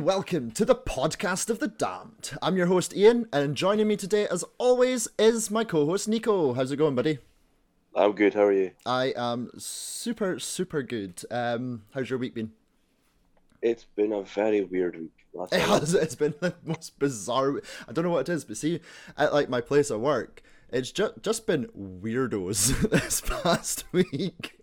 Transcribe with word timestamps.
And 0.00 0.06
welcome 0.06 0.50
to 0.52 0.64
the 0.64 0.74
podcast 0.74 1.50
of 1.50 1.58
the 1.58 1.68
damned. 1.68 2.30
I'm 2.40 2.56
your 2.56 2.68
host 2.68 2.96
Ian, 2.96 3.28
and 3.34 3.54
joining 3.54 3.86
me 3.86 3.96
today, 3.98 4.26
as 4.28 4.42
always, 4.56 5.08
is 5.18 5.50
my 5.50 5.62
co-host 5.62 6.08
Nico. 6.08 6.54
How's 6.54 6.72
it 6.72 6.78
going, 6.78 6.94
buddy? 6.94 7.18
I'm 7.94 8.12
good. 8.12 8.32
How 8.32 8.44
are 8.44 8.52
you? 8.52 8.70
I 8.86 9.12
am 9.14 9.50
super, 9.58 10.38
super 10.38 10.82
good. 10.82 11.22
Um, 11.30 11.82
how's 11.92 12.08
your 12.08 12.18
week 12.18 12.34
been? 12.34 12.52
It's 13.60 13.84
been 13.84 14.14
a 14.14 14.22
very 14.22 14.62
weird 14.62 14.96
week. 14.98 15.12
It 15.52 15.60
has. 15.60 15.92
It's 15.92 16.14
been 16.14 16.32
the 16.40 16.54
most 16.64 16.98
bizarre. 16.98 17.60
I 17.86 17.92
don't 17.92 18.06
know 18.06 18.10
what 18.10 18.26
it 18.26 18.32
is, 18.32 18.46
but 18.46 18.56
see, 18.56 18.80
at 19.18 19.34
like 19.34 19.50
my 19.50 19.60
place 19.60 19.90
of 19.90 20.00
work, 20.00 20.42
it's 20.70 20.92
just 20.92 21.20
just 21.20 21.46
been 21.46 21.66
weirdos 21.78 22.88
this 22.90 23.20
past 23.20 23.84
week. 23.92 24.59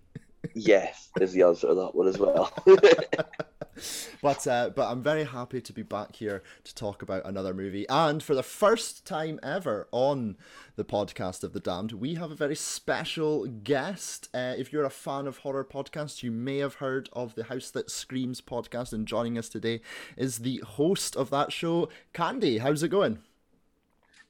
Yes, 0.54 1.10
is 1.20 1.34
the 1.34 1.44
answer 1.44 1.68
to 1.68 1.76
that 1.76 1.96
one 1.96 2.08
as 2.08 2.18
well. 2.18 2.52
but 4.22 4.48
uh, 4.48 4.70
but 4.70 4.90
I'm 4.90 5.04
very 5.04 5.24
happy 5.24 5.62
to 5.62 5.74
be 5.74 5.84
back 5.84 6.16
here 6.16 6.44
to 6.64 6.76
talk 6.76 7.02
about 7.02 7.26
another 7.26 7.54
movie, 7.54 7.88
and 7.90 8.22
for 8.22 8.36
the 8.36 8.44
first 8.44 9.06
time 9.06 9.40
ever 9.44 9.88
on 9.92 10.38
the 10.76 10.84
podcast 10.84 11.44
of 11.44 11.54
the 11.54 11.60
Damned, 11.60 11.94
we 11.94 12.16
have 12.16 12.32
a 12.32 12.36
very 12.36 12.56
special 12.56 13.46
guest. 13.46 14.30
Uh, 14.34 14.54
if 14.58 14.72
you're 14.72 14.86
a 14.86 14.90
fan 14.90 15.28
of 15.28 15.40
horror 15.40 15.66
podcasts, 15.66 16.24
you 16.24 16.32
may 16.32 16.58
have 16.58 16.76
heard 16.76 17.10
of 17.14 17.36
the 17.36 17.46
House 17.46 17.70
That 17.72 17.90
Screams 17.90 18.42
podcast, 18.42 18.94
and 18.94 19.08
joining 19.08 19.38
us 19.38 19.50
today 19.50 19.82
is 20.16 20.40
the 20.40 20.58
host 20.66 21.16
of 21.16 21.30
that 21.30 21.52
show, 21.52 21.90
Candy. 22.14 22.60
How's 22.60 22.84
it 22.84 22.90
going? 22.90 23.20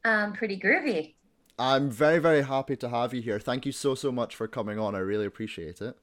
Um, 0.03 0.33
pretty 0.33 0.59
groovy. 0.59 1.13
I'm 1.59 1.89
very, 1.89 2.19
very 2.19 2.43
happy 2.43 2.75
to 2.77 2.89
have 2.89 3.13
you 3.13 3.21
here. 3.21 3.39
Thank 3.39 3.65
you 3.65 3.71
so, 3.71 3.95
so 3.95 4.11
much 4.11 4.35
for 4.35 4.47
coming 4.47 4.77
on. 4.77 4.93
I 4.93 4.99
really 4.99 5.25
appreciate 5.25 5.81
it. 5.81 5.97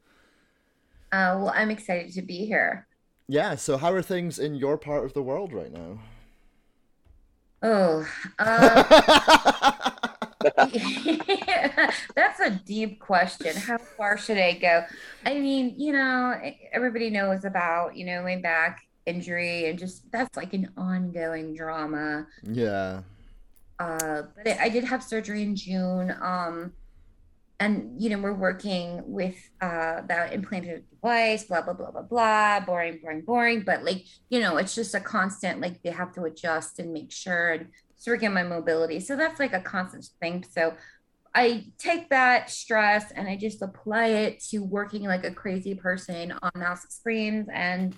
Uh, 1.14 1.38
well, 1.38 1.52
I'm 1.54 1.70
excited 1.70 2.12
to 2.14 2.22
be 2.22 2.44
here. 2.44 2.88
Yeah, 3.28 3.54
so 3.54 3.76
how 3.76 3.92
are 3.92 4.02
things 4.02 4.40
in 4.40 4.56
your 4.56 4.76
part 4.76 5.04
of 5.04 5.12
the 5.14 5.22
world 5.22 5.52
right 5.52 5.70
now? 5.72 6.00
Oh, 7.62 8.04
uh, 8.40 8.82
that's 12.16 12.40
a 12.40 12.50
deep 12.66 12.98
question. 12.98 13.54
How 13.54 13.78
far 13.78 14.18
should 14.18 14.38
I 14.38 14.54
go? 14.54 14.82
I 15.24 15.34
mean, 15.34 15.74
you 15.78 15.92
know, 15.92 16.34
everybody 16.72 17.10
knows 17.10 17.44
about, 17.44 17.96
you 17.96 18.06
know, 18.06 18.20
my 18.24 18.34
back 18.34 18.80
injury 19.06 19.70
and 19.70 19.78
just 19.78 20.10
that's 20.10 20.36
like 20.36 20.52
an 20.52 20.68
ongoing 20.76 21.54
drama. 21.54 22.26
Yeah. 22.42 23.02
Uh, 23.78 24.22
but 24.36 24.48
I 24.58 24.68
did 24.68 24.82
have 24.82 25.00
surgery 25.04 25.44
in 25.44 25.54
June. 25.54 26.12
Um, 26.20 26.72
and 27.64 28.00
you 28.00 28.10
know 28.10 28.18
we're 28.18 28.34
working 28.34 29.02
with 29.06 29.36
uh 29.60 30.02
that 30.06 30.32
implanted 30.32 30.84
device 30.90 31.44
blah 31.44 31.62
blah 31.62 31.72
blah 31.72 31.90
blah 31.90 32.02
blah 32.02 32.60
boring 32.60 32.98
boring 33.02 33.22
boring. 33.22 33.62
But 33.64 33.84
like 33.84 34.04
you 34.28 34.40
know 34.40 34.58
it's 34.58 34.74
just 34.74 34.94
a 34.94 35.00
constant 35.00 35.60
like 35.60 35.82
they 35.82 35.90
have 35.90 36.12
to 36.14 36.22
adjust 36.24 36.78
and 36.78 36.92
make 36.92 37.10
sure 37.10 37.52
and 37.52 37.68
working 38.06 38.28
on 38.28 38.34
my 38.34 38.42
mobility. 38.42 39.00
So 39.00 39.16
that's 39.16 39.40
like 39.40 39.54
a 39.54 39.60
constant 39.60 40.06
thing. 40.20 40.44
So 40.50 40.74
i 41.34 41.64
take 41.78 42.08
that 42.10 42.48
stress 42.48 43.10
and 43.10 43.26
i 43.26 43.36
just 43.36 43.60
apply 43.60 44.06
it 44.06 44.40
to 44.40 44.58
working 44.58 45.02
like 45.02 45.24
a 45.24 45.32
crazy 45.32 45.74
person 45.74 46.32
on 46.42 46.50
mouse 46.54 46.86
screens 46.88 47.48
and 47.52 47.94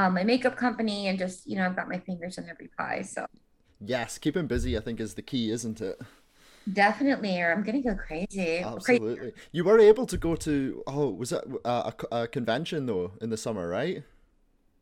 um, 0.00 0.14
my 0.14 0.24
makeup 0.24 0.56
company 0.56 1.08
and 1.08 1.18
just 1.18 1.46
you 1.46 1.56
know 1.56 1.66
i've 1.66 1.76
got 1.76 1.88
my 1.88 1.98
fingers 1.98 2.38
in 2.38 2.48
every 2.48 2.70
pie 2.78 3.02
so. 3.02 3.26
Yes 3.84 4.16
keeping 4.18 4.46
busy 4.46 4.76
i 4.76 4.80
think 4.80 5.00
is 5.00 5.14
the 5.14 5.22
key 5.22 5.50
isn't 5.50 5.80
it 5.80 6.00
Definitely, 6.72 7.40
or 7.40 7.52
I'm 7.52 7.62
gonna 7.62 7.82
go 7.82 7.94
crazy. 7.94 8.58
Absolutely. 8.58 9.16
Crazy. 9.16 9.32
You 9.52 9.64
were 9.64 9.78
able 9.78 10.06
to 10.06 10.16
go 10.16 10.34
to 10.36 10.82
oh, 10.86 11.10
was 11.10 11.30
that 11.30 11.44
a, 11.64 11.94
a, 12.12 12.28
convention 12.28 12.86
though 12.86 13.12
in 13.20 13.30
the 13.30 13.36
summer, 13.36 13.68
right? 13.68 14.02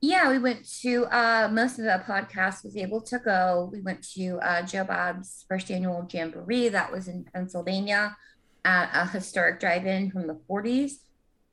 Yeah, 0.00 0.30
we 0.30 0.38
went 0.38 0.68
to 0.82 1.04
uh, 1.06 1.48
most 1.52 1.78
of 1.78 1.84
the 1.84 2.02
podcast 2.06 2.64
was 2.64 2.76
able 2.76 3.00
to 3.02 3.18
go. 3.18 3.70
We 3.72 3.80
went 3.80 4.06
to 4.14 4.38
uh, 4.38 4.62
Joe 4.62 4.84
Bob's 4.84 5.44
first 5.48 5.70
annual 5.70 6.06
jamboree 6.10 6.68
that 6.68 6.90
was 6.92 7.08
in 7.08 7.24
Pennsylvania 7.32 8.16
at 8.64 8.90
a 8.92 9.08
historic 9.08 9.60
drive-in 9.60 10.10
from 10.10 10.26
the 10.26 10.38
40s, 10.50 10.92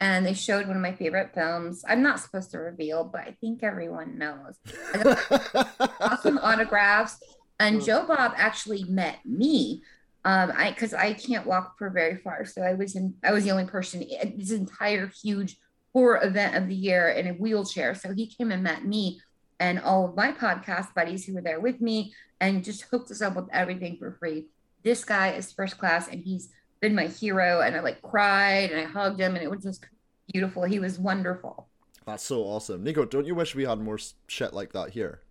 and 0.02 0.26
they 0.26 0.34
showed 0.34 0.68
one 0.68 0.76
of 0.76 0.82
my 0.82 0.94
favorite 0.94 1.34
films. 1.34 1.86
I'm 1.88 2.02
not 2.02 2.20
supposed 2.20 2.52
to 2.52 2.60
reveal, 2.60 3.04
but 3.04 3.22
I 3.22 3.38
think 3.40 3.64
everyone 3.64 4.18
knows. 4.18 4.56
awesome 6.02 6.38
autographs, 6.40 7.20
and 7.60 7.84
Joe 7.84 8.06
Bob 8.06 8.34
actually 8.36 8.84
met 8.86 9.20
me 9.26 9.84
um 10.26 10.52
i 10.56 10.70
because 10.70 10.94
i 10.94 11.14
can't 11.14 11.46
walk 11.46 11.78
for 11.78 11.90
very 11.90 12.18
far 12.18 12.46
so 12.46 12.62
i 12.62 12.74
was 12.74 12.96
in 12.96 13.14
i 13.24 13.32
was 13.32 13.44
the 13.44 13.52
only 13.52 13.66
person 13.66 14.02
in 14.02 14.38
this 14.38 14.52
entire 14.52 15.12
huge 15.22 15.58
horror 15.94 16.20
event 16.24 16.56
of 16.56 16.68
the 16.68 16.76
year 16.76 17.10
in 17.10 17.28
a 17.28 17.34
wheelchair. 17.34 17.96
So 17.96 18.14
he 18.14 18.28
came 18.28 18.52
and 18.52 18.64
met 18.64 18.86
me 18.86 19.22
and 19.60 19.80
all 19.80 20.10
of 20.10 20.16
my 20.16 20.32
podcast 20.32 20.94
buddies 20.94 21.26
who 21.26 21.36
were 21.36 21.42
there 21.42 21.60
with 21.60 21.80
me 21.80 22.14
and 22.42 22.64
just 22.64 22.82
hooked 22.84 23.12
us 23.12 23.22
up 23.22 23.36
with 23.36 23.46
everything 23.54 23.98
for 23.98 24.18
free. 24.20 24.48
This 24.84 25.06
guy 25.06 25.32
is 25.32 25.52
first 25.52 25.78
class 25.78 26.08
and 26.08 26.22
he's 26.24 26.50
been 26.82 26.96
my 26.96 27.08
hero 27.08 27.62
and 27.62 27.78
i 27.78 27.80
like 27.80 28.02
cried 28.02 28.70
and 28.70 28.82
i 28.82 28.84
hugged 28.84 29.18
him 29.18 29.36
and 29.36 29.44
it 29.44 29.50
was 29.50 29.64
just 29.64 29.86
beautiful. 30.32 30.64
He 30.64 30.80
was 30.80 31.00
wonderful. 31.00 31.70
That's 32.06 32.24
so 32.24 32.42
awesome. 32.42 32.84
Nico 32.84 33.06
don't 33.06 33.26
you 33.26 33.36
wish 33.36 33.56
we 33.56 33.64
had 33.64 33.80
more 33.80 34.00
shit 34.28 34.54
like 34.54 34.74
that 34.74 34.90
here 34.90 35.22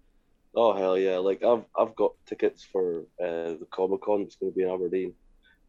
Oh 0.54 0.74
hell 0.74 0.98
yeah! 0.98 1.18
Like 1.18 1.42
I've 1.42 1.64
I've 1.78 1.94
got 1.96 2.12
tickets 2.26 2.62
for 2.62 3.00
uh, 3.20 3.56
the 3.58 3.66
Comic 3.70 4.02
Con. 4.02 4.22
It's 4.22 4.36
going 4.36 4.52
to 4.52 4.56
be 4.56 4.64
in 4.64 4.70
Aberdeen. 4.70 5.14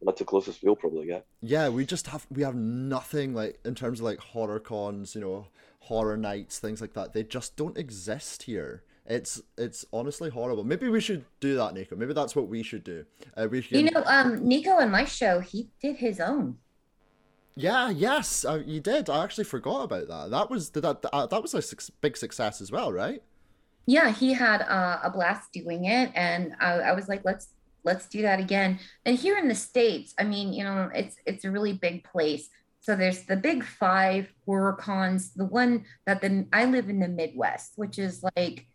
That's 0.02 0.18
the 0.18 0.24
closest 0.26 0.62
we'll 0.62 0.76
probably 0.76 1.06
get. 1.06 1.24
Yeah, 1.40 1.70
we 1.70 1.86
just 1.86 2.08
have 2.08 2.26
we 2.30 2.42
have 2.42 2.54
nothing 2.54 3.34
like 3.34 3.58
in 3.64 3.74
terms 3.74 4.00
of 4.00 4.04
like 4.04 4.18
horror 4.18 4.60
cons, 4.60 5.14
you 5.14 5.20
know, 5.22 5.46
horror 5.80 6.16
nights, 6.18 6.58
things 6.58 6.80
like 6.82 6.92
that. 6.92 7.14
They 7.14 7.22
just 7.22 7.56
don't 7.56 7.78
exist 7.78 8.42
here. 8.42 8.82
It's 9.06 9.40
it's 9.56 9.84
honestly 9.92 10.30
horrible. 10.30 10.64
Maybe 10.64 10.88
we 10.88 11.00
should 11.00 11.24
do 11.40 11.56
that, 11.56 11.72
Nico. 11.74 11.96
Maybe 11.96 12.12
that's 12.12 12.36
what 12.36 12.48
we 12.48 12.62
should 12.62 12.84
do. 12.84 13.06
Uh, 13.36 13.48
we 13.50 13.62
can... 13.62 13.78
You 13.78 13.90
know, 13.90 14.02
um, 14.06 14.46
Nico 14.46 14.78
and 14.78 14.92
my 14.92 15.04
show, 15.04 15.40
he 15.40 15.68
did 15.80 15.96
his 15.96 16.20
own. 16.20 16.58
Yeah, 17.54 17.90
yes, 17.90 18.44
uh, 18.44 18.62
you 18.66 18.80
did. 18.80 19.08
I 19.08 19.22
actually 19.22 19.44
forgot 19.44 19.84
about 19.84 20.08
that. 20.08 20.30
That 20.30 20.50
was 20.50 20.70
that 20.70 20.82
that, 20.82 21.30
that 21.30 21.42
was 21.42 21.54
a 21.54 21.62
su- 21.62 21.92
big 22.00 22.16
success 22.16 22.60
as 22.60 22.72
well, 22.72 22.92
right? 22.92 23.22
Yeah 23.86 24.10
he 24.10 24.32
had 24.32 24.62
uh, 24.62 25.00
a 25.02 25.10
blast 25.10 25.52
doing 25.52 25.84
it 25.84 26.10
and 26.14 26.54
I, 26.60 26.72
I, 26.72 26.92
was 26.92 27.08
like 27.08 27.24
let's 27.24 27.48
let's 27.84 28.06
do 28.06 28.22
that 28.22 28.40
again. 28.40 28.78
And 29.04 29.18
here 29.18 29.36
in 29.36 29.48
the 29.48 29.54
states 29.54 30.14
i 30.18 30.24
mean 30.24 30.52
you 30.52 30.64
know 30.64 30.90
it's 30.94 31.16
it's 31.26 31.44
a 31.44 31.50
really 31.50 31.72
big 31.72 32.04
place. 32.04 32.48
So 32.80 32.94
there's 32.96 33.22
the 33.22 33.36
big 33.36 33.64
five 33.64 34.28
horror 34.44 34.74
cons 34.74 35.32
the 35.34 35.44
one 35.44 35.84
that 36.06 36.20
the 36.20 36.46
i 36.52 36.64
live 36.64 36.88
in 36.88 37.00
the 37.00 37.08
midwest 37.08 37.72
which 37.76 37.98
is 37.98 38.24
like 38.36 38.66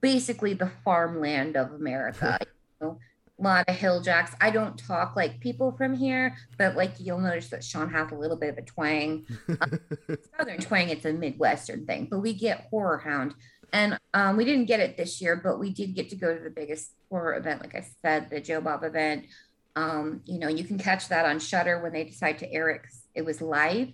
basically 0.00 0.54
the 0.54 0.70
farmland 0.84 1.56
of 1.56 1.72
america 1.72 2.38
you 2.40 2.86
know, 2.86 2.98
a 3.38 3.42
lot 3.42 3.68
of 3.68 3.76
hill 3.76 4.00
jacks. 4.00 4.34
I 4.40 4.50
don't 4.50 4.76
talk 4.76 5.14
like 5.14 5.40
people 5.40 5.72
from 5.72 5.94
here 5.94 6.36
but 6.56 6.76
like 6.76 6.92
you'll 6.98 7.20
notice 7.20 7.50
that 7.50 7.62
sean 7.62 7.90
has 7.90 8.10
a 8.10 8.14
little 8.14 8.36
bit 8.36 8.50
of 8.50 8.58
a 8.58 8.62
twang. 8.62 9.26
Um, 9.60 9.80
southern 10.36 10.58
twang 10.58 10.88
it's 10.88 11.04
a 11.04 11.12
midwestern 11.12 11.86
thing 11.86 12.08
but 12.10 12.18
we 12.20 12.34
get 12.34 12.70
HorrorHound 12.70 13.34
and 13.72 13.98
um, 14.14 14.36
we 14.36 14.44
didn't 14.44 14.66
get 14.66 14.80
it 14.80 14.96
this 14.96 15.20
year, 15.20 15.36
but 15.36 15.58
we 15.58 15.70
did 15.70 15.94
get 15.94 16.10
to 16.10 16.16
go 16.16 16.34
to 16.34 16.42
the 16.42 16.50
biggest 16.50 16.92
horror 17.10 17.36
event, 17.36 17.60
like 17.60 17.74
I 17.74 17.86
said, 18.02 18.30
the 18.30 18.40
Joe 18.40 18.60
Bob 18.60 18.82
event. 18.82 19.26
Um, 19.76 20.22
you 20.24 20.38
know, 20.38 20.48
you 20.48 20.64
can 20.64 20.78
catch 20.78 21.08
that 21.08 21.26
on 21.26 21.38
Shudder 21.38 21.82
when 21.82 21.92
they 21.92 22.04
decide 22.04 22.38
to 22.38 22.52
air 22.52 22.70
it. 22.70 22.82
It 23.14 23.24
was 23.24 23.40
live. 23.40 23.92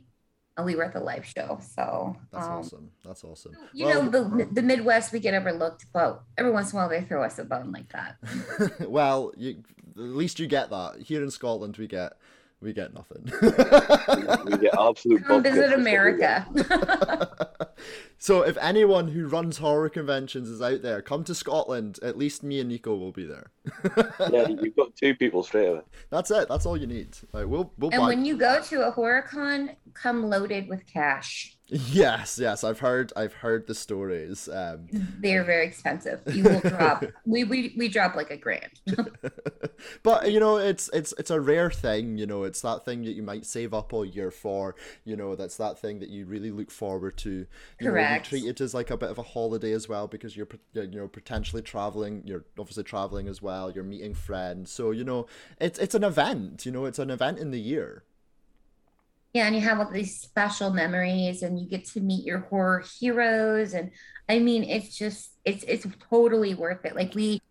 And 0.56 0.64
we 0.64 0.76
were 0.76 0.84
at 0.84 0.92
the 0.92 1.00
live 1.00 1.26
show, 1.26 1.58
so 1.74 2.16
that's 2.30 2.46
um, 2.46 2.52
awesome. 2.52 2.90
That's 3.04 3.24
awesome. 3.24 3.56
You 3.72 3.86
well, 3.86 4.04
know, 4.04 4.08
the 4.08 4.44
the 4.52 4.62
Midwest 4.62 5.12
we 5.12 5.18
get 5.18 5.34
overlooked, 5.34 5.86
but 5.92 6.22
every 6.38 6.52
once 6.52 6.72
in 6.72 6.78
a 6.78 6.80
while 6.80 6.88
they 6.88 7.00
throw 7.00 7.24
us 7.24 7.40
a 7.40 7.44
bone 7.44 7.72
like 7.72 7.90
that. 7.90 8.18
well, 8.88 9.32
you, 9.36 9.64
at 9.96 10.00
least 10.00 10.38
you 10.38 10.46
get 10.46 10.70
that 10.70 11.00
here 11.00 11.24
in 11.24 11.32
Scotland. 11.32 11.76
We 11.76 11.88
get 11.88 12.12
we 12.64 12.72
get 12.72 12.94
nothing. 12.94 13.30
we 14.46 14.58
get 14.58 14.74
absolute. 14.78 15.24
Come 15.24 15.42
visit 15.42 15.72
America. 15.72 16.46
so, 18.18 18.42
if 18.42 18.56
anyone 18.56 19.08
who 19.08 19.28
runs 19.28 19.58
horror 19.58 19.88
conventions 19.88 20.48
is 20.48 20.62
out 20.62 20.82
there, 20.82 21.02
come 21.02 21.22
to 21.24 21.34
Scotland. 21.34 21.98
At 22.02 22.16
least 22.16 22.42
me 22.42 22.60
and 22.60 22.68
Nico 22.70 22.96
will 22.96 23.12
be 23.12 23.24
there. 23.24 23.50
yeah, 24.30 24.48
you've 24.48 24.76
got 24.76 24.96
two 24.96 25.14
people 25.14 25.42
straight 25.42 25.68
away. 25.68 25.82
That's 26.10 26.30
it. 26.30 26.48
That's 26.48 26.66
all 26.66 26.76
you 26.76 26.86
need. 26.86 27.16
Like, 27.32 27.46
we'll, 27.46 27.72
we'll 27.78 27.90
and 27.90 28.00
buy- 28.00 28.08
when 28.08 28.24
you 28.24 28.36
go 28.36 28.60
to 28.62 28.88
a 28.88 28.90
horror 28.90 29.22
con, 29.22 29.70
come 29.92 30.28
loaded 30.28 30.68
with 30.68 30.86
cash. 30.86 31.53
Yes, 31.68 32.38
yes, 32.38 32.62
I've 32.62 32.80
heard. 32.80 33.10
I've 33.16 33.32
heard 33.32 33.66
the 33.66 33.74
stories. 33.74 34.50
Um, 34.50 34.86
They're 34.92 35.44
very 35.44 35.66
expensive. 35.66 36.20
You 36.30 36.44
will 36.44 36.60
drop. 36.64 37.04
we, 37.24 37.44
we 37.44 37.74
we 37.76 37.88
drop 37.88 38.14
like 38.14 38.30
a 38.30 38.36
grand. 38.36 38.70
but 40.02 40.30
you 40.30 40.40
know, 40.40 40.58
it's 40.58 40.90
it's 40.92 41.14
it's 41.18 41.30
a 41.30 41.40
rare 41.40 41.70
thing. 41.70 42.18
You 42.18 42.26
know, 42.26 42.44
it's 42.44 42.60
that 42.60 42.84
thing 42.84 43.02
that 43.04 43.12
you 43.12 43.22
might 43.22 43.46
save 43.46 43.72
up 43.72 43.94
all 43.94 44.04
year 44.04 44.30
for. 44.30 44.74
You 45.06 45.16
know, 45.16 45.36
that's 45.36 45.56
that 45.56 45.78
thing 45.78 46.00
that 46.00 46.10
you 46.10 46.26
really 46.26 46.50
look 46.50 46.70
forward 46.70 47.16
to. 47.18 47.46
You 47.80 47.90
Correct. 47.90 48.30
Know, 48.30 48.36
you 48.36 48.42
treat 48.42 48.50
it 48.50 48.60
as 48.60 48.74
like 48.74 48.90
a 48.90 48.98
bit 48.98 49.10
of 49.10 49.16
a 49.16 49.22
holiday 49.22 49.72
as 49.72 49.88
well 49.88 50.06
because 50.06 50.36
you're 50.36 50.48
you 50.74 50.86
know 50.86 51.08
potentially 51.08 51.62
traveling. 51.62 52.22
You're 52.26 52.44
obviously 52.58 52.84
traveling 52.84 53.26
as 53.26 53.40
well. 53.40 53.70
You're 53.70 53.84
meeting 53.84 54.12
friends. 54.12 54.70
So 54.70 54.90
you 54.90 55.04
know, 55.04 55.26
it's 55.58 55.78
it's 55.78 55.94
an 55.94 56.04
event. 56.04 56.66
You 56.66 56.72
know, 56.72 56.84
it's 56.84 56.98
an 56.98 57.08
event 57.08 57.38
in 57.38 57.52
the 57.52 57.60
year. 57.60 58.04
Yeah, 59.34 59.46
and 59.46 59.56
you 59.56 59.62
have 59.62 59.80
all 59.80 59.90
these 59.90 60.20
special 60.20 60.70
memories 60.70 61.42
and 61.42 61.58
you 61.58 61.66
get 61.66 61.84
to 61.86 62.00
meet 62.00 62.24
your 62.24 62.38
horror 62.38 62.84
heroes 63.00 63.74
and 63.74 63.90
I 64.28 64.38
mean 64.38 64.62
it's 64.62 64.96
just 64.96 65.32
it's 65.44 65.64
it's 65.64 65.86
totally 66.08 66.54
worth 66.54 66.84
it. 66.84 66.94
Like 66.94 67.14
we 67.16 67.42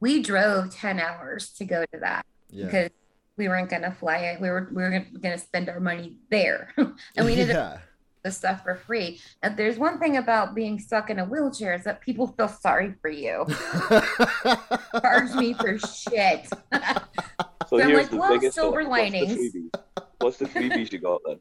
we 0.00 0.22
drove 0.22 0.74
10 0.74 0.98
hours 0.98 1.50
to 1.58 1.66
go 1.66 1.84
to 1.92 2.00
that 2.00 2.24
Yeah. 2.50 2.64
because 2.64 2.90
we 3.36 3.48
weren't 3.48 3.68
gonna 3.68 3.92
fly 3.92 4.16
it. 4.18 4.40
We 4.40 4.48
were 4.48 4.68
we 4.72 4.82
were 4.82 4.90
gonna, 4.90 5.06
gonna 5.20 5.38
spend 5.38 5.68
our 5.68 5.78
money 5.78 6.16
there. 6.30 6.72
and 6.76 7.26
we 7.26 7.38
up 7.42 7.48
yeah. 7.48 7.78
the 8.22 8.30
stuff 8.30 8.62
for 8.62 8.76
free. 8.76 9.20
And 9.42 9.58
there's 9.58 9.76
one 9.76 9.98
thing 9.98 10.16
about 10.16 10.54
being 10.54 10.78
stuck 10.78 11.10
in 11.10 11.18
a 11.18 11.26
wheelchair 11.26 11.74
is 11.74 11.84
that 11.84 12.00
people 12.00 12.28
feel 12.28 12.48
sorry 12.48 12.94
for 13.02 13.10
you. 13.10 13.44
Charge 15.02 15.34
me 15.34 15.52
for 15.52 15.78
shit. 15.78 16.48
So 17.68 17.80
I'm 17.80 17.88
here's 17.88 18.02
like, 18.02 18.10
the 18.10 18.16
well, 18.16 18.32
biggest 18.32 18.54
silver 18.54 18.88
one. 18.88 18.90
What's 18.90 19.12
the 19.12 19.20
linings. 19.20 19.54
freebies? 19.54 19.80
What's 20.18 20.36
the 20.38 20.44
freebies 20.46 20.92
you 20.92 20.98
got 20.98 21.20
then? 21.26 21.40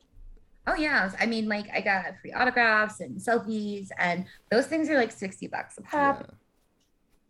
Oh 0.67 0.75
yeah, 0.75 1.11
I 1.19 1.25
mean, 1.27 1.47
like 1.47 1.67
I 1.73 1.81
got 1.81 2.05
free 2.21 2.31
autographs 2.31 2.99
and 2.99 3.19
selfies, 3.19 3.89
and 3.99 4.25
those 4.49 4.65
things 4.65 4.89
are 4.89 4.97
like 4.97 5.11
sixty 5.11 5.47
bucks 5.47 5.77
a 5.77 5.81
pop. 5.83 6.21
Yeah. 6.21 6.35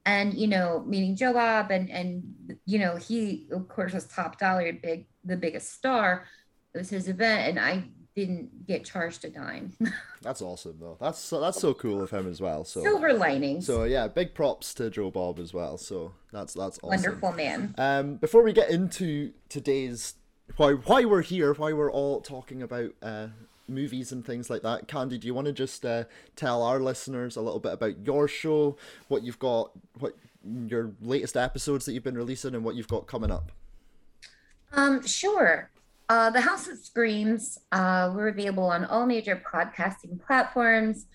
And 0.06 0.34
you 0.36 0.48
know, 0.48 0.84
meeting 0.88 1.16
Joe 1.16 1.34
Bob, 1.34 1.72
and 1.72 1.90
and 1.90 2.58
you 2.66 2.80
know, 2.80 2.96
he 2.96 3.48
of 3.52 3.68
course 3.68 3.94
was 3.94 4.06
top 4.06 4.40
dollar, 4.40 4.72
big, 4.72 5.08
the 5.26 5.36
biggest 5.36 5.74
star. 5.74 6.26
It 6.74 6.78
was 6.78 6.90
his 6.90 7.10
event, 7.10 7.50
and 7.50 7.60
I 7.60 7.84
didn't 8.16 8.66
get 8.66 8.86
charged 8.86 9.26
a 9.26 9.30
dime. 9.30 9.74
That's 10.22 10.42
awesome 10.42 10.78
though. 10.80 10.98
That's 11.00 11.20
so, 11.20 11.40
that's 11.40 11.60
so 11.60 11.74
cool 11.74 12.02
of 12.02 12.10
him 12.10 12.28
as 12.28 12.42
well. 12.42 12.64
So 12.64 12.82
Silver 12.82 13.14
lining. 13.14 13.62
so 13.62 13.84
yeah, 13.84 14.08
big 14.08 14.34
props 14.34 14.74
to 14.76 14.90
Joe 14.90 15.12
Bob 15.12 15.38
as 15.38 15.54
well. 15.54 15.78
So 15.78 16.14
that's 16.32 16.54
that's 16.54 16.80
awesome. 16.82 16.90
Wonderful 16.90 17.32
man. 17.34 17.76
Um, 17.78 18.16
before 18.16 18.42
we 18.42 18.52
get 18.54 18.72
into 18.72 19.34
today's 19.50 20.16
why 20.58 20.74
why 20.74 21.06
we're 21.06 21.22
here, 21.22 21.54
why 21.54 21.74
we're 21.74 21.92
all 21.92 22.22
talking 22.22 22.64
about 22.64 22.92
uh, 23.04 23.28
movies 23.68 24.12
and 24.12 24.26
things 24.26 24.50
like 24.50 24.64
that, 24.64 24.88
Candy, 24.88 25.18
do 25.20 25.28
you 25.28 25.34
want 25.34 25.46
to 25.46 25.54
just 25.54 25.86
uh, 25.86 26.06
tell 26.36 26.64
our 26.64 26.80
listeners 26.80 27.36
a 27.36 27.42
little 27.42 27.60
bit 27.60 27.74
about 27.74 28.06
your 28.06 28.28
show, 28.28 28.78
what 29.10 29.24
you've 29.24 29.40
got, 29.40 29.72
what 30.00 30.16
your 30.68 30.92
latest 31.02 31.38
episodes 31.38 31.86
that 31.86 31.94
you've 31.94 32.04
been 32.04 32.18
releasing, 32.18 32.56
and 32.56 32.64
what 32.64 32.76
you've 32.76 32.88
got 32.88 33.06
coming 33.06 33.30
up? 33.30 33.52
Um, 34.74 35.06
sure. 35.06 35.70
Uh, 36.08 36.30
the 36.30 36.42
House 36.42 36.68
of 36.68 36.78
Screams. 36.78 37.58
Uh, 37.72 38.12
we're 38.14 38.28
available 38.28 38.66
on 38.66 38.86
all 38.86 39.08
major 39.08 39.42
podcasting 39.52 40.24
platforms. 40.26 41.08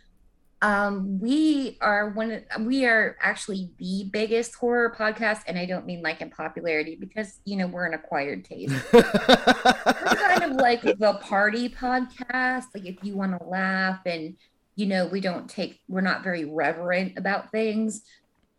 Um, 0.63 1.21
we 1.21 1.79
are 1.81 2.11
one. 2.11 2.33
Of, 2.33 2.63
we 2.63 2.85
are 2.85 3.17
actually 3.23 3.71
the 3.79 4.11
biggest 4.13 4.55
horror 4.57 4.95
podcast, 4.99 5.43
and 5.47 5.57
I 5.57 5.65
don't 5.65 5.87
mean 5.87 6.03
like 6.03 6.21
in 6.21 6.29
popularity 6.29 6.97
because 6.97 7.39
you 7.45 7.57
know 7.57 7.67
we're 7.67 7.87
an 7.87 7.95
acquired 7.95 8.45
taste. 8.45 8.75
We're 8.93 9.03
kind 9.03 10.43
of 10.43 10.57
like 10.57 10.83
the 10.83 11.19
party 11.23 11.69
podcast. 11.69 12.65
Like 12.75 12.85
if 12.85 12.97
you 13.03 13.17
want 13.17 13.39
to 13.39 13.47
laugh, 13.47 14.01
and 14.05 14.37
you 14.75 14.87
know 14.87 15.07
we 15.07 15.21
don't 15.21 15.49
take. 15.49 15.81
We're 15.89 16.03
not 16.03 16.25
very 16.25 16.45
reverent 16.45 17.17
about 17.17 17.53
things. 17.53 18.03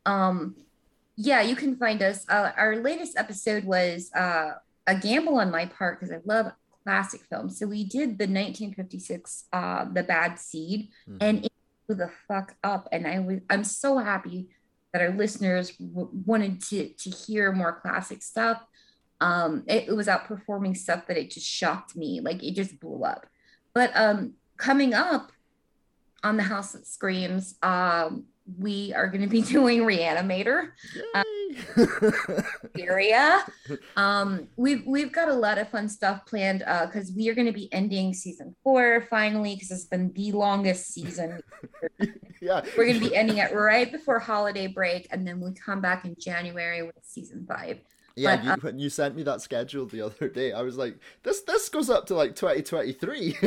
Um, 0.06 0.56
yeah, 1.18 1.42
you 1.42 1.56
can 1.56 1.75
find 1.75 2.01
us. 2.01 2.25
Uh, 2.28 2.51
our 2.57 2.78
latest 2.78 3.16
episode 3.16 3.63
was 3.66 4.10
uh, 4.16 4.54
a 4.88 4.95
gamble 4.95 5.36
on 5.39 5.51
my 5.51 5.66
part 5.66 6.00
because 6.00 6.13
I 6.13 6.19
love 6.25 6.51
classic 6.83 7.22
films. 7.30 7.60
So 7.60 7.68
we 7.68 7.83
did 7.83 8.18
the 8.18 8.25
1956, 8.28 9.45
uh, 9.54 9.86
The 9.86 10.04
Bad 10.04 10.39
Seed, 10.39 10.89
Mhm. 11.07 11.18
and 11.22 11.45
it 11.45 11.51
blew 11.88 11.95
the 11.95 12.12
fuck 12.28 12.56
up. 12.63 12.88
And 12.92 13.06
I 13.07 13.19
was, 13.19 13.39
I'm 13.50 13.63
so 13.63 13.98
happy 14.00 14.50
that 14.94 15.01
our 15.01 15.12
listeners 15.12 15.72
w- 15.78 16.10
wanted 16.25 16.62
to 16.63 16.89
to 16.89 17.10
hear 17.10 17.51
more 17.51 17.80
classic 17.80 18.22
stuff. 18.24 18.66
Um, 19.22 19.63
it, 19.68 19.88
it 19.89 19.94
was 19.95 20.07
outperforming 20.07 20.75
stuff 20.75 21.06
that 21.07 21.18
it 21.18 21.30
just 21.31 21.48
shocked 21.48 21.95
me. 21.95 22.19
Like 22.22 22.44
it 22.44 22.56
just 22.56 22.80
blew 22.80 23.04
up. 23.04 23.28
But 23.74 23.92
um, 23.95 24.33
coming 24.57 24.94
up 24.94 25.31
on 26.24 26.38
the 26.38 26.44
House 26.44 26.74
That 26.74 26.86
Screams, 26.88 27.56
um, 27.62 28.25
we 28.58 28.94
are 28.94 29.08
going 29.08 29.22
to 29.22 29.28
be 29.28 29.42
doing 29.58 29.82
Reanimator 29.82 30.70
Yay! 30.96 31.24
area. 32.80 33.46
Um, 33.96 34.48
we've 34.56 34.86
we've 34.86 35.12
got 35.12 35.30
a 35.30 35.34
lot 35.34 35.58
of 35.58 35.70
fun 35.70 35.90
stuff 35.90 36.26
planned 36.26 36.60
because 36.60 37.12
we 37.16 37.30
are 37.30 37.34
going 37.34 37.48
to 37.48 37.54
be 37.54 37.72
ending 37.74 38.14
season 38.14 38.56
four 38.64 39.06
finally 39.10 39.56
because 39.56 39.72
it's 39.72 39.86
been 39.86 40.12
the 40.14 40.32
longest 40.32 40.94
season. 40.94 41.42
yeah, 42.42 42.62
We're 42.78 42.86
going 42.86 43.00
to 43.00 43.10
be 43.10 43.16
ending 43.16 43.38
it 43.38 43.54
right 43.54 43.92
before 43.92 44.20
holiday 44.20 44.68
break, 44.68 45.08
and 45.12 45.28
then 45.28 45.40
we 45.40 45.54
come 45.54 45.82
back 45.82 46.06
in 46.06 46.16
January 46.20 46.84
with 46.84 46.96
season 47.04 47.46
five. 47.48 47.80
Yeah, 48.16 48.36
But, 48.36 48.46
you, 48.46 48.52
uh, 48.52 48.58
when 48.62 48.80
you 48.80 48.90
sent 48.90 49.16
me 49.16 49.24
that 49.24 49.42
schedule 49.42 49.86
the 49.86 50.02
other 50.02 50.28
day, 50.28 50.52
I 50.52 50.62
was 50.62 50.78
like, 50.78 50.98
"This 51.24 51.42
this 51.42 51.69
goes 51.69 51.90
up 51.90 52.06
to 52.08 52.16
like 52.16 52.36
2023." 52.36 53.38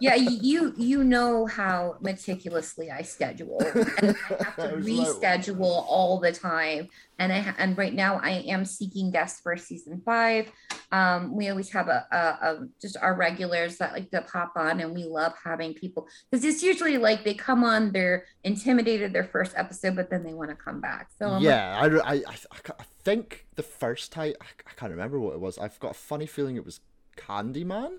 Yeah, 0.00 0.14
you 0.14 0.72
you 0.76 1.02
know 1.04 1.46
how 1.46 1.96
meticulously 2.00 2.90
I 2.90 3.02
schedule, 3.02 3.60
and 4.02 4.16
I 4.30 4.44
have 4.44 4.56
to 4.56 4.76
was 4.76 4.88
like- 4.88 5.08
reschedule 5.20 5.60
all 5.60 6.20
the 6.20 6.32
time. 6.32 6.88
And 7.18 7.32
I 7.32 7.54
and 7.58 7.76
right 7.78 7.94
now 7.94 8.20
I 8.22 8.44
am 8.46 8.64
seeking 8.64 9.10
guests 9.10 9.40
for 9.40 9.56
season 9.56 10.02
five. 10.04 10.50
Um, 10.92 11.34
we 11.34 11.48
always 11.48 11.70
have 11.70 11.88
a, 11.88 12.06
a, 12.10 12.16
a 12.16 12.68
just 12.80 12.96
our 13.00 13.14
regulars 13.14 13.78
that 13.78 13.92
like 13.92 14.10
to 14.10 14.22
pop 14.22 14.52
on, 14.56 14.80
and 14.80 14.94
we 14.94 15.04
love 15.04 15.32
having 15.42 15.74
people 15.74 16.06
because 16.30 16.44
it's 16.44 16.62
usually 16.62 16.98
like 16.98 17.24
they 17.24 17.34
come 17.34 17.64
on, 17.64 17.92
they're 17.92 18.26
intimidated 18.44 19.12
their 19.12 19.24
first 19.24 19.52
episode, 19.56 19.96
but 19.96 20.10
then 20.10 20.22
they 20.24 20.34
want 20.34 20.50
to 20.50 20.56
come 20.56 20.80
back. 20.80 21.10
So 21.18 21.28
I'm 21.28 21.42
yeah, 21.42 21.78
I, 21.80 21.86
I, 21.86 22.14
I, 22.14 22.22
I 22.26 22.72
I 22.78 22.84
think 23.02 23.46
the 23.54 23.62
first 23.62 24.12
time 24.12 24.34
I, 24.40 24.46
I 24.66 24.72
can't 24.76 24.92
remember 24.92 25.18
what 25.18 25.34
it 25.34 25.40
was. 25.40 25.58
I've 25.58 25.78
got 25.80 25.92
a 25.92 25.94
funny 25.94 26.26
feeling 26.26 26.56
it 26.56 26.64
was 26.64 26.80
Candyman 27.16 27.98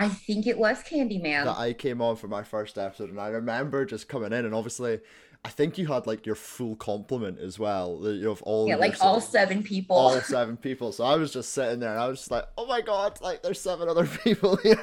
I 0.00 0.08
think 0.08 0.46
it 0.46 0.58
was 0.58 0.82
Candyman. 0.82 1.44
that 1.44 1.58
I 1.58 1.74
came 1.74 2.00
on 2.00 2.16
for 2.16 2.26
my 2.26 2.42
first 2.42 2.78
episode, 2.78 3.10
and 3.10 3.20
I 3.20 3.28
remember 3.28 3.84
just 3.84 4.08
coming 4.08 4.32
in, 4.32 4.46
and 4.46 4.54
obviously, 4.54 5.00
I 5.44 5.48
think 5.48 5.78
you 5.78 5.86
had 5.86 6.06
like 6.06 6.26
your 6.26 6.34
full 6.34 6.76
complement 6.76 7.38
as 7.38 7.58
well, 7.58 7.98
the- 7.98 8.12
you 8.12 8.24
know, 8.24 8.30
of 8.32 8.42
all 8.42 8.68
yeah, 8.68 8.76
like 8.76 8.96
all 9.00 9.20
seven 9.20 9.62
people. 9.62 9.96
all 9.96 10.20
seven 10.36 10.56
people. 10.56 10.92
So 10.92 11.04
I 11.04 11.16
was 11.16 11.32
just 11.32 11.52
sitting 11.52 11.80
there, 11.80 11.90
and 11.92 11.98
I 12.00 12.08
was 12.08 12.18
just 12.18 12.30
like, 12.30 12.44
"Oh 12.58 12.66
my 12.66 12.80
god! 12.82 13.18
Like, 13.22 13.42
there's 13.42 13.60
seven 13.60 13.88
other 13.88 14.06
people 14.24 14.56
here." 14.56 14.76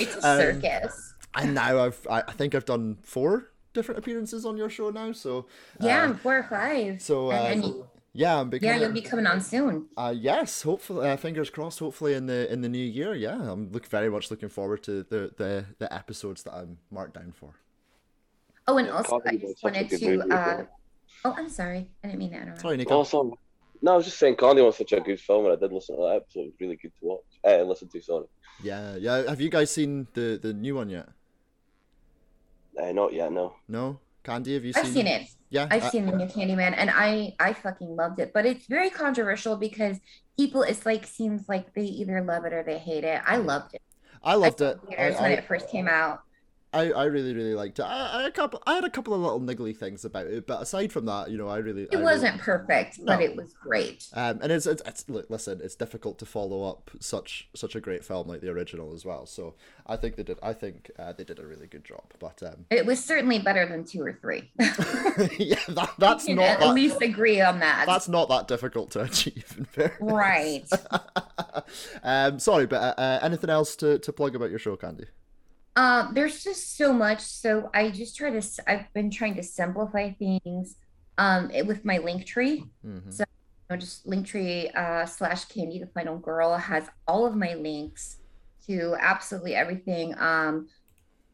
it's 0.00 0.16
a 0.16 0.28
Um, 0.28 0.38
circus. 0.40 1.14
and 1.34 1.54
now 1.54 1.80
I've 1.84 2.06
I, 2.10 2.20
I 2.26 2.32
think 2.32 2.54
I've 2.54 2.64
done 2.64 2.96
four 3.02 3.50
different 3.74 3.98
appearances 3.98 4.46
on 4.46 4.56
your 4.56 4.70
show 4.70 4.88
now. 4.90 5.12
So 5.12 5.46
Yeah, 5.80 6.10
uh, 6.10 6.14
four 6.14 6.38
or 6.38 6.42
five. 6.44 7.02
so 7.02 7.30
uh, 7.30 7.34
and, 7.34 7.64
and 7.64 7.74
yeah, 8.14 8.40
I'm 8.40 8.50
yeah, 8.62 8.76
you'll 8.76 8.92
be 8.92 9.02
coming 9.02 9.26
on 9.26 9.40
soon. 9.42 9.86
Uh, 9.96 10.14
yes, 10.16 10.62
hopefully, 10.62 11.06
uh, 11.08 11.16
fingers 11.18 11.50
crossed. 11.50 11.78
Hopefully, 11.80 12.14
in 12.14 12.24
the 12.24 12.50
in 12.50 12.62
the 12.62 12.68
new 12.70 12.78
year, 12.84 13.14
yeah, 13.14 13.36
I'm 13.52 13.70
look 13.70 13.86
very 13.86 14.08
much 14.10 14.30
looking 14.30 14.48
forward 14.48 14.82
to 14.84 15.02
the 15.02 15.30
the, 15.36 15.66
the 15.78 15.92
episodes 15.92 16.42
that 16.44 16.54
I'm 16.54 16.78
marked 16.90 17.14
down 17.14 17.32
for. 17.32 17.50
Oh, 18.68 18.76
and 18.76 18.86
Yeah, 18.86 18.92
also 18.92 19.20
I 19.24 19.36
just 19.36 19.64
wanted 19.64 19.88
to. 19.88 20.20
Uh, 20.30 20.64
oh, 21.24 21.34
I'm 21.36 21.48
sorry, 21.48 21.88
I 22.04 22.08
didn't 22.08 22.18
mean 22.20 22.30
to 22.30 22.36
interrupt. 22.36 22.60
Sorry, 22.60 22.76
Nico. 22.76 23.00
Awesome. 23.00 23.32
No, 23.80 23.92
I 23.92 23.96
was 23.96 24.04
just 24.04 24.18
saying, 24.18 24.36
Candy 24.36 24.60
was 24.60 24.76
such 24.76 24.92
a 24.92 25.00
good 25.00 25.18
film, 25.20 25.46
and 25.46 25.54
I 25.54 25.56
did 25.56 25.72
listen 25.72 25.96
to 25.96 26.02
that 26.02 26.16
episode. 26.16 26.40
It 26.40 26.44
was 26.46 26.54
really 26.60 26.76
good 26.76 26.92
to 27.00 27.06
watch. 27.06 27.20
Uh, 27.46 27.62
listen 27.62 27.88
to, 27.88 28.02
sorry. 28.02 28.26
Yeah, 28.62 28.96
yeah. 28.96 29.28
Have 29.28 29.40
you 29.40 29.48
guys 29.50 29.70
seen 29.70 30.06
the 30.14 30.38
the 30.40 30.52
new 30.52 30.74
one 30.74 30.90
yet? 30.90 31.08
Uh, 32.80 32.92
not 32.92 33.12
yet, 33.12 33.32
no. 33.32 33.54
No, 33.68 33.98
Candy, 34.22 34.54
have 34.54 34.64
you 34.64 34.72
seen? 34.72 34.84
I've 34.84 34.92
seen 34.92 35.06
it. 35.06 35.28
Yeah, 35.50 35.66
I've 35.70 35.84
I- 35.84 35.88
seen 35.88 36.06
the 36.06 36.16
new 36.16 36.26
Candyman, 36.26 36.74
and 36.76 36.90
I 36.92 37.34
I 37.40 37.54
fucking 37.54 37.96
loved 37.96 38.18
it. 38.20 38.32
But 38.34 38.44
it's 38.46 38.66
very 38.66 38.90
controversial 38.90 39.56
because 39.56 39.98
people, 40.36 40.62
it's 40.62 40.84
like 40.84 41.06
seems 41.06 41.48
like 41.48 41.72
they 41.74 41.84
either 41.84 42.20
love 42.22 42.44
it 42.44 42.52
or 42.52 42.62
they 42.62 42.78
hate 42.78 43.04
it. 43.04 43.22
I 43.24 43.36
loved 43.38 43.74
it. 43.74 43.82
I 44.22 44.34
loved 44.34 44.60
I 44.60 44.64
saw 44.64 44.70
it. 44.72 44.80
it 44.90 44.98
in 44.98 45.14
I, 45.16 45.20
when 45.22 45.30
I, 45.30 45.34
it 45.34 45.44
first 45.46 45.70
came 45.70 45.88
out. 45.88 46.20
I, 46.72 46.90
I 46.90 47.04
really 47.04 47.34
really 47.34 47.54
liked 47.54 47.78
it. 47.78 47.82
I, 47.82 48.18
I, 48.18 48.22
had 48.22 48.28
a 48.28 48.32
couple, 48.32 48.62
I 48.66 48.74
had 48.74 48.84
a 48.84 48.90
couple 48.90 49.14
of 49.14 49.20
little 49.20 49.40
niggly 49.40 49.76
things 49.76 50.04
about 50.04 50.26
it, 50.26 50.46
but 50.46 50.60
aside 50.60 50.92
from 50.92 51.06
that, 51.06 51.30
you 51.30 51.38
know, 51.38 51.48
I 51.48 51.58
really. 51.58 51.84
It 51.84 51.96
I 51.96 52.02
wasn't 52.02 52.40
perfect, 52.40 53.04
but 53.04 53.22
it 53.22 53.36
was 53.36 53.54
great. 53.54 54.08
Um, 54.12 54.40
and 54.42 54.52
it's, 54.52 54.66
it's 54.66 54.82
it's 54.84 55.08
look, 55.08 55.30
listen, 55.30 55.60
it's 55.62 55.74
difficult 55.74 56.18
to 56.18 56.26
follow 56.26 56.68
up 56.68 56.90
such 57.00 57.48
such 57.54 57.74
a 57.74 57.80
great 57.80 58.04
film 58.04 58.28
like 58.28 58.40
the 58.40 58.50
original 58.50 58.92
as 58.94 59.04
well. 59.04 59.24
So 59.26 59.54
I 59.86 59.96
think 59.96 60.16
they 60.16 60.22
did. 60.22 60.38
I 60.42 60.52
think 60.52 60.90
uh, 60.98 61.12
they 61.12 61.24
did 61.24 61.38
a 61.38 61.46
really 61.46 61.66
good 61.66 61.84
job. 61.84 62.04
But 62.18 62.42
um, 62.42 62.66
It 62.70 62.84
was 62.84 63.02
certainly 63.02 63.38
better 63.38 63.66
than 63.66 63.84
two 63.84 64.02
or 64.02 64.12
three. 64.12 64.50
yeah, 65.38 65.58
that, 65.68 65.94
that's 65.98 66.28
not 66.28 66.44
at 66.44 66.60
that, 66.60 66.74
least 66.74 67.00
agree 67.00 67.40
on 67.40 67.60
that. 67.60 67.86
that's 67.86 68.08
not 68.08 68.28
that 68.28 68.46
difficult 68.46 68.90
to 68.92 69.00
achieve. 69.04 69.66
Right. 70.00 70.68
um, 72.02 72.38
sorry, 72.38 72.66
but 72.66 72.76
uh, 72.76 73.00
uh, 73.00 73.18
anything 73.22 73.50
else 73.50 73.74
to, 73.76 73.98
to 74.00 74.12
plug 74.12 74.34
about 74.34 74.50
your 74.50 74.58
show, 74.58 74.76
Candy? 74.76 75.06
Uh, 75.78 76.10
there's 76.10 76.42
just 76.42 76.76
so 76.76 76.92
much. 76.92 77.20
So 77.20 77.70
I 77.72 77.90
just 77.90 78.16
try 78.16 78.30
to, 78.30 78.42
I've 78.66 78.92
been 78.94 79.12
trying 79.12 79.36
to 79.36 79.44
simplify 79.44 80.10
things 80.10 80.74
um, 81.18 81.52
it- 81.52 81.68
with 81.68 81.84
my 81.84 81.98
link 81.98 82.26
tree. 82.26 82.64
Mhm. 82.84 83.12
So 83.12 83.22
you 83.22 83.66
know, 83.70 83.76
just 83.76 84.04
Linktree 84.04 84.74
uh, 84.74 85.06
slash 85.06 85.44
Candy 85.44 85.78
the 85.78 85.86
Final 85.86 86.18
Girl 86.18 86.56
has 86.56 86.88
all 87.06 87.26
of 87.26 87.36
my 87.36 87.54
links 87.54 88.16
to 88.66 88.96
absolutely 88.98 89.54
everything. 89.54 90.18
Um, 90.18 90.66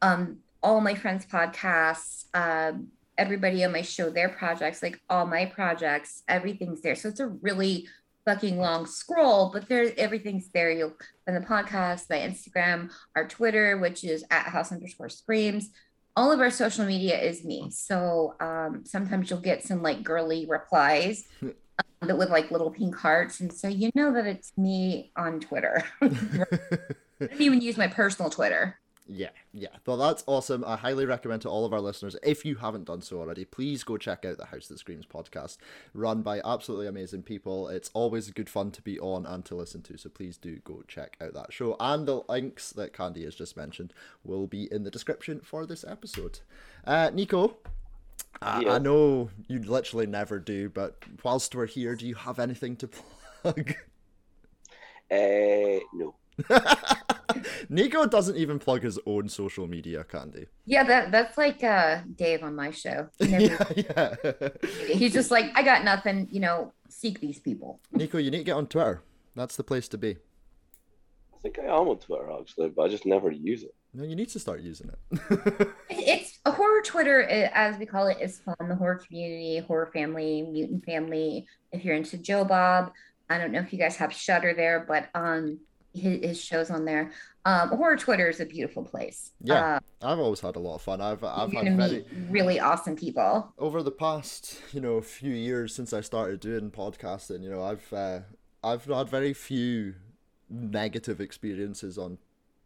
um, 0.02 0.40
all 0.62 0.82
my 0.82 0.94
friends' 0.94 1.24
podcasts, 1.24 2.24
um, 2.34 2.88
everybody 3.16 3.64
on 3.64 3.72
my 3.72 3.80
show, 3.82 4.10
their 4.10 4.28
projects, 4.28 4.82
like 4.82 5.00
all 5.08 5.26
my 5.26 5.46
projects, 5.46 6.22
everything's 6.28 6.82
there. 6.82 6.96
So 6.96 7.08
it's 7.08 7.20
a 7.20 7.28
really 7.28 7.88
fucking 8.24 8.58
long 8.58 8.86
scroll, 8.86 9.50
but 9.52 9.68
there's 9.68 9.92
everything's 9.96 10.48
there. 10.48 10.70
You'll 10.70 10.94
find 11.26 11.36
the 11.36 11.46
podcast, 11.46 12.08
my 12.10 12.18
Instagram, 12.18 12.90
our 13.14 13.26
Twitter, 13.26 13.78
which 13.78 14.04
is 14.04 14.24
at 14.30 14.46
house 14.46 14.72
underscore 14.72 15.08
screams. 15.08 15.70
All 16.16 16.30
of 16.30 16.40
our 16.40 16.50
social 16.50 16.86
media 16.86 17.20
is 17.20 17.44
me. 17.44 17.70
So 17.70 18.36
um, 18.40 18.84
sometimes 18.84 19.30
you'll 19.30 19.40
get 19.40 19.64
some 19.64 19.82
like 19.82 20.02
girly 20.02 20.46
replies 20.48 21.24
um, 21.42 21.52
that 22.02 22.16
with 22.16 22.30
like 22.30 22.50
little 22.50 22.70
pink 22.70 22.94
hearts. 22.94 23.40
And 23.40 23.52
so 23.52 23.68
you 23.68 23.90
know 23.94 24.12
that 24.14 24.26
it's 24.26 24.56
me 24.56 25.10
on 25.16 25.40
Twitter. 25.40 25.82
I 26.00 27.26
don't 27.26 27.40
even 27.40 27.60
use 27.60 27.76
my 27.76 27.88
personal 27.88 28.30
Twitter. 28.30 28.78
Yeah, 29.06 29.30
yeah. 29.52 29.68
Well, 29.84 29.98
that's 29.98 30.24
awesome. 30.26 30.64
I 30.66 30.76
highly 30.76 31.04
recommend 31.04 31.42
to 31.42 31.50
all 31.50 31.66
of 31.66 31.74
our 31.74 31.80
listeners, 31.80 32.16
if 32.22 32.44
you 32.46 32.54
haven't 32.56 32.84
done 32.86 33.02
so 33.02 33.18
already, 33.20 33.44
please 33.44 33.84
go 33.84 33.98
check 33.98 34.24
out 34.24 34.38
the 34.38 34.46
House 34.46 34.66
That 34.68 34.78
Screams 34.78 35.04
podcast, 35.04 35.58
run 35.92 36.22
by 36.22 36.40
absolutely 36.42 36.86
amazing 36.86 37.22
people. 37.22 37.68
It's 37.68 37.90
always 37.92 38.30
good 38.30 38.48
fun 38.48 38.70
to 38.70 38.80
be 38.80 38.98
on 38.98 39.26
and 39.26 39.44
to 39.44 39.54
listen 39.54 39.82
to, 39.82 39.98
so 39.98 40.08
please 40.08 40.38
do 40.38 40.56
go 40.64 40.82
check 40.88 41.18
out 41.20 41.34
that 41.34 41.52
show. 41.52 41.76
And 41.78 42.08
the 42.08 42.22
links 42.30 42.70
that 42.70 42.94
Candy 42.94 43.24
has 43.24 43.34
just 43.34 43.58
mentioned 43.58 43.92
will 44.24 44.46
be 44.46 44.72
in 44.72 44.84
the 44.84 44.90
description 44.90 45.40
for 45.44 45.66
this 45.66 45.84
episode. 45.86 46.40
Uh, 46.86 47.10
Nico, 47.12 47.58
I, 48.40 48.60
Yeah. 48.62 48.72
I 48.74 48.78
know 48.78 49.28
you 49.48 49.58
literally 49.58 50.06
never 50.06 50.38
do, 50.38 50.70
but 50.70 50.96
whilst 51.22 51.54
we're 51.54 51.66
here, 51.66 51.94
do 51.94 52.06
you 52.06 52.14
have 52.14 52.38
anything 52.38 52.74
to 52.76 52.88
plug? 53.42 53.74
Uh, 55.10 55.80
no. 55.92 56.14
Nico 57.68 58.06
doesn't 58.06 58.36
even 58.36 58.58
plug 58.58 58.82
his 58.82 58.98
own 59.06 59.28
social 59.28 59.66
media, 59.66 60.04
Candy. 60.04 60.46
Yeah, 60.66 60.84
that 60.84 61.10
that's 61.12 61.36
like 61.38 61.62
uh 61.64 62.00
Dave 62.16 62.42
on 62.42 62.54
my 62.56 62.70
show. 62.70 63.08
Never- 63.20 63.66
yeah, 63.76 64.14
yeah. 64.24 64.48
He's 64.94 65.12
just 65.12 65.30
like, 65.30 65.46
I 65.54 65.62
got 65.62 65.84
nothing, 65.84 66.28
you 66.30 66.40
know, 66.40 66.72
seek 66.88 67.20
these 67.20 67.38
people. 67.38 67.80
Nico, 67.92 68.18
you 68.18 68.30
need 68.30 68.38
to 68.38 68.44
get 68.44 68.52
on 68.56 68.66
Twitter. 68.66 69.02
That's 69.34 69.56
the 69.56 69.64
place 69.64 69.88
to 69.88 69.98
be. 69.98 70.16
I 71.34 71.38
think 71.42 71.58
I 71.58 71.64
am 71.64 71.88
on 71.88 71.98
Twitter 71.98 72.30
actually, 72.40 72.70
but 72.70 72.82
I 72.82 72.88
just 72.88 73.04
never 73.06 73.30
use 73.30 73.62
it. 73.64 73.74
No, 73.96 74.02
you 74.04 74.16
need 74.16 74.28
to 74.30 74.38
start 74.40 74.60
using 74.60 74.90
it. 74.90 74.98
It- 75.30 75.68
It's 75.90 76.38
a 76.44 76.50
horror 76.50 76.82
Twitter, 76.82 77.22
as 77.22 77.78
we 77.78 77.86
call 77.86 78.06
it, 78.08 78.18
is 78.20 78.40
fun. 78.40 78.56
The 78.68 78.74
horror 78.74 78.96
community, 79.06 79.58
horror 79.58 79.90
family, 79.92 80.42
mutant 80.42 80.84
family. 80.84 81.46
If 81.72 81.84
you're 81.84 81.94
into 81.94 82.18
Joe 82.18 82.44
Bob, 82.44 82.92
I 83.30 83.38
don't 83.38 83.52
know 83.52 83.60
if 83.60 83.72
you 83.72 83.78
guys 83.78 83.96
have 83.96 84.12
Shudder 84.12 84.52
there, 84.54 84.84
but 84.86 85.08
um, 85.14 85.58
his, 85.94 86.24
his 86.24 86.44
shows 86.44 86.70
on 86.70 86.84
there. 86.84 87.12
Um, 87.46 87.70
horror 87.70 87.96
Twitter 87.96 88.28
is 88.28 88.40
a 88.40 88.46
beautiful 88.46 88.84
place. 88.84 89.32
Yeah, 89.40 89.78
uh, 90.02 90.06
I've 90.06 90.18
always 90.18 90.40
had 90.40 90.56
a 90.56 90.58
lot 90.58 90.76
of 90.76 90.82
fun. 90.82 91.00
I've 91.00 91.22
I've 91.22 91.52
had 91.52 91.76
very 91.76 92.04
really 92.30 92.58
awesome 92.58 92.96
people. 92.96 93.52
over 93.58 93.82
the 93.82 93.90
past 93.90 94.60
you 94.72 94.80
know 94.80 95.00
few 95.00 95.32
years 95.32 95.74
since 95.74 95.92
I 95.92 96.00
started 96.00 96.40
doing 96.40 96.70
podcasting. 96.70 97.42
You 97.42 97.50
know, 97.50 97.62
I've 97.62 97.92
uh, 97.92 98.20
I've 98.62 98.84
had 98.84 99.08
very 99.08 99.34
few 99.34 99.94
negative 100.48 101.20
experiences 101.20 101.98
on 101.98 102.18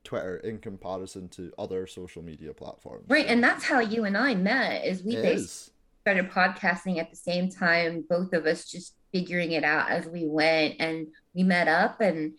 Twitter 0.05 0.37
in 0.39 0.59
comparison 0.59 1.29
to 1.29 1.53
other 1.59 1.87
social 1.87 2.23
media 2.23 2.55
platforms. 2.55 3.05
Right, 3.09 3.27
and 3.27 3.43
that's 3.43 3.65
how 3.65 3.81
you 3.81 4.05
and 4.05 4.17
I 4.17 4.35
met. 4.35 4.85
Is 4.85 5.03
we 5.03 5.17
is. 5.17 5.71
started 6.03 6.31
podcasting 6.31 6.99
at 6.99 7.11
the 7.11 7.17
same 7.17 7.51
time, 7.51 8.05
both 8.09 8.33
of 8.33 8.47
us 8.47 8.65
just 8.65 8.95
figuring 9.13 9.53
it 9.53 9.65
out 9.65 9.91
as 9.91 10.07
we 10.07 10.27
went, 10.27 10.77
and 10.79 11.09
we 11.35 11.43
met 11.43 11.67
up, 11.67 12.01
and 12.01 12.35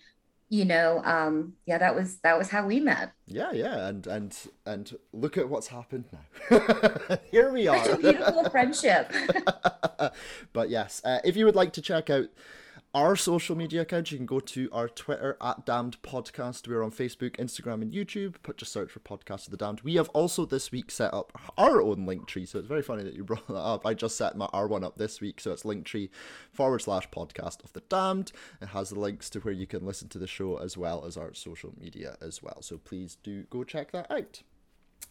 you 0.49 0.65
know, 0.65 1.01
um, 1.05 1.53
yeah, 1.67 1.77
that 1.77 1.95
was 1.95 2.17
that 2.17 2.37
was 2.37 2.49
how 2.49 2.65
we 2.65 2.79
met. 2.79 3.11
Yeah, 3.27 3.51
yeah, 3.51 3.87
and 3.87 4.07
and 4.07 4.35
and 4.65 4.97
look 5.13 5.37
at 5.37 5.47
what's 5.47 5.67
happened 5.67 6.05
now. 6.11 6.59
Here 7.31 7.51
we 7.51 7.67
are. 7.67 7.85
Such 7.85 7.99
a 7.99 8.01
beautiful 8.01 8.49
friendship. 8.49 9.13
but 10.53 10.69
yes, 10.69 11.01
uh, 11.05 11.19
if 11.23 11.37
you 11.37 11.45
would 11.45 11.55
like 11.55 11.73
to 11.73 11.81
check 11.83 12.09
out 12.09 12.29
our 12.95 13.15
social 13.15 13.55
media 13.55 13.81
accounts, 13.81 14.11
you 14.11 14.17
can 14.17 14.25
go 14.25 14.39
to 14.39 14.67
our 14.71 14.89
Twitter 14.89 15.37
at 15.41 15.63
Damned 15.63 16.01
Podcast. 16.01 16.67
We're 16.67 16.83
on 16.83 16.89
Facebook, 16.89 17.37
Instagram, 17.37 17.83
and 17.83 17.93
YouTube. 17.93 18.35
Put 18.41 18.57
just 18.57 18.71
search 18.71 18.91
for 18.91 18.99
Podcast 18.99 19.45
of 19.45 19.51
the 19.51 19.57
Damned. 19.57 19.81
We 19.81 19.95
have 19.95 20.09
also 20.09 20.45
this 20.45 20.71
week 20.71 20.89
set 20.89 21.13
up 21.13 21.31
our 21.57 21.81
own 21.81 22.07
link 22.07 22.25
tree, 22.27 22.47
so 22.47 22.57
it's 22.57 22.67
very 22.67 22.81
funny 22.81 23.03
that 23.03 23.13
you 23.13 23.23
brought 23.25 23.47
that 23.47 23.53
up. 23.53 23.85
I 23.85 23.93
just 23.93 24.17
set 24.17 24.35
my 24.35 24.47
our 24.47 24.67
one 24.67 24.83
up 24.83 24.97
this 24.97 25.21
week, 25.21 25.39
so 25.39 25.51
it's 25.51 25.63
linktree 25.63 26.09
forward 26.51 26.79
slash 26.79 27.07
Podcast 27.11 27.63
of 27.63 27.73
the 27.73 27.83
Damned. 27.89 28.31
It 28.59 28.69
has 28.69 28.89
the 28.89 28.99
links 28.99 29.29
to 29.31 29.39
where 29.39 29.53
you 29.53 29.67
can 29.67 29.85
listen 29.85 30.09
to 30.09 30.17
the 30.17 30.27
show 30.27 30.57
as 30.57 30.75
well 30.75 31.05
as 31.05 31.15
our 31.15 31.33
social 31.35 31.73
media 31.79 32.17
as 32.21 32.41
well. 32.41 32.61
So 32.61 32.79
please 32.79 33.17
do 33.21 33.43
go 33.51 33.63
check 33.63 33.91
that 33.91 34.11
out. 34.11 34.41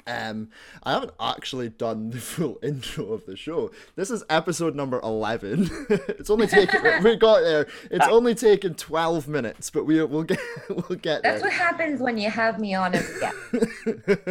Um, 0.07 0.49
I 0.85 0.92
haven't 0.92 1.12
actually 1.21 1.68
done 1.68 2.09
the 2.09 2.16
full 2.18 2.59
intro 2.62 3.12
of 3.12 3.26
the 3.26 3.37
show. 3.37 3.71
This 3.95 4.11
is 4.11 4.25
episode 4.30 4.75
number 4.75 4.99
eleven. 5.00 5.68
it's 5.90 6.30
only 6.30 6.47
taken 6.47 7.02
we 7.04 7.16
got 7.16 7.40
there. 7.42 7.66
It's 7.90 8.07
only 8.07 8.35
taken 8.35 8.73
twelve 8.73 9.28
minutes, 9.28 9.68
but 9.68 9.85
we 9.85 10.02
we'll 10.02 10.23
get 10.23 10.40
we'll 10.71 10.99
get 10.99 11.23
That's 11.23 11.42
there. 11.42 11.50
what 11.50 11.52
happens 11.52 12.00
when 12.00 12.16
you 12.16 12.30
have 12.30 12.59
me 12.59 12.73
on 12.73 12.95
as 12.95 13.07
a 13.16 13.21
guest. 13.21 13.37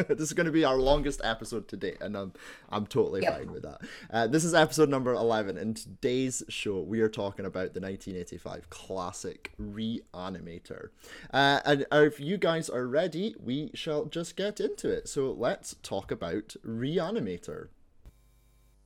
this 0.08 0.20
is 0.20 0.34
going 0.34 0.48
to 0.48 0.52
be 0.52 0.64
our 0.66 0.78
longest 0.78 1.22
episode 1.24 1.68
to 1.68 1.78
date, 1.78 1.98
and 2.02 2.16
I'm 2.18 2.34
I'm 2.70 2.88
totally 2.88 3.22
Yep. 3.22 3.38
fine 3.38 3.52
with 3.52 3.62
that. 3.62 3.82
Uh, 4.10 4.26
this 4.26 4.44
is 4.46 4.56
episode 4.56 4.90
number 4.90 5.14
eleven. 5.14 5.60
In 5.60 5.76
today's 5.76 6.42
show, 6.50 6.80
we 6.80 7.02
are 7.02 7.10
talking 7.10 7.46
about 7.46 7.76
the 7.76 7.82
1985 7.82 8.72
classic 8.72 9.52
Reanimator. 9.62 10.90
Uh, 11.32 11.60
and 11.66 11.86
if 11.92 12.20
you 12.20 12.38
guys 12.38 12.68
are 12.68 12.88
ready, 12.88 13.36
we 13.40 13.70
shall 13.76 14.06
just 14.06 14.36
get 14.36 14.60
into 14.60 14.90
it. 14.90 15.08
So 15.08 15.32
let's 15.32 15.47
talk 15.82 16.12
about 16.12 16.56
Reanimator. 16.66 17.70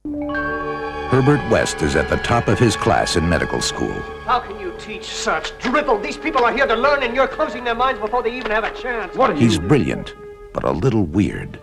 Herbert 0.03 1.41
West 1.49 1.81
is 1.81 1.95
at 1.95 2.09
the 2.09 2.17
top 2.17 2.47
of 2.47 2.59
his 2.59 2.75
class 2.75 3.15
in 3.15 3.27
medical 3.27 3.61
school. 3.61 3.93
How 4.25 4.39
can 4.39 4.59
you 4.59 4.73
teach 4.79 5.05
such 5.05 5.57
drivel? 5.59 5.99
These 5.99 6.17
people 6.17 6.43
are 6.43 6.53
here 6.53 6.67
to 6.67 6.75
learn, 6.75 7.03
and 7.03 7.15
you're 7.15 7.27
closing 7.27 7.63
their 7.63 7.75
minds 7.75 7.99
before 7.99 8.23
they 8.23 8.35
even 8.35 8.51
have 8.51 8.63
a 8.63 8.73
chance. 8.73 9.15
What 9.15 9.31
are 9.31 9.35
He's 9.35 9.59
brilliant, 9.59 10.15
but 10.53 10.63
a 10.63 10.71
little 10.71 11.03
weird. 11.03 11.59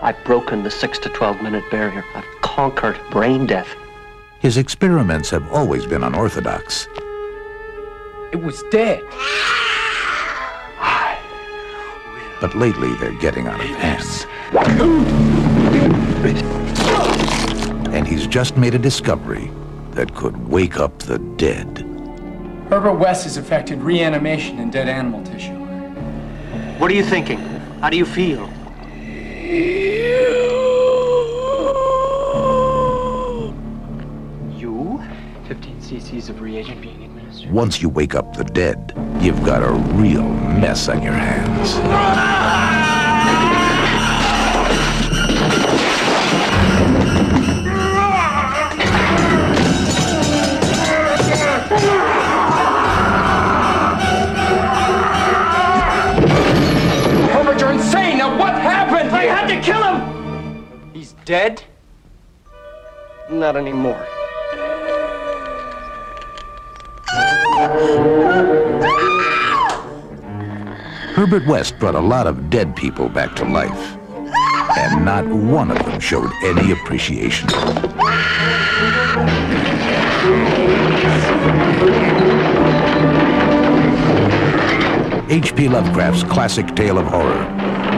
I've 0.00 0.22
broken 0.24 0.62
the 0.62 0.70
6 0.70 0.98
to 1.00 1.08
12 1.08 1.42
minute 1.42 1.64
barrier. 1.70 2.04
I've 2.14 2.24
conquered 2.42 2.98
brain 3.10 3.46
death. 3.46 3.68
His 4.40 4.56
experiments 4.56 5.30
have 5.30 5.50
always 5.52 5.86
been 5.86 6.02
unorthodox. 6.02 6.88
It 8.32 8.42
was 8.42 8.62
dead. 8.70 9.02
But 12.40 12.54
lately, 12.54 12.92
they're 12.96 13.12
getting 13.12 13.46
out 13.46 13.60
of 13.60 13.66
hand. 13.66 14.26
And 17.92 18.06
he's 18.06 18.26
just 18.26 18.56
made 18.56 18.74
a 18.74 18.78
discovery 18.78 19.50
that 19.90 20.14
could 20.14 20.36
wake 20.48 20.78
up 20.78 20.98
the 21.00 21.18
dead. 21.36 21.78
Herbert 22.68 22.94
West 22.94 23.24
has 23.24 23.36
affected 23.36 23.80
reanimation 23.80 24.58
in 24.58 24.70
dead 24.70 24.88
animal 24.88 25.24
tissue. 25.24 25.54
What 26.78 26.90
are 26.90 26.94
you 26.94 27.04
thinking? 27.04 27.38
How 27.80 27.90
do 27.90 27.96
you 27.96 28.04
feel? 28.04 28.48
You? 34.54 35.02
15 35.48 35.76
cc's 35.80 36.28
of 36.28 36.40
reagent 36.40 36.80
being 36.80 37.02
administered. 37.02 37.50
Once 37.50 37.82
you 37.82 37.88
wake 37.88 38.14
up 38.14 38.36
the 38.36 38.44
dead, 38.44 38.92
you've 39.20 39.42
got 39.44 39.62
a 39.62 39.72
real 39.72 40.22
mess 40.22 40.88
on 40.88 41.02
your 41.02 41.14
hands. 41.14 42.45
Dead? 61.26 61.62
Not 63.28 63.56
anymore. 63.56 64.06
Herbert 71.16 71.44
West 71.48 71.78
brought 71.80 71.96
a 71.96 72.00
lot 72.00 72.28
of 72.28 72.48
dead 72.48 72.76
people 72.76 73.08
back 73.08 73.34
to 73.36 73.44
life. 73.44 73.96
And 74.78 75.04
not 75.04 75.26
one 75.26 75.72
of 75.72 75.84
them 75.84 75.98
showed 75.98 76.30
any 76.44 76.70
appreciation. 76.70 77.48
H.P. 85.28 85.68
Lovecraft's 85.68 86.22
classic 86.22 86.76
tale 86.76 86.98
of 86.98 87.06
horror, 87.06 87.44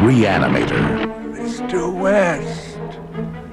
Reanimator. 0.03 1.05
Mr. 1.35 1.93
West. 1.93 2.58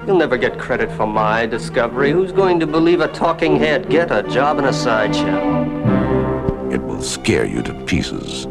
You'll 0.06 0.18
never 0.18 0.36
get 0.36 0.56
credit 0.56 0.88
for 0.92 1.04
my 1.04 1.46
discovery. 1.46 2.12
Who's 2.12 2.30
going 2.30 2.60
to 2.60 2.66
believe 2.66 3.00
a 3.00 3.08
talking 3.08 3.56
head? 3.56 3.90
Get 3.90 4.12
a 4.12 4.22
job 4.22 4.60
in 4.60 4.66
a 4.66 4.72
sideshow. 4.72 5.64
It 6.70 6.80
will 6.80 7.02
scare 7.02 7.44
you 7.44 7.60
to 7.62 7.74
pieces. 7.86 8.46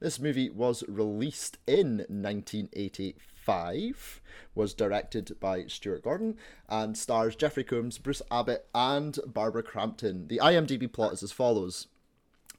This 0.00 0.18
movie 0.18 0.50
was 0.50 0.82
released 0.88 1.58
in 1.68 1.98
1985, 2.08 4.20
was 4.56 4.74
directed 4.74 5.36
by 5.38 5.66
Stuart 5.66 6.02
Gordon, 6.02 6.36
and 6.68 6.98
stars 6.98 7.36
Jeffrey 7.36 7.62
Combs, 7.62 7.98
Bruce 7.98 8.22
Abbott, 8.28 8.66
and 8.74 9.20
Barbara 9.24 9.62
Crampton. 9.62 10.26
The 10.26 10.40
IMDb 10.42 10.92
plot 10.92 11.12
is 11.12 11.22
as 11.22 11.30
follows. 11.30 11.86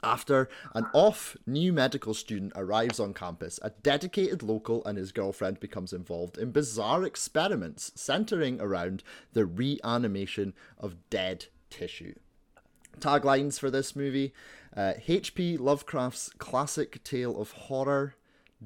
After 0.04 0.50
an 0.74 0.86
off 0.92 1.34
new 1.46 1.72
medical 1.72 2.12
student 2.12 2.52
arrives 2.56 3.00
on 3.00 3.14
campus, 3.14 3.58
a 3.62 3.70
dedicated 3.70 4.42
local 4.42 4.84
and 4.84 4.98
his 4.98 5.12
girlfriend 5.12 5.60
becomes 5.60 5.94
involved 5.94 6.36
in 6.36 6.50
bizarre 6.50 7.04
experiments 7.04 7.90
centering 7.94 8.60
around 8.60 9.02
the 9.32 9.46
reanimation 9.46 10.52
of 10.78 11.08
dead 11.08 11.46
tissue. 11.70 12.14
Taglines 13.00 13.58
for 13.58 13.70
this 13.70 13.96
movie 13.96 14.34
uh, 14.76 14.92
H.P. 15.06 15.56
Lovecraft's 15.56 16.28
classic 16.36 17.02
tale 17.02 17.40
of 17.40 17.52
horror. 17.52 18.16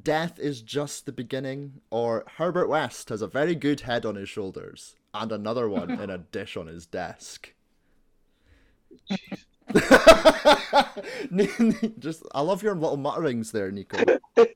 Death 0.00 0.40
is 0.40 0.60
just 0.60 1.06
the 1.06 1.12
beginning, 1.12 1.80
or 1.90 2.24
Herbert 2.36 2.68
West 2.68 3.10
has 3.10 3.22
a 3.22 3.26
very 3.28 3.54
good 3.54 3.82
head 3.82 4.04
on 4.04 4.16
his 4.16 4.28
shoulders 4.28 4.96
and 5.14 5.30
another 5.30 5.68
one 5.68 5.90
in 6.00 6.10
a 6.10 6.18
dish 6.18 6.56
on 6.56 6.66
his 6.66 6.84
desk. 6.84 7.52
just 11.98 12.22
I 12.32 12.40
love 12.40 12.62
your 12.62 12.74
little 12.74 12.96
mutterings 12.96 13.52
there, 13.52 13.70
Nico. 13.70 13.98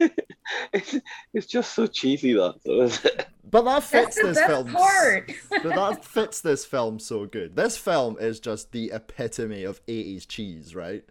it's, 0.73 0.97
it's 1.35 1.47
just 1.47 1.75
so 1.75 1.87
cheesy 1.87 2.33
that 2.35 2.55
though, 2.65 2.83
is 2.83 3.05
it? 3.05 3.27
But 3.49 3.63
that 3.63 3.83
fits 3.83 4.15
That's 4.15 4.17
the 4.17 4.27
this 4.29 4.39
best 4.39 4.51
film. 4.51 4.73
part. 4.73 5.33
but 5.51 5.75
that 5.75 6.05
fits 6.05 6.41
this 6.41 6.65
film 6.65 6.99
so 6.99 7.27
good. 7.27 7.57
This 7.57 7.77
film 7.77 8.17
is 8.19 8.41
just 8.41 8.73
the 8.73 8.91
epitome 8.93 9.65
of 9.65 9.85
80s 9.87 10.27
cheese, 10.27 10.75
right? 10.75 11.05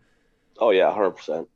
Oh 0.58 0.72
yeah, 0.72 0.92
hundred 0.92 1.12
percent. 1.12 1.48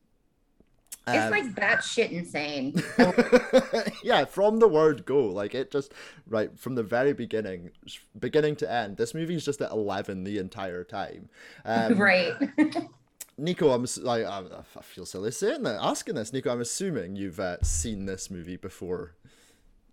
It's 1.07 1.25
Um, 1.25 1.31
like 1.31 1.53
batshit 1.53 2.11
insane. 2.11 2.73
yeah, 4.03 4.25
from 4.25 4.57
the 4.59 4.67
word 4.67 5.05
go, 5.05 5.25
like 5.27 5.53
it 5.53 5.71
just 5.71 5.93
right 6.27 6.57
from 6.57 6.75
the 6.75 6.83
very 6.83 7.13
beginning, 7.13 7.71
beginning 8.17 8.55
to 8.57 8.71
end. 8.71 8.97
This 8.97 9.13
movie 9.13 9.35
is 9.35 9.45
just 9.45 9.61
at 9.61 9.71
eleven 9.71 10.23
the 10.23 10.37
entire 10.39 10.83
time. 10.83 11.29
Um, 11.63 11.97
right. 11.99 12.33
Nico, 13.37 13.71
I'm 13.71 13.85
like 14.01 14.25
I, 14.25 14.43
I 14.77 14.81
feel 14.81 15.05
silly 15.05 15.31
saying 15.31 15.63
that, 15.63 15.79
asking 15.81 16.15
this. 16.15 16.31
Nico, 16.33 16.51
I'm 16.51 16.61
assuming 16.61 17.15
you've 17.15 17.39
uh, 17.39 17.57
seen 17.61 18.05
this 18.05 18.31
movie 18.31 18.57
before, 18.57 19.15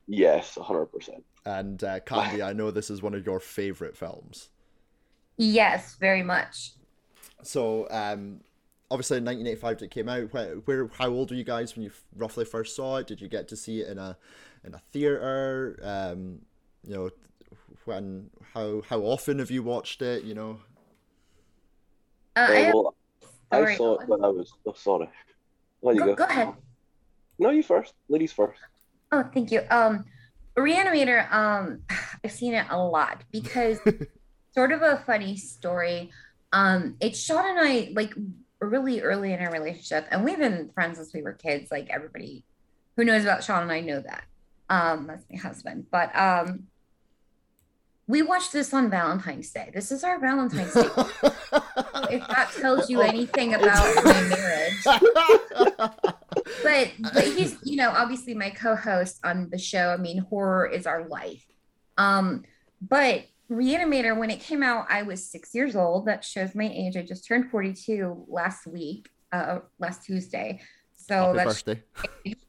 Yes, 0.06 0.56
hundred 0.60 0.86
percent. 0.86 1.24
and 1.44 1.82
uh, 1.84 2.00
Candy, 2.00 2.42
I 2.42 2.52
know 2.52 2.70
this 2.70 2.88
is 2.88 3.02
one 3.02 3.14
of 3.14 3.26
your 3.26 3.40
favorite 3.40 3.96
films. 3.96 4.48
yes, 5.36 5.96
very 5.98 6.22
much. 6.22 6.72
So, 7.42 7.88
um, 7.90 8.40
obviously 8.92 9.16
in 9.18 9.24
1985 9.24 9.82
it 9.82 9.90
came 9.90 10.08
out. 10.08 10.32
Where, 10.32 10.54
where, 10.66 10.90
how 10.98 11.08
old 11.08 11.30
were 11.30 11.36
you 11.36 11.44
guys 11.44 11.74
when 11.74 11.84
you 11.84 11.90
f- 11.90 12.04
roughly 12.14 12.44
first 12.44 12.76
saw 12.76 12.98
it? 12.98 13.06
Did 13.06 13.20
you 13.20 13.28
get 13.28 13.48
to 13.48 13.56
see 13.56 13.80
it 13.80 13.88
in 13.88 13.98
a, 13.98 14.16
in 14.64 14.74
a 14.74 14.78
theater? 14.92 15.78
Um, 15.82 16.40
you 16.86 16.94
know, 16.94 17.10
when, 17.84 18.30
how, 18.54 18.82
how 18.88 19.00
often 19.00 19.38
have 19.38 19.50
you 19.50 19.62
watched 19.62 20.02
it? 20.02 20.24
You 20.24 20.34
know, 20.34 20.60
Uh, 22.36 22.46
I 22.48 22.54
have, 22.56 22.74
well, 22.74 22.94
I 23.50 23.56
sorry, 23.60 23.76
saw 23.76 23.98
it 23.98 24.08
when 24.08 24.24
I 24.24 24.28
was. 24.28 24.52
Oh, 24.66 24.72
sorry. 24.74 25.08
There 25.82 25.92
you 25.94 26.00
go, 26.00 26.06
go. 26.06 26.14
go 26.14 26.24
ahead. 26.24 26.52
No, 27.38 27.50
you 27.50 27.62
first. 27.62 27.94
Ladies 28.08 28.32
first. 28.32 28.60
Oh, 29.10 29.24
thank 29.34 29.50
you. 29.50 29.62
Um, 29.70 30.04
Reanimator, 30.56 31.30
um, 31.32 31.82
I've 32.24 32.32
seen 32.32 32.54
it 32.54 32.66
a 32.70 32.78
lot 32.78 33.24
because 33.30 33.78
sort 34.54 34.72
of 34.72 34.82
a 34.82 35.02
funny 35.06 35.36
story. 35.36 36.10
Um, 36.52 36.96
it's 37.00 37.18
Sean 37.20 37.44
and 37.46 37.58
I 37.60 37.90
like 37.94 38.14
really 38.68 39.00
early 39.00 39.32
in 39.32 39.40
our 39.40 39.52
relationship, 39.52 40.06
and 40.10 40.24
we've 40.24 40.38
been 40.38 40.70
friends 40.74 40.98
since 40.98 41.12
we 41.12 41.22
were 41.22 41.32
kids. 41.32 41.70
Like 41.70 41.88
everybody 41.90 42.44
who 42.96 43.04
knows 43.04 43.22
about 43.22 43.44
Sean 43.44 43.62
and 43.62 43.72
I 43.72 43.80
know 43.80 44.00
that. 44.00 44.24
Um, 44.68 45.06
that's 45.06 45.24
my 45.30 45.38
husband. 45.38 45.86
But 45.90 46.14
um, 46.16 46.64
we 48.06 48.22
watched 48.22 48.52
this 48.52 48.72
on 48.72 48.90
Valentine's 48.90 49.50
Day. 49.50 49.70
This 49.72 49.92
is 49.92 50.04
our 50.04 50.18
Valentine's 50.18 50.74
Day. 50.74 50.80
if 52.12 52.26
that 52.28 52.50
tells 52.60 52.90
you 52.90 53.00
anything 53.00 53.54
about 53.54 54.04
my 54.04 54.22
marriage 54.28 54.84
but 56.62 56.90
but 57.14 57.24
he's 57.24 57.56
you 57.62 57.76
know 57.76 57.90
obviously 57.90 58.34
my 58.34 58.50
co-host 58.50 59.18
on 59.24 59.48
the 59.50 59.58
show 59.58 59.88
i 59.88 59.96
mean 59.96 60.18
horror 60.18 60.66
is 60.66 60.86
our 60.86 61.06
life 61.08 61.44
um 61.98 62.42
but 62.80 63.24
reanimator 63.52 64.16
when 64.16 64.30
it 64.30 64.40
came 64.40 64.62
out 64.62 64.86
i 64.88 65.02
was 65.02 65.30
six 65.30 65.54
years 65.54 65.76
old 65.76 66.06
that 66.06 66.24
shows 66.24 66.54
my 66.54 66.68
age 66.68 66.96
i 66.96 67.02
just 67.02 67.26
turned 67.26 67.50
42 67.50 68.26
last 68.28 68.66
week 68.66 69.08
uh 69.32 69.58
last 69.78 70.04
tuesday 70.04 70.60
so 71.06 71.14
Happy 71.14 71.36
that's 71.36 71.62
birthday. 71.62 71.82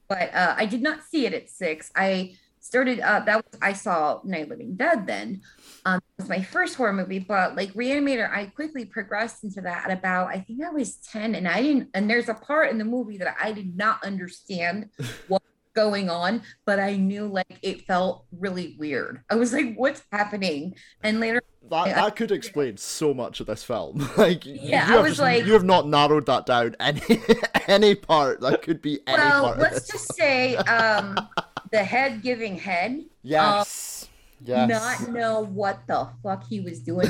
but 0.07 0.33
uh, 0.33 0.55
I 0.57 0.65
did 0.65 0.81
not 0.81 1.03
see 1.03 1.25
it 1.25 1.33
at 1.33 1.49
six. 1.49 1.91
I 1.95 2.35
started 2.59 2.99
uh, 2.99 3.21
that 3.21 3.37
was 3.37 3.59
I 3.61 3.73
saw 3.73 4.21
Night 4.23 4.49
Living 4.49 4.75
Dead 4.75 5.07
then. 5.07 5.41
Um, 5.85 5.97
it 5.97 6.21
was 6.21 6.29
my 6.29 6.41
first 6.41 6.75
horror 6.75 6.93
movie, 6.93 7.19
but 7.19 7.55
like 7.55 7.73
Reanimator, 7.73 8.29
I 8.31 8.45
quickly 8.45 8.85
progressed 8.85 9.43
into 9.43 9.61
that 9.61 9.89
at 9.89 9.97
about 9.97 10.27
I 10.27 10.39
think 10.39 10.63
I 10.63 10.69
was 10.69 10.95
ten, 10.97 11.35
and 11.35 11.47
I 11.47 11.61
didn't. 11.61 11.89
And 11.93 12.09
there's 12.09 12.29
a 12.29 12.33
part 12.33 12.69
in 12.69 12.77
the 12.77 12.85
movie 12.85 13.17
that 13.17 13.35
I 13.41 13.51
did 13.51 13.75
not 13.75 14.03
understand 14.03 14.89
what 15.27 15.41
going 15.73 16.09
on, 16.09 16.41
but 16.65 16.79
I 16.79 16.95
knew 16.95 17.25
like 17.27 17.57
it 17.61 17.85
felt 17.85 18.25
really 18.31 18.75
weird. 18.79 19.21
I 19.29 19.35
was 19.35 19.53
like, 19.53 19.73
"What's 19.75 20.03
happening?" 20.11 20.75
And 21.03 21.19
later, 21.19 21.41
That, 21.69 21.85
that 21.95 22.15
could 22.15 22.31
explain 22.31 22.77
so 22.77 23.13
much 23.13 23.39
of 23.39 23.47
this 23.47 23.63
film. 23.63 24.07
like, 24.17 24.45
Yeah, 24.45 24.89
you 24.89 24.97
I 24.97 25.01
was 25.01 25.11
just- 25.11 25.21
like- 25.21 25.45
you 25.45 25.53
have 25.53 25.63
not 25.63 25.87
narrowed 25.87 26.25
that 26.27 26.45
down 26.45 26.75
any 26.79 27.01
any 27.67 27.95
part. 27.95 28.41
That 28.41 28.61
could 28.61 28.81
be 28.81 28.99
any 29.07 29.17
well, 29.17 29.43
part. 29.45 29.59
let's 29.59 29.87
just 29.87 30.13
say 30.15 30.55
um, 30.55 31.17
the 31.71 31.83
head 31.83 32.21
giving 32.21 32.57
head. 32.57 33.03
yes, 33.23 34.07
yes. 34.43 34.69
not 34.69 35.09
know 35.11 35.41
what 35.41 35.79
the 35.87 36.07
fuck 36.21 36.45
he 36.47 36.59
was 36.59 36.79
doing 36.79 37.07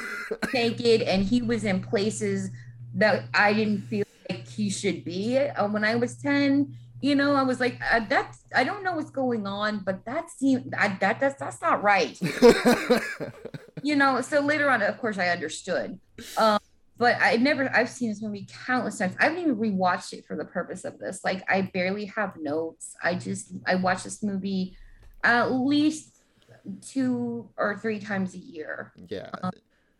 naked 0.54 1.02
and 1.02 1.22
he 1.24 1.42
was 1.42 1.64
in 1.64 1.80
places 1.82 2.50
that 2.94 3.24
I 3.34 3.52
didn't 3.52 3.82
feel 3.82 4.04
like 4.30 4.46
he 4.48 4.70
should 4.70 5.04
be 5.04 5.38
uh, 5.38 5.68
when 5.68 5.84
I 5.84 5.94
was 5.96 6.16
10 6.16 6.74
you 7.00 7.14
know 7.14 7.34
I 7.34 7.42
was 7.42 7.60
like 7.60 7.80
uh, 7.90 8.00
that's 8.08 8.44
I 8.54 8.64
don't 8.64 8.82
know 8.82 8.94
what's 8.94 9.10
going 9.10 9.46
on 9.46 9.80
but 9.84 10.04
that 10.06 10.30
seemed 10.30 10.74
I, 10.76 10.96
that 11.00 11.20
that's 11.20 11.38
that's 11.38 11.60
not 11.60 11.82
right. 11.82 12.18
You 13.82 13.94
know 13.94 14.20
so 14.20 14.40
later 14.40 14.70
on 14.70 14.82
of 14.82 14.98
course 14.98 15.18
I 15.18 15.28
understood. 15.28 16.00
Um 16.36 16.58
but 16.98 17.16
I 17.20 17.36
never 17.36 17.70
I've 17.74 17.90
seen 17.90 18.08
this 18.08 18.22
movie 18.22 18.48
countless 18.66 18.98
times. 18.98 19.14
I 19.20 19.24
haven't 19.24 19.40
even 19.40 19.56
rewatched 19.56 20.14
it 20.14 20.24
for 20.24 20.36
the 20.36 20.46
purpose 20.46 20.84
of 20.84 20.98
this. 20.98 21.20
Like 21.22 21.44
I 21.48 21.62
barely 21.62 22.06
have 22.06 22.36
notes. 22.38 22.96
I 23.02 23.14
just 23.14 23.52
I 23.66 23.74
watch 23.74 24.02
this 24.04 24.22
movie 24.22 24.76
at 25.22 25.52
least 25.52 26.22
two 26.80 27.48
or 27.56 27.78
three 27.78 28.00
times 28.00 28.34
a 28.34 28.38
year. 28.38 28.92
Yeah. 29.08 29.30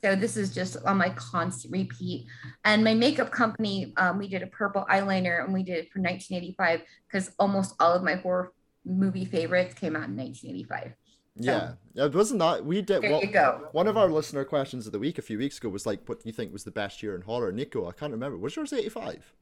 So 0.02 0.14
this 0.14 0.36
is 0.36 0.54
just 0.54 0.76
on 0.84 0.98
my 0.98 1.10
constant 1.10 1.72
repeat. 1.72 2.26
And 2.64 2.84
my 2.84 2.94
makeup 2.94 3.30
company, 3.30 3.92
um, 3.96 4.18
we 4.18 4.28
did 4.28 4.42
a 4.42 4.46
purple 4.46 4.84
eyeliner 4.90 5.44
and 5.44 5.52
we 5.52 5.62
did 5.62 5.78
it 5.78 5.92
for 5.92 6.00
1985 6.00 6.82
because 7.06 7.32
almost 7.38 7.74
all 7.80 7.92
of 7.92 8.02
my 8.02 8.14
horror 8.14 8.52
movie 8.84 9.24
favorites 9.24 9.74
came 9.74 9.96
out 9.96 10.08
in 10.08 10.16
1985. 10.16 10.92
Yeah, 11.38 11.72
yeah, 11.92 12.06
it 12.06 12.14
wasn't 12.14 12.40
that 12.40 12.64
we 12.64 12.80
did. 12.80 13.02
There 13.02 13.10
well, 13.10 13.20
you 13.20 13.26
go. 13.26 13.68
One 13.72 13.88
of 13.88 13.98
our 13.98 14.08
listener 14.08 14.44
questions 14.44 14.86
of 14.86 14.92
the 14.92 14.98
week 14.98 15.18
a 15.18 15.22
few 15.22 15.36
weeks 15.36 15.58
ago 15.58 15.68
was 15.68 15.84
like, 15.84 16.00
"What 16.06 16.22
do 16.22 16.28
you 16.28 16.32
think 16.32 16.50
was 16.50 16.64
the 16.64 16.70
best 16.70 17.02
year 17.02 17.14
in 17.14 17.20
horror?" 17.20 17.52
Nico, 17.52 17.86
I 17.86 17.92
can't 17.92 18.12
remember. 18.12 18.38
Was 18.38 18.56
yours 18.56 18.72
eighty 18.72 18.88
five? 18.88 19.34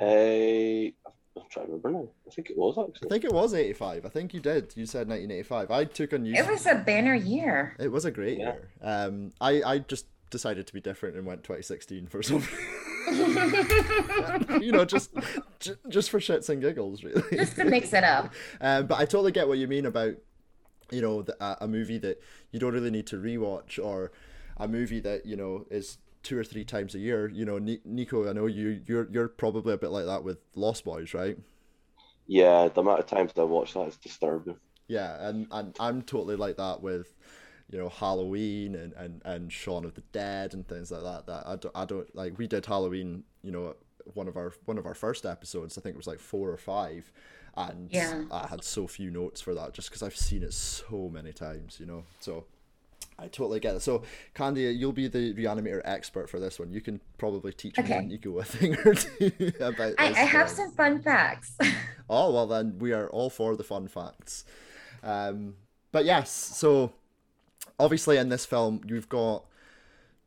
Uh, 0.00 0.94
I'm 1.36 1.42
trying 1.50 1.66
to 1.66 1.72
remember 1.72 1.90
now. 1.90 2.08
I 2.26 2.30
think 2.34 2.50
it 2.50 2.58
was 2.58 2.76
actually. 2.78 3.08
I 3.08 3.10
think 3.10 3.24
it 3.24 3.32
was 3.32 3.54
eighty 3.54 3.72
five. 3.72 4.04
I 4.04 4.08
think 4.08 4.34
you 4.34 4.40
did. 4.40 4.72
You 4.76 4.86
said 4.86 5.08
nineteen 5.08 5.30
eighty 5.30 5.42
five. 5.44 5.70
I 5.70 5.84
took 5.84 6.12
a 6.12 6.18
new. 6.18 6.34
It 6.34 6.48
was 6.48 6.66
a 6.66 6.74
banner 6.76 7.14
year. 7.14 7.76
It 7.78 7.88
was 7.92 8.04
a 8.04 8.10
great 8.10 8.38
Yeah. 8.38 8.54
year. 8.54 8.68
Um, 8.82 9.32
I 9.40 9.62
I 9.62 9.78
just 9.78 10.06
decided 10.30 10.66
to 10.66 10.72
be 10.72 10.80
different 10.80 11.16
and 11.16 11.24
went 11.26 11.44
twenty 11.44 11.62
sixteen 11.62 12.06
for 12.06 12.22
some. 12.22 12.42
you 14.60 14.72
know, 14.72 14.84
just 14.84 15.10
ju- 15.60 15.76
just 15.88 16.10
for 16.10 16.20
shits 16.20 16.48
and 16.48 16.60
giggles, 16.60 17.02
really. 17.02 17.22
Just 17.32 17.56
to 17.56 17.64
mix 17.64 17.92
it 17.92 18.04
up. 18.04 18.32
Um, 18.60 18.86
but 18.86 18.98
I 18.98 19.04
totally 19.04 19.32
get 19.32 19.48
what 19.48 19.58
you 19.58 19.66
mean 19.66 19.86
about, 19.86 20.14
you 20.90 21.00
know, 21.00 21.22
the, 21.22 21.34
a, 21.42 21.58
a 21.62 21.68
movie 21.68 21.98
that 21.98 22.20
you 22.52 22.60
don't 22.60 22.72
really 22.74 22.90
need 22.90 23.06
to 23.08 23.16
rewatch 23.16 23.82
or 23.82 24.12
a 24.58 24.68
movie 24.68 25.00
that 25.00 25.24
you 25.24 25.34
know 25.36 25.64
is 25.70 25.96
two 26.22 26.38
or 26.38 26.44
three 26.44 26.64
times 26.64 26.94
a 26.94 26.98
year. 26.98 27.28
You 27.28 27.44
know, 27.44 27.58
Nico, 27.58 28.28
I 28.28 28.32
know 28.32 28.46
you 28.46 28.82
you're 28.86 29.08
you're 29.10 29.28
probably 29.28 29.74
a 29.74 29.78
bit 29.78 29.90
like 29.90 30.06
that 30.06 30.24
with 30.24 30.38
Lost 30.54 30.84
Boys, 30.84 31.14
right? 31.14 31.38
Yeah, 32.26 32.68
the 32.68 32.80
amount 32.80 33.00
of 33.00 33.06
times 33.06 33.32
I 33.36 33.42
watch 33.42 33.74
that 33.74 33.88
is 33.88 33.98
disturbing. 33.98 34.58
Yeah, 34.88 35.28
and, 35.28 35.46
and 35.50 35.74
I'm 35.78 36.02
totally 36.02 36.36
like 36.36 36.56
that 36.56 36.82
with, 36.82 37.14
you 37.70 37.78
know, 37.78 37.88
Halloween 37.88 38.74
and, 38.74 38.92
and, 38.94 39.22
and 39.24 39.52
Shaun 39.52 39.84
of 39.84 39.94
the 39.94 40.02
Dead 40.12 40.52
and 40.54 40.66
things 40.66 40.90
like 40.90 41.02
that. 41.02 41.26
That 41.26 41.46
I 41.46 41.56
don't, 41.56 41.76
I 41.76 41.84
don't 41.84 42.14
like. 42.16 42.38
We 42.38 42.48
did 42.48 42.66
Halloween, 42.66 43.24
you 43.42 43.52
know, 43.52 43.76
one 44.14 44.26
of 44.26 44.36
our 44.36 44.52
one 44.64 44.78
of 44.78 44.86
our 44.86 44.94
first 44.94 45.24
episodes. 45.24 45.78
I 45.78 45.80
think 45.80 45.94
it 45.94 45.96
was 45.96 46.08
like 46.08 46.18
four 46.18 46.50
or 46.50 46.56
five, 46.56 47.12
and 47.56 47.90
Yeah. 47.90 48.24
I 48.30 48.48
had 48.48 48.64
so 48.64 48.86
few 48.88 49.10
notes 49.10 49.40
for 49.40 49.54
that 49.54 49.74
just 49.74 49.88
because 49.90 50.02
I've 50.02 50.16
seen 50.16 50.42
it 50.42 50.52
so 50.54 51.08
many 51.12 51.32
times. 51.32 51.78
You 51.78 51.86
know, 51.86 52.04
so 52.18 52.46
I 53.18 53.24
totally 53.28 53.60
get 53.60 53.74
it. 53.76 53.80
So, 53.80 54.02
Candy, 54.34 54.62
you'll 54.62 54.92
be 54.92 55.06
the 55.08 55.34
reanimator 55.34 55.82
expert 55.84 56.30
for 56.30 56.40
this 56.40 56.58
one. 56.58 56.72
You 56.72 56.80
can 56.80 57.00
probably 57.18 57.52
teach 57.52 57.76
me 57.76 57.84
Okay. 57.84 57.96
and 57.98 58.08
Nico 58.08 58.38
a 58.38 58.44
thing 58.44 58.74
or 58.76 58.94
two 58.94 59.52
about 59.60 59.94
I, 59.98 60.08
this 60.08 60.18
I 60.18 60.22
have 60.22 60.48
some 60.48 60.72
fun 60.72 61.02
facts. 61.02 61.56
Oh 62.12 62.32
well, 62.32 62.48
then 62.48 62.78
we 62.80 62.92
are 62.92 63.08
all 63.10 63.30
for 63.30 63.54
the 63.54 63.62
fun 63.62 63.86
facts. 63.86 64.44
Um, 65.04 65.54
but 65.92 66.04
yes, 66.04 66.28
so 66.30 66.92
obviously 67.78 68.16
in 68.16 68.30
this 68.30 68.44
film 68.44 68.80
you've 68.84 69.08
got 69.08 69.44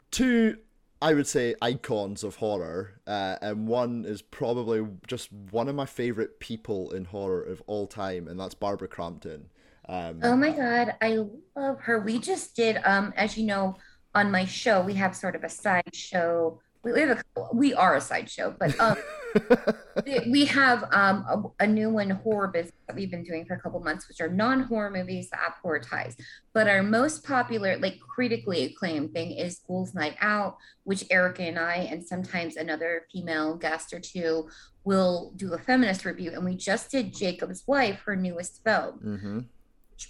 two, 0.09 0.59
I 1.01 1.13
would 1.13 1.27
say, 1.27 1.55
icons 1.61 2.23
of 2.23 2.37
horror, 2.37 2.93
uh, 3.05 3.35
and 3.41 3.67
one 3.67 4.05
is 4.05 4.21
probably 4.21 4.87
just 5.05 5.29
one 5.51 5.67
of 5.67 5.75
my 5.75 5.85
favorite 5.85 6.39
people 6.39 6.91
in 6.91 7.03
horror 7.05 7.43
of 7.43 7.61
all 7.67 7.85
time, 7.87 8.29
and 8.29 8.39
that's 8.39 8.55
Barbara 8.55 8.87
Crampton. 8.87 9.49
Um, 9.87 10.19
Oh 10.23 10.35
my 10.35 10.51
God, 10.51 10.95
I 11.01 11.19
love 11.55 11.79
her. 11.81 11.99
We 11.99 12.19
just 12.19 12.55
did, 12.55 12.77
um, 12.85 13.13
as 13.17 13.37
you 13.37 13.45
know, 13.45 13.75
on 14.15 14.31
my 14.31 14.45
show, 14.45 14.81
we 14.81 14.93
have 14.95 15.15
sort 15.15 15.35
of 15.35 15.43
a 15.43 15.49
side 15.49 15.93
show. 15.93 16.59
We 16.83 16.91
we 16.93 16.99
have 17.01 17.23
a 17.37 17.55
we 17.55 17.73
are 17.73 17.95
a 17.95 18.01
side 18.01 18.29
show, 18.29 18.53
but 18.59 18.77
um, 18.79 18.97
we 20.29 20.45
have 20.45 20.83
um 20.91 21.53
a, 21.59 21.63
a 21.63 21.67
new 21.67 21.89
one 21.89 22.09
horror 22.09 22.49
business 22.49 22.73
that 22.87 22.95
we've 22.95 23.09
been 23.09 23.23
doing 23.23 23.45
for 23.45 23.53
a 23.53 23.59
couple 23.59 23.79
months, 23.79 24.07
which 24.07 24.19
are 24.19 24.29
non-horror 24.29 24.91
movies 24.91 25.29
that 25.29 25.39
have 25.39 25.53
horror 25.61 25.79
ties. 25.79 26.15
But 26.53 26.67
our 26.67 26.83
most 26.83 27.23
popular, 27.23 27.77
like 27.77 27.99
critically 27.99 28.65
acclaimed 28.65 29.13
thing 29.13 29.31
is 29.31 29.59
Ghouls 29.65 29.93
Night 29.95 30.15
Out, 30.21 30.57
which 30.83 31.05
Erica 31.09 31.43
and 31.43 31.57
I, 31.57 31.75
and 31.89 32.05
sometimes 32.05 32.57
another 32.57 33.05
female 33.11 33.55
guest 33.55 33.93
or 33.93 33.99
two, 33.99 34.49
will 34.83 35.31
do 35.37 35.53
a 35.53 35.57
feminist 35.57 36.03
review. 36.05 36.31
And 36.33 36.43
we 36.43 36.55
just 36.55 36.91
did 36.91 37.15
Jacob's 37.15 37.63
Wife, 37.65 38.01
her 38.05 38.15
newest 38.15 38.63
film. 38.63 38.99
hmm 38.99 39.39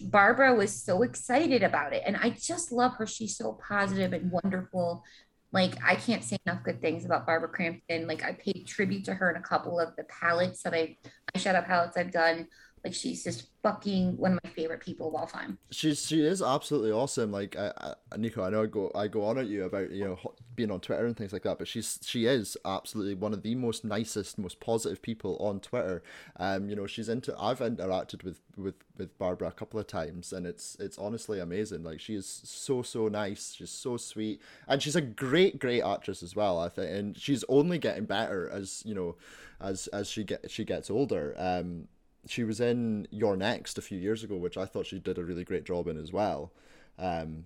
Barbara 0.01 0.53
was 0.55 0.83
so 0.83 1.03
excited 1.03 1.63
about 1.63 1.93
it. 1.93 2.03
And 2.05 2.17
I 2.17 2.29
just 2.31 2.71
love 2.71 2.95
her. 2.95 3.07
She's 3.07 3.37
so 3.37 3.59
positive 3.67 4.13
and 4.13 4.31
wonderful. 4.31 5.03
Like, 5.51 5.75
I 5.83 5.95
can't 5.95 6.23
say 6.23 6.37
enough 6.45 6.63
good 6.63 6.81
things 6.81 7.05
about 7.05 7.25
Barbara 7.25 7.49
Crampton. 7.49 8.07
Like, 8.07 8.23
I 8.23 8.33
paid 8.33 8.65
tribute 8.67 9.05
to 9.05 9.13
her 9.13 9.29
in 9.29 9.37
a 9.37 9.45
couple 9.45 9.79
of 9.79 9.95
the 9.95 10.03
palettes 10.05 10.63
that 10.63 10.73
I, 10.73 10.97
eyeshadow 11.35 11.65
palettes 11.65 11.95
I've 11.95 12.11
done. 12.11 12.47
Like, 12.83 12.93
she's 12.93 13.23
just 13.23 13.47
fucking 13.63 14.17
one 14.17 14.33
of 14.33 14.39
my 14.43 14.49
favorite 14.49 14.81
people 14.81 15.07
of 15.07 15.15
all 15.15 15.25
time. 15.25 15.57
She's 15.71 16.05
she 16.05 16.21
is 16.21 16.41
absolutely 16.41 16.91
awesome. 16.91 17.31
Like 17.31 17.55
I, 17.55 17.71
I, 18.11 18.17
Nico, 18.17 18.43
I 18.43 18.49
know 18.49 18.63
I 18.63 18.65
go 18.65 18.91
I 18.93 19.07
go 19.07 19.23
on 19.23 19.37
at 19.37 19.47
you 19.47 19.63
about 19.63 19.89
you 19.91 20.03
know 20.03 20.19
being 20.55 20.69
on 20.69 20.81
Twitter 20.81 21.05
and 21.05 21.15
things 21.15 21.31
like 21.31 21.43
that, 21.43 21.57
but 21.57 21.67
she's 21.67 21.99
she 22.03 22.25
is 22.25 22.57
absolutely 22.65 23.15
one 23.15 23.31
of 23.33 23.41
the 23.41 23.55
most 23.55 23.85
nicest, 23.85 24.37
most 24.37 24.59
positive 24.59 25.01
people 25.01 25.37
on 25.37 25.61
Twitter. 25.61 26.03
Um, 26.35 26.69
you 26.69 26.75
know, 26.75 26.85
she's 26.85 27.07
into 27.07 27.33
I've 27.39 27.59
interacted 27.59 28.23
with 28.23 28.41
with 28.57 28.75
with 28.97 29.17
Barbara 29.17 29.47
a 29.47 29.53
couple 29.53 29.79
of 29.79 29.87
times, 29.87 30.33
and 30.33 30.45
it's 30.45 30.75
it's 30.79 30.97
honestly 30.97 31.39
amazing. 31.39 31.83
Like 31.83 32.01
she 32.01 32.15
is 32.15 32.41
so 32.43 32.81
so 32.81 33.07
nice. 33.07 33.53
She's 33.57 33.71
so 33.71 33.95
sweet, 33.95 34.41
and 34.67 34.81
she's 34.81 34.97
a 34.97 35.01
great 35.01 35.57
great 35.57 35.81
actress 35.81 36.21
as 36.21 36.35
well. 36.35 36.59
I 36.59 36.67
think, 36.67 36.91
and 36.91 37.17
she's 37.17 37.45
only 37.47 37.79
getting 37.79 38.05
better 38.05 38.49
as 38.49 38.83
you 38.85 38.93
know, 38.93 39.15
as 39.61 39.87
as 39.87 40.09
she 40.09 40.25
get 40.25 40.51
she 40.51 40.65
gets 40.65 40.89
older. 40.89 41.33
Um, 41.37 41.87
she 42.27 42.43
was 42.43 42.59
in 42.59 43.07
You're 43.11 43.35
Next 43.35 43.77
a 43.77 43.81
few 43.81 43.97
years 43.99 44.23
ago, 44.23 44.37
which 44.37 44.57
I 44.57 44.65
thought 44.65 44.85
she 44.85 44.99
did 44.99 45.17
a 45.17 45.23
really 45.23 45.43
great 45.43 45.65
job 45.65 45.87
in 45.87 45.97
as 45.97 46.11
well. 46.13 46.51
Um, 46.97 47.45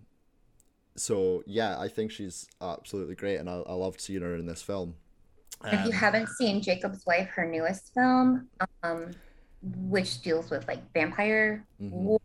so 0.96 1.44
yeah, 1.46 1.80
I 1.80 1.88
think 1.88 2.12
she's 2.12 2.48
absolutely 2.62 3.16
great, 3.16 3.38
and 3.38 3.50
I, 3.50 3.56
I 3.68 3.74
loved 3.74 4.02
seeing 4.02 4.22
her 4.22 4.36
in 4.36 4.46
this 4.46 4.62
film. 4.62 4.96
if 5.66 5.74
you 5.86 5.92
Um, 5.92 5.92
haven't 5.92 6.30
seen 6.30 6.62
Jacob's 6.62 7.06
Wife, 7.06 7.30
her 7.30 7.46
newest 7.46 7.94
film, 7.94 8.48
um, 8.84 9.12
which 9.62 10.22
deals 10.22 10.50
with 10.52 10.68
like 10.68 10.82
vampire 10.94 11.66
Mhm. 11.82 11.92
lore, 11.92 12.22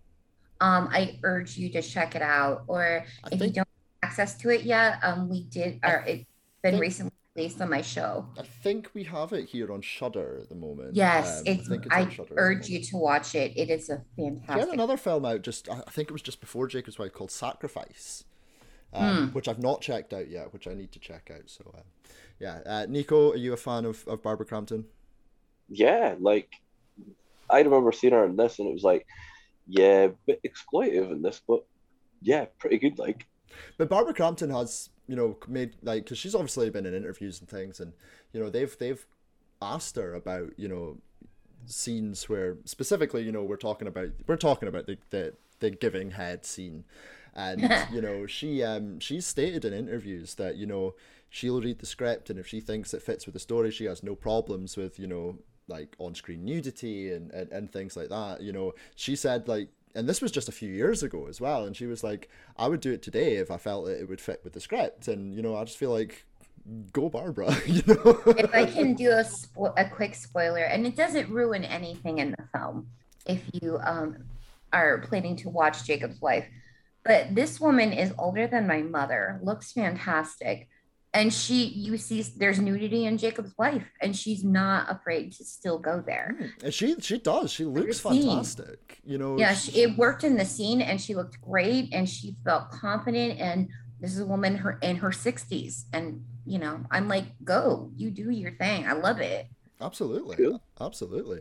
um, 0.60 0.88
I 0.90 1.18
urge 1.22 1.56
you 1.56 1.70
to 1.70 1.82
check 1.82 2.14
it 2.14 2.22
out. 2.22 2.64
Or 2.66 3.04
I 3.24 3.28
if 3.32 3.40
you 3.40 3.50
don't 3.50 3.68
have 4.02 4.10
access 4.10 4.36
to 4.38 4.50
it 4.50 4.62
yet, 4.64 4.98
um, 5.02 5.28
we 5.28 5.44
did, 5.44 5.80
or 5.82 6.04
it's 6.06 6.24
been 6.62 6.72
think- 6.72 6.80
recently 6.82 7.12
released 7.34 7.60
on 7.60 7.70
my 7.70 7.80
show. 7.82 8.26
I 8.38 8.42
think 8.42 8.90
we 8.94 9.04
have 9.04 9.32
it 9.32 9.48
here 9.48 9.72
on 9.72 9.80
Shudder 9.80 10.38
at 10.42 10.48
the 10.48 10.54
moment. 10.54 10.94
Yes, 10.94 11.38
Um, 11.40 11.44
it's. 11.46 11.68
think 11.68 11.86
I 11.90 12.02
on 12.02 12.10
Shudder 12.10 12.34
urge 12.36 12.68
you 12.68 12.80
to 12.82 12.96
watch 12.96 13.34
it. 13.34 13.52
It 13.56 13.70
is 13.70 13.88
a 13.90 14.02
fantastic. 14.16 14.54
She 14.54 14.60
had 14.60 14.74
another 14.74 14.96
film 14.96 15.24
out 15.24 15.42
just 15.42 15.68
I 15.68 15.82
I 15.86 15.90
think 15.90 16.08
it 16.08 16.12
was 16.12 16.22
just 16.22 16.40
before 16.40 16.66
Jacob's 16.66 16.98
Wife 16.98 17.12
called 17.12 17.30
Sacrifice. 17.30 18.24
Um, 18.94 19.28
Hmm. 19.28 19.32
which 19.32 19.48
I've 19.48 19.58
not 19.58 19.80
checked 19.80 20.12
out 20.12 20.28
yet, 20.28 20.52
which 20.52 20.68
I 20.68 20.74
need 20.74 20.92
to 20.92 20.98
check 20.98 21.30
out. 21.34 21.44
So, 21.48 21.64
uh, 21.74 21.80
yeah, 22.38 22.60
uh, 22.66 22.84
Nico, 22.86 23.32
are 23.32 23.36
you 23.36 23.54
a 23.54 23.56
fan 23.56 23.86
of, 23.86 24.06
of 24.06 24.22
Barbara 24.22 24.44
Crampton? 24.44 24.84
Yeah, 25.70 26.14
like 26.20 26.50
I 27.48 27.60
remember 27.62 27.90
seeing 27.92 28.12
her 28.12 28.26
in 28.26 28.36
this, 28.36 28.58
and 28.58 28.68
it 28.68 28.72
was 28.74 28.82
like, 28.82 29.06
yeah, 29.66 30.08
bit 30.26 30.42
exploitive 30.42 31.10
in 31.10 31.22
this, 31.22 31.40
but 31.48 31.64
yeah, 32.20 32.44
pretty 32.58 32.76
good. 32.76 32.98
Like, 32.98 33.24
But 33.78 33.88
Barbara 33.88 34.12
Crampton 34.12 34.50
has, 34.50 34.90
you 35.06 35.16
know, 35.16 35.36
made 35.48 35.76
like 35.82 36.04
because 36.04 36.18
she's 36.18 36.34
obviously 36.34 36.70
been 36.70 36.86
in 36.86 36.94
interviews 36.94 37.40
and 37.40 37.48
things, 37.48 37.80
and 37.80 37.92
you 38.32 38.40
know 38.40 38.50
they've 38.50 38.76
they've 38.78 39.04
asked 39.60 39.96
her 39.96 40.14
about 40.14 40.50
you 40.56 40.68
know 40.68 40.98
scenes 41.66 42.28
where 42.28 42.56
specifically 42.64 43.22
you 43.22 43.32
know 43.32 43.42
we're 43.42 43.56
talking 43.56 43.88
about 43.88 44.08
we're 44.26 44.36
talking 44.36 44.68
about 44.68 44.86
the 44.86 44.98
the, 45.10 45.34
the 45.60 45.70
giving 45.70 46.12
head 46.12 46.44
scene, 46.44 46.84
and 47.34 47.62
you 47.92 48.00
know 48.00 48.26
she 48.26 48.62
um 48.62 48.98
she's 49.00 49.26
stated 49.26 49.64
in 49.64 49.72
interviews 49.72 50.34
that 50.36 50.56
you 50.56 50.66
know 50.66 50.94
she'll 51.28 51.60
read 51.60 51.78
the 51.78 51.86
script 51.86 52.28
and 52.28 52.38
if 52.38 52.46
she 52.46 52.60
thinks 52.60 52.92
it 52.92 53.00
fits 53.00 53.24
with 53.24 53.32
the 53.32 53.40
story 53.40 53.70
she 53.70 53.86
has 53.86 54.02
no 54.02 54.14
problems 54.14 54.76
with 54.76 54.98
you 54.98 55.06
know 55.06 55.38
like 55.66 55.96
on-screen 55.98 56.44
nudity 56.44 57.10
and, 57.10 57.30
and, 57.30 57.50
and 57.50 57.72
things 57.72 57.96
like 57.96 58.08
that 58.08 58.40
you 58.40 58.52
know. 58.52 58.74
She 58.94 59.16
said 59.16 59.48
like 59.48 59.68
and 59.94 60.08
this 60.08 60.22
was 60.22 60.30
just 60.30 60.48
a 60.48 60.52
few 60.52 60.70
years 60.70 61.02
ago 61.02 61.26
as 61.28 61.40
well 61.40 61.64
and 61.64 61.76
she 61.76 61.86
was 61.86 62.02
like 62.02 62.28
i 62.56 62.66
would 62.66 62.80
do 62.80 62.92
it 62.92 63.02
today 63.02 63.36
if 63.36 63.50
i 63.50 63.56
felt 63.56 63.86
that 63.86 64.00
it 64.00 64.08
would 64.08 64.20
fit 64.20 64.40
with 64.44 64.52
the 64.52 64.60
script. 64.60 65.08
And 65.08 65.34
you 65.34 65.42
know 65.42 65.56
i 65.56 65.64
just 65.64 65.78
feel 65.78 65.92
like 65.92 66.24
go 66.92 67.08
barbara 67.08 67.54
you 67.66 67.82
know? 67.86 68.22
If 68.26 68.54
I 68.54 68.66
can 68.66 68.94
do 68.94 69.10
a 69.10 69.24
spo- 69.24 69.74
a 69.76 69.88
quick 69.88 70.14
spoiler, 70.14 70.64
and 70.64 70.86
it 70.86 70.96
doesn't 70.96 71.28
ruin 71.30 71.64
anything 71.64 72.18
in 72.18 72.32
the 72.32 72.44
film, 72.56 72.88
if 73.26 73.42
you 73.52 73.78
um 73.82 74.24
are 74.72 74.98
planning 74.98 75.36
to 75.36 75.50
watch 75.50 75.84
Jacob's 75.84 76.20
Wife, 76.20 76.46
but 77.04 77.34
this 77.34 77.60
woman 77.60 77.92
is 77.92 78.12
older 78.18 78.46
than 78.46 78.66
my 78.66 78.80
mother, 78.80 79.40
looks 79.42 79.72
fantastic, 79.72 80.68
and 81.14 81.32
she 81.32 81.66
you 81.66 81.96
see 81.98 82.22
there's 82.36 82.58
nudity 82.58 83.04
in 83.06 83.18
Jacob's 83.18 83.54
Wife, 83.58 83.84
and 84.00 84.14
she's 84.16 84.42
not 84.44 84.90
afraid 84.90 85.32
to 85.32 85.44
still 85.44 85.78
go 85.78 86.02
there. 86.04 86.50
and 86.64 86.72
she 86.72 86.94
she 87.00 87.18
does 87.18 87.50
she 87.52 87.64
looks 87.64 88.00
fantastic 88.00 89.00
you 89.04 89.18
know 89.18 89.36
Yeah, 89.38 89.54
she- 89.54 89.72
she, 89.72 89.82
it 89.82 89.96
worked 89.98 90.24
in 90.24 90.36
the 90.36 90.44
scene, 90.44 90.80
and 90.80 91.00
she 91.00 91.14
looked 91.14 91.40
great, 91.40 91.92
and 91.92 92.08
she 92.08 92.36
felt 92.44 92.70
confident, 92.70 93.38
and 93.40 93.68
this 94.00 94.12
is 94.14 94.20
a 94.20 94.26
woman 94.26 94.56
her 94.56 94.78
in 94.82 94.96
her 94.96 95.10
60s, 95.10 95.84
and 95.92 96.24
you 96.46 96.58
know 96.58 96.80
I'm 96.90 97.08
like, 97.08 97.24
go, 97.44 97.90
you 97.96 98.10
do 98.10 98.30
your 98.30 98.52
thing, 98.52 98.86
I 98.86 98.92
love 98.92 99.20
it. 99.20 99.46
Absolutely, 99.80 100.36
Cool. 100.36 100.62
absolutely. 100.80 101.40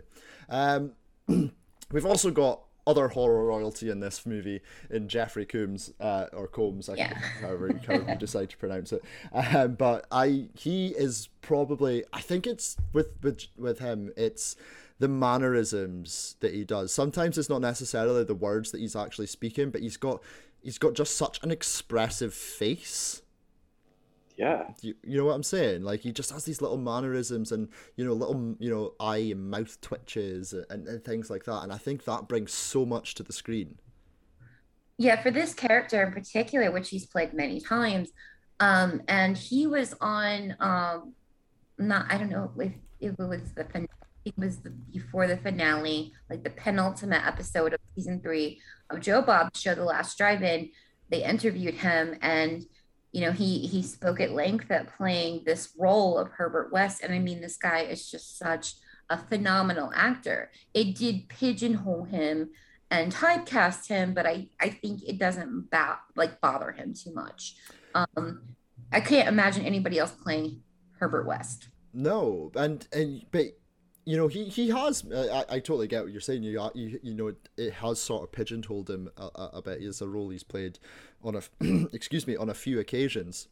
Um, 0.50 0.94
we've 1.92 2.06
also 2.06 2.32
got 2.32 2.62
other 2.88 3.10
horror 3.10 3.46
royalty 3.46 3.90
in 3.90 4.00
this 4.00 4.26
movie 4.26 4.62
in 4.90 5.08
Jeffrey 5.08 5.46
Combs 5.46 5.94
uh, 6.00 6.26
or 6.34 6.48
Combs, 6.48 6.90
I 6.90 6.96
Yeah. 6.96 7.14
however, 7.42 7.68
you- 7.68 7.80
however 7.88 8.12
you 8.12 8.18
decide 8.18 8.50
to 8.50 8.58
pronounce 8.58 8.92
it. 8.92 9.04
Um, 9.34 9.76
but 9.76 10.08
I 10.12 10.48
he 10.58 10.88
is 10.90 11.30
probably 11.42 12.04
I 12.12 12.22
think 12.22 12.48
it's 12.48 12.78
with 12.94 13.10
with 13.22 13.46
with 13.58 13.80
him 13.80 14.12
it's 14.18 14.56
the 15.00 15.08
mannerisms 15.08 16.36
that 16.42 16.54
he 16.54 16.64
does. 16.64 16.94
Sometimes 16.94 17.38
it's 17.38 17.50
not 17.50 17.62
necessarily 17.62 18.24
the 18.24 18.36
words 18.36 18.72
that 18.72 18.80
he's 18.80 18.96
actually 18.96 19.28
speaking, 19.28 19.70
but 19.70 19.82
he's 19.82 19.98
got 19.98 20.22
he's 20.62 20.78
got 20.78 20.94
just 20.94 21.16
such 21.18 21.40
an 21.44 21.52
expressive 21.52 22.34
face. 22.34 23.22
Yeah, 24.42 24.64
You, 24.82 24.96
you 25.04 25.18
know 25.20 25.26
what 25.26 25.36
I'm 25.36 25.44
saying? 25.44 25.84
Like 25.84 26.00
he 26.00 26.12
just 26.12 26.32
has 26.32 26.46
these 26.46 26.62
little 26.62 26.80
mannerisms 26.80 27.52
and 27.52 27.70
you 27.96 28.04
know 28.04 28.14
little 28.14 28.56
you 28.58 28.72
know 28.72 28.94
eye 29.00 29.30
and 29.30 29.52
mouth 29.52 29.80
twitches 29.82 30.52
and, 30.52 30.88
and 30.88 31.06
things 31.06 31.30
like 31.30 31.44
that, 31.44 31.62
and 31.62 31.72
I 31.72 31.78
think 31.78 32.06
that 32.06 32.28
brings 32.28 32.52
so 32.52 32.84
much 32.84 33.14
to 33.16 33.24
the 33.24 33.34
screen. 33.34 33.78
Yeah, 34.98 35.22
for 35.22 35.30
this 35.30 35.54
character 35.54 36.02
in 36.02 36.12
particular, 36.12 36.72
which 36.72 36.90
he's 36.90 37.06
played 37.06 37.34
many 37.34 37.62
times, 37.62 38.10
um, 38.60 39.04
and 39.08 39.38
he 39.38 39.68
was 39.68 39.94
on 40.02 40.56
um, 40.60 41.14
not 41.78 42.12
I 42.12 42.18
don't 42.18 42.32
know 42.32 42.52
if, 42.58 42.72
if 43.00 43.12
it 43.12 43.24
was 43.24 43.52
the 43.56 43.66
fin- 43.66 43.88
it 44.26 44.34
was 44.40 44.58
the, 44.58 44.72
before 44.72 45.28
the 45.28 45.38
finale, 45.38 46.14
like 46.32 46.44
the 46.44 46.50
penultimate 46.50 47.24
episode 47.28 47.74
of 47.74 47.80
season 47.96 48.20
three 48.22 48.60
of 48.90 49.02
Joe 49.02 49.22
Bob's 49.22 49.62
show, 49.62 49.76
The 49.76 49.84
Last 49.84 50.18
Drive-In. 50.18 50.72
They 51.10 51.24
interviewed 51.24 51.76
him, 51.76 52.18
and 52.22 52.66
you 53.12 53.22
know 53.22 53.32
he 53.32 53.68
he 53.68 53.82
spoke 53.84 54.20
at 54.20 54.32
length 54.32 54.72
at 54.72 54.96
playing 54.98 55.44
this 55.46 55.74
role 55.78 56.18
of 56.18 56.30
Herbert 56.30 56.72
West, 56.72 57.02
and 57.04 57.14
I 57.14 57.20
mean 57.20 57.42
this 57.42 57.58
guy 57.58 57.82
is 57.82 58.10
just 58.10 58.38
such 58.38 58.76
a 59.10 59.18
phenomenal 59.18 59.92
actor. 59.94 60.52
It 60.74 60.96
did 60.96 61.28
pigeonhole 61.28 62.06
him 62.06 62.52
and 62.90 63.14
typecast 63.14 63.88
him, 63.88 64.14
but 64.14 64.26
I 64.26 64.48
I 64.60 64.70
think 64.70 65.04
it 65.04 65.20
doesn't 65.20 65.68
like 66.16 66.42
bother 66.42 66.72
him 66.72 66.94
too 66.94 67.14
much. 67.14 67.56
Um, 67.94 68.42
I 68.92 69.02
can't 69.02 69.28
imagine 69.28 69.66
anybody 69.66 70.00
else 70.00 70.12
playing 70.12 70.62
Herbert 71.00 71.26
West. 71.26 71.70
No, 71.94 72.52
and 72.56 72.88
and 72.94 73.26
but 73.32 73.58
you 74.06 74.18
know 74.18 74.28
he 74.28 74.46
he 74.46 74.70
has 74.70 75.04
uh, 75.12 75.44
I, 75.50 75.56
I 75.56 75.60
totally 75.60 75.88
get 75.88 76.04
what 76.04 76.12
you're 76.12 76.22
saying 76.22 76.44
you 76.44 76.60
you, 76.74 77.00
you 77.04 77.14
know 77.14 77.28
it, 77.28 77.50
it 77.58 77.74
has 77.74 78.00
sort 78.00 78.24
of 78.24 78.32
pigeonholed 78.32 78.90
him 78.90 79.10
a, 79.18 79.24
a, 79.36 79.50
a 79.56 79.62
bit 79.62 79.82
as 79.84 80.02
a 80.02 80.08
role 80.08 80.30
he's 80.30 80.44
played 80.44 80.80
on 81.24 81.36
a 81.36 81.88
excuse 81.94 82.26
me 82.26 82.36
on 82.36 82.50
a 82.50 82.54
few 82.54 82.80
occasions 82.80 83.48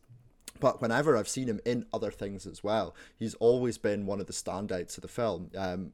but 0.60 0.82
whenever 0.82 1.16
I've 1.16 1.30
seen 1.30 1.48
him 1.48 1.60
in 1.66 1.86
other 1.94 2.12
things 2.12 2.46
as 2.48 2.64
well 2.64 2.96
he's 3.18 3.36
always 3.36 3.78
been 3.78 4.06
one 4.06 4.20
of 4.20 4.28
the 4.28 4.34
standouts 4.34 4.98
of 4.98 5.02
the 5.04 5.08
film 5.08 5.52
um 5.56 5.94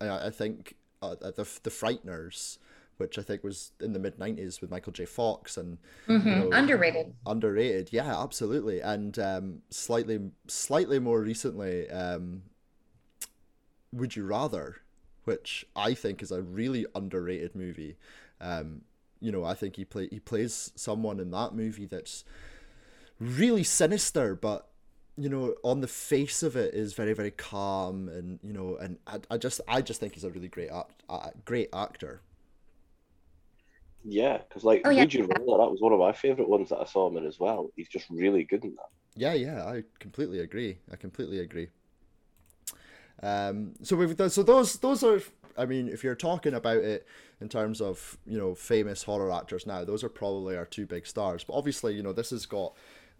I, 0.00 0.26
I 0.26 0.30
think 0.30 0.74
uh, 1.02 1.14
the 1.20 1.46
the 1.62 1.70
Frighteners 1.70 2.58
which 2.98 3.16
I 3.18 3.22
think 3.22 3.44
was 3.44 3.70
in 3.80 3.92
the 3.92 4.00
mid 4.00 4.18
'90s 4.18 4.60
with 4.60 4.70
Michael 4.70 4.92
J. 4.92 5.04
Fox 5.06 5.56
and 5.56 5.78
Mm-hmm. 6.08 6.28
you 6.28 6.34
know, 6.34 6.50
Underrated. 6.52 7.14
underrated. 7.26 7.90
Yeah, 7.92 8.20
absolutely. 8.20 8.80
And 8.80 9.16
um, 9.20 9.62
slightly, 9.70 10.18
slightly 10.48 10.98
more 10.98 11.20
recently, 11.20 11.88
um, 11.90 12.42
Would 13.92 14.16
You 14.16 14.24
Rather, 14.24 14.76
which 15.24 15.66
I 15.76 15.94
think 15.94 16.22
is 16.22 16.30
a 16.30 16.42
really 16.42 16.86
underrated 16.94 17.54
movie. 17.54 17.96
Um, 18.40 18.82
you 19.20 19.32
know, 19.32 19.44
I 19.44 19.54
think 19.54 19.76
he 19.76 19.84
play 19.84 20.08
he 20.10 20.20
plays 20.20 20.72
someone 20.76 21.20
in 21.20 21.30
that 21.32 21.54
movie 21.54 21.86
that's 21.86 22.24
really 23.20 23.64
sinister, 23.64 24.34
but 24.34 24.68
you 25.16 25.28
know, 25.28 25.54
on 25.64 25.80
the 25.80 25.88
face 25.88 26.42
of 26.42 26.56
it 26.56 26.74
is 26.74 26.94
very, 26.94 27.12
very 27.12 27.32
calm, 27.32 28.08
and 28.08 28.38
you 28.42 28.52
know, 28.52 28.76
and 28.76 28.98
I, 29.06 29.18
I 29.32 29.38
just, 29.38 29.60
I 29.68 29.82
just 29.82 30.00
think 30.00 30.14
he's 30.14 30.24
a 30.24 30.30
really 30.30 30.48
great 30.48 30.70
act, 30.70 31.02
uh, 31.08 31.30
great 31.44 31.68
actor. 31.74 32.22
Yeah, 34.04 34.38
because 34.38 34.64
like, 34.64 34.84
Oh, 34.84 34.90
yeah. 34.90 35.04
Would 35.04 35.12
You 35.14 35.24
Rather? 35.26 35.44
That 35.44 35.70
was 35.70 35.80
one 35.80 35.92
of 35.92 35.98
my 35.98 36.12
favorite 36.12 36.48
ones 36.48 36.68
that 36.70 36.78
I 36.80 36.84
saw 36.84 37.08
him 37.08 37.16
in 37.16 37.26
as 37.26 37.38
well. 37.38 37.70
He's 37.76 37.88
just 37.88 38.08
really 38.10 38.44
good 38.44 38.64
in 38.64 38.74
that. 38.76 38.88
Yeah, 39.14 39.34
yeah, 39.34 39.64
I 39.66 39.84
completely 39.98 40.38
agree. 40.40 40.78
I 40.90 40.96
completely 40.96 41.40
agree. 41.40 41.68
Um, 43.22 43.74
so 43.82 43.96
we've 43.96 44.16
so 44.30 44.42
those 44.42 44.78
those 44.78 45.02
are. 45.04 45.20
I 45.56 45.66
mean, 45.66 45.88
if 45.88 46.04
you're 46.04 46.14
talking 46.14 46.54
about 46.54 46.76
it 46.76 47.04
in 47.40 47.48
terms 47.48 47.80
of 47.80 48.16
you 48.26 48.38
know 48.38 48.54
famous 48.54 49.02
horror 49.02 49.32
actors 49.32 49.66
now, 49.66 49.84
those 49.84 50.04
are 50.04 50.08
probably 50.08 50.56
our 50.56 50.64
two 50.64 50.86
big 50.86 51.06
stars. 51.06 51.44
But 51.44 51.54
obviously, 51.54 51.94
you 51.94 52.02
know, 52.02 52.12
this 52.12 52.30
has 52.30 52.46
got 52.46 52.74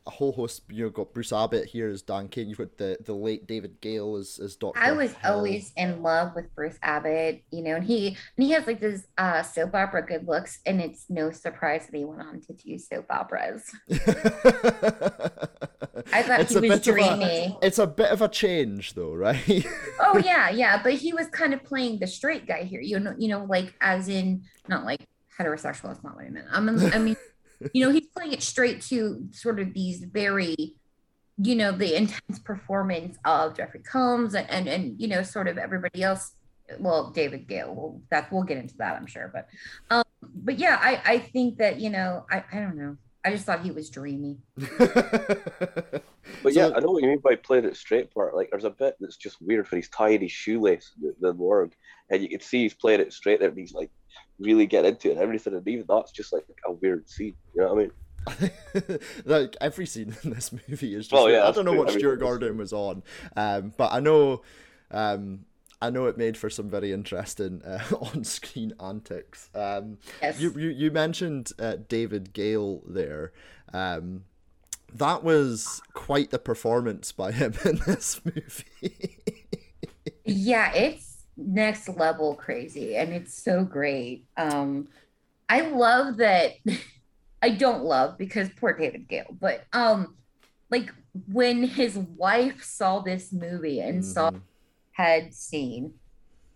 a 0.06 0.10
whole 0.10 0.32
host. 0.32 0.62
You've 0.68 0.94
got 0.94 1.12
Bruce 1.12 1.32
Abbott 1.32 1.66
here 1.66 1.88
as 1.88 2.02
Dan 2.02 2.28
Cain. 2.28 2.48
You've 2.48 2.58
got 2.58 2.76
the 2.76 2.98
the 3.04 3.14
late 3.14 3.46
David 3.46 3.80
Gale 3.80 4.16
as 4.16 4.40
as 4.42 4.56
Doctor. 4.56 4.80
I 4.80 4.92
was 4.92 5.14
always 5.24 5.72
in 5.76 6.02
love 6.02 6.34
with 6.34 6.54
Bruce 6.54 6.78
Abbott, 6.82 7.42
you 7.50 7.62
know, 7.62 7.76
and 7.76 7.84
he 7.84 8.08
and 8.08 8.46
he 8.46 8.50
has 8.52 8.66
like 8.66 8.80
this 8.80 9.06
uh 9.16 9.42
soap 9.42 9.74
opera 9.74 10.04
good 10.04 10.26
looks, 10.26 10.60
and 10.66 10.80
it's 10.80 11.06
no 11.08 11.30
surprise 11.30 11.86
that 11.86 11.96
he 11.96 12.04
went 12.04 12.22
on 12.22 12.40
to 12.42 12.52
do 12.52 12.78
soap 12.78 13.06
operas. 13.10 13.70
I 16.12 16.22
thought 16.22 16.40
it's 16.40 16.54
he 16.54 16.60
was 16.60 16.70
of 16.70 16.80
a, 16.80 16.92
dreamy. 16.92 17.58
it's 17.62 17.78
a 17.78 17.86
bit 17.86 18.10
of 18.10 18.22
a 18.22 18.28
change, 18.28 18.94
though, 18.94 19.14
right? 19.14 19.66
Oh 20.00 20.16
yeah, 20.16 20.48
yeah, 20.48 20.80
but 20.82 20.94
he 20.94 21.12
was 21.12 21.26
kind 21.26 21.52
of 21.52 21.62
playing 21.64 21.98
the 21.98 22.06
straight 22.06 22.46
guy 22.46 22.62
here, 22.62 22.80
you 22.80 22.98
know, 22.98 23.14
you 23.18 23.28
know, 23.28 23.44
like 23.44 23.74
as 23.80 24.08
in 24.08 24.44
not 24.68 24.84
like 24.84 25.00
heterosexual. 25.38 25.82
That's 25.82 26.02
not 26.02 26.16
what 26.16 26.24
I 26.24 26.30
meant. 26.30 26.46
I 26.50 26.60
mean, 26.60 26.92
I 26.92 26.98
mean, 26.98 27.16
you 27.72 27.84
know, 27.84 27.92
he's 27.92 28.06
playing 28.08 28.32
it 28.32 28.42
straight 28.42 28.82
to 28.82 29.26
sort 29.32 29.60
of 29.60 29.74
these 29.74 30.04
very, 30.04 30.74
you 31.38 31.54
know, 31.54 31.72
the 31.72 31.96
intense 31.96 32.38
performance 32.38 33.16
of 33.24 33.56
Jeffrey 33.56 33.80
Combs 33.80 34.34
and 34.34 34.48
and, 34.50 34.68
and 34.68 35.00
you 35.00 35.08
know, 35.08 35.22
sort 35.22 35.48
of 35.48 35.58
everybody 35.58 36.02
else. 36.02 36.32
Well, 36.78 37.10
David 37.10 37.48
Gale. 37.48 37.74
Well, 37.74 38.00
that 38.10 38.30
we'll 38.30 38.42
get 38.42 38.58
into 38.58 38.76
that, 38.76 38.96
I'm 38.96 39.06
sure. 39.06 39.30
But, 39.32 39.48
um, 39.90 40.04
but 40.22 40.58
yeah, 40.58 40.78
I 40.80 41.00
I 41.04 41.18
think 41.18 41.58
that 41.58 41.80
you 41.80 41.90
know, 41.90 42.26
I 42.30 42.44
I 42.52 42.60
don't 42.60 42.76
know. 42.76 42.96
I 43.24 43.30
just 43.30 43.44
thought 43.44 43.62
he 43.62 43.70
was 43.70 43.90
dreamy. 43.90 44.38
But 46.42 46.54
yeah, 46.54 46.70
I 46.74 46.80
know 46.80 46.92
what 46.92 47.02
you 47.02 47.08
mean 47.08 47.18
by 47.18 47.36
playing 47.36 47.64
it 47.64 47.76
straight 47.76 48.12
part. 48.12 48.34
Like, 48.34 48.50
there's 48.50 48.64
a 48.64 48.70
bit 48.70 48.96
that's 49.00 49.16
just 49.16 49.40
weird 49.40 49.66
where 49.70 49.78
he's 49.78 49.88
tying 49.88 50.20
his 50.20 50.32
shoelace 50.32 50.92
in 51.02 51.14
the 51.20 51.32
morgue, 51.34 51.74
and 52.10 52.22
you 52.22 52.28
can 52.28 52.40
see 52.40 52.62
he's 52.62 52.74
playing 52.74 53.00
it 53.00 53.12
straight 53.12 53.40
there, 53.40 53.48
and 53.48 53.58
he's 53.58 53.72
like 53.72 53.90
really 54.38 54.66
get 54.66 54.84
into 54.84 55.08
it 55.08 55.12
and 55.12 55.20
everything. 55.20 55.54
And 55.54 55.66
even 55.68 55.84
that's 55.88 56.12
just 56.12 56.32
like 56.32 56.44
a 56.66 56.72
weird 56.72 57.08
scene. 57.08 57.34
You 57.54 57.62
know 57.62 57.74
what 57.74 57.78
I 57.78 57.82
mean? 57.82 58.98
like 59.24 59.56
every 59.60 59.86
scene 59.86 60.14
in 60.22 60.30
this 60.30 60.52
movie 60.52 60.94
is 60.94 61.08
just. 61.08 61.20
Oh, 61.20 61.28
yeah, 61.28 61.46
I 61.46 61.50
don't 61.52 61.64
know 61.64 61.72
what 61.72 61.88
Every- 61.88 62.00
Stuart 62.00 62.16
Gordon 62.20 62.56
was 62.58 62.72
on, 62.72 63.02
um, 63.36 63.72
but 63.76 63.92
I 63.92 64.00
know, 64.00 64.42
um, 64.90 65.46
I 65.80 65.90
know 65.90 66.06
it 66.06 66.18
made 66.18 66.36
for 66.36 66.50
some 66.50 66.68
very 66.68 66.92
interesting 66.92 67.62
uh, 67.64 67.82
on-screen 68.00 68.74
antics. 68.82 69.48
Um, 69.54 69.98
Yes. 70.20 70.40
you, 70.40 70.50
you 70.56 70.68
you 70.68 70.90
mentioned 70.90 71.52
uh, 71.58 71.76
David 71.88 72.32
Gale 72.32 72.82
there. 72.86 73.32
Um, 73.72 74.24
that 74.94 75.22
was 75.22 75.80
quite 75.94 76.30
the 76.30 76.38
performance 76.38 77.12
by 77.12 77.30
him 77.32 77.54
in 77.64 77.80
this 77.86 78.20
movie. 78.24 79.18
Yeah, 80.24 80.72
it's 80.72 81.07
next 81.38 81.88
level 81.88 82.34
crazy 82.34 82.96
and 82.96 83.12
it's 83.12 83.42
so 83.42 83.64
great. 83.64 84.26
Um 84.36 84.88
I 85.48 85.60
love 85.62 86.18
that 86.18 86.52
I 87.42 87.50
don't 87.50 87.84
love 87.84 88.18
because 88.18 88.48
poor 88.58 88.72
David 88.76 89.08
Gale, 89.08 89.36
but 89.40 89.64
um 89.72 90.16
like 90.70 90.92
when 91.32 91.62
his 91.62 91.96
wife 91.96 92.62
saw 92.62 93.00
this 93.00 93.32
movie 93.32 93.80
and 93.80 94.04
saw 94.04 94.30
Mhm. 94.30 94.40
head 94.92 95.32
scene 95.32 95.94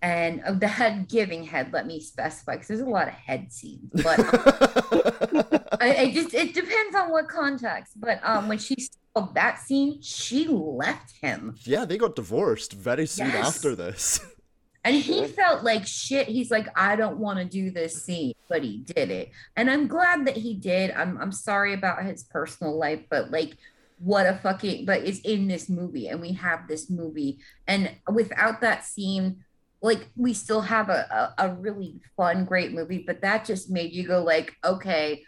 and 0.02 0.42
uh, 0.44 0.52
the 0.52 0.66
head 0.68 1.08
giving 1.08 1.44
head, 1.44 1.72
let 1.72 1.86
me 1.86 2.00
specify 2.00 2.54
because 2.54 2.68
there's 2.68 2.80
a 2.80 2.84
lot 2.86 3.06
of 3.08 3.14
head 3.14 3.52
scenes, 3.52 3.88
but 4.02 4.18
um, 4.18 4.42
I, 5.80 5.96
I 5.96 6.10
just 6.12 6.34
it 6.34 6.52
depends 6.54 6.94
on 6.96 7.10
what 7.12 7.28
context. 7.28 7.92
But 8.00 8.20
um 8.24 8.48
when 8.48 8.58
she 8.58 8.74
saw 8.80 9.26
that 9.34 9.60
scene, 9.60 10.02
she 10.02 10.46
left 10.48 11.12
him. 11.22 11.54
yeah, 11.64 11.84
they 11.84 11.96
got 11.98 12.16
divorced 12.16 12.72
very 12.72 13.06
soon 13.06 13.26
Yes. 13.28 13.46
after 13.46 13.76
this. 13.76 14.20
And 14.84 14.96
he 14.96 15.26
felt 15.26 15.62
like 15.62 15.86
shit. 15.86 16.26
He's 16.26 16.50
like, 16.50 16.66
I 16.76 16.96
don't 16.96 17.18
want 17.18 17.38
to 17.38 17.44
do 17.44 17.70
this 17.70 18.02
scene, 18.02 18.34
but 18.48 18.64
he 18.64 18.78
did 18.78 19.10
it. 19.10 19.30
And 19.56 19.70
I'm 19.70 19.86
glad 19.86 20.26
that 20.26 20.36
he 20.36 20.54
did. 20.54 20.90
I'm 20.90 21.18
I'm 21.18 21.32
sorry 21.32 21.72
about 21.74 22.04
his 22.04 22.24
personal 22.24 22.76
life, 22.76 23.00
but 23.08 23.30
like 23.30 23.56
what 23.98 24.26
a 24.26 24.34
fucking 24.42 24.84
but 24.84 25.04
it's 25.04 25.20
in 25.20 25.46
this 25.46 25.68
movie 25.68 26.08
and 26.08 26.20
we 26.20 26.32
have 26.32 26.66
this 26.66 26.90
movie. 26.90 27.38
And 27.68 27.92
without 28.12 28.60
that 28.62 28.84
scene, 28.84 29.44
like 29.80 30.08
we 30.16 30.34
still 30.34 30.62
have 30.62 30.88
a, 30.88 31.32
a, 31.38 31.46
a 31.46 31.54
really 31.54 32.00
fun, 32.16 32.44
great 32.44 32.72
movie, 32.72 33.04
but 33.06 33.20
that 33.22 33.44
just 33.44 33.70
made 33.70 33.92
you 33.92 34.06
go 34.06 34.22
like, 34.22 34.56
okay, 34.64 35.24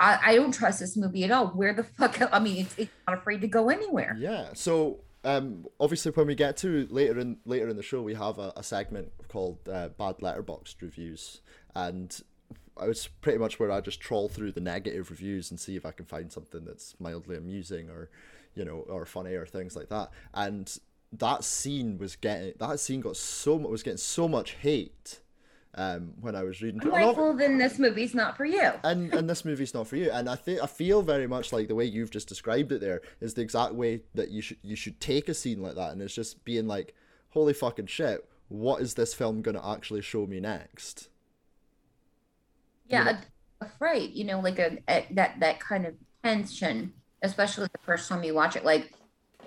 I, 0.00 0.18
I 0.24 0.34
don't 0.36 0.52
trust 0.52 0.80
this 0.80 0.96
movie 0.96 1.24
at 1.24 1.30
all. 1.30 1.48
Where 1.48 1.74
the 1.74 1.84
fuck 1.84 2.18
I 2.32 2.38
mean 2.38 2.62
it's, 2.62 2.74
it's 2.78 2.90
not 3.06 3.18
afraid 3.18 3.42
to 3.42 3.48
go 3.48 3.68
anywhere. 3.68 4.16
Yeah. 4.18 4.48
So 4.54 5.00
um, 5.24 5.66
obviously, 5.78 6.12
when 6.12 6.26
we 6.26 6.34
get 6.34 6.56
to 6.58 6.86
later 6.90 7.18
in 7.18 7.38
later 7.44 7.68
in 7.68 7.76
the 7.76 7.82
show, 7.82 8.02
we 8.02 8.14
have 8.14 8.38
a, 8.38 8.52
a 8.56 8.62
segment 8.62 9.12
called 9.28 9.58
uh, 9.68 9.88
"Bad 9.88 10.18
Letterboxd 10.18 10.82
Reviews," 10.82 11.40
and 11.74 12.20
it's 12.80 13.06
pretty 13.06 13.38
much 13.38 13.58
where 13.58 13.70
I 13.70 13.80
just 13.80 14.00
trawl 14.00 14.28
through 14.28 14.52
the 14.52 14.60
negative 14.60 15.10
reviews 15.10 15.50
and 15.50 15.60
see 15.60 15.76
if 15.76 15.84
I 15.84 15.92
can 15.92 16.06
find 16.06 16.32
something 16.32 16.64
that's 16.64 16.94
mildly 16.98 17.36
amusing 17.36 17.90
or, 17.90 18.10
you 18.54 18.64
know, 18.64 18.84
or 18.88 19.04
funny 19.06 19.34
or 19.34 19.46
things 19.46 19.76
like 19.76 19.88
that. 19.90 20.10
And 20.34 20.74
that 21.12 21.44
scene 21.44 21.98
was 21.98 22.16
getting 22.16 22.54
that 22.58 22.80
scene 22.80 23.00
got 23.00 23.16
so 23.16 23.58
mu- 23.58 23.68
was 23.68 23.82
getting 23.82 23.98
so 23.98 24.28
much 24.28 24.52
hate. 24.52 25.20
Um, 25.74 26.12
when 26.20 26.36
I 26.36 26.42
was 26.42 26.60
reading, 26.60 26.82
I'm 26.82 26.90
like, 26.90 27.16
well, 27.16 27.34
then 27.34 27.56
this 27.56 27.78
movie's 27.78 28.14
not 28.14 28.36
for 28.36 28.44
you. 28.44 28.72
and 28.84 29.12
and 29.14 29.28
this 29.28 29.42
movie's 29.44 29.72
not 29.72 29.86
for 29.86 29.96
you. 29.96 30.10
And 30.10 30.28
I 30.28 30.34
think 30.34 30.62
I 30.62 30.66
feel 30.66 31.00
very 31.00 31.26
much 31.26 31.50
like 31.50 31.68
the 31.68 31.74
way 31.74 31.86
you've 31.86 32.10
just 32.10 32.28
described 32.28 32.72
it 32.72 32.80
there 32.82 33.00
is 33.20 33.34
the 33.34 33.40
exact 33.40 33.74
way 33.74 34.02
that 34.14 34.30
you 34.30 34.42
should 34.42 34.58
you 34.62 34.76
should 34.76 35.00
take 35.00 35.30
a 35.30 35.34
scene 35.34 35.62
like 35.62 35.76
that, 35.76 35.92
and 35.92 36.02
it's 36.02 36.14
just 36.14 36.44
being 36.44 36.66
like, 36.66 36.94
holy 37.30 37.54
fucking 37.54 37.86
shit, 37.86 38.28
what 38.48 38.82
is 38.82 38.94
this 38.94 39.14
film 39.14 39.40
gonna 39.40 39.66
actually 39.66 40.02
show 40.02 40.26
me 40.26 40.40
next? 40.40 41.08
yeah 42.92 43.04
know? 43.04 43.18
afraid 43.60 44.12
you 44.12 44.24
know 44.24 44.40
like 44.40 44.58
a, 44.58 44.78
a 44.88 45.06
that 45.10 45.38
that 45.40 45.58
kind 45.58 45.86
of 45.86 45.94
tension 46.22 46.92
especially 47.22 47.66
the 47.72 47.78
first 47.82 48.08
time 48.08 48.22
you 48.22 48.34
watch 48.34 48.56
it 48.56 48.64
like 48.64 48.92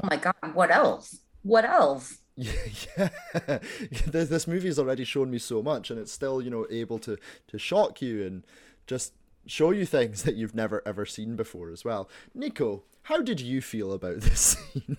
oh 0.04 0.08
my 0.10 0.18
god 0.18 0.36
what 0.54 0.72
else 0.72 1.20
what 1.44 1.66
else 1.66 2.20
Yeah, 2.38 2.52
yeah. 2.98 3.10
this, 4.08 4.28
this 4.28 4.46
movie 4.46 4.68
has 4.68 4.78
already 4.78 5.06
shown 5.06 5.32
me 5.32 5.38
so 5.38 5.64
much, 5.64 5.90
and 5.90 5.98
it's 5.98 6.12
still 6.12 6.42
you 6.42 6.50
know 6.50 6.68
able 6.70 7.00
to 7.00 7.18
to 7.48 7.58
shock 7.58 8.02
you 8.02 8.26
and 8.26 8.44
just 8.88 9.14
show 9.48 9.72
you 9.72 9.86
things 9.86 10.24
that 10.26 10.36
you've 10.36 10.56
never 10.56 10.82
ever 10.86 11.06
seen 11.06 11.38
before 11.38 11.70
as 11.70 11.86
well. 11.86 12.10
Nico, 12.34 12.84
how 13.04 13.22
did 13.22 13.40
you 13.40 13.62
feel 13.62 13.94
about 13.94 14.20
this 14.20 14.58
scene? 14.58 14.98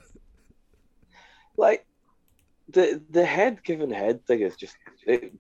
Like, 1.59 1.87
the 2.69 3.03
the 3.11 3.25
head 3.25 3.63
given 3.65 3.91
head 3.91 4.27
thing 4.27 4.41
is 4.41 4.57
just 4.57 4.77
it 5.07 5.35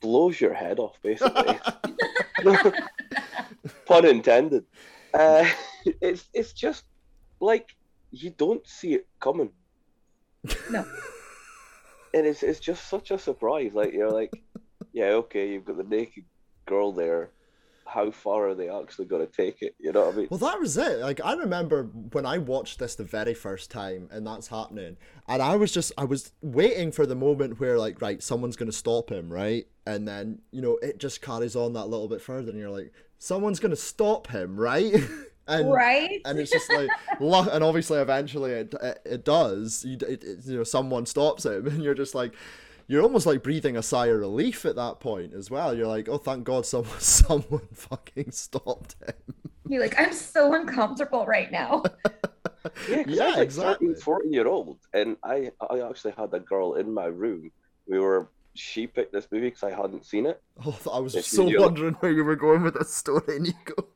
blows 0.00 0.40
your 0.40 0.54
head 0.54 0.78
off 0.78 0.96
basically. 1.02 1.58
Pun 3.86 4.06
intended. 4.06 4.64
Uh, 5.14 5.46
it's 6.00 6.28
it's 6.32 6.52
just 6.52 6.84
like 7.40 7.76
you 8.10 8.30
don't 8.30 8.66
see 8.66 8.94
it 8.94 9.06
coming. 9.20 9.50
No. 10.70 10.84
And 12.14 12.26
it's 12.26 12.42
it's 12.42 12.60
just 12.60 12.88
such 12.88 13.10
a 13.10 13.18
surprise. 13.18 13.74
Like 13.74 13.92
you're 13.92 14.10
like, 14.10 14.32
yeah, 14.92 15.10
okay, 15.22 15.50
you've 15.50 15.64
got 15.64 15.76
the 15.76 15.84
naked 15.84 16.24
girl 16.66 16.92
there 16.92 17.30
how 17.92 18.10
far 18.10 18.48
are 18.48 18.54
they 18.54 18.68
actually 18.68 19.04
going 19.04 19.26
to 19.26 19.32
take 19.32 19.60
it? 19.60 19.74
You 19.78 19.92
know 19.92 20.06
what 20.06 20.14
I 20.14 20.16
mean? 20.16 20.28
Well, 20.30 20.38
that 20.38 20.58
was 20.58 20.76
it. 20.76 21.00
Like 21.00 21.20
I 21.22 21.34
remember 21.34 21.84
when 21.84 22.24
I 22.24 22.38
watched 22.38 22.78
this 22.78 22.94
the 22.94 23.04
very 23.04 23.34
first 23.34 23.70
time, 23.70 24.08
and 24.10 24.26
that's 24.26 24.48
happening, 24.48 24.96
and 25.28 25.42
I 25.42 25.56
was 25.56 25.72
just 25.72 25.92
I 25.98 26.04
was 26.04 26.32
waiting 26.40 26.90
for 26.92 27.06
the 27.06 27.14
moment 27.14 27.60
where 27.60 27.78
like 27.78 28.00
right, 28.00 28.22
someone's 28.22 28.56
gonna 28.56 28.72
stop 28.72 29.10
him, 29.10 29.30
right, 29.30 29.66
and 29.86 30.08
then 30.08 30.40
you 30.50 30.62
know 30.62 30.78
it 30.82 30.98
just 30.98 31.20
carries 31.20 31.54
on 31.54 31.74
that 31.74 31.86
little 31.86 32.08
bit 32.08 32.22
further, 32.22 32.50
and 32.50 32.58
you're 32.58 32.70
like, 32.70 32.92
someone's 33.18 33.60
gonna 33.60 33.76
stop 33.76 34.28
him, 34.28 34.56
right? 34.56 34.94
and 35.48 35.72
Right? 35.72 36.20
and 36.24 36.38
it's 36.38 36.50
just 36.50 36.70
like 36.72 36.88
lu- 37.20 37.48
and 37.50 37.64
obviously 37.64 37.98
eventually 37.98 38.52
it 38.52 38.74
it, 38.82 38.98
it 39.04 39.24
does 39.24 39.84
you, 39.84 39.94
it, 40.08 40.22
it- 40.22 40.38
you 40.44 40.56
know 40.58 40.64
someone 40.64 41.04
stops 41.06 41.44
him 41.44 41.66
and 41.72 41.82
you're 41.82 41.94
just 41.94 42.14
like 42.14 42.32
you're 42.88 43.02
almost 43.02 43.26
like 43.26 43.42
breathing 43.42 43.76
a 43.76 43.82
sigh 43.82 44.06
of 44.06 44.18
relief 44.20 44.64
at 44.64 44.76
that 44.76 45.00
point 45.00 45.32
as 45.34 45.50
well 45.50 45.74
you're 45.76 45.86
like 45.86 46.08
oh 46.08 46.18
thank 46.18 46.44
god 46.44 46.64
someone 46.66 47.00
someone 47.00 47.66
fucking 47.72 48.30
stopped 48.30 48.96
him 49.06 49.34
You're 49.68 49.80
like, 49.82 49.98
I'm 49.98 50.12
so 50.12 50.52
uncomfortable 50.54 51.24
right 51.26 51.50
now. 51.50 51.82
Yeah, 52.88 53.02
'cause 53.02 53.16
Yeah, 53.16 53.28
like 53.30 53.38
exactly. 53.38 53.88
13, 53.88 54.02
14 54.02 54.32
year 54.32 54.46
old, 54.46 54.78
and 54.94 55.16
I 55.24 55.50
I 55.70 55.80
actually 55.88 56.14
had 56.16 56.32
a 56.34 56.38
girl 56.38 56.74
in 56.74 56.92
my 56.94 57.06
room. 57.06 57.50
We 57.88 57.98
were 57.98 58.28
she 58.54 58.86
picked 58.86 59.12
this 59.12 59.26
movie 59.32 59.46
because 59.48 59.64
I 59.64 59.70
hadn't 59.74 60.04
seen 60.06 60.26
it. 60.26 60.40
oh 60.64 60.78
i 60.92 60.98
was 61.00 61.14
If 61.16 61.24
so 61.24 61.42
wondering 61.58 61.94
where 61.94 62.12
you 62.12 62.22
were 62.22 62.36
going 62.36 62.62
with 62.62 62.74
this 62.74 62.94
story 62.94 63.38
nico 63.40 63.88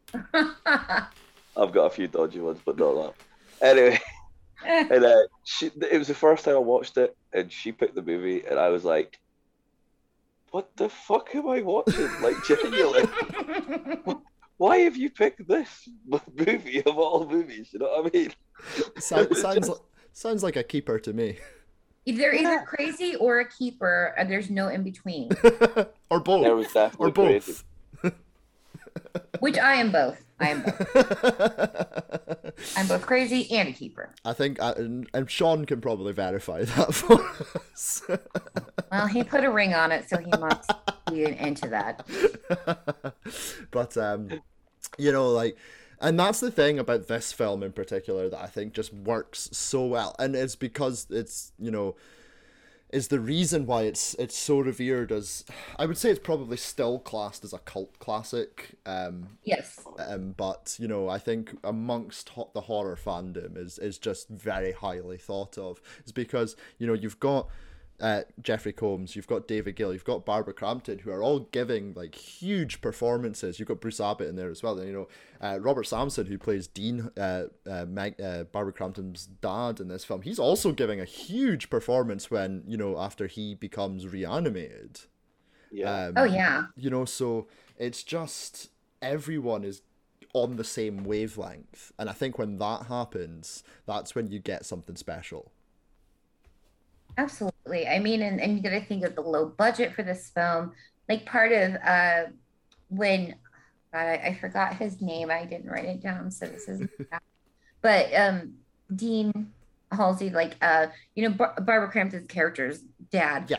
I've 1.57 1.73
got 1.73 1.87
a 1.87 1.91
few 1.91 2.07
dodgy 2.09 2.41
ones, 2.41 2.61
but 2.65 2.79
not 2.79 3.15
that. 3.61 3.67
Anyway, 3.67 4.01
and 4.67 5.05
uh, 5.05 5.23
she 5.45 5.71
it 5.91 5.99
was 5.99 6.09
the 6.09 6.15
first 6.15 6.45
time 6.45 6.55
I 6.55 6.59
watched 6.59 6.97
it, 6.99 7.17
and 7.33 7.51
she 7.51 7.73
picked 7.73 7.95
the 7.95 8.03
movie, 8.03 8.45
and 8.45 8.59
I 8.59 8.69
was 8.69 8.85
like, 8.85 9.19
"What 10.51 10.77
the 10.77 10.89
fuck 10.89 11.35
am 11.35 11.49
I 11.49 11.63
watching?" 11.63 12.11
Like 12.21 12.37
genuinely, 12.45 13.05
why 14.59 14.79
have 14.79 14.97
you 14.97 15.11
picked 15.11 15.47
this 15.49 15.89
movie 16.37 16.83
of 16.83 16.99
all 16.99 17.27
movies? 17.27 17.71
You 17.73 17.81
know 17.81 17.87
what 17.87 18.15
I 18.15 18.19
mean? 18.19 18.33
so, 18.99 19.27
sounds 19.33 19.69
like 19.69 19.79
sounds 20.13 20.43
like 20.43 20.57
a 20.57 20.63
keeper 20.63 20.99
to 20.99 21.13
me 21.13 21.39
They're 22.07 22.35
either 22.35 22.65
crazy 22.67 23.17
or 23.17 23.41
a 23.41 23.49
keeper, 23.49 24.15
and 24.17 24.31
there's 24.31 24.49
no 24.49 24.69
in 24.69 24.83
between. 24.83 25.31
or 26.11 26.21
both 26.21 26.45
There 26.45 26.57
was 26.57 26.73
definitely 26.73 27.09
or 27.09 27.13
both 27.13 27.45
crazy. 27.45 27.63
Which 29.41 29.59
I 29.59 29.75
am 29.77 29.93
both. 29.93 30.23
I 30.39 30.51
am 30.51 30.63
both. 30.63 30.97
I'm 32.77 32.87
both 32.87 33.07
crazy 33.07 33.51
and 33.51 33.69
a 33.69 33.73
keeper. 33.73 34.11
I 34.25 34.33
think, 34.33 34.61
uh, 34.61 34.75
and, 34.77 35.09
and 35.15 35.31
Sean 35.31 35.65
can 35.65 35.81
probably 35.81 36.13
verify 36.13 36.65
that 36.65 36.95
for 36.95 37.21
us. 37.71 38.03
Well, 38.91 39.07
he 39.07 39.25
put 39.25 39.45
a 39.45 39.51
ring 39.51 39.75
on 39.75 39.93
it, 39.93 40.09
so 40.09 40.19
he 40.19 40.31
must 40.39 40.71
be 41.11 41.25
into 41.25 41.69
that. 41.69 42.07
but 43.71 43.97
um, 43.97 44.41
you 44.99 45.13
know, 45.13 45.29
like, 45.31 45.57
and 46.01 46.19
that's 46.19 46.41
the 46.41 46.51
thing 46.51 46.79
about 46.79 47.09
this 47.09 47.33
film 47.33 47.63
in 47.63 47.73
particular 47.73 48.29
that 48.29 48.41
I 48.41 48.47
think 48.47 48.75
just 48.75 48.93
works 48.93 49.49
so 49.53 49.87
well, 49.87 50.15
and 50.19 50.37
it's 50.37 50.57
because 50.57 51.07
it's 51.11 51.53
you 51.59 51.71
know, 51.71 51.97
is 52.91 53.09
the 53.09 53.19
reason 53.21 53.67
why 53.67 53.83
it's 53.83 54.15
it's 54.15 54.37
so 54.37 54.61
revered 54.61 55.11
as 55.11 55.45
I 55.79 55.87
would 55.87 55.99
say 55.99 56.11
it's 56.11 56.21
probably 56.21 56.57
still 56.57 56.99
classed 56.99 57.45
as 57.45 57.53
a 57.53 57.59
cult 57.59 57.99
classic. 57.99 58.77
Um, 58.87 59.39
Yes. 59.43 59.85
um, 59.99 60.35
but 60.37 60.77
you 60.79 60.87
know, 60.89 61.09
I 61.09 61.19
think 61.19 61.57
amongst 61.65 62.29
ho- 62.31 62.51
the 62.55 62.63
horror 62.63 62.97
fandom 62.97 63.57
is 63.57 63.79
is 63.79 63.99
just 63.99 64.29
very 64.29 64.73
highly 64.73 65.19
thought 65.19 65.59
of. 65.59 65.81
It's 66.01 66.13
because 66.13 66.57
you 66.79 66.87
know 66.87 66.95
you've 66.95 67.21
got 67.21 67.49
uh, 68.01 68.23
Jeffrey 68.43 68.73
Combs, 68.73 69.17
you've 69.17 69.27
got 69.27 69.49
David 69.49 69.77
Gale, 69.77 69.93
you've 69.93 70.05
got 70.05 70.25
Barbara 70.27 70.53
Crampton, 70.55 70.99
who 71.01 71.11
are 71.11 71.23
all 71.23 71.41
giving 71.41 71.95
like 71.95 72.15
huge 72.15 72.81
performances. 72.81 73.59
You've 73.59 73.69
got 73.69 73.81
Bruce 73.81 74.01
Abbott 74.01 74.29
in 74.29 74.37
there 74.37 74.51
as 74.51 74.63
well. 74.63 74.79
And, 74.79 74.87
you 74.89 74.93
know, 74.93 75.09
uh, 75.41 75.59
Robert 75.61 75.85
Sampson, 75.85 76.27
who 76.27 76.39
plays 76.39 76.67
Dean, 76.67 77.11
uh, 77.17 77.45
uh, 77.69 77.87
Meg, 77.87 78.21
uh, 78.21 78.45
Barbara 78.45 78.73
Crampton's 78.73 79.27
dad 79.27 79.81
in 79.81 79.89
this 79.89 80.05
film, 80.05 80.23
he's 80.23 80.39
also 80.39 80.73
giving 80.73 81.01
a 81.01 81.05
huge 81.05 81.71
performance 81.71 82.31
when 82.31 82.63
you 82.67 82.77
know 82.77 82.99
after 82.99 83.27
he 83.27 83.55
becomes 83.55 84.07
reanimated. 84.07 85.01
Yeah. 85.73 86.07
Um, 86.07 86.15
Oh 86.17 86.25
yeah. 86.25 86.67
you 86.77 86.91
know 86.91 87.05
so 87.05 87.49
it's 87.77 88.03
just 88.03 88.71
everyone 89.03 89.65
is 89.65 89.83
on 90.33 90.57
the 90.57 90.65
same 90.65 91.03
wavelength 91.05 91.93
and 91.99 92.09
i 92.09 92.13
think 92.13 92.39
when 92.39 92.59
that 92.59 92.87
happens 92.87 93.63
that's 93.87 94.15
when 94.15 94.29
you 94.31 94.39
get 94.39 94.65
something 94.65 94.95
special 94.97 95.51
Absolutely. 97.19 97.87
I 97.87 97.99
mean, 97.99 98.23
and, 98.23 98.41
and 98.41 98.57
you 98.57 98.63
got 98.63 98.71
to 98.71 98.85
think 98.85 99.05
of 99.05 99.15
the 99.15 99.23
low 99.23 99.47
budget 99.47 99.95
for 99.95 100.03
this 100.03 100.31
film. 100.31 100.73
Like 101.09 101.25
part 101.25 101.53
of 101.53 101.75
uh 101.77 102.25
when 102.89 103.37
God, 103.93 104.01
I, 104.01 104.15
I 104.15 104.39
forgot 104.41 104.77
his 104.77 105.01
name. 105.01 105.31
I 105.31 105.45
didn't 105.45 105.71
write 105.71 105.85
it 105.85 106.03
down, 106.03 106.31
so 106.31 106.47
this 106.47 106.69
is 106.69 106.89
but 107.81 108.13
um 108.15 108.55
Dean 108.95 109.53
Halsey, 109.93 110.31
like 110.31 110.57
uh, 110.61 110.89
you 111.15 111.29
know, 111.29 111.35
Bar- 111.35 111.55
Barbara 111.61 111.91
Crampton's 111.91 112.27
character's 112.29 112.81
dad. 113.11 113.47
Yeah. 113.49 113.57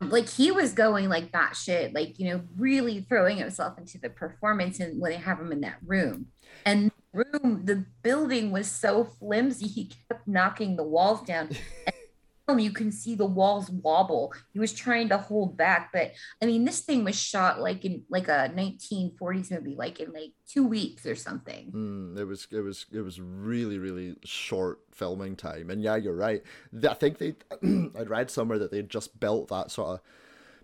Like 0.00 0.28
he 0.28 0.50
was 0.50 0.72
going 0.72 1.08
like 1.08 1.32
that 1.32 1.56
shit, 1.56 1.94
like 1.94 2.18
you 2.18 2.30
know, 2.30 2.42
really 2.58 3.06
throwing 3.08 3.38
himself 3.38 3.78
into 3.78 3.98
the 3.98 4.10
performance 4.10 4.80
and 4.80 5.00
when 5.00 5.12
they 5.12 5.18
have 5.18 5.40
him 5.40 5.52
in 5.52 5.62
that 5.62 5.78
room. 5.84 6.26
And 6.64 6.90
the 7.12 7.24
room, 7.24 7.64
the 7.64 7.86
building 8.02 8.50
was 8.50 8.70
so 8.70 9.04
flimsy, 9.04 9.66
he 9.66 9.90
kept 10.08 10.26
knocking 10.28 10.76
the 10.76 10.82
walls 10.82 11.22
down. 11.22 11.50
you 12.54 12.70
can 12.70 12.92
see 12.92 13.16
the 13.16 13.26
walls 13.26 13.68
wobble. 13.70 14.32
He 14.52 14.60
was 14.60 14.72
trying 14.72 15.08
to 15.08 15.18
hold 15.18 15.56
back, 15.56 15.90
but 15.92 16.12
I 16.40 16.46
mean, 16.46 16.64
this 16.64 16.80
thing 16.80 17.02
was 17.02 17.18
shot 17.18 17.60
like 17.60 17.84
in 17.84 18.04
like 18.08 18.28
a 18.28 18.52
1940s 18.54 19.50
movie, 19.50 19.74
like 19.74 19.98
in 19.98 20.12
like 20.12 20.30
two 20.46 20.64
weeks 20.64 21.04
or 21.06 21.16
something. 21.16 21.72
mm, 21.72 22.16
it 22.18 22.24
was 22.24 22.46
it 22.52 22.60
was 22.60 22.86
it 22.92 23.00
was 23.00 23.20
really 23.20 23.78
really 23.78 24.14
short 24.24 24.78
filming 24.92 25.34
time 25.34 25.70
and 25.70 25.82
yeah 25.82 25.96
you're 25.96 26.14
right 26.14 26.42
i 26.88 26.94
think 26.94 27.18
they 27.18 27.34
i'd 27.98 28.08
read 28.08 28.30
somewhere 28.30 28.58
that 28.58 28.70
they 28.70 28.80
just 28.82 29.18
built 29.18 29.48
that 29.48 29.70
sort 29.70 29.88
of 29.88 30.00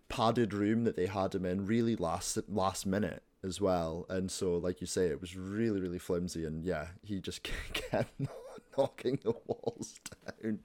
padded 0.09 0.55
room 0.55 0.85
that 0.85 0.97
they 0.97 1.07
had 1.07 1.35
him 1.35 1.45
in 1.45 1.67
really 1.67 1.97
last 1.97 2.39
last 2.49 2.87
minute 2.87 3.25
as 3.43 3.61
well 3.61 4.07
and 4.09 4.31
so 4.31 4.57
like 4.57 4.81
you 4.81 4.87
say 4.87 5.07
it 5.07 5.21
was 5.21 5.37
really 5.37 5.81
really 5.81 5.99
flimsy 5.99 6.45
and 6.45 6.65
yeah 6.65 6.87
he 7.03 7.21
just 7.21 7.43
kept 7.73 8.13
knocking 8.79 9.19
the 9.23 9.35
walls 9.47 9.99
down. 10.43 10.59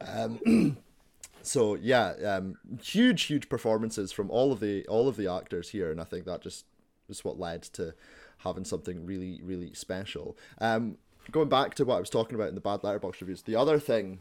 Um 0.00 0.76
so 1.42 1.74
yeah 1.74 2.14
um 2.24 2.56
huge 2.82 3.24
huge 3.24 3.48
performances 3.48 4.12
from 4.12 4.30
all 4.30 4.50
of 4.50 4.60
the 4.60 4.86
all 4.86 5.08
of 5.08 5.16
the 5.16 5.30
actors 5.30 5.68
here 5.68 5.90
and 5.90 6.00
i 6.00 6.04
think 6.04 6.24
that 6.24 6.40
just 6.40 6.64
is 7.10 7.22
what 7.22 7.38
led 7.38 7.62
to 7.62 7.94
having 8.38 8.64
something 8.64 9.04
really 9.04 9.40
really 9.42 9.74
special. 9.74 10.36
Um 10.58 10.96
going 11.30 11.48
back 11.48 11.74
to 11.74 11.84
what 11.84 11.96
i 11.96 12.00
was 12.00 12.10
talking 12.10 12.34
about 12.34 12.48
in 12.48 12.54
the 12.54 12.60
bad 12.60 12.82
letterbox 12.82 13.20
reviews 13.20 13.42
the 13.42 13.56
other 13.56 13.78
thing 13.78 14.20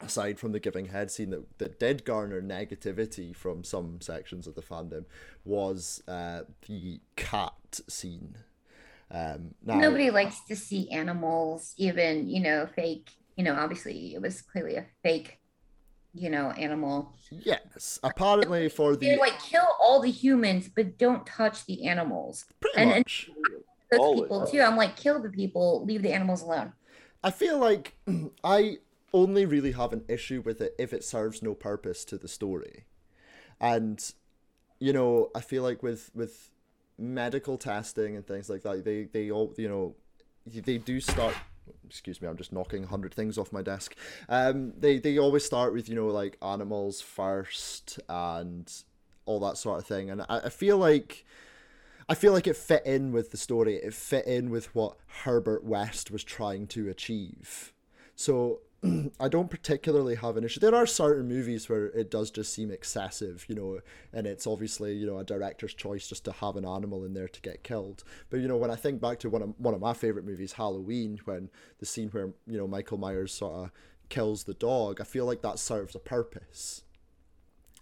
aside 0.00 0.38
from 0.38 0.52
the 0.52 0.60
giving 0.60 0.86
head 0.86 1.10
scene 1.10 1.30
that, 1.30 1.58
that 1.58 1.80
did 1.80 2.04
garner 2.04 2.42
negativity 2.42 3.34
from 3.34 3.64
some 3.64 4.00
sections 4.00 4.46
of 4.46 4.54
the 4.54 4.62
fandom 4.62 5.04
was 5.44 6.02
uh, 6.06 6.42
the 6.66 7.00
cat 7.16 7.80
scene 7.88 8.36
um 9.10 9.54
now, 9.64 9.78
Nobody 9.78 10.10
likes 10.10 10.40
to 10.48 10.56
see 10.56 10.90
animals, 10.90 11.74
even, 11.76 12.28
you 12.28 12.40
know, 12.40 12.66
fake, 12.74 13.10
you 13.36 13.44
know, 13.44 13.54
obviously 13.54 14.14
it 14.14 14.20
was 14.20 14.42
clearly 14.42 14.76
a 14.76 14.86
fake, 15.02 15.38
you 16.14 16.30
know, 16.30 16.50
animal. 16.50 17.14
yes 17.30 17.98
apparently 18.02 18.68
for 18.68 18.96
They're 18.96 19.14
the 19.16 19.20
like, 19.20 19.40
kill 19.40 19.66
all 19.80 20.00
the 20.00 20.10
humans, 20.10 20.68
but 20.74 20.98
don't 20.98 21.24
touch 21.26 21.66
the 21.66 21.86
animals. 21.86 22.46
pretty 22.60 22.78
and- 22.78 22.90
and- 22.90 22.98
much 23.04 23.30
Those 23.92 24.00
Always. 24.00 24.22
people 24.22 24.46
too. 24.48 24.60
I'm 24.62 24.76
like, 24.76 24.96
kill 24.96 25.22
the 25.22 25.30
people, 25.30 25.84
leave 25.84 26.02
the 26.02 26.12
animals 26.12 26.42
alone. 26.42 26.72
I 27.22 27.30
feel 27.30 27.58
like 27.58 27.96
I 28.44 28.78
only 29.14 29.46
really 29.46 29.72
have 29.72 29.92
an 29.92 30.04
issue 30.08 30.42
with 30.44 30.60
it 30.60 30.74
if 30.76 30.92
it 30.92 31.04
serves 31.04 31.40
no 31.40 31.54
purpose 31.54 32.04
to 32.06 32.18
the 32.18 32.26
story. 32.26 32.86
And 33.60 34.02
you 34.80 34.92
know, 34.92 35.30
I 35.36 35.40
feel 35.40 35.62
like 35.62 35.84
with 35.84 36.10
with 36.14 36.50
medical 36.98 37.58
testing 37.58 38.16
and 38.16 38.26
things 38.26 38.48
like 38.48 38.62
that, 38.62 38.84
they 38.84 39.04
they 39.04 39.30
all 39.30 39.52
you 39.56 39.68
know 39.68 39.94
they 40.46 40.78
do 40.78 41.00
start 41.00 41.34
excuse 41.86 42.22
me, 42.22 42.28
I'm 42.28 42.36
just 42.36 42.52
knocking 42.52 42.84
a 42.84 42.86
hundred 42.86 43.12
things 43.14 43.38
off 43.38 43.52
my 43.52 43.62
desk. 43.62 43.94
Um 44.28 44.72
they 44.78 44.98
they 44.98 45.18
always 45.18 45.44
start 45.44 45.72
with, 45.72 45.88
you 45.88 45.94
know, 45.94 46.06
like 46.06 46.36
animals 46.42 47.00
first 47.00 47.98
and 48.08 48.72
all 49.24 49.40
that 49.40 49.56
sort 49.56 49.80
of 49.80 49.86
thing. 49.86 50.10
And 50.10 50.22
I, 50.22 50.42
I 50.44 50.48
feel 50.48 50.78
like 50.78 51.24
I 52.08 52.14
feel 52.14 52.32
like 52.32 52.46
it 52.46 52.56
fit 52.56 52.86
in 52.86 53.10
with 53.12 53.32
the 53.32 53.36
story. 53.36 53.74
It 53.74 53.92
fit 53.92 54.26
in 54.26 54.50
with 54.50 54.74
what 54.74 54.96
Herbert 55.24 55.64
West 55.64 56.10
was 56.10 56.22
trying 56.22 56.68
to 56.68 56.88
achieve. 56.88 57.72
So 58.14 58.60
I 59.20 59.28
don't 59.28 59.50
particularly 59.50 60.16
have 60.16 60.36
an 60.36 60.44
issue. 60.44 60.60
There 60.60 60.74
are 60.74 60.86
certain 60.86 61.28
movies 61.28 61.68
where 61.68 61.86
it 61.86 62.10
does 62.10 62.30
just 62.30 62.52
seem 62.52 62.70
excessive, 62.70 63.44
you 63.48 63.54
know, 63.54 63.80
and 64.12 64.26
it's 64.26 64.46
obviously 64.46 64.94
you 64.94 65.06
know 65.06 65.18
a 65.18 65.24
director's 65.24 65.74
choice 65.74 66.08
just 66.08 66.24
to 66.26 66.32
have 66.32 66.56
an 66.56 66.66
animal 66.66 67.04
in 67.04 67.14
there 67.14 67.28
to 67.28 67.40
get 67.40 67.64
killed. 67.64 68.04
But 68.30 68.40
you 68.40 68.48
know 68.48 68.56
when 68.56 68.70
I 68.70 68.76
think 68.76 69.00
back 69.00 69.18
to 69.20 69.30
one 69.30 69.42
of 69.42 69.54
one 69.58 69.74
of 69.74 69.80
my 69.80 69.94
favorite 69.94 70.26
movies, 70.26 70.52
Halloween, 70.52 71.18
when 71.24 71.50
the 71.78 71.86
scene 71.86 72.08
where 72.10 72.32
you 72.46 72.58
know 72.58 72.66
Michael 72.66 72.98
Myers 72.98 73.32
sort 73.32 73.54
of 73.54 73.70
kills 74.08 74.44
the 74.44 74.54
dog, 74.54 75.00
I 75.00 75.04
feel 75.04 75.26
like 75.26 75.42
that 75.42 75.58
serves 75.58 75.94
a 75.94 76.00
purpose. 76.00 76.82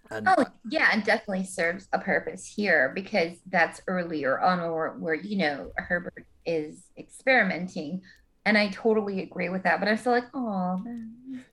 And 0.09 0.27
Oh 0.27 0.45
yeah, 0.69 0.89
and 0.93 1.03
definitely 1.03 1.45
serves 1.45 1.87
a 1.91 1.99
purpose 1.99 2.45
here 2.45 2.91
because 2.93 3.37
that's 3.47 3.81
earlier 3.87 4.39
on 4.39 4.59
where, 4.59 4.91
where 4.91 5.15
you 5.15 5.37
know 5.37 5.71
Herbert 5.77 6.25
is 6.45 6.83
experimenting, 6.97 8.01
and 8.45 8.57
I 8.57 8.69
totally 8.69 9.21
agree 9.21 9.49
with 9.49 9.63
that. 9.63 9.79
But 9.79 9.89
I'm 9.89 9.97
still 9.97 10.13
like, 10.13 10.25
oh, 10.33 10.81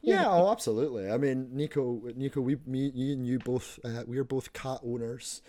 yeah, 0.03 0.27
oh, 0.29 0.51
absolutely. 0.51 1.11
I 1.11 1.17
mean, 1.17 1.49
Nico, 1.53 2.03
Nico, 2.15 2.41
we, 2.41 2.57
me, 2.67 2.91
you, 2.95 3.13
and 3.15 3.27
you 3.27 3.39
both, 3.39 3.79
uh, 3.85 4.03
we 4.07 4.19
are 4.19 4.25
both 4.25 4.53
cat 4.53 4.81
owners, 4.85 5.43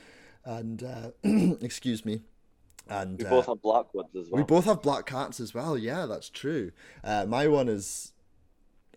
and 0.46 0.84
uh, 0.84 1.12
excuse 1.62 2.06
me, 2.06 2.22
and 2.90 3.20
We 3.20 3.26
uh, 3.26 3.30
both 3.30 3.48
have 3.48 3.62
black 3.62 3.94
ones 3.94 4.16
as 4.16 4.30
well. 4.30 4.42
we 4.42 4.44
both 4.46 4.66
have 4.66 4.82
black 4.82 5.06
cats 5.06 5.40
as 5.40 5.54
well. 5.54 5.78
Yeah, 5.78 6.06
that's 6.06 6.30
true. 6.30 6.72
Uh, 7.04 7.26
my 7.28 7.48
one 7.48 7.68
is. 7.68 8.12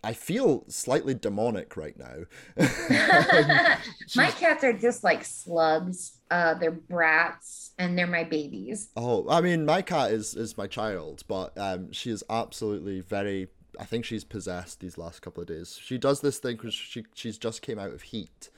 I 0.05 0.13
feel 0.13 0.65
slightly 0.69 1.15
demonic 1.15 1.77
right 1.77 1.97
now. 1.99 2.27
my 4.17 4.31
cats 4.31 4.63
are 4.63 4.73
just 4.73 5.03
like 5.03 5.25
slugs. 5.25 6.16
Uh, 6.31 6.55
they're 6.55 6.73
brats, 6.73 7.73
and 7.79 7.97
they're 7.97 8.07
my 8.07 8.25
babies. 8.25 8.91
Oh, 8.97 9.29
I 9.29 9.41
mean, 9.41 9.65
my 9.65 9.83
cat 9.83 10.11
is 10.11 10.35
is 10.35 10.57
my 10.57 10.67
child, 10.67 11.23
but 11.29 11.57
um, 11.57 11.93
she 11.93 12.11
is 12.11 12.25
absolutely 12.29 13.01
very. 13.01 13.49
I 13.79 13.85
think 13.85 14.05
she's 14.05 14.25
possessed 14.25 14.81
these 14.81 14.97
last 14.97 15.21
couple 15.21 15.43
of 15.43 15.49
days. 15.49 15.79
She 15.81 15.99
does 15.99 16.21
this 16.21 16.39
thing 16.39 16.57
because 16.57 16.75
she 16.75 17.05
she's 17.15 17.39
just 17.39 17.63
came 17.63 17.79
out 17.79 17.93
of 17.93 18.03
heat, 18.03 18.51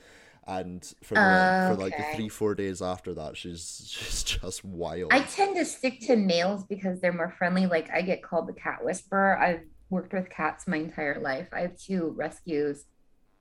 and 0.47 0.83
for 1.03 1.13
the, 1.13 1.67
for 1.67 1.75
like 1.75 1.95
the 1.95 2.05
three 2.15 2.29
four 2.29 2.55
days 2.55 2.81
after 2.81 3.13
that, 3.13 3.37
she's 3.37 3.83
she's 3.99 4.23
just 4.23 4.65
wild. 4.65 5.13
I 5.13 5.19
tend 5.21 5.55
to 5.57 5.65
stick 5.65 5.99
to 6.07 6.15
males 6.15 6.63
because 6.63 6.99
they're 7.01 7.13
more 7.13 7.35
friendly. 7.37 7.67
Like 7.67 7.89
I 7.91 8.01
get 8.01 8.23
called 8.23 8.47
the 8.47 8.53
cat 8.53 8.83
whisperer. 8.83 9.37
I've 9.37 9.61
worked 9.91 10.13
with 10.13 10.29
cats 10.29 10.67
my 10.67 10.77
entire 10.77 11.19
life. 11.19 11.49
I 11.53 11.61
have 11.61 11.77
two 11.77 12.13
rescues 12.17 12.85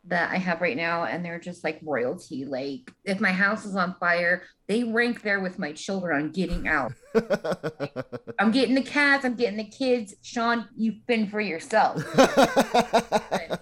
that 0.09 0.31
I 0.33 0.37
have 0.37 0.61
right 0.61 0.77
now, 0.77 1.05
and 1.05 1.25
they're 1.25 1.39
just 1.41 1.65
like 1.65 1.81
royalty. 1.83 2.45
Like 2.45 2.93
if 3.05 3.21
my 3.21 3.33
house 3.33 3.65
is 3.65 3.77
on 3.77 3.95
fire, 4.01 4.43
they 4.67 4.85
rank 4.85 5.23
there 5.23 5.41
with 5.41 5.59
my 5.59 5.73
children 5.73 6.21
on 6.23 6.31
getting 6.33 6.69
out. 6.69 6.93
I'm 8.39 8.51
getting 8.51 8.75
the 8.75 8.83
cats, 8.83 9.25
I'm 9.25 9.35
getting 9.35 9.57
the 9.59 9.65
kids. 9.65 10.15
Sean, 10.23 10.69
you've 10.77 11.07
been 11.07 11.29
for 11.29 11.41
yourself. 11.41 12.03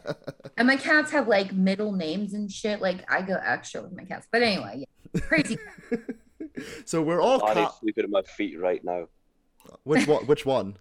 And 0.59 0.67
my 0.67 0.77
cats 0.77 1.11
have 1.11 1.29
like 1.29 1.53
middle 1.53 1.93
names 1.93 2.33
and 2.33 2.51
shit. 2.51 2.81
Like 2.81 3.05
I 3.13 3.21
go 3.21 3.35
extra 3.45 3.83
with 3.83 3.93
my 3.93 4.05
cats. 4.05 4.27
But 4.33 4.43
anyway, 4.43 4.87
yeah. 5.13 5.21
crazy. 5.21 5.59
so 6.87 7.03
we're 7.03 7.21
all 7.21 7.47
Annie's 7.47 7.67
cat. 7.67 7.75
sleeping 7.81 8.05
at 8.05 8.11
my 8.11 8.23
feet 8.23 8.59
right 8.59 8.83
now. 8.83 9.09
Which 9.83 10.07
one? 10.07 10.25
Which 10.27 10.47
one? 10.47 10.79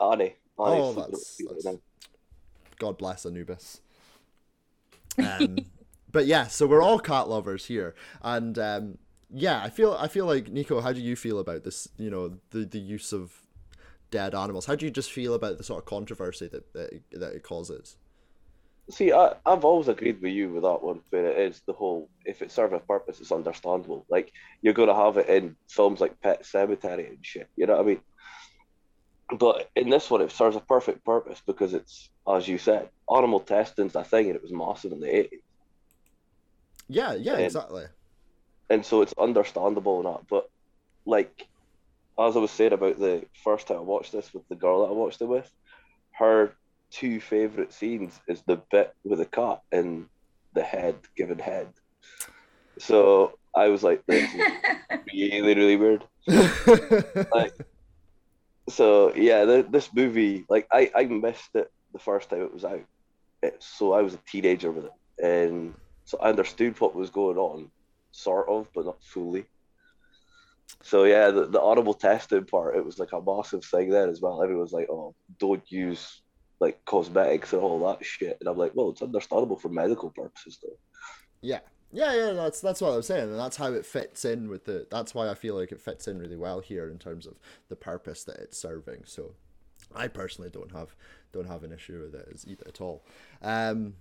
Annie. 0.00 0.22
Annie's 0.24 0.36
Oh, 0.58 0.92
sleeping 0.94 1.02
that's- 1.02 1.40
right 1.50 1.62
that's- 1.64 1.80
God 2.78 2.96
bless 2.98 3.26
Anubis. 3.26 3.82
Um, 5.22 5.66
but 6.12 6.26
yeah, 6.26 6.46
so 6.46 6.66
we're 6.66 6.82
all 6.82 6.98
cat 6.98 7.28
lovers 7.28 7.66
here, 7.66 7.94
and 8.22 8.58
um, 8.58 8.98
yeah, 9.30 9.62
I 9.62 9.70
feel 9.70 9.94
I 9.98 10.08
feel 10.08 10.26
like 10.26 10.48
Nico. 10.50 10.80
How 10.80 10.92
do 10.92 11.00
you 11.00 11.16
feel 11.16 11.38
about 11.38 11.64
this? 11.64 11.88
You 11.98 12.10
know, 12.10 12.38
the 12.50 12.64
the 12.64 12.78
use 12.78 13.12
of 13.12 13.32
dead 14.10 14.34
animals. 14.34 14.66
How 14.66 14.74
do 14.76 14.84
you 14.84 14.90
just 14.90 15.12
feel 15.12 15.34
about 15.34 15.58
the 15.58 15.64
sort 15.64 15.82
of 15.82 15.86
controversy 15.86 16.48
that 16.48 16.72
that, 16.74 16.92
it- 16.92 17.20
that 17.20 17.32
it 17.34 17.42
causes? 17.42 17.96
See, 18.90 19.12
I, 19.14 19.34
I've 19.46 19.64
always 19.64 19.88
agreed 19.88 20.20
with 20.20 20.32
you 20.32 20.50
with 20.50 20.62
that 20.64 20.82
one, 20.82 21.00
where 21.08 21.26
it 21.30 21.38
is 21.38 21.62
the 21.66 21.72
whole 21.72 22.10
if 22.26 22.42
it 22.42 22.52
serves 22.52 22.74
a 22.74 22.78
purpose, 22.80 23.20
it's 23.20 23.32
understandable. 23.32 24.04
Like 24.10 24.30
you're 24.60 24.74
gonna 24.74 24.94
have 24.94 25.16
it 25.16 25.28
in 25.28 25.56
films 25.68 26.00
like 26.00 26.20
Pet 26.20 26.42
Sematary 26.42 27.08
and 27.08 27.18
shit. 27.22 27.48
You 27.56 27.66
know 27.66 27.76
what 27.76 27.82
I 27.82 27.86
mean? 27.86 28.00
But 29.38 29.70
in 29.74 29.88
this 29.88 30.10
one, 30.10 30.20
it 30.20 30.30
serves 30.32 30.54
a 30.56 30.60
perfect 30.60 31.04
purpose 31.04 31.40
because 31.46 31.72
it's, 31.72 32.10
as 32.28 32.46
you 32.46 32.58
said, 32.58 32.90
animal 33.14 33.40
testing's 33.40 33.94
a 33.96 34.04
thing, 34.04 34.26
and 34.26 34.36
it 34.36 34.42
was 34.42 34.52
massive 34.52 34.92
in 34.92 35.00
the 35.00 35.06
80s. 35.06 35.40
Yeah, 36.88 37.14
yeah, 37.14 37.34
Um, 37.34 37.40
exactly. 37.40 37.84
and 38.70 38.84
so 38.84 39.02
it's 39.02 39.14
understandable 39.18 39.98
and 39.98 40.06
that. 40.14 40.26
But 40.28 40.48
like, 41.06 41.46
as 42.18 42.36
I 42.36 42.40
was 42.40 42.50
saying 42.50 42.72
about 42.72 42.98
the 42.98 43.24
first 43.42 43.66
time 43.66 43.78
I 43.78 43.80
watched 43.80 44.12
this 44.12 44.32
with 44.34 44.46
the 44.48 44.54
girl 44.54 44.82
that 44.82 44.90
I 44.90 44.94
watched 44.94 45.20
it 45.20 45.26
with, 45.26 45.50
her 46.12 46.52
two 46.90 47.20
favorite 47.20 47.72
scenes 47.72 48.18
is 48.28 48.42
the 48.46 48.60
bit 48.70 48.94
with 49.04 49.18
the 49.18 49.24
cat 49.26 49.60
and 49.72 50.06
the 50.54 50.62
head 50.62 50.96
giving 51.16 51.38
head. 51.38 51.68
So 52.78 53.38
I 53.54 53.68
was 53.68 53.82
like, 53.82 54.04
this 54.06 54.32
is 54.32 54.40
really, 55.12 55.54
really 55.54 55.76
weird. 55.76 56.04
Like, 57.34 57.52
so 58.68 59.14
yeah, 59.14 59.44
the, 59.44 59.66
this 59.68 59.92
movie, 59.92 60.44
like, 60.48 60.66
I, 60.72 60.90
I 60.94 61.04
missed 61.04 61.50
it 61.54 61.70
the 61.92 61.98
first 61.98 62.30
time 62.30 62.42
it 62.42 62.52
was 62.54 62.64
out. 62.64 62.82
So 63.58 63.92
I 63.92 64.02
was 64.02 64.14
a 64.14 64.20
teenager 64.26 64.70
with 64.70 64.86
it, 64.86 65.24
and 65.24 65.74
so 66.04 66.18
I 66.18 66.28
understood 66.28 66.80
what 66.80 66.94
was 66.94 67.10
going 67.10 67.38
on, 67.38 67.70
sort 68.12 68.48
of, 68.48 68.68
but 68.74 68.86
not 68.86 69.02
fully. 69.02 69.46
So 70.82 71.04
yeah, 71.04 71.30
the, 71.30 71.46
the 71.46 71.60
audible 71.60 71.94
testing 71.94 72.44
part, 72.44 72.76
it 72.76 72.84
was 72.84 72.98
like 72.98 73.12
a 73.12 73.22
massive 73.22 73.64
thing 73.64 73.90
there 73.90 74.08
as 74.08 74.20
well. 74.20 74.42
Everyone 74.42 74.62
was 74.62 74.72
like, 74.72 74.88
"Oh, 74.90 75.14
don't 75.38 75.62
use 75.70 76.22
like 76.60 76.84
cosmetics 76.84 77.52
and 77.52 77.62
all 77.62 77.86
that 77.88 78.04
shit," 78.04 78.36
and 78.40 78.48
I'm 78.48 78.58
like, 78.58 78.72
"Well, 78.74 78.90
it's 78.90 79.02
understandable 79.02 79.58
for 79.58 79.68
medical 79.68 80.10
purposes, 80.10 80.58
though." 80.62 80.78
Yeah. 81.40 81.60
Yeah, 81.94 82.12
yeah, 82.12 82.32
that's 82.32 82.60
that's 82.60 82.80
what 82.80 82.92
I 82.92 82.96
was 82.96 83.06
saying, 83.06 83.30
and 83.30 83.38
that's 83.38 83.56
how 83.56 83.72
it 83.72 83.86
fits 83.86 84.24
in 84.24 84.48
with 84.48 84.64
the. 84.64 84.88
That's 84.90 85.14
why 85.14 85.30
I 85.30 85.34
feel 85.34 85.54
like 85.54 85.70
it 85.70 85.80
fits 85.80 86.08
in 86.08 86.18
really 86.18 86.36
well 86.36 86.58
here 86.58 86.90
in 86.90 86.98
terms 86.98 87.24
of 87.24 87.38
the 87.68 87.76
purpose 87.76 88.24
that 88.24 88.38
it's 88.38 88.58
serving. 88.58 89.02
So, 89.04 89.36
I 89.94 90.08
personally 90.08 90.50
don't 90.50 90.72
have 90.72 90.94
don't 91.32 91.48
have 91.48 91.64
an 91.64 91.72
issue 91.72 92.00
with 92.00 92.14
it 92.14 92.62
at 92.66 92.80
all. 92.80 93.04
Um, 93.42 93.94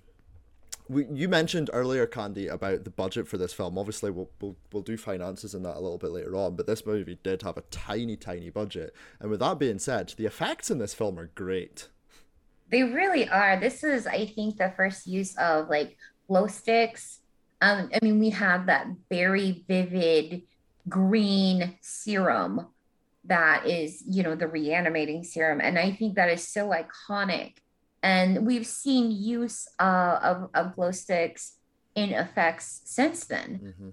we 0.90 1.06
you 1.14 1.30
mentioned 1.30 1.70
earlier, 1.74 2.06
Candy, 2.06 2.48
about 2.48 2.84
the 2.84 2.90
budget 2.90 3.28
for 3.28 3.38
this 3.38 3.54
film. 3.54 3.78
Obviously, 3.78 4.12
we'll 4.12 4.30
we'll 4.42 4.56
we'll 4.72 4.84
do 4.84 4.98
finances 4.98 5.54
in 5.54 5.64
that 5.64 5.78
a 5.78 5.80
little 5.80 5.98
bit 5.98 6.12
later 6.12 6.36
on, 6.36 6.56
but 6.56 6.68
this 6.68 6.86
movie 6.86 7.18
did 7.24 7.42
have 7.42 7.58
a 7.58 7.64
tiny, 7.72 8.16
tiny 8.16 8.50
budget. 8.50 8.94
And 9.20 9.30
with 9.30 9.40
that 9.40 9.60
being 9.60 9.80
said, 9.80 10.14
the 10.18 10.26
effects 10.26 10.70
in 10.70 10.80
this 10.80 10.94
film 10.94 11.18
are 11.20 11.32
great. 11.36 11.90
They 12.70 12.84
really 12.84 13.30
are. 13.30 13.60
This 13.60 13.84
is, 13.84 14.08
I 14.08 14.26
think, 14.26 14.58
the 14.58 14.74
first 14.76 15.08
use 15.08 15.36
of 15.38 15.70
like 15.70 15.98
glow 16.28 16.48
sticks. 16.48 17.20
Um, 17.62 17.90
I 17.94 18.00
mean, 18.04 18.20
we 18.20 18.30
have 18.32 18.66
that 18.66 18.88
very 19.10 19.64
vivid 19.68 20.44
green 20.90 21.78
serum 21.82 22.68
that 23.26 23.66
is, 23.68 24.04
you 24.08 24.24
know, 24.24 24.36
the 24.36 24.48
reanimating 24.48 25.24
serum. 25.24 25.62
And 25.62 25.80
I 25.80 25.92
think 25.92 26.16
that 26.16 26.30
is 26.30 26.48
so 26.48 26.70
iconic. 26.72 27.58
And 28.02 28.46
we've 28.46 28.68
seen 28.68 29.12
use 29.12 29.68
uh, 29.80 30.20
of, 30.22 30.50
of 30.54 30.76
glow 30.76 30.92
sticks 30.92 31.56
in 31.96 32.10
effects 32.10 32.82
since 32.86 33.26
then. 33.26 33.76
hmm 33.80 33.90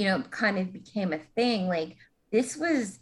you 0.00 0.06
know, 0.06 0.22
kind 0.30 0.56
of 0.56 0.72
became 0.72 1.12
a 1.12 1.18
thing. 1.18 1.68
Like 1.68 1.94
this 2.32 2.56
was, 2.56 2.98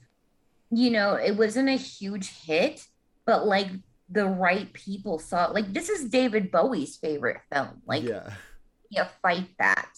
you 0.71 0.91
know, 0.91 1.15
it 1.15 1.37
wasn't 1.37 1.69
a 1.69 1.77
huge 1.77 2.29
hit, 2.43 2.85
but 3.25 3.47
like 3.47 3.69
the 4.09 4.27
right 4.27 4.73
people 4.73 5.21
saw 5.21 5.47
it. 5.47 5.55
Like 5.55 5.73
this 5.73 5.89
is 5.89 6.09
David 6.09 6.51
Bowie's 6.51 6.97
favorite 6.97 7.41
film. 7.53 7.83
Like 7.87 8.03
yeah. 8.03 8.31
yeah, 8.91 9.07
fight 9.23 9.49
that. 9.61 9.93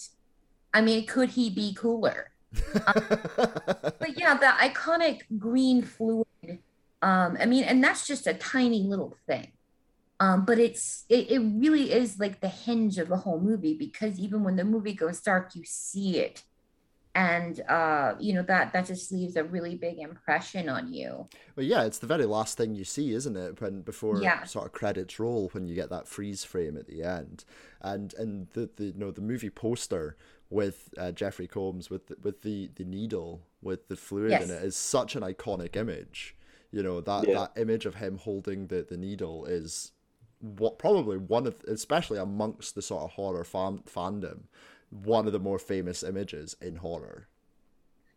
I 0.75 0.83
mean, 0.83 1.07
could 1.07 1.31
he 1.31 1.49
be 1.49 1.73
cooler? 1.73 2.33
But 3.99 4.19
yeah, 4.19 4.35
the 4.35 4.47
iconic 4.47 5.21
green 5.39 5.83
fluid. 5.83 6.27
Um, 7.03 7.37
I 7.41 7.47
mean, 7.47 7.65
and 7.65 7.83
that's 7.83 8.07
just 8.07 8.27
a 8.27 8.35
tiny 8.35 8.83
little 8.85 9.17
thing. 9.27 9.53
Um, 10.21 10.45
but 10.47 10.59
it's 10.59 11.05
it, 11.11 11.31
it 11.33 11.41
really 11.41 11.93
is 11.93 12.19
like 12.21 12.41
the 12.41 12.49
hinge 12.49 12.99
of 12.99 13.09
the 13.09 13.17
whole 13.19 13.41
movie 13.41 13.77
because 13.79 14.19
even 14.21 14.45
when 14.45 14.57
the 14.57 14.65
movie 14.65 14.95
goes 14.95 15.21
dark, 15.21 15.55
you 15.57 15.65
see 15.67 16.19
it. 16.21 16.45
And 17.15 17.61
uh, 17.69 18.15
you 18.21 18.35
know, 18.35 18.43
that 18.45 18.73
that 18.75 18.87
just 18.87 19.13
leaves 19.13 19.37
a 19.37 19.45
really 19.45 19.77
big 19.77 19.99
impression 20.01 20.69
on 20.69 20.93
you. 20.93 21.29
Well, 21.57 21.67
yeah, 21.67 21.85
it's 21.85 21.99
the 21.99 22.07
very 22.07 22.27
last 22.27 22.57
thing 22.57 22.75
you 22.75 22.85
see, 22.85 23.13
isn't 23.13 23.37
it? 23.37 23.61
When 23.61 23.83
before 23.83 24.33
Yeah. 24.33 24.45
sort 24.45 24.67
of 24.67 24.73
credits 24.73 25.19
roll, 25.21 25.49
when 25.53 25.67
you 25.67 25.75
get 25.75 25.91
that 25.91 26.09
freeze 26.09 26.45
frame 26.45 26.77
at 26.77 26.87
the 26.87 27.03
end, 27.03 27.45
and 27.81 28.15
and 28.15 28.49
the, 28.53 28.69
the 28.77 28.87
you 28.87 28.95
know 28.99 29.11
the 29.11 29.21
movie 29.21 29.51
poster 29.51 30.17
with 30.51 30.93
uh, 30.99 31.13
Jeffrey 31.13 31.47
Combs 31.47 31.89
with 31.89 32.09
the, 32.09 32.17
with 32.23 32.43
the 32.43 32.71
the 32.75 32.85
needle 32.85 33.43
with 33.63 33.89
the 33.89 33.97
fluid 33.97 34.31
Yes. 34.33 34.45
in 34.45 34.51
it 34.57 34.63
is 34.65 34.77
such 34.77 35.15
an 35.17 35.23
iconic 35.23 35.77
image. 35.77 36.35
You 36.73 36.83
know 36.83 37.01
that 37.01 37.27
Yeah. 37.29 37.35
that 37.55 37.61
image 37.61 37.87
of 37.87 37.97
him 37.97 38.19
holding 38.19 38.67
the 38.67 38.83
the 38.89 38.97
needle 38.97 39.47
is 39.47 39.93
what 40.41 40.79
probably 40.79 41.19
one 41.19 41.47
of 41.47 41.63
especially 41.69 42.19
amongst 42.19 42.75
the 42.75 42.83
sort 42.83 43.05
of 43.05 43.11
horror 43.13 43.45
fan, 43.45 43.79
fandom 43.87 44.45
one 44.91 45.27
of 45.27 45.33
the 45.33 45.39
more 45.39 45.59
famous 45.59 46.03
images 46.03 46.57
in 46.61 46.77
horror. 46.77 47.29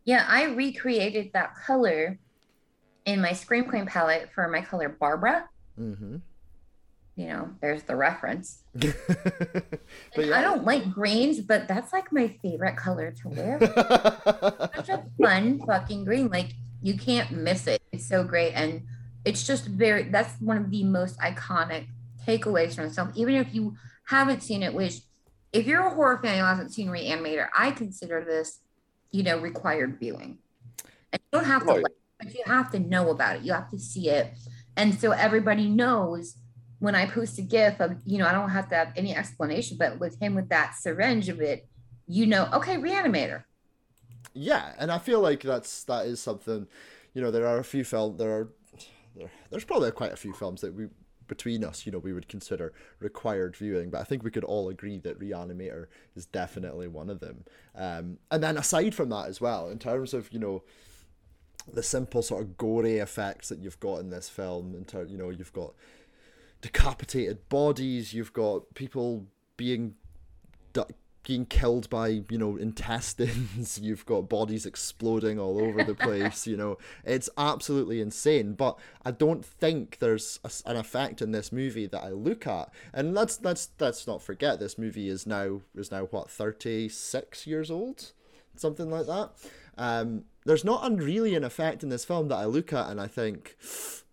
Yeah, 0.05 0.25
I 0.27 0.45
recreated 0.45 1.31
that 1.33 1.53
color 1.55 2.17
in 3.05 3.21
my 3.21 3.33
Scream 3.33 3.65
Queen 3.65 3.85
palette 3.85 4.29
for 4.33 4.47
my 4.47 4.61
color 4.61 4.89
Barbara. 4.89 5.49
Mm-hmm. 5.79 6.17
You 7.15 7.27
know, 7.27 7.49
there's 7.61 7.83
the 7.83 7.95
reference. 7.95 8.63
but 8.73 8.95
And 10.15 10.33
I 10.33 10.41
don't 10.41 10.63
like 10.65 10.91
greens, 10.91 11.39
but 11.41 11.67
that's 11.67 11.93
like 11.93 12.11
my 12.11 12.27
favorite 12.41 12.75
color 12.75 13.11
to 13.21 13.29
wear. 13.29 13.59
Such 14.75 14.89
a 14.89 15.03
fun 15.21 15.61
fucking 15.65 16.05
green. 16.05 16.29
Like 16.29 16.53
you 16.81 16.97
can't 16.97 17.31
miss 17.31 17.67
it. 17.67 17.81
It's 17.91 18.07
so 18.07 18.23
great. 18.23 18.53
And 18.53 18.81
it's 19.25 19.45
just 19.45 19.67
very 19.67 20.03
that's 20.09 20.33
one 20.41 20.57
of 20.57 20.71
the 20.71 20.83
most 20.83 21.19
iconic 21.19 21.85
takeaways 22.27 22.73
from 22.75 22.87
the 22.87 22.93
film. 22.93 23.11
Even 23.15 23.35
if 23.35 23.53
you 23.53 23.75
haven't 24.05 24.41
seen 24.41 24.63
it, 24.63 24.73
which 24.73 25.01
if 25.51 25.67
you're 25.67 25.85
a 25.85 25.89
horror 25.93 26.17
fan 26.17 26.39
who 26.39 26.45
hasn't 26.45 26.73
seen 26.73 26.87
Reanimator, 26.87 27.47
I 27.55 27.71
consider 27.71 28.25
this, 28.25 28.59
you 29.11 29.21
know, 29.21 29.37
required 29.37 29.99
viewing. 29.99 30.39
And 31.11 31.21
you 31.21 31.39
don't 31.39 31.45
have 31.45 31.61
to, 31.67 31.73
Right. 31.73 31.83
like, 31.83 31.91
but 32.19 32.33
you 32.33 32.41
have 32.47 32.71
to 32.71 32.79
know 32.79 33.11
about 33.11 33.35
it. 33.35 33.43
You 33.43 33.53
have 33.53 33.69
to 33.69 33.77
see 33.77 34.09
it, 34.09 34.33
and 34.75 34.99
so 34.99 35.11
everybody 35.11 35.69
knows. 35.69 36.37
When 36.83 36.95
I 36.95 37.05
post 37.05 37.39
a 37.39 37.41
GIF 37.41 37.79
of, 37.79 37.95
you 38.05 38.17
know, 38.17 38.27
I 38.27 38.33
don't 38.33 38.49
have 38.49 38.67
to 38.69 38.75
have 38.75 38.91
any 38.97 39.15
explanation, 39.15 39.77
but 39.77 39.99
with 39.99 40.19
him 40.21 40.35
with 40.35 40.49
that 40.49 40.75
syringe 40.75 41.29
of 41.29 41.39
it, 41.39 41.65
you 42.07 42.25
know, 42.25 42.49
okay, 42.51 42.75
Reanimator. 42.75 43.43
Yeah, 44.33 44.73
and 44.77 44.91
I 44.91 44.97
feel 44.97 45.21
like 45.21 45.43
that's 45.43 45.85
that 45.85 46.05
is 46.05 46.19
something. 46.19 46.67
You 47.13 47.21
know, 47.21 47.31
there 47.31 47.47
are 47.47 47.57
a 47.57 47.63
few 47.63 47.85
film 47.85 48.17
there 48.17 48.31
are 48.31 48.49
there, 49.15 49.31
there's 49.49 49.63
probably 49.63 49.91
quite 49.91 50.11
a 50.11 50.17
few 50.17 50.33
films 50.33 50.59
that 50.59 50.73
we 50.73 50.87
between 51.27 51.63
us, 51.63 51.85
you 51.85 51.91
know, 51.91 51.99
we 51.99 52.11
would 52.11 52.27
consider 52.27 52.73
required 52.99 53.55
viewing, 53.55 53.89
but 53.89 54.01
I 54.01 54.03
think 54.03 54.23
we 54.23 54.29
could 54.29 54.43
all 54.43 54.67
agree 54.67 54.97
that 54.99 55.19
Reanimator 55.19 55.85
is 56.17 56.25
definitely 56.25 56.89
one 56.89 57.09
of 57.09 57.21
them. 57.21 57.45
Um, 57.75 58.17
and 58.29 58.43
then 58.43 58.57
aside 58.57 58.93
from 58.93 59.07
that 59.09 59.29
as 59.29 59.39
well, 59.39 59.69
in 59.69 59.79
terms 59.79 60.13
of 60.13 60.33
you 60.33 60.39
know 60.39 60.63
the 61.71 61.83
simple 61.83 62.21
sort 62.21 62.41
of 62.41 62.57
gory 62.57 62.97
effects 62.97 63.49
that 63.49 63.59
you've 63.59 63.79
got 63.79 63.99
in 63.99 64.09
this 64.09 64.27
film, 64.29 64.75
in 64.75 64.85
ter- 64.85 65.05
you 65.05 65.17
know, 65.17 65.29
you've 65.29 65.53
got 65.53 65.73
decapitated 66.63 67.47
bodies, 67.49 68.13
you've 68.13 68.33
got 68.33 68.73
people 68.73 69.27
being 69.57 69.93
being 71.23 71.45
killed 71.45 71.89
by 71.89 72.23
you 72.29 72.37
know 72.37 72.57
intestines. 72.57 73.79
You've 73.81 74.05
got 74.05 74.27
bodies 74.29 74.65
exploding 74.65 75.39
all 75.39 75.59
over 75.59 75.83
the 75.83 75.95
place 75.95 76.45
you 76.45 76.57
know. 76.57 76.77
It's 77.05 77.29
absolutely 77.37 78.01
insane. 78.01 78.53
But 78.53 78.77
i 79.05 79.11
don't 79.11 79.45
think 79.45 79.99
there's 79.99 80.39
a 80.43 80.51
an 80.69 80.77
effect 80.77 81.21
in 81.21 81.31
this 81.31 81.51
movie 81.51 81.87
that 81.87 82.03
i 82.03 82.09
look 82.09 82.45
at. 82.45 82.69
And 82.93 83.13
let's 83.13 83.39
let's 83.41 83.69
let's 83.79 84.05
not 84.05 84.21
forget 84.21 84.59
this 84.59 84.77
movie 84.77 85.07
is 85.07 85.25
now 85.25 85.61
is 85.75 85.91
now 85.91 86.05
what 86.05 86.29
36 86.29 87.47
years 87.47 87.71
old? 87.71 88.11
Something 88.55 88.89
like 88.89 89.07
that. 89.07 89.31
Um 89.77 90.25
there's 90.45 90.65
not 90.65 90.83
un- 90.83 90.97
really 90.97 91.35
an 91.35 91.43
effect 91.45 91.83
in 91.83 91.89
this 91.89 92.03
film 92.03 92.27
that 92.27 92.35
i 92.35 92.43
look 92.43 92.73
at 92.73 92.89
and 92.89 92.99
i 92.99 93.07
think 93.07 93.55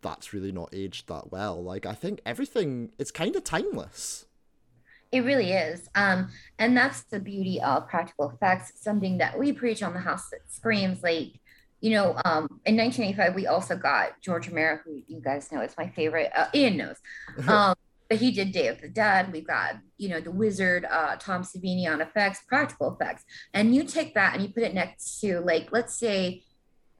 that's 0.03 0.33
really 0.33 0.53
not 0.53 0.69
aged 0.73 1.09
that 1.09 1.31
well 1.31 1.63
like 1.63 1.85
i 1.87 1.93
think 1.95 2.21
everything 2.25 2.91
it's 2.99 3.11
kind 3.11 3.37
of 3.37 3.45
timeless 3.45 4.27
It 5.13 5.25
really 5.25 5.51
is. 5.53 5.89
Um, 5.97 6.31
and 6.59 6.77
that's 6.77 7.03
the 7.11 7.19
beauty 7.19 7.61
of 7.61 7.89
practical 7.89 8.31
effects, 8.31 8.73
something 8.77 9.19
that 9.19 9.37
we 9.37 9.53
preach 9.53 9.83
on 9.83 9.93
the 9.93 9.99
house 9.99 10.31
that 10.31 10.41
screams 10.49 11.03
like, 11.03 11.33
you 11.81 11.91
know, 11.91 12.15
um, 12.25 12.47
in 12.65 12.77
1985, 12.77 13.35
we 13.35 13.47
also 13.49 13.75
got 13.77 14.21
George 14.23 14.47
Romero, 14.49 14.79
who 14.85 15.03
you 15.09 15.21
guys 15.21 15.51
know 15.51 15.63
is 15.63 15.75
my 15.77 15.89
favorite. 15.89 16.31
Uh, 16.35 16.47
Ian 16.55 16.77
knows. 16.77 16.97
Um, 17.49 17.75
but 18.09 18.19
he 18.19 18.31
did 18.33 18.53
Day 18.53 18.67
of 18.69 18.81
the 18.81 18.89
Dead. 18.89 19.33
We've 19.33 19.47
got, 19.47 19.77
you 19.97 20.09
know, 20.09 20.21
The 20.21 20.33
Wizard, 20.33 20.85
uh, 20.85 21.15
Tom 21.17 21.43
Savini 21.43 21.87
on 21.89 22.01
effects, 22.01 22.41
practical 22.47 22.93
effects. 22.93 23.25
And 23.55 23.75
you 23.75 23.85
take 23.85 24.15
that 24.15 24.35
and 24.35 24.43
you 24.43 24.49
put 24.53 24.65
it 24.65 24.75
next 24.75 25.21
to, 25.21 25.41
like, 25.41 25.71
let's 25.71 25.95
say 25.97 26.43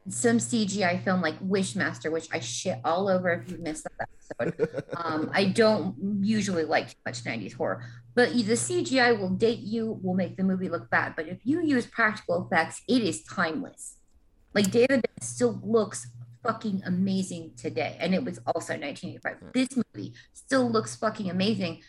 some 0.09 0.39
CGI 0.39 1.03
film 1.05 1.21
like 1.21 1.39
Wishmaster, 1.41 2.11
which 2.11 2.29
I 2.33 2.41
shit 2.41 2.79
all 2.85 3.09
over 3.09 3.31
if 3.31 3.51
you 3.51 3.59
missed 3.59 3.85
that 3.85 4.09
episode. 4.39 4.85
Um, 4.97 5.31
I 5.33 5.47
don't 5.47 5.97
usually 6.21 6.65
like 6.65 6.89
too 6.91 6.95
much 7.07 7.25
90s 7.25 7.55
horror, 7.55 7.85
but 8.15 8.33
the 8.33 8.53
CGI 8.55 9.19
will 9.19 9.31
date 9.31 9.61
you, 9.61 9.99
will 10.03 10.15
make 10.15 10.37
the 10.37 10.43
movie 10.43 10.69
look 10.69 10.91
bad. 10.91 11.15
But 11.17 11.27
if 11.27 11.39
you 11.45 11.63
use 11.63 11.87
practical 11.87 12.45
effects, 12.45 12.83
it 12.87 13.03
is 13.03 13.23
timeless. 13.23 13.97
Like 14.55 14.71
David 14.71 15.07
still 15.21 15.59
looks 15.65 16.09
fucking 16.43 16.83
amazing 16.85 17.53
today, 17.57 17.97
and 17.99 18.15
it 18.15 18.25
was 18.25 18.39
also 18.47 18.75
1985. 18.75 19.53
This 19.53 19.69
movie 19.77 20.15
still 20.33 20.71
looks 20.71 20.97
fucking 20.97 21.31
amazing 21.31 21.83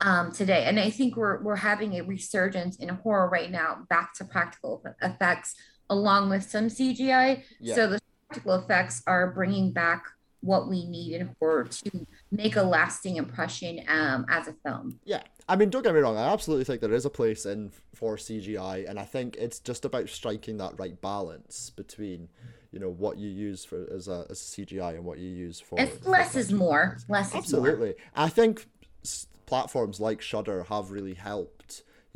um, 0.00 0.32
today, 0.32 0.64
and 0.64 0.78
I 0.80 0.90
think 0.90 1.16
we're 1.16 1.42
we're 1.42 1.56
having 1.56 1.98
a 1.98 2.02
resurgence 2.02 2.76
in 2.76 2.88
horror 2.88 3.28
right 3.28 3.50
now, 3.50 3.86
back 3.88 4.14
to 4.14 4.24
practical 4.24 4.82
effects 5.00 5.54
along 5.90 6.30
with 6.30 6.42
some 6.48 6.68
CGI. 6.68 7.42
Yeah. 7.60 7.74
So 7.74 7.86
the 7.88 8.00
practical 8.28 8.54
effects 8.54 9.02
are 9.06 9.32
bringing 9.32 9.72
back 9.72 10.04
what 10.40 10.68
we 10.68 10.84
need 10.86 11.14
in 11.14 11.34
horror 11.40 11.64
to 11.64 12.06
make 12.30 12.54
a 12.56 12.62
lasting 12.62 13.16
impression 13.16 13.80
um, 13.88 14.24
as 14.28 14.46
a 14.46 14.54
film. 14.64 15.00
Yeah, 15.04 15.22
I 15.48 15.56
mean, 15.56 15.68
don't 15.68 15.82
get 15.82 15.94
me 15.94 16.00
wrong. 16.00 16.16
I 16.16 16.32
absolutely 16.32 16.64
think 16.64 16.80
there 16.80 16.92
is 16.92 17.04
a 17.04 17.10
place 17.10 17.44
in 17.44 17.72
for 17.94 18.16
CGI, 18.16 18.88
and 18.88 19.00
I 19.00 19.04
think 19.04 19.36
it's 19.36 19.58
just 19.58 19.84
about 19.84 20.08
striking 20.08 20.56
that 20.58 20.78
right 20.78 21.00
balance 21.00 21.70
between, 21.70 22.28
you 22.70 22.78
know, 22.78 22.90
what 22.90 23.18
you 23.18 23.28
use 23.28 23.64
for 23.64 23.84
as 23.92 24.06
a, 24.06 24.26
as 24.30 24.40
a 24.40 24.62
CGI 24.62 24.94
and 24.94 25.04
what 25.04 25.18
you 25.18 25.28
use 25.28 25.58
for. 25.58 25.80
It's 25.80 26.06
less 26.06 26.36
is 26.36 26.52
more. 26.52 26.98
Less 27.08 27.28
is 27.28 27.32
more. 27.32 27.40
Absolutely, 27.42 27.94
I 28.14 28.28
think 28.28 28.68
s- 29.04 29.26
platforms 29.46 29.98
like 29.98 30.22
Shudder 30.22 30.64
have 30.68 30.92
really 30.92 31.14
helped. 31.14 31.57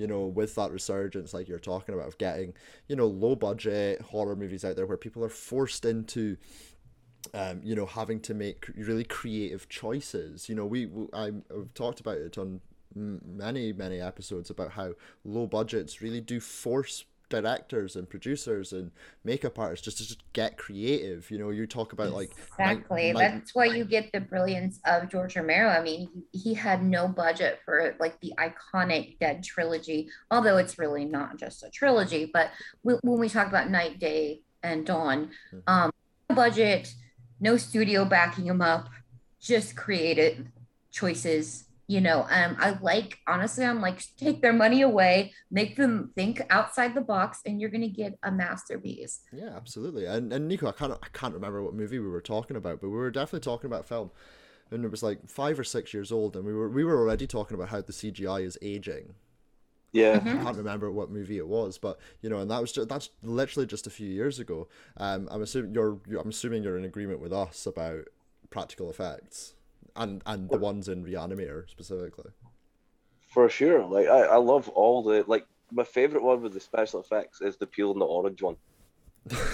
You 0.02 0.08
know, 0.08 0.26
with 0.26 0.56
that 0.56 0.72
resurgence, 0.72 1.32
like 1.32 1.48
you're 1.48 1.60
talking 1.60 1.94
about, 1.94 2.08
of 2.08 2.18
getting 2.18 2.54
you 2.88 2.96
know 2.96 3.06
low 3.06 3.36
budget 3.36 4.00
horror 4.02 4.34
movies 4.34 4.64
out 4.64 4.74
there 4.74 4.86
where 4.86 4.96
people 4.96 5.24
are 5.24 5.28
forced 5.28 5.84
into 5.84 6.36
um, 7.34 7.60
you 7.62 7.74
know, 7.74 7.86
having 7.86 8.20
to 8.20 8.34
make 8.34 8.68
really 8.76 9.04
creative 9.04 9.68
choices. 9.68 10.48
You 10.48 10.54
know, 10.54 10.66
we, 10.66 10.86
we 10.86 11.06
I've 11.12 11.42
talked 11.74 12.00
about 12.00 12.18
it 12.18 12.36
on 12.36 12.60
many 12.94 13.72
many 13.72 14.00
episodes 14.00 14.50
about 14.50 14.72
how 14.72 14.92
low 15.24 15.46
budgets 15.46 16.02
really 16.02 16.20
do 16.20 16.40
force 16.40 17.04
directors 17.32 17.96
and 17.96 18.08
producers 18.08 18.72
and 18.74 18.90
makeup 19.24 19.58
artists 19.58 19.82
just 19.84 19.96
to 19.98 20.06
just 20.06 20.22
get 20.34 20.58
creative. 20.58 21.30
You 21.30 21.38
know, 21.38 21.48
you 21.48 21.66
talk 21.66 21.94
about 21.94 22.12
like 22.12 22.30
Exactly. 22.58 23.12
night- 23.12 23.18
That's 23.32 23.54
why 23.54 23.64
you 23.64 23.84
get 23.86 24.12
the 24.12 24.20
brilliance 24.20 24.78
of 24.84 25.08
George 25.08 25.34
Romero. 25.34 25.68
I 25.68 25.82
mean, 25.82 26.24
he, 26.32 26.52
had 26.52 26.82
no 26.84 27.08
budget 27.08 27.60
for 27.64 27.96
like 27.98 28.20
the 28.20 28.34
iconic 28.38 29.18
Dead 29.18 29.42
trilogy, 29.42 30.10
although 30.30 30.58
it's 30.58 30.78
really 30.78 31.06
not 31.06 31.38
just 31.38 31.62
a 31.62 31.70
trilogy. 31.70 32.30
But 32.30 32.50
when 32.82 32.98
we 33.02 33.28
talk 33.30 33.48
about 33.48 33.70
Night, 33.70 33.98
Day, 33.98 34.42
and 34.62 34.84
Dawn, 34.86 35.30
Mhm. 35.52 35.62
um, 35.66 35.90
no 36.28 36.36
budget, 36.36 36.94
no 37.40 37.56
studio 37.56 38.04
backing 38.04 38.44
him 38.46 38.60
up, 38.60 38.90
just 39.40 39.74
creative 39.74 40.46
choices. 40.90 41.64
You 41.88 42.00
know, 42.00 42.26
um, 42.30 42.56
I 42.58 42.78
like 42.80 43.18
honestly, 43.26 43.64
I'm 43.64 43.80
like 43.80 44.02
take 44.16 44.40
their 44.40 44.52
money 44.52 44.82
away, 44.82 45.32
make 45.50 45.76
them 45.76 46.12
think 46.14 46.42
outside 46.50 46.94
the 46.94 47.00
box, 47.00 47.40
and 47.44 47.60
you're 47.60 47.70
gonna 47.70 47.88
get 47.88 48.18
a 48.22 48.30
masterpiece. 48.30 49.20
Yeah, 49.32 49.54
absolutely. 49.56 50.06
And 50.06 50.32
and 50.32 50.48
Nico, 50.48 50.68
I 50.68 50.72
can't 50.72 50.92
I 50.92 51.08
can't 51.12 51.34
remember 51.34 51.62
what 51.62 51.74
movie 51.74 51.98
we 51.98 52.08
were 52.08 52.20
talking 52.20 52.56
about, 52.56 52.80
but 52.80 52.88
we 52.88 52.96
were 52.96 53.10
definitely 53.10 53.40
talking 53.40 53.66
about 53.66 53.86
film. 53.86 54.10
And 54.70 54.86
it 54.86 54.90
was 54.90 55.02
like 55.02 55.28
five 55.28 55.58
or 55.58 55.64
six 55.64 55.92
years 55.92 56.10
old, 56.10 56.34
and 56.34 56.46
we 56.46 56.54
were 56.54 56.68
we 56.68 56.84
were 56.84 56.98
already 56.98 57.26
talking 57.26 57.54
about 57.54 57.68
how 57.68 57.82
the 57.82 57.92
CGI 57.92 58.42
is 58.42 58.56
aging. 58.62 59.14
Yeah. 59.92 60.20
Mhm. 60.20 60.40
I 60.40 60.44
can't 60.44 60.56
remember 60.56 60.90
what 60.90 61.10
movie 61.10 61.36
it 61.36 61.46
was, 61.46 61.76
but 61.76 61.98
you 62.22 62.30
know, 62.30 62.38
and 62.38 62.50
that 62.50 62.60
was 62.60 62.72
just 62.72 62.88
that's 62.88 63.10
literally 63.22 63.66
just 63.66 63.86
a 63.86 63.90
few 63.90 64.08
years 64.08 64.38
ago. 64.38 64.68
Um, 64.96 65.28
I'm 65.30 65.42
assuming 65.42 65.74
you're, 65.74 65.98
you're 66.08 66.20
I'm 66.20 66.30
assuming 66.30 66.62
you're 66.62 66.78
in 66.78 66.84
agreement 66.84 67.20
with 67.20 67.32
us 67.34 67.66
about 67.66 68.08
practical 68.48 68.88
effects 68.88 69.54
and 69.96 70.22
and 70.26 70.48
the 70.50 70.58
ones 70.58 70.88
in 70.88 71.04
Reanimator 71.04 71.68
specifically. 71.68 72.30
For 73.32 73.48
sure. 73.48 73.84
Like 73.86 74.06
I, 74.06 74.22
I 74.22 74.36
love 74.36 74.68
all 74.70 75.02
the 75.02 75.24
like 75.26 75.46
my 75.70 75.84
favorite 75.84 76.22
one 76.22 76.42
with 76.42 76.52
the 76.52 76.60
special 76.60 77.00
effects 77.00 77.40
is 77.40 77.56
the 77.56 77.66
peel 77.66 77.92
and 77.92 78.00
the 78.00 78.06
orange 78.06 78.42
one. 78.42 78.56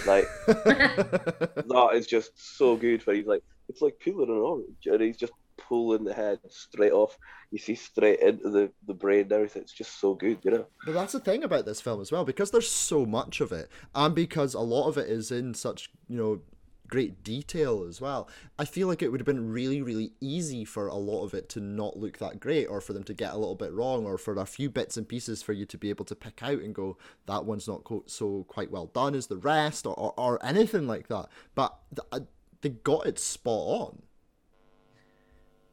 Like 0.07 0.27
that 0.47 1.91
is 1.95 2.07
just 2.07 2.57
so 2.57 2.77
good 2.77 3.07
where 3.07 3.17
he's 3.17 3.27
like 3.27 3.43
it's 3.69 3.83
like 3.83 3.99
peeling 4.01 4.31
an 4.31 4.37
orange 4.37 4.87
and 4.87 5.01
he's 5.01 5.17
just 5.17 5.33
pulling 5.59 6.05
the 6.05 6.15
head 6.15 6.39
straight 6.49 6.93
off. 6.93 7.19
You 7.51 7.59
see 7.59 7.75
straight 7.75 8.21
into 8.21 8.51
the, 8.51 8.71
the 8.87 8.95
brain 8.95 9.23
and 9.23 9.33
everything. 9.33 9.63
It's 9.63 9.73
just 9.73 10.01
so 10.01 10.15
good, 10.15 10.39
you 10.43 10.51
know? 10.51 10.67
But 10.85 10.95
that's 10.95 11.13
the 11.13 11.21
thing 11.21 11.45
about 11.45 11.67
this 11.67 11.81
film 11.81 12.01
as 12.01 12.13
well, 12.13 12.25
because 12.25 12.51
there's 12.51 12.71
so 12.71 13.05
much 13.05 13.41
of 13.41 13.53
it, 13.53 13.69
and 13.95 14.15
because 14.15 14.55
a 14.55 14.61
lot 14.61 14.89
of 14.89 14.99
it 14.99 15.09
is 15.09 15.31
in 15.31 15.55
such 15.55 15.91
you 16.09 16.17
know 16.17 16.41
great 16.89 17.23
detail 17.23 17.85
as 17.89 18.01
well. 18.01 18.29
I 18.59 18.65
feel 18.65 18.89
like 18.89 19.03
it 19.03 19.11
would 19.11 19.21
have 19.21 19.27
been 19.27 19.51
really, 19.51 19.83
really 19.83 20.13
easy 20.21 20.65
for 20.65 20.89
a 20.89 20.95
lot 20.95 21.25
of 21.25 21.35
it 21.35 21.49
to 21.51 21.61
not 21.61 21.97
look 21.99 22.19
that 22.19 22.41
great, 22.41 22.67
or 22.67 22.81
for 22.81 22.93
them 22.93 23.05
to 23.05 23.15
get 23.15 23.33
a 23.33 23.39
little 23.39 23.55
bit 23.55 23.73
wrong, 23.73 24.07
or 24.07 24.19
for 24.19 24.35
a 24.37 24.47
few 24.47 24.71
bits 24.71 24.97
and 24.97 25.09
pieces 25.09 25.43
for 25.43 25.53
you 25.53 25.67
to 25.67 25.79
be 25.79 25.91
able 25.91 26.05
to 26.07 26.15
pick 26.15 26.43
out 26.43 26.61
and 26.61 26.75
go, 26.75 26.97
that 27.27 27.45
one's 27.45 27.69
not 27.69 27.85
co- 27.85 28.05
so 28.07 28.45
quite 28.49 28.71
well 28.71 28.87
done 28.87 29.15
as 29.15 29.27
the 29.29 29.37
rest, 29.39 29.87
or, 29.87 29.95
or, 29.95 30.15
or 30.17 30.45
anything 30.45 30.87
like 30.87 31.09
that. 31.09 31.29
But 31.55 31.79
th- 31.95 32.09
uh, 32.13 32.27
they 32.63 32.71
got 32.71 33.07
it 33.07 33.19
spot 33.19 33.53
on. 33.69 34.03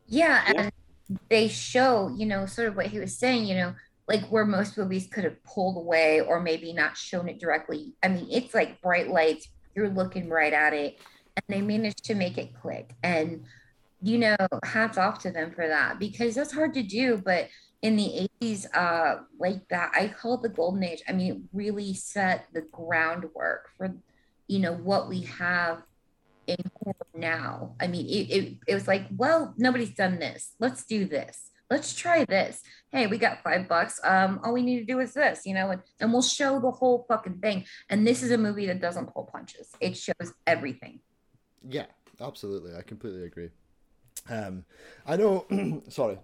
Yeah, 0.08 0.44
Yeah. 0.46 0.70
and 1.10 1.20
they 1.30 1.48
show, 1.48 2.10
you 2.16 2.26
know, 2.26 2.46
sort 2.46 2.68
of 2.68 2.76
what 2.76 2.88
he 2.88 3.00
was 3.00 3.18
saying, 3.18 3.46
you 3.46 3.56
know, 3.56 3.76
like 4.08 4.28
where 4.30 4.46
most 4.46 4.78
movies 4.78 5.08
could 5.08 5.24
have 5.24 5.44
pulled 5.44 5.78
away 5.78 6.22
or 6.22 6.40
maybe 6.40 6.74
not 6.74 6.98
shown 6.98 7.28
it 7.30 7.40
directly. 7.40 7.96
I 8.04 8.10
mean, 8.10 8.28
it's 8.32 8.54
like 8.54 8.82
bright 8.82 9.10
lights, 9.10 9.48
you're 9.76 9.90
looking 9.90 10.30
right 10.30 10.54
at 10.54 10.74
it, 10.74 11.00
and 11.36 11.44
they 11.48 11.62
managed 11.62 12.06
to 12.06 12.16
make 12.16 12.38
it 12.38 12.56
click. 12.60 12.96
And, 13.04 13.44
you 14.02 14.18
know, 14.18 14.36
hats 14.64 14.98
off 14.98 15.20
to 15.20 15.32
them 15.32 15.52
for 15.52 15.68
that 15.68 16.00
because 16.00 16.36
that's 16.36 16.54
hard 16.54 16.74
to 16.76 16.84
do. 16.84 17.18
But 17.18 17.50
in 17.82 17.96
the 17.96 18.30
80s, 18.42 18.66
uh, 18.74 19.24
like 19.40 19.68
that, 19.70 19.92
I 19.94 20.08
call 20.08 20.36
it 20.36 20.42
the 20.42 20.50
golden 20.50 20.84
age. 20.84 21.04
I 21.08 21.14
mean, 21.14 21.32
it 21.32 21.42
really 21.54 21.94
set 21.94 22.48
the 22.54 22.62
groundwork 22.62 23.70
for, 23.78 23.96
you 24.48 24.60
know, 24.60 24.74
what 24.74 25.10
we 25.10 25.22
have 25.22 25.84
in 26.48 26.58
horror 26.82 26.96
now. 27.14 27.76
I 27.80 27.88
mean, 27.88 28.06
it, 28.08 28.32
it, 28.32 28.58
it 28.68 28.74
was 28.74 28.88
like, 28.88 29.08
well, 29.16 29.54
nobody's 29.58 29.94
done 29.94 30.20
this. 30.20 30.54
Let's 30.60 30.86
do 30.86 31.06
this. 31.06 31.52
Let's 31.70 31.96
try 31.96 32.26
this. 32.26 32.62
Hey, 32.92 33.08
we 33.08 33.18
got 33.18 33.44
five 33.44 33.68
bucks. 33.68 34.00
Um, 34.04 34.40
all 34.44 34.54
we 34.54 34.62
need 34.62 34.80
to 34.80 34.86
do 34.86 35.00
is 35.00 35.14
this, 35.14 35.46
you 35.46 35.54
know, 35.54 35.72
and, 35.72 35.82
and 36.00 36.12
we'll 36.12 36.22
show 36.22 36.60
the 36.60 36.72
whole 36.72 37.06
fucking 37.08 37.40
thing. 37.40 37.66
And 37.90 38.06
this 38.06 38.24
is 38.24 38.32
a 38.32 38.38
movie 38.38 38.68
that 38.68 38.82
doesn't 38.82 39.08
pull 39.14 39.30
punches. 39.32 39.70
It 39.80 39.98
shows 39.98 40.34
everything. 40.46 41.00
Yeah, 41.68 41.86
absolutely. 42.22 42.76
I 42.76 42.82
completely 42.82 43.24
agree. 43.24 43.50
Um, 44.30 44.66
I 45.06 45.18
know. 45.18 45.46
sorry, 45.90 46.20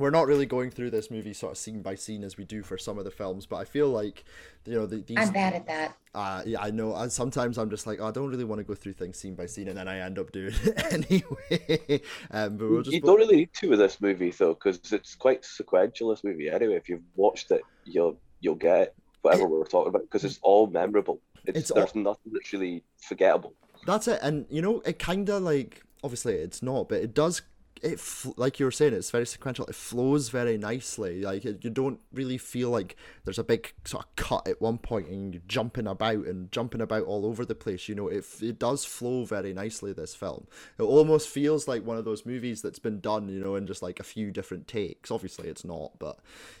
we're 0.00 0.10
not 0.10 0.26
really 0.26 0.46
going 0.46 0.70
through 0.70 0.90
this 0.90 1.10
movie 1.10 1.32
sort 1.34 1.52
of 1.52 1.58
scene 1.58 1.82
by 1.82 1.94
scene 1.94 2.24
as 2.24 2.36
we 2.36 2.44
do 2.44 2.62
for 2.62 2.78
some 2.78 2.98
of 2.98 3.04
the 3.04 3.10
films, 3.10 3.46
but 3.46 3.56
I 3.56 3.64
feel 3.64 3.88
like 3.88 4.24
you 4.66 4.74
know 4.74 4.86
the, 4.86 4.96
these. 4.96 5.16
I'm 5.18 5.32
bad 5.32 5.52
at 5.54 5.66
that. 5.66 5.96
Uh, 6.14 6.42
yeah, 6.44 6.60
I 6.60 6.70
know. 6.70 6.94
And 6.96 7.12
sometimes 7.12 7.58
I'm 7.58 7.70
just 7.70 7.86
like, 7.86 8.00
oh, 8.00 8.08
I 8.08 8.10
don't 8.10 8.28
really 8.28 8.44
want 8.44 8.58
to 8.58 8.64
go 8.64 8.74
through 8.74 8.94
things 8.94 9.18
scene 9.18 9.34
by 9.34 9.46
scene, 9.46 9.68
and 9.68 9.76
then 9.76 9.86
I 9.86 9.98
end 9.98 10.18
up 10.18 10.32
doing 10.32 10.54
it 10.64 10.92
anyway. 10.92 12.00
um, 12.30 12.56
but 12.56 12.70
we'll 12.70 12.82
just 12.82 12.94
you 12.94 13.00
don't 13.00 13.18
really 13.18 13.36
need 13.36 13.52
to 13.54 13.68
with 13.68 13.78
this 13.78 14.00
movie 14.00 14.30
though, 14.30 14.54
because 14.54 14.80
it's 14.92 15.14
quite 15.14 15.44
sequential. 15.44 16.08
This 16.08 16.24
movie, 16.24 16.48
anyway. 16.48 16.74
If 16.76 16.88
you've 16.88 17.02
watched 17.14 17.50
it, 17.50 17.62
you'll 17.84 18.18
you'll 18.40 18.54
get 18.54 18.94
whatever 19.22 19.46
we're 19.46 19.64
talking 19.64 19.90
about 19.90 20.02
because 20.02 20.24
it's 20.24 20.38
all 20.42 20.66
memorable. 20.66 21.20
It's, 21.46 21.58
It's 21.58 21.72
there's 21.72 21.92
all- 21.92 22.02
nothing 22.02 22.32
that's 22.32 22.52
really 22.52 22.82
forgettable. 22.98 23.54
That's 23.86 24.08
it, 24.08 24.20
and 24.22 24.46
you 24.50 24.62
know, 24.62 24.80
it 24.84 24.98
kind 24.98 25.28
of 25.28 25.42
like 25.42 25.82
obviously 26.02 26.34
it's 26.34 26.62
not, 26.62 26.88
but 26.88 26.98
it 27.02 27.14
does. 27.14 27.42
It 27.82 28.00
like 28.36 28.60
you 28.60 28.66
were 28.66 28.70
saying, 28.70 28.92
it's 28.92 29.10
very 29.10 29.26
sequential. 29.26 29.66
It 29.66 29.74
flows 29.74 30.28
very 30.28 30.58
nicely. 30.58 31.22
Like 31.22 31.44
you 31.44 31.54
don't 31.54 32.00
really 32.12 32.38
feel 32.38 32.70
like 32.70 32.96
there's 33.24 33.38
a 33.38 33.44
big 33.44 33.72
sort 33.84 34.04
of 34.04 34.16
cut 34.16 34.46
at 34.46 34.60
one 34.60 34.78
point 34.78 35.08
and 35.08 35.34
you're 35.34 35.42
jumping 35.48 35.86
about 35.86 36.26
and 36.26 36.52
jumping 36.52 36.80
about 36.80 37.04
all 37.04 37.24
over 37.24 37.44
the 37.44 37.54
place. 37.54 37.88
You 37.88 37.94
know, 37.94 38.08
it 38.08 38.24
it 38.42 38.58
does 38.58 38.84
flow 38.84 39.24
very 39.24 39.52
nicely. 39.54 39.92
This 39.92 40.14
film, 40.14 40.46
it 40.78 40.82
almost 40.82 41.28
feels 41.28 41.66
like 41.66 41.84
one 41.84 41.96
of 41.96 42.04
those 42.04 42.26
movies 42.26 42.60
that's 42.60 42.78
been 42.78 43.00
done, 43.00 43.28
you 43.28 43.40
know, 43.40 43.56
in 43.56 43.66
just 43.66 43.82
like 43.82 43.98
a 43.98 44.04
few 44.04 44.30
different 44.30 44.68
takes. 44.68 45.10
Obviously, 45.10 45.48
it's 45.48 45.64
not, 45.64 45.98
but 45.98 46.18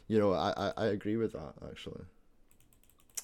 you 0.08 0.18
know, 0.18 0.32
I 0.32 0.52
I, 0.56 0.72
I 0.76 0.86
agree 0.86 1.16
with 1.16 1.32
that 1.32 1.54
actually. 1.68 2.02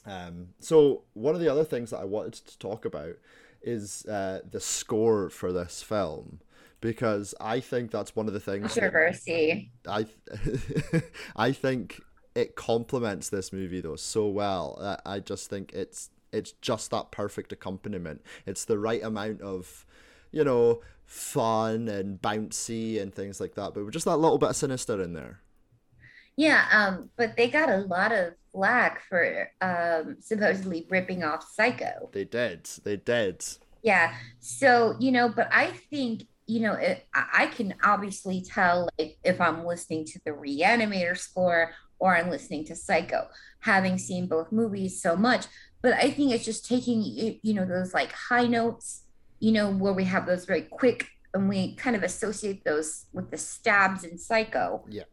Um, 0.07 0.49
so 0.61 1.03
one 1.15 1.35
of 1.35 1.41
the 1.41 1.49
other 1.49 1.65
things 1.65 1.91
that 1.91 1.99
I 1.99 2.05
wanted 2.05 2.35
to 2.35 2.59
talk 2.59 2.85
about 2.85 3.17
is 3.63 4.07
uh, 4.07 4.41
the 4.49 4.61
score 4.61 5.29
for 5.29 5.53
this 5.53 5.83
film 5.83 6.41
because 6.81 7.35
I 7.41 7.61
think 7.61 7.91
that's 7.91 8.14
one 8.14 8.29
of 8.29 8.35
the 8.35 8.41
things 8.41 8.74
Controversy. 8.74 9.70
I 9.89 10.07
I 11.37 11.53
think 11.53 12.01
it 12.35 12.55
complements 12.55 13.29
this 13.31 13.53
movie 13.53 13.81
though 13.81 13.97
so 13.97 14.29
well. 14.29 15.01
I 15.05 15.20
just 15.20 15.49
think 15.49 15.72
it's 15.72 16.11
it's 16.33 16.53
just 16.61 16.91
that 16.91 17.11
perfect 17.11 17.53
accompaniment. 17.53 18.22
It's 18.45 18.64
the 18.64 18.79
right 18.79 19.03
amount 19.03 19.41
of 19.41 19.87
you 20.33 20.45
know 20.45 20.81
fun 21.05 21.89
and 21.89 22.20
bouncy 22.20 23.01
and 23.01 23.14
things 23.14 23.41
like 23.41 23.55
that, 23.55 23.74
but 23.74 23.85
with 23.85 23.95
just 23.95 24.05
that 24.07 24.16
little 24.16 24.39
bit 24.39 24.51
of 24.51 24.57
sinister 24.57 25.01
in 25.03 25.12
there. 25.12 25.41
Yeah, 26.37 26.66
um, 26.70 27.09
but 27.16 27.37
they 27.37 27.49
got 27.49 27.70
a 27.70 27.79
lot 27.79 28.12
of 28.12 28.35
flack 28.53 29.03
for 29.09 29.51
um 29.61 30.16
supposedly 30.20 30.87
ripping 30.91 31.24
off 31.24 31.47
Psycho. 31.55 32.11
They 32.12 32.24
did. 32.24 32.66
They 32.85 32.97
did. 32.97 33.45
Yeah. 33.83 34.14
So, 34.41 34.97
you 34.99 35.12
know, 35.12 35.29
but 35.29 35.49
I 35.53 35.68
think, 35.68 36.24
you 36.47 36.61
know, 36.61 36.75
it, 36.75 37.07
I 37.15 37.25
I 37.35 37.47
can 37.47 37.75
obviously 37.83 38.41
tell 38.41 38.89
like, 38.99 39.19
if 39.25 39.41
I'm 39.41 39.65
listening 39.65 40.05
to 40.07 40.21
the 40.25 40.31
Reanimator 40.31 41.17
score 41.17 41.73
or 41.99 42.17
I'm 42.17 42.31
listening 42.31 42.65
to 42.67 42.77
Psycho, 42.77 43.29
having 43.61 43.99
seen 43.99 44.27
both 44.27 44.53
movies 44.53 45.01
so 45.01 45.17
much. 45.17 45.47
But 45.83 45.95
I 45.95 46.11
think 46.11 46.33
it's 46.33 46.45
just 46.45 46.67
taking, 46.67 47.03
you 47.43 47.55
know, 47.55 47.65
those 47.65 47.95
like 47.95 48.13
high 48.13 48.47
notes, 48.47 49.05
you 49.39 49.53
know, 49.53 49.71
where 49.71 49.93
we 49.93 50.05
have 50.05 50.27
those 50.27 50.45
very 50.45 50.63
quick 50.63 51.09
and 51.33 51.49
we 51.49 51.75
kind 51.75 51.95
of 51.95 52.03
associate 52.03 52.65
those 52.65 53.07
with 53.13 53.31
the 53.31 53.37
stabs 53.37 54.05
in 54.05 54.19
Psycho. 54.19 54.85
Yeah. 54.89 55.05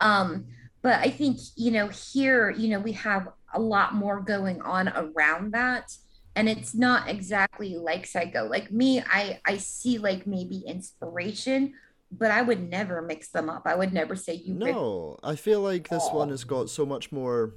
Um, 0.00 0.46
but 0.80 1.00
I 1.00 1.10
think, 1.10 1.38
you 1.56 1.70
know, 1.70 1.88
here, 1.88 2.50
you 2.50 2.68
know, 2.68 2.80
we 2.80 2.92
have 2.92 3.28
a 3.54 3.60
lot 3.60 3.94
more 3.94 4.20
going 4.20 4.62
on 4.62 4.88
around 4.88 5.52
that. 5.52 5.92
And 6.34 6.48
it's 6.48 6.74
not 6.74 7.08
exactly 7.08 7.76
like 7.76 8.06
Psycho. 8.06 8.48
Like 8.48 8.72
me, 8.72 9.00
I 9.02 9.40
I 9.44 9.58
see 9.58 9.98
like 9.98 10.26
maybe 10.26 10.62
inspiration, 10.66 11.74
but 12.10 12.30
I 12.30 12.40
would 12.42 12.70
never 12.70 13.02
mix 13.02 13.28
them 13.28 13.50
up. 13.50 13.62
I 13.66 13.74
would 13.74 13.92
never 13.92 14.16
say 14.16 14.34
you 14.34 14.54
No, 14.54 15.18
I 15.22 15.36
feel 15.36 15.60
like 15.60 15.88
this 15.88 16.08
one 16.10 16.30
has 16.30 16.44
got 16.44 16.70
so 16.70 16.86
much 16.86 17.12
more, 17.12 17.54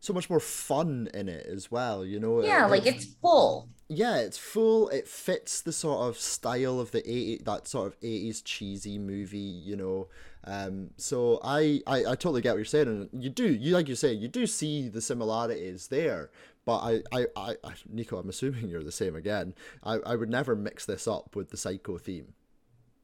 so 0.00 0.12
much 0.12 0.28
more 0.30 0.40
fun 0.40 1.08
in 1.14 1.28
it 1.28 1.46
as 1.46 1.70
well. 1.70 2.04
You 2.04 2.20
know, 2.20 2.42
Yeah, 2.42 2.66
It- 2.66 2.70
like 2.70 2.86
it's 2.86 3.06
full. 3.20 3.68
yeah, 3.88 4.18
it's 4.18 4.38
full. 4.38 4.88
It 4.90 5.08
fits 5.08 5.62
the 5.62 5.72
sort 5.72 6.08
of 6.08 6.18
style 6.18 6.78
of 6.80 6.90
the 6.90 7.00
80, 7.10 7.42
that 7.44 7.66
sort 7.66 7.86
of 7.88 7.96
eighties 8.02 8.42
cheesy 8.42 8.98
movie. 8.98 9.38
You 9.38 9.76
know, 9.76 10.08
um, 10.44 10.90
so 10.98 11.40
I, 11.42 11.80
I 11.86 12.00
I 12.00 12.14
totally 12.14 12.42
get 12.42 12.50
what 12.52 12.58
you're 12.58 12.64
saying, 12.66 12.88
and 13.12 13.22
you 13.24 13.30
do 13.30 13.48
you 13.52 13.72
like 13.74 13.88
you 13.88 13.94
say 13.96 14.12
you 14.12 14.28
do 14.28 14.46
see 14.46 14.88
the 14.88 15.00
similarities 15.00 15.88
there. 15.88 16.30
But 16.68 16.80
I, 16.80 17.02
I, 17.12 17.26
I, 17.34 17.56
I 17.64 17.72
Nico, 17.88 18.18
I'm 18.18 18.28
assuming 18.28 18.68
you're 18.68 18.84
the 18.84 18.92
same 18.92 19.16
again. 19.16 19.54
I, 19.82 19.94
I 20.04 20.16
would 20.16 20.28
never 20.28 20.54
mix 20.54 20.84
this 20.84 21.08
up 21.08 21.34
with 21.34 21.48
the 21.48 21.56
psycho 21.56 21.96
theme. 21.96 22.34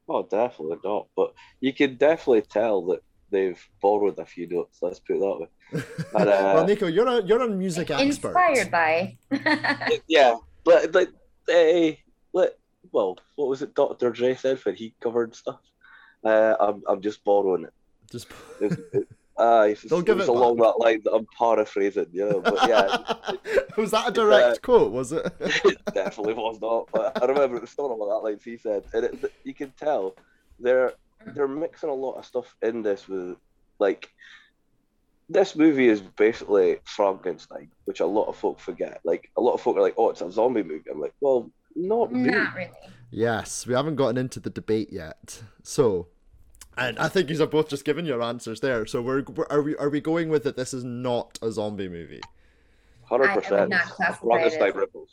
Oh, 0.07 0.21
definitely 0.21 0.77
not. 0.83 1.07
But 1.15 1.33
you 1.61 1.73
can 1.73 1.95
definitely 1.95 2.43
tell 2.43 2.85
that 2.85 2.99
they've 3.31 3.59
borrowed 3.81 4.19
a 4.19 4.25
few 4.27 4.47
notes. 4.47 4.77
Let's 4.83 4.99
put 4.99 5.15
it 5.15 5.19
that 5.21 5.39
way. 5.39 5.83
And, 6.13 6.13
uh, 6.29 6.51
well, 6.53 6.67
Nico, 6.67 6.85
you're 6.85 7.07
a 7.07 7.23
you're 7.23 7.41
a 7.41 7.49
music 7.49 7.89
expert. 7.89 8.05
Inspired 8.05 8.69
by. 8.69 9.17
yeah, 10.07 10.35
but 10.63 10.93
like, 10.93 11.09
eh, 11.49 11.95
let 12.33 12.59
well, 12.91 13.17
what 13.33 13.47
was 13.47 13.63
it? 13.63 13.73
Dr. 13.73 14.11
Dre 14.11 14.35
said 14.35 14.59
when 14.63 14.75
he 14.75 14.93
covered 15.01 15.33
stuff. 15.33 15.61
Uh, 16.23 16.53
I'm 16.59 16.83
I'm 16.87 17.01
just 17.01 17.23
borrowing 17.23 17.63
it. 17.63 17.73
Just 18.11 18.27
It's, 18.61 18.75
it 18.93 19.07
uh, 19.37 19.67
it's, 19.69 19.83
Don't 19.83 20.05
give 20.05 20.17
it 20.17 20.19
was 20.21 20.29
it 20.29 20.35
along 20.35 20.57
back. 20.57 20.65
that 20.65 20.79
line 20.79 21.01
that 21.03 21.11
I'm 21.11 21.27
paraphrasing, 21.37 22.07
you 22.13 22.29
know. 22.29 22.39
But 22.41 22.67
yeah, 22.67 23.31
was 23.77 23.91
that 23.91 24.09
a 24.09 24.11
direct 24.11 24.61
quote? 24.61 24.91
Was 24.91 25.11
it? 25.11 25.25
it 25.39 25.77
definitely 25.93 26.33
was 26.33 26.59
not. 26.61 26.89
But 26.93 27.21
I 27.21 27.25
remember 27.25 27.57
it 27.57 27.61
was 27.61 27.69
still 27.69 27.91
along 27.91 28.09
that 28.09 28.29
line 28.29 28.39
he 28.43 28.57
said, 28.57 28.83
and 28.93 29.05
it, 29.05 29.33
you 29.43 29.53
can 29.53 29.71
tell 29.71 30.15
they're 30.59 30.93
they're 31.33 31.47
mixing 31.47 31.89
a 31.89 31.93
lot 31.93 32.13
of 32.13 32.25
stuff 32.25 32.55
in 32.61 32.81
this 32.81 33.07
with 33.07 33.35
like 33.79 34.09
this 35.27 35.55
movie 35.55 35.89
is 35.89 36.01
basically 36.01 36.77
Frankenstein, 36.85 37.69
which 37.85 37.99
a 37.99 38.05
lot 38.05 38.27
of 38.27 38.37
folk 38.37 38.59
forget. 38.59 39.01
Like 39.03 39.29
a 39.37 39.41
lot 39.41 39.53
of 39.53 39.61
folk 39.61 39.75
are 39.75 39.81
like, 39.81 39.95
"Oh, 39.97 40.09
it's 40.11 40.21
a 40.21 40.31
zombie 40.31 40.63
movie." 40.63 40.89
I'm 40.89 41.01
like, 41.01 41.13
"Well, 41.19 41.51
not. 41.75 42.11
Not 42.13 42.55
really. 42.55 42.69
Yes, 43.11 43.67
we 43.67 43.73
haven't 43.73 43.95
gotten 43.95 44.17
into 44.17 44.39
the 44.39 44.49
debate 44.49 44.91
yet. 44.91 45.43
So, 45.63 46.07
and 46.77 46.99
I 46.99 47.07
think 47.07 47.29
you 47.29 47.37
have 47.39 47.51
both 47.51 47.69
just 47.69 47.85
given 47.85 48.05
your 48.05 48.21
answers 48.21 48.59
there. 48.59 48.85
So 48.85 49.01
we're, 49.01 49.23
we're 49.23 49.45
are 49.49 49.61
we 49.61 49.75
are 49.77 49.89
we 49.89 50.01
going 50.01 50.29
with 50.29 50.43
that? 50.43 50.55
This 50.57 50.73
is 50.73 50.83
not 50.83 51.37
a 51.41 51.51
zombie 51.51 51.89
movie. 51.89 52.21
Hundred 53.03 53.27
I- 53.27 53.31
I 53.31 53.35
would 53.35 53.43
percent. 53.43 53.69
not 53.69 53.83
classify 53.85 54.25
it 54.25 54.29
Frankenstein 54.29 54.69
as- 54.69 54.75
ripples. 54.75 55.09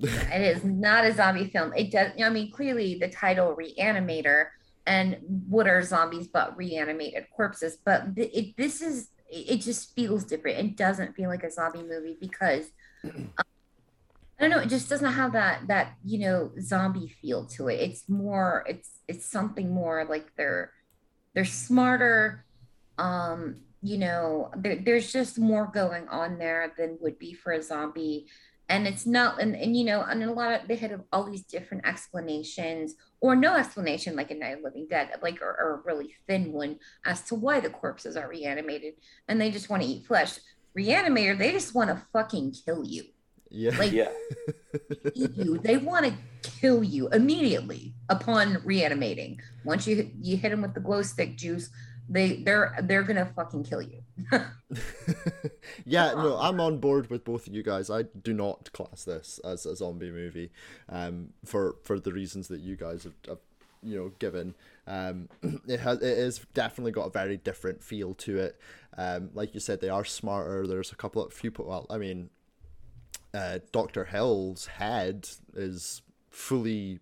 it 0.00 0.56
is 0.56 0.64
not 0.64 1.04
a 1.04 1.12
zombie 1.12 1.48
film. 1.48 1.72
It 1.76 1.90
does. 1.90 2.12
I 2.22 2.28
mean, 2.30 2.50
clearly 2.50 2.98
the 2.98 3.08
title 3.08 3.54
"Reanimator" 3.56 4.46
and 4.86 5.18
what 5.48 5.68
are 5.68 5.82
zombies 5.82 6.28
but 6.28 6.56
reanimated 6.56 7.26
corpses? 7.36 7.76
But 7.84 8.14
th- 8.16 8.30
it, 8.32 8.56
this 8.56 8.80
is. 8.80 9.08
It 9.34 9.62
just 9.62 9.94
feels 9.94 10.24
different. 10.24 10.58
It 10.58 10.76
doesn't 10.76 11.14
feel 11.14 11.30
like 11.30 11.42
a 11.42 11.50
zombie 11.50 11.82
movie 11.82 12.18
because 12.20 12.66
um, 13.04 13.30
I 14.42 14.48
don't 14.48 14.56
know. 14.56 14.62
It 14.64 14.70
just 14.70 14.88
doesn't 14.88 15.12
have 15.12 15.32
that 15.34 15.68
that 15.68 15.94
you 16.04 16.18
know 16.18 16.50
zombie 16.60 17.14
feel 17.22 17.46
to 17.46 17.68
it. 17.68 17.74
It's 17.74 18.08
more. 18.08 18.64
It's 18.68 18.98
it's 19.06 19.24
something 19.24 19.72
more 19.72 20.04
like 20.04 20.34
they're 20.36 20.72
they're 21.32 21.44
smarter. 21.44 22.44
Um, 22.98 23.60
you 23.82 23.98
know, 23.98 24.50
there, 24.56 24.76
there's 24.76 25.12
just 25.12 25.38
more 25.38 25.70
going 25.72 26.08
on 26.08 26.38
there 26.38 26.72
than 26.76 26.98
would 27.00 27.20
be 27.20 27.34
for 27.34 27.52
a 27.52 27.62
zombie 27.62 28.26
and 28.68 28.86
it's 28.86 29.06
not 29.06 29.40
and, 29.40 29.54
and 29.54 29.76
you 29.76 29.84
know 29.84 30.02
and 30.02 30.22
a 30.22 30.32
lot 30.32 30.52
of 30.52 30.68
they 30.68 30.76
had 30.76 31.02
all 31.12 31.24
these 31.24 31.42
different 31.42 31.84
explanations 31.86 32.94
or 33.20 33.36
no 33.36 33.54
explanation 33.54 34.16
like 34.16 34.30
in 34.30 34.38
Night 34.38 34.56
of 34.56 34.64
Living 34.64 34.86
Dead 34.88 35.10
like 35.20 35.42
or, 35.42 35.50
or 35.50 35.74
a 35.74 35.86
really 35.86 36.14
thin 36.26 36.52
one 36.52 36.78
as 37.04 37.22
to 37.22 37.34
why 37.34 37.60
the 37.60 37.68
corpses 37.68 38.16
are 38.16 38.28
reanimated 38.28 38.94
and 39.28 39.40
they 39.40 39.50
just 39.50 39.68
want 39.68 39.82
to 39.82 39.88
eat 39.88 40.06
flesh 40.06 40.38
reanimator 40.78 41.36
they 41.36 41.52
just 41.52 41.74
want 41.74 41.90
to 41.90 42.02
fucking 42.12 42.54
kill 42.64 42.84
you 42.84 43.04
Yeah. 43.54 43.76
like 43.78 43.92
Yeah, 43.92 44.08
you 45.14 45.58
they 45.58 45.76
want 45.76 46.06
to 46.06 46.14
kill 46.42 46.82
you 46.82 47.08
immediately 47.08 47.92
upon 48.08 48.62
reanimating 48.64 49.40
once 49.64 49.86
you 49.86 50.10
you 50.20 50.36
hit 50.36 50.50
them 50.50 50.62
with 50.62 50.74
the 50.74 50.80
glow 50.80 51.02
stick 51.02 51.36
juice 51.36 51.68
they 52.08 52.42
they're 52.42 52.74
they're 52.84 53.02
gonna 53.02 53.30
fucking 53.36 53.62
kill 53.62 53.82
you 53.82 54.02
yeah, 55.84 56.12
no, 56.14 56.36
I'm 56.38 56.60
on 56.60 56.78
board 56.78 57.10
with 57.10 57.24
both 57.24 57.46
of 57.46 57.54
you 57.54 57.62
guys. 57.62 57.90
I 57.90 58.02
do 58.02 58.32
not 58.32 58.72
class 58.72 59.04
this 59.04 59.40
as 59.44 59.66
a 59.66 59.74
zombie 59.74 60.10
movie, 60.10 60.50
um, 60.88 61.30
for 61.44 61.76
for 61.82 61.98
the 61.98 62.12
reasons 62.12 62.48
that 62.48 62.60
you 62.60 62.76
guys 62.76 63.04
have, 63.04 63.14
have 63.26 63.38
you 63.82 63.96
know 63.96 64.12
given. 64.18 64.54
Um, 64.86 65.28
it 65.66 65.80
has 65.80 65.98
it 65.98 66.18
is 66.18 66.40
definitely 66.54 66.92
got 66.92 67.06
a 67.06 67.10
very 67.10 67.36
different 67.36 67.82
feel 67.82 68.14
to 68.14 68.38
it. 68.38 68.60
Um, 68.96 69.30
like 69.34 69.54
you 69.54 69.60
said, 69.60 69.80
they 69.80 69.88
are 69.88 70.04
smarter. 70.04 70.66
There's 70.66 70.92
a 70.92 70.96
couple 70.96 71.24
of 71.24 71.32
few. 71.32 71.50
po- 71.50 71.64
Well, 71.64 71.86
I 71.90 71.98
mean, 71.98 72.30
uh, 73.34 73.58
Doctor 73.72 74.04
Hill's 74.06 74.66
head 74.66 75.28
is 75.54 76.02
fully 76.30 77.00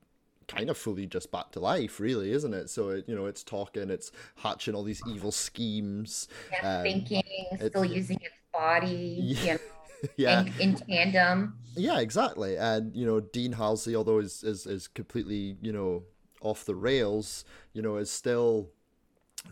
kind 0.49 0.69
of 0.69 0.77
fully 0.77 1.07
just 1.07 1.31
back 1.31 1.53
to 1.53 1.61
life, 1.61 2.01
really, 2.01 2.33
isn't 2.33 2.55
it? 2.55 2.69
So 2.71 2.91
it, 2.91 3.05
you 3.09 3.15
know, 3.15 3.27
it's 3.27 3.45
talking, 3.45 3.91
it's 3.91 4.11
hatching 4.37 4.75
all 4.75 4.83
these 4.83 5.03
evil 5.07 5.33
schemes. 5.33 6.29
Yeah, 6.53 6.79
um, 6.79 6.83
thinking, 6.83 7.23
still 7.69 7.85
using 7.85 8.19
its 8.21 8.35
body, 8.53 9.19
Yeah. 9.21 9.43
you 9.43 9.53
know, 9.53 9.59
yeah, 10.17 10.41
in, 10.41 10.55
in 10.59 10.75
tandem. 10.77 11.55
yeah, 11.77 12.01
exactly. 12.01 12.57
And 12.57 12.95
you 12.97 13.07
know, 13.07 13.21
Dean 13.21 13.53
Halsey, 13.53 13.95
although 13.95 14.19
is 14.19 14.43
is 14.43 14.67
is 14.67 14.89
completely 14.89 15.57
you 15.63 15.73
know 15.73 16.05
off 16.41 16.65
the 16.65 16.75
rails, 16.75 17.45
you 17.75 17.83
know, 17.83 17.97
is 17.97 18.11
still 18.11 18.71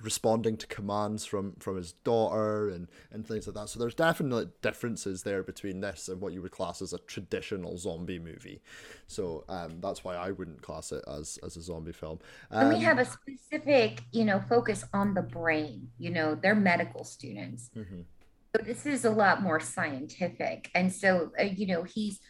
responding 0.02 0.56
to 0.56 0.66
commands 0.66 1.24
from 1.24 1.54
from 1.58 1.76
his 1.76 1.92
daughter 2.04 2.68
and 2.68 2.88
and 3.10 3.26
things 3.26 3.46
like 3.46 3.54
that 3.56 3.68
so 3.68 3.80
there's 3.80 3.94
definitely 3.94 4.46
differences 4.62 5.22
there 5.22 5.42
between 5.42 5.80
this 5.80 6.08
and 6.08 6.20
what 6.20 6.32
you 6.32 6.42
would 6.42 6.52
class 6.52 6.82
as 6.82 6.92
a 6.92 6.98
traditional 7.00 7.76
zombie 7.76 8.18
movie 8.18 8.60
so 9.06 9.44
um 9.48 9.80
that's 9.80 10.04
why 10.04 10.14
i 10.14 10.30
wouldn't 10.30 10.62
class 10.62 10.92
it 10.92 11.02
as 11.08 11.38
as 11.44 11.56
a 11.56 11.62
zombie 11.62 11.92
film 11.92 12.18
And 12.60 12.68
we 12.68 12.80
Um, 12.80 12.80
have 12.80 12.98
a 12.98 13.04
specific, 13.04 14.02
you 14.12 14.24
know, 14.24 14.40
focus 14.48 14.84
on 14.92 15.14
the 15.14 15.22
brain. 15.22 15.88
You 15.98 16.10
know, 16.10 16.34
they're 16.34 16.54
medical 16.56 17.04
students. 17.04 17.70
mhm. 17.74 18.04
So 18.56 18.62
this 18.64 18.86
is 18.86 19.04
a 19.04 19.10
lot 19.10 19.42
more 19.42 19.60
scientific. 19.60 20.70
And 20.74 20.92
so, 20.92 21.32
uh, 21.40 21.44
you 21.44 21.66
know, 21.66 21.84
he's 21.84 22.20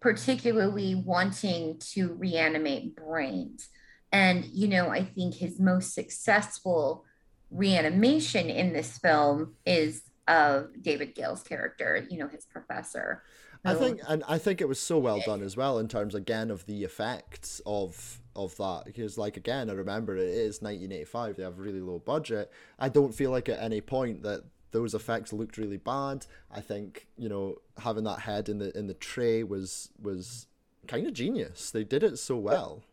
particularly 0.00 0.94
wanting 0.96 1.80
to 1.94 2.14
reanimate 2.14 2.96
brains. 2.96 3.68
And, 4.12 4.44
you 4.46 4.68
know, 4.68 4.88
I 4.90 5.04
think 5.04 5.34
his 5.34 5.60
most 5.60 5.94
successful 5.94 7.04
reanimation 7.50 8.50
in 8.50 8.72
this 8.72 8.98
film 8.98 9.54
is 9.66 10.02
of 10.26 10.82
David 10.82 11.14
Gale's 11.14 11.42
character, 11.42 12.06
you 12.10 12.18
know, 12.18 12.28
his 12.28 12.44
professor. 12.44 13.22
I 13.64 13.74
think, 13.74 14.00
and 14.06 14.22
I 14.28 14.38
think 14.38 14.60
it 14.60 14.68
was 14.68 14.78
so 14.78 14.98
well 14.98 15.20
done 15.20 15.42
as 15.42 15.56
well 15.56 15.78
in 15.78 15.88
terms 15.88 16.14
again 16.14 16.50
of 16.50 16.64
the 16.66 16.84
effects 16.84 17.60
of 17.66 18.20
of 18.36 18.56
that 18.56 18.84
because, 18.86 19.18
like 19.18 19.36
again, 19.36 19.68
I 19.68 19.72
remember 19.72 20.16
it 20.16 20.28
is 20.28 20.62
1985. 20.62 21.36
They 21.36 21.42
have 21.42 21.58
really 21.58 21.80
low 21.80 21.98
budget. 21.98 22.52
I 22.78 22.88
don't 22.88 23.14
feel 23.14 23.30
like 23.30 23.48
at 23.48 23.60
any 23.60 23.80
point 23.80 24.22
that 24.22 24.44
those 24.70 24.94
effects 24.94 25.32
looked 25.32 25.58
really 25.58 25.76
bad. 25.76 26.26
I 26.50 26.60
think 26.60 27.08
you 27.16 27.28
know 27.28 27.56
having 27.78 28.04
that 28.04 28.20
head 28.20 28.48
in 28.48 28.58
the 28.58 28.76
in 28.78 28.86
the 28.86 28.94
tray 28.94 29.42
was 29.42 29.90
was 30.00 30.46
kind 30.86 31.06
of 31.06 31.12
genius. 31.12 31.70
They 31.70 31.84
did 31.84 32.02
it 32.02 32.18
so 32.18 32.36
well. 32.36 32.84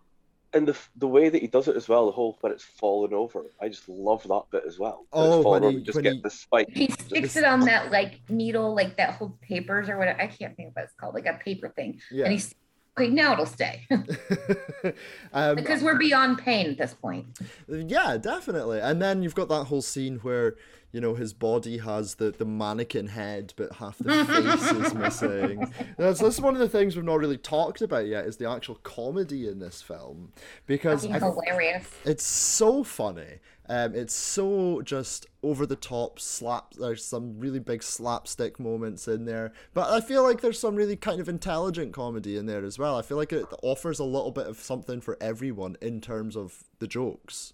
And 0.56 0.68
the 0.68 0.78
the 0.96 1.08
way 1.08 1.28
that 1.30 1.42
he 1.42 1.48
does 1.48 1.68
it 1.68 1.76
as 1.76 1.90
well, 1.90 2.06
the 2.06 2.14
whole 2.14 2.38
when 2.40 2.54
it's 2.54 2.64
falling 2.64 3.14
over, 3.14 3.44
I 3.62 3.68
just 3.68 3.90
love 3.90 4.24
that 4.24 4.44
bit 4.52 4.64
as 4.66 4.80
well. 4.80 5.06
Oh, 5.12 5.40
it's 5.40 5.46
when 5.46 5.64
he- 5.64 5.78
you 5.80 5.82
just 5.82 5.96
when 5.96 6.04
get 6.04 6.14
he- 6.14 6.22
the 6.22 6.30
spike. 6.30 6.70
He 6.72 6.88
sticks 6.88 7.36
it 7.36 7.44
on 7.44 7.60
that 7.62 7.92
like 7.92 8.22
needle, 8.30 8.74
like 8.74 8.96
that 8.96 9.16
holds 9.16 9.38
papers 9.42 9.90
or 9.90 9.98
whatever. 9.98 10.22
I 10.22 10.28
can't 10.28 10.56
think 10.56 10.70
of 10.70 10.76
what 10.76 10.86
it's 10.86 10.94
called, 10.94 11.14
like 11.14 11.26
a 11.26 11.34
paper 11.34 11.68
thing. 11.70 12.00
Yeah. 12.10 12.24
And 12.24 12.32
he's 12.32 12.56
okay, 12.98 13.10
now 13.10 13.34
it'll 13.34 13.46
stay. 13.46 13.86
um, 15.34 15.56
because 15.56 15.84
we're 15.84 15.98
beyond 15.98 16.38
pain 16.38 16.70
at 16.72 16.78
this 16.78 16.94
point. 16.94 17.38
Yeah, 17.68 18.18
definitely. 18.18 18.80
And 18.80 19.02
then 19.02 19.22
you've 19.22 19.36
got 19.36 19.50
that 19.50 19.66
whole 19.66 19.82
scene 19.82 20.20
where 20.20 20.56
you 20.96 21.02
know 21.02 21.14
his 21.14 21.34
body 21.34 21.80
has 21.80 22.16
the, 22.16 22.32
the 22.32 22.46
mannequin 22.46 23.08
head, 23.08 23.54
but 23.58 23.74
half 23.74 23.98
the 23.98 24.24
face 24.24 24.72
is 24.72 24.94
missing. 25.04 25.70
That's 25.98 26.22
that's 26.22 26.40
one 26.40 26.54
of 26.54 26.62
the 26.62 26.70
things 26.70 26.96
we've 26.96 27.04
not 27.04 27.20
really 27.20 27.38
talked 27.38 27.82
about 27.82 28.08
yet 28.08 28.26
is 28.26 28.38
the 28.38 28.50
actual 28.50 28.76
comedy 28.76 29.46
in 29.46 29.60
this 29.60 29.82
film 29.82 30.32
because 30.66 31.06
I- 31.06 31.20
hilarious. 31.20 31.90
it's 32.06 32.24
so 32.24 32.86
funny. 32.86 33.40
Um, 33.68 33.94
it's 33.94 34.14
so 34.14 34.84
just 34.84 35.26
over 35.44 35.66
the 35.66 35.76
top 35.76 36.18
slap. 36.18 36.76
There's 36.76 37.04
some 37.04 37.40
really 37.40 37.60
big 37.60 37.84
slapstick 37.84 38.58
moments 38.58 39.06
in 39.10 39.26
there, 39.26 39.52
but 39.74 39.90
I 39.90 40.00
feel 40.00 40.24
like 40.24 40.40
there's 40.40 40.60
some 40.60 40.76
really 40.76 40.96
kind 40.96 41.20
of 41.20 41.28
intelligent 41.28 41.92
comedy 41.92 42.38
in 42.38 42.46
there 42.46 42.64
as 42.64 42.80
well. 42.80 42.98
I 42.98 43.02
feel 43.02 43.18
like 43.18 43.34
it 43.34 43.48
offers 43.62 44.00
a 44.00 44.06
little 44.06 44.32
bit 44.32 44.48
of 44.48 44.60
something 44.60 45.02
for 45.02 45.18
everyone 45.20 45.76
in 45.82 46.00
terms 46.00 46.38
of 46.38 46.64
the 46.80 46.88
jokes. 46.88 47.52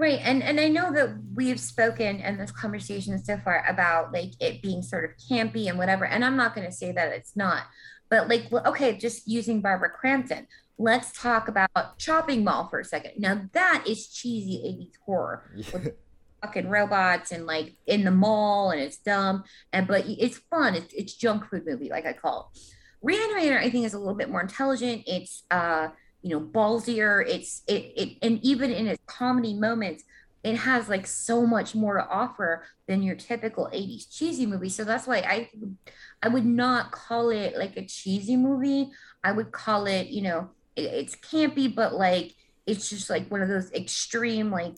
Right. 0.00 0.20
And 0.22 0.42
and 0.42 0.58
I 0.58 0.68
know 0.68 0.90
that 0.94 1.14
we've 1.34 1.60
spoken 1.60 2.20
in 2.20 2.38
this 2.38 2.50
conversation 2.50 3.22
so 3.22 3.36
far 3.36 3.62
about 3.68 4.14
like 4.14 4.32
it 4.40 4.62
being 4.62 4.80
sort 4.80 5.04
of 5.04 5.10
campy 5.18 5.68
and 5.68 5.76
whatever. 5.76 6.06
And 6.06 6.24
I'm 6.24 6.38
not 6.38 6.54
gonna 6.54 6.72
say 6.72 6.90
that 6.92 7.12
it's 7.12 7.36
not, 7.36 7.64
but 8.08 8.26
like 8.26 8.50
okay, 8.50 8.96
just 8.96 9.28
using 9.28 9.60
Barbara 9.60 9.90
Crampton. 9.90 10.46
Let's 10.78 11.12
talk 11.12 11.48
about 11.48 11.98
Chopping 11.98 12.44
Mall 12.44 12.66
for 12.68 12.80
a 12.80 12.84
second. 12.84 13.12
Now 13.18 13.42
that 13.52 13.84
is 13.86 14.08
cheesy 14.08 14.62
80s 14.64 14.96
horror. 15.04 15.42
with 15.70 15.92
fucking 16.40 16.70
robots 16.70 17.30
and 17.30 17.44
like 17.44 17.74
in 17.86 18.02
the 18.02 18.10
mall 18.10 18.70
and 18.70 18.80
it's 18.80 18.96
dumb 18.96 19.44
and 19.74 19.86
but 19.86 20.06
it's 20.08 20.38
fun 20.38 20.74
it's, 20.74 20.94
it's 20.94 21.12
junk 21.12 21.44
food 21.44 21.66
movie 21.66 21.90
like 21.90 22.06
i 22.06 22.14
call 22.14 22.50
it 22.54 23.06
reanimator 23.06 23.58
i 23.58 23.68
think 23.68 23.84
is 23.84 23.92
a 23.92 23.98
little 23.98 24.14
bit 24.14 24.30
more 24.30 24.40
intelligent 24.40 25.02
it's 25.06 25.42
uh 25.50 25.88
you 26.22 26.30
know 26.30 26.40
ballsier. 26.40 27.26
It's 27.26 27.62
it, 27.66 27.92
it 27.96 28.18
and 28.22 28.38
even 28.42 28.70
in 28.70 28.86
its 28.86 29.02
comedy 29.06 29.54
moments 29.54 30.04
it 30.42 30.56
has 30.56 30.88
like 30.88 31.06
so 31.06 31.46
much 31.46 31.74
more 31.74 31.98
to 31.98 32.08
offer 32.08 32.64
than 32.88 33.02
your 33.02 33.14
typical 33.14 33.68
80s 33.72 34.06
cheesy 34.10 34.46
movie. 34.46 34.70
So 34.70 34.84
that's 34.84 35.06
why 35.06 35.18
i 35.18 35.50
i 36.22 36.28
would 36.28 36.46
not 36.46 36.92
call 36.92 37.30
it 37.30 37.56
like 37.56 37.76
a 37.76 37.86
cheesy 37.86 38.36
movie. 38.36 38.90
I 39.22 39.32
would 39.32 39.52
call 39.52 39.86
it 39.86 40.08
you 40.08 40.22
know 40.22 40.50
it, 40.76 40.84
it's 40.84 41.16
campy 41.16 41.72
but 41.74 41.94
like 41.94 42.34
it's 42.66 42.88
just 42.88 43.10
like 43.10 43.30
one 43.30 43.42
of 43.42 43.48
those 43.48 43.70
extreme 43.72 44.50
like 44.50 44.74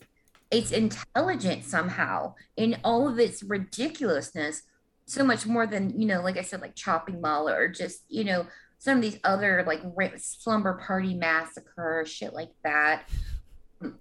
it's 0.51 0.70
intelligent 0.70 1.64
somehow 1.64 2.34
in 2.57 2.76
all 2.84 3.09
of 3.09 3.18
its 3.18 3.43
ridiculousness 3.43 4.62
so 5.07 5.24
much 5.24 5.47
more 5.47 5.66
than 5.66 5.99
you 5.99 6.07
know 6.07 6.22
like 6.22 6.36
i 6.36 6.43
said 6.43 6.61
like 6.61 6.74
chopping 6.74 7.20
mall 7.20 7.49
or 7.49 7.68
just 7.68 8.05
you 8.09 8.24
know 8.24 8.47
some 8.83 8.97
of 8.97 9.03
these 9.03 9.20
other 9.22 9.62
like 9.64 9.80
slumber 10.18 10.74
party 10.85 11.14
massacre 11.14 12.03
shit 12.05 12.35
like 12.35 12.51
that 12.64 13.05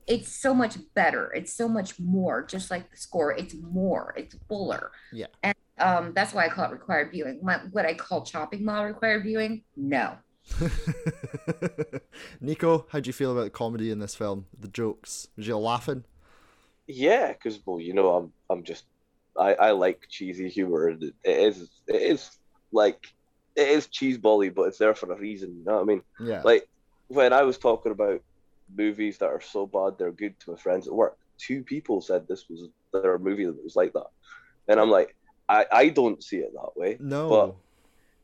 it's 0.07 0.27
so 0.36 0.55
much 0.55 0.75
better 0.95 1.32
it's 1.36 1.53
so 1.53 1.67
much 1.67 1.99
more 1.99 2.43
just 2.43 2.71
like 2.71 2.89
the 2.89 2.97
score 2.97 3.32
it's 3.32 3.53
more 3.71 4.11
it's 4.17 4.36
fuller 4.49 4.89
Yeah. 5.13 5.27
and 5.43 5.55
um 5.77 6.13
that's 6.15 6.34
why 6.34 6.45
i 6.45 6.49
call 6.49 6.65
it 6.65 6.71
required 6.71 7.11
viewing 7.11 7.39
My, 7.43 7.57
what 7.71 7.86
i 7.86 7.93
call 7.93 8.23
chopping 8.23 8.65
mall 8.65 8.84
required 8.86 9.21
viewing 9.23 9.63
no 9.77 10.17
Nico, 12.41 12.88
how 12.89 12.99
do 12.99 13.07
you 13.07 13.13
feel 13.13 13.32
about 13.32 13.43
the 13.43 13.51
comedy 13.51 13.91
in 13.91 13.99
this 13.99 14.15
film? 14.15 14.47
The 14.59 14.67
jokes? 14.67 15.27
Was 15.38 15.47
you 15.47 15.55
laughing? 15.55 16.03
Yeah, 16.88 17.32
because 17.32 17.59
well, 17.63 17.79
you 17.79 17.93
know, 17.93 18.09
I'm 18.15 18.34
I'm 18.49 18.63
just 18.63 18.86
I 19.38 19.53
I 19.53 19.71
like 19.71 20.07
cheesy 20.09 20.49
humor. 20.49 20.89
It 20.89 21.03
it 21.23 21.38
is 21.38 21.69
it 21.88 22.01
is 22.01 22.32
like 22.71 23.13
it 23.55 23.67
is 23.67 23.87
cheesebally, 23.87 24.53
but 24.53 24.63
it's 24.63 24.77
there 24.77 24.95
for 24.95 25.11
a 25.11 25.17
reason. 25.17 25.57
You 25.57 25.65
know 25.65 25.75
what 25.75 25.81
I 25.81 25.85
mean? 25.85 26.01
Yeah. 26.19 26.41
Like 26.43 26.67
when 27.07 27.33
I 27.33 27.43
was 27.43 27.57
talking 27.57 27.91
about 27.91 28.21
movies 28.75 29.17
that 29.17 29.27
are 29.27 29.41
so 29.41 29.65
bad 29.65 29.97
they're 29.97 30.11
good 30.11 30.39
to 30.41 30.51
my 30.51 30.57
friends 30.57 30.87
at 30.87 30.93
work, 30.93 31.17
two 31.37 31.63
people 31.63 32.01
said 32.01 32.27
this 32.27 32.49
was 32.49 32.69
their 32.93 33.17
movie 33.19 33.45
that 33.45 33.63
was 33.63 33.75
like 33.75 33.93
that, 33.93 34.07
and 34.67 34.79
I'm 34.79 34.89
like, 34.89 35.15
I 35.49 35.65
I 35.71 35.89
don't 35.89 36.23
see 36.23 36.37
it 36.37 36.53
that 36.53 36.77
way. 36.77 36.97
no. 36.99 37.29
But 37.29 37.55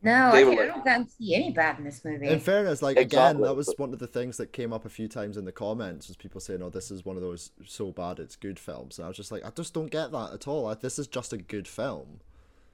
no 0.03 0.13
I, 0.13 0.43
were 0.43 0.51
can't, 0.55 0.59
I 0.59 0.63
like- 0.63 0.73
don't, 0.75 0.88
I 0.88 0.97
don't 0.97 1.11
see 1.11 1.34
any 1.36 1.51
bad 1.51 1.80
in 1.80 1.84
this 1.84 2.05
movie 2.05 2.28
In 2.28 2.39
fairness, 2.39 2.84
like 2.84 2.97
again, 2.97 3.41
that 3.41 3.55
was 3.55 3.73
one 3.78 3.93
of 3.93 3.99
the 3.99 4.05
things 4.07 4.38
that 4.38 4.53
came 4.53 4.71
up 4.71 4.86
a 4.86 4.89
few 4.89 5.07
times 5.07 5.38
in 5.38 5.45
the 5.45 5.51
comments 5.51 6.07
was 6.07 6.15
people 6.15 6.39
saying, 6.39 6.61
"Oh, 6.61 6.69
this 6.69 6.91
is 6.91 7.03
one 7.03 7.15
of 7.15 7.23
those 7.23 7.51
so 7.65 7.91
bad 7.91 8.19
it's 8.19 8.36
good 8.36 8.59
films." 8.59 8.97
And 8.99 9.05
I 9.05 9.07
was 9.07 9.17
just 9.17 9.32
like, 9.32 9.43
I 9.43 9.49
just 9.49 9.73
don't 9.73 9.89
get 9.91 10.11
that 10.11 10.34
at 10.34 10.47
all. 10.47 10.63
Like, 10.63 10.82
this 10.82 10.99
is 10.99 11.07
just 11.07 11.34
a 11.34 11.38
good 11.38 11.67
film. 11.67 12.19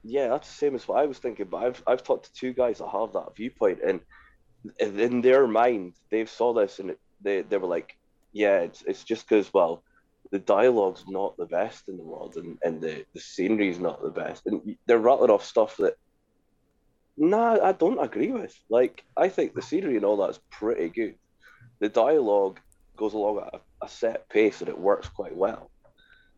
Yeah, 0.04 0.28
that's 0.28 0.48
the 0.48 0.54
same 0.54 0.74
as 0.74 0.86
what 0.86 0.98
I 1.00 1.06
was 1.06 1.18
thinking. 1.18 1.46
But 1.50 1.64
I've 1.64 1.82
I've 1.86 2.02
talked 2.02 2.26
to 2.26 2.32
two 2.34 2.52
guys 2.52 2.78
that 2.78 2.88
have 2.88 3.12
that 3.14 3.34
viewpoint, 3.36 3.80
and 3.82 4.00
in 4.78 5.22
their 5.22 5.46
mind, 5.46 5.94
they've 6.10 6.28
saw 6.28 6.52
this 6.52 6.78
and 6.78 6.96
they 7.22 7.42
they 7.42 7.56
were 7.56 7.68
like, 7.68 7.96
yeah, 8.32 8.60
it's 8.60 8.82
it's 8.82 9.04
just 9.04 9.28
because 9.28 9.52
well, 9.54 9.82
the 10.30 10.38
dialogue's 10.38 11.04
not 11.08 11.36
the 11.36 11.46
best 11.46 11.88
in 11.88 11.96
the 11.96 12.04
world, 12.04 12.36
and 12.36 12.58
and 12.62 12.82
the 12.82 13.04
the 13.14 13.20
scenery's 13.20 13.78
not 13.78 14.02
the 14.02 14.10
best, 14.10 14.46
and 14.46 14.76
they're 14.86 14.98
rattling 14.98 15.30
off 15.30 15.44
stuff 15.44 15.76
that. 15.78 15.94
Nah, 17.16 17.58
I 17.62 17.72
don't 17.72 18.02
agree 18.02 18.32
with. 18.32 18.54
Like, 18.68 19.04
I 19.16 19.28
think 19.28 19.54
the 19.54 19.62
scenery 19.62 19.96
and 19.96 20.04
all 20.04 20.16
that's 20.16 20.40
pretty 20.50 20.88
good. 20.88 21.14
The 21.80 21.88
dialogue 21.88 22.58
goes 22.96 23.14
along 23.14 23.38
at 23.38 23.54
a, 23.54 23.60
a 23.84 23.88
set 23.88 24.28
pace 24.28 24.60
and 24.60 24.68
it 24.68 24.78
works 24.78 25.08
quite 25.08 25.36
well. 25.36 25.70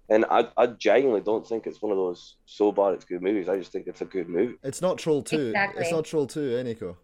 And 0.08 0.24
I, 0.30 0.48
I 0.56 0.66
genuinely 0.68 1.20
don't 1.20 1.46
think 1.46 1.66
it's 1.66 1.82
one 1.82 1.90
of 1.90 1.98
those 1.98 2.36
so 2.44 2.70
bad 2.70 2.94
it's 2.94 3.04
good 3.04 3.22
movies. 3.22 3.48
I 3.48 3.56
just 3.58 3.72
think 3.72 3.86
it's 3.88 4.02
a 4.02 4.04
good 4.04 4.28
movie. 4.28 4.54
It's 4.62 4.80
not 4.80 4.98
Troll 4.98 5.22
Two. 5.22 5.48
Exactly. 5.48 5.82
It's 5.82 5.90
not 5.90 6.04
Troll 6.04 6.26
Two, 6.26 6.56
eh, 6.56 6.62
Nico? 6.62 6.96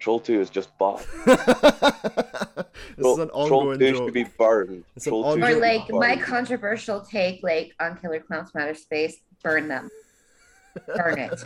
Troll 0.00 0.18
2 0.18 0.40
is 0.40 0.50
just 0.50 0.76
bad. 0.78 0.98
this 1.24 1.36
Troll, 2.98 3.12
is 3.14 3.18
an 3.20 3.30
ongoing 3.30 3.48
Troll 3.48 3.76
2 3.78 3.90
joke. 3.92 4.04
should 4.06 4.14
be 4.14 4.24
burned. 4.36 4.84
It's 4.96 5.06
an 5.06 5.10
Troll 5.12 5.22
2 5.22 5.28
ongoing- 5.28 5.42
or 5.42 5.54
should 5.54 5.86
be 5.86 5.92
like 5.92 6.18
my 6.18 6.22
controversial 6.22 7.00
take 7.00 7.42
like 7.44 7.72
on 7.80 7.96
killer 7.96 8.18
clowns 8.20 8.50
from 8.50 8.62
outer 8.62 8.74
space 8.74 9.18
burn 9.42 9.68
them 9.68 9.88
burn 10.96 11.18
it 11.18 11.44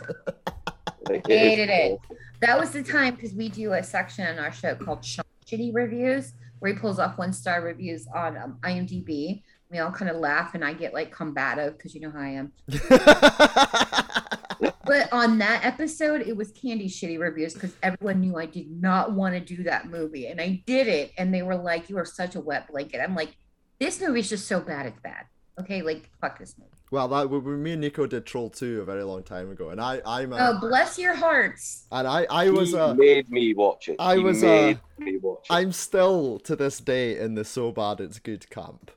Like, 1.07 1.21
it 1.29 1.31
is 1.31 1.37
hated 1.39 1.69
it. 1.69 1.91
awful. 2.03 2.15
That 2.41 2.59
was 2.59 2.71
the 2.71 2.81
time 2.83 3.15
because 3.15 3.33
we 3.33 3.49
do 3.49 3.73
a 3.73 3.83
section 3.83 4.25
on 4.27 4.39
our 4.39 4.51
show 4.51 4.75
called 4.75 5.05
Sean 5.05 5.23
Shitty 5.45 5.73
Reviews, 5.73 6.33
where 6.59 6.73
he 6.73 6.79
pulls 6.79 6.97
off 6.99 7.17
one 7.17 7.33
star 7.33 7.61
reviews 7.61 8.07
on 8.13 8.35
um, 8.37 8.57
IMDb. 8.63 9.43
We 9.73 9.79
all 9.79 9.91
kind 9.91 10.11
of 10.11 10.17
laugh, 10.17 10.53
and 10.53 10.63
I 10.63 10.73
get 10.73 10.93
like 10.93 11.11
combative 11.11 11.75
because 11.75 11.95
you 11.95 12.01
know 12.01 12.11
how 12.11 12.19
I 12.19 12.27
am. 12.29 12.51
But 12.67 14.75
but 14.85 15.11
on 15.11 15.39
that 15.39 15.65
episode, 15.65 16.21
it 16.21 16.37
was 16.37 16.51
candy 16.51 16.87
shitty 16.87 17.19
reviews 17.19 17.55
because 17.55 17.73
everyone 17.81 18.21
knew 18.21 18.37
I 18.37 18.45
did 18.45 18.69
not 18.69 19.13
want 19.13 19.33
to 19.33 19.39
do 19.39 19.63
that 19.63 19.89
movie, 19.89 20.27
and 20.27 20.39
I 20.39 20.61
did 20.67 20.87
it, 20.87 21.11
and 21.17 21.33
they 21.33 21.41
were 21.41 21.55
like, 21.55 21.89
"You 21.89 21.97
are 21.97 22.05
such 22.05 22.35
a 22.35 22.39
wet 22.39 22.67
blanket." 22.67 23.01
I'm 23.01 23.15
like, 23.15 23.35
"This 23.79 23.99
movie's 23.99 24.29
just 24.29 24.47
so 24.47 24.59
bad, 24.59 24.85
it's 24.85 24.99
bad." 24.99 25.25
Okay, 25.59 25.81
like 25.81 26.07
fuck 26.21 26.37
this 26.37 26.53
movie. 26.57 26.69
Well, 26.91 27.07
that 27.07 27.31
when 27.31 27.63
me 27.63 27.71
and 27.71 27.81
Nico 27.81 28.05
did 28.05 28.27
Troll 28.27 28.51
2 28.51 28.81
a 28.81 28.85
very 28.85 29.01
long 29.03 29.23
time 29.23 29.49
ago, 29.49 29.71
and 29.71 29.81
I, 29.81 29.99
I'm, 30.05 30.31
a, 30.33 30.37
Oh, 30.39 30.59
bless 30.59 30.99
your 30.99 31.15
hearts. 31.15 31.87
and 31.91 32.07
I, 32.07 32.27
I 32.29 32.49
was 32.51 32.69
he 32.69 32.77
a, 32.77 32.93
made 32.93 33.31
me 33.31 33.55
watch 33.55 33.89
it. 33.89 33.95
I 33.97 34.17
He 34.17 34.23
was, 34.23 34.43
uh, 34.43 34.75
made 34.99 34.99
me 34.99 35.17
watch 35.17 35.47
it. 35.49 35.53
I'm 35.53 35.71
still 35.71 36.37
to 36.41 36.55
this 36.55 36.79
day 36.79 37.17
in 37.17 37.33
the 37.33 37.43
so 37.45 37.71
bad 37.71 37.99
it's 37.99 38.19
good 38.19 38.47
camp, 38.51 38.91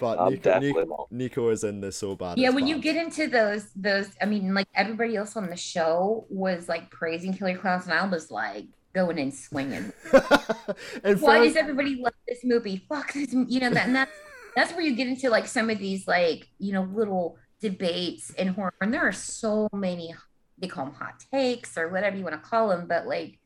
but 0.00 0.18
I'm 0.18 0.32
Nico, 0.32 0.58
Nico. 0.58 1.08
Nico 1.10 1.48
is 1.50 1.62
in 1.62 1.80
the 1.80 1.92
so 1.92 2.16
bad. 2.16 2.38
Yeah, 2.38 2.48
it's 2.48 2.54
when 2.54 2.66
you 2.66 2.78
get 2.80 2.96
into 2.96 3.28
those, 3.28 3.70
those, 3.76 4.10
I 4.20 4.24
mean, 4.24 4.54
like 4.54 4.66
everybody 4.74 5.14
else 5.16 5.36
on 5.36 5.48
the 5.48 5.56
show 5.56 6.26
was 6.30 6.68
like 6.68 6.90
praising 6.90 7.34
Killer 7.34 7.56
Clowns, 7.56 7.84
and 7.84 7.92
I 7.92 8.06
was 8.06 8.30
like 8.30 8.66
going 8.94 9.18
and 9.18 9.32
swinging. 9.32 9.92
in 10.12 11.18
Why 11.18 11.38
fact- 11.38 11.44
does 11.44 11.56
everybody 11.56 11.96
love 11.96 12.14
this 12.26 12.40
movie? 12.42 12.84
Fuck 12.88 13.12
this, 13.12 13.32
you 13.32 13.60
know 13.60 13.70
that, 13.70 13.86
and 13.86 13.94
that's 13.94 14.12
that's 14.56 14.72
where 14.72 14.82
you 14.82 14.96
get 14.96 15.06
into 15.06 15.30
like 15.30 15.46
some 15.46 15.70
of 15.70 15.78
these 15.78 16.08
like 16.08 16.48
you 16.58 16.72
know 16.72 16.82
little 16.82 17.36
debates 17.60 18.30
in 18.30 18.48
horror, 18.48 18.74
and 18.80 18.92
there 18.92 19.06
are 19.06 19.12
so 19.12 19.68
many. 19.72 20.14
They 20.58 20.68
call 20.68 20.86
them 20.86 20.94
hot 20.94 21.22
takes 21.32 21.78
or 21.78 21.88
whatever 21.88 22.16
you 22.16 22.24
want 22.24 22.42
to 22.42 22.48
call 22.50 22.68
them, 22.68 22.86
but 22.88 23.06
like 23.06 23.38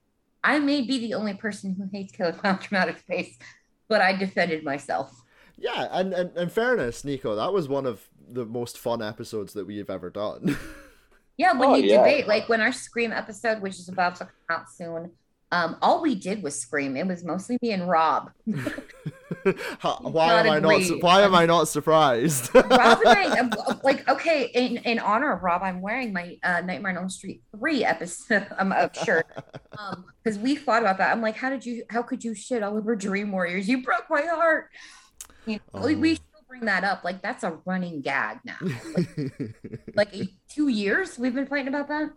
I 0.42 0.58
may 0.58 0.82
be 0.82 0.98
the 0.98 1.14
only 1.14 1.34
person 1.34 1.74
who 1.74 1.88
hates 1.92 2.12
Killer 2.12 2.32
Clowns 2.32 2.64
from 2.64 2.76
Outer 2.76 2.96
Space, 2.98 3.38
but 3.88 4.00
I 4.00 4.14
defended 4.16 4.62
myself. 4.64 5.10
Yeah, 5.56 5.88
and, 5.90 6.12
and 6.12 6.36
in 6.36 6.48
fairness, 6.48 7.04
Nico, 7.04 7.34
that 7.36 7.52
was 7.52 7.68
one 7.68 7.86
of 7.86 8.08
the 8.28 8.44
most 8.44 8.78
fun 8.78 9.00
episodes 9.02 9.52
that 9.54 9.66
we've 9.66 9.90
ever 9.90 10.10
done. 10.10 10.56
Yeah, 11.36 11.52
when 11.58 11.68
Oh, 11.70 11.74
you 11.74 11.90
yeah. 11.90 11.96
debate, 11.98 12.28
like 12.28 12.48
when 12.48 12.60
our 12.60 12.70
Scream 12.70 13.10
episode, 13.10 13.60
which 13.60 13.80
is 13.80 13.88
about 13.88 14.14
to 14.16 14.24
come 14.26 14.30
out 14.60 14.70
soon, 14.70 15.10
um, 15.50 15.76
all 15.82 16.00
we 16.00 16.14
did 16.14 16.44
was 16.44 16.56
Scream. 16.60 16.96
It 16.96 17.08
was 17.08 17.24
mostly 17.24 17.58
me 17.60 17.72
and 17.72 17.88
Rob. 17.88 18.30
Why 19.82 20.34
am 20.40 20.46
not 20.46 20.48
I 20.48 20.60
not? 20.60 20.82
su- 20.82 20.98
Why 21.00 21.22
am 21.22 21.34
I 21.34 21.44
not 21.46 21.66
surprised? 21.66 22.54
Rob 22.54 22.68
and 23.04 23.08
I, 23.08 23.38
um, 23.40 23.50
like, 23.82 24.08
okay, 24.08 24.44
in, 24.54 24.76
in 24.78 25.00
honor 25.00 25.32
of 25.32 25.42
Rob, 25.42 25.62
I'm 25.64 25.80
wearing 25.80 26.12
my 26.12 26.36
uh, 26.44 26.60
Nightmare 26.60 26.92
on 26.92 26.98
Elm 26.98 27.10
Street 27.10 27.42
three 27.56 27.84
episode 27.84 28.46
um, 28.58 28.70
of 28.70 28.94
shirt, 28.96 29.26
um, 29.76 30.04
because 30.22 30.38
we 30.38 30.54
fought 30.54 30.82
about 30.82 30.98
that. 30.98 31.10
I'm 31.10 31.20
like, 31.20 31.36
how 31.36 31.50
did 31.50 31.66
you? 31.66 31.82
How 31.90 32.02
could 32.02 32.22
you 32.24 32.34
shit 32.36 32.62
all 32.62 32.76
over 32.76 32.94
Dream 32.94 33.32
Warriors? 33.32 33.68
You 33.68 33.82
broke 33.82 34.04
my 34.08 34.22
heart. 34.22 34.68
You 35.46 35.60
know, 35.74 35.82
we, 35.86 35.94
Oh. 35.94 35.98
we 35.98 36.10
um, 36.10 36.16
still 36.16 36.44
bring 36.48 36.64
that 36.66 36.84
up. 36.84 37.04
Like 37.04 37.22
that's 37.22 37.44
a 37.44 37.58
running 37.64 38.00
gag 38.00 38.38
now. 38.44 38.56
Like, 38.96 39.94
like 39.94 40.14
a- 40.14 40.28
two 40.48 40.68
years 40.68 41.18
we've 41.18 41.34
been 41.34 41.46
fighting 41.46 41.68
about 41.68 41.88
that, 41.88 42.10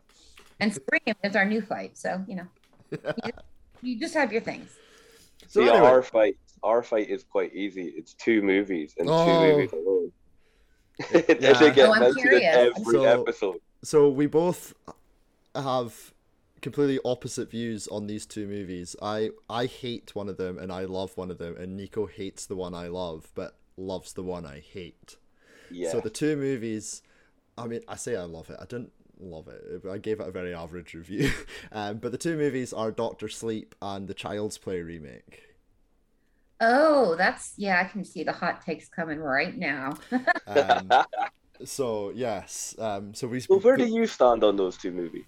and 0.59 0.73
Scream 0.73 1.15
is 1.23 1.35
our 1.35 1.45
new 1.45 1.61
fight. 1.61 1.97
So 1.97 2.23
you 2.27 2.35
know, 2.37 2.47
you 2.91 2.97
just, 3.03 3.39
you 3.81 3.99
just 3.99 4.13
have 4.13 4.31
your 4.31 4.41
things. 4.41 4.71
so 5.47 5.61
See, 5.61 5.69
anyway, 5.69 5.85
our 5.85 6.01
fight, 6.01 6.37
our 6.63 6.81
fight 6.83 7.09
is 7.09 7.23
quite 7.23 7.53
easy. 7.53 7.93
It's 7.97 8.13
two 8.13 8.41
movies 8.41 8.95
and 8.97 9.07
Oh. 9.09 9.25
two 9.25 9.47
movies 9.55 9.73
alone. 9.73 10.11
it 11.11 11.41
Yeah. 11.41 11.51
doesn't 11.53 11.75
get 11.75 11.89
Oh, 11.89 11.93
I'm 11.93 11.99
mentioned 12.01 12.17
in 12.25 12.39
curious. 12.39 12.55
every 12.77 12.93
So- 12.93 13.21
episode. 13.21 13.55
so 13.83 14.09
we 14.09 14.25
both 14.27 14.73
have 15.55 16.13
completely 16.67 16.99
opposite 17.05 17.49
views 17.49 17.87
on 17.87 18.07
these 18.07 18.25
two 18.25 18.45
movies. 18.45 18.93
I 19.01 19.29
I 19.49 19.67
hate 19.67 20.13
one 20.13 20.27
of 20.27 20.35
them 20.35 20.57
and 20.59 20.69
I 20.69 20.83
love 20.83 21.15
one 21.15 21.31
of 21.31 21.37
them, 21.37 21.55
and 21.55 21.77
Nico 21.77 22.07
hates 22.07 22.45
the 22.45 22.57
one 22.57 22.73
I 22.73 22.87
love, 22.87 23.31
but 23.35 23.55
loves 23.77 24.11
the 24.11 24.23
one 24.23 24.45
I 24.45 24.59
hate. 24.59 25.15
Yeah. 25.71 25.91
So 25.91 26.01
the 26.01 26.09
two 26.09 26.35
movies, 26.35 27.03
I 27.57 27.67
mean, 27.67 27.83
I 27.87 27.95
say 27.95 28.17
I 28.17 28.23
love 28.23 28.49
it. 28.49 28.57
I 28.59 28.65
didn't 28.65 28.91
love 29.17 29.47
it. 29.47 29.87
I 29.89 29.97
gave 29.97 30.19
it 30.19 30.27
a 30.27 30.31
very 30.31 30.53
average 30.53 30.93
review. 30.93 31.31
um, 31.71 31.99
but 31.99 32.11
the 32.11 32.17
two 32.17 32.35
movies 32.35 32.73
are 32.73 32.91
Doctor 32.91 33.29
Sleep 33.29 33.73
and 33.81 34.09
the 34.09 34.13
Child's 34.13 34.57
Play 34.57 34.81
remake. 34.81 35.43
Oh, 36.59 37.15
that's 37.15 37.53
yeah. 37.55 37.79
I 37.79 37.85
can 37.85 38.03
see 38.03 38.25
the 38.25 38.33
hot 38.33 38.61
takes 38.61 38.89
coming 38.89 39.19
right 39.19 39.57
now. 39.57 39.97
Um, 40.47 40.89
so 41.65 42.11
yes, 42.13 42.75
um, 42.79 43.13
so 43.13 43.27
we. 43.27 43.41
well, 43.49 43.59
where 43.59 43.77
do 43.77 43.85
you 43.85 44.05
stand 44.05 44.43
on 44.43 44.55
those 44.55 44.77
two 44.77 44.91
movies? 44.91 45.25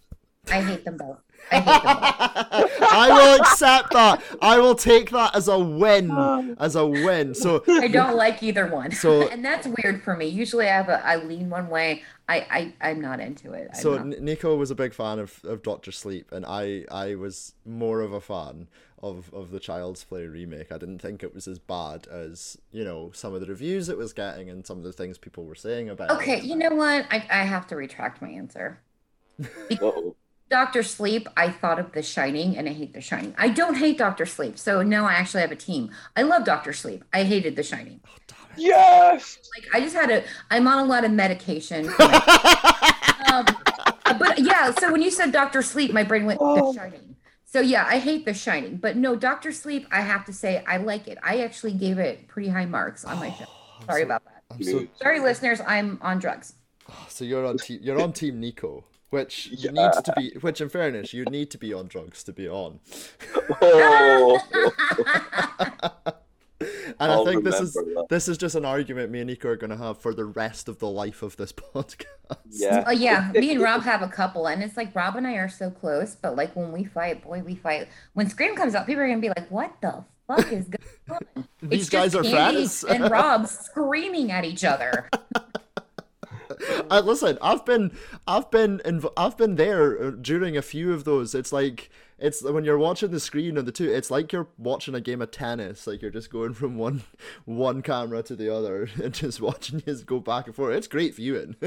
I 0.49 0.61
hate 0.61 0.85
them 0.85 0.97
both. 0.97 1.19
I 1.51 1.55
hate 1.55 1.65
them 1.65 1.99
both. 2.01 2.81
I 2.91 3.09
will 3.11 3.41
accept 3.41 3.93
that. 3.93 4.23
I 4.41 4.59
will 4.59 4.75
take 4.75 5.11
that 5.11 5.35
as 5.35 5.47
a 5.47 5.57
win. 5.59 6.11
Oh. 6.11 6.55
As 6.59 6.75
a 6.75 6.85
win. 6.85 7.33
So 7.35 7.63
I 7.67 7.87
don't 7.87 8.15
like 8.15 8.41
either 8.43 8.67
one. 8.67 8.91
So- 8.91 9.27
and 9.31 9.43
that's 9.43 9.67
weird 9.81 10.03
for 10.03 10.15
me. 10.15 10.27
Usually 10.27 10.67
I 10.67 10.75
have 10.75 10.89
a 10.89 11.05
I 11.05 11.17
lean 11.17 11.49
one 11.49 11.69
way. 11.69 12.03
I, 12.27 12.73
I 12.81 12.89
I'm 12.89 13.01
not 13.01 13.19
into 13.19 13.53
it. 13.53 13.69
I'm 13.73 13.79
so 13.79 13.97
not- 13.97 14.19
Nico 14.19 14.55
was 14.55 14.71
a 14.71 14.75
big 14.75 14.93
fan 14.93 15.19
of, 15.19 15.43
of 15.45 15.63
Doctor 15.63 15.91
Sleep, 15.91 16.31
and 16.31 16.45
I 16.45 16.85
I 16.91 17.15
was 17.15 17.53
more 17.65 18.01
of 18.01 18.13
a 18.13 18.21
fan 18.21 18.67
of 19.01 19.33
of 19.33 19.51
the 19.51 19.59
Child's 19.59 20.03
Play 20.03 20.25
remake. 20.27 20.71
I 20.71 20.77
didn't 20.77 20.99
think 20.99 21.23
it 21.23 21.33
was 21.33 21.47
as 21.47 21.57
bad 21.57 22.07
as 22.07 22.57
you 22.71 22.83
know 22.83 23.11
some 23.13 23.33
of 23.33 23.41
the 23.41 23.47
reviews 23.47 23.89
it 23.89 23.97
was 23.97 24.13
getting 24.13 24.49
and 24.49 24.65
some 24.65 24.77
of 24.77 24.83
the 24.83 24.93
things 24.93 25.17
people 25.17 25.45
were 25.45 25.55
saying 25.55 25.89
about 25.89 26.11
okay, 26.11 26.37
it. 26.37 26.43
you 26.43 26.55
know 26.55 26.75
what? 26.75 27.05
I, 27.09 27.25
I 27.31 27.43
have 27.43 27.65
to 27.67 27.75
retract 27.75 28.21
my 28.21 28.29
answer. 28.29 28.79
Uh-oh. 30.51 30.59
Doctor 30.63 30.83
Sleep, 30.83 31.27
I 31.37 31.49
thought 31.49 31.79
of 31.79 31.91
The 31.91 32.01
Shining 32.01 32.57
and 32.57 32.67
I 32.67 32.73
hate 32.73 32.93
The 32.93 33.01
Shining. 33.01 33.33
I 33.37 33.49
don't 33.49 33.75
hate 33.75 33.97
Doctor 33.97 34.25
Sleep. 34.25 34.57
So 34.57 34.81
no, 34.81 35.05
I 35.05 35.13
actually 35.13 35.41
have 35.41 35.51
a 35.51 35.55
team. 35.55 35.91
I 36.15 36.23
love 36.23 36.43
Doctor 36.45 36.73
Sleep. 36.73 37.03
I 37.13 37.23
hated 37.23 37.55
The 37.55 37.63
Shining. 37.63 37.99
Yes. 38.57 39.37
Like 39.55 39.67
I 39.73 39.79
just 39.79 39.95
had 39.95 40.09
a 40.11 40.23
I'm 40.49 40.67
on 40.67 40.79
a 40.79 40.85
lot 40.85 41.05
of 41.05 41.11
medication. 41.11 41.87
um, 43.31 43.45
but 44.17 44.39
yeah, 44.39 44.71
so 44.71 44.91
when 44.91 45.01
you 45.01 45.11
said 45.11 45.31
Doctor 45.31 45.61
Sleep, 45.61 45.93
my 45.93 46.03
brain 46.03 46.25
went 46.25 46.39
Oh. 46.41 46.73
The 46.73 46.79
Shining. 46.79 47.15
So 47.45 47.61
yeah, 47.61 47.85
I 47.87 47.97
hate 47.99 48.25
The 48.25 48.33
Shining, 48.33 48.77
but 48.77 48.95
no, 48.95 49.15
Doctor 49.15 49.51
Sleep, 49.51 49.87
I 49.91 50.01
have 50.01 50.25
to 50.25 50.33
say 50.33 50.63
I 50.67 50.77
like 50.77 51.07
it. 51.07 51.17
I 51.23 51.39
actually 51.41 51.73
gave 51.73 51.97
it 51.97 52.27
pretty 52.27 52.49
high 52.49 52.65
marks 52.65 53.05
on 53.05 53.17
my 53.19 53.31
show. 53.31 53.45
Sorry 53.85 54.03
about 54.03 54.23
that. 54.25 54.43
I'm 54.51 54.63
so 54.63 54.87
Sorry, 54.95 55.19
listeners, 55.19 55.61
I'm 55.65 55.97
on 56.01 56.19
drugs. 56.19 56.53
so 57.07 57.23
you're 57.23 57.45
on 57.45 57.57
team 57.57 57.79
you're 57.81 58.01
on 58.01 58.13
team 58.13 58.39
Nico, 58.39 58.83
which 59.09 59.47
you 59.47 59.69
Yeah. 59.73 59.87
need 59.93 60.03
to 60.03 60.13
be. 60.15 60.37
Which, 60.41 60.61
in 60.61 60.69
fairness, 60.69 61.13
you 61.13 61.25
need 61.25 61.49
to 61.51 61.57
be 61.57 61.73
on 61.73 61.87
drugs 61.87 62.23
to 62.25 62.33
be 62.33 62.47
on. 62.47 62.79
Oh. 63.61 64.39
And 67.01 67.09
I'll 67.13 67.21
I 67.25 67.31
think 67.31 67.45
this 67.45 67.61
is 67.61 67.71
that. 67.73 68.07
this 68.09 68.27
is 68.27 68.37
just 68.37 68.53
an 68.55 68.65
argument 68.65 69.09
me 69.11 69.21
and 69.21 69.29
Nico 69.29 69.47
are 69.47 69.55
going 69.55 69.69
to 69.69 69.77
have 69.77 69.97
for 69.99 70.13
the 70.13 70.25
rest 70.25 70.67
of 70.67 70.79
the 70.79 70.89
life 70.89 71.21
of 71.21 71.37
this 71.37 71.53
podcast. 71.73 72.03
yeah. 72.49 72.83
Oh 72.85 72.91
yeah, 72.91 73.31
me 73.33 73.51
and 73.51 73.61
Rob 73.61 73.83
have 73.83 74.01
a 74.01 74.09
couple, 74.09 74.47
and 74.47 74.61
it's 74.61 74.75
like 74.75 74.93
Rob 74.93 75.15
and 75.15 75.25
I 75.25 75.35
are 75.35 75.47
so 75.47 75.69
close, 75.71 76.15
but 76.15 76.35
like 76.35 76.53
when 76.57 76.73
we 76.73 76.83
fight, 76.83 77.23
boy, 77.23 77.41
we 77.45 77.55
fight. 77.55 77.87
When 78.13 78.29
Scream 78.29 78.55
comes 78.57 78.75
out, 78.75 78.85
people 78.87 79.01
are 79.03 79.07
gonna 79.07 79.21
be 79.21 79.29
like, 79.29 79.49
"What 79.49 79.73
the 79.81 80.03
fuck 80.27 80.51
is 80.51 80.67
going 80.67 81.21
on?" 81.37 81.47
These 81.61 81.81
It's 81.83 81.89
guys 81.89 82.11
just 82.11 82.27
are 82.27 82.29
Candy 82.29 82.67
friends. 82.67 82.83
and 82.83 83.09
Rob 83.09 83.47
screaming 83.47 84.31
at 84.33 84.43
each 84.43 84.65
other. 84.65 85.09
Uh, 86.89 87.01
listen, 87.05 87.37
I've 87.41 87.65
been, 87.65 87.91
I've 88.27 88.49
been, 88.49 88.79
inv- 88.79 89.13
I've 89.15 89.37
been 89.37 89.55
there 89.55 90.01
uh, 90.01 90.11
during 90.11 90.57
a 90.57 90.61
few 90.61 90.93
of 90.93 91.03
those. 91.03 91.35
It's 91.35 91.53
like 91.53 91.89
it's 92.17 92.43
when 92.43 92.65
you're 92.65 92.77
watching 92.77 93.11
the 93.11 93.19
screen 93.19 93.57
of 93.57 93.65
the 93.65 93.71
two. 93.71 93.91
It's 93.91 94.11
like 94.11 94.31
you're 94.33 94.47
watching 94.57 94.95
a 94.95 95.01
game 95.01 95.21
of 95.21 95.31
tennis. 95.31 95.87
Like 95.87 96.01
you're 96.01 96.11
just 96.11 96.31
going 96.31 96.53
from 96.55 96.77
one, 96.77 97.03
one 97.45 97.81
camera 97.81 98.23
to 98.23 98.35
the 98.35 98.53
other 98.53 98.89
and 99.03 99.13
just 99.13 99.41
watching 99.41 99.81
you 99.85 99.95
go 100.03 100.19
back 100.19 100.47
and 100.47 100.55
forth. 100.55 100.75
It's 100.75 100.87
great 100.87 101.15
viewing. 101.15 101.55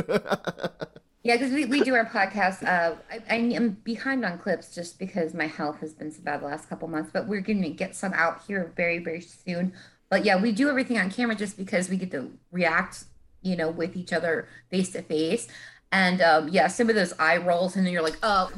Yeah, 1.24 1.36
because 1.36 1.52
we, 1.52 1.66
we 1.66 1.82
do 1.82 1.94
our 1.94 2.04
podcast. 2.04 2.64
Uh, 2.64 2.96
I, 3.08 3.22
I 3.30 3.36
am 3.36 3.76
behind 3.84 4.24
on 4.24 4.38
clips 4.38 4.74
just 4.74 4.98
because 4.98 5.34
my 5.34 5.46
health 5.46 5.78
has 5.78 5.94
been 5.94 6.10
so 6.10 6.20
bad 6.20 6.40
the 6.40 6.46
last 6.46 6.68
couple 6.68 6.88
months, 6.88 7.10
but 7.12 7.28
we're 7.28 7.40
going 7.40 7.62
to 7.62 7.70
get 7.70 7.94
some 7.94 8.12
out 8.12 8.42
here 8.48 8.72
very, 8.76 8.98
very 8.98 9.20
soon. 9.20 9.72
But 10.10 10.24
yeah, 10.24 10.42
we 10.42 10.50
do 10.50 10.68
everything 10.68 10.98
on 10.98 11.10
camera 11.10 11.36
just 11.36 11.56
because 11.56 11.88
we 11.88 11.96
get 11.96 12.10
to 12.10 12.32
react, 12.50 13.04
you 13.42 13.56
know, 13.56 13.70
with 13.70 13.96
each 13.96 14.12
other 14.12 14.48
face 14.70 14.90
to 14.92 15.02
face. 15.02 15.48
And 15.90 16.22
um, 16.22 16.48
yeah, 16.48 16.68
some 16.68 16.88
of 16.88 16.94
those 16.94 17.12
eye 17.18 17.36
rolls, 17.36 17.76
and 17.76 17.84
then 17.84 17.92
you're 17.92 18.02
like, 18.02 18.18
oh, 18.22 18.50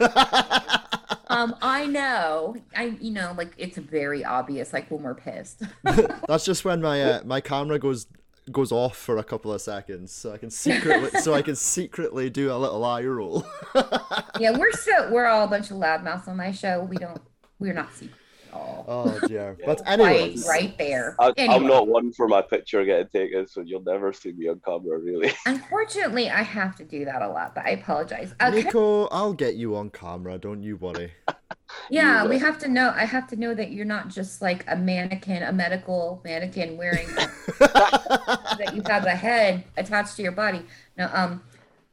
um, 1.28 1.54
I 1.62 1.86
know, 1.86 2.56
I, 2.74 2.96
you 3.00 3.12
know, 3.12 3.32
like 3.38 3.54
it's 3.56 3.78
very 3.78 4.24
obvious, 4.24 4.72
like 4.72 4.90
when 4.90 5.02
we're 5.04 5.14
pissed. 5.14 5.62
That's 6.28 6.44
just 6.44 6.64
when 6.64 6.82
my 6.82 7.02
uh, 7.02 7.20
my 7.24 7.40
camera 7.40 7.78
goes 7.78 8.08
goes 8.50 8.72
off 8.72 8.96
for 8.96 9.18
a 9.18 9.22
couple 9.22 9.52
of 9.52 9.60
seconds, 9.60 10.10
so 10.10 10.32
I 10.32 10.38
can 10.38 10.50
secretly 10.50 11.10
so 11.20 11.32
I 11.32 11.42
can 11.42 11.54
secretly 11.54 12.28
do 12.28 12.52
a 12.52 12.58
little 12.58 12.84
eye 12.84 13.04
roll. 13.04 13.46
yeah, 14.40 14.58
we're 14.58 14.72
so 14.72 15.12
we're 15.12 15.26
all 15.26 15.44
a 15.44 15.48
bunch 15.48 15.70
of 15.70 15.76
loudmouths 15.76 16.26
on 16.26 16.36
my 16.36 16.50
show. 16.50 16.82
We 16.82 16.96
don't, 16.96 17.22
we're 17.60 17.72
not 17.72 17.94
secret 17.94 18.19
at 18.80 18.86
oh 18.88 19.18
dear. 19.26 19.56
But 19.64 19.80
Right, 19.86 20.36
right 20.48 20.76
there. 20.78 21.16
I, 21.18 21.28
I'm 21.28 21.34
Anyway. 21.36 21.66
not 21.68 21.88
one 21.88 22.12
for 22.12 22.28
my 22.28 22.42
picture 22.42 22.84
getting 22.84 23.08
taken, 23.08 23.46
so 23.46 23.60
you'll 23.60 23.82
never 23.82 24.12
see 24.12 24.32
me 24.32 24.48
on 24.48 24.60
camera, 24.64 24.98
really. 24.98 25.32
Unfortunately, 25.46 26.28
I 26.30 26.42
have 26.42 26.76
to 26.76 26.84
do 26.84 27.04
that 27.04 27.22
a 27.22 27.28
lot, 27.28 27.54
but 27.54 27.64
I 27.66 27.70
apologize. 27.70 28.34
Can- 28.38 28.54
Nico, 28.54 29.06
I'll 29.06 29.32
get 29.32 29.54
you 29.56 29.76
on 29.76 29.90
camera. 29.90 30.38
Don't 30.38 30.62
you 30.62 30.76
worry. 30.76 31.12
yeah, 31.90 32.22
You 32.24 32.28
we 32.30 32.38
have 32.38 32.58
to 32.60 32.68
know. 32.68 32.92
I 32.94 33.04
have 33.04 33.26
to 33.28 33.36
know 33.36 33.54
that 33.54 33.70
you're 33.72 33.84
not 33.84 34.08
just 34.08 34.42
like 34.42 34.64
a 34.68 34.76
mannequin, 34.76 35.42
a 35.42 35.52
medical 35.52 36.20
mannequin 36.24 36.76
wearing 36.76 37.06
that 37.60 38.72
you 38.74 38.82
have 38.86 39.04
a 39.06 39.10
head 39.14 39.64
attached 39.76 40.16
to 40.16 40.22
your 40.22 40.32
body. 40.32 40.62
No, 40.96 41.08
um, 41.12 41.42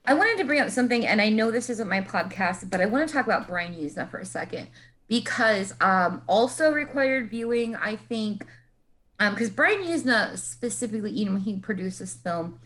I 0.06 0.14
wanted 0.14 0.38
to 0.38 0.46
bring 0.46 0.62
up 0.62 0.70
something, 0.70 1.06
and 1.06 1.22
I 1.22 1.30
know 1.30 1.52
this 1.52 1.70
isn't 1.70 1.90
my 1.90 2.00
podcast, 2.02 2.70
but 2.70 2.80
I 2.80 2.86
want 2.86 3.08
to 3.08 3.14
talk 3.14 3.26
about 3.26 3.48
Brian 3.48 3.74
Yuzna 3.74 4.10
for 4.10 4.20
a 4.20 4.26
second 4.26 4.68
because 5.08 5.74
um, 5.82 6.22
also 6.28 6.72
required 6.72 7.30
viewing. 7.30 7.76
I 7.76 7.95
think 7.95 8.45
because 9.18 9.49
um, 9.49 9.55
Brian 9.55 9.84
Yuzna 9.84 10.38
specifically, 10.38 11.12
you 11.12 11.30
know, 11.30 11.38
he 11.38 11.58
produced 11.58 11.99
this 11.99 12.16
film, 12.16 12.60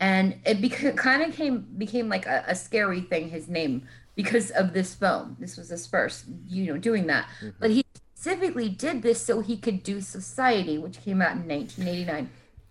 and 0.00 0.36
it 0.44 0.60
beca- 0.60 0.96
kind 0.96 1.22
of 1.22 1.34
came 1.34 1.66
became 1.76 2.08
like 2.08 2.26
a, 2.26 2.44
a, 2.46 2.54
scary 2.54 3.00
thing. 3.00 3.28
His 3.28 3.48
name 3.48 3.86
because 4.14 4.50
of 4.50 4.72
this 4.72 4.94
film. 4.94 5.36
This 5.38 5.56
was 5.56 5.68
his 5.68 5.86
first, 5.86 6.24
you 6.48 6.66
know, 6.66 6.78
doing 6.78 7.06
that. 7.06 7.26
Mm-hmm. 7.40 7.50
But 7.60 7.70
he 7.70 7.84
specifically 7.94 8.68
did 8.68 9.02
this 9.02 9.24
so 9.24 9.40
he 9.40 9.56
could 9.56 9.82
do 9.82 10.00
Society, 10.00 10.76
which 10.76 11.00
came 11.02 11.22
out 11.22 11.36
in 11.36 11.46
1989. 11.46 12.28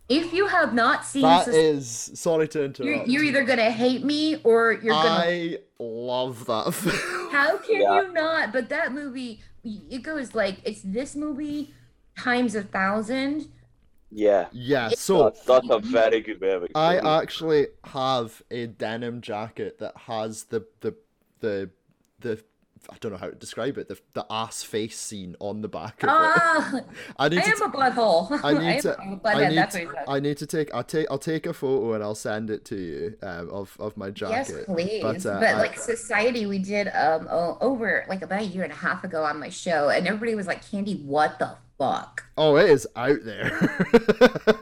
If 0.10 0.32
you 0.32 0.48
have 0.48 0.74
not 0.74 1.06
seen, 1.06 1.24
that 1.24 1.46
Society, 1.46 1.68
is 1.68 2.12
sorry 2.16 2.48
to 2.50 2.64
interrupt. 2.64 2.80
You're, 2.80 3.06
you're, 3.06 3.24
either 3.24 3.44
gonna 3.44 3.72
hate 3.72 4.06
me 4.06 4.38
or 4.44 4.74
you're 4.74 4.94
gonna. 4.94 5.10
I 5.10 5.58
love 5.80 6.46
that 6.46 6.74
film. 6.74 7.32
How 7.32 7.58
can 7.58 7.82
yeah. 7.82 8.02
you 8.02 8.14
not? 8.14 8.54
But 8.54 8.70
that 8.70 8.94
movie, 8.94 9.42
it 9.66 10.04
goes 10.04 10.34
like 10.34 10.60
it's 10.64 10.82
this 10.82 11.16
movie 11.16 11.74
times 12.18 12.56
a 12.56 12.64
thousand. 12.64 13.50
Yeah. 14.10 14.48
Yeah. 14.54 14.90
So 14.90 15.24
that's, 15.24 15.44
that's 15.44 15.70
a 15.70 15.80
very 15.80 16.22
good 16.22 16.40
movie. 16.40 16.72
I 16.74 16.98
actually 17.20 17.68
have 17.84 18.42
a 18.50 18.68
denim 18.68 19.20
jacket 19.20 19.80
that 19.80 19.98
has 19.98 20.44
the 20.46 20.66
the 20.80 20.96
the 21.42 21.70
the 22.22 22.42
I 22.90 22.96
don't 23.00 23.12
know 23.12 23.18
how 23.18 23.28
to 23.28 23.36
describe 23.36 23.78
it. 23.78 23.88
The, 23.88 24.00
the 24.14 24.26
ass 24.30 24.64
face 24.64 24.98
scene 24.98 25.36
on 25.40 25.62
the 25.62 25.68
back 25.68 26.04
of 26.04 26.10
uh, 26.10 26.78
it. 26.78 26.86
I 27.20 27.30
need 27.30 27.40
I 27.40 27.42
to 27.42 27.50
am 27.50 27.62
a 27.62 27.70
butthole. 27.70 28.40
I 28.44 28.54
need 28.54 28.82
to. 28.82 28.98
I 29.26 29.50
need, 29.50 29.70
to, 29.72 30.10
I 30.10 30.20
need 30.20 30.38
to 30.38 30.46
take. 30.46 30.74
I'll 30.74 30.84
take. 30.84 31.08
I'll 31.10 31.18
take 31.18 31.46
a 31.46 31.54
photo 31.54 31.94
and 31.94 32.04
I'll 32.04 32.16
send 32.16 32.50
it 32.50 32.66
to 32.66 32.76
you 32.76 33.18
um, 33.22 33.50
of 33.50 33.76
of 33.80 33.98
my 33.98 34.10
jacket. 34.10 34.54
Yes, 34.56 34.66
please. 34.66 35.02
But, 35.02 35.26
uh, 35.26 35.40
but 35.40 35.58
like 35.58 35.78
I, 35.78 35.82
society, 35.82 36.46
we 36.46 36.60
did 36.60 36.88
um 36.90 37.28
over 37.30 38.06
like 38.08 38.22
about 38.22 38.42
a 38.42 38.46
year 38.46 38.64
and 38.64 38.74
a 38.74 38.78
half 38.78 39.04
ago 39.04 39.24
on 39.24 39.40
my 39.40 39.50
show, 39.50 39.90
and 39.90 40.08
everybody 40.08 40.36
was 40.36 40.48
like, 40.48 40.70
"Candy, 40.70 40.96
what 40.96 41.40
the 41.40 41.56
fuck?" 41.78 42.26
Oh, 42.38 42.56
it 42.56 42.70
is 42.70 42.88
out 42.96 43.24
there. 43.24 43.52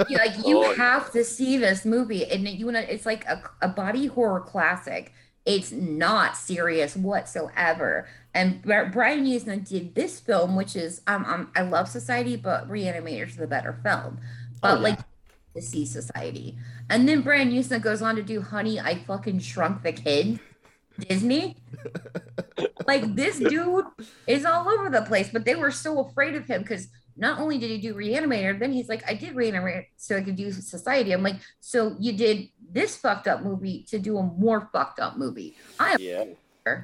like 0.09 0.45
you 0.45 0.63
oh, 0.63 0.75
have 0.75 1.11
to 1.11 1.23
see 1.23 1.57
this 1.57 1.85
movie, 1.85 2.25
and 2.25 2.47
you 2.47 2.65
want 2.65 2.77
to. 2.77 2.93
It's 2.93 3.05
like 3.05 3.25
a, 3.25 3.43
a 3.61 3.67
body 3.67 4.07
horror 4.07 4.41
classic 4.41 5.13
it's 5.45 5.71
not 5.71 6.35
serious 6.35 6.95
whatsoever. 6.95 8.07
And 8.33 8.61
Brian 8.63 9.25
Yuzna 9.25 9.65
did 9.65 9.95
this 9.95 10.19
film, 10.19 10.55
which 10.55 10.75
is 10.75 11.01
um, 11.07 11.25
um 11.25 11.51
I 11.55 11.61
love 11.61 11.87
Society, 11.87 12.35
but 12.35 12.69
Reanimator's 12.69 13.31
is 13.31 13.37
the 13.37 13.47
better 13.47 13.79
film. 13.83 14.19
But 14.61 14.71
oh, 14.71 14.75
yeah. 14.75 14.81
like 14.81 14.99
to 15.55 15.61
see 15.61 15.85
Society, 15.85 16.57
and 16.89 17.07
then 17.07 17.21
Brian 17.21 17.51
Yuzna 17.51 17.81
goes 17.81 18.01
on 18.01 18.15
to 18.15 18.23
do 18.23 18.41
Honey, 18.41 18.79
I 18.79 18.95
fucking 18.95 19.39
shrunk 19.39 19.83
the 19.83 19.93
kid. 19.93 20.39
Disney. 20.97 21.57
like 22.87 23.15
this 23.15 23.39
dude 23.39 23.85
is 24.27 24.45
all 24.45 24.69
over 24.69 24.89
the 24.89 25.01
place, 25.01 25.29
but 25.31 25.45
they 25.45 25.55
were 25.55 25.71
so 25.71 25.99
afraid 25.99 26.35
of 26.35 26.45
him 26.45 26.61
because 26.61 26.87
not 27.17 27.39
only 27.39 27.57
did 27.57 27.69
he 27.69 27.77
do 27.77 27.93
Reanimator, 27.93 28.59
then 28.59 28.73
he's 28.73 28.89
like, 28.89 29.03
I 29.09 29.13
did 29.13 29.35
Reanimator 29.35 29.85
so 29.95 30.17
I 30.17 30.21
could 30.21 30.35
do 30.35 30.51
Society. 30.51 31.13
I'm 31.13 31.23
like, 31.23 31.37
so 31.59 31.95
you 31.99 32.13
did 32.13 32.49
this 32.75 32.97
fucked 32.97 33.27
up 33.27 33.41
movie 33.41 33.83
to 33.89 33.97
do 33.97 34.17
a 34.17 34.23
more 34.23 34.69
fucked 34.71 34.99
up 34.99 35.17
movie. 35.17 35.55
I 35.79 35.93
am 35.93 35.97
yeah. 35.99 36.23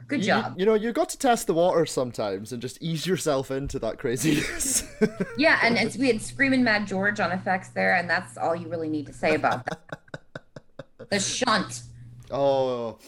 Good 0.07 0.19
you, 0.19 0.25
job. 0.27 0.55
You 0.57 0.65
know, 0.65 0.75
you 0.75 0.93
got 0.93 1.09
to 1.09 1.17
test 1.17 1.47
the 1.47 1.53
water 1.53 1.85
sometimes 1.85 2.53
and 2.53 2.61
just 2.61 2.81
ease 2.81 3.05
yourself 3.05 3.49
into 3.51 3.77
that 3.79 3.97
craziness. 3.97 4.83
yeah, 5.37 5.59
and 5.63 5.75
it's, 5.75 5.97
we 5.97 6.07
had 6.07 6.21
Screaming 6.21 6.63
Mad 6.63 6.87
George 6.87 7.19
on 7.19 7.31
effects 7.31 7.69
there, 7.69 7.95
and 7.95 8.09
that's 8.09 8.37
all 8.37 8.55
you 8.55 8.67
really 8.67 8.89
need 8.89 9.07
to 9.07 9.13
say 9.13 9.33
about 9.35 9.65
that. 9.65 11.09
the 11.09 11.19
shunt. 11.19 11.81
Oh, 12.29 12.99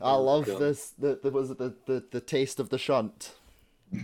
I 0.00 0.14
love 0.14 0.46
this. 0.46 0.90
The, 0.96 1.18
the 1.22 1.30
was 1.30 1.50
it 1.50 1.58
the, 1.58 1.74
the 1.86 2.04
the 2.12 2.20
taste 2.20 2.60
of 2.60 2.70
the 2.70 2.78
shunt. 2.78 3.34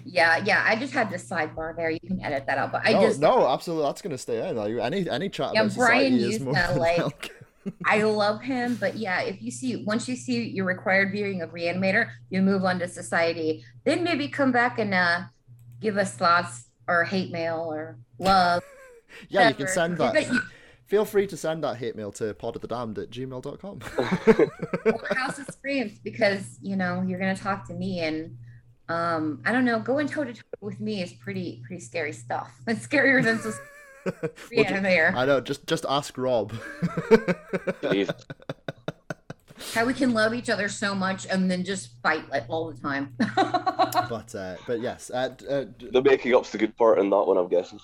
Yeah, 0.04 0.42
yeah. 0.44 0.64
I 0.66 0.76
just 0.76 0.92
had 0.92 1.10
the 1.10 1.16
sidebar 1.16 1.74
there. 1.74 1.90
You 1.90 2.00
can 2.00 2.20
edit 2.20 2.46
that 2.46 2.58
out, 2.58 2.72
but 2.72 2.82
I 2.84 2.92
no, 2.92 3.00
just 3.00 3.20
no, 3.20 3.48
absolutely. 3.48 3.86
That's 3.86 4.02
gonna 4.02 4.18
stay 4.18 4.48
in. 4.48 4.56
Like 4.56 4.74
any 4.74 5.08
any 5.08 5.28
chat 5.28 5.52
yeah, 5.54 5.62
about 5.62 5.76
Brian 5.76 6.18
society 6.18 6.34
is 6.34 6.40
more 6.40 6.74
like. 6.76 7.32
I 7.84 8.02
love 8.02 8.42
him, 8.42 8.76
but 8.76 8.96
yeah, 8.96 9.22
if 9.22 9.42
you 9.42 9.50
see 9.50 9.84
once 9.84 10.08
you 10.08 10.16
see 10.16 10.48
your 10.48 10.66
required 10.66 11.12
viewing 11.12 11.42
of 11.42 11.50
Reanimator, 11.50 12.10
you 12.30 12.42
move 12.42 12.64
on 12.64 12.78
to 12.80 12.88
Society. 12.88 13.64
Then 13.84 14.04
maybe 14.04 14.28
come 14.28 14.52
back 14.52 14.78
and 14.78 14.94
uh, 14.94 15.22
give 15.80 15.96
us 15.96 16.14
thoughts 16.14 16.68
or 16.86 17.04
hate 17.04 17.30
mail 17.30 17.66
or 17.70 17.98
love. 18.18 18.62
yeah, 19.28 19.40
whatever. 19.40 19.50
you 19.50 19.66
can 19.66 19.74
send 19.74 19.98
that. 19.98 20.42
Feel 20.86 21.04
free 21.04 21.26
to 21.26 21.36
send 21.36 21.62
that 21.64 21.76
hate 21.76 21.96
mail 21.96 22.10
to 22.12 22.32
podofthedamned 22.32 22.96
at 22.96 23.10
gmail.com. 23.10 23.80
House 25.16 25.38
of 25.38 25.46
Screams, 25.50 25.98
because 25.98 26.58
you 26.62 26.76
know 26.76 27.02
you're 27.06 27.18
gonna 27.18 27.36
talk 27.36 27.66
to 27.68 27.74
me 27.74 28.00
and 28.00 28.36
um, 28.88 29.42
I 29.44 29.52
don't 29.52 29.66
know, 29.66 29.80
going 29.80 30.08
toe 30.08 30.24
to 30.24 30.32
toe 30.32 30.40
with 30.62 30.80
me 30.80 31.02
is 31.02 31.12
pretty 31.12 31.62
pretty 31.66 31.82
scary 31.82 32.12
stuff. 32.12 32.50
It's 32.66 32.86
scarier 32.86 33.22
than 33.22 33.36
just 33.42 33.60
reanimator. 34.52 35.14
I 35.14 35.24
know. 35.24 35.40
Just 35.40 35.66
just 35.66 35.84
ask 35.88 36.16
Rob. 36.18 36.52
How 39.74 39.84
we 39.84 39.92
can 39.92 40.14
love 40.14 40.34
each 40.34 40.48
other 40.50 40.68
so 40.68 40.94
much 40.94 41.26
and 41.26 41.50
then 41.50 41.64
just 41.64 42.00
fight 42.00 42.28
like 42.30 42.44
all 42.48 42.70
the 42.70 42.80
time. 42.80 43.14
but 43.18 44.34
uh, 44.34 44.56
but 44.66 44.80
yes, 44.80 45.10
uh, 45.10 45.34
uh, 45.48 45.64
the 45.90 46.00
making 46.02 46.34
up's 46.34 46.50
the 46.50 46.58
good 46.58 46.76
part 46.76 46.98
in 46.98 47.10
that 47.10 47.24
one, 47.26 47.36
I'm 47.36 47.48
guessing 47.48 47.80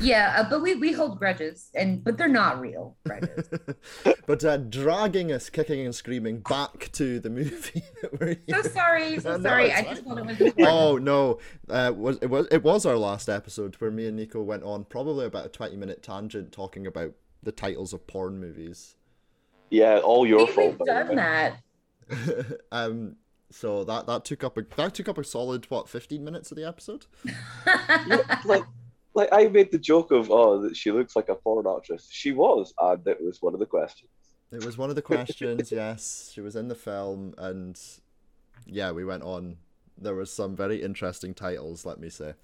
yeah, 0.00 0.34
uh, 0.36 0.48
but 0.48 0.60
we, 0.60 0.74
we 0.74 0.92
hold 0.92 1.18
grudges, 1.18 1.70
and 1.74 2.02
but 2.02 2.18
they're 2.18 2.28
not 2.28 2.60
real 2.60 2.96
grudges. 3.06 3.48
but 4.26 4.44
uh, 4.44 4.56
dragging 4.56 5.30
us, 5.32 5.50
kicking 5.50 5.84
and 5.84 5.94
screaming 5.94 6.40
back 6.40 6.90
to 6.92 7.20
the 7.20 7.30
movie. 7.30 7.82
so 8.50 8.62
sorry, 8.62 9.18
so 9.20 9.40
sorry. 9.40 9.72
I 9.72 9.82
just 9.82 10.04
thought 10.04 10.18
it 10.18 10.26
was. 10.26 10.52
Oh 10.66 10.98
no, 10.98 11.38
uh, 11.68 11.92
was 11.96 12.18
it 12.20 12.26
was 12.26 12.46
it 12.50 12.62
was 12.62 12.86
our 12.86 12.96
last 12.96 13.28
episode 13.28 13.76
where 13.76 13.90
me 13.90 14.06
and 14.06 14.16
Nico 14.16 14.42
went 14.42 14.64
on 14.64 14.84
probably 14.84 15.26
about 15.26 15.46
a 15.46 15.50
twenty 15.50 15.76
minute 15.76 16.02
tangent 16.02 16.52
talking 16.52 16.86
about 16.86 17.12
the 17.42 17.52
titles 17.52 17.92
of 17.92 18.06
porn 18.06 18.40
movies. 18.40 18.96
Yeah, 19.70 19.98
all 19.98 20.26
your 20.26 20.46
fault. 20.48 20.76
We've 20.78 20.86
done 20.86 21.16
that. 21.16 21.60
um, 22.72 23.16
so 23.50 23.84
that 23.84 24.06
that 24.06 24.24
took 24.24 24.42
up 24.42 24.56
a 24.56 24.62
that 24.76 24.94
took 24.94 25.08
up 25.08 25.18
a 25.18 25.24
solid 25.24 25.70
what 25.70 25.88
fifteen 25.88 26.24
minutes 26.24 26.50
of 26.50 26.56
the 26.56 26.66
episode. 26.66 27.06
yeah, 28.06 28.40
like 28.44 28.64
like 29.18 29.28
I 29.32 29.48
made 29.48 29.70
the 29.70 29.78
joke 29.78 30.10
of 30.10 30.30
oh 30.30 30.62
that 30.62 30.76
she 30.76 30.90
looks 30.90 31.14
like 31.16 31.28
a 31.28 31.34
porn 31.34 31.66
actress. 31.66 32.08
She 32.10 32.32
was, 32.32 32.72
and 32.80 33.06
it 33.06 33.22
was 33.22 33.42
one 33.42 33.52
of 33.52 33.60
the 33.60 33.66
questions. 33.66 34.10
It 34.50 34.64
was 34.64 34.78
one 34.78 34.88
of 34.88 34.96
the 34.96 35.02
questions. 35.02 35.70
yes, 35.72 36.30
she 36.32 36.40
was 36.40 36.56
in 36.56 36.68
the 36.68 36.74
film, 36.74 37.34
and 37.36 37.78
yeah, 38.66 38.92
we 38.92 39.04
went 39.04 39.22
on. 39.22 39.58
There 40.00 40.14
was 40.14 40.32
some 40.32 40.54
very 40.54 40.80
interesting 40.80 41.34
titles, 41.34 41.84
let 41.84 41.98
me 41.98 42.08
say. 42.08 42.34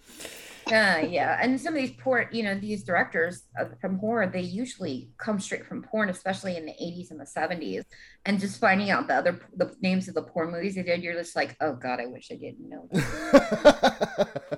Yeah, 0.68 1.00
uh, 1.02 1.06
yeah, 1.06 1.38
and 1.40 1.60
some 1.60 1.74
of 1.74 1.80
these 1.80 1.92
porn, 1.92 2.28
you 2.32 2.42
know, 2.42 2.58
these 2.58 2.82
directors 2.82 3.44
from 3.80 3.98
horror, 3.98 4.26
they 4.26 4.40
usually 4.40 5.10
come 5.18 5.38
straight 5.38 5.66
from 5.66 5.82
porn, 5.82 6.08
especially 6.08 6.56
in 6.56 6.66
the 6.66 6.72
'80s 6.72 7.10
and 7.10 7.20
the 7.20 7.24
'70s. 7.24 7.84
And 8.26 8.40
just 8.40 8.58
finding 8.60 8.90
out 8.90 9.06
the 9.06 9.14
other 9.14 9.40
the 9.56 9.74
names 9.80 10.08
of 10.08 10.14
the 10.14 10.22
porn 10.22 10.50
movies 10.50 10.74
they 10.74 10.82
did, 10.82 11.02
you're 11.02 11.14
just 11.14 11.36
like, 11.36 11.56
oh 11.60 11.74
god, 11.74 12.00
I 12.00 12.06
wish 12.06 12.30
I 12.32 12.36
didn't 12.36 12.68
know. 12.68 12.88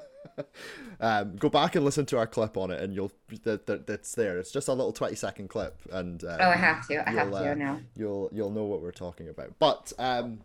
um, 1.01 1.37
go 1.37 1.49
back 1.49 1.75
and 1.75 1.85
listen 1.85 2.07
to 2.07 2.19
our 2.19 2.27
clip 2.27 2.57
on 2.57 2.71
it, 2.71 2.81
and 2.81 2.95
you'll 2.95 3.13
that 3.45 3.67
that 3.67 3.87
that's 3.87 4.15
there. 4.15 4.39
It's 4.39 4.51
just 4.51 4.69
a 4.69 4.73
little 4.73 4.93
twenty 4.93 5.17
second 5.17 5.49
clip, 5.49 5.79
and 5.93 6.23
um, 6.25 6.37
oh, 6.41 6.51
I 6.51 6.57
have 6.57 6.87
to, 6.89 7.09
I 7.09 7.13
have 7.13 7.31
to 7.31 7.51
uh, 7.51 7.55
now. 7.55 7.81
You'll 7.95 8.31
you'll 8.33 8.51
know 8.51 8.65
what 8.65 8.83
we're 8.83 8.93
talking 8.93 9.29
about. 9.29 9.53
But 9.59 9.93
um, 9.99 10.41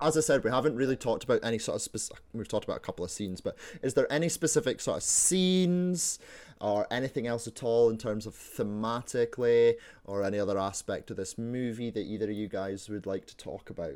as 0.00 0.16
I 0.16 0.20
said, 0.20 0.44
we 0.44 0.50
haven't 0.50 0.76
really 0.76 0.96
talked 0.96 1.24
about 1.24 1.40
any 1.44 1.58
sort 1.58 1.76
of 1.76 1.82
specific. 1.82 2.22
We've 2.32 2.48
talked 2.48 2.64
about 2.64 2.78
a 2.78 2.80
couple 2.80 3.04
of 3.04 3.10
scenes, 3.10 3.40
but 3.40 3.56
is 3.82 3.94
there 3.94 4.10
any 4.12 4.28
specific 4.28 4.80
sort 4.80 4.98
of 4.98 5.02
scenes 5.02 6.18
or 6.60 6.86
anything 6.90 7.26
else 7.26 7.46
at 7.46 7.62
all 7.62 7.90
in 7.90 7.98
terms 7.98 8.26
of 8.26 8.34
thematically 8.34 9.74
or 10.04 10.24
any 10.24 10.38
other 10.38 10.58
aspect 10.58 11.10
of 11.10 11.16
this 11.16 11.36
movie 11.36 11.90
that 11.90 12.02
either 12.02 12.26
of 12.26 12.36
you 12.36 12.48
guys 12.48 12.88
would 12.88 13.06
like 13.06 13.26
to 13.26 13.36
talk 13.36 13.70
about? 13.70 13.94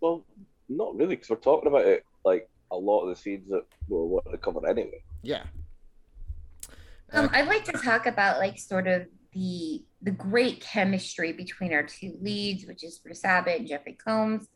Well, 0.00 0.24
not 0.68 0.96
really, 0.96 1.16
because 1.16 1.30
we're 1.30 1.36
talking 1.36 1.68
about 1.68 1.86
it 1.86 2.04
like 2.24 2.48
a 2.70 2.76
lot 2.76 3.02
of 3.02 3.10
the 3.10 3.16
scenes 3.16 3.48
that 3.48 3.64
we 3.88 3.96
were 3.96 4.06
wanting 4.06 4.32
to 4.32 4.38
cover 4.38 4.66
anyway. 4.66 5.02
Yeah. 5.22 5.44
Um, 7.12 7.30
I'd 7.32 7.46
like 7.46 7.64
to 7.64 7.72
talk 7.72 8.06
about 8.06 8.38
like 8.38 8.58
sort 8.58 8.86
of 8.86 9.06
the 9.32 9.84
the 10.02 10.10
great 10.10 10.60
chemistry 10.60 11.32
between 11.32 11.72
our 11.72 11.84
two 11.84 12.16
leads, 12.20 12.66
which 12.66 12.82
is 12.82 12.98
Bruce 12.98 13.24
Abbott 13.24 13.60
and 13.60 13.68
Jeffrey 13.68 13.92
Combs 13.92 14.48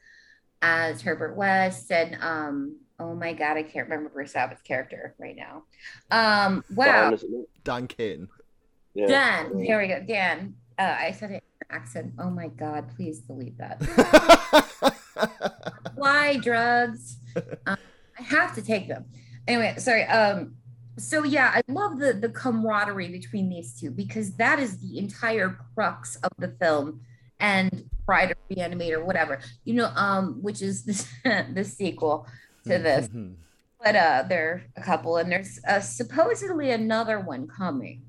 as 0.63 1.01
Herbert 1.01 1.37
West, 1.37 1.91
and 1.93 2.17
um, 2.21 2.77
oh 2.99 3.15
my 3.15 3.33
god, 3.33 3.57
I 3.57 3.63
can't 3.63 3.89
remember 3.89 4.11
Bruce 4.11 4.35
Abbott's 4.35 4.63
character 4.63 5.15
right 5.19 5.37
now. 5.37 5.65
Um, 6.11 6.65
wow, 6.75 7.11
Dan, 7.11 7.47
Dan 7.65 7.87
Cain. 7.87 8.29
Yeah. 8.95 9.07
Dan, 9.07 9.59
here 9.59 9.81
we 9.81 9.89
go. 9.89 10.03
Dan. 10.07 10.55
Uh, 10.79 10.97
I 10.99 11.13
said 11.13 11.31
it 11.33 11.45
accent. 11.71 12.13
Oh 12.19 12.31
my 12.31 12.49
god, 12.49 12.91
please 12.97 13.21
delete 13.21 13.57
that. 13.59 13.81
Why 15.95 16.37
drugs? 16.39 17.19
Um, 17.67 17.77
I 18.21 18.23
have 18.23 18.55
to 18.55 18.63
take 18.63 18.87
them. 18.87 19.07
Anyway, 19.49 19.75
sorry. 19.79 20.05
Um, 20.05 20.55
so 20.99 21.25
yeah, 21.25 21.51
I 21.55 21.63
love 21.73 21.99
the 21.99 22.13
the 22.13 22.29
camaraderie 22.29 23.09
between 23.09 23.49
these 23.49 23.73
two 23.79 23.91
because 23.91 24.37
that 24.37 24.59
is 24.59 24.79
the 24.79 24.99
entire 24.99 25.59
crux 25.75 26.17
of 26.17 26.31
the 26.39 26.49
film. 26.61 27.01
and 27.41 27.89
Bride 28.05 28.33
of 28.33 28.37
Reanimator, 28.51 29.03
whatever, 29.05 29.41
you 29.65 29.75
know, 29.75 29.87
um, 29.97 30.43
which 30.43 30.61
is 30.61 30.83
this, 30.89 31.09
the 31.25 31.65
sequel 31.65 32.27
to 32.65 32.79
this. 32.79 33.09
but 33.83 33.97
uh, 33.97 34.25
there 34.29 34.49
are 34.51 34.63
a 34.77 34.83
couple, 34.83 35.17
and 35.17 35.31
there's 35.33 35.59
uh, 35.67 35.81
supposedly 35.81 36.71
another 36.71 37.19
one 37.21 37.47
coming. 37.49 38.03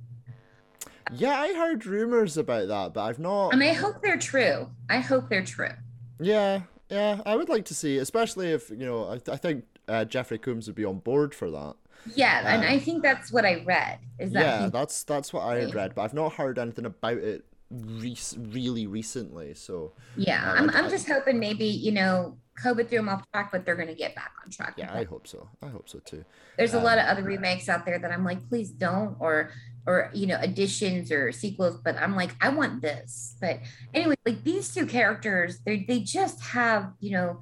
Yeah, 1.14 1.40
I 1.40 1.54
heard 1.54 1.86
rumors 1.86 2.36
about 2.38 2.68
that, 2.68 2.94
but 2.94 3.04
I've 3.04 3.20
not. 3.20 3.54
I 3.54 3.58
mean, 3.58 3.70
I 3.70 3.74
hope 3.74 4.02
they're 4.02 4.18
true. 4.18 4.70
I 4.90 5.00
hope 5.00 5.30
they're 5.30 5.46
true. 5.46 5.76
Yeah, 6.20 6.62
yeah, 6.90 7.22
I 7.26 7.36
would 7.36 7.48
like 7.50 7.66
to 7.66 7.74
see, 7.74 7.98
especially 7.98 8.52
if 8.52 8.70
you 8.70 8.86
know, 8.86 9.06
I, 9.06 9.32
I 9.32 9.38
think 9.38 9.66
uh, 9.92 10.06
Jeffrey 10.06 10.38
Combs 10.40 10.68
would 10.68 10.76
be 10.76 10.86
on 10.86 11.00
board 11.00 11.36
for 11.36 11.52
that. 11.52 11.76
Yeah, 12.16 12.42
and 12.48 12.64
I 12.66 12.80
think 12.80 13.04
that's 13.04 13.32
what 13.32 13.46
I 13.46 13.64
read. 13.64 14.00
Is 14.18 14.32
that 14.32 14.42
yeah, 14.44 14.64
he- 14.66 14.70
that's 14.72 15.04
that's 15.04 15.32
what 15.34 15.42
I 15.44 15.58
had 15.62 15.76
read, 15.76 15.94
but 15.96 16.02
I've 16.02 16.14
not 16.16 16.34
heard 16.34 16.58
anything 16.58 16.86
about 16.86 17.18
it 17.18 17.46
re- 17.70 18.18
really 18.38 18.88
recently. 18.88 19.54
So 19.54 19.94
yeah, 20.18 20.52
uh, 20.52 20.56
I'm, 20.56 20.70
I- 20.72 20.80
I'm 20.80 20.90
just 20.90 21.08
hoping 21.08 21.40
maybe 21.40 21.66
you 21.68 21.92
know 21.92 22.38
COVID 22.64 22.90
threw 22.90 22.98
them 23.00 23.10
off 23.10 23.24
track, 23.32 23.52
but 23.52 23.66
they're 23.66 23.76
gonna 23.76 23.94
get 23.94 24.16
back 24.16 24.32
on 24.44 24.50
track. 24.50 24.74
yeah, 24.78 24.92
I 24.94 25.04
hope 25.04 25.28
so. 25.28 25.48
I 25.62 25.68
hope 25.68 25.88
so 25.90 26.00
too. 26.00 26.26
There's 26.58 26.74
a 26.74 26.80
Um, 26.80 26.84
lot 26.84 26.98
of 26.98 27.06
other 27.06 27.24
remakes 27.24 27.70
out 27.70 27.86
there 27.86 28.00
that 28.00 28.12
I'm 28.12 28.24
like, 28.26 28.48
please 28.50 28.72
don't, 28.72 29.16
or 29.20 29.52
or 29.86 30.10
you 30.14 30.26
know, 30.28 30.38
additions 30.42 31.12
or 31.12 31.32
sequels. 31.32 31.78
But 31.78 31.98
I'm 31.98 32.16
like, 32.16 32.32
I 32.42 32.50
want 32.50 32.82
this. 32.82 33.36
But 33.40 33.60
anyway, 33.94 34.16
like 34.26 34.44
these 34.44 34.74
two 34.74 34.88
characters, 34.88 35.60
they 35.66 35.86
they 35.88 36.00
just 36.00 36.42
have 36.42 36.94
you 37.00 37.12
know. 37.12 37.42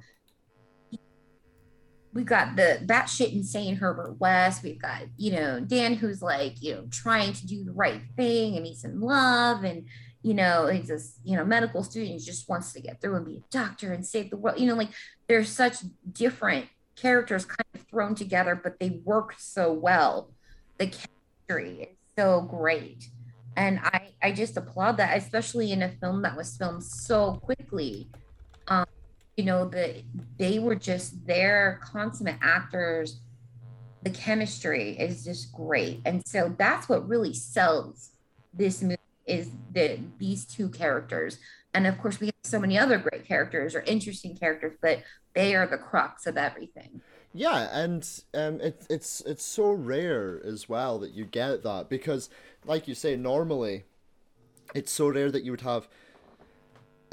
We've 2.12 2.26
got 2.26 2.56
the 2.56 2.80
batshit 2.84 3.32
insane 3.32 3.76
Herbert 3.76 4.18
West. 4.18 4.62
We've 4.62 4.80
got, 4.80 5.02
you 5.16 5.32
know, 5.32 5.60
Dan 5.60 5.94
who's 5.94 6.20
like, 6.20 6.60
you 6.60 6.74
know, 6.74 6.86
trying 6.90 7.32
to 7.34 7.46
do 7.46 7.62
the 7.64 7.72
right 7.72 8.02
thing 8.16 8.56
and 8.56 8.66
he's 8.66 8.84
in 8.84 9.00
love 9.00 9.62
and, 9.62 9.86
you 10.22 10.34
know, 10.34 10.66
he's 10.66 10.88
this, 10.88 11.18
you 11.24 11.36
know, 11.36 11.44
medical 11.44 11.84
student. 11.84 12.20
Just 12.20 12.48
wants 12.48 12.72
to 12.72 12.80
get 12.80 13.00
through 13.00 13.16
and 13.16 13.26
be 13.26 13.36
a 13.36 13.50
doctor 13.50 13.92
and 13.92 14.04
save 14.04 14.30
the 14.30 14.36
world. 14.36 14.58
You 14.58 14.66
know, 14.66 14.74
like 14.74 14.90
there's 15.28 15.50
such 15.50 15.78
different 16.12 16.66
characters 16.96 17.44
kind 17.44 17.66
of 17.74 17.82
thrown 17.88 18.14
together, 18.14 18.54
but 18.60 18.80
they 18.80 19.00
work 19.04 19.34
so 19.38 19.72
well. 19.72 20.30
The 20.78 20.86
chemistry 20.86 21.82
is 21.82 21.96
so 22.18 22.40
great. 22.42 23.08
And 23.56 23.80
I, 23.80 24.10
I 24.22 24.32
just 24.32 24.56
applaud 24.56 24.96
that, 24.98 25.16
especially 25.16 25.72
in 25.72 25.82
a 25.82 25.88
film 25.88 26.22
that 26.22 26.36
was 26.36 26.56
filmed 26.56 26.84
so 26.84 27.34
quickly. 27.34 28.08
You 29.40 29.46
know, 29.46 29.64
that 29.70 30.02
they 30.36 30.58
were 30.58 30.74
just 30.74 31.26
their 31.26 31.80
consummate 31.82 32.36
actors. 32.42 33.20
The 34.02 34.10
chemistry 34.10 34.98
is 34.98 35.24
just 35.24 35.50
great. 35.50 36.02
And 36.04 36.22
so 36.26 36.54
that's 36.58 36.90
what 36.90 37.08
really 37.08 37.32
sells 37.32 38.10
this 38.52 38.82
movie 38.82 38.98
is 39.24 39.48
the 39.72 39.98
these 40.18 40.44
two 40.44 40.68
characters. 40.68 41.38
And 41.72 41.86
of 41.86 41.98
course, 42.02 42.20
we 42.20 42.26
have 42.26 42.34
so 42.44 42.60
many 42.60 42.78
other 42.78 42.98
great 42.98 43.24
characters 43.24 43.74
or 43.74 43.80
interesting 43.80 44.36
characters, 44.36 44.76
but 44.82 45.02
they 45.34 45.54
are 45.54 45.66
the 45.66 45.78
crux 45.78 46.26
of 46.26 46.36
everything. 46.36 47.00
Yeah, 47.32 47.68
and 47.72 48.06
um, 48.34 48.60
it, 48.60 48.86
it's 48.90 49.22
it's 49.22 49.44
so 49.44 49.70
rare 49.70 50.38
as 50.44 50.68
well 50.68 50.98
that 50.98 51.12
you 51.12 51.24
get 51.24 51.62
that 51.62 51.88
because, 51.88 52.28
like 52.66 52.86
you 52.86 52.94
say, 52.94 53.16
normally 53.16 53.84
it's 54.74 54.92
so 54.92 55.08
rare 55.08 55.30
that 55.30 55.44
you 55.44 55.50
would 55.52 55.62
have, 55.62 55.88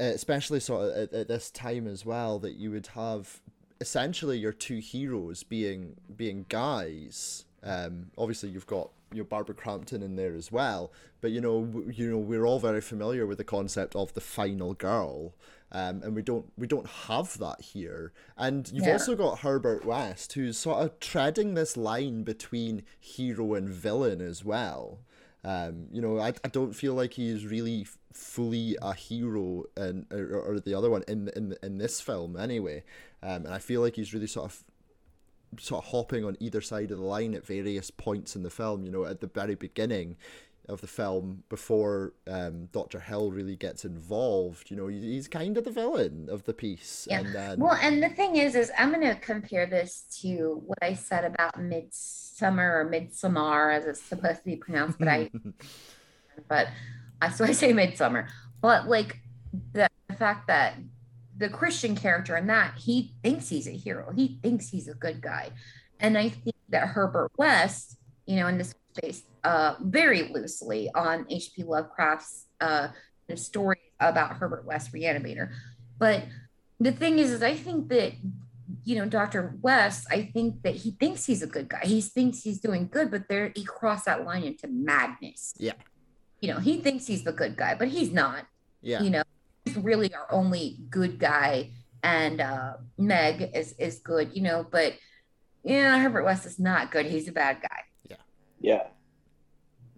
especially 0.00 0.60
sort 0.60 0.86
of 0.90 0.96
at, 0.96 1.12
at 1.12 1.28
this 1.28 1.50
time 1.50 1.86
as 1.86 2.04
well, 2.04 2.38
that 2.40 2.54
you 2.54 2.70
would 2.70 2.88
have 2.88 3.40
essentially 3.80 4.38
your 4.38 4.52
two 4.52 4.78
heroes 4.78 5.42
being 5.42 5.96
being 6.16 6.46
guys. 6.48 7.44
Um, 7.62 8.10
obviously, 8.16 8.50
you've 8.50 8.66
got 8.66 8.90
your 9.12 9.24
Barbara 9.24 9.54
Crampton 9.54 10.02
in 10.02 10.16
there 10.16 10.34
as 10.34 10.52
well, 10.52 10.92
but 11.20 11.30
you 11.30 11.40
know, 11.40 11.64
w- 11.64 11.90
you 11.90 12.10
know, 12.10 12.18
we're 12.18 12.44
all 12.44 12.58
very 12.60 12.80
familiar 12.80 13.26
with 13.26 13.38
the 13.38 13.44
concept 13.44 13.96
of 13.96 14.12
the 14.14 14.20
final 14.20 14.74
girl, 14.74 15.34
um, 15.72 16.02
and 16.02 16.14
we 16.14 16.22
don't 16.22 16.52
we 16.58 16.66
don't 16.66 16.86
have 16.86 17.38
that 17.38 17.60
here. 17.60 18.12
And 18.36 18.70
you've 18.72 18.86
Yeah. 18.86 18.92
also 18.92 19.16
got 19.16 19.40
Herbert 19.40 19.84
West, 19.84 20.34
who's 20.34 20.58
sort 20.58 20.84
of 20.84 21.00
treading 21.00 21.54
this 21.54 21.76
line 21.76 22.22
between 22.22 22.82
hero 23.00 23.54
and 23.54 23.68
villain 23.68 24.20
as 24.20 24.44
well. 24.44 24.98
Um, 25.44 25.86
you 25.92 26.02
know, 26.02 26.18
I, 26.18 26.28
I 26.44 26.48
don't 26.48 26.72
feel 26.72 26.94
like 26.94 27.14
he's 27.14 27.46
really 27.46 27.86
fully 28.12 28.76
a 28.82 28.92
hero 28.92 29.64
and 29.76 30.06
or, 30.12 30.40
or 30.40 30.60
the 30.60 30.74
other 30.74 30.90
one 30.90 31.04
in 31.06 31.30
in 31.36 31.54
in 31.62 31.78
this 31.78 32.00
film 32.00 32.36
anyway. 32.36 32.82
Um, 33.22 33.46
and 33.46 33.54
I 33.54 33.58
feel 33.58 33.80
like 33.80 33.96
he's 33.96 34.12
really 34.12 34.26
sort 34.26 34.50
of 34.50 34.64
sort 35.58 35.84
of 35.84 35.90
hopping 35.90 36.24
on 36.24 36.36
either 36.40 36.60
side 36.60 36.90
of 36.90 36.98
the 36.98 37.04
line 37.04 37.34
at 37.34 37.46
various 37.46 37.90
points 37.90 38.36
in 38.36 38.42
the 38.42 38.50
film. 38.50 38.84
You 38.84 38.90
know, 38.90 39.04
at 39.04 39.20
the 39.20 39.28
very 39.28 39.54
beginning 39.54 40.16
of 40.68 40.80
the 40.80 40.86
film, 40.86 41.42
before 41.48 42.12
um, 42.26 42.66
Doctor 42.72 43.00
Hill 43.00 43.30
really 43.30 43.56
gets 43.56 43.84
involved, 43.84 44.70
you 44.70 44.76
know, 44.76 44.86
he's 44.86 45.26
kind 45.26 45.56
of 45.56 45.64
the 45.64 45.70
villain 45.70 46.28
of 46.30 46.44
the 46.44 46.52
piece. 46.52 47.06
Yeah. 47.10 47.20
And 47.20 47.34
then, 47.34 47.58
Well, 47.58 47.78
and 47.80 48.02
the 48.02 48.10
thing 48.10 48.36
is, 48.36 48.54
is 48.54 48.70
I'm 48.78 48.92
going 48.92 49.06
to 49.06 49.14
compare 49.16 49.66
this 49.66 50.04
to 50.22 50.62
what 50.66 50.78
I 50.82 50.94
said 50.94 51.24
about 51.24 51.60
Midsummer 51.60 52.80
or 52.80 52.84
Midsummer, 52.88 53.70
as 53.70 53.86
it's 53.86 54.02
supposed 54.02 54.40
to 54.40 54.44
be 54.44 54.56
pronounced, 54.56 54.98
but 54.98 55.08
I, 55.08 55.30
but 56.48 56.68
I 57.20 57.30
so 57.30 57.44
I 57.44 57.52
say 57.52 57.72
Midsummer. 57.72 58.28
But 58.60 58.88
like 58.88 59.20
the, 59.72 59.88
the 60.08 60.14
fact 60.14 60.46
that 60.48 60.74
the 61.36 61.48
Christian 61.48 61.96
character 61.96 62.36
in 62.36 62.46
that 62.48 62.74
he 62.76 63.14
thinks 63.22 63.48
he's 63.48 63.68
a 63.68 63.72
hero, 63.72 64.12
he 64.14 64.38
thinks 64.42 64.68
he's 64.68 64.88
a 64.88 64.94
good 64.94 65.20
guy, 65.20 65.50
and 66.00 66.18
I 66.18 66.28
think 66.28 66.56
that 66.68 66.88
Herbert 66.88 67.32
West, 67.38 67.96
you 68.26 68.36
know, 68.36 68.46
in 68.46 68.58
this 68.58 68.74
based 69.00 69.24
uh, 69.44 69.74
very 69.80 70.24
loosely 70.28 70.90
on 70.94 71.26
H.P. 71.30 71.64
Lovecraft's 71.64 72.46
uh, 72.60 72.88
story 73.34 73.80
about 74.00 74.36
Herbert 74.36 74.64
West 74.64 74.92
Reanimator, 74.92 75.52
but 75.98 76.24
the 76.80 76.92
thing 76.92 77.18
is, 77.18 77.30
is 77.30 77.42
I 77.42 77.54
think 77.54 77.88
that 77.88 78.12
you 78.84 78.96
know 78.96 79.06
Dr. 79.06 79.56
West, 79.60 80.06
I 80.10 80.30
think 80.32 80.62
that 80.62 80.76
he 80.76 80.92
thinks 80.92 81.24
he's 81.26 81.42
a 81.42 81.46
good 81.46 81.68
guy. 81.68 81.82
He 81.84 82.00
thinks 82.00 82.42
he's 82.42 82.60
doing 82.60 82.88
good, 82.90 83.10
but 83.10 83.28
there 83.28 83.52
he 83.54 83.64
crossed 83.64 84.06
that 84.06 84.24
line 84.24 84.44
into 84.44 84.68
madness. 84.68 85.54
yeah, 85.58 85.72
You 86.40 86.52
know, 86.54 86.60
he 86.60 86.80
thinks 86.80 87.06
he's 87.06 87.24
the 87.24 87.32
good 87.32 87.56
guy, 87.56 87.74
but 87.74 87.88
he's 87.88 88.12
not. 88.12 88.46
yeah, 88.82 89.02
You 89.02 89.10
know, 89.10 89.22
he's 89.64 89.76
really 89.76 90.14
our 90.14 90.32
only 90.32 90.78
good 90.90 91.18
guy, 91.18 91.70
and 92.02 92.40
uh, 92.40 92.74
Meg 92.96 93.50
is 93.54 93.74
is 93.78 93.98
good. 93.98 94.34
You 94.34 94.42
know, 94.42 94.66
but 94.70 94.94
yeah, 95.64 95.98
Herbert 95.98 96.24
West 96.24 96.46
is 96.46 96.58
not 96.58 96.90
good. 96.90 97.06
He's 97.06 97.28
a 97.28 97.32
bad 97.32 97.60
guy. 97.60 97.82
Yeah 98.08 98.16
yeah. 98.60 98.86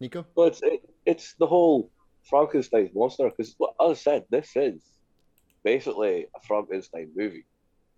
Nico. 0.01 0.27
Well, 0.35 0.49
it's 0.49 0.61
it, 0.63 0.81
it's 1.07 1.35
the 1.35 1.47
whole 1.47 1.91
Frankenstein's 2.25 2.91
monster 2.95 3.31
because, 3.31 3.55
as 3.81 3.91
I 3.91 3.95
said, 3.95 4.25
this 4.31 4.57
is 4.57 4.83
basically 5.63 6.27
a 6.35 6.41
Frankenstein 6.47 7.11
movie, 7.15 7.45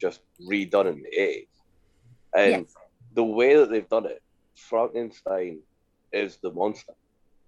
just 0.00 0.20
redone 0.40 0.92
in 0.92 1.02
the 1.02 1.20
eighties, 1.20 1.46
and 2.34 2.62
Yes. 2.62 2.74
the 3.14 3.24
way 3.24 3.56
that 3.56 3.70
they've 3.70 3.88
done 3.88 4.06
it, 4.06 4.22
Frankenstein 4.56 5.60
is 6.12 6.38
the 6.42 6.50
monster, 6.50 6.94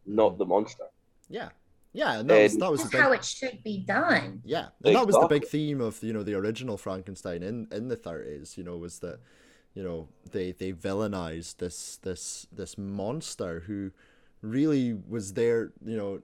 not 0.07 0.34
mm. 0.34 0.38
the 0.38 0.46
monster. 0.46 0.84
Yeah, 1.28 1.48
yeah, 1.92 2.20
and 2.20 2.30
that 2.30 2.42
was 2.42 2.57
that 2.57 2.70
was 2.70 2.80
That's 2.80 2.92
big 2.92 3.00
how 3.00 3.12
it 3.12 3.24
should 3.24 3.62
be 3.62 3.78
done. 3.78 4.42
Yeah, 4.44 4.68
and 4.84 4.94
that 4.96 5.07
was 5.07 5.16
the 5.16 5.28
big 5.28 5.46
theme 5.46 5.80
of 5.80 6.02
you 6.02 6.12
know 6.12 6.22
the 6.22 6.34
original 6.34 6.76
Frankenstein 6.76 7.42
in 7.42 7.68
in 7.70 7.88
the 7.88 7.96
thirties. 7.96 8.57
You 8.59 8.64
know, 8.64 8.76
was 8.76 8.98
that 8.98 9.20
you 9.74 9.82
know 9.82 10.09
they 10.30 10.52
they 10.52 10.72
villainized 10.72 11.59
this 11.59 11.96
this 12.02 12.46
this 12.52 12.76
monster 12.76 13.61
who 13.66 13.92
really 14.45 14.95
was 15.09 15.34
there. 15.34 15.72
You 15.84 15.97
know, 15.97 16.20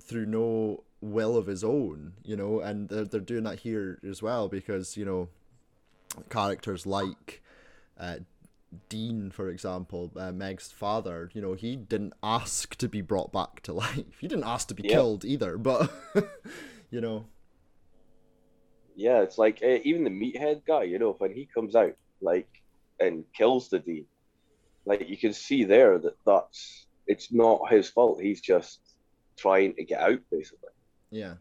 through 0.00 0.26
no 0.26 0.84
will 1.00 1.36
of 1.36 1.46
his 1.46 1.64
own. 1.64 2.14
You 2.24 2.36
know, 2.36 2.60
and 2.60 2.88
they're 2.88 3.04
they're 3.04 3.20
doing 3.20 3.44
that 3.44 3.60
here 3.60 4.00
as 4.08 4.22
well 4.22 4.48
because 4.48 4.96
you 4.96 5.04
know 5.04 5.28
characters 6.30 6.86
like. 6.86 7.42
Uh, 7.98 8.18
Dean, 8.90 9.30
for 9.30 9.48
example, 9.48 10.12
uh, 10.16 10.30
Meg's 10.32 10.70
father, 10.70 11.30
you 11.32 11.40
know, 11.40 11.54
he 11.54 11.76
didn't 11.76 12.12
ask 12.22 12.76
to 12.76 12.88
be 12.88 13.00
brought 13.00 13.32
back 13.32 13.62
to 13.62 13.72
life. 13.72 14.18
He 14.20 14.28
didn't 14.28 14.44
ask 14.44 14.68
to 14.68 14.74
be 14.74 14.82
Yeah. 14.82 14.90
killed 14.94 15.24
either, 15.24 15.56
but 15.58 15.90
you 16.90 17.00
know, 17.00 17.26
Yeah, 18.96 19.22
it's 19.22 19.38
like 19.38 19.60
uh, 19.62 19.78
even 19.84 20.04
the 20.04 20.10
meathead 20.10 20.64
guy, 20.66 20.84
you 20.84 20.98
know, 20.98 21.12
when 21.18 21.32
he 21.32 21.46
comes 21.46 21.76
out 21.76 21.94
like 22.20 22.48
and 23.00 23.24
kills 23.32 23.68
the 23.70 23.78
dean, 23.78 24.06
like 24.86 25.08
you 25.08 25.16
can 25.16 25.32
see 25.32 25.64
there 25.64 25.98
that 25.98 26.16
that's 26.26 26.87
it's 27.08 27.32
not 27.32 27.70
his 27.70 27.88
fault. 27.88 28.20
He's 28.20 28.40
just 28.40 28.80
trying 29.36 29.74
to 29.74 29.84
get 29.84 30.00
out, 30.00 30.20
basically. 30.30 30.70
Yeah, 31.10 31.34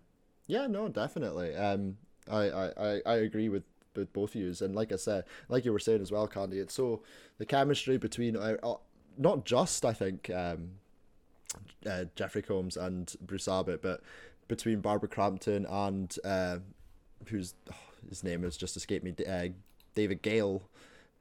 yeah, 0.47 0.67
no, 0.67 0.87
definitely. 0.87 1.55
Um, 1.55 1.97
I, 2.29 2.49
I, 2.49 3.01
I, 3.05 3.15
agree 3.17 3.49
with 3.49 3.63
with 3.95 4.11
both 4.13 4.35
of 4.35 4.41
yous, 4.41 4.61
and 4.61 4.75
like 4.75 4.91
I 4.91 4.95
said, 4.95 5.25
like 5.49 5.65
you 5.65 5.73
were 5.73 5.79
saying 5.79 6.01
as 6.01 6.11
well, 6.11 6.27
Candy. 6.27 6.59
It's 6.59 6.73
so 6.73 7.01
the 7.37 7.45
chemistry 7.45 7.97
between 7.97 8.35
uh, 8.35 8.57
uh, 8.63 8.75
not 9.17 9.45
just 9.45 9.85
I 9.85 9.93
think 9.93 10.29
um, 10.29 10.71
uh, 11.89 12.05
Jeffrey 12.15 12.41
Combs 12.41 12.77
and 12.77 13.13
Bruce 13.21 13.47
Abbott, 13.47 13.81
but 13.81 14.01
between 14.47 14.79
Barbara 14.79 15.09
Crampton 15.09 15.65
and 15.65 16.15
uh, 16.23 16.57
who's 17.27 17.53
oh, 17.71 17.75
his 18.09 18.23
name 18.23 18.43
has 18.43 18.55
just 18.57 18.77
escaped 18.77 19.03
me, 19.03 19.13
uh, 19.27 19.47
David 19.95 20.21
Gale. 20.21 20.61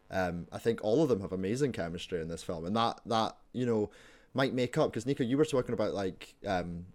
Um, 0.09 0.47
I 0.53 0.59
think 0.59 0.81
all 0.83 1.03
of 1.03 1.09
them 1.09 1.21
have 1.21 1.33
amazing 1.33 1.73
chemistry 1.73 2.21
in 2.21 2.29
this 2.29 2.43
film, 2.43 2.65
and 2.65 2.77
that 2.77 3.01
that 3.07 3.37
you 3.53 3.67
know 3.67 3.91
might 4.37 4.55
make 4.55 4.79
up 4.79 4.91
because 4.91 5.07
Nico, 5.07 5.25
you 5.25 5.37
were 5.37 5.45
talking 5.45 5.73
about 5.73 5.95
like 5.95 6.35
um, 6.47 6.87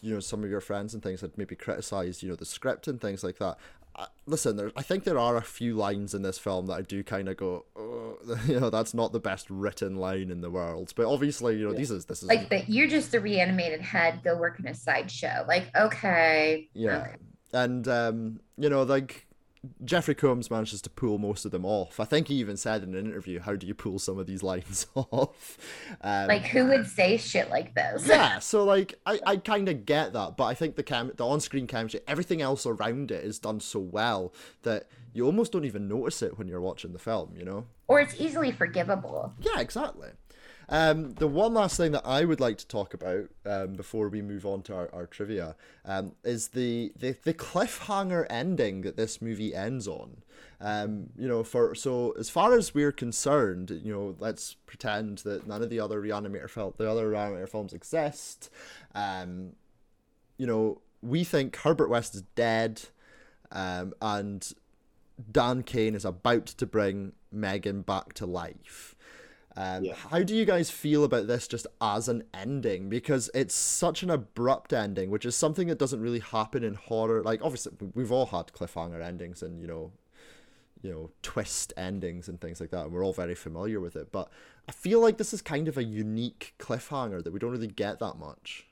you 0.00 0.12
know 0.12 0.20
some 0.20 0.44
of 0.44 0.50
your 0.50 0.60
friends 0.60 0.92
and 0.94 1.02
things 1.02 1.20
had 1.20 1.36
maybe 1.38 1.54
criticized 1.56 2.22
you 2.22 2.28
know 2.28 2.36
the 2.36 2.44
script 2.44 2.88
and 2.88 3.00
things 3.00 3.24
like 3.24 3.38
that. 3.38 3.56
Uh, 3.94 4.06
listen, 4.24 4.56
there, 4.56 4.72
I 4.74 4.80
think 4.80 5.04
there 5.04 5.18
are 5.18 5.36
a 5.36 5.42
few 5.42 5.74
lines 5.74 6.14
in 6.14 6.22
this 6.22 6.38
film 6.38 6.66
that 6.66 6.72
I 6.72 6.80
do 6.80 7.04
kind 7.04 7.28
of 7.28 7.36
go, 7.36 7.66
oh, 7.76 8.16
you 8.46 8.58
know, 8.58 8.70
that's 8.70 8.94
not 8.94 9.12
the 9.12 9.20
best 9.20 9.50
written 9.50 9.96
line 9.96 10.30
in 10.30 10.40
the 10.40 10.50
world. 10.50 10.94
But 10.96 11.04
obviously, 11.12 11.58
you 11.58 11.68
know, 11.68 11.74
these 11.74 11.90
is 11.90 12.06
this 12.06 12.22
is 12.22 12.28
Like 12.28 12.48
that, 12.48 12.70
you're 12.70 12.88
just 12.88 13.14
a 13.14 13.20
reanimated 13.20 13.82
head. 13.82 14.20
Go 14.24 14.36
work 14.38 14.58
in 14.58 14.66
a 14.66 14.74
sideshow. 14.74 15.44
Like, 15.46 15.70
okay, 15.76 16.68
Yeah. 16.72 17.02
okay. 17.02 17.16
And 17.52 17.86
um, 17.86 18.40
you 18.56 18.70
know, 18.70 18.82
like 18.82 19.26
Jeffrey 19.84 20.14
Combs 20.16 20.50
manages 20.50 20.82
to 20.82 20.90
pull 20.90 21.18
most 21.18 21.44
of 21.44 21.52
them 21.52 21.64
off. 21.64 22.00
I 22.00 22.04
think 22.04 22.26
he 22.28 22.34
even 22.36 22.56
said 22.56 22.82
in 22.82 22.94
an 22.94 23.06
interview, 23.06 23.38
"How 23.40 23.54
do 23.54 23.66
you 23.66 23.74
pull 23.74 23.98
some 24.00 24.18
of 24.18 24.26
these 24.26 24.42
lines 24.42 24.86
off?" 24.94 25.56
Um, 26.00 26.26
Like, 26.26 26.46
who 26.46 26.66
would 26.66 26.86
say 26.86 27.16
shit 27.16 27.48
like 27.48 27.74
this? 27.74 28.06
yeah, 28.06 28.40
so 28.40 28.64
like 28.64 28.98
I, 29.06 29.20
I 29.24 29.36
kind 29.36 29.68
of 29.68 29.86
get 29.86 30.12
that, 30.14 30.36
but 30.36 30.44
I 30.44 30.54
think 30.54 30.74
the 30.76 30.82
cam 30.82 31.12
the 31.16 31.26
on-screen 31.26 31.66
chemistry, 31.68 32.00
everything 32.08 32.42
else 32.42 32.66
around 32.66 33.10
it 33.12 33.24
is 33.24 33.38
done 33.38 33.60
so 33.60 33.78
well 33.78 34.32
that 34.62 34.88
you 35.14 35.26
almost 35.26 35.52
don't 35.52 35.64
even 35.64 35.86
notice 35.88 36.22
it 36.22 36.38
when 36.38 36.48
you're 36.48 36.60
watching 36.60 36.92
the 36.92 36.98
film. 36.98 37.34
You 37.36 37.44
know? 37.44 37.66
Or 37.86 38.00
it's 38.00 38.18
easily 38.20 38.50
forgivable. 38.50 39.32
Yeah, 39.40 39.60
exactly. 39.60 40.08
Um, 40.68 41.12
the 41.14 41.26
one 41.26 41.54
last 41.54 41.76
thing 41.76 41.92
that 41.92 42.06
I 42.06 42.24
would 42.24 42.40
like 42.40 42.58
to 42.58 42.66
talk 42.66 42.94
about 42.94 43.28
um, 43.44 43.74
before 43.74 44.08
we 44.08 44.22
move 44.22 44.46
on 44.46 44.62
to 44.62 44.74
our, 44.74 44.90
our 44.92 45.06
trivia 45.06 45.56
um, 45.84 46.12
is 46.24 46.48
the, 46.48 46.92
the 46.98 47.16
the 47.24 47.34
cliffhanger 47.34 48.26
ending 48.30 48.82
that 48.82 48.96
this 48.96 49.20
movie 49.20 49.54
ends 49.54 49.86
on. 49.86 50.22
Um, 50.60 51.10
you 51.18 51.26
know, 51.26 51.42
for 51.42 51.74
so 51.74 52.12
as 52.18 52.30
far 52.30 52.56
as 52.56 52.74
we're 52.74 52.92
concerned, 52.92 53.70
you 53.84 53.92
know, 53.92 54.14
let's 54.18 54.54
pretend 54.66 55.18
that 55.18 55.46
none 55.46 55.62
of 55.62 55.70
the 55.70 55.80
other 55.80 56.00
Reanimator 56.00 56.48
film, 56.48 56.74
the 56.76 56.90
other 56.90 57.10
Reanimator 57.10 57.48
films 57.48 57.72
exist. 57.72 58.48
Um, 58.94 59.52
you 60.38 60.46
know, 60.46 60.80
we 61.02 61.24
think 61.24 61.56
Herbert 61.56 61.88
West 61.88 62.14
is 62.14 62.22
dead, 62.36 62.82
um, 63.50 63.92
and 64.00 64.52
Dan 65.30 65.64
Cain 65.64 65.94
is 65.94 66.04
about 66.04 66.46
to 66.46 66.66
bring 66.66 67.12
Megan 67.30 67.82
back 67.82 68.12
to 68.14 68.26
life. 68.26 68.91
Um, 69.56 69.84
Yeah. 69.84 69.96
How 70.10 70.22
do 70.22 70.34
you 70.34 70.44
guys 70.44 70.70
feel 70.70 71.04
about 71.04 71.26
this 71.26 71.46
just 71.48 71.66
as 71.80 72.08
an 72.08 72.24
ending? 72.34 72.88
Because 72.88 73.30
it's 73.34 73.54
such 73.54 74.02
an 74.02 74.10
abrupt 74.10 74.72
ending, 74.72 75.10
which 75.10 75.26
is 75.26 75.36
something 75.36 75.68
that 75.68 75.78
doesn't 75.78 76.00
really 76.00 76.20
happen 76.20 76.64
in 76.64 76.74
horror. 76.74 77.22
Like, 77.22 77.42
obviously, 77.42 77.72
we've 77.94 78.12
all 78.12 78.26
had 78.26 78.48
cliffhanger 78.48 79.02
endings 79.02 79.42
and, 79.42 79.60
you 79.60 79.66
know, 79.66 79.92
you 80.82 80.90
know, 80.90 81.10
twist 81.22 81.72
endings 81.76 82.28
and 82.28 82.40
things 82.40 82.60
like 82.60 82.70
that, 82.70 82.84
and 82.86 82.92
we're 82.92 83.04
all 83.04 83.12
very 83.12 83.34
familiar 83.36 83.80
with 83.80 83.96
it. 83.96 84.12
But 84.12 84.30
I 84.68 84.72
feel 84.72 85.00
like 85.00 85.18
this 85.18 85.32
is 85.32 85.42
kind 85.42 85.68
of 85.68 85.78
a 85.78 85.84
unique 85.84 86.54
cliffhanger 86.58 87.22
that 87.24 87.32
we 87.32 87.38
don't 87.38 87.52
really 87.52 87.68
get 87.68 88.00
that 88.00 88.16
much. 88.18 88.66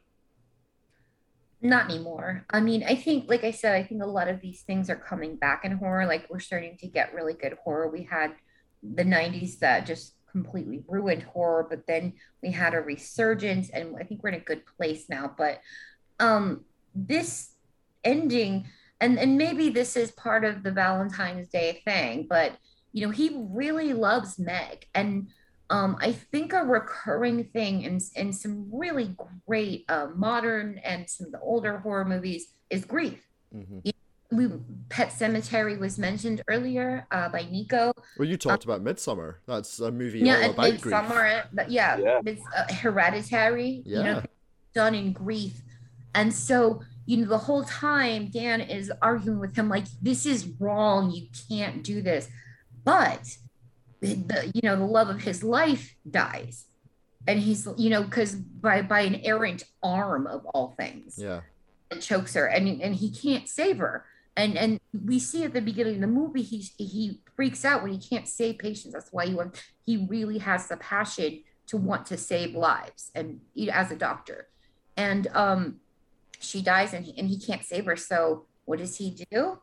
Not 1.63 1.91
anymore. 1.91 2.47
I 2.49 2.61
mean, 2.61 2.83
I 2.85 2.95
think, 2.95 3.29
like 3.29 3.45
I 3.45 3.51
said, 3.51 3.75
I 3.75 3.83
think 3.83 4.03
a 4.03 4.07
lot 4.07 4.29
of 4.29 4.41
these 4.41 4.63
things 4.63 4.89
are 4.89 4.97
coming 4.97 5.37
back 5.37 5.65
in 5.65 5.73
horror. 5.73 6.07
Like 6.07 6.27
we're 6.31 6.41
starting 6.41 6.77
to 6.79 6.87
get 6.87 7.13
really 7.15 7.35
good 7.35 7.55
horror. 7.63 7.89
We 7.89 8.05
had 8.05 8.35
the 8.83 9.05
90s 9.05 9.59
that 9.59 9.85
just 9.87 10.15
completely 10.31 10.85
ruined 10.89 11.23
horror, 11.23 11.67
but 11.69 11.87
then 11.87 12.15
we 12.43 12.51
had 12.51 12.75
a 12.75 12.81
resurgence, 12.81 13.71
and 13.71 13.97
I 13.99 14.05
think 14.05 14.23
we're 14.23 14.31
in 14.31 14.41
a 14.41 14.45
good 14.45 14.63
place 14.77 15.09
now. 15.09 15.35
But 15.37 15.61
um 16.19 16.65
this 16.95 17.55
ending, 18.05 18.69
and 19.01 19.19
and 19.19 19.37
maybe 19.37 19.71
this 19.71 19.97
is 19.97 20.11
part 20.13 20.45
of 20.45 20.63
the 20.63 20.73
Valentine's 20.73 21.49
Day 21.49 21.83
thing, 21.85 22.27
but 22.29 22.53
you 22.93 23.07
know, 23.07 23.13
he 23.13 23.47
really 23.51 23.93
loves 23.93 24.39
Meg. 24.39 24.87
And 24.95 25.29
um, 25.71 25.97
I 26.01 26.13
think 26.13 26.53
a 26.53 26.65
recurring 26.65 27.45
thing 27.45 27.83
in, 27.83 28.01
in 28.17 28.33
some 28.33 28.69
really 28.73 29.17
great 29.47 29.85
uh, 29.89 30.09
modern 30.17 30.79
and 30.79 31.09
some 31.09 31.27
of 31.27 31.33
the 31.33 31.41
older 31.41 31.79
horror 31.79 32.05
movies 32.05 32.49
is 32.71 32.85
grief. 32.85 33.25
hmm 33.53 33.81
We 34.33 34.49
Pet 34.89 35.09
Sematary 35.11 35.79
was 35.79 35.99
mentioned 35.99 36.43
earlier 36.49 37.07
uh, 37.11 37.29
by 37.29 37.43
Nico. 37.51 37.93
Well, 38.19 38.29
you 38.29 38.37
talked 38.37 38.65
about 38.65 38.83
Midsummer. 38.83 39.41
That's 39.47 39.81
a 39.81 39.91
movie 39.91 40.21
Yeah, 40.21 40.37
all 40.37 40.43
and 40.43 40.53
about 40.55 40.81
grief. 40.81 40.85
Midsummer, 40.85 41.43
but 41.53 41.71
yeah, 41.71 41.99
Yeah. 41.99 42.21
it's 42.25 42.43
uh, 42.57 42.73
hereditary. 42.75 43.83
You 43.85 43.97
Yeah. 43.97 44.03
know, 44.03 44.23
done 44.75 44.95
in 44.95 45.13
grief, 45.13 45.63
and 46.15 46.33
so 46.33 46.83
you 47.07 47.17
know 47.19 47.27
the 47.29 47.39
whole 47.39 47.65
time 47.65 48.31
Dan 48.31 48.61
is 48.61 48.93
arguing 49.03 49.41
with 49.41 49.57
him 49.57 49.69
like, 49.69 49.87
"This 50.01 50.27
is 50.27 50.47
wrong. 50.61 51.11
You 51.11 51.27
can't 51.49 51.83
do 51.83 52.01
this," 52.01 52.29
but 52.85 53.37
the 54.01 54.51
you 54.55 54.61
know 54.63 54.77
the 54.77 54.85
love 54.85 55.09
of 55.09 55.23
his 55.23 55.43
life 55.43 55.97
dies, 56.09 56.67
and 57.27 57.41
he's 57.41 57.67
you 57.77 57.91
know 57.91 58.05
because 58.05 58.37
by 58.37 58.83
by 58.83 59.01
an 59.01 59.17
errant 59.25 59.65
arm 59.83 60.29
of 60.29 60.47
all 60.47 60.75
things 60.79 61.19
Yeah. 61.19 61.41
and 61.91 62.01
chokes 62.01 62.35
her 62.35 62.47
and 62.47 62.81
and 62.81 62.95
he 62.95 63.11
can't 63.11 63.49
save 63.49 63.79
her 63.79 64.05
and 64.37 64.57
and 64.57 64.81
we 64.93 65.19
see 65.19 65.45
at 65.45 65.53
the 65.53 65.61
beginning 65.61 65.97
of 65.97 66.01
the 66.01 66.07
movie 66.07 66.43
he 66.43 66.59
he 66.77 67.21
freaks 67.37 67.65
out 67.65 67.83
when 67.83 67.93
he 67.93 67.99
can't 67.99 68.29
save 68.29 68.59
patients. 68.59 68.93
That's 68.93 69.13
why 69.13 69.27
he 69.27 69.35
wants 69.35 69.63
he 69.85 70.07
really 70.09 70.39
has 70.39 70.69
the 70.69 70.77
passion 70.77 71.43
to 71.69 71.77
want 71.77 72.07
to 72.07 72.17
save 72.17 72.55
lives 72.55 73.11
and 73.15 73.41
as 73.73 73.91
a 73.91 73.97
doctor. 73.97 74.49
And 74.97 75.27
um 75.35 75.81
she 76.39 76.63
dies 76.63 76.95
and 76.95 77.05
he, 77.05 77.15
and 77.19 77.29
he 77.29 77.39
can't 77.39 77.65
save 77.65 77.85
her. 77.85 77.97
So 77.97 78.47
what 78.65 78.79
does 78.79 78.97
he 78.97 79.25
do? 79.31 79.59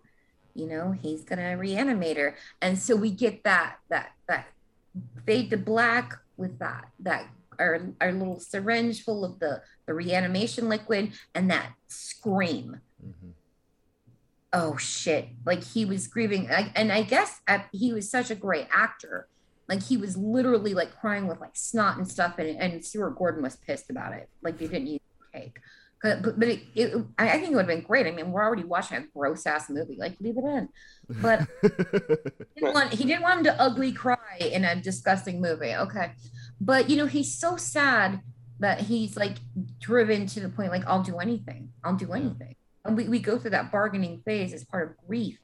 You 0.53 0.67
know 0.67 0.91
he's 0.91 1.23
gonna 1.23 1.57
reanimate 1.57 2.17
her. 2.17 2.35
And 2.61 2.77
so 2.77 2.95
we 2.95 3.11
get 3.11 3.43
that 3.43 3.77
that 3.89 4.11
that 4.27 4.47
fade 5.25 5.49
to 5.51 5.57
black 5.57 6.13
with 6.35 6.59
that 6.59 6.89
that 6.99 7.27
our, 7.59 7.93
our 8.01 8.11
little 8.11 8.39
syringe 8.39 9.03
full 9.03 9.25
of 9.25 9.39
the 9.39 9.61
the 9.85 9.93
reanimation 9.93 10.69
liquid 10.69 11.13
and 11.33 11.49
that 11.49 11.71
scream 11.87 12.81
oh 14.57 14.75
shit 14.77 15.29
like 15.45 15.63
he 15.63 15.85
was 15.85 16.07
grieving 16.07 16.49
I, 16.51 16.71
and 16.75 16.91
i 16.91 17.03
guess 17.03 17.41
he 17.71 17.93
was 17.93 18.09
such 18.09 18.31
a 18.31 18.35
great 18.35 18.67
actor 18.71 19.27
like 19.69 19.83
he 19.83 19.97
was 19.97 20.17
literally 20.17 20.73
like 20.73 20.99
crying 20.99 21.27
with 21.27 21.39
like 21.39 21.55
snot 21.55 21.97
and 21.97 22.07
stuff 22.07 22.39
and, 22.39 22.59
and 22.59 22.83
stuart 22.83 23.17
gordon 23.17 23.43
was 23.43 23.55
pissed 23.55 23.89
about 23.89 24.13
it 24.13 24.29
like 24.41 24.57
they 24.57 24.67
didn't 24.67 24.87
use 24.87 25.01
cake 25.33 25.59
but, 26.03 26.21
but 26.21 26.47
it, 26.47 26.61
it, 26.75 27.05
I, 27.17 27.29
I 27.29 27.33
think 27.39 27.51
it 27.51 27.55
would 27.55 27.67
have 27.69 27.75
been 27.75 27.81
great 27.81 28.07
i 28.07 28.11
mean 28.11 28.31
we're 28.31 28.43
already 28.43 28.63
watching 28.63 28.97
a 28.97 29.01
gross 29.15 29.45
ass 29.45 29.69
movie 29.69 29.97
like 29.99 30.15
leave 30.19 30.37
it 30.37 30.43
in 30.43 30.69
but 31.09 31.47
he 31.61 32.61
didn't 32.61 32.73
want, 32.73 32.93
he 32.93 33.03
didn't 33.05 33.21
want 33.21 33.39
him 33.39 33.43
to 33.45 33.61
ugly 33.61 33.91
cry 33.91 34.37
in 34.39 34.65
a 34.65 34.75
disgusting 34.75 35.41
movie. 35.41 35.73
Okay. 35.73 36.11
But 36.59 36.89
you 36.89 36.97
know, 36.97 37.05
he's 37.05 37.33
so 37.33 37.55
sad 37.55 38.21
that 38.59 38.81
he's 38.81 39.15
like 39.15 39.37
driven 39.79 40.25
to 40.27 40.39
the 40.39 40.49
point 40.49 40.71
like, 40.71 40.85
I'll 40.87 41.03
do 41.03 41.19
anything. 41.19 41.69
I'll 41.83 41.95
do 41.95 42.11
anything. 42.13 42.55
And 42.87 42.97
we, 42.97 43.07
we 43.07 43.19
go 43.19 43.37
through 43.37 43.51
that 43.51 43.71
bargaining 43.71 44.21
phase 44.25 44.53
as 44.53 44.63
part 44.63 44.89
of 44.89 45.07
grief. 45.07 45.37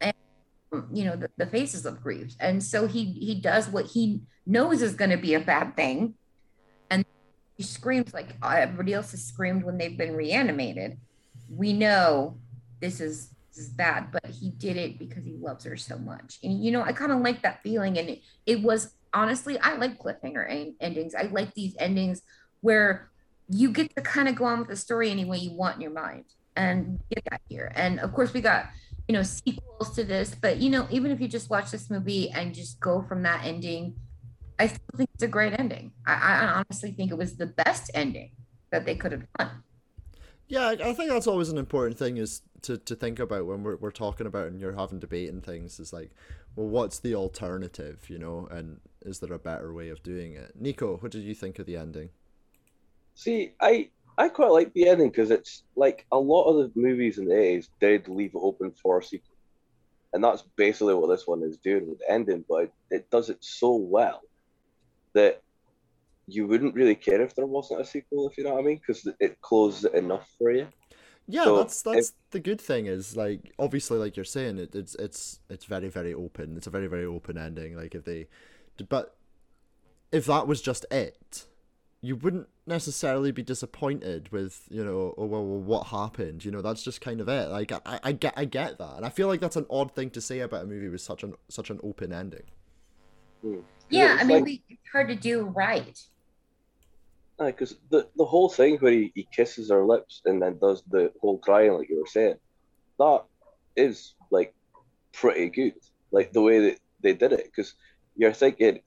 And 0.00 0.14
you 0.92 1.04
know, 1.04 1.14
the, 1.14 1.30
the 1.36 1.46
phases 1.46 1.86
of 1.86 2.02
grief. 2.02 2.34
And 2.40 2.62
so 2.62 2.86
he 2.86 3.12
he 3.12 3.34
does 3.34 3.68
what 3.68 3.86
he 3.86 4.22
knows 4.46 4.82
is 4.82 4.94
gonna 4.94 5.18
be 5.18 5.34
a 5.34 5.40
bad 5.40 5.76
thing. 5.76 6.14
And 6.90 7.04
he 7.56 7.62
screams 7.62 8.14
like 8.14 8.30
everybody 8.42 8.94
else 8.94 9.10
has 9.12 9.22
screamed 9.22 9.64
when 9.64 9.78
they've 9.78 9.96
been 9.96 10.16
reanimated. 10.16 10.98
We 11.48 11.72
know 11.72 12.38
this 12.80 13.00
is 13.00 13.34
this 13.50 13.66
is 13.66 13.68
bad, 13.68 14.10
but 14.12 14.26
he 14.26 14.50
did 14.50 14.76
it 14.76 14.98
because 14.98 15.24
he 15.24 15.32
loves 15.32 15.64
her 15.64 15.76
so 15.76 15.98
much. 15.98 16.38
And 16.42 16.64
you 16.64 16.70
know, 16.70 16.82
I 16.82 16.92
kind 16.92 17.12
of 17.12 17.20
like 17.20 17.42
that 17.42 17.62
feeling. 17.62 17.98
And 17.98 18.08
it, 18.08 18.22
it 18.46 18.62
was 18.62 18.94
honestly, 19.12 19.58
I 19.58 19.76
like 19.76 19.98
cliffhanger 19.98 20.48
en- 20.48 20.76
endings. 20.80 21.14
I 21.14 21.22
like 21.22 21.52
these 21.54 21.74
endings 21.78 22.22
where 22.60 23.10
you 23.48 23.72
get 23.72 23.94
to 23.96 24.02
kind 24.02 24.28
of 24.28 24.36
go 24.36 24.44
on 24.44 24.60
with 24.60 24.68
the 24.68 24.76
story 24.76 25.10
any 25.10 25.24
way 25.24 25.38
you 25.38 25.52
want 25.52 25.76
in 25.76 25.82
your 25.82 25.90
mind. 25.90 26.24
And 26.56 27.00
get 27.14 27.24
that 27.30 27.40
here. 27.48 27.72
And 27.74 28.00
of 28.00 28.12
course, 28.12 28.32
we 28.32 28.40
got 28.40 28.66
you 29.08 29.14
know 29.14 29.22
sequels 29.22 29.94
to 29.94 30.04
this, 30.04 30.34
but 30.34 30.58
you 30.58 30.70
know, 30.70 30.86
even 30.90 31.10
if 31.10 31.20
you 31.20 31.28
just 31.28 31.50
watch 31.50 31.70
this 31.70 31.90
movie 31.90 32.30
and 32.30 32.54
just 32.54 32.80
go 32.80 33.02
from 33.02 33.22
that 33.22 33.44
ending, 33.44 33.94
I 34.58 34.66
still 34.66 34.80
think 34.96 35.10
it's 35.14 35.22
a 35.22 35.28
great 35.28 35.58
ending. 35.58 35.92
I, 36.06 36.14
I 36.14 36.46
honestly 36.58 36.92
think 36.92 37.10
it 37.10 37.18
was 37.18 37.36
the 37.36 37.46
best 37.46 37.90
ending 37.94 38.32
that 38.70 38.84
they 38.84 38.94
could 38.94 39.12
have 39.12 39.24
done. 39.38 39.62
Yeah, 40.48 40.66
I 40.66 40.72
I 40.72 40.92
think 40.94 41.10
that's 41.10 41.26
always 41.26 41.48
an 41.48 41.58
important 41.58 41.98
thing 41.98 42.16
is 42.16 42.42
to, 42.62 42.76
to 42.78 42.94
think 42.94 43.18
about 43.18 43.46
when 43.46 43.62
we're, 43.62 43.76
we're 43.76 43.90
talking 43.90 44.26
about 44.26 44.48
and 44.48 44.60
you're 44.60 44.74
having 44.74 44.98
debate 44.98 45.30
and 45.30 45.44
things 45.44 45.80
is 45.80 45.92
like, 45.92 46.10
well, 46.56 46.68
what's 46.68 46.98
the 46.98 47.14
alternative, 47.14 48.08
you 48.08 48.18
know, 48.18 48.48
and 48.50 48.80
is 49.02 49.20
there 49.20 49.32
a 49.32 49.38
better 49.38 49.72
way 49.72 49.88
of 49.88 50.02
doing 50.02 50.34
it? 50.34 50.52
Nico, 50.58 50.96
what 50.98 51.12
did 51.12 51.22
you 51.22 51.34
think 51.34 51.58
of 51.58 51.66
the 51.66 51.76
ending? 51.76 52.10
See, 53.14 53.52
I 53.60 53.90
I 54.20 54.28
quite 54.28 54.50
like 54.50 54.74
the 54.74 54.86
ending 54.86 55.08
because 55.08 55.30
it's 55.30 55.62
like 55.76 56.04
a 56.12 56.18
lot 56.18 56.44
of 56.44 56.56
the 56.56 56.78
movies 56.78 57.16
in 57.16 57.24
the 57.24 57.32
80s 57.32 57.68
did 57.80 58.06
leave 58.06 58.34
it 58.34 58.38
open 58.38 58.70
for 58.70 58.98
a 58.98 59.02
sequel. 59.02 59.34
And 60.12 60.22
that's 60.22 60.42
basically 60.56 60.92
what 60.92 61.08
this 61.08 61.26
one 61.26 61.42
is 61.42 61.56
doing 61.56 61.88
with 61.88 62.00
the 62.00 62.10
ending, 62.12 62.44
but 62.46 62.70
it, 62.90 63.10
does 63.10 63.30
it 63.30 63.38
so 63.40 63.74
well 63.76 64.20
that 65.14 65.40
you 66.26 66.46
wouldn't 66.46 66.74
really 66.74 66.96
care 66.96 67.22
if 67.22 67.34
there 67.34 67.46
wasn't 67.46 67.80
a 67.80 67.84
sequel, 67.84 68.28
if 68.28 68.36
you 68.36 68.44
know 68.44 68.52
what 68.52 68.60
I 68.60 68.66
mean, 68.66 68.76
because 68.76 69.08
it 69.20 69.40
closes 69.40 69.86
it 69.86 69.94
enough 69.94 70.28
for 70.36 70.50
you. 70.52 70.68
Yeah, 71.26 71.44
So, 71.44 71.56
that's 71.56 71.80
that's 71.80 72.12
the 72.30 72.40
good 72.40 72.60
thing 72.60 72.86
is 72.86 73.16
like 73.16 73.54
obviously 73.58 73.98
like 73.98 74.16
you're 74.16 74.24
saying 74.24 74.58
it, 74.58 74.74
it's 74.74 74.96
it's 74.96 75.40
it's 75.48 75.64
very 75.64 75.88
very 75.88 76.12
open. 76.12 76.58
It's 76.58 76.66
a 76.66 76.70
very 76.70 76.88
very 76.88 77.06
open 77.06 77.38
ending. 77.38 77.74
Like 77.74 77.94
if 77.94 78.04
they, 78.04 78.26
but 78.88 79.16
if 80.12 80.26
that 80.26 80.46
was 80.46 80.60
just 80.60 80.84
it, 80.90 81.46
you 82.00 82.16
wouldn't 82.16 82.48
necessarily 82.70 83.32
be 83.32 83.42
disappointed 83.42 84.30
with 84.32 84.62
you 84.70 84.82
know 84.82 85.14
oh 85.18 85.26
well, 85.26 85.44
well 85.44 85.60
what 85.60 85.86
happened 85.88 86.44
you 86.44 86.50
know 86.50 86.62
that's 86.62 86.82
just 86.82 87.00
kind 87.02 87.20
of 87.20 87.28
it 87.28 87.48
like 87.50 87.72
I, 87.84 88.00
I 88.02 88.12
get 88.12 88.32
I 88.36 88.46
get 88.46 88.78
that 88.78 88.96
and 88.96 89.04
I 89.04 89.10
feel 89.10 89.28
like 89.28 89.40
that's 89.40 89.56
an 89.56 89.66
odd 89.68 89.94
thing 89.94 90.08
to 90.10 90.20
say 90.20 90.40
about 90.40 90.64
a 90.64 90.66
movie 90.66 90.88
with 90.88 91.00
such 91.02 91.22
an 91.22 91.34
such 91.48 91.68
an 91.70 91.80
open 91.82 92.12
ending 92.12 92.44
Hmm. 93.42 93.60
Yeah, 93.88 94.14
it's 94.14 94.22
I 94.22 94.26
mean, 94.26 94.36
like- 94.36 94.44
we, 94.44 94.62
it's 94.68 94.88
hard 94.92 95.08
to 95.08 95.14
do 95.14 95.44
right. 95.44 95.98
because 97.38 97.76
the 97.90 98.06
the 98.16 98.24
whole 98.24 98.48
thing 98.48 98.76
where 98.78 98.92
he, 98.92 99.12
he 99.14 99.26
kisses 99.34 99.70
her 99.70 99.84
lips 99.84 100.22
and 100.26 100.40
then 100.42 100.58
does 100.58 100.82
the 100.90 101.12
whole 101.20 101.38
crying 101.38 101.72
like 101.72 101.88
you 101.88 101.98
were 102.00 102.06
saying, 102.06 102.34
that 102.98 103.24
is 103.76 104.14
like 104.30 104.54
pretty 105.12 105.48
good. 105.48 105.74
Like 106.12 106.32
the 106.32 106.42
way 106.42 106.60
that 106.60 106.78
they 107.02 107.14
did 107.14 107.32
it, 107.32 107.44
because 107.44 107.74
you're 108.16 108.32
thinking 108.32 108.80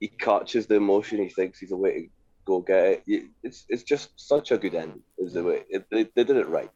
he 0.00 0.08
catches 0.08 0.66
the 0.66 0.76
emotion, 0.76 1.18
he 1.18 1.28
thinks 1.28 1.58
he's 1.58 1.72
a 1.72 1.76
way 1.76 1.92
to 1.92 2.08
go 2.46 2.60
get 2.60 3.02
it. 3.06 3.24
It's 3.42 3.64
it's 3.68 3.82
just 3.82 4.10
such 4.16 4.50
a 4.52 4.58
good 4.58 4.74
end. 4.74 5.00
Is 5.18 5.34
the 5.34 5.44
way 5.44 5.64
it, 5.68 5.86
they, 5.90 6.04
they 6.14 6.24
did 6.24 6.36
it 6.36 6.48
right. 6.48 6.70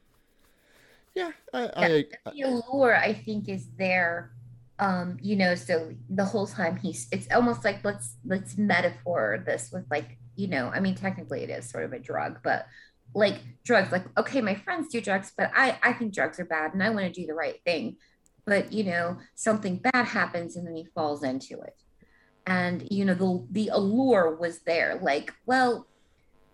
yeah 1.14 1.32
I, 1.52 1.62
I, 1.76 1.86
I 2.26 2.30
the 2.32 2.42
allure 2.42 2.94
i 2.94 3.12
think 3.12 3.48
is 3.48 3.66
there 3.76 4.32
um 4.78 5.18
you 5.20 5.36
know 5.36 5.54
so 5.54 5.92
the 6.08 6.24
whole 6.24 6.46
time 6.46 6.76
he's 6.76 7.08
it's 7.12 7.28
almost 7.32 7.64
like 7.64 7.84
let's 7.84 8.16
let's 8.24 8.56
metaphor 8.56 9.42
this 9.44 9.70
with 9.72 9.84
like 9.90 10.18
you 10.36 10.48
know 10.48 10.70
i 10.74 10.80
mean 10.80 10.94
technically 10.94 11.42
it 11.42 11.50
is 11.50 11.68
sort 11.68 11.84
of 11.84 11.92
a 11.92 11.98
drug 11.98 12.38
but 12.42 12.66
like 13.14 13.38
drugs 13.64 13.92
like 13.92 14.06
okay 14.18 14.40
my 14.40 14.54
friends 14.54 14.88
do 14.88 15.00
drugs 15.00 15.32
but 15.36 15.50
i 15.54 15.78
i 15.82 15.92
think 15.92 16.14
drugs 16.14 16.38
are 16.38 16.44
bad 16.44 16.72
and 16.72 16.82
i 16.82 16.90
want 16.90 17.12
to 17.12 17.20
do 17.20 17.26
the 17.26 17.34
right 17.34 17.60
thing 17.64 17.96
but 18.46 18.72
you 18.72 18.84
know 18.84 19.18
something 19.34 19.76
bad 19.76 20.06
happens 20.06 20.56
and 20.56 20.66
then 20.66 20.76
he 20.76 20.86
falls 20.94 21.22
into 21.22 21.60
it 21.60 21.76
and 22.50 22.88
you 22.90 23.04
know 23.04 23.14
the 23.14 23.46
the 23.52 23.68
allure 23.72 24.36
was 24.36 24.58
there 24.60 24.98
like 25.00 25.32
well 25.46 25.86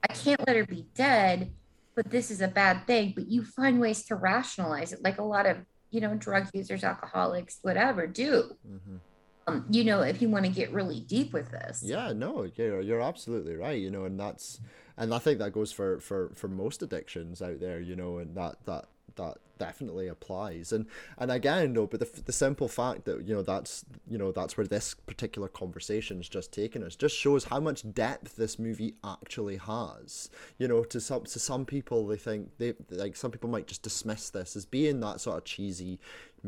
i 0.08 0.12
can't 0.12 0.46
let 0.46 0.54
her 0.54 0.66
be 0.66 0.86
dead 0.94 1.50
but 1.94 2.10
this 2.10 2.30
is 2.30 2.42
a 2.42 2.48
bad 2.48 2.86
thing 2.86 3.12
but 3.16 3.26
you 3.26 3.42
find 3.42 3.80
ways 3.80 4.04
to 4.04 4.14
rationalize 4.14 4.92
it 4.92 5.02
like 5.02 5.18
a 5.18 5.24
lot 5.24 5.46
of 5.46 5.56
you 5.90 6.00
know 6.00 6.14
drug 6.14 6.46
users 6.52 6.84
alcoholics 6.84 7.58
whatever 7.62 8.06
do 8.06 8.54
mhm. 8.68 9.00
um, 9.46 9.64
you 9.70 9.84
know 9.84 10.02
if 10.02 10.20
you 10.20 10.28
want 10.28 10.44
to 10.44 10.50
get 10.50 10.70
really 10.70 11.00
deep 11.00 11.32
with 11.32 11.50
this 11.50 11.82
Yeah, 11.82 12.12
no, 12.12 12.46
you're 12.56 12.82
you're 12.82 13.00
absolutely 13.00 13.56
right. 13.56 13.80
You 13.80 13.90
know, 13.90 14.04
and 14.04 14.18
that's 14.18 14.60
and 14.96 15.14
I 15.14 15.18
think 15.18 15.38
that 15.38 15.52
goes 15.52 15.72
for 15.72 16.00
for 16.00 16.32
for 16.34 16.48
most 16.48 16.82
addictions 16.82 17.40
out 17.40 17.60
there. 17.60 17.80
You 17.80 17.96
know, 17.96 18.18
and 18.18 18.36
that 18.36 18.56
that 18.66 18.86
that 19.16 19.38
definitely 19.58 20.08
applies. 20.08 20.72
And 20.72 20.86
and 21.18 21.30
again, 21.30 21.74
though, 21.74 21.86
but 21.86 22.00
the 22.00 22.22
the 22.22 22.32
simple 22.32 22.68
fact 22.68 23.04
that 23.04 23.22
you 23.26 23.34
know 23.34 23.42
that's 23.42 23.84
you 24.08 24.18
know 24.18 24.32
that's 24.32 24.56
where 24.56 24.66
this 24.66 24.94
particular 24.94 25.48
conversation's 25.48 26.28
just 26.28 26.52
taken 26.52 26.82
us 26.82 26.96
just 26.96 27.16
shows 27.16 27.44
how 27.44 27.60
much 27.60 27.92
depth 27.94 28.36
this 28.36 28.58
movie 28.58 28.94
actually 29.04 29.56
has. 29.56 30.30
You 30.58 30.68
know, 30.68 30.84
to 30.84 31.00
some 31.00 31.24
to 31.24 31.38
some 31.38 31.64
people, 31.64 32.06
they 32.06 32.16
think 32.16 32.50
they 32.58 32.74
like 32.90 33.16
some 33.16 33.30
people 33.30 33.50
might 33.50 33.66
just 33.66 33.82
dismiss 33.82 34.30
this 34.30 34.56
as 34.56 34.64
being 34.64 35.00
that 35.00 35.20
sort 35.20 35.38
of 35.38 35.44
cheesy 35.44 35.98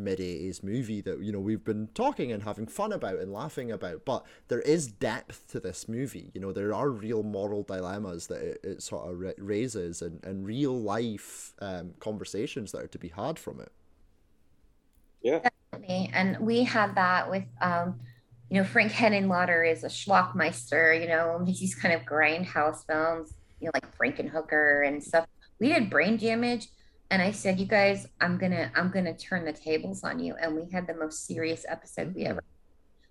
mid 0.04 0.18
80s 0.18 0.62
movie 0.62 1.00
that 1.02 1.20
you 1.22 1.32
know 1.32 1.40
we've 1.40 1.64
been 1.64 1.88
talking 1.94 2.32
and 2.32 2.42
having 2.42 2.66
fun 2.66 2.92
about 2.92 3.18
and 3.18 3.32
laughing 3.32 3.70
about 3.72 4.04
but 4.04 4.24
there 4.48 4.60
is 4.62 4.86
depth 4.86 5.48
to 5.48 5.60
this 5.60 5.88
movie 5.88 6.30
you 6.34 6.40
know 6.40 6.52
there 6.52 6.74
are 6.74 6.90
real 6.90 7.22
moral 7.22 7.62
dilemmas 7.62 8.26
that 8.28 8.40
it, 8.42 8.60
it 8.64 8.82
sort 8.82 9.10
of 9.10 9.34
raises 9.38 10.02
and, 10.02 10.24
and 10.24 10.46
real 10.46 10.80
life 10.80 11.54
um, 11.60 11.94
conversations 12.00 12.72
that 12.72 12.82
are 12.82 12.88
to 12.88 12.98
be 12.98 13.08
had 13.08 13.38
from 13.38 13.60
it 13.60 13.72
Yeah. 15.22 15.40
Definitely. 15.72 16.10
And 16.14 16.38
we 16.40 16.64
had 16.64 16.94
that 16.94 17.30
with, 17.30 17.44
um, 17.60 18.00
you 18.50 18.58
know, 18.58 18.64
Frank 18.64 18.92
Henenlotter 18.92 19.70
is 19.70 19.84
a 19.84 19.88
schlockmeister, 19.88 21.00
you 21.00 21.08
know, 21.08 21.42
these 21.44 21.74
kind 21.74 21.94
of 21.94 22.02
grindhouse 22.02 22.86
films, 22.86 23.34
you 23.60 23.66
know, 23.66 23.72
like 23.74 23.96
Frankenhooker 23.98 24.86
and 24.86 25.02
stuff. 25.02 25.26
We 25.60 25.68
did 25.68 25.90
brain 25.90 26.16
damage. 26.16 26.68
And 27.10 27.22
I 27.22 27.32
said, 27.32 27.58
you 27.58 27.66
guys, 27.66 28.06
I'm 28.20 28.36
gonna, 28.36 28.70
I'm 28.74 28.90
gonna 28.90 29.16
turn 29.16 29.44
the 29.44 29.52
tables 29.52 30.04
on 30.04 30.18
you. 30.18 30.34
And 30.40 30.54
we 30.54 30.70
had 30.70 30.86
the 30.86 30.94
most 30.94 31.26
serious 31.26 31.64
episode 31.68 32.14
we 32.14 32.24
ever 32.24 32.42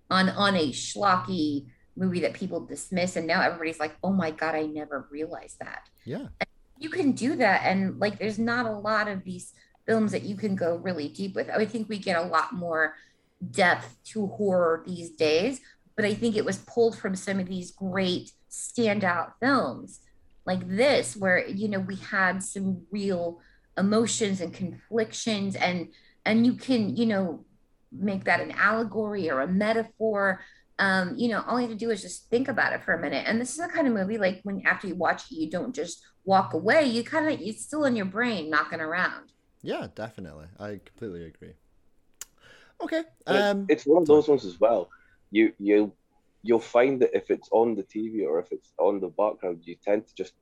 on 0.09 0.29
on 0.29 0.55
a 0.55 0.71
schlocky 0.71 1.65
movie 1.95 2.19
that 2.21 2.33
people 2.33 2.59
dismiss. 2.59 3.15
And 3.15 3.27
now 3.27 3.41
everybody's 3.41 3.79
like, 3.79 3.95
oh 4.03 4.11
my 4.11 4.31
God, 4.31 4.55
I 4.55 4.63
never 4.63 5.07
realized 5.11 5.59
that. 5.59 5.89
Yeah. 6.05 6.27
You 6.79 6.89
can 6.89 7.13
do 7.13 7.35
that. 7.37 7.61
And 7.65 7.99
like 7.99 8.19
there's 8.19 8.39
not 8.39 8.65
a 8.65 8.71
lot 8.71 9.07
of 9.07 9.23
these 9.23 9.53
films 9.87 10.11
that 10.11 10.23
you 10.23 10.35
can 10.35 10.55
go 10.55 10.75
really 10.75 11.07
deep 11.07 11.35
with. 11.35 11.49
I 11.49 11.65
think 11.65 11.89
we 11.89 11.97
get 11.97 12.17
a 12.17 12.27
lot 12.27 12.53
more 12.53 12.95
depth 13.51 13.97
to 14.05 14.27
horror 14.27 14.83
these 14.85 15.09
days. 15.11 15.61
But 15.95 16.05
i 16.05 16.13
think 16.13 16.35
it 16.35 16.45
was 16.45 16.59
pulled 16.59 16.95
from 16.95 17.15
some 17.15 17.39
of 17.39 17.47
these 17.47 17.71
great 17.71 18.31
standout 18.51 19.31
films 19.39 19.99
like 20.45 20.67
this 20.67 21.17
where 21.17 21.45
you 21.47 21.67
know 21.67 21.79
we 21.79 21.95
had 21.95 22.43
some 22.43 22.83
real 22.91 23.39
emotions 23.77 24.41
and 24.41 24.53
conflictions 24.53 25.55
and 25.55 25.89
and 26.25 26.45
you 26.45 26.53
can 26.53 26.95
you 26.95 27.05
know 27.05 27.45
make 27.91 28.25
that 28.25 28.41
an 28.41 28.51
allegory 28.51 29.29
or 29.29 29.41
a 29.41 29.47
metaphor 29.47 30.41
um, 30.79 31.15
you 31.17 31.29
know, 31.29 31.43
all 31.47 31.59
you 31.59 31.67
have 31.67 31.75
to 31.75 31.85
do 31.85 31.89
is 31.89 32.03
just 32.03 32.29
think 32.29 32.47
about 32.47 32.71
it 32.71 32.83
for 32.83 32.93
a 32.93 33.01
minute. 33.01 33.25
And 33.27 33.41
this 33.41 33.49
is 33.49 33.57
the 33.57 33.67
kind 33.67 33.87
of 33.87 33.93
movie 33.93 34.19
like 34.19 34.41
when 34.43 34.61
after 34.63 34.87
you 34.87 34.93
watch 34.93 35.23
it, 35.31 35.35
you 35.35 35.49
don't 35.49 35.73
just 35.73 36.05
walk 36.23 36.53
away. 36.53 36.85
You 36.85 37.03
kind 37.03 37.27
of 37.27 37.41
it's 37.41 37.63
still 37.63 37.85
in 37.85 37.95
your 37.95 38.05
brain 38.05 38.51
knocking 38.51 38.79
around. 38.79 39.31
yeah 39.63 39.87
definitely 39.95 40.45
i 40.59 40.79
completely 40.85 41.23
agree 41.25 41.53
okay 42.83 43.03
um 43.25 43.65
it's 43.69 43.85
one 43.85 44.01
of 44.03 44.07
those 44.07 44.27
ones 44.27 44.45
as 44.45 44.59
well. 44.59 44.89
You 45.31 45.53
you 45.59 45.93
you'll 46.43 46.59
find 46.59 47.01
that 47.01 47.15
if 47.15 47.29
it's 47.29 47.49
on 47.51 47.75
the 47.75 47.83
TV 47.83 48.25
or 48.25 48.39
if 48.39 48.51
it's 48.51 48.71
on 48.77 48.99
the 48.99 49.09
background, 49.09 49.61
you 49.63 49.75
tend 49.83 50.07
to 50.07 50.15
just 50.15 50.33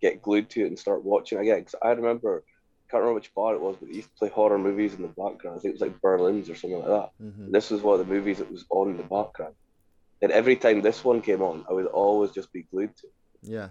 get 0.00 0.22
glued 0.22 0.50
to 0.50 0.64
it 0.64 0.68
and 0.68 0.78
start 0.78 1.04
watching 1.04 1.38
again. 1.38 1.60
Because 1.60 1.76
I 1.82 1.90
remember, 1.90 2.44
can't 2.92 3.00
remember 3.00 3.14
which 3.14 3.34
bar 3.34 3.54
it 3.54 3.60
was, 3.60 3.76
but 3.78 3.88
they 3.88 3.96
used 3.96 4.08
to 4.10 4.14
play 4.14 4.28
horror 4.28 4.58
movies 4.58 4.94
in 4.94 5.02
the 5.02 5.08
background. 5.08 5.56
I 5.56 5.60
think 5.60 5.74
it 5.74 5.80
was 5.80 5.80
like 5.80 6.00
Berlin's 6.00 6.48
or 6.50 6.54
something 6.54 6.78
like 6.78 6.88
that. 6.88 7.10
mhm. 7.22 7.50
This 7.50 7.70
was 7.70 7.82
one 7.82 7.98
of 7.98 8.06
the 8.06 8.12
movies 8.12 8.38
that 8.38 8.50
was 8.50 8.64
on 8.70 8.90
in 8.90 8.96
the 8.96 9.02
background. 9.02 9.54
And 10.20 10.30
every 10.30 10.56
time 10.56 10.82
this 10.82 11.02
one 11.04 11.20
came 11.20 11.42
on, 11.42 11.64
I 11.68 11.72
would 11.72 11.86
always 11.86 12.30
just 12.30 12.52
be 12.52 12.62
glued 12.70 12.94
to 12.98 13.06
it. 13.06 13.12
Yeah. 13.42 13.68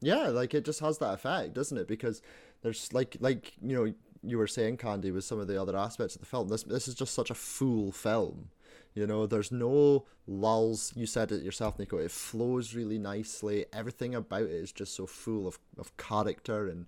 Yeah, 0.00 0.28
like 0.28 0.52
it 0.54 0.64
just 0.64 0.80
has 0.80 0.98
that 0.98 1.14
effect, 1.14 1.54
doesn't 1.54 1.78
it? 1.78 1.86
Because 1.86 2.22
there's 2.62 2.92
like 2.92 3.16
like, 3.20 3.52
you 3.62 3.76
know, 3.76 3.94
you 4.24 4.38
were 4.38 4.48
saying 4.48 4.78
Candy 4.78 5.12
with 5.12 5.24
some 5.24 5.38
of 5.38 5.46
the 5.46 5.60
other 5.60 5.76
aspects 5.76 6.16
of 6.16 6.20
the 6.22 6.26
film. 6.26 6.48
This 6.48 6.64
this 6.64 6.88
is 6.88 6.96
just 6.96 7.14
such 7.14 7.30
a 7.30 7.34
full 7.34 7.92
film. 7.92 8.48
You 8.94 9.06
know, 9.06 9.26
there's 9.26 9.52
no 9.52 10.04
lulls. 10.26 10.92
You 10.96 11.06
said 11.06 11.32
it 11.32 11.42
yourself, 11.42 11.78
Nico. 11.78 11.98
It 11.98 12.10
flows 12.10 12.74
really 12.74 12.98
nicely. 12.98 13.66
Everything 13.72 14.14
about 14.14 14.42
it 14.42 14.50
is 14.50 14.72
just 14.72 14.94
so 14.94 15.06
full 15.06 15.46
of, 15.46 15.58
of 15.78 15.96
character 15.96 16.68
and, 16.68 16.86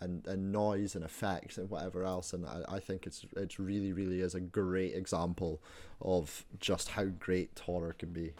and, 0.00 0.26
and 0.26 0.52
noise 0.52 0.94
and 0.94 1.04
effects 1.04 1.58
and 1.58 1.70
whatever 1.70 2.04
else. 2.04 2.32
And 2.32 2.46
I, 2.46 2.62
I 2.76 2.80
think 2.80 3.06
it's 3.06 3.24
it's 3.36 3.58
really, 3.58 3.92
really 3.92 4.20
is 4.20 4.34
a 4.34 4.40
great 4.40 4.94
example 4.94 5.60
of 6.00 6.44
just 6.60 6.90
how 6.90 7.04
great 7.04 7.58
horror 7.64 7.94
can 7.98 8.12
be. 8.12 8.32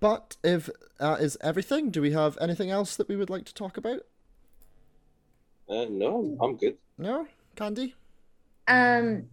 But 0.00 0.36
if 0.44 0.68
that 0.98 1.20
is 1.20 1.38
everything, 1.40 1.90
do 1.90 2.02
we 2.02 2.12
have 2.12 2.36
anything 2.40 2.70
else 2.70 2.96
that 2.96 3.08
we 3.08 3.16
would 3.16 3.30
like 3.30 3.44
to 3.46 3.54
talk 3.54 3.76
about? 3.76 4.00
Uh, 5.68 5.86
no, 5.88 6.36
I'm 6.40 6.56
good. 6.56 6.76
No, 6.98 7.26
Candy 7.56 7.94
Um, 8.68 9.24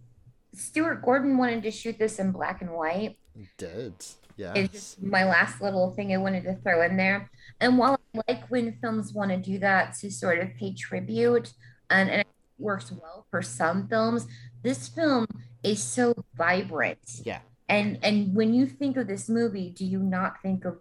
Stuart 0.52 1.02
Gordon 1.04 1.38
wanted 1.38 1.62
to 1.64 1.70
shoot 1.70 1.98
this 1.98 2.18
in 2.18 2.32
black 2.32 2.60
and 2.62 2.70
white. 2.72 3.18
did. 3.56 3.94
Yeah. 4.36 4.52
It's 4.56 4.72
just 4.72 5.02
my 5.02 5.24
last 5.24 5.60
little 5.60 5.92
thing 5.92 6.12
I 6.12 6.16
wanted 6.16 6.44
to 6.44 6.54
throw 6.56 6.82
in 6.82 6.96
there. 6.96 7.30
And 7.60 7.78
while 7.78 7.92
I 7.94 7.96
like 8.28 8.46
when 8.48 8.78
films 8.80 9.12
want 9.12 9.30
to 9.30 9.36
do 9.36 9.58
that 9.58 9.94
to 9.98 10.10
sort 10.10 10.38
of 10.38 10.54
pay 10.56 10.72
tribute, 10.74 11.52
and, 11.90 12.10
and 12.10 12.20
it 12.20 12.26
works 12.58 12.92
well 12.92 13.26
for 13.30 13.42
some 13.42 13.88
films, 13.88 14.26
this 14.62 14.88
film 14.88 15.26
is 15.62 15.82
so 15.82 16.14
vibrant. 16.36 17.20
Yeah. 17.24 17.40
And 17.68 17.98
and 18.02 18.34
when 18.34 18.54
you 18.54 18.66
think 18.66 18.96
of 18.96 19.06
this 19.06 19.28
movie, 19.28 19.70
do 19.70 19.84
you 19.84 19.98
not 19.98 20.40
think 20.42 20.64
of 20.64 20.78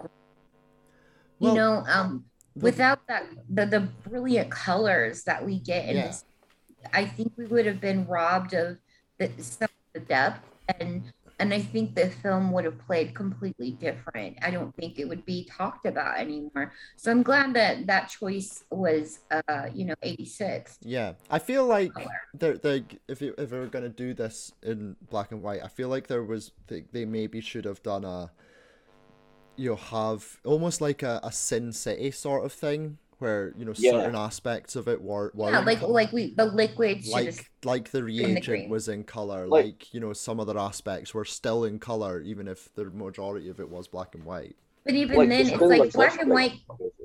you 0.00 1.48
Well, 1.48 1.54
know 1.54 1.84
um 1.88 2.24
without 2.54 3.00
that 3.08 3.24
the, 3.48 3.66
the 3.66 3.80
brilliant 3.80 4.50
colors 4.50 5.24
that 5.24 5.44
we 5.44 5.58
get 5.58 5.88
in 5.88 5.96
Yeah. 5.96 6.06
this 6.06 6.24
i 6.92 7.04
think 7.04 7.32
we 7.36 7.46
would 7.46 7.66
have 7.66 7.80
been 7.80 8.06
robbed 8.06 8.54
of 8.54 8.78
the, 9.18 9.30
some 9.42 9.64
of 9.64 9.92
the 9.94 10.00
depth 10.00 10.46
and 10.78 11.12
and 11.44 11.52
i 11.52 11.60
think 11.60 11.94
the 11.94 12.08
film 12.08 12.50
would 12.52 12.64
have 12.64 12.78
played 12.78 13.14
completely 13.14 13.72
different. 13.72 14.38
I 14.42 14.50
don't 14.50 14.74
think 14.76 14.98
it 14.98 15.06
would 15.06 15.24
be 15.26 15.44
talked 15.44 15.84
about 15.84 16.18
anymore. 16.18 16.72
So 16.96 17.10
i'm 17.10 17.22
glad 17.22 17.52
that 17.54 17.86
that 17.86 18.08
choice 18.08 18.64
was 18.70 19.20
uh 19.30 19.66
you 19.72 19.84
know 19.84 19.94
86 20.02 20.78
Yeah, 20.82 21.12
I 21.30 21.38
feel 21.38 21.66
like 21.66 21.92
they're, 22.32 22.56
they're, 22.56 22.80
if 23.08 23.20
you, 23.20 23.34
if 23.36 23.50
they 23.50 23.58
were 23.58 23.66
gonna 23.66 23.90
do 23.90 24.14
this 24.14 24.52
in 24.62 24.96
black 25.10 25.32
and 25.32 25.42
white, 25.42 25.62
I 25.62 25.68
feel 25.68 25.88
like 25.88 26.06
there 26.06 26.24
was 26.24 26.52
they, 26.68 26.84
they 26.92 27.04
maybe 27.04 27.40
should 27.40 27.66
have 27.66 27.82
done 27.82 28.04
a 28.04 28.32
you 29.56 29.70
know 29.70 29.76
have 29.76 30.40
almost 30.44 30.80
like 30.80 31.02
a, 31.02 31.20
a 31.22 31.30
Sin 31.30 31.72
City 31.72 32.10
sort 32.10 32.44
of 32.46 32.52
thing 32.52 32.98
where 33.18 33.54
you 33.56 33.64
know 33.64 33.72
Yeah. 33.76 33.92
certain 33.92 34.14
aspects 34.16 34.76
of 34.76 34.88
it 34.88 35.00
were, 35.02 35.30
were 35.34 35.50
yeah 35.50 35.60
in 35.60 35.64
like 35.64 35.80
col- 35.80 35.92
like 35.92 36.12
we 36.12 36.34
the 36.34 36.44
liquid 36.46 37.04
should 37.04 37.14
have 37.14 37.24
like 37.36 37.50
like 37.64 37.84
the 37.90 37.98
the 37.98 38.04
reagent 38.04 38.44
green. 38.44 38.68
was 38.70 38.88
in 38.88 39.04
color, 39.04 39.46
Like- 39.46 39.64
like 39.64 39.94
you 39.94 40.00
know 40.00 40.12
some 40.12 40.40
other 40.40 40.58
aspects 40.58 41.14
were 41.14 41.24
still 41.24 41.64
in 41.64 41.78
color, 41.78 42.20
even 42.20 42.48
if 42.48 42.74
the 42.74 42.84
majority 42.86 43.48
of 43.48 43.60
it 43.60 43.68
was 43.68 43.88
black 43.88 44.14
and 44.14 44.24
white. 44.24 44.56
But 44.84 44.94
even 44.94 45.16
Like, 45.16 45.28
then, 45.30 45.46
the 45.46 45.52
it's 45.54 45.62
like 45.62 45.92
black 45.92 46.20
and 46.20 46.30
white. 46.30 46.52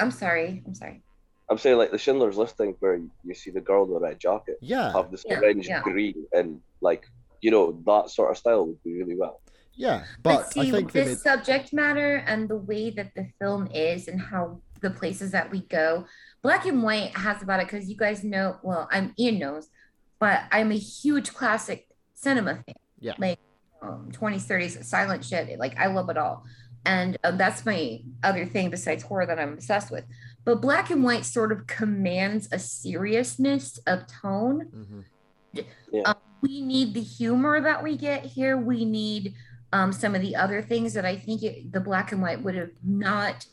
I'm 0.02 0.12
sorry. 0.12 0.62
I'm 0.66 0.74
sorry. 0.76 1.02
I'm 1.50 1.58
saying 1.58 1.78
like 1.78 1.92
the 1.92 1.98
Schindler's 1.98 2.38
List 2.38 2.58
thing 2.58 2.76
where 2.80 3.00
you 3.24 3.34
see 3.34 3.50
the 3.52 3.62
girl 3.62 3.86
in 3.86 3.92
the 3.92 4.00
red 4.00 4.20
jacket 4.20 4.58
Yeah, 4.62 4.92
have 4.94 5.10
this 5.12 5.24
Yeah, 5.28 5.40
syringe 5.40 5.68
yeah. 5.68 5.82
green 5.82 6.26
and 6.34 6.62
like 6.82 7.08
you 7.42 7.52
know 7.52 7.82
that 7.86 8.10
sort 8.10 8.32
of 8.32 8.38
style 8.38 8.68
would 8.68 8.84
be 8.84 8.94
really 9.00 9.16
well. 9.16 9.40
yeah. 9.76 10.04
But, 10.22 10.36
But 10.42 10.54
see, 10.54 10.60
I 10.68 10.72
think 10.72 10.92
this 10.92 11.08
made 11.08 11.18
subject 11.20 11.72
matter 11.74 12.18
and 12.28 12.50
the 12.50 12.58
way 12.58 12.90
that 12.92 13.16
the 13.16 13.26
film 13.40 13.68
is 13.74 14.10
and 14.10 14.20
how 14.20 14.60
the 14.82 14.90
places 14.90 15.32
that 15.32 15.52
we 15.52 15.62
go, 15.62 16.06
black 16.42 16.66
and 16.66 16.84
white 16.84 17.16
has 17.18 17.42
about 17.42 17.60
it 17.60 17.68
because 17.68 17.90
you 17.90 17.96
guys 17.98 18.24
know. 18.24 18.58
Well, 18.64 18.88
I'm 18.92 19.14
Ian 19.20 19.40
knows, 19.40 19.68
but 20.20 20.44
I'm 20.52 20.72
a 20.72 20.78
huge 20.78 21.34
classic 21.34 21.88
cinema 22.14 22.56
fan. 22.56 22.76
Yeah. 23.00 23.14
Like 23.18 23.40
um, 23.82 24.10
20s, 24.12 24.46
30s, 24.48 24.84
silent 24.84 25.24
shit. 25.24 25.58
Like 25.60 25.78
I 25.78 25.88
love 25.88 26.10
it 26.10 26.18
all, 26.18 26.46
and 26.86 27.18
uh, 27.24 27.32
that's 27.32 27.66
my 27.66 28.02
other 28.24 28.46
thing 28.46 28.70
besides 28.70 29.04
horror 29.04 29.26
that 29.26 29.40
I'm 29.40 29.54
obsessed 29.54 29.92
with. 29.92 30.06
But 30.46 30.62
black 30.62 30.90
and 30.90 31.04
white 31.04 31.26
sort 31.26 31.52
of 31.52 31.68
commands 31.68 32.48
a 32.52 32.60
seriousness 32.60 33.78
of 33.86 34.08
tone 34.08 35.04
Mhm. 35.56 36.06
um, 36.06 36.16
we 36.42 36.62
need 36.62 36.94
the 36.94 37.02
humor 37.02 37.60
that 37.60 37.84
we 37.84 37.98
get 37.98 38.26
here. 38.26 38.56
We 38.58 38.86
need 38.86 39.34
um, 39.74 39.92
some 39.92 40.16
of 40.16 40.22
the 40.22 40.36
other 40.36 40.62
things 40.62 40.94
that 40.94 41.06
I 41.06 41.16
think 41.16 41.44
it, 41.44 41.72
the 41.72 41.80
black 41.80 42.12
and 42.12 42.22
white 42.22 42.42
would 42.44 42.56
have 42.56 42.72
not 42.84 43.46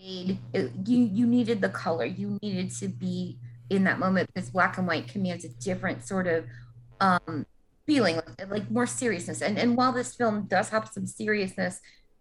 conveyed. 0.00 0.38
It- 0.52 0.72
you 0.86 1.04
you 1.04 1.26
needed 1.26 1.60
the 1.60 1.68
color. 1.68 2.04
You 2.04 2.38
needed 2.42 2.70
to 2.76 2.88
be 2.88 3.38
in 3.68 3.84
that 3.84 3.98
moment 3.98 4.30
because 4.32 4.50
black 4.50 4.78
and 4.78 4.86
white 4.86 5.08
commands 5.08 5.44
a 5.44 5.48
different 5.48 6.04
sort 6.04 6.26
of 6.26 6.44
um, 7.00 7.46
feeling, 7.86 8.16
like, 8.16 8.50
like 8.50 8.70
more 8.70 8.86
seriousness. 8.86 9.42
And 9.42 9.58
and 9.58 9.76
while 9.76 9.92
this 9.92 10.14
film 10.14 10.46
does 10.48 10.70
have 10.70 10.90
some 10.92 11.06
seriousness 11.06 11.80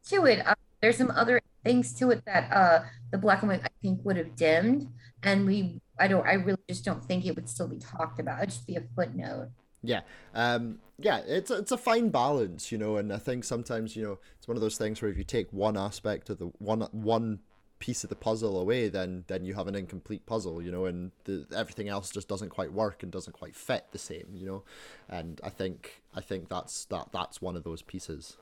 to 0.10 0.26
it, 0.26 0.45
uh, 0.45 0.56
there's 0.81 0.97
some 0.97 1.11
other 1.11 1.41
things 1.64 1.93
to 1.95 2.11
it 2.11 2.23
that 2.26 2.51
uh, 2.51 2.84
the 3.11 3.18
black 3.18 3.41
and 3.41 3.49
white 3.49 3.64
I 3.64 3.69
think 3.81 4.03
would 4.06 4.18
have 4.18 4.35
dimmed. 4.35 4.88
And 5.22 5.45
we, 5.45 5.81
I 5.99 6.07
don't, 6.07 6.26
I 6.26 6.34
really 6.34 6.61
just 6.69 6.85
don't 6.85 7.03
think 7.03 7.26
it 7.26 7.35
would 7.35 7.49
still 7.49 7.68
be 7.68 7.77
talked 7.77 8.22
about. 8.22 8.38
It'd 8.39 8.51
just 8.51 8.65
be 8.65 8.77
a 8.77 8.84
footnote. 8.95 9.49
Yeah, 9.84 10.01
um, 10.34 10.80
yeah, 10.97 11.22
it's 11.26 11.51
it's 11.51 11.72
a 11.72 11.77
fine 11.77 12.10
balance, 12.10 12.72
you 12.72 12.77
know, 12.77 12.97
and 12.97 13.11
I 13.14 13.18
think 13.18 13.43
sometimes 13.43 13.95
you 13.95 14.03
know 14.03 14.19
it's 14.38 14.47
one 14.47 14.57
of 14.57 14.61
those 14.61 14.77
things 14.77 15.01
where 15.01 15.11
if 15.11 15.18
you 15.18 15.23
take 15.23 15.51
one 15.51 15.77
aspect 15.77 16.30
of 16.30 16.38
the 16.38 16.47
one 16.60 16.81
one 16.91 17.39
piece 17.80 18.03
of 18.03 18.10
the 18.10 18.15
puzzle 18.15 18.60
away, 18.60 18.89
then 18.89 19.23
then 19.27 19.45
you 19.45 19.56
have 19.56 19.68
an 19.68 19.76
incomplete 19.76 20.26
puzzle, 20.26 20.61
you 20.61 20.72
know, 20.72 20.85
and 20.85 21.11
the, 21.23 21.45
everything 21.56 21.89
else 21.89 22.11
just 22.11 22.27
doesn't 22.27 22.49
quite 22.49 22.73
work 22.73 23.03
and 23.03 23.11
doesn't 23.11 23.34
quite 23.34 23.56
fit 23.56 23.85
the 23.91 23.97
same, 23.97 24.27
you 24.34 24.45
know, 24.45 24.64
and 25.07 25.39
I 25.43 25.49
think 25.49 26.01
I 26.14 26.22
think 26.22 26.49
that's 26.49 26.85
that 26.85 27.10
that's 27.11 27.41
one 27.41 27.56
of 27.56 27.64
those 27.64 27.81
pieces. 27.81 28.38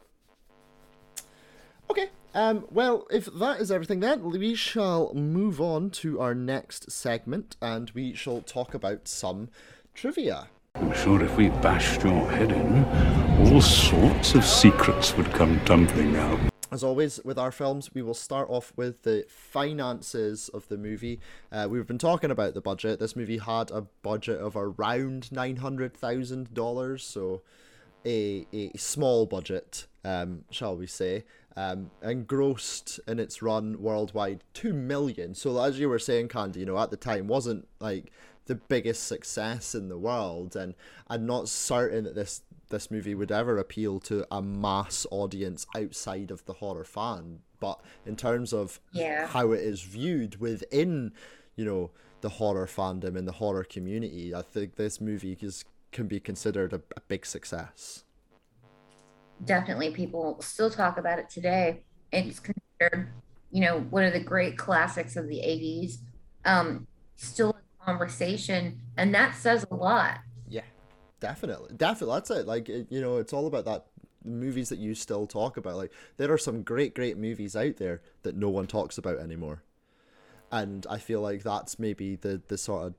Okay. 1.90 2.10
Um, 2.34 2.66
well, 2.70 3.08
if 3.10 3.26
that 3.26 3.62
is 3.62 3.72
everything, 3.72 4.02
then 4.02 4.30
we 4.30 4.54
shall 4.54 5.14
move 5.14 5.62
on 5.62 5.90
to 5.92 6.20
our 6.20 6.36
next 6.36 6.92
segment, 6.92 7.56
and 7.62 7.90
we 7.92 8.14
shall 8.14 8.42
talk 8.42 8.74
about 8.74 9.08
some 9.08 9.50
trivia. 9.96 10.50
I'm 10.76 10.94
sure 10.94 11.24
if 11.24 11.36
we 11.38 11.50
bashed 11.50 12.04
your 12.04 12.30
head 12.30 12.52
in, 12.52 12.84
all 13.52 13.62
sorts 13.62 14.36
of 14.36 14.46
secrets 14.46 15.16
would 15.18 15.32
come 15.32 15.60
tumbling 15.66 16.16
out. 16.18 16.40
As 16.70 16.84
always, 16.84 17.22
with 17.24 17.40
our 17.40 17.52
films, 17.52 17.94
we 17.94 18.02
will 18.02 18.14
start 18.14 18.50
off 18.50 18.74
with 18.76 19.04
the 19.04 19.26
finances 19.30 20.50
of 20.50 20.68
the 20.68 20.78
movie. 20.78 21.20
Uh, 21.50 21.68
we've 21.70 21.88
been 21.88 21.98
talking 21.98 22.30
about 22.30 22.56
the 22.56 22.62
budget. 22.62 23.00
This 23.00 23.16
movie 23.16 23.38
had 23.38 23.72
a 23.72 23.88
budget 24.02 24.40
of 24.40 24.58
around 24.58 25.32
nine 25.32 25.58
hundred 25.58 25.96
thousand 25.96 26.54
dollars, 26.54 27.06
so 27.06 27.42
a 28.06 28.46
a 28.52 28.78
small 28.78 29.26
budget, 29.26 29.88
um, 30.04 30.44
shall 30.52 30.76
we 30.76 30.88
say, 30.88 31.24
um, 31.56 31.90
and 32.02 32.28
grossed 32.28 33.00
in 33.08 33.18
its 33.18 33.42
run 33.42 33.82
worldwide 33.82 34.44
two 34.54 34.74
million. 34.74 35.36
So 35.36 35.58
as 35.64 35.80
you 35.80 35.88
were 35.88 36.00
saying, 36.00 36.28
Candy, 36.28 36.60
you 36.60 36.66
know, 36.66 36.78
at 36.80 36.92
the 36.92 36.98
time 36.98 37.28
wasn't 37.28 37.66
like 37.80 38.12
the 38.48 38.56
biggest 38.56 39.08
success 39.08 39.74
in 39.74 39.88
the 39.88 39.98
world, 39.98 40.58
and 40.58 40.76
I'm 41.08 41.26
not 41.26 41.48
certain 41.48 42.04
that 42.04 42.16
this 42.16 42.42
this 42.70 42.92
movie 42.92 43.16
would 43.16 43.32
ever 43.32 43.58
appeal 43.58 44.00
to 44.02 44.26
a 44.32 44.42
mass 44.42 45.06
audience 45.12 45.66
outside 45.76 46.32
of 46.32 46.46
the 46.46 46.54
horror 46.54 46.84
fan. 46.84 47.40
But 47.60 47.82
in 48.06 48.16
terms 48.16 48.54
of 48.54 48.80
Yeah. 48.92 49.28
how 49.28 49.52
it 49.52 49.62
is 49.62 49.82
viewed 49.82 50.40
within, 50.40 51.14
you 51.56 51.66
know, 51.66 51.92
the 52.22 52.30
horror 52.30 52.68
fandom 52.68 53.16
and 53.16 53.28
the 53.28 53.34
horror 53.34 53.64
community, 53.64 54.34
I 54.34 54.42
think 54.42 54.76
this 54.76 55.00
movie 55.02 55.38
is 55.42 55.66
can 55.92 56.08
be 56.08 56.20
considered 56.20 56.74
a, 56.74 56.82
a 56.96 57.02
big 57.08 57.26
success. 57.26 58.04
Definitely, 59.46 59.92
people 59.92 60.42
still 60.42 60.70
talk 60.70 60.98
about 60.98 61.20
it 61.20 61.30
today. 61.30 61.82
It's 62.12 62.40
considered, 62.40 63.10
you 63.52 63.62
know, 63.62 63.80
one 63.90 64.04
of 64.04 64.14
the 64.14 64.20
great 64.20 64.58
classics 64.58 65.16
of 65.16 65.28
the 65.28 65.38
80s. 65.38 66.00
Um, 66.46 66.88
still 67.16 67.50
in 67.52 67.86
conversation, 67.86 68.80
and 68.98 69.14
that 69.14 69.36
says 69.36 69.66
a 69.70 69.76
lot. 69.76 70.20
Definitely, 71.20 71.74
definitely. 71.76 72.16
That's 72.16 72.30
it. 72.32 72.48
Like 72.48 72.70
it, 72.70 72.88
you 72.90 73.02
know, 73.02 73.18
it's 73.18 73.34
all 73.34 73.48
about 73.48 73.66
that 73.66 73.88
movies 74.24 74.70
that 74.70 74.80
you 74.80 74.94
still 74.94 75.26
talk 75.26 75.58
about. 75.58 75.76
Like 75.76 75.92
there 76.18 76.32
are 76.32 76.38
some 76.38 76.62
great, 76.62 76.94
great 76.94 77.18
movies 77.18 77.56
out 77.56 77.78
there 77.78 78.02
that 78.24 78.36
no 78.36 78.50
one 78.50 78.68
talks 78.68 78.98
about 78.98 79.18
anymore, 79.20 79.64
and 80.52 80.86
I 80.90 81.00
feel 81.00 81.22
like 81.22 81.44
that's 81.44 81.80
maybe 81.80 82.16
the 82.16 82.42
the 82.48 82.58
sort 82.58 82.88
of 82.88 82.94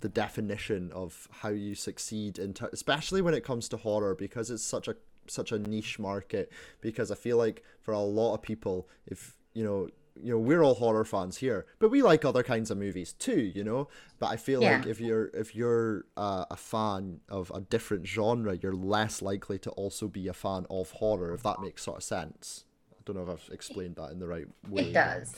the 0.00 0.08
definition 0.08 0.92
of 0.92 1.28
how 1.40 1.48
you 1.48 1.74
succeed 1.74 2.38
in, 2.38 2.54
ter- 2.54 2.70
especially 2.72 3.22
when 3.22 3.34
it 3.34 3.44
comes 3.44 3.68
to 3.70 3.76
horror, 3.76 4.14
because 4.14 4.50
it's 4.50 4.62
such 4.62 4.86
a 4.86 4.96
such 5.26 5.50
a 5.50 5.58
niche 5.58 5.98
market. 5.98 6.52
Because 6.80 7.10
I 7.10 7.16
feel 7.16 7.38
like 7.38 7.64
for 7.80 7.92
a 7.92 8.00
lot 8.00 8.34
of 8.34 8.42
people, 8.42 8.88
if 9.06 9.36
you 9.52 9.64
know. 9.64 9.88
You 10.22 10.32
know, 10.34 10.38
we're 10.38 10.62
all 10.62 10.74
horror 10.76 11.04
fans 11.04 11.38
here, 11.38 11.66
but 11.80 11.90
we 11.90 12.00
like 12.00 12.24
other 12.24 12.42
kinds 12.44 12.70
of 12.70 12.78
movies 12.78 13.12
too. 13.12 13.52
You 13.54 13.64
know, 13.64 13.88
but 14.18 14.26
I 14.26 14.36
feel 14.36 14.62
Yeah. 14.62 14.76
like 14.76 14.86
if 14.86 15.00
you're 15.00 15.26
if 15.34 15.54
you're 15.54 16.04
uh, 16.16 16.44
a 16.50 16.56
fan 16.56 17.20
of 17.28 17.50
a 17.54 17.60
different 17.60 18.06
genre, 18.06 18.56
you're 18.60 18.74
less 18.74 19.22
likely 19.22 19.58
to 19.60 19.70
also 19.70 20.08
be 20.08 20.28
a 20.28 20.32
fan 20.32 20.66
of 20.70 20.90
horror. 20.92 21.34
If 21.34 21.42
that 21.42 21.60
makes 21.60 21.82
sort 21.82 21.98
of 21.98 22.04
sense. 22.04 22.64
I 22.92 23.02
don't 23.04 23.16
know 23.16 23.22
if 23.22 23.28
I've 23.28 23.52
explained 23.52 23.96
that 23.96 24.12
in 24.12 24.18
the 24.18 24.28
right 24.28 24.46
way. 24.70 24.82
It 24.82 24.94
does. 24.94 25.34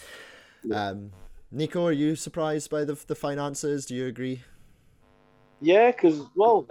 Um, 0.70 1.12
Nico, 1.50 1.86
are 1.86 1.92
you 1.92 2.16
surprised 2.16 2.70
by 2.70 2.84
the 2.84 2.94
the 3.06 3.14
finances? 3.14 3.86
Do 3.86 3.94
you 3.94 4.06
agree? 4.06 4.42
Yeah, 5.60 5.90
because 5.90 6.22
well, 6.36 6.68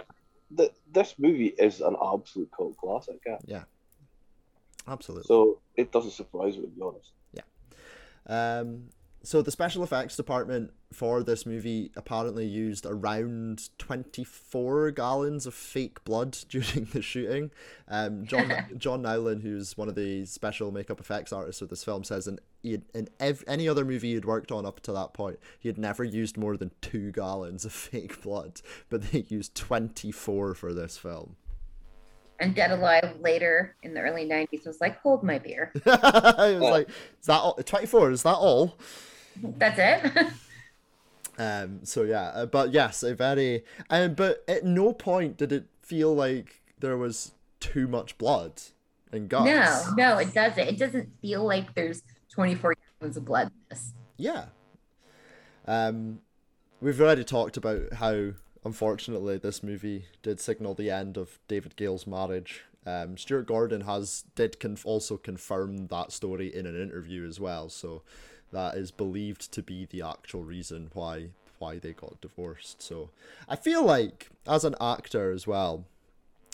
th- 0.56 0.72
this 0.92 1.14
movie 1.18 1.48
is 1.58 1.80
an 1.80 1.96
absolute 2.00 2.50
cult 2.56 2.76
classic. 2.76 3.20
Yeah. 3.26 3.38
Yeah, 3.46 3.64
absolutely. 4.86 5.26
So 5.26 5.60
it 5.74 5.92
doesn't 5.92 6.12
surprise 6.12 6.56
me 6.56 6.62
to 6.62 6.68
be 6.68 6.82
honest. 6.82 7.12
Um, 8.26 8.90
so 9.26 9.42
the 9.42 9.50
special 9.50 9.82
effects 9.82 10.14
department 10.14 10.72
for 10.92 11.24
this 11.24 11.44
movie 11.44 11.90
apparently 11.96 12.46
used 12.46 12.86
around 12.86 13.70
24 13.78 14.92
gallons 14.92 15.46
of 15.46 15.54
fake 15.54 16.04
blood 16.04 16.38
during 16.48 16.84
the 16.92 17.02
shooting. 17.02 17.50
Um, 17.88 18.24
John 18.24 18.52
John 18.78 19.02
Naulin, 19.02 19.42
who's 19.42 19.76
one 19.76 19.88
of 19.88 19.96
the 19.96 20.26
special 20.26 20.70
makeup 20.70 21.00
effects 21.00 21.32
artists 21.32 21.60
of 21.60 21.70
this 21.70 21.82
film, 21.82 22.04
says 22.04 22.28
in 22.28 22.38
had, 22.64 22.84
in 22.94 23.08
ev- 23.18 23.42
any 23.48 23.68
other 23.68 23.84
movie 23.84 24.14
he'd 24.14 24.24
worked 24.24 24.52
on 24.52 24.64
up 24.64 24.78
to 24.80 24.92
that 24.92 25.12
point, 25.12 25.40
he 25.58 25.68
had 25.68 25.76
never 25.76 26.04
used 26.04 26.36
more 26.36 26.56
than 26.56 26.70
two 26.80 27.10
gallons 27.10 27.64
of 27.64 27.72
fake 27.72 28.22
blood, 28.22 28.60
but 28.88 29.10
they 29.10 29.24
used 29.28 29.56
24 29.56 30.54
for 30.54 30.72
this 30.72 30.98
film. 30.98 31.34
And 32.38 32.54
Dead 32.54 32.70
Alive 32.70 33.16
later 33.20 33.76
in 33.82 33.94
the 33.94 34.00
early 34.00 34.26
90s 34.26 34.66
was 34.66 34.80
like, 34.80 35.00
hold 35.00 35.22
my 35.22 35.38
beer. 35.38 35.72
it 35.74 35.84
was 35.86 36.60
like, 36.60 36.88
is 36.88 37.26
that 37.26 37.40
all? 37.40 37.54
24? 37.54 38.10
Is 38.10 38.22
that 38.24 38.34
all? 38.34 38.76
That's 39.42 39.78
it. 39.78 40.26
Um, 41.38 41.80
so 41.84 42.02
yeah, 42.02 42.28
uh, 42.28 42.46
but 42.46 42.72
yes, 42.72 43.02
a 43.02 43.14
very, 43.14 43.64
um, 43.90 44.14
but 44.14 44.42
at 44.48 44.64
no 44.64 44.92
point 44.92 45.36
did 45.36 45.52
it 45.52 45.66
feel 45.82 46.14
like 46.14 46.62
there 46.80 46.96
was 46.96 47.32
too 47.60 47.86
much 47.86 48.16
blood 48.18 48.62
and 49.12 49.28
guts. 49.28 49.44
no, 49.44 49.94
no, 49.96 50.18
it 50.18 50.32
doesn't. 50.32 50.66
It 50.66 50.78
doesn't 50.78 51.10
feel 51.20 51.44
like 51.44 51.74
there's 51.74 52.02
24 52.30 52.74
gallons 53.00 53.16
of 53.16 53.24
blood 53.24 53.48
in 53.48 53.52
this. 53.68 53.92
Yeah. 54.16 54.46
Um, 55.66 56.20
we've 56.80 57.00
already 57.00 57.24
talked 57.24 57.56
about 57.56 57.92
how 57.94 58.30
unfortunately 58.66 59.38
this 59.38 59.62
movie 59.62 60.06
did 60.22 60.40
signal 60.40 60.74
the 60.74 60.90
end 60.90 61.16
of 61.16 61.38
David 61.46 61.76
Gale's 61.76 62.06
marriage. 62.06 62.64
Um, 62.84 63.16
Stuart 63.16 63.46
Gordon 63.46 63.82
has 63.82 64.24
did 64.34 64.58
conf- 64.58 64.84
also 64.84 65.16
confirm 65.16 65.86
that 65.86 66.10
story 66.10 66.52
in 66.54 66.66
an 66.66 66.80
interview 66.80 67.26
as 67.26 67.38
well, 67.38 67.68
so 67.68 68.02
that 68.52 68.76
is 68.76 68.90
believed 68.90 69.52
to 69.52 69.62
be 69.62 69.86
the 69.86 70.02
actual 70.02 70.42
reason 70.42 70.90
why 70.92 71.28
why 71.58 71.78
they 71.78 71.92
got 71.92 72.20
divorced. 72.20 72.82
So 72.82 73.10
I 73.48 73.56
feel 73.56 73.82
like 73.82 74.28
as 74.46 74.64
an 74.64 74.74
actor 74.78 75.30
as 75.30 75.46
well, 75.46 75.86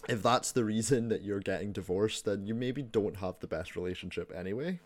if 0.09 0.23
that's 0.23 0.53
the 0.53 0.65
reason 0.65 1.09
that 1.09 1.23
you're 1.23 1.41
getting 1.41 1.73
divorced, 1.73 2.25
then 2.25 2.47
you 2.47 2.55
maybe 2.55 2.83
don't 2.83 3.17
have 3.17 3.41
the 3.41 3.49
best 3.49 3.75
relationship 3.75 4.31
anyway. 4.33 4.79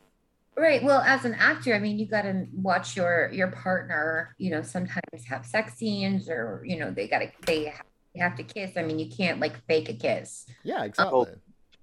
Right. 0.58 0.82
Well, 0.82 1.02
as 1.02 1.26
an 1.26 1.34
actor, 1.34 1.74
I 1.74 1.78
mean, 1.78 1.98
you 1.98 2.06
got 2.06 2.22
to 2.22 2.46
watch 2.52 2.96
your 2.96 3.30
your 3.32 3.48
partner. 3.48 4.34
You 4.38 4.50
know, 4.50 4.62
sometimes 4.62 5.24
have 5.28 5.44
sex 5.44 5.74
scenes, 5.74 6.30
or 6.30 6.62
you 6.64 6.78
know, 6.78 6.90
they 6.90 7.08
got 7.08 7.18
to 7.18 7.30
they 7.46 7.74
have 8.16 8.36
to 8.36 8.42
kiss. 8.42 8.72
I 8.76 8.82
mean, 8.82 8.98
you 8.98 9.10
can't 9.10 9.38
like 9.38 9.62
fake 9.66 9.90
a 9.90 9.94
kiss. 9.94 10.46
Yeah, 10.64 10.78
um, 10.78 10.84
exactly. 10.84 11.26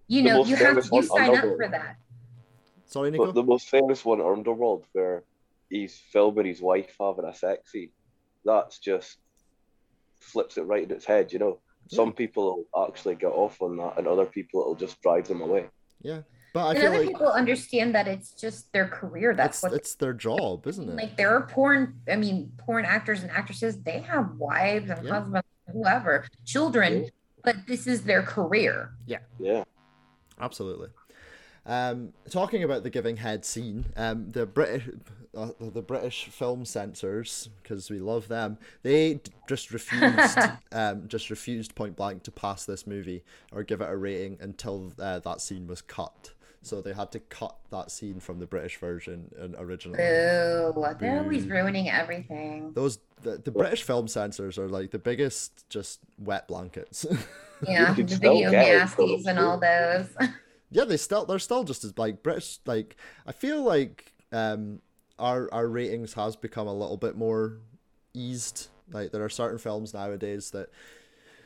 You 0.08 0.24
know, 0.24 0.44
you 0.44 0.56
have 0.56 0.68
famous 0.68 0.86
you 0.86 0.92
one, 0.92 1.04
sign 1.04 1.36
up 1.36 1.44
for 1.44 1.68
that. 1.70 1.98
Sorry, 2.86 3.12
Nico. 3.12 3.28
But 3.28 3.36
the 3.36 3.44
most 3.44 3.70
famous 3.70 4.04
one, 4.04 4.22
Underworld, 4.22 4.86
where 4.94 5.24
he's 5.70 6.00
filming 6.12 6.46
his 6.46 6.62
wife 6.62 6.96
having 7.00 7.26
a 7.26 7.34
sex 7.34 7.72
scene. 7.72 7.92
That's 8.46 8.80
just 8.80 9.18
flips 10.20 10.58
it 10.58 10.64
right 10.64 10.84
in 10.84 10.92
its 10.92 11.06
head, 11.06 11.32
you 11.32 11.40
know. 11.40 11.60
Some 11.90 12.14
people 12.14 12.68
will 12.74 12.88
actually 12.88 13.16
get 13.16 13.28
off 13.28 13.62
on 13.62 13.78
that, 13.78 13.98
and 13.98 14.08
other 14.08 14.26
people 14.26 14.62
it'll 14.62 14.76
just 14.76 15.02
drive 15.02 15.28
them 15.28 15.42
away. 15.42 15.68
Yeah, 16.02 16.22
but 16.54 16.66
I 16.68 16.70
and 16.72 16.80
feel 16.80 16.88
other 16.90 17.00
like 17.00 17.08
people 17.10 17.28
understand 17.28 17.94
that 17.96 18.08
it's 18.08 18.32
just 18.32 18.72
their 18.74 18.88
career. 18.88 19.34
That's 19.36 19.58
it's 19.58 19.64
what 19.64 19.74
it's 19.74 19.96
their 19.96 20.14
job, 20.14 20.66
isn't 20.68 20.88
it? 20.90 20.96
like 20.96 21.18
there 21.18 21.32
are 21.36 21.48
porn 21.48 21.96
i 22.10 22.16
mean 22.16 22.52
porn 22.58 22.86
actors 22.86 23.22
and 23.24 23.32
actresses 23.32 23.82
they 23.82 24.00
have 24.00 24.36
wives 24.38 24.90
and 24.90 25.04
Yeah. 25.06 25.14
husbands 25.20 25.48
whoever 25.72 26.26
children 26.46 27.04
Yeah. 27.04 27.10
but 27.44 27.56
this 27.68 27.88
is 27.88 28.04
their 28.04 28.22
career 28.24 28.92
Yeah. 29.06 29.20
Yeah. 29.40 29.64
Absolutely. 30.40 30.90
Um, 31.66 32.12
talking 32.30 32.64
about 32.64 32.84
the 32.84 32.90
giving 32.90 33.16
head 33.18 33.46
scene, 33.46 33.86
um, 33.96 34.30
the 34.32 34.46
British, 34.46 34.90
uh, 35.34 35.52
the 35.62 35.82
British 35.82 36.26
film 36.26 36.66
censors, 36.66 37.48
because 37.62 37.90
we 37.90 38.00
love 38.00 38.28
them, 38.28 38.58
they 38.82 39.14
d- 39.14 39.32
just 39.48 39.72
refused, 39.72 40.38
um, 40.74 41.08
just 41.08 41.30
refused 41.30 41.74
point 41.74 41.96
blank 41.96 42.24
to 42.24 42.32
pass 42.32 42.66
this 42.66 42.86
movie 42.86 43.24
or 43.54 43.64
give 43.64 43.80
it 43.80 43.90
a 43.90 43.96
rating 43.96 44.38
until 44.42 44.92
uh, 45.00 45.20
that 45.20 45.40
scene 45.40 45.66
was 45.66 45.82
cut. 45.82 46.33
So 46.64 46.82
they 46.82 46.94
had 46.94 47.12
to 47.12 47.20
cut 47.20 47.56
that 47.72 47.92
scene 47.92 48.20
from 48.20 48.40
the 48.40 48.46
British 48.46 48.78
version 48.78 49.30
and 49.38 49.56
originally. 49.60 49.98
Boo. 49.98 50.96
they're 51.00 51.20
always 51.20 51.46
Boo. 51.46 51.54
ruining 51.54 51.90
everything 51.90 52.72
Those 52.74 53.00
the, 53.22 53.38
the 53.38 53.52
British 53.52 53.84
film 53.84 54.08
censors 54.08 54.58
are 54.58 54.68
like 54.68 54.92
the 54.92 55.00
biggest 55.00 55.70
just 55.70 56.00
wet 56.18 56.48
blankets. 56.48 57.06
yeah 57.68 57.94
the 57.94 58.08
still 58.08 58.34
video 58.34 58.52
nasties 58.52 59.26
and 59.26 59.40
all 59.40 59.58
those 59.58 60.08
yeah, 60.74 60.86
they 60.86 60.98
still 60.98 61.26
they're 61.26 61.40
still 61.40 61.64
just 61.64 61.84
as 61.84 61.98
like 61.98 62.24
British. 62.24 62.60
Like 62.66 62.96
I 63.28 63.32
feel 63.32 63.64
like 63.64 64.12
um 64.32 64.80
our 65.20 65.48
our 65.54 65.68
ratings 65.68 66.14
has 66.14 66.36
become 66.36 66.68
a 66.68 66.74
little 66.74 66.98
bit 66.98 67.16
more 67.16 67.60
eased. 68.14 68.68
Like 68.92 69.12
there 69.12 69.24
are 69.24 69.30
certain 69.30 69.60
films 69.60 69.94
nowadays 69.94 70.50
that 70.52 70.70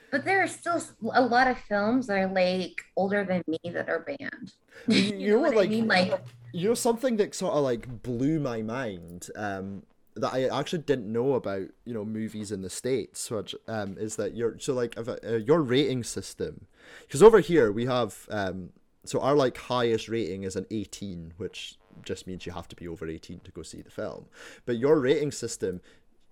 but 0.09 0.23
there 0.23 0.41
are 0.41 0.47
still 0.47 0.81
a 1.13 1.21
lot 1.21 1.47
of 1.47 1.57
films 1.59 2.07
that 2.07 2.17
are 2.17 2.27
like 2.27 2.81
older 2.95 3.25
than 3.25 3.43
me 3.47 3.59
that 3.71 3.89
are 3.89 3.99
banned 3.99 4.53
you, 4.87 4.97
you, 4.97 5.29
know 5.31 5.35
know 5.35 5.41
what 5.41 5.55
like 5.55 5.67
i 5.67 5.71
mean? 5.71 5.87
like 5.87 6.21
you 6.51 6.67
know 6.67 6.73
something 6.73 7.17
that 7.17 7.35
sort 7.35 7.53
of 7.53 7.63
like 7.63 8.03
blew 8.03 8.39
my 8.39 8.61
mind 8.61 9.29
um 9.35 9.83
that 10.15 10.33
I 10.33 10.45
actually 10.45 10.81
didn't 10.81 11.13
know 11.13 11.35
about 11.35 11.67
you 11.85 11.93
know 11.93 12.03
movies 12.03 12.51
in 12.51 12.63
the 12.63 12.71
states 12.71 13.29
which 13.29 13.53
um 13.67 13.97
is 13.99 14.15
that 14.15 14.35
your 14.35 14.57
so 14.57 14.73
like 14.73 14.97
if, 14.97 15.07
uh, 15.07 15.35
your 15.35 15.61
rating 15.61 16.03
system 16.03 16.65
because 17.01 17.21
over 17.21 17.39
here 17.39 17.71
we 17.71 17.85
have 17.85 18.27
um 18.29 18.69
so 19.05 19.21
our 19.21 19.35
like 19.35 19.57
highest 19.57 20.09
rating 20.09 20.41
is 20.41 20.55
an 20.55 20.65
18 20.71 21.33
which 21.37 21.77
just 22.03 22.27
means 22.27 22.45
you 22.45 22.51
have 22.51 22.67
to 22.67 22.75
be 22.75 22.87
over 22.87 23.07
18 23.07 23.39
to 23.41 23.51
go 23.51 23.63
see 23.63 23.81
the 23.81 23.91
film. 23.91 24.25
But 24.65 24.77
your 24.77 24.99
rating 24.99 25.31
system 25.31 25.81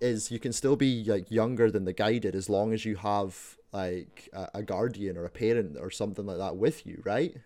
is 0.00 0.30
you 0.30 0.38
can 0.38 0.52
still 0.52 0.76
be 0.76 1.04
like 1.04 1.30
younger 1.30 1.70
than 1.70 1.84
the 1.84 1.92
guided 1.92 2.34
as 2.34 2.50
long 2.50 2.72
as 2.72 2.84
you 2.84 2.96
have 2.96 3.56
like 3.72 4.28
a, 4.32 4.48
a 4.54 4.62
guardian 4.62 5.16
or 5.16 5.24
a 5.24 5.30
parent 5.30 5.76
or 5.80 5.90
something 5.90 6.26
like 6.26 6.38
that 6.38 6.56
with 6.56 6.86
you 6.86 7.00
right 7.04 7.36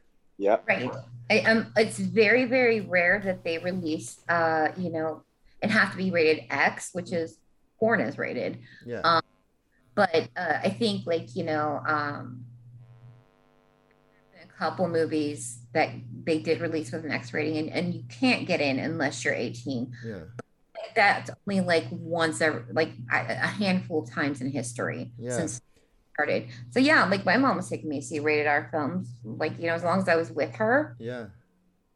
Yeah. 0.40 0.56
Right. 0.66 0.90
I, 1.30 1.40
um, 1.40 1.72
it's 1.76 1.98
very, 1.98 2.46
very 2.46 2.80
rare 2.80 3.20
that 3.24 3.44
they 3.44 3.58
release, 3.58 4.18
uh, 4.28 4.68
you 4.76 4.90
know, 4.90 5.22
it 5.62 5.70
have 5.70 5.92
to 5.92 5.96
be 5.98 6.10
rated 6.10 6.44
X, 6.50 6.90
which 6.92 7.12
is 7.12 7.38
porn 7.78 8.00
is 8.00 8.16
rated. 8.16 8.58
yeah 8.86 9.00
Um, 9.04 9.22
But 9.94 10.28
uh, 10.36 10.58
I 10.64 10.70
think, 10.70 11.06
like, 11.06 11.36
you 11.36 11.44
know, 11.44 11.82
um, 11.86 12.44
a 14.42 14.46
couple 14.58 14.88
movies 14.88 15.58
that 15.74 15.90
they 16.24 16.38
did 16.38 16.60
release 16.62 16.90
with 16.90 17.04
an 17.04 17.10
X 17.12 17.34
rating, 17.34 17.58
and, 17.58 17.68
and 17.70 17.94
you 17.94 18.02
can't 18.08 18.46
get 18.46 18.60
in 18.62 18.78
unless 18.78 19.22
you're 19.24 19.34
18. 19.34 19.92
yeah 20.04 20.20
That's 20.96 21.30
only 21.46 21.60
like 21.60 21.84
once, 21.90 22.40
every, 22.40 22.62
like 22.72 22.92
a 23.12 23.18
a 23.18 23.50
handful 23.62 24.02
of 24.04 24.10
times 24.10 24.40
in 24.40 24.50
history 24.50 25.12
Yeah. 25.18 25.36
since 25.36 25.58
it 25.58 25.62
started. 26.20 26.48
So, 26.70 26.80
yeah, 26.80 27.04
like 27.06 27.24
my 27.24 27.36
mom 27.36 27.56
was 27.56 27.68
taking 27.68 27.88
me 27.88 28.00
to 28.00 28.06
see 28.06 28.20
rated 28.20 28.46
R 28.46 28.68
films, 28.70 29.08
like, 29.24 29.58
you 29.58 29.66
know, 29.66 29.74
as 29.74 29.84
long 29.84 29.98
as 29.98 30.08
I 30.08 30.16
was 30.16 30.30
with 30.30 30.54
her 30.56 30.96
yeah 30.98 31.26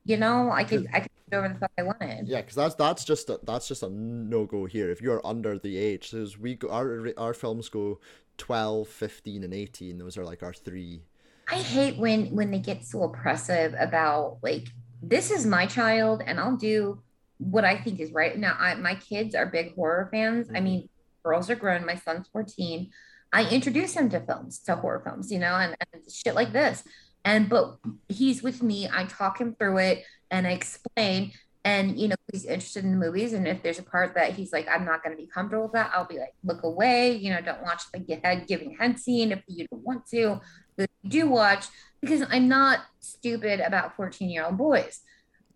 you 0.04 0.16
know, 0.16 0.50
I 0.50 0.64
could 0.64 0.86
I 0.92 1.00
could 1.00 1.10
do 1.30 1.38
whatever 1.38 1.54
the 1.54 1.60
fuck 1.60 1.72
I 1.78 1.82
wanted. 1.82 2.28
Yeah, 2.28 2.42
because 2.42 2.54
that's 2.54 2.74
that's 2.74 3.04
just 3.04 3.30
a, 3.30 3.40
that's 3.42 3.66
just 3.66 3.82
a 3.82 3.88
no 3.88 4.44
go 4.44 4.66
here. 4.66 4.90
If 4.90 5.00
you're 5.00 5.26
under 5.26 5.58
the 5.58 5.76
age, 5.76 6.10
because 6.10 6.38
we 6.38 6.56
go, 6.56 6.68
our 6.68 7.10
our 7.16 7.34
films 7.34 7.68
go 7.68 8.00
12, 8.36 8.86
15, 8.88 9.44
and 9.44 9.54
eighteen. 9.54 9.98
Those 9.98 10.18
are 10.18 10.24
like 10.24 10.42
our 10.42 10.52
three. 10.52 11.02
I 11.48 11.56
hate 11.56 11.96
when 11.96 12.34
when 12.34 12.50
they 12.50 12.58
get 12.58 12.84
so 12.84 13.04
oppressive 13.04 13.74
about 13.78 14.38
like 14.42 14.68
this 15.02 15.30
is 15.30 15.46
my 15.46 15.66
child 15.66 16.22
and 16.24 16.38
I'll 16.38 16.56
do 16.56 17.02
what 17.38 17.64
I 17.64 17.76
think 17.76 18.00
is 18.00 18.12
right. 18.12 18.38
Now, 18.38 18.56
I 18.58 18.74
my 18.74 18.94
kids 18.94 19.34
are 19.34 19.46
big 19.46 19.74
horror 19.74 20.08
fans. 20.12 20.50
I 20.50 20.54
mm-hmm. 20.54 20.64
mean, 20.64 20.88
girls 21.24 21.48
are 21.48 21.56
grown. 21.56 21.86
My 21.86 21.96
son's 21.96 22.28
14. 22.28 22.90
I 23.34 23.48
introduce 23.50 23.94
him 23.94 24.08
to 24.10 24.20
films, 24.20 24.60
to 24.60 24.76
horror 24.76 25.02
films, 25.04 25.32
you 25.32 25.40
know, 25.40 25.54
and, 25.56 25.76
and 25.92 26.02
shit 26.10 26.36
like 26.36 26.52
this. 26.52 26.84
And 27.24 27.48
but 27.48 27.78
he's 28.08 28.42
with 28.44 28.62
me. 28.62 28.88
I 28.88 29.06
talk 29.06 29.40
him 29.40 29.56
through 29.58 29.78
it 29.78 30.04
and 30.30 30.46
I 30.46 30.52
explain. 30.52 31.32
And 31.64 31.98
you 31.98 32.08
know, 32.08 32.16
he's 32.30 32.44
interested 32.44 32.84
in 32.84 32.92
the 32.92 32.96
movies. 32.96 33.32
And 33.32 33.48
if 33.48 33.60
there's 33.62 33.80
a 33.80 33.82
part 33.82 34.14
that 34.14 34.34
he's 34.34 34.52
like, 34.52 34.68
I'm 34.68 34.84
not 34.84 35.02
going 35.02 35.16
to 35.16 35.20
be 35.20 35.26
comfortable 35.26 35.64
with 35.64 35.72
that, 35.72 35.90
I'll 35.92 36.06
be 36.06 36.18
like, 36.18 36.34
look 36.44 36.62
away. 36.62 37.16
You 37.16 37.30
know, 37.32 37.40
don't 37.40 37.62
watch 37.62 37.82
the 37.92 38.20
head 38.22 38.46
giving 38.46 38.76
head 38.76 39.00
scene 39.00 39.32
if 39.32 39.42
you 39.48 39.66
don't 39.68 39.82
want 39.82 40.06
to. 40.10 40.40
But 40.76 40.90
do 41.08 41.26
watch 41.28 41.66
because 42.00 42.22
I'm 42.30 42.46
not 42.48 42.80
stupid 43.00 43.58
about 43.60 43.96
14 43.96 44.30
year 44.30 44.44
old 44.44 44.58
boys. 44.58 45.00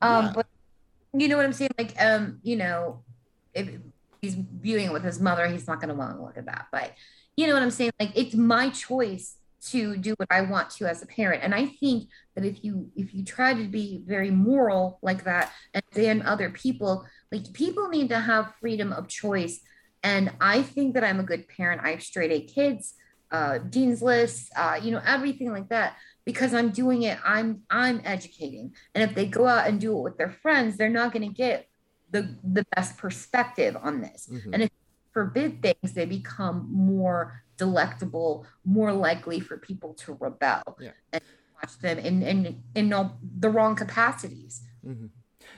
Um, 0.02 0.26
Yeah. 0.26 0.32
but 0.34 0.46
you 1.12 1.28
know 1.28 1.36
what 1.36 1.46
I'm 1.46 1.52
saying? 1.52 1.70
Like, 1.78 1.94
um, 2.00 2.40
you 2.42 2.56
know, 2.56 3.05
if 3.55 3.68
he's 4.20 4.34
viewing 4.34 4.86
it 4.86 4.92
with 4.92 5.05
his 5.05 5.20
mother, 5.20 5.46
he's 5.46 5.66
not 5.66 5.80
going 5.80 5.90
to 5.90 5.94
want 5.94 6.16
to 6.16 6.22
look 6.22 6.38
at 6.38 6.46
that. 6.46 6.66
But 6.72 6.92
you 7.39 7.47
know 7.47 7.55
what 7.55 7.62
I'm 7.62 7.70
saying? 7.70 7.93
Like, 8.01 8.10
it's 8.16 8.35
my 8.35 8.69
choice 8.70 9.36
to 9.70 9.97
do 9.97 10.15
what 10.16 10.27
I 10.28 10.40
want 10.40 10.70
to 10.70 10.89
as 10.89 11.02
a 11.02 11.06
parent. 11.06 11.44
And 11.44 11.55
I 11.55 11.66
think 11.66 12.09
that 12.35 12.44
if 12.44 12.65
you 12.65 12.90
if 12.97 13.15
you 13.15 13.24
try 13.24 13.55
to 13.55 13.65
be 13.69 14.02
very 14.05 14.32
moral 14.32 14.98
like 15.02 15.23
that 15.23 15.52
and 15.73 15.85
ban 15.94 16.23
other 16.23 16.51
people, 16.51 17.06
like 17.31 17.52
people 17.52 17.89
need 17.90 18.09
to 18.09 18.19
have 18.19 18.55
freedom 18.60 18.93
of 18.93 19.06
choice. 19.06 19.60
And 20.02 20.32
I 20.40 20.62
think 20.62 20.94
that 20.94 21.05
I'm 21.05 21.20
a 21.20 21.23
good 21.23 21.47
parent. 21.47 21.81
I 21.85 21.90
have 21.90 22.02
straight 22.02 22.32
A 22.32 22.40
kids, 22.40 22.94
uh, 23.31 23.59
dean's 23.59 24.02
lists, 24.02 24.51
uh, 24.56 24.81
you 24.82 24.90
know, 24.90 25.02
everything 25.06 25.52
like 25.52 25.69
that 25.69 25.97
because 26.24 26.52
I'm 26.55 26.70
doing 26.70 27.02
it. 27.02 27.19
I'm 27.24 27.62
I'm 27.70 28.01
educating. 28.05 28.74
And 28.97 29.09
if 29.09 29.15
they 29.15 29.27
go 29.27 29.47
out 29.47 29.69
and 29.69 29.81
do 29.81 29.97
it 29.97 30.02
with 30.02 30.19
their 30.19 30.32
friends, 30.43 30.77
they're 30.77 30.89
not 30.89 31.12
going 31.12 31.28
to 31.28 31.35
get 31.35 31.69
the 32.10 32.36
the 32.43 32.65
best 32.74 32.98
perspective 32.98 33.77
on 33.81 34.01
this. 34.01 34.28
Mhm. 34.28 34.55
And 34.55 34.62
if 34.65 34.70
forbid 35.19 35.61
things, 35.61 35.95
they 35.95 36.07
become 36.07 36.69
more 36.70 37.43
delectable, 37.57 38.47
more 38.65 38.93
likely 38.93 39.40
for 39.40 39.57
people 39.59 39.93
to 39.95 40.16
rebel 40.20 40.62
Yeah. 40.78 40.93
and 41.12 41.23
watch 41.57 41.77
them 41.81 41.99
in 41.99 42.23
in 42.23 42.62
in 42.77 42.93
all 42.93 43.19
the 43.45 43.51
wrong 43.51 43.74
capacities. 43.74 44.62
Mm-hmm. 44.86 45.07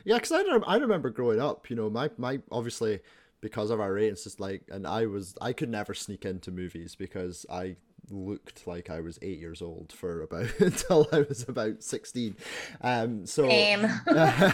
Yeah, 0.04 0.14
because 0.14 0.32
I, 0.32 0.42
rem- 0.44 0.64
I 0.66 0.76
remember 0.76 1.10
growing 1.10 1.42
up. 1.42 1.68
You 1.68 1.76
know, 1.76 1.90
my 1.90 2.08
my 2.16 2.40
obviously 2.50 3.00
because 3.42 3.70
of 3.70 3.80
our 3.80 3.92
ratings, 3.92 4.24
just 4.24 4.40
like, 4.40 4.62
and 4.70 4.86
I 4.86 5.04
was 5.04 5.36
I 5.42 5.52
could 5.52 5.68
never 5.68 5.92
sneak 5.92 6.24
into 6.24 6.50
movies 6.50 6.96
because 6.96 7.44
I 7.50 7.76
looked 8.10 8.66
like 8.66 8.88
I 8.88 9.00
was 9.00 9.18
eight 9.20 9.38
years 9.38 9.60
old 9.60 9.92
for 9.92 10.22
about 10.22 10.48
until 10.58 11.06
I 11.12 11.26
was 11.28 11.46
about 11.46 11.82
sixteen. 11.82 12.34
Um, 12.80 13.26
so. 13.26 13.46
Same. 13.46 13.84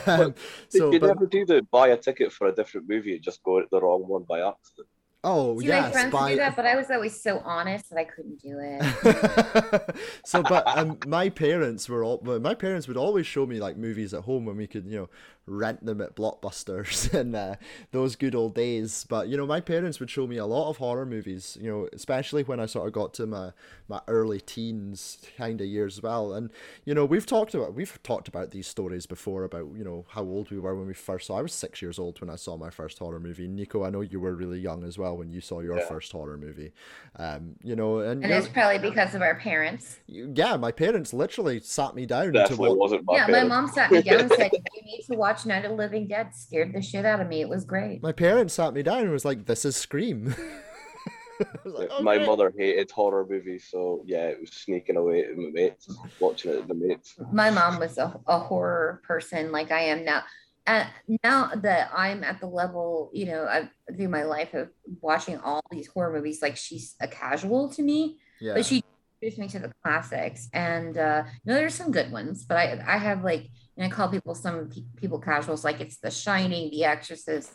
um, 0.07 0.35
so, 0.69 0.91
you 0.91 0.99
but, 0.99 1.07
never 1.07 1.27
do 1.27 1.47
the 1.47 1.63
buy 1.71 1.89
a 1.89 1.97
ticket 1.97 2.33
for 2.33 2.49
a 2.49 2.53
different 2.53 2.89
movie 2.89 3.15
and 3.15 3.23
just 3.23 3.45
go 3.45 3.61
to 3.61 3.69
the 3.71 3.81
wrong 3.81 4.03
one 4.09 4.25
by 4.25 4.41
accident. 4.41 4.89
Oh 5.25 5.59
See, 5.61 5.69
my 5.69 5.91
friends 5.91 6.13
by 6.13 6.31
do 6.33 6.37
that, 6.37 6.57
but 6.57 6.67
I 6.67 6.77
was 6.77 6.91
always 6.91 7.21
so 7.21 7.41
honest 7.45 7.91
that 7.91 7.99
I 7.99 8.05
couldn't 8.05 8.41
do 8.41 8.59
it. 8.61 9.97
so 10.25 10.43
but 10.43 10.67
um, 10.67 10.99
my 11.07 11.29
parents 11.29 11.89
were 11.89 12.05
all 12.05 12.21
my 12.23 12.55
parents 12.55 12.89
would 12.89 12.97
always 12.97 13.27
show 13.27 13.47
me 13.47 13.59
like 13.59 13.77
movies 13.77 14.15
at 14.15 14.23
home 14.23 14.45
when 14.45 14.57
we 14.57 14.67
could 14.67 14.87
you 14.87 14.97
know 14.97 15.09
rent 15.47 15.85
them 15.87 16.01
at 16.01 16.17
blockbusters 16.17 17.13
and 17.19 17.35
uh, 17.37 17.55
those 17.93 18.17
good 18.17 18.35
old 18.35 18.55
days 18.55 19.07
but 19.09 19.29
you 19.29 19.37
know 19.37 19.47
my 19.47 19.61
parents 19.61 20.01
would 20.01 20.11
show 20.11 20.27
me 20.27 20.37
a 20.37 20.47
lot 20.47 20.69
of 20.69 20.79
horror 20.79 21.07
movies 21.07 21.57
you 21.61 21.71
know 21.71 21.89
especially 21.93 22.43
when 22.43 22.59
i 22.59 22.67
sort 22.67 22.87
of 22.87 22.93
got 22.93 23.15
to 23.15 23.27
my 23.27 23.53
my 23.89 24.01
early 24.09 24.41
teens 24.41 25.19
kind 25.37 25.61
of 25.61 25.67
years 25.67 25.99
as 25.99 26.03
well 26.03 26.35
and 26.35 26.51
you 26.85 26.95
know 26.95 27.05
we've 27.05 27.27
talked 27.27 27.55
about 27.55 27.75
we've 27.75 28.03
talked 28.03 28.27
about 28.29 28.51
these 28.51 28.67
stories 28.67 29.07
before 29.07 29.45
about 29.45 29.69
you 29.77 29.85
know 29.85 30.05
how 30.09 30.23
old 30.23 30.51
we 30.51 30.59
were 30.59 30.75
when 30.75 30.87
we 30.87 30.95
first 30.95 31.29
saw 31.29 31.39
i 31.39 31.43
was 31.43 31.53
six 31.53 31.81
years 31.81 31.99
old 31.99 32.21
when 32.21 32.29
i 32.31 32.37
saw 32.37 32.57
my 32.57 32.71
first 32.71 32.99
horror 32.99 33.21
movie 33.21 33.47
nico 33.47 33.85
i 33.85 33.91
know 33.91 34.01
you 34.01 34.19
were 34.19 34.35
really 34.35 34.59
young 34.59 34.83
as 34.85 34.99
well 34.99 35.17
when 35.17 35.31
you 35.31 35.41
saw 35.41 35.61
your 35.61 35.77
Yeah. 35.77 35.89
first 35.89 36.11
horror 36.13 36.37
movie 36.37 36.73
um 37.19 37.55
you 37.63 37.77
know 37.77 37.99
and, 38.01 38.23
And 38.23 38.25
you're- 38.31 38.39
it's 38.39 38.49
probably 38.49 38.79
because 38.79 39.15
of 39.15 39.23
our 39.23 39.37
parents. 39.37 40.01
yeah, 40.07 40.57
my 40.57 40.73
parents 40.73 41.13
literally 41.13 41.61
sat 41.61 41.95
me 41.95 42.07
down 42.07 42.27
to 42.27 42.33
Definitely 42.33 42.69
watch. 42.71 42.79
wasn't 42.79 43.05
my 43.05 43.15
yeah, 43.17 43.27
my 43.27 43.43
mom 43.45 43.69
sat 43.69 43.91
me 43.93 44.03
down 44.03 44.21
and 44.21 44.31
said, 44.31 44.51
You 44.75 44.83
need 44.85 45.03
to 45.09 45.15
watch 45.15 45.36
Night 45.45 45.65
of 45.65 45.73
the 45.73 45.77
Living 45.77 46.07
Dead. 46.09 46.35
Scared 46.35 46.73
the 46.73 46.81
shit 46.81 47.05
out 47.05 47.21
of 47.21 47.29
me. 47.29 47.41
It 47.43 47.49
was 47.49 47.65
great. 47.65 48.03
My 48.03 48.13
parents 48.13 48.55
sat 48.55 48.73
me 48.73 48.83
down 48.83 49.01
and 49.01 49.11
was 49.11 49.25
like, 49.25 49.45
"This 49.47 49.65
is 49.65 49.77
Scream." 49.77 50.35
was 51.65 51.75
like, 51.75 51.91
My 52.03 52.19
mother 52.19 52.53
hated 52.57 52.91
horror 52.91 53.27
movies, 53.29 53.67
so 53.71 54.03
yeah, 54.07 54.27
it 54.27 54.41
was 54.41 54.51
sneaking 54.51 54.97
away 54.97 55.23
to 55.23 55.35
my 55.37 55.51
mates, 55.53 55.89
watching 56.21 56.53
it 56.53 56.59
at 56.61 56.69
the 56.69 56.75
mates. 56.75 57.15
my 57.33 57.51
mom 57.51 57.79
was 57.79 57.99
a, 57.99 58.19
a 58.27 58.39
horror 58.39 59.03
person 59.07 59.53
like 59.53 59.71
I 59.71 59.81
am 59.81 60.05
now. 60.05 60.23
And 60.69 60.89
now 61.23 61.53
that 61.55 61.91
I'm 61.95 62.25
at 62.25 62.41
the 62.41 62.47
level, 62.49 63.11
you 63.15 63.27
know, 63.27 63.47
I've, 63.49 63.69
through 63.97 64.09
my 64.09 64.25
life 64.25 64.53
of 64.53 64.69
watching 65.01 65.39
all 65.39 65.61
these 65.71 65.87
horror 65.87 66.13
movies, 66.13 66.43
like 66.43 66.57
she's 66.57 66.97
a 67.01 67.07
casual 67.07 67.69
to 67.75 67.83
me, 67.83 68.19
Yeah. 68.41 68.55
but 68.55 68.67
she 68.67 68.83
introduced 69.23 69.39
me 69.39 69.49
to 69.61 69.69
the 69.69 69.73
classics. 69.85 70.49
And 70.53 70.99
uh, 70.99 71.23
you 71.45 71.53
know, 71.53 71.55
there's 71.55 71.75
some 71.75 71.93
good 71.93 72.11
ones, 72.11 72.45
but 72.45 72.57
I 72.57 72.83
I 72.87 72.97
have 72.99 73.23
like, 73.23 73.49
and 73.77 73.87
I 73.87 73.95
call 73.95 74.09
people 74.09 74.35
some 74.35 74.71
people 74.97 75.19
casuals, 75.19 75.65
like 75.65 75.81
it's 75.81 75.99
The 75.99 76.11
Shining, 76.11 76.71
The 76.71 76.85
Exorcist, 76.85 77.53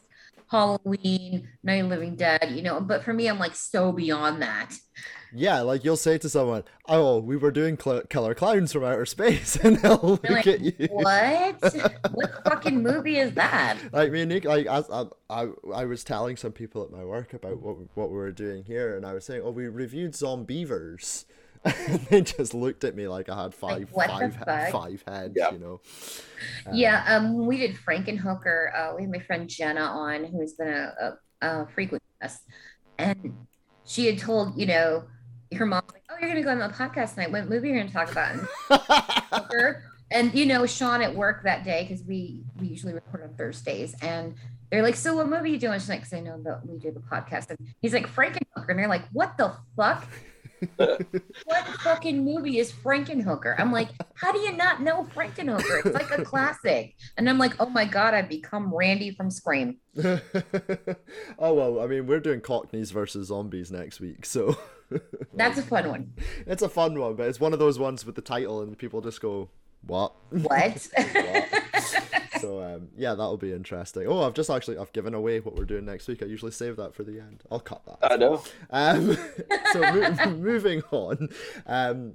Halloween, 0.52 1.48
Night 1.64 1.84
of 1.84 1.88
Living 1.88 2.16
Dead, 2.16 2.52
you 2.52 2.62
know. 2.62 2.82
But 2.82 3.04
for 3.04 3.14
me, 3.14 3.28
I'm 3.28 3.40
like 3.40 3.56
so 3.56 3.92
beyond 3.92 4.42
that. 4.42 4.76
Yeah, 5.34 5.62
like 5.62 5.86
you'll 5.86 5.96
say 5.96 6.18
to 6.18 6.30
someone, 6.30 6.64
"Oh, 6.90 7.20
we 7.20 7.38
were 7.38 7.52
doing 7.52 7.80
cl- 7.80 8.04
killer 8.10 8.36
clowns 8.36 8.74
from 8.74 8.84
outer 8.84 9.06
space," 9.06 9.56
and 9.64 9.78
they'll 9.78 10.00
look 10.02 10.30
like, 10.30 10.48
at 10.48 10.60
you. 10.60 10.88
what? 10.92 11.74
what 12.12 12.44
fucking 12.44 12.84
movie 12.84 13.18
is 13.18 13.34
that? 13.36 13.78
Like 13.94 14.12
me 14.12 14.22
and 14.22 14.30
Nick, 14.30 14.44
like 14.44 14.68
I, 14.68 14.78
um, 14.78 15.12
I, 15.30 15.48
I 15.74 15.86
was 15.86 16.04
telling 16.04 16.36
some 16.36 16.52
people 16.52 16.84
at 16.84 16.92
my 16.92 17.06
work 17.06 17.34
about 17.34 17.62
what 17.62 17.78
what 17.96 18.10
we 18.10 18.18
were 18.18 18.32
doing 18.32 18.66
here, 18.66 18.98
and 18.98 19.06
I 19.06 19.14
was 19.14 19.26
saying, 19.26 19.42
"Oh, 19.44 19.52
we 19.52 19.68
reviewed 19.68 20.12
Zombeavers." 20.12 21.26
And 21.64 22.00
they 22.10 22.22
just 22.22 22.54
looked 22.54 22.84
at 22.84 22.96
me 22.96 23.08
like 23.08 23.30
I 23.30 23.44
had 23.44 23.54
five, 23.54 23.90
what 23.92 24.08
the 24.08 24.32
five, 24.46 24.66
he- 24.66 24.72
five 24.72 25.04
heads, 25.08 25.34
Yeah. 25.38 25.52
you 25.52 25.60
know. 25.60 25.82
Yeah, 26.74 27.04
um, 27.08 27.46
we 27.46 27.58
did 27.58 27.76
Frankenhooker, 27.76 28.76
uh, 28.76 28.94
we 28.96 29.04
had 29.04 29.12
my 29.12 29.20
friend 29.20 29.48
Jenna 29.50 29.82
on, 29.82 30.26
who's 30.26 30.54
been 30.54 30.70
a, 30.70 30.94
a, 31.42 31.48
a 31.48 31.68
frequent 31.74 32.02
guest, 32.22 32.42
and 32.98 33.36
she 33.86 34.06
had 34.08 34.18
told 34.20 34.58
you 34.60 34.66
know 34.66 35.04
her 35.56 35.66
mom 35.66 35.84
like, 35.94 36.04
"Oh, 36.10 36.16
you're 36.20 36.30
gonna 36.30 36.44
go 36.44 36.52
on 36.52 36.60
the 36.60 36.70
podcast 36.70 37.16
tonight. 37.16 37.32
What 37.32 37.48
movie 37.50 37.72
are 37.72 37.76
you 37.76 37.80
gonna 37.82 37.92
talk 37.92 38.12
about?" 38.12 38.36
And, 39.42 39.76
and 40.12 40.34
you 40.34 40.46
know 40.46 40.66
Sean 40.66 41.02
at 41.02 41.14
work 41.16 41.44
that 41.44 41.64
day 41.64 41.86
because 41.88 42.04
we 42.06 42.42
we 42.60 42.68
usually 42.68 42.94
record 42.94 43.24
on 43.24 43.36
Thursdays, 43.36 43.94
and 44.02 44.36
they're 44.72 44.82
like, 44.84 44.96
"So 44.96 45.16
what 45.16 45.28
movie 45.28 45.50
are 45.50 45.54
you 45.54 45.60
doing?" 45.60 45.80
She's 45.80 45.90
like, 45.90 46.02
"Cause 46.04 46.14
I 46.14 46.22
know 46.22 46.42
that 46.44 46.66
we 46.66 46.78
do 46.80 46.92
the 46.92 47.02
podcast," 47.02 47.50
and 47.50 47.60
he's 47.82 47.94
like, 47.94 48.08
"Frankenhooker," 48.08 48.70
and 48.70 48.80
they're 48.80 48.88
like, 48.88 49.08
"What 49.12 49.38
the 49.38 49.54
fuck?" 49.76 50.08
What 50.78 51.68
fucking 51.82 52.24
movie 52.24 52.60
is 52.60 52.72
Frankenhooker? 52.72 53.56
I'm 53.58 53.72
like, 53.72 53.90
how 54.16 54.32
do 54.32 54.40
you 54.40 54.56
not 54.56 54.82
know 54.82 55.08
Frankenhooker? 55.16 55.86
It's 55.86 55.94
like 55.96 56.12
a 56.12 56.24
classic. 56.26 56.96
And 57.18 57.30
I'm 57.30 57.38
like, 57.38 57.54
oh 57.60 57.70
my 57.70 57.86
god, 57.86 58.14
I've 58.14 58.30
become 58.30 58.74
Randy 58.74 59.12
from 59.12 59.30
Scream. 59.32 59.78
oh 60.04 60.20
well, 61.40 61.80
I 61.82 61.88
mean, 61.88 62.08
we're 62.08 62.20
doing 62.20 62.42
Cockneys 62.42 62.92
versus 62.92 63.28
zombies 63.28 63.72
next 63.72 64.00
week, 64.00 64.26
so 64.26 64.58
That's 65.34 65.58
a 65.58 65.64
fun 65.64 65.90
one. 65.90 66.14
it's 66.46 66.62
a 66.62 66.70
fun 66.70 67.00
one. 67.00 67.16
But 67.16 67.30
it's 67.30 67.40
one 67.40 67.54
of 67.54 67.60
those 67.60 67.80
ones 67.80 68.06
with 68.06 68.16
the 68.16 68.22
title, 68.22 68.62
and 68.62 68.78
people 68.78 69.02
just 69.02 69.22
go, 69.22 69.50
"What?" 69.86 70.14
What? 70.30 70.88
So 72.42 72.62
um, 72.62 72.90
yeah, 72.98 73.12
that'll 73.12 73.38
be 73.38 73.54
interesting. 73.54 74.08
Oh, 74.08 74.24
I've 74.24 74.34
just 74.34 74.50
actually 74.50 74.78
I've 74.78 74.94
given 74.94 75.14
away 75.14 75.40
what 75.40 75.56
we're 75.56 75.66
doing 75.66 75.86
next 75.86 76.08
week. 76.08 76.22
I 76.24 76.26
usually 76.26 76.52
save 76.52 76.76
that 76.78 76.94
for 76.94 77.04
the 77.04 77.20
end. 77.20 77.44
I'll 77.52 77.60
cut 77.60 77.86
that. 77.86 78.12
I 78.12 78.16
know. 78.18 78.44
Um, 78.70 79.18
so 79.74 79.80
mo- 79.80 80.32
moving 80.36 80.82
on, 80.92 81.30
um, 81.66 82.14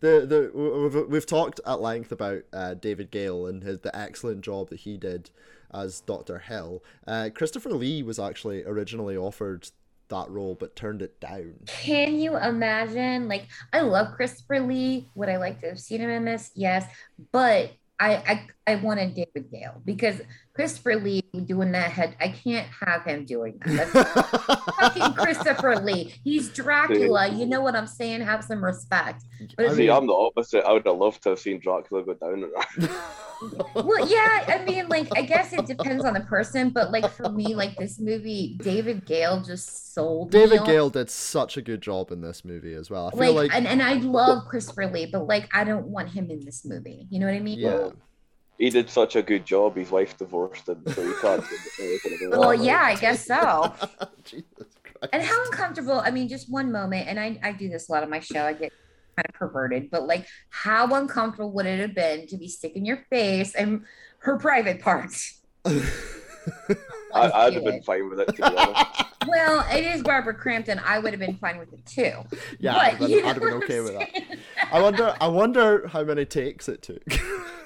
the 0.00 0.26
the 0.26 0.90
we've, 0.92 1.08
we've 1.08 1.26
talked 1.26 1.60
at 1.66 1.80
length 1.80 2.12
about 2.12 2.42
uh, 2.52 2.74
David 2.74 3.10
Gale 3.10 3.46
and 3.46 3.62
his 3.62 3.80
the 3.80 3.94
excellent 3.96 4.42
job 4.42 4.70
that 4.70 4.80
he 4.80 4.96
did 4.96 5.30
as 5.72 6.00
Doctor 6.00 6.38
Hill. 6.38 6.82
Uh, 7.06 7.30
Christopher 7.34 7.70
Lee 7.70 8.02
was 8.02 8.18
actually 8.18 8.64
originally 8.64 9.16
offered 9.16 9.68
that 10.08 10.30
role 10.30 10.54
but 10.54 10.76
turned 10.76 11.02
it 11.02 11.20
down. 11.20 11.54
Can 11.66 12.18
you 12.18 12.36
imagine? 12.36 13.28
Like, 13.28 13.46
I 13.72 13.80
love 13.80 14.14
Christopher 14.14 14.60
Lee. 14.60 15.08
Would 15.14 15.28
I 15.28 15.36
like 15.36 15.60
to 15.60 15.68
have 15.68 15.80
seen 15.80 16.00
him 16.00 16.10
in 16.10 16.24
this? 16.24 16.50
Yes. 16.54 16.86
But 17.32 17.72
I 17.98 18.14
I, 18.16 18.46
I 18.66 18.74
wanted 18.76 19.14
David 19.14 19.50
Gale 19.50 19.80
because 19.84 20.20
Christopher 20.54 20.96
Lee 20.96 21.22
doing 21.44 21.72
that 21.72 21.90
head, 21.90 22.16
I 22.20 22.28
can't 22.28 22.66
have 22.86 23.04
him 23.04 23.24
doing 23.24 23.58
that. 23.64 23.92
That's 23.92 24.70
fucking 24.80 25.12
Christopher 25.14 25.76
Lee. 25.76 26.14
He's 26.24 26.48
Dracula. 26.50 27.28
You 27.28 27.46
know 27.46 27.60
what 27.60 27.76
I'm 27.76 27.86
saying? 27.86 28.22
Have 28.22 28.42
some 28.44 28.64
respect. 28.64 29.22
But 29.56 29.64
I 29.64 29.68
it's 29.68 29.76
See, 29.76 29.82
mean- 29.82 29.90
I'm 29.96 30.06
the 30.06 30.12
opposite. 30.14 30.64
I 30.64 30.72
would 30.72 30.86
have 30.86 30.96
loved 30.96 31.22
to 31.24 31.30
have 31.30 31.38
seen 31.38 31.60
Dracula 31.60 32.04
go 32.04 32.14
down. 32.14 32.50
on 33.42 33.50
her. 33.50 33.82
well 33.82 34.08
yeah 34.08 34.44
i 34.48 34.64
mean 34.64 34.88
like 34.88 35.08
i 35.16 35.22
guess 35.22 35.52
it 35.52 35.66
depends 35.66 36.04
on 36.04 36.14
the 36.14 36.20
person 36.20 36.70
but 36.70 36.90
like 36.90 37.10
for 37.10 37.28
me 37.30 37.54
like 37.54 37.76
this 37.76 37.98
movie 37.98 38.56
david 38.62 39.04
gale 39.06 39.40
just 39.40 39.94
sold 39.94 40.32
me 40.32 40.40
David 40.40 40.60
on- 40.60 40.66
Gale 40.66 40.90
did 40.90 41.10
such 41.10 41.56
a 41.56 41.62
good 41.62 41.80
job 41.80 42.10
in 42.12 42.20
this 42.20 42.44
movie 42.44 42.74
as 42.74 42.90
well. 42.90 43.10
I 43.12 43.16
like, 43.16 43.26
feel 43.26 43.34
like, 43.34 43.54
and, 43.54 43.66
and 43.66 43.82
i 43.82 43.94
love 43.94 44.46
christopher 44.46 44.86
lee 44.86 45.06
but 45.06 45.26
like 45.26 45.48
i 45.54 45.64
don't 45.64 45.86
want 45.86 46.10
him 46.10 46.30
in 46.30 46.44
this 46.44 46.64
movie 46.64 47.06
you 47.10 47.18
know 47.18 47.26
what 47.26 47.34
i 47.34 47.40
mean 47.40 47.58
yeah. 47.58 47.90
he 48.58 48.70
did 48.70 48.88
such 48.88 49.16
a 49.16 49.22
good 49.22 49.44
job. 49.44 49.76
His 49.76 49.90
wife 49.90 50.16
divorced 50.16 50.68
him, 50.68 50.82
so 50.86 51.06
he 51.06 51.12
can't. 51.20 51.42
do 51.42 51.56
anything 51.80 52.26
about 52.26 52.40
well 52.40 52.54
yeah 52.54 52.82
i 52.82 52.94
guess 52.94 53.26
so 53.26 53.72
Jesus 54.24 54.66
Christ. 54.82 55.10
and 55.12 55.22
how 55.22 55.44
uncomfortable 55.46 56.00
i 56.00 56.10
mean 56.10 56.28
just 56.28 56.50
one 56.50 56.72
moment 56.72 57.08
and 57.08 57.18
i 57.20 57.38
i 57.42 57.52
do 57.52 57.68
this 57.68 57.88
a 57.88 57.92
lot 57.92 58.02
on 58.02 58.10
my 58.10 58.20
show 58.20 58.44
i 58.44 58.52
get 58.52 58.72
kind 59.16 59.26
of 59.28 59.34
perverted 59.34 59.90
but 59.90 60.06
like 60.06 60.26
how 60.50 60.86
uncomfortable 60.94 61.50
would 61.52 61.66
it 61.66 61.80
have 61.80 61.94
been 61.94 62.26
to 62.26 62.36
be 62.36 62.48
sticking 62.48 62.84
your 62.84 62.98
face 63.10 63.54
and 63.54 63.82
her 64.18 64.36
private 64.36 64.80
parts 64.80 65.40
I, 67.14 67.30
I'd 67.32 67.54
have 67.54 67.64
been 67.64 67.82
fine 67.82 68.08
with 68.08 68.20
it. 68.20 68.26
To 68.26 68.32
be 68.34 68.42
honest. 68.42 69.04
well 69.26 69.66
it 69.72 69.84
is 69.84 70.02
barbara 70.02 70.34
crampton 70.34 70.80
i 70.84 70.98
would 70.98 71.12
have 71.12 71.18
been 71.18 71.36
fine 71.38 71.58
with 71.58 71.72
it 71.72 71.84
too 71.86 72.12
yeah, 72.58 72.72
but 72.72 72.80
I'd 72.80 72.90
have 72.90 72.98
been, 73.00 73.10
you 73.10 73.22
know 73.22 73.28
I'd 73.28 73.34
have 73.34 73.42
been 73.42 73.52
okay 73.54 73.80
with 73.80 73.92
that. 73.94 74.38
I 74.72 74.80
wonder. 74.80 75.14
I 75.20 75.28
wonder 75.28 75.86
how 75.88 76.04
many 76.04 76.24
takes 76.24 76.68
it 76.68 76.82
took. 76.82 77.02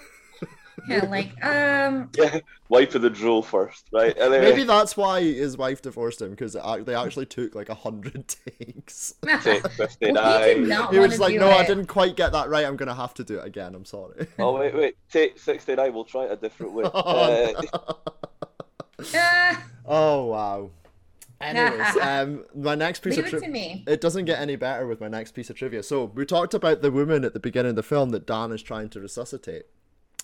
Yeah, 0.88 1.06
like 1.06 1.44
um, 1.44 2.10
yeah, 2.16 2.40
wipe 2.68 2.94
of 2.94 3.02
the 3.02 3.10
drool 3.10 3.42
first, 3.42 3.86
right? 3.92 4.16
Anyway, 4.18 4.40
Maybe 4.40 4.64
that's 4.64 4.96
why 4.96 5.22
his 5.22 5.56
wife 5.56 5.82
divorced 5.82 6.20
him 6.20 6.30
because 6.30 6.54
they 6.84 6.94
actually 6.94 7.26
took 7.26 7.54
like 7.54 7.68
a 7.68 7.74
hundred 7.74 8.26
takes. 8.58 9.14
take 9.42 9.62
well, 9.64 9.72
59. 9.72 10.64
he 10.64 10.74
He 10.92 10.98
was 10.98 11.18
like, 11.20 11.32
do 11.32 11.38
"No, 11.40 11.50
I 11.50 11.64
didn't 11.66 11.86
quite 11.86 12.16
get 12.16 12.32
that 12.32 12.48
right. 12.48 12.64
I'm 12.64 12.76
gonna 12.76 12.94
have 12.94 13.14
to 13.14 13.24
do 13.24 13.38
it 13.38 13.46
again. 13.46 13.74
I'm 13.74 13.84
sorry." 13.84 14.26
Oh 14.38 14.56
wait, 14.58 14.74
wait, 14.74 14.96
take 15.10 15.38
69. 15.38 15.92
We'll 15.92 16.04
try 16.04 16.24
it 16.24 16.32
a 16.32 16.36
different 16.36 16.72
way. 16.72 16.84
Oh, 16.92 17.54
Uh, 19.14 19.54
oh 19.86 20.24
wow. 20.26 20.70
Anyways, 21.40 21.96
um, 22.02 22.44
my 22.54 22.74
next 22.74 23.00
piece 23.00 23.16
leave 23.16 23.24
of 23.24 23.30
trivia. 23.30 23.48
to 23.48 23.52
me. 23.52 23.84
It 23.86 24.02
doesn't 24.02 24.26
get 24.26 24.40
any 24.40 24.56
better 24.56 24.86
with 24.86 25.00
my 25.00 25.08
next 25.08 25.32
piece 25.32 25.48
of 25.48 25.56
trivia. 25.56 25.82
So 25.82 26.04
we 26.04 26.26
talked 26.26 26.52
about 26.52 26.82
the 26.82 26.90
woman 26.90 27.24
at 27.24 27.32
the 27.32 27.40
beginning 27.40 27.70
of 27.70 27.76
the 27.76 27.82
film 27.82 28.10
that 28.10 28.26
Dan 28.26 28.52
is 28.52 28.62
trying 28.62 28.90
to 28.90 29.00
resuscitate. 29.00 29.64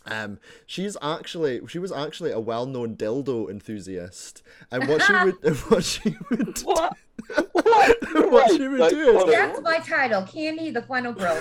Um, 0.09 0.39
she's 0.67 0.97
actually 1.03 1.61
she 1.69 1.79
was 1.79 1.91
actually 1.93 2.31
a 2.33 2.41
well-known 2.41 2.97
dildo 2.97 3.51
enthusiast, 3.51 4.43
and 4.71 4.89
what 4.89 5.03
she 5.03 5.13
would 5.13 5.57
what 5.71 5.85
she 5.85 6.17
would 6.31 6.59
what? 6.63 6.93
what 7.53 8.31
what 8.33 8.51
she 8.53 8.69
would 8.69 8.81
Like, 8.81 8.91
do 8.91 9.19
is 9.19 9.25
That's 9.35 9.61
my 9.63 9.79
title, 9.79 10.23
Candy, 10.23 10.71
the 10.71 10.83
final 10.83 11.13
girl. 11.13 11.41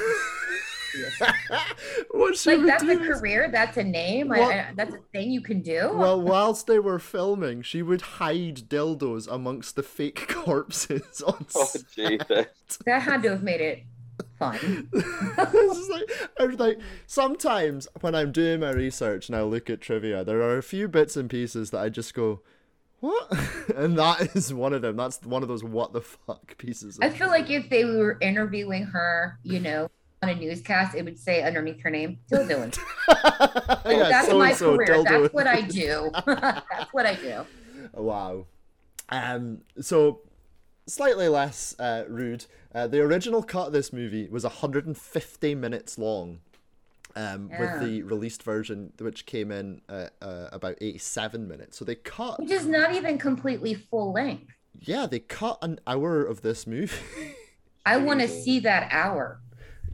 what 2.12 2.38
she 2.38 2.52
like 2.52 2.60
would 2.60 2.70
that's 2.70 2.84
do 2.84 2.90
a 2.90 2.94
is- 3.02 3.20
career. 3.20 3.50
That's 3.52 3.78
a 3.78 3.84
name. 3.84 4.32
I, 4.32 4.40
I, 4.40 4.68
that's 4.76 4.96
a 4.96 5.00
thing 5.12 5.32
you 5.32 5.42
can 5.42 5.62
do. 5.62 5.92
Well, 5.94 6.22
whilst 6.22 6.68
they 6.68 6.80
were 6.80 7.00
filming, 7.00 7.62
she 7.62 7.82
would 7.82 8.02
hide 8.02 8.70
dildos 8.70 9.28
amongst 9.30 9.76
the 9.76 9.84
fake 9.84 10.28
corpses 10.34 11.22
on 11.22 11.46
Oh 11.56 11.66
set. 11.66 11.84
Jesus! 11.96 12.48
that 12.86 13.02
had 13.02 13.24
to 13.24 13.30
have 13.32 13.44
made 13.44 13.62
it 13.62 13.84
just 14.42 15.92
like, 15.92 16.12
I 16.40 16.46
was 16.46 16.60
like, 16.60 16.80
sometimes 17.08 17.88
when 18.02 18.16
I'm 18.16 18.32
doing 18.32 18.60
my 18.60 18.72
research 18.72 19.30
and 19.30 19.36
I 19.36 19.42
look 19.44 19.70
at 19.70 19.82
trivia, 19.82 20.24
there 20.24 20.42
are 20.42 20.58
a 20.58 20.64
few 20.64 20.88
bits 20.88 21.16
and 21.16 21.30
pieces 21.30 21.72
that 21.72 21.80
I 21.80 21.90
just 21.90 22.14
go, 22.14 22.42
what? 23.00 23.32
And 23.76 23.98
that 23.98 24.22
is 24.36 24.54
one 24.54 24.74
of 24.74 24.82
them. 24.82 24.96
That's 24.96 25.22
one 25.24 25.42
of 25.42 25.50
those 25.50 25.64
what 25.64 25.94
the 25.94 26.02
fuck 26.02 26.58
pieces. 26.58 27.00
I 27.02 27.10
feel 27.10 27.28
like 27.28 27.50
if 27.50 27.70
they 27.70 27.86
were 27.86 28.18
interviewing 28.22 28.84
her, 28.84 29.40
you 29.44 29.60
know, 29.60 29.90
on 30.24 30.30
a 30.30 30.36
newscast, 30.36 30.96
it 30.96 31.04
would 31.04 31.20
say 31.20 31.44
underneath 31.44 31.82
her 31.82 31.90
name, 31.90 32.20
dildoing. 32.32 32.78
Yeah, 33.08 34.10
that's 34.10 34.32
my 34.32 34.54
so-and-so 34.54 34.76
career. 34.76 34.88
dildo. 34.88 35.22
That's 35.22 35.34
what 35.34 35.48
I 35.48 35.62
do. 35.62 36.12
that's 36.26 36.94
what 36.94 37.06
I 37.06 37.16
do. 37.16 37.46
Wow. 37.94 38.46
Um, 39.10 39.62
so 39.82 40.22
slightly 40.88 41.28
less 41.28 41.76
uh, 41.80 42.06
rude. 42.08 42.46
Uh, 42.76 42.86
the 42.88 43.00
original 43.00 43.42
cut 43.42 43.68
of 43.68 43.74
this 43.74 43.94
movie 43.94 44.28
was 44.30 44.44
150 44.44 45.56
minutes 45.56 45.98
long. 45.98 46.40
Um, 47.18 47.50
Yeah. 47.50 47.80
with 47.80 47.90
the 47.90 48.04
released 48.04 48.44
version, 48.44 48.92
which 49.00 49.26
came 49.26 49.50
in 49.50 49.80
uh, 49.88 50.08
uh, 50.22 50.50
about 50.52 50.76
87 50.82 51.48
minutes. 51.48 51.78
So 51.78 51.86
they 51.86 51.96
cut, 51.96 52.40
Which 52.42 52.52
is 52.52 52.66
not 52.66 52.94
even 52.94 53.18
completely 53.18 53.74
full 53.74 54.12
length. 54.12 54.52
yeah, 54.82 55.06
they 55.06 55.20
cut 55.20 55.58
an 55.62 55.80
hour 55.88 56.26
of 56.26 56.42
this 56.42 56.68
movie. 56.68 56.92
I 57.86 57.96
want 57.98 58.20
to 58.20 58.28
see 58.28 58.60
that 58.60 58.90
hour. 58.92 59.40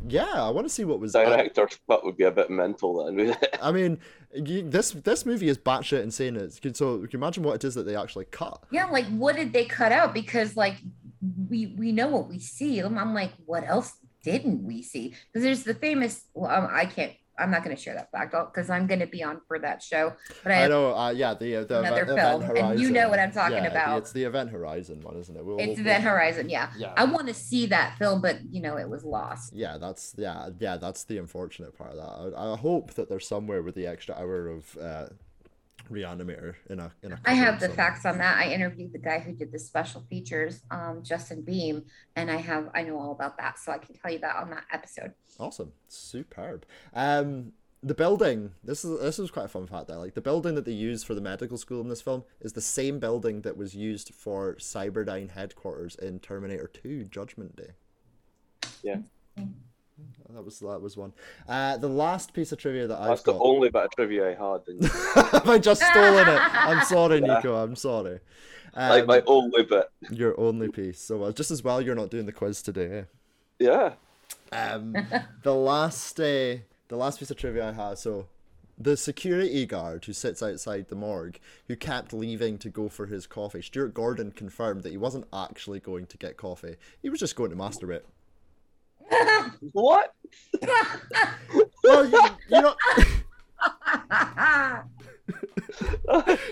yeah, 0.07 0.31
I 0.43 0.49
want 0.49 0.65
to 0.65 0.73
see 0.73 0.83
what 0.83 0.99
was. 0.99 1.11
Director's 1.13 1.77
cut 1.87 2.03
would 2.03 2.17
be 2.17 2.23
a 2.23 2.31
bit 2.31 2.49
mental 2.49 3.05
then. 3.05 3.37
I 3.61 3.71
mean, 3.71 3.99
you, 4.33 4.67
this 4.67 4.89
this 4.91 5.23
movie 5.23 5.47
is 5.49 5.59
batshit 5.59 6.01
insane. 6.01 6.35
It's, 6.37 6.59
so 6.79 6.95
you 7.01 7.07
can 7.07 7.19
imagine 7.19 7.43
what 7.43 7.53
it 7.57 7.63
is 7.63 7.75
that 7.75 7.83
they 7.83 7.95
actually 7.95 8.25
cut. 8.25 8.63
Yeah, 8.71 8.85
like 8.85 9.05
what 9.09 9.35
did 9.35 9.53
they 9.53 9.65
cut 9.65 9.91
out? 9.91 10.11
Because 10.15 10.57
like 10.57 10.77
we 11.49 11.75
we 11.77 11.91
know 11.91 12.07
what 12.07 12.27
we 12.29 12.39
see. 12.39 12.79
I'm, 12.79 12.97
I'm 12.97 13.13
like, 13.13 13.31
what 13.45 13.63
else 13.67 13.93
didn't 14.23 14.65
we 14.65 14.81
see? 14.81 15.13
Because 15.31 15.43
there's 15.43 15.63
the 15.63 15.73
famous. 15.73 16.25
Well, 16.33 16.51
um, 16.51 16.69
I 16.71 16.85
can't. 16.85 17.13
I'm 17.39 17.49
not 17.49 17.63
going 17.63 17.75
to 17.75 17.81
share 17.81 17.95
that 17.95 18.11
fact 18.11 18.35
because 18.53 18.69
I'm 18.69 18.85
going 18.85 18.99
to 18.99 19.07
be 19.07 19.23
on 19.23 19.41
for 19.47 19.57
that 19.57 19.81
show. 19.81 20.13
But 20.43 20.51
I, 20.51 20.65
I 20.65 20.67
know, 20.67 20.95
uh, 20.95 21.09
yeah, 21.09 21.33
the 21.33 21.55
uh, 21.55 21.63
the 21.63 21.79
another 21.79 22.03
event, 22.03 22.19
film, 22.19 22.43
event 22.43 22.57
and 22.59 22.79
you 22.79 22.91
know 22.91 23.09
what 23.09 23.19
I'm 23.19 23.31
talking 23.31 23.63
Yeah, 23.63 23.71
about. 23.71 23.97
It's 23.99 24.11
the 24.11 24.23
Event 24.25 24.51
Horizon 24.51 25.01
one, 25.01 25.15
isn't 25.17 25.35
it? 25.35 25.43
We'll, 25.43 25.57
it's 25.57 25.69
we'll- 25.69 25.79
Event 25.79 26.03
Horizon. 26.03 26.49
Yeah. 26.49 26.69
Yeah. 26.77 26.93
I 26.95 27.05
want 27.05 27.27
to 27.27 27.33
see 27.33 27.65
that 27.67 27.97
film, 27.97 28.21
but 28.21 28.37
you 28.51 28.61
know, 28.61 28.77
it 28.77 28.87
was 28.87 29.03
lost. 29.03 29.53
Yeah, 29.53 29.77
that's 29.79 30.13
yeah, 30.17 30.49
yeah. 30.59 30.77
That's 30.77 31.03
the 31.05 31.17
unfortunate 31.17 31.75
part 31.75 31.91
of 31.91 31.97
that. 31.97 32.37
I, 32.37 32.53
I 32.53 32.57
hope 32.57 32.93
that 32.93 33.09
there's 33.09 33.27
somewhere 33.27 33.63
with 33.63 33.73
the 33.75 33.87
extra 33.87 34.13
hour 34.15 34.47
of 34.47 34.77
uh, 34.77 35.05
reanimator 35.91 36.55
in 36.69 36.79
a 36.79 36.91
in 37.03 37.11
a. 37.11 37.19
I 37.25 37.33
have 37.33 37.59
the 37.59 37.67
somewhere. 37.67 37.75
facts 37.75 38.05
on 38.05 38.17
that. 38.19 38.37
I 38.37 38.51
interviewed 38.51 38.93
the 38.93 38.99
guy 38.99 39.19
who 39.19 39.33
did 39.33 39.51
the 39.51 39.59
special 39.59 40.01
features, 40.09 40.61
um, 40.71 41.01
Justin 41.03 41.43
Beahm, 41.43 41.83
and 42.15 42.31
I 42.31 42.37
have 42.37 42.69
I 42.73 42.83
know 42.83 42.97
all 42.97 43.11
about 43.11 43.37
that, 43.37 43.59
so 43.59 43.71
I 43.71 43.77
can 43.77 43.95
tell 43.95 44.11
you 44.11 44.19
that 44.19 44.35
on 44.35 44.49
that 44.51 44.63
episode. 44.71 45.13
Awesome, 45.39 45.73
superb. 45.87 46.65
Um, 46.93 47.53
the 47.83 47.95
building. 47.95 48.51
This 48.63 48.85
is 48.85 48.99
this 48.99 49.17
was 49.17 49.31
quite 49.31 49.45
a 49.45 49.49
fun 49.49 49.67
fact. 49.67 49.87
There, 49.87 49.97
like 49.97 50.13
the 50.13 50.21
building 50.21 50.55
that 50.55 50.65
they 50.65 50.71
used 50.71 51.05
for 51.05 51.15
the 51.15 51.21
medical 51.21 51.57
school 51.57 51.81
in 51.81 51.89
this 51.89 52.01
film 52.01 52.23
is 52.39 52.53
the 52.53 52.61
same 52.61 52.99
building 52.99 53.41
that 53.41 53.57
was 53.57 53.75
used 53.75 54.13
for 54.13 54.55
Cyberdyne 54.55 55.31
headquarters 55.31 55.95
in 55.95 56.19
Terminator 56.19 56.67
Two: 56.67 57.03
Judgment 57.05 57.55
Day. 57.55 57.71
Yeah. 58.83 58.97
That 60.33 60.43
was 60.43 60.59
that 60.59 60.81
was 60.81 60.95
one. 60.97 61.13
Uh, 61.47 61.77
the 61.77 61.87
last 61.89 62.33
piece 62.33 62.51
of 62.51 62.57
trivia 62.57 62.87
that 62.87 62.99
I've 62.99 63.07
That's 63.09 63.23
the 63.23 63.33
got. 63.33 63.41
only 63.41 63.69
bit 63.69 63.83
of 63.83 63.91
trivia 63.91 64.29
I 64.29 64.51
had. 64.51 64.61
And, 64.67 64.83
Have 65.31 65.49
I 65.49 65.57
just 65.59 65.81
stolen 65.83 66.27
it? 66.27 66.39
I'm 66.53 66.83
sorry, 66.85 67.19
Nico. 67.21 67.55
I'm 67.55 67.75
sorry. 67.75 68.19
like 68.75 69.01
Um, 69.01 69.07
my 69.07 69.21
only 69.27 69.63
bit. 69.63 69.89
your 70.09 70.39
only 70.39 70.69
piece. 70.69 70.99
So 70.99 71.23
uh, 71.23 71.31
just 71.31 71.51
as 71.51 71.63
well 71.63 71.81
you're 71.81 71.95
not 71.95 72.09
doing 72.11 72.25
the 72.25 72.31
quiz 72.31 72.61
today. 72.61 73.05
Yeah. 73.59 73.93
Um, 74.51 74.95
the 75.43 75.53
last 75.55 76.19
uh, 76.19 76.57
the 76.87 76.95
last 76.95 77.19
piece 77.19 77.31
of 77.31 77.37
trivia 77.37 77.69
I 77.69 77.73
had. 77.73 77.97
So 77.97 78.27
the 78.77 78.97
security 78.97 79.65
guard 79.65 80.05
who 80.05 80.13
sits 80.13 80.41
outside 80.41 80.87
the 80.87 80.95
morgue, 80.95 81.39
who 81.67 81.75
kept 81.75 82.13
leaving 82.13 82.57
to 82.59 82.69
go 82.69 82.89
for 82.89 83.05
his 83.05 83.27
coffee, 83.27 83.61
Stuart 83.61 83.93
Gordon 83.93 84.31
confirmed 84.31 84.81
that 84.83 84.89
he 84.91 84.97
wasn't 84.97 85.27
actually 85.33 85.79
going 85.79 86.07
to 86.07 86.17
get 86.17 86.37
coffee. 86.37 86.77
He 87.01 87.09
was 87.09 87.19
just 87.19 87.35
going 87.35 87.51
to 87.51 87.55
masturbate. 87.55 88.01
What? 89.73 90.13
Well, 91.83 92.05
you, 92.09 92.21
you 92.49 92.61
know, 92.61 92.75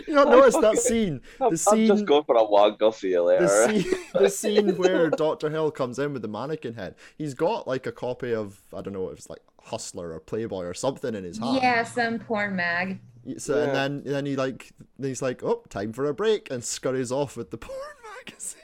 you 0.08 0.16
don't 0.16 0.30
notice 0.32 0.56
that 0.58 0.78
scene. 0.78 1.22
I'm, 1.40 1.40
The 1.40 1.46
I'm 1.48 1.58
scene. 1.58 1.88
just 1.88 2.06
going 2.06 2.24
for 2.24 2.36
a 2.36 2.44
walk. 2.44 2.78
I'll 2.82 2.92
see 2.92 3.10
you 3.12 3.24
later. 3.24 3.46
the 3.46 3.82
scene, 3.82 3.96
the 4.14 4.30
scene 4.70 4.78
where 4.78 5.10
Doctor 5.10 5.50
Hill 5.50 5.72
comes 5.72 6.00
in 6.00 6.14
with 6.14 6.22
the 6.22 6.28
mannequin 6.28 6.76
head. 6.76 6.96
He's 7.18 7.34
got 7.34 7.68
like 7.68 7.86
a 7.88 7.92
copy 7.92 8.34
of 8.34 8.62
I 8.74 8.82
don't 8.82 8.94
know 8.94 9.10
if 9.10 9.20
it's 9.20 9.30
like 9.30 9.42
Hustler 9.64 10.14
or 10.14 10.20
Playboy 10.20 10.66
or 10.66 10.74
something 10.74 11.16
in 11.16 11.24
his 11.24 11.38
hand. 11.40 11.60
Yeah, 11.62 11.84
some 11.84 12.20
porn 12.20 12.56
mag. 12.56 13.00
So 13.38 13.56
and 13.62 13.68
Yeah. 13.68 13.74
then 13.74 14.04
then 14.06 14.26
he 14.26 14.36
like 14.36 14.72
he's 15.02 15.22
like, 15.22 15.44
oh, 15.44 15.64
time 15.70 15.94
for 15.94 16.06
a 16.06 16.14
break, 16.14 16.50
and 16.52 16.64
scurries 16.64 17.12
off 17.12 17.36
with 17.38 17.52
the 17.52 17.58
porn 17.58 17.78
magazine. 18.18 18.62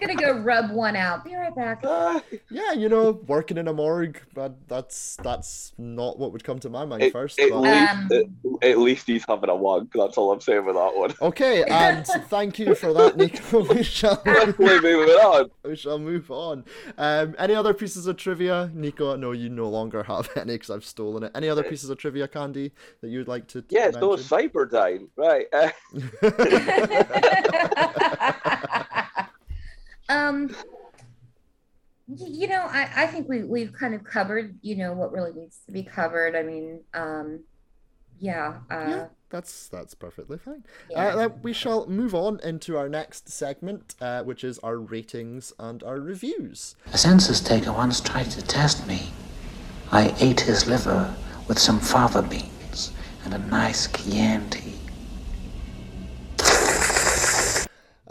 Gonna 0.00 0.14
go 0.14 0.38
rub 0.38 0.70
one 0.70 0.94
out. 0.94 1.24
Be 1.24 1.34
right 1.34 1.52
back. 1.56 1.80
Ah, 1.84 2.22
Yeah, 2.50 2.72
you 2.72 2.88
know, 2.88 3.20
working 3.26 3.58
in 3.58 3.66
a 3.66 3.72
morgue, 3.72 4.20
but 4.32 4.68
that's 4.68 5.16
that's 5.24 5.72
not 5.76 6.20
what 6.20 6.30
would 6.32 6.44
come 6.44 6.60
to 6.60 6.68
my 6.70 6.84
mind 6.84 7.02
at, 7.02 7.10
first. 7.10 7.38
at 7.40 7.50
but- 7.50 7.58
least, 7.60 7.90
Um, 7.90 8.08
at, 8.62 8.68
at 8.70 8.78
least 8.78 9.08
he's 9.08 9.24
having 9.26 9.50
a 9.50 9.56
walk. 9.56 9.86
That's 9.92 10.16
all 10.16 10.30
I'm 10.30 10.40
saying 10.40 10.64
with 10.64 10.76
that 10.76 10.96
one. 10.96 11.14
Okay, 11.20 11.64
and 11.68 12.06
thank 12.06 12.60
you 12.60 12.76
for 12.76 12.92
that, 12.92 13.16
Nico. 13.16 13.64
We 13.74 13.82
shall 13.82 14.16
Quickly 14.18 14.80
moving 14.80 15.14
on. 15.16 15.50
we 15.64 15.74
shall 15.74 15.98
move 15.98 16.30
on. 16.30 16.64
Um, 16.96 17.34
any 17.36 17.54
other 17.56 17.74
pieces 17.74 18.06
of 18.06 18.16
trivia, 18.16 18.70
Nico? 18.72 19.16
No, 19.16 19.32
you 19.32 19.48
no 19.48 19.68
longer 19.68 20.04
have 20.04 20.30
any 20.36 20.54
because 20.54 20.70
I've 20.70 20.84
stolen 20.84 21.24
it. 21.24 21.32
Any 21.34 21.48
other 21.48 21.64
pieces 21.64 21.90
of 21.90 21.98
trivia, 21.98 22.28
Candy, 22.28 22.70
that 23.00 23.08
you 23.08 23.18
would 23.18 23.28
like 23.28 23.48
to? 23.48 23.64
Yeah, 23.68 23.90
mention? 23.90 24.00
so 24.00 24.16
Cyberdyne, 24.16 25.08
right? 25.16 25.46
Uh, 25.52 25.70
um 30.08 30.54
you 32.08 32.48
know 32.48 32.66
I, 32.68 32.90
I 32.96 33.06
think 33.06 33.28
we, 33.28 33.44
we've 33.44 33.72
kind 33.72 33.94
of 33.94 34.04
covered 34.04 34.58
you 34.62 34.76
know 34.76 34.92
what 34.92 35.12
really 35.12 35.32
needs 35.32 35.60
to 35.66 35.72
be 35.72 35.82
covered 35.82 36.34
i 36.34 36.42
mean 36.42 36.80
um 36.94 37.40
yeah 38.18 38.60
uh 38.70 38.86
yeah, 38.88 39.06
that's 39.30 39.68
that's 39.68 39.94
perfectly 39.94 40.38
fine. 40.38 40.64
Yeah. 40.90 41.08
Uh, 41.08 41.16
then 41.16 41.40
we 41.42 41.52
shall 41.52 41.86
move 41.86 42.14
on 42.14 42.40
into 42.42 42.76
our 42.76 42.88
next 42.88 43.28
segment, 43.28 43.94
uh, 44.00 44.22
which 44.22 44.42
is 44.42 44.58
our 44.60 44.78
ratings 44.78 45.52
and 45.58 45.82
our 45.82 46.00
reviews. 46.00 46.76
A 46.92 46.98
census 46.98 47.40
taker 47.40 47.72
once 47.72 48.00
tried 48.00 48.30
to 48.30 48.42
test 48.42 48.86
me. 48.86 49.10
I 49.92 50.14
ate 50.18 50.40
his 50.40 50.66
liver 50.66 51.14
with 51.46 51.58
some 51.58 51.78
fava 51.78 52.22
beans 52.22 52.92
and 53.24 53.34
a 53.34 53.38
nice 53.38 53.86
Chianti. 53.86 54.77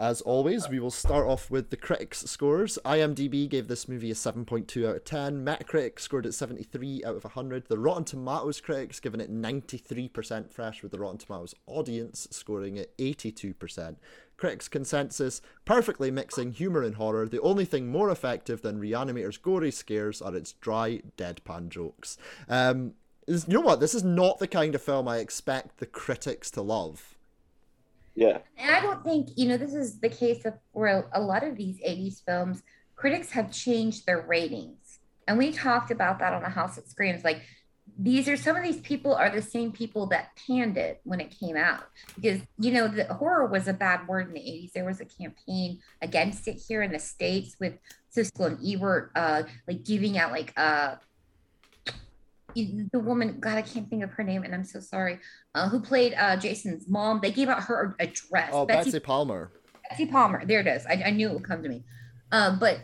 As 0.00 0.20
always, 0.20 0.68
we 0.68 0.78
will 0.78 0.92
start 0.92 1.26
off 1.26 1.50
with 1.50 1.70
the 1.70 1.76
critics' 1.76 2.22
scores. 2.22 2.78
IMDb 2.84 3.48
gave 3.48 3.66
this 3.66 3.88
movie 3.88 4.12
a 4.12 4.14
7.2 4.14 4.88
out 4.88 4.94
of 4.94 5.04
10. 5.04 5.44
Metacritic 5.44 5.98
scored 5.98 6.24
it 6.24 6.34
73 6.34 7.02
out 7.04 7.16
of 7.16 7.24
100. 7.24 7.66
The 7.66 7.80
Rotten 7.80 8.04
Tomatoes 8.04 8.60
critics 8.60 9.00
given 9.00 9.20
it 9.20 9.28
93% 9.28 10.52
fresh, 10.52 10.84
with 10.84 10.92
the 10.92 11.00
Rotten 11.00 11.18
Tomatoes 11.18 11.56
audience 11.66 12.28
scoring 12.30 12.76
it 12.76 12.96
82%. 12.96 13.96
Critics' 14.36 14.68
consensus 14.68 15.42
perfectly 15.64 16.12
mixing 16.12 16.52
humour 16.52 16.84
and 16.84 16.94
horror. 16.94 17.26
The 17.26 17.40
only 17.40 17.64
thing 17.64 17.88
more 17.88 18.12
effective 18.12 18.62
than 18.62 18.78
Reanimator's 18.78 19.36
gory 19.36 19.72
scares 19.72 20.22
are 20.22 20.36
its 20.36 20.52
dry, 20.52 21.02
deadpan 21.16 21.70
jokes. 21.70 22.16
Um, 22.48 22.92
you 23.26 23.40
know 23.48 23.60
what? 23.62 23.80
This 23.80 23.96
is 23.96 24.04
not 24.04 24.38
the 24.38 24.46
kind 24.46 24.76
of 24.76 24.80
film 24.82 25.08
I 25.08 25.18
expect 25.18 25.78
the 25.78 25.86
critics 25.86 26.52
to 26.52 26.62
love. 26.62 27.17
Yeah. 28.18 28.38
And 28.56 28.74
I 28.74 28.80
don't 28.80 29.04
think, 29.04 29.28
you 29.36 29.46
know, 29.46 29.56
this 29.56 29.74
is 29.74 30.00
the 30.00 30.08
case 30.08 30.44
of 30.44 30.54
where 30.72 31.08
a 31.12 31.20
lot 31.20 31.44
of 31.44 31.56
these 31.56 31.78
80s 31.78 32.24
films, 32.24 32.62
critics 32.96 33.30
have 33.30 33.52
changed 33.52 34.06
their 34.06 34.22
ratings. 34.22 34.98
And 35.28 35.38
we 35.38 35.52
talked 35.52 35.92
about 35.92 36.18
that 36.18 36.32
on 36.32 36.42
the 36.42 36.48
House 36.48 36.74
that 36.74 36.90
Screams. 36.90 37.22
Like, 37.22 37.42
these 37.96 38.28
are 38.28 38.36
some 38.36 38.56
of 38.56 38.64
these 38.64 38.80
people 38.80 39.14
are 39.14 39.30
the 39.30 39.40
same 39.40 39.70
people 39.70 40.06
that 40.06 40.30
panned 40.46 40.76
it 40.76 41.00
when 41.04 41.20
it 41.20 41.36
came 41.38 41.56
out. 41.56 41.84
Because, 42.16 42.40
you 42.58 42.72
know, 42.72 42.88
the 42.88 43.04
horror 43.04 43.46
was 43.46 43.68
a 43.68 43.72
bad 43.72 44.08
word 44.08 44.26
in 44.26 44.34
the 44.34 44.40
80s. 44.40 44.72
There 44.72 44.84
was 44.84 45.00
a 45.00 45.04
campaign 45.04 45.78
against 46.02 46.48
it 46.48 46.60
here 46.66 46.82
in 46.82 46.90
the 46.90 46.98
States 46.98 47.56
with 47.60 47.74
Siskel 48.14 48.46
and 48.46 48.58
Ebert, 48.66 49.12
uh, 49.14 49.44
like 49.68 49.84
giving 49.84 50.18
out 50.18 50.32
like 50.32 50.52
uh 50.56 50.96
the 52.92 52.98
woman, 52.98 53.38
God, 53.40 53.56
I 53.56 53.62
can't 53.62 53.88
think 53.88 54.02
of 54.02 54.10
her 54.10 54.22
name, 54.22 54.42
and 54.42 54.54
I'm 54.54 54.64
so 54.64 54.80
sorry. 54.80 55.18
Uh, 55.54 55.68
who 55.68 55.80
played 55.80 56.14
uh, 56.14 56.36
Jason's 56.36 56.88
mom? 56.88 57.20
They 57.20 57.30
gave 57.30 57.48
out 57.48 57.62
her 57.64 57.94
address. 57.98 58.50
Oh, 58.52 58.66
Betsy 58.66 58.98
Palmer. 59.00 59.52
Betsy 59.88 60.06
Palmer. 60.06 60.44
There 60.44 60.60
it 60.60 60.66
is. 60.66 60.86
I, 60.86 61.02
I 61.06 61.10
knew 61.10 61.28
it 61.28 61.34
would 61.34 61.44
come 61.44 61.62
to 61.62 61.68
me. 61.68 61.84
Um, 62.32 62.58
but 62.58 62.80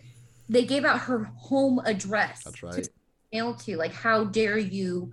they 0.49 0.65
gave 0.65 0.85
out 0.85 1.01
her 1.01 1.25
home 1.37 1.81
address. 1.85 2.45
That's 2.45 2.61
to 2.61 2.67
right. 2.67 2.89
mail 3.33 3.55
to. 3.55 3.77
Like, 3.77 3.93
how 3.93 4.25
dare 4.25 4.59
you 4.59 5.13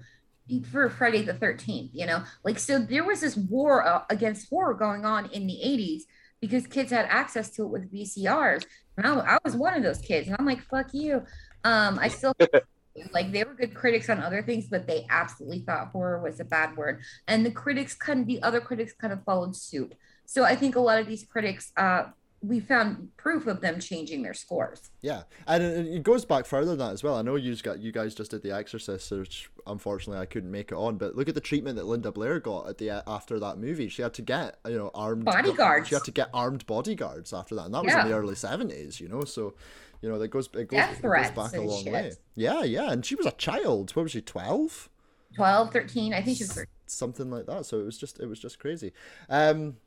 for 0.69 0.89
Friday 0.89 1.21
the 1.21 1.33
13th, 1.33 1.91
you 1.93 2.05
know? 2.05 2.23
Like, 2.43 2.59
so 2.59 2.79
there 2.79 3.03
was 3.03 3.21
this 3.21 3.37
war 3.37 3.85
uh, 3.85 4.03
against 4.09 4.49
horror 4.49 4.73
going 4.73 5.05
on 5.05 5.29
in 5.31 5.47
the 5.47 5.59
80s 5.63 6.01
because 6.41 6.67
kids 6.67 6.91
had 6.91 7.05
access 7.09 7.49
to 7.51 7.63
it 7.63 7.69
with 7.69 7.93
VCRs. 7.93 8.65
And 8.97 9.07
I, 9.07 9.35
I 9.35 9.37
was 9.43 9.55
one 9.55 9.75
of 9.75 9.83
those 9.83 9.99
kids. 9.99 10.27
And 10.27 10.35
I'm 10.37 10.45
like, 10.45 10.61
fuck 10.61 10.93
you. 10.93 11.23
Um, 11.63 11.99
I 11.99 12.07
still 12.07 12.33
like 13.13 13.31
they 13.31 13.43
were 13.43 13.53
good 13.53 13.73
critics 13.73 14.09
on 14.09 14.19
other 14.19 14.41
things, 14.41 14.67
but 14.69 14.87
they 14.87 15.05
absolutely 15.09 15.59
thought 15.59 15.89
horror 15.89 16.21
was 16.21 16.39
a 16.39 16.45
bad 16.45 16.75
word. 16.75 17.01
And 17.27 17.45
the 17.45 17.51
critics 17.51 17.93
kind 17.93 18.21
of 18.21 18.27
the 18.27 18.41
other 18.43 18.59
critics 18.59 18.93
kind 18.93 19.13
of 19.13 19.23
followed 19.23 19.55
suit. 19.55 19.95
So 20.25 20.43
I 20.43 20.55
think 20.55 20.75
a 20.75 20.79
lot 20.79 20.99
of 20.99 21.07
these 21.07 21.25
critics, 21.25 21.71
uh, 21.77 22.03
we 22.43 22.59
found 22.59 23.09
proof 23.17 23.45
of 23.45 23.61
them 23.61 23.79
changing 23.79 24.23
their 24.23 24.33
scores. 24.33 24.89
Yeah, 25.01 25.23
and 25.45 25.61
it, 25.63 26.01
goes 26.01 26.25
back 26.25 26.45
further 26.45 26.71
than 26.71 26.79
that 26.79 26.93
as 26.93 27.03
well. 27.03 27.15
I 27.15 27.21
know 27.21 27.35
you 27.35 27.55
got 27.57 27.79
you 27.79 27.91
guys 27.91 28.15
just 28.15 28.31
did 28.31 28.41
The 28.41 28.51
Exorcist, 28.51 29.11
which 29.11 29.51
unfortunately 29.67 30.19
I 30.19 30.25
couldn't 30.25 30.49
make 30.49 30.71
it 30.71 30.75
on. 30.75 30.97
But 30.97 31.15
look 31.15 31.29
at 31.29 31.35
the 31.35 31.41
treatment 31.41 31.75
that 31.75 31.85
Linda 31.85 32.11
Blair 32.11 32.39
got 32.39 32.67
at 32.67 32.79
the 32.79 33.03
after 33.07 33.39
that 33.39 33.59
movie. 33.59 33.89
She 33.89 34.01
had 34.01 34.15
to 34.15 34.23
get 34.23 34.57
you 34.67 34.77
know 34.77 34.89
armed 34.95 35.25
Bodyguards. 35.25 35.89
She 35.89 35.95
had 35.95 36.03
to 36.05 36.11
get 36.11 36.29
armed 36.33 36.65
bodyguards 36.65 37.31
after 37.31 37.53
that, 37.55 37.65
and 37.65 37.73
that 37.75 37.83
was 37.83 37.93
in 37.93 38.07
the 38.07 38.15
early 38.15 38.35
seventies. 38.35 38.99
You 38.99 39.07
know, 39.07 39.23
so 39.23 39.53
you 40.01 40.09
know 40.09 40.17
that 40.19 40.29
goes 40.29 40.47
it 40.53 40.67
goes, 40.67 40.79
it 40.79 41.01
goes 41.01 41.31
back 41.31 41.53
a 41.55 41.61
long 41.61 41.83
shit. 41.83 41.93
way. 41.93 42.11
Yeah, 42.35 42.63
yeah, 42.63 42.91
and 42.91 43.05
she 43.05 43.15
was 43.15 43.25
a 43.25 43.31
child. 43.31 43.91
What 43.95 44.03
was 44.03 44.11
she? 44.11 44.21
Twelve. 44.21 44.89
12, 45.35 45.71
13, 45.71 46.13
I 46.13 46.21
think 46.21 46.37
she 46.37 46.43
was 46.43 46.51
13. 46.51 46.65
something 46.87 47.31
like 47.31 47.45
that. 47.45 47.65
So 47.65 47.79
it 47.79 47.85
was 47.85 47.97
just 47.97 48.19
it 48.19 48.25
was 48.27 48.37
just 48.39 48.59
crazy. 48.59 48.91
Um, 49.29 49.77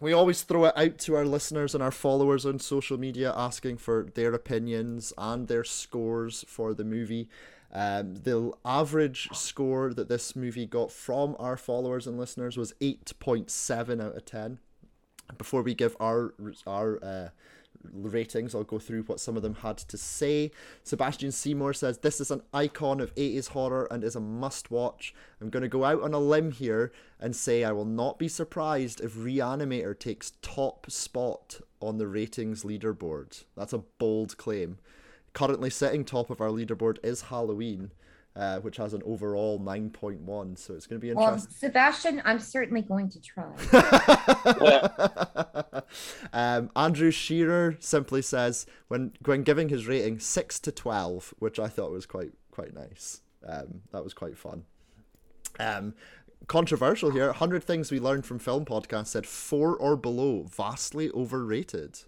we 0.00 0.12
always 0.12 0.42
throw 0.42 0.66
it 0.66 0.76
out 0.76 0.98
to 0.98 1.14
our 1.14 1.24
listeners 1.24 1.74
and 1.74 1.82
our 1.82 1.90
followers 1.90 2.44
on 2.44 2.58
social 2.58 2.98
media, 2.98 3.32
asking 3.34 3.78
for 3.78 4.08
their 4.14 4.34
opinions 4.34 5.12
and 5.16 5.48
their 5.48 5.64
scores 5.64 6.44
for 6.46 6.74
the 6.74 6.84
movie. 6.84 7.28
Um, 7.72 8.16
the 8.16 8.52
average 8.66 9.30
score 9.32 9.94
that 9.94 10.08
this 10.08 10.36
movie 10.36 10.66
got 10.66 10.92
from 10.92 11.36
our 11.38 11.56
followers 11.56 12.06
and 12.06 12.18
listeners 12.18 12.58
was 12.58 12.74
eight 12.82 13.12
point 13.18 13.50
seven 13.50 13.98
out 13.98 14.14
of 14.14 14.26
ten. 14.26 14.58
before 15.38 15.62
we 15.62 15.72
give 15.74 15.96
our 15.98 16.34
our 16.66 17.02
uh, 17.02 17.28
ratings, 17.92 18.54
I'll 18.54 18.64
go 18.64 18.78
through 18.78 19.02
what 19.04 19.20
some 19.20 19.36
of 19.36 19.42
them 19.42 19.54
had 19.56 19.78
to 19.78 19.98
say. 19.98 20.50
Sebastian 20.82 21.32
Seymour 21.32 21.72
says 21.74 21.98
this 21.98 22.20
is 22.20 22.30
an 22.30 22.42
icon 22.52 23.00
of 23.00 23.14
80s 23.14 23.48
horror 23.48 23.88
and 23.90 24.04
is 24.04 24.16
a 24.16 24.20
must 24.20 24.70
watch. 24.70 25.14
I'm 25.40 25.50
going 25.50 25.62
to 25.62 25.68
go 25.68 25.84
out 25.84 26.02
on 26.02 26.14
a 26.14 26.18
limb 26.18 26.52
here 26.52 26.92
and 27.20 27.34
say 27.34 27.64
I 27.64 27.72
will 27.72 27.84
not 27.84 28.18
be 28.18 28.28
surprised 28.28 29.00
if 29.00 29.14
Reanimator 29.14 29.98
takes 29.98 30.32
top 30.42 30.90
spot 30.90 31.60
on 31.80 31.98
the 31.98 32.06
ratings 32.06 32.64
leaderboard. 32.64 33.44
That's 33.56 33.72
a 33.72 33.78
bold 33.78 34.36
claim. 34.36 34.78
Currently 35.32 35.70
sitting 35.70 36.04
top 36.04 36.30
of 36.30 36.40
our 36.40 36.50
leaderboard 36.50 36.98
is 37.02 37.22
Halloween. 37.22 37.92
Uh, 38.34 38.60
which 38.60 38.78
has 38.78 38.94
an 38.94 39.02
overall 39.04 39.60
9.1 39.60 40.58
so 40.58 40.72
it's 40.72 40.86
going 40.86 40.98
to 40.98 41.06
be 41.06 41.12
Well, 41.12 41.34
interesting 41.34 41.68
Sebastian, 41.68 42.22
I'm 42.24 42.38
certainly 42.38 42.80
going 42.80 43.10
to 43.10 43.20
try. 43.20 43.44
um, 46.32 46.70
Andrew 46.74 47.10
Shearer 47.10 47.76
simply 47.80 48.22
says 48.22 48.66
when 48.88 49.12
when 49.24 49.42
giving 49.42 49.68
his 49.68 49.86
rating 49.86 50.18
six 50.18 50.58
to 50.60 50.72
twelve, 50.72 51.34
which 51.38 51.58
I 51.58 51.68
thought 51.68 51.90
was 51.90 52.06
quite 52.06 52.32
quite 52.50 52.74
nice. 52.74 53.20
Um, 53.46 53.82
that 53.92 54.04
was 54.04 54.14
quite 54.14 54.36
fun. 54.38 54.64
Um, 55.58 55.94
controversial 56.46 57.10
here. 57.10 57.32
Hundred 57.32 57.64
things 57.64 57.90
we 57.90 58.00
learned 58.00 58.24
from 58.24 58.38
film 58.38 58.64
podcast 58.64 59.08
said 59.08 59.26
four 59.26 59.76
or 59.76 59.96
below, 59.96 60.44
vastly 60.44 61.10
overrated. 61.10 62.00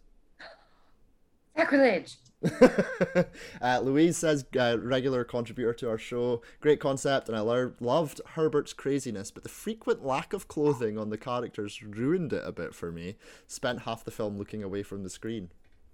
Sacrilege. 1.56 2.16
uh, 3.62 3.80
Louise 3.82 4.16
says, 4.16 4.44
uh, 4.58 4.76
regular 4.80 5.24
contributor 5.24 5.72
to 5.74 5.88
our 5.88 5.98
show, 5.98 6.42
great 6.60 6.80
concept, 6.80 7.28
and 7.28 7.36
I 7.36 7.40
lo- 7.40 7.72
loved 7.80 8.20
Herbert's 8.34 8.72
craziness, 8.72 9.30
but 9.30 9.42
the 9.42 9.48
frequent 9.48 10.04
lack 10.04 10.32
of 10.32 10.48
clothing 10.48 10.98
on 10.98 11.10
the 11.10 11.18
characters 11.18 11.82
ruined 11.82 12.32
it 12.32 12.42
a 12.44 12.52
bit 12.52 12.74
for 12.74 12.92
me. 12.92 13.16
Spent 13.46 13.82
half 13.82 14.04
the 14.04 14.10
film 14.10 14.36
looking 14.38 14.62
away 14.62 14.82
from 14.82 15.02
the 15.02 15.10
screen. 15.10 15.50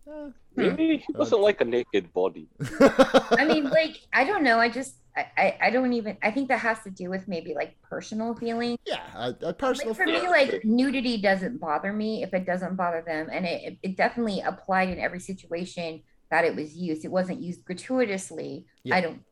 Eh, 0.08 0.30
Really? 0.56 0.98
He 1.06 1.12
doesn't 1.12 1.40
like 1.40 1.60
a 1.60 1.64
naked 1.64 2.12
body. 2.12 2.48
I 2.80 3.44
mean, 3.46 3.64
like, 3.70 3.96
I 4.12 4.24
don't 4.24 4.42
know. 4.42 4.58
I 4.58 4.68
just, 4.68 4.96
I, 5.16 5.26
I, 5.36 5.58
I 5.62 5.70
don't 5.70 5.92
even, 5.92 6.16
I 6.22 6.30
think 6.32 6.48
that 6.48 6.58
has 6.58 6.82
to 6.82 6.90
do 6.90 7.08
with 7.08 7.28
maybe 7.28 7.54
like 7.54 7.76
personal 7.82 8.34
feeling. 8.34 8.76
Yeah, 8.84 9.06
a, 9.14 9.34
a 9.48 9.54
personal. 9.54 9.94
Like, 9.94 9.96
for 9.96 10.06
me, 10.06 10.20
like, 10.28 10.64
nudity 10.64 11.18
doesn't 11.22 11.58
bother 11.60 11.92
me 11.92 12.22
if 12.24 12.34
it 12.34 12.46
doesn't 12.46 12.74
bother 12.76 13.02
them. 13.06 13.28
And 13.32 13.46
it, 13.46 13.78
it 13.82 13.96
definitely 13.96 14.40
applied 14.40 14.88
in 14.88 14.98
every 14.98 15.20
situation 15.20 16.02
that 16.30 16.44
it 16.44 16.54
was 16.54 16.76
used. 16.76 17.04
It 17.04 17.10
wasn't 17.10 17.40
used 17.40 17.64
gratuitously. 17.64 18.66
Yeah. 18.84 18.96
I 18.96 19.00
don't, 19.00 19.22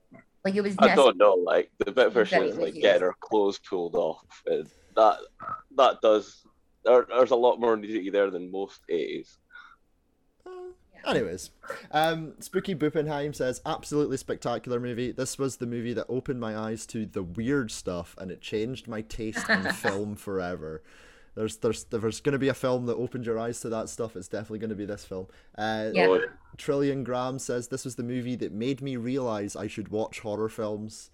like, 0.44 0.54
it 0.54 0.62
was 0.62 0.76
I 0.78 0.94
don't 0.94 1.16
know, 1.16 1.34
like 1.34 1.70
the 1.84 1.92
bit 1.92 2.14
where 2.14 2.24
she 2.24 2.38
was 2.38 2.50
was 2.50 2.58
like 2.58 2.74
used. 2.74 2.82
getting 2.82 3.02
her 3.02 3.14
clothes 3.20 3.58
pulled 3.58 3.94
off, 3.94 4.42
and 4.46 4.68
that 4.96 5.18
that 5.76 6.00
does 6.00 6.44
there, 6.84 7.06
there's 7.08 7.30
a 7.30 7.36
lot 7.36 7.60
more 7.60 7.76
nudity 7.76 8.10
there 8.10 8.30
than 8.30 8.50
most 8.50 8.80
80s. 8.90 9.36
Anyways, 11.06 11.50
um, 11.92 12.34
Spooky 12.40 12.74
Buppenheim 12.74 13.34
says, 13.34 13.62
absolutely 13.64 14.16
spectacular 14.16 14.80
movie. 14.80 15.12
This 15.12 15.38
was 15.38 15.56
the 15.56 15.66
movie 15.66 15.92
that 15.92 16.06
opened 16.08 16.40
my 16.40 16.56
eyes 16.56 16.86
to 16.86 17.06
the 17.06 17.22
weird 17.22 17.70
stuff, 17.70 18.14
and 18.18 18.30
it 18.30 18.40
changed 18.40 18.88
my 18.88 19.02
taste 19.02 19.48
in 19.48 19.62
film 19.74 20.16
forever. 20.16 20.82
There's, 21.38 21.56
there's, 21.58 21.84
there's 21.84 22.20
going 22.20 22.32
to 22.32 22.38
be 22.38 22.48
a 22.48 22.54
film 22.54 22.86
that 22.86 22.96
opened 22.96 23.24
your 23.24 23.38
eyes 23.38 23.60
to 23.60 23.68
that 23.68 23.88
stuff. 23.88 24.16
It's 24.16 24.26
definitely 24.26 24.58
going 24.58 24.70
to 24.70 24.76
be 24.76 24.86
this 24.86 25.04
film. 25.04 25.28
Uh, 25.56 25.90
Yeah. 25.94 26.06
Oh, 26.08 26.20
Trillion 26.56 27.04
Graham 27.04 27.38
says 27.38 27.68
this 27.68 27.84
was 27.84 27.94
the 27.94 28.02
movie 28.02 28.34
that 28.34 28.50
made 28.50 28.82
me 28.82 28.96
realize 28.96 29.54
I 29.54 29.68
should 29.68 29.88
watch 29.88 30.18
horror 30.18 30.48
films. 30.48 31.10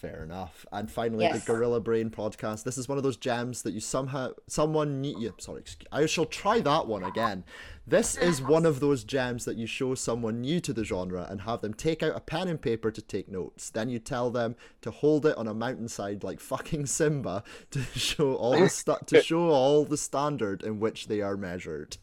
Fair 0.00 0.22
enough. 0.22 0.64
And 0.70 0.88
finally, 0.88 1.24
Yes. 1.24 1.44
the 1.44 1.52
Gorilla 1.52 1.80
Brain 1.80 2.08
podcast. 2.08 2.62
This 2.62 2.78
is 2.78 2.88
one 2.88 2.98
of 2.98 3.02
those 3.02 3.16
gems 3.16 3.62
that 3.62 3.72
you 3.72 3.80
somehow, 3.80 4.30
someone 4.46 5.00
knew. 5.00 5.16
Yeah, 5.18 5.30
sorry, 5.38 5.58
excuse, 5.62 5.88
I 5.90 6.06
shall 6.06 6.24
try 6.24 6.60
that 6.60 6.86
one 6.86 7.02
again. 7.02 7.42
This 7.84 8.16
is 8.16 8.40
one 8.40 8.64
of 8.64 8.78
those 8.78 9.02
gems 9.02 9.44
that 9.44 9.56
you 9.56 9.66
show 9.66 9.96
someone 9.96 10.40
new 10.40 10.60
to 10.60 10.72
the 10.72 10.84
genre 10.84 11.26
and 11.28 11.40
have 11.40 11.62
them 11.62 11.74
take 11.74 12.04
out 12.04 12.14
a 12.14 12.20
pen 12.20 12.46
and 12.46 12.62
paper 12.62 12.92
to 12.92 13.02
take 13.02 13.28
notes. 13.28 13.70
Then 13.70 13.88
you 13.90 13.98
tell 13.98 14.30
them 14.30 14.54
to 14.82 14.92
hold 14.92 15.26
it 15.26 15.36
on 15.36 15.48
a 15.48 15.54
mountainside 15.54 16.22
like 16.22 16.38
fucking 16.38 16.86
Simba 16.86 17.42
to 17.72 17.82
show 17.96 18.36
all 18.36 18.56
the 18.56 18.68
stu- 18.68 18.98
to 19.06 19.20
show 19.20 19.48
all 19.50 19.84
the 19.84 19.96
standard 19.96 20.62
in 20.62 20.78
which 20.78 21.08
they 21.08 21.22
are 21.22 21.36
measured. 21.36 21.96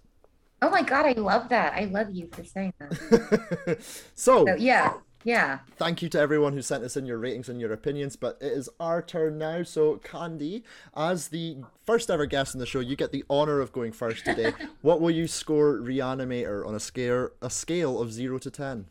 Oh 0.61 0.69
my 0.69 0.81
God, 0.81 1.05
I 1.05 1.13
love 1.13 1.47
that. 1.49 1.73
I 1.73 1.85
love 1.85 2.11
you 2.11 2.27
for 2.31 2.43
saying 2.43 2.73
that. 2.79 3.77
so, 4.15 4.45
So, 4.47 4.55
yeah, 4.55 4.95
yeah. 5.25 5.59
thank 5.77 6.01
you 6.03 6.09
to 6.09 6.19
everyone 6.19 6.53
who 6.53 6.61
sent 6.61 6.83
us 6.83 6.95
in 6.95 7.05
your 7.05 7.17
ratings 7.17 7.49
and 7.49 7.59
your 7.59 7.73
opinions. 7.73 8.15
But 8.15 8.37
it 8.39 8.53
is 8.53 8.69
our 8.79 9.01
turn 9.01 9.39
now. 9.39 9.63
So, 9.63 9.97
Candy, 9.97 10.63
as 10.95 11.29
the 11.29 11.57
first 11.85 12.09
ever 12.11 12.27
guest 12.27 12.55
on 12.55 12.59
the 12.59 12.65
show, 12.65 12.79
you 12.79 12.95
get 12.95 13.11
the 13.11 13.25
honor 13.29 13.59
of 13.59 13.73
going 13.73 13.91
first 13.91 14.23
today. 14.23 14.53
what 14.81 15.01
will 15.01 15.11
you 15.11 15.27
score 15.27 15.79
Reanimator 15.79 16.65
on 16.65 16.75
a 16.75 16.79
scale 16.79 17.29
a 17.41 17.49
scale 17.49 17.99
of 17.99 18.13
zero 18.13 18.37
to 18.37 18.51
ten? 18.51 18.85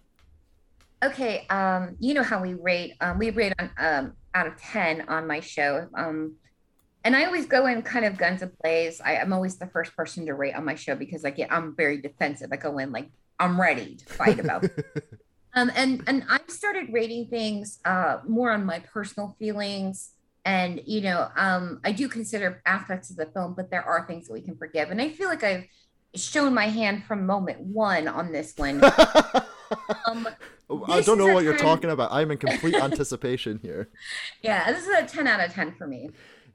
Okay, 1.04 1.46
um, 1.50 1.96
you 2.00 2.14
know 2.14 2.22
how 2.22 2.42
we 2.42 2.54
rate. 2.54 2.94
Um, 3.00 3.18
we 3.18 3.30
rate 3.30 3.54
on 3.58 3.70
um 3.78 4.12
out 4.34 4.48
of 4.48 4.60
ten 4.60 5.02
on 5.08 5.26
my 5.28 5.38
show. 5.38 5.88
Um, 5.94 6.34
and 7.04 7.14
I 7.14 7.26
always 7.26 7.46
go 7.46 7.66
in 7.66 7.82
kind 7.82 8.06
of 8.06 8.16
guns 8.18 8.42
a 8.42 8.50
blaze. 8.60 9.00
I, 9.00 9.18
I'm 9.18 9.32
always 9.32 9.56
the 9.56 9.66
first 9.66 9.94
person 9.94 10.26
to 10.26 10.34
rate 10.34 10.54
on 10.54 10.64
my 10.64 10.74
show 10.74 10.96
because 10.96 11.24
I 11.24 11.30
get 11.30 11.52
I'm 11.52 11.76
very 11.76 12.00
defensive. 12.00 12.50
I 12.50 12.56
go 12.56 12.78
in 12.78 12.90
like 12.90 13.10
I'm 13.38 13.60
ready 13.60 13.94
to 13.96 14.04
fight 14.06 14.40
about. 14.40 14.64
um, 15.54 15.70
and 15.74 16.02
and 16.06 16.24
I've 16.28 16.48
started 16.50 16.92
rating 16.92 17.28
things 17.28 17.78
uh 17.84 18.18
more 18.26 18.50
on 18.52 18.64
my 18.64 18.80
personal 18.80 19.36
feelings. 19.38 20.10
And 20.44 20.80
you 20.86 21.00
know, 21.00 21.28
um, 21.36 21.80
I 21.84 21.92
do 21.92 22.08
consider 22.08 22.60
aspects 22.66 23.10
of 23.10 23.16
the 23.16 23.26
film, 23.26 23.54
but 23.54 23.70
there 23.70 23.82
are 23.82 24.06
things 24.06 24.26
that 24.26 24.32
we 24.34 24.42
can 24.42 24.56
forgive. 24.56 24.90
And 24.90 25.00
I 25.00 25.08
feel 25.08 25.28
like 25.28 25.42
I've 25.42 25.64
shown 26.14 26.52
my 26.54 26.66
hand 26.68 27.04
from 27.04 27.26
moment 27.26 27.60
one 27.60 28.08
on 28.08 28.30
this 28.32 28.52
one. 28.56 28.82
um, 30.06 30.28
I 30.88 31.00
This 31.00 31.06
don't 31.06 31.18
know 31.18 31.28
what 31.28 31.44
you're 31.44 31.54
10. 31.54 31.58
talking 31.58 31.90
about. 31.90 32.12
I'm 32.12 32.30
in 32.30 32.38
complete 32.38 32.76
anticipation 32.76 33.58
here. 33.62 33.90
Yeah, 34.42 34.70
this 34.72 34.86
is 34.86 34.88
a 34.94 35.04
10 35.06 35.26
out 35.26 35.40
of 35.40 35.52
10 35.52 35.74
for 35.76 35.86
me. 35.86 36.10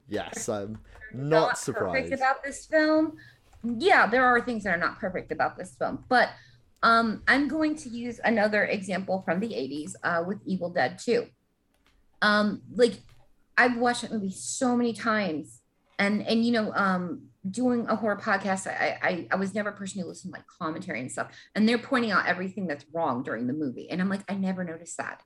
Yes, 0.08 0.48
I'm 0.48 0.78
Not 1.12 1.56
not 1.56 1.58
surprised. 1.58 2.10
Perfect 2.10 2.12
about 2.14 2.42
this 2.44 2.66
film. 2.66 3.16
Yeah, 3.62 4.06
there 4.06 4.24
are 4.24 4.40
things 4.40 4.64
that 4.64 4.74
are 4.74 4.78
not 4.78 4.98
perfect 4.98 5.32
about 5.32 5.56
this 5.58 5.74
film, 5.76 6.04
but 6.08 6.30
um, 6.82 7.22
I'm 7.28 7.48
going 7.48 7.76
to 7.76 7.88
use 7.88 8.20
another 8.24 8.64
example 8.64 9.22
from 9.24 9.40
the 9.40 9.48
80s 9.48 9.92
uh, 10.02 10.24
with 10.26 10.38
Evil 10.46 10.70
Dead 10.70 10.98
2. 10.98 11.26
Um, 12.22 12.62
like 12.74 12.94
I've 13.56 13.76
watched 13.76 14.02
that 14.02 14.12
movie 14.12 14.30
so 14.30 14.76
many 14.76 14.92
times, 14.92 15.60
and 15.98 16.26
and 16.26 16.44
you 16.44 16.52
know, 16.52 16.72
um, 16.74 17.22
doing 17.50 17.86
a 17.88 17.96
horror 17.96 18.18
podcast, 18.22 18.66
I 18.66 18.98
I, 19.02 19.28
I 19.32 19.36
was 19.36 19.54
never 19.54 19.70
a 19.70 19.76
person 19.76 20.00
who 20.00 20.06
listened 20.08 20.32
to 20.34 20.38
like 20.38 20.46
commentary 20.46 21.00
and 21.00 21.10
stuff, 21.10 21.28
and 21.54 21.68
they're 21.68 21.78
pointing 21.78 22.10
out 22.10 22.26
everything 22.26 22.66
that's 22.66 22.84
wrong 22.92 23.22
during 23.22 23.46
the 23.46 23.52
movie, 23.52 23.90
and 23.90 24.00
I'm 24.00 24.08
like, 24.08 24.30
I 24.30 24.34
never 24.34 24.64
noticed 24.64 24.96
that. 24.98 25.22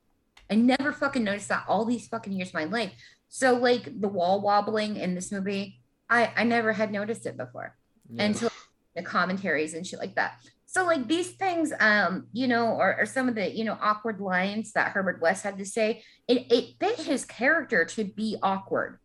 I 0.51 0.57
never 0.57 0.93
fucking 0.93 1.25
noticed 1.25 1.49
that 1.49 1.65
all 1.69 1.85
these 1.85 2.07
fucking 2.09 2.33
years 2.33 2.49
of 2.49 2.55
my 2.55 2.65
life. 2.65 2.93
So 3.29 3.55
like 3.55 4.01
the 4.01 4.09
wall 4.09 4.41
wobbling 4.41 4.97
in 4.97 5.15
this 5.15 5.33
movie, 5.33 5.81
I 6.09 6.31
I 6.37 6.45
never 6.45 6.73
had 6.73 6.93
noticed 6.93 7.27
it 7.27 7.37
before 7.37 7.77
Yeah. 8.11 8.25
until 8.27 8.51
the 8.95 9.03
commentaries 9.03 9.75
and 9.75 9.85
shit 9.87 9.99
like 9.99 10.15
that. 10.17 10.39
So 10.75 10.85
like 10.85 11.07
these 11.07 11.31
things, 11.31 11.73
um, 11.79 12.27
you 12.33 12.49
know, 12.49 12.75
or, 12.75 13.07
some 13.07 13.29
of 13.29 13.37
the 13.37 13.49
you 13.49 13.65
know 13.65 13.79
awkward 13.81 14.21
lines 14.21 14.73
that 14.73 14.91
Herbert 14.91 15.21
West 15.21 15.45
had 15.45 15.57
to 15.59 15.65
say, 15.65 16.03
it 16.27 16.51
it 16.51 16.75
fit 16.81 17.07
his 17.07 17.25
character 17.25 17.85
to 17.85 18.03
be 18.03 18.37
awkward, 18.43 18.99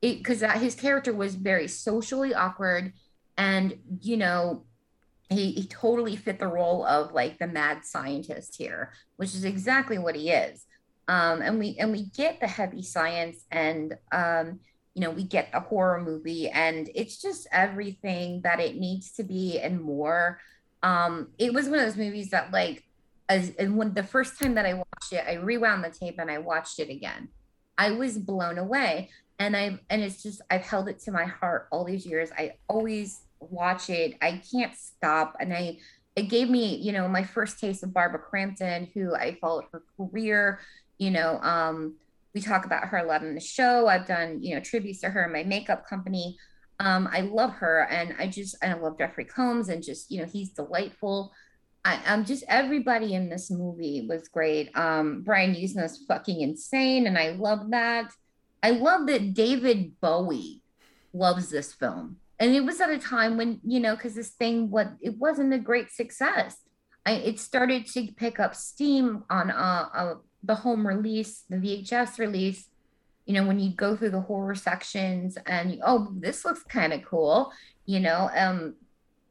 it 0.00 0.18
because 0.18 0.40
that 0.40 0.56
his 0.56 0.74
character 0.74 1.12
was 1.12 1.34
very 1.34 1.68
socially 1.68 2.32
awkward, 2.32 2.94
and 3.36 3.78
you 4.00 4.16
know, 4.16 4.64
he 5.28 5.52
he 5.52 5.66
totally 5.66 6.16
fit 6.16 6.38
the 6.38 6.46
role 6.46 6.86
of 6.86 7.12
like 7.12 7.38
the 7.38 7.46
mad 7.46 7.84
scientist 7.84 8.56
here, 8.56 8.94
which 9.16 9.34
is 9.34 9.44
exactly 9.44 9.98
what 9.98 10.16
he 10.16 10.30
is. 10.30 10.64
Um, 11.08 11.42
and 11.42 11.58
we 11.58 11.76
and 11.78 11.92
we 11.92 12.06
get 12.06 12.40
the 12.40 12.46
heavy 12.46 12.82
science 12.82 13.44
and 13.50 13.98
um, 14.12 14.60
you 14.94 15.02
know, 15.02 15.10
we 15.10 15.24
get 15.24 15.52
the 15.52 15.60
horror 15.60 16.00
movie 16.00 16.48
and 16.48 16.88
it's 16.94 17.20
just 17.20 17.46
everything 17.52 18.40
that 18.44 18.60
it 18.60 18.76
needs 18.76 19.12
to 19.12 19.24
be 19.24 19.58
and 19.58 19.78
more. 19.78 20.38
Um, 20.82 21.28
it 21.38 21.52
was 21.52 21.68
one 21.68 21.78
of 21.78 21.86
those 21.86 21.96
movies 21.96 22.30
that 22.30 22.52
like 22.52 22.84
as 23.28 23.52
and 23.58 23.76
when 23.76 23.94
the 23.94 24.02
first 24.02 24.38
time 24.38 24.54
that 24.54 24.66
I 24.66 24.74
watched 24.74 25.12
it, 25.12 25.24
I 25.26 25.34
rewound 25.34 25.84
the 25.84 25.90
tape 25.90 26.16
and 26.18 26.30
I 26.30 26.38
watched 26.38 26.78
it 26.78 26.90
again. 26.90 27.28
I 27.78 27.92
was 27.92 28.18
blown 28.18 28.58
away. 28.58 29.10
And 29.38 29.56
I 29.56 29.80
and 29.90 30.02
it's 30.02 30.22
just 30.22 30.40
I've 30.50 30.62
held 30.62 30.88
it 30.88 31.00
to 31.00 31.10
my 31.10 31.24
heart 31.24 31.68
all 31.72 31.84
these 31.84 32.06
years. 32.06 32.30
I 32.36 32.54
always 32.68 33.22
watch 33.40 33.90
it. 33.90 34.16
I 34.22 34.42
can't 34.52 34.76
stop. 34.76 35.36
And 35.40 35.52
I 35.52 35.78
it 36.14 36.24
gave 36.24 36.50
me, 36.50 36.76
you 36.76 36.92
know, 36.92 37.08
my 37.08 37.24
first 37.24 37.58
taste 37.58 37.82
of 37.82 37.94
Barbara 37.94 38.20
Crampton, 38.20 38.88
who 38.94 39.14
I 39.14 39.38
followed 39.40 39.64
her 39.72 39.82
career, 39.96 40.60
you 40.98 41.10
know, 41.10 41.40
um, 41.40 41.94
we 42.34 42.40
talk 42.40 42.64
about 42.66 42.88
her 42.88 42.98
a 42.98 43.04
lot 43.04 43.22
in 43.22 43.34
the 43.34 43.40
show. 43.40 43.88
I've 43.88 44.06
done, 44.06 44.42
you 44.42 44.54
know, 44.54 44.60
tributes 44.60 45.00
to 45.00 45.10
her 45.10 45.24
in 45.24 45.32
my 45.32 45.42
makeup 45.42 45.88
company. 45.88 46.36
Um, 46.80 47.08
I 47.12 47.20
love 47.20 47.52
her, 47.54 47.86
and 47.90 48.14
I 48.18 48.26
just 48.26 48.56
and 48.62 48.72
I 48.72 48.78
love 48.78 48.98
Jeffrey 48.98 49.24
Combs, 49.24 49.68
and 49.68 49.82
just 49.82 50.10
you 50.10 50.20
know, 50.20 50.26
he's 50.26 50.50
delightful. 50.50 51.32
I, 51.84 52.00
I'm 52.06 52.24
just 52.24 52.44
everybody 52.48 53.14
in 53.14 53.28
this 53.28 53.50
movie 53.50 54.06
was 54.08 54.28
great. 54.28 54.76
Um, 54.76 55.22
Brian 55.22 55.54
is 55.54 56.04
fucking 56.08 56.40
insane, 56.40 57.06
and 57.06 57.18
I 57.18 57.30
love 57.30 57.70
that. 57.70 58.12
I 58.62 58.70
love 58.70 59.06
that 59.08 59.34
David 59.34 60.00
Bowie 60.00 60.62
loves 61.12 61.50
this 61.50 61.72
film. 61.72 62.16
and 62.38 62.54
it 62.54 62.64
was 62.64 62.80
at 62.80 62.90
a 62.90 62.98
time 62.98 63.36
when 63.36 63.60
you 63.64 63.78
know 63.78 63.94
because 63.94 64.14
this 64.14 64.30
thing 64.30 64.70
what 64.70 64.88
it 65.00 65.16
wasn't 65.18 65.52
a 65.52 65.58
great 65.58 65.90
success 65.90 66.56
I, 67.04 67.12
it 67.12 67.38
started 67.38 67.86
to 67.88 68.08
pick 68.12 68.40
up 68.40 68.54
steam 68.54 69.24
on 69.30 69.50
uh, 69.50 69.88
uh, 69.94 70.14
the 70.42 70.56
home 70.56 70.86
release 70.86 71.44
the 71.48 71.56
vhs 71.56 72.18
release 72.18 72.68
you 73.26 73.34
know 73.34 73.46
when 73.46 73.58
you 73.58 73.70
go 73.70 73.96
through 73.96 74.10
the 74.10 74.20
horror 74.20 74.54
sections 74.54 75.38
and 75.46 75.72
you, 75.72 75.80
oh 75.84 76.12
this 76.16 76.44
looks 76.44 76.62
kind 76.64 76.92
of 76.92 77.04
cool 77.04 77.52
you 77.86 78.00
know 78.00 78.30
um 78.36 78.74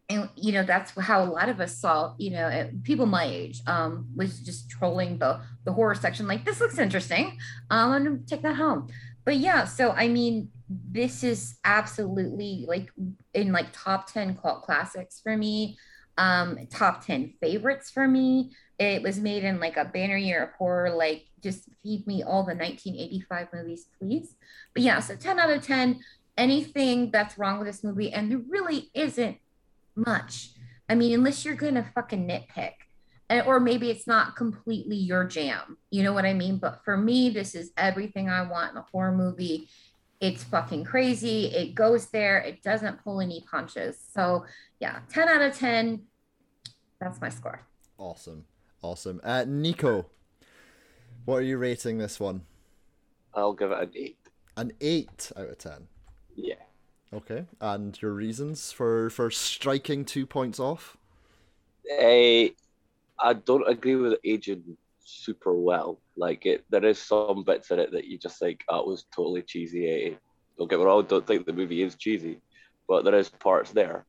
and 0.09 0.29
you 0.35 0.51
know 0.51 0.63
that's 0.63 0.91
how 0.99 1.23
a 1.23 1.25
lot 1.25 1.49
of 1.49 1.59
us 1.59 1.77
saw 1.77 2.13
you 2.17 2.31
know 2.31 2.45
uh, 2.45 2.67
people 2.83 3.05
my 3.05 3.23
age 3.23 3.61
um 3.67 4.07
was 4.15 4.39
just 4.39 4.69
trolling 4.69 5.17
the 5.17 5.39
the 5.65 5.71
horror 5.71 5.95
section 5.95 6.27
like 6.27 6.45
this 6.45 6.59
looks 6.59 6.77
interesting 6.77 7.37
um, 7.69 7.91
i'm 7.91 8.03
gonna 8.03 8.17
take 8.27 8.41
that 8.41 8.55
home. 8.55 8.87
But 9.23 9.37
yeah 9.37 9.65
so 9.65 9.91
i 9.91 10.07
mean 10.07 10.49
this 10.69 11.23
is 11.23 11.59
absolutely 11.63 12.65
like 12.67 12.89
in 13.33 13.51
like 13.51 13.67
top 13.71 14.11
10 14.11 14.37
cult 14.37 14.63
classics 14.63 15.21
for 15.21 15.37
me 15.37 15.77
um 16.17 16.57
top 16.69 17.05
10 17.05 17.33
favorites 17.39 17.89
for 17.91 18.07
me 18.07 18.51
it 18.81 19.03
was 19.03 19.19
made 19.19 19.43
in 19.43 19.59
like 19.59 19.77
a 19.77 19.85
banner 19.85 20.17
year 20.17 20.43
of 20.43 20.49
horror 20.57 20.89
like 20.89 21.25
just 21.43 21.69
feed 21.83 22.05
me 22.07 22.23
all 22.23 22.43
the 22.43 22.55
1985 22.55 23.47
movies 23.53 23.85
please 23.97 24.35
but 24.73 24.83
yeah 24.83 24.99
so 24.99 25.15
10 25.15 25.39
out 25.39 25.49
of 25.49 25.61
10 25.63 25.99
anything 26.37 27.11
that's 27.11 27.37
wrong 27.37 27.59
with 27.59 27.67
this 27.67 27.83
movie 27.83 28.11
and 28.11 28.31
there 28.31 28.41
really 28.49 28.89
isn't 28.93 29.37
much 29.95 30.49
i 30.89 30.95
mean 30.95 31.13
unless 31.13 31.45
you're 31.45 31.55
gonna 31.55 31.85
fucking 31.93 32.27
nitpick 32.27 32.73
and, 33.29 33.45
or 33.45 33.59
maybe 33.59 33.89
it's 33.89 34.07
not 34.07 34.35
completely 34.35 34.97
your 34.97 35.25
jam 35.25 35.77
you 35.91 36.01
know 36.01 36.13
what 36.13 36.25
i 36.25 36.33
mean 36.33 36.57
but 36.57 36.81
for 36.83 36.97
me 36.97 37.29
this 37.29 37.53
is 37.53 37.71
everything 37.77 38.29
i 38.29 38.41
want 38.41 38.71
in 38.71 38.77
a 38.77 38.85
horror 38.91 39.11
movie 39.11 39.67
it's 40.21 40.43
fucking 40.43 40.83
crazy. 40.83 41.47
It 41.47 41.73
goes 41.73 42.11
there. 42.11 42.37
It 42.37 42.61
doesn't 42.61 43.03
pull 43.03 43.21
any 43.21 43.43
punches. 43.49 43.97
So 44.13 44.45
yeah, 44.79 44.99
10 45.09 45.27
out 45.27 45.41
of 45.41 45.57
10. 45.57 46.03
That's 46.99 47.19
my 47.19 47.29
score. 47.29 47.65
Awesome. 47.97 48.45
Awesome. 48.81 49.21
Uh, 49.23 49.45
Nico, 49.47 50.07
what 51.25 51.37
are 51.37 51.43
you 51.43 51.57
rating 51.57 51.97
this 51.97 52.19
one? 52.19 52.41
I'll 53.33 53.53
give 53.53 53.71
it 53.71 53.79
an 53.79 53.91
eight. 53.95 54.17
An 54.57 54.73
eight 54.81 55.31
out 55.37 55.49
of 55.49 55.57
ten. 55.57 55.87
Yeah. 56.35 56.55
Okay. 57.13 57.45
And 57.59 57.99
your 58.01 58.13
reasons 58.13 58.71
for 58.71 59.09
for 59.09 59.29
striking 59.29 60.05
two 60.05 60.25
points 60.25 60.59
off? 60.59 60.97
I 61.91 62.53
I 63.19 63.33
don't 63.33 63.69
agree 63.69 63.95
with 63.95 64.19
aging 64.23 64.77
super 65.03 65.53
well. 65.53 65.99
Like 66.17 66.45
it, 66.45 66.65
there 66.69 66.85
is 66.85 66.99
some 66.99 67.43
bits 67.43 67.71
in 67.71 67.79
it 67.79 67.91
that 67.91 68.05
you 68.05 68.17
just 68.17 68.39
think 68.39 68.63
oh, 68.69 68.83
was 68.85 69.05
totally 69.15 69.43
cheesy. 69.43 69.89
Eh? 69.89 70.13
Don't 70.57 70.69
get 70.69 70.79
me 70.79 70.85
wrong, 70.85 71.05
don't 71.07 71.25
think 71.25 71.45
the 71.45 71.53
movie 71.53 71.81
is 71.81 71.95
cheesy, 71.95 72.39
but 72.87 73.03
there 73.03 73.15
is 73.15 73.29
parts 73.29 73.71
there. 73.71 74.05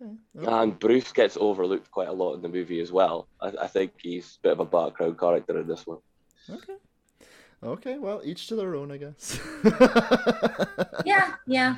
Okay. 0.00 0.46
And 0.46 0.78
Bruce 0.78 1.12
gets 1.12 1.36
overlooked 1.38 1.90
quite 1.90 2.08
a 2.08 2.12
lot 2.12 2.34
in 2.34 2.42
the 2.42 2.48
movie 2.48 2.80
as 2.80 2.92
well. 2.92 3.28
I, 3.40 3.52
I 3.62 3.66
think 3.66 3.92
he's 3.98 4.38
a 4.40 4.48
bit 4.48 4.52
of 4.52 4.60
a 4.60 4.64
background 4.64 5.18
character 5.18 5.58
in 5.60 5.66
this 5.66 5.86
one. 5.86 5.98
Okay. 6.50 6.74
Okay, 7.62 7.98
well, 7.98 8.20
each 8.24 8.46
to 8.48 8.56
their 8.56 8.76
own, 8.76 8.92
I 8.92 8.98
guess. 8.98 9.40
yeah, 11.04 11.34
yeah. 11.46 11.76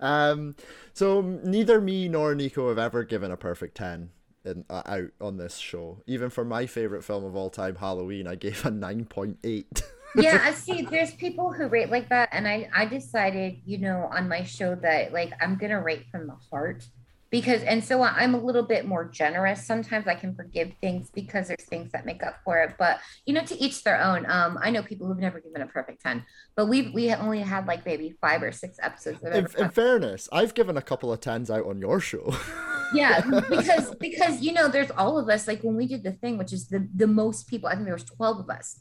Um, 0.00 0.56
so 0.92 1.20
neither 1.20 1.80
me 1.80 2.08
nor 2.08 2.34
Nico 2.34 2.68
have 2.68 2.78
ever 2.78 3.04
given 3.04 3.30
a 3.30 3.36
perfect 3.36 3.76
ten 3.76 4.10
in, 4.44 4.64
uh, 4.68 4.82
out 4.86 5.10
on 5.20 5.36
this 5.36 5.58
show. 5.58 6.02
Even 6.06 6.30
for 6.30 6.44
my 6.44 6.66
favorite 6.66 7.04
film 7.04 7.24
of 7.24 7.36
all 7.36 7.48
time, 7.48 7.76
Halloween, 7.76 8.26
I 8.26 8.34
gave 8.34 8.66
a 8.66 8.72
nine 8.72 9.04
point 9.04 9.38
eight. 9.44 9.82
yeah, 10.16 10.40
I 10.42 10.52
see. 10.52 10.82
There's 10.82 11.12
people 11.12 11.52
who 11.52 11.68
rate 11.68 11.90
like 11.90 12.08
that, 12.08 12.30
and 12.32 12.48
I 12.48 12.68
I 12.74 12.86
decided, 12.86 13.60
you 13.64 13.78
know, 13.78 14.08
on 14.12 14.28
my 14.28 14.42
show 14.42 14.74
that 14.76 15.12
like 15.12 15.32
I'm 15.40 15.56
gonna 15.56 15.80
rate 15.80 16.06
from 16.10 16.26
the 16.26 16.36
heart 16.50 16.84
because 17.30 17.62
and 17.62 17.82
so 17.82 18.02
i'm 18.02 18.34
a 18.34 18.38
little 18.38 18.62
bit 18.62 18.86
more 18.86 19.04
generous 19.04 19.64
sometimes. 19.64 20.06
I 20.06 20.14
can 20.14 20.34
forgive 20.34 20.72
things 20.80 21.10
because 21.10 21.48
there's 21.48 21.64
things 21.64 21.92
that 21.92 22.04
make 22.04 22.22
up 22.22 22.36
for 22.44 22.58
it 22.58 22.74
but 22.78 23.00
you 23.24 23.32
know 23.32 23.42
to 23.44 23.56
each 23.58 23.82
their 23.84 24.00
own. 24.00 24.26
Um 24.28 24.58
i 24.62 24.70
know 24.70 24.82
people 24.82 25.06
who've 25.06 25.18
never 25.18 25.40
given 25.40 25.62
a 25.62 25.66
perfect 25.66 26.02
10 26.02 26.24
but 26.56 26.66
we 26.66 26.90
we 26.90 27.12
only 27.14 27.40
had 27.40 27.66
like 27.66 27.86
maybe 27.86 28.14
five 28.20 28.42
or 28.42 28.52
six 28.52 28.78
episodes 28.82 29.22
in, 29.22 29.46
in 29.58 29.70
fairness 29.70 30.28
i've 30.32 30.54
given 30.54 30.76
a 30.76 30.82
couple 30.82 31.12
of 31.12 31.20
tens 31.20 31.50
out 31.50 31.66
on 31.66 31.80
your 31.80 32.00
show. 32.00 32.34
Yeah 32.92 33.20
because 33.48 33.94
because 34.00 34.40
you 34.40 34.52
know 34.52 34.66
there's 34.66 34.90
all 34.90 35.16
of 35.16 35.28
us 35.28 35.46
like 35.46 35.62
when 35.62 35.76
we 35.76 35.86
did 35.86 36.02
the 36.02 36.10
thing 36.10 36.36
which 36.38 36.52
is 36.52 36.66
the 36.66 36.88
the 36.92 37.06
most 37.06 37.46
people 37.46 37.68
i 37.68 37.74
think 37.74 37.84
there 37.84 37.94
was 37.94 38.02
12 38.02 38.40
of 38.40 38.50
us. 38.50 38.80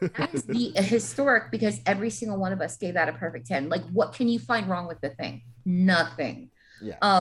That 0.00 0.30
is 0.32 0.44
the 0.44 0.72
historic 0.76 1.50
because 1.50 1.80
every 1.84 2.08
single 2.08 2.38
one 2.38 2.54
of 2.54 2.62
us 2.62 2.78
gave 2.78 2.94
that 2.94 3.10
a 3.10 3.12
perfect 3.12 3.48
10 3.48 3.68
like 3.68 3.84
what 3.90 4.14
can 4.14 4.28
you 4.28 4.38
find 4.38 4.66
wrong 4.70 4.88
with 4.88 5.02
the 5.02 5.10
thing? 5.10 5.42
Nothing 5.66 6.48
yeah. 6.80 6.96
Um, 7.02 7.20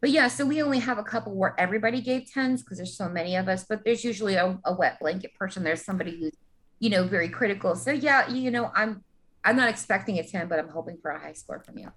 but 0.00 0.10
yeah, 0.10 0.28
so 0.28 0.44
we 0.44 0.62
only 0.62 0.80
have 0.80 0.98
a 0.98 1.02
couple 1.02 1.34
where 1.34 1.58
everybody 1.58 2.02
gave 2.02 2.30
tens 2.30 2.62
because 2.62 2.76
there's 2.76 2.96
so 2.96 3.08
many 3.08 3.36
of 3.36 3.48
us, 3.48 3.64
but 3.66 3.84
there's 3.84 4.04
usually 4.04 4.34
a, 4.34 4.58
a 4.64 4.74
wet 4.74 4.98
blanket 5.00 5.34
person. 5.34 5.64
There's 5.64 5.82
somebody 5.82 6.18
who's, 6.18 6.32
you 6.78 6.90
know, 6.90 7.04
very 7.04 7.28
critical. 7.28 7.74
So 7.74 7.90
yeah, 7.90 8.28
you 8.28 8.50
know, 8.50 8.70
I'm 8.74 9.02
I'm 9.44 9.56
not 9.56 9.68
expecting 9.68 10.18
a 10.18 10.22
10, 10.22 10.48
but 10.48 10.58
I'm 10.58 10.68
hoping 10.68 10.98
for 11.00 11.10
a 11.10 11.18
high 11.18 11.32
score 11.34 11.60
from 11.60 11.78
you. 11.78 11.90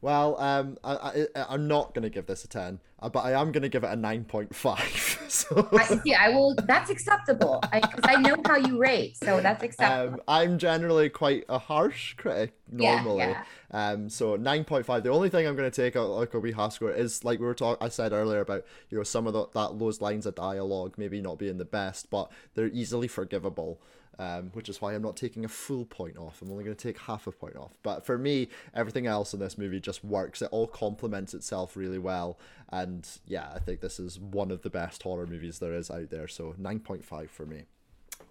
Well, 0.00 0.40
um, 0.40 0.78
I, 0.84 1.26
I, 1.34 1.54
am 1.54 1.66
not 1.66 1.94
going 1.94 2.02
to 2.02 2.10
give 2.10 2.26
this 2.26 2.44
a 2.44 2.48
10, 2.48 2.80
uh, 3.00 3.08
but 3.08 3.24
I 3.24 3.32
am 3.40 3.52
going 3.52 3.62
to 3.62 3.68
give 3.68 3.84
it 3.84 3.88
a 3.88 3.96
9.5. 3.96 5.22
So 5.28 5.68
I, 5.72 5.84
see, 5.84 6.14
I 6.14 6.28
will. 6.28 6.54
That's 6.54 6.88
acceptable 6.88 7.60
because 7.72 8.00
I, 8.04 8.14
I, 8.14 8.20
know 8.20 8.36
how 8.46 8.56
you 8.56 8.78
rate, 8.78 9.16
so 9.16 9.40
that's 9.40 9.62
acceptable. 9.64 10.14
Um, 10.14 10.20
I'm 10.28 10.56
generally 10.56 11.08
quite 11.08 11.44
a 11.48 11.58
harsh 11.58 12.14
critic 12.14 12.54
normally. 12.70 13.18
Yeah, 13.18 13.42
yeah. 13.72 13.90
Um, 13.90 14.08
so 14.08 14.38
9.5. 14.38 15.02
The 15.02 15.10
only 15.10 15.28
thing 15.28 15.46
I'm 15.46 15.56
going 15.56 15.68
to 15.70 15.82
take 15.82 15.96
out 15.96 16.10
like 16.10 16.32
a 16.32 16.38
wee 16.38 16.52
half 16.52 16.74
score 16.74 16.92
is 16.92 17.24
like 17.24 17.40
we 17.40 17.46
were 17.46 17.54
talking. 17.54 17.84
I 17.84 17.90
said 17.90 18.12
earlier 18.12 18.40
about 18.40 18.64
you 18.88 18.98
know 18.98 19.02
some 19.04 19.26
of 19.26 19.32
the, 19.32 19.46
that 19.52 19.80
those 19.80 20.00
lines 20.00 20.26
of 20.26 20.36
dialogue 20.36 20.94
maybe 20.96 21.20
not 21.20 21.38
being 21.38 21.58
the 21.58 21.64
best, 21.64 22.08
but 22.08 22.30
they're 22.54 22.68
easily 22.68 23.08
forgivable 23.08 23.80
um, 24.18 24.50
which 24.52 24.68
is 24.68 24.80
why 24.80 24.94
I'm 24.94 25.02
not 25.02 25.16
taking 25.16 25.44
a 25.44 25.48
full 25.48 25.84
point 25.84 26.16
off. 26.16 26.42
I'm 26.42 26.50
only 26.50 26.64
going 26.64 26.76
to 26.76 26.82
take 26.82 26.98
half 27.00 27.26
a 27.26 27.32
point 27.32 27.56
off. 27.56 27.72
But 27.82 28.04
for 28.04 28.18
me, 28.18 28.48
everything 28.74 29.06
else 29.06 29.34
in 29.34 29.40
this 29.40 29.58
movie 29.58 29.80
just 29.80 30.04
works. 30.04 30.42
It 30.42 30.48
all 30.52 30.66
complements 30.66 31.34
itself 31.34 31.76
really 31.76 31.98
well. 31.98 32.38
And 32.70 33.08
yeah, 33.26 33.50
I 33.54 33.58
think 33.58 33.80
this 33.80 33.98
is 33.98 34.18
one 34.18 34.50
of 34.50 34.62
the 34.62 34.70
best 34.70 35.02
horror 35.02 35.26
movies 35.26 35.58
there 35.58 35.74
is 35.74 35.90
out 35.90 36.10
there. 36.10 36.28
So 36.28 36.54
9.5 36.60 37.28
for 37.28 37.46
me. 37.46 37.64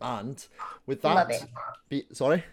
And 0.01 0.45
with 0.85 1.01
that, 1.03 1.31
be, 1.89 2.05
sorry? 2.11 2.43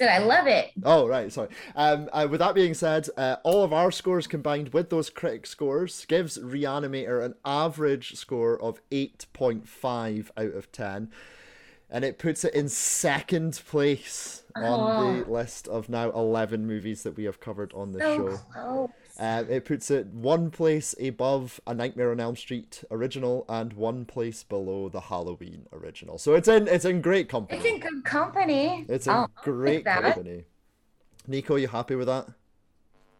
said 0.00 0.08
I 0.08 0.24
love 0.24 0.46
it. 0.46 0.70
Oh 0.82 1.06
right, 1.06 1.30
sorry. 1.30 1.50
Um, 1.76 2.08
uh, 2.12 2.26
with 2.30 2.40
that 2.40 2.54
being 2.54 2.74
said, 2.74 3.08
uh, 3.16 3.36
all 3.44 3.62
of 3.62 3.72
our 3.72 3.90
scores 3.90 4.26
combined 4.26 4.72
with 4.72 4.88
those 4.88 5.10
critic 5.10 5.46
scores 5.46 6.06
gives 6.06 6.38
Reanimator 6.38 7.22
an 7.24 7.34
average 7.44 8.16
score 8.16 8.60
of 8.60 8.80
eight 8.90 9.26
point 9.32 9.68
five 9.68 10.32
out 10.36 10.54
of 10.54 10.72
ten 10.72 11.10
and 11.90 12.04
it 12.04 12.18
puts 12.18 12.44
it 12.44 12.54
in 12.54 12.68
second 12.68 13.60
place 13.66 14.42
on 14.56 14.62
the 14.62 15.24
oh. 15.24 15.30
list 15.30 15.68
of 15.68 15.88
now 15.88 16.10
11 16.10 16.66
movies 16.66 17.02
that 17.02 17.16
we 17.16 17.24
have 17.24 17.40
covered 17.40 17.72
on 17.72 17.92
the 17.92 17.98
so 17.98 18.16
show. 18.16 18.36
Close. 18.52 18.88
Uh, 19.18 19.44
it 19.50 19.64
puts 19.64 19.90
it 19.90 20.06
one 20.06 20.50
place 20.50 20.94
above 21.02 21.60
A 21.66 21.74
Nightmare 21.74 22.10
on 22.10 22.20
Elm 22.20 22.36
Street 22.36 22.82
original 22.90 23.44
and 23.48 23.72
one 23.74 24.04
place 24.04 24.42
below 24.42 24.88
the 24.88 25.00
Halloween 25.00 25.66
original. 25.72 26.16
So 26.16 26.34
it's 26.34 26.48
in 26.48 26.68
it's 26.68 26.84
in 26.84 27.02
great 27.02 27.28
company. 27.28 27.58
It's 27.58 27.66
in 27.66 27.80
good 27.80 28.04
company. 28.04 28.86
It's 28.88 29.06
in 29.06 29.12
I'll 29.12 29.30
great 29.42 29.84
company. 29.84 30.44
Nico, 31.26 31.56
you 31.56 31.68
happy 31.68 31.96
with 31.96 32.06
that? 32.06 32.28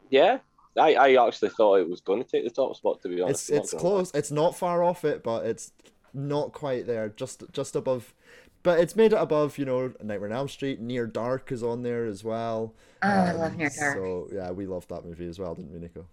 Yeah, 0.08 0.38
I, 0.76 0.94
I 0.94 1.26
actually 1.26 1.50
thought 1.50 1.80
it 1.80 1.88
was 1.88 2.00
going 2.00 2.22
to 2.22 2.28
take 2.28 2.44
the 2.44 2.50
top 2.50 2.76
spot. 2.76 3.02
To 3.02 3.08
be 3.08 3.20
honest, 3.20 3.50
it's 3.50 3.72
it's 3.72 3.80
close. 3.80 4.14
Lie. 4.14 4.18
It's 4.18 4.30
not 4.30 4.56
far 4.56 4.82
off 4.82 5.04
it, 5.04 5.22
but 5.22 5.44
it's 5.44 5.72
not 6.14 6.52
quite 6.52 6.86
there. 6.86 7.10
Just 7.10 7.44
just 7.52 7.76
above 7.76 8.14
but 8.62 8.78
it's 8.78 8.94
made 8.96 9.12
it 9.12 9.18
above, 9.18 9.58
you 9.58 9.64
know, 9.64 9.92
Nightmare 10.02 10.30
on 10.30 10.36
Elm 10.36 10.48
Street. 10.48 10.80
Near 10.80 11.06
Dark 11.06 11.50
is 11.52 11.62
on 11.62 11.82
there 11.82 12.06
as 12.06 12.22
well. 12.22 12.74
Oh, 13.02 13.08
um, 13.08 13.28
I 13.28 13.32
love 13.32 13.56
Near 13.56 13.70
Dark. 13.78 13.96
So 13.96 14.28
yeah, 14.32 14.50
we 14.50 14.66
loved 14.66 14.88
that 14.90 15.04
movie 15.04 15.28
as 15.28 15.38
well, 15.38 15.54
didn't 15.54 15.72
we, 15.72 15.78
Nico? 15.78 16.06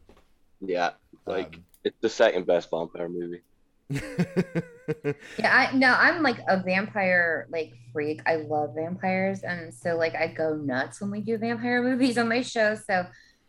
Yeah, 0.61 0.91
like 1.25 1.55
um, 1.55 1.65
it's 1.83 1.97
the 2.01 2.09
second 2.09 2.45
best 2.45 2.69
vampire 2.69 3.09
movie. 3.09 3.41
yeah, 3.89 5.13
I 5.43 5.71
no, 5.73 5.93
I'm 5.93 6.21
like 6.21 6.39
a 6.47 6.61
vampire 6.61 7.47
like 7.49 7.73
freak. 7.93 8.21
I 8.25 8.35
love 8.35 8.75
vampires, 8.75 9.43
and 9.43 9.73
so 9.73 9.95
like 9.95 10.15
I 10.15 10.27
go 10.27 10.55
nuts 10.55 10.99
when 10.99 11.11
we 11.11 11.21
do 11.21 11.37
vampire 11.37 11.81
movies 11.89 12.17
on 12.17 12.27
my 12.27 12.41
show. 12.41 12.75
So, 12.75 13.05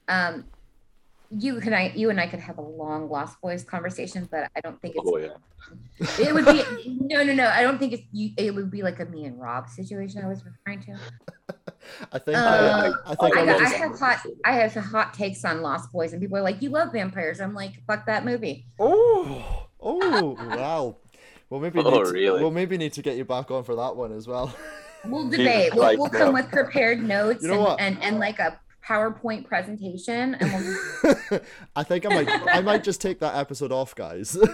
um, 0.09 0.45
you 1.31 1.61
can 1.61 1.75
I 1.75 1.93
you 1.95 2.11
and 2.11 2.21
I 2.21 2.27
could 2.27 2.41
have 2.41 2.59
a 2.59 2.63
long 2.63 3.11
Lost 3.11 3.41
Boys 3.41 3.65
conversation, 3.65 4.29
but 4.31 4.51
I 4.57 4.61
don't 4.61 4.81
think 4.81 4.97
it's. 4.97 5.05
Oh 5.07 5.19
yeah. 5.19 5.29
It 6.19 6.33
would 6.33 6.47
be 6.47 6.99
no, 7.01 7.23
no, 7.23 7.35
no. 7.35 7.49
I 7.49 7.63
don't 7.63 7.79
think 7.79 7.93
it's. 7.93 8.03
You, 8.13 8.31
it 8.37 8.55
would 8.55 8.71
be 8.71 8.83
like 8.83 9.01
a 9.01 9.05
me 9.05 9.27
and 9.27 9.39
Rob 9.39 9.69
situation. 9.69 10.25
I 10.25 10.29
was 10.29 10.43
referring 10.45 10.81
to. 10.85 10.99
I 12.13 12.19
think. 12.19 12.39
Uh, 12.39 12.93
I, 13.05 13.13
I, 13.13 13.15
think 13.15 13.37
I, 13.37 13.41
I, 13.41 13.57
I 13.59 13.69
have 13.69 13.99
hot. 13.99 14.27
I 14.45 14.53
have 14.53 14.75
hot 14.75 15.13
takes 15.13 15.45
on 15.45 15.61
Lost 15.61 15.93
Boys, 15.93 16.13
and 16.13 16.23
people 16.23 16.39
are 16.39 16.43
like, 16.43 16.63
"You 16.63 16.71
love 16.71 16.93
vampires." 16.93 17.41
I'm 17.41 17.55
like, 17.55 17.83
"Fuck 17.87 18.07
that 18.07 18.25
movie." 18.25 18.67
Oh, 18.79 19.67
oh, 19.81 20.37
wow. 20.57 20.97
Well, 21.51 21.61
maybe. 21.61 21.81
Oh, 21.81 21.91
need 21.91 22.05
to, 22.05 22.13
really? 22.13 22.41
We'll 22.41 22.51
maybe 22.51 22.79
need 22.79 22.95
to 22.95 23.03
get 23.03 23.17
you 23.17 23.25
back 23.25 23.51
on 23.51 23.65
for 23.65 23.75
that 23.75 23.95
one 23.97 24.13
as 24.13 24.27
well. 24.27 24.55
We'll 25.05 25.29
debate. 25.29 25.75
We'll, 25.75 25.99
we'll 25.99 26.11
come 26.11 26.35
with 26.35 26.51
prepared 26.51 27.03
notes 27.03 27.43
you 27.43 27.51
know 27.51 27.77
and, 27.77 27.97
and, 27.97 28.05
and 28.05 28.19
like 28.19 28.39
a 28.39 28.59
PowerPoint 28.89 29.47
presentation, 29.47 30.35
and 30.37 30.53
we'll 30.53 31.41
I 31.77 31.83
think 31.85 32.07
I 32.07 32.09
might 32.09 32.29
I 32.49 32.61
might 32.63 32.83
just 32.83 33.01
take 33.01 33.21
that 33.21 33.37
episode 33.37 33.73
off, 33.73 33.95
guys. 33.95 34.37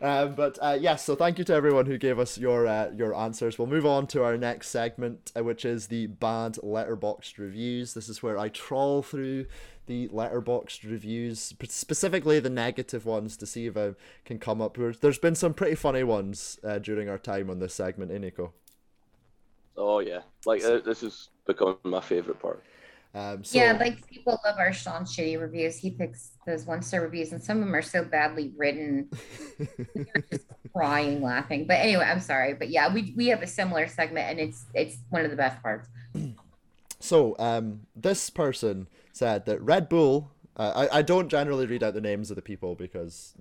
Um, 0.00 0.34
but 0.34 0.58
uh, 0.60 0.76
yes, 0.78 1.04
so 1.04 1.16
thank 1.16 1.38
you 1.38 1.44
to 1.44 1.54
everyone 1.54 1.86
who 1.86 1.96
gave 1.96 2.18
us 2.18 2.36
your 2.36 2.66
uh, 2.66 2.90
your 2.94 3.14
answers. 3.14 3.58
We'll 3.58 3.66
move 3.66 3.86
on 3.86 4.06
to 4.08 4.24
our 4.24 4.36
next 4.36 4.68
segment, 4.68 5.32
uh, 5.36 5.42
which 5.42 5.64
is 5.64 5.86
the 5.86 6.06
bad 6.06 6.54
Letterboxd 6.62 7.38
reviews. 7.38 7.94
This 7.94 8.08
is 8.08 8.22
where 8.22 8.38
I 8.38 8.48
trawl 8.48 9.02
through 9.02 9.46
the 9.86 10.08
Letterboxd 10.08 10.88
reviews, 10.90 11.54
specifically 11.68 12.40
the 12.40 12.50
negative 12.50 13.06
ones, 13.06 13.36
to 13.38 13.46
see 13.46 13.66
if 13.66 13.76
I 13.76 13.94
can 14.24 14.38
come 14.38 14.60
up 14.60 14.76
with. 14.76 15.00
There's 15.00 15.18
been 15.18 15.34
some 15.34 15.54
pretty 15.54 15.76
funny 15.76 16.02
ones 16.02 16.58
uh, 16.62 16.78
during 16.78 17.08
our 17.08 17.18
time 17.18 17.48
on 17.48 17.58
this 17.58 17.74
segment, 17.74 18.12
eh, 18.12 18.18
Nico? 18.18 18.52
Oh 19.76 20.00
yeah, 20.00 20.20
like 20.44 20.64
uh, 20.64 20.80
this 20.80 21.02
is 21.02 21.28
becoming 21.46 21.76
my 21.84 22.00
favorite 22.00 22.40
part. 22.40 22.62
Um, 23.14 23.44
so, 23.44 23.56
yeah, 23.56 23.72
like 23.72 24.06
people 24.08 24.38
love 24.44 24.56
our 24.58 24.74
Sean 24.74 25.04
shitty 25.04 25.40
reviews. 25.40 25.78
He 25.78 25.90
picks 25.90 26.32
those 26.46 26.66
one 26.66 26.82
star 26.82 27.00
reviews, 27.00 27.32
and 27.32 27.42
some 27.42 27.58
of 27.58 27.64
them 27.64 27.74
are 27.74 27.80
so 27.80 28.04
badly 28.04 28.52
written, 28.56 29.08
you're 29.94 30.24
just 30.30 30.44
crying 30.74 31.22
laughing. 31.22 31.66
But 31.66 31.78
anyway, 31.78 32.04
I'm 32.04 32.20
sorry, 32.20 32.52
but 32.52 32.68
yeah, 32.68 32.92
we 32.92 33.14
we 33.16 33.28
have 33.28 33.40
a 33.40 33.46
similar 33.46 33.88
segment, 33.88 34.30
and 34.30 34.40
it's 34.40 34.66
it's 34.74 34.98
one 35.08 35.24
of 35.24 35.30
the 35.30 35.36
best 35.36 35.62
parts. 35.62 35.88
So, 36.98 37.36
um, 37.38 37.82
this 37.94 38.30
person 38.30 38.88
said 39.12 39.44
that 39.46 39.60
Red 39.60 39.88
Bull. 39.88 40.30
Uh, 40.56 40.88
I, 40.90 40.98
I 40.98 41.02
don't 41.02 41.28
generally 41.28 41.66
read 41.66 41.82
out 41.82 41.92
the 41.92 42.00
names 42.00 42.30
of 42.30 42.36
the 42.36 42.42
people 42.42 42.74
because 42.74 43.34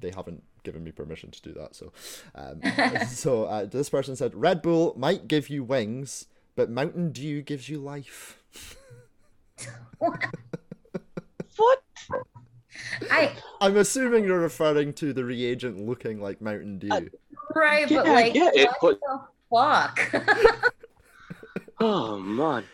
they 0.00 0.10
haven't 0.10 0.42
given 0.62 0.84
me 0.84 0.90
permission 0.90 1.30
to 1.30 1.40
do 1.40 1.54
that. 1.54 1.74
So, 1.74 1.92
um, 2.34 2.60
so 3.08 3.44
uh, 3.44 3.64
this 3.64 3.88
person 3.88 4.14
said 4.14 4.34
Red 4.34 4.60
Bull 4.60 4.94
might 4.96 5.26
give 5.26 5.48
you 5.48 5.64
wings, 5.64 6.26
but 6.58 6.68
Mountain 6.68 7.12
Dew 7.12 7.40
gives 7.40 7.68
you 7.68 7.78
life. 7.78 8.36
What? 9.98 11.82
I 13.10 13.32
I'm 13.60 13.76
assuming 13.76 14.24
you're 14.24 14.38
referring 14.38 14.92
to 14.94 15.12
the 15.12 15.24
reagent 15.24 15.84
looking 15.84 16.20
like 16.20 16.40
Mountain 16.40 16.78
Dew. 16.78 16.88
Uh, 16.92 17.00
right, 17.56 17.90
Yeah, 17.90 18.02
but 18.02 18.06
I 18.06 18.12
like 18.12 18.32
get 18.34 18.56
it, 18.56 18.68
what 18.78 19.00
the 19.00 19.20
fuck? 19.50 20.12
Oh 21.80 22.18
man, 22.18 22.64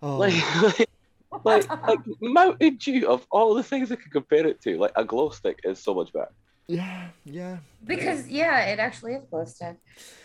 Oh, 0.00 0.18
like 0.18 0.34
like 0.64 0.88
like, 1.44 1.86
like 1.88 1.98
Mountain 2.20 2.76
Dew 2.76 3.08
of 3.08 3.26
all 3.30 3.54
the 3.54 3.64
things 3.64 3.90
I 3.90 3.96
could 3.96 4.12
compare 4.12 4.46
it 4.46 4.60
to, 4.62 4.76
like 4.78 4.92
a 4.94 5.04
glow 5.04 5.30
stick 5.30 5.60
is 5.64 5.80
so 5.80 5.94
much 5.94 6.12
better. 6.12 6.32
Yeah, 6.70 7.08
yeah. 7.24 7.58
because 7.84 8.28
yeah, 8.28 8.60
it 8.66 8.78
actually 8.78 9.14
is 9.14 9.24
glow 9.30 9.44
stick. 9.44 9.76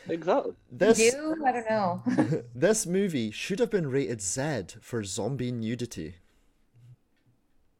Exactly. 0.07 0.53
This 0.71 0.97
Do 0.97 1.35
I 1.45 1.51
don't 1.51 1.69
know. 1.69 2.03
this 2.55 2.85
movie 2.85 3.31
should 3.31 3.59
have 3.59 3.71
been 3.71 3.89
rated 3.89 4.21
Z 4.21 4.77
for 4.81 5.03
zombie 5.03 5.51
nudity. 5.51 6.15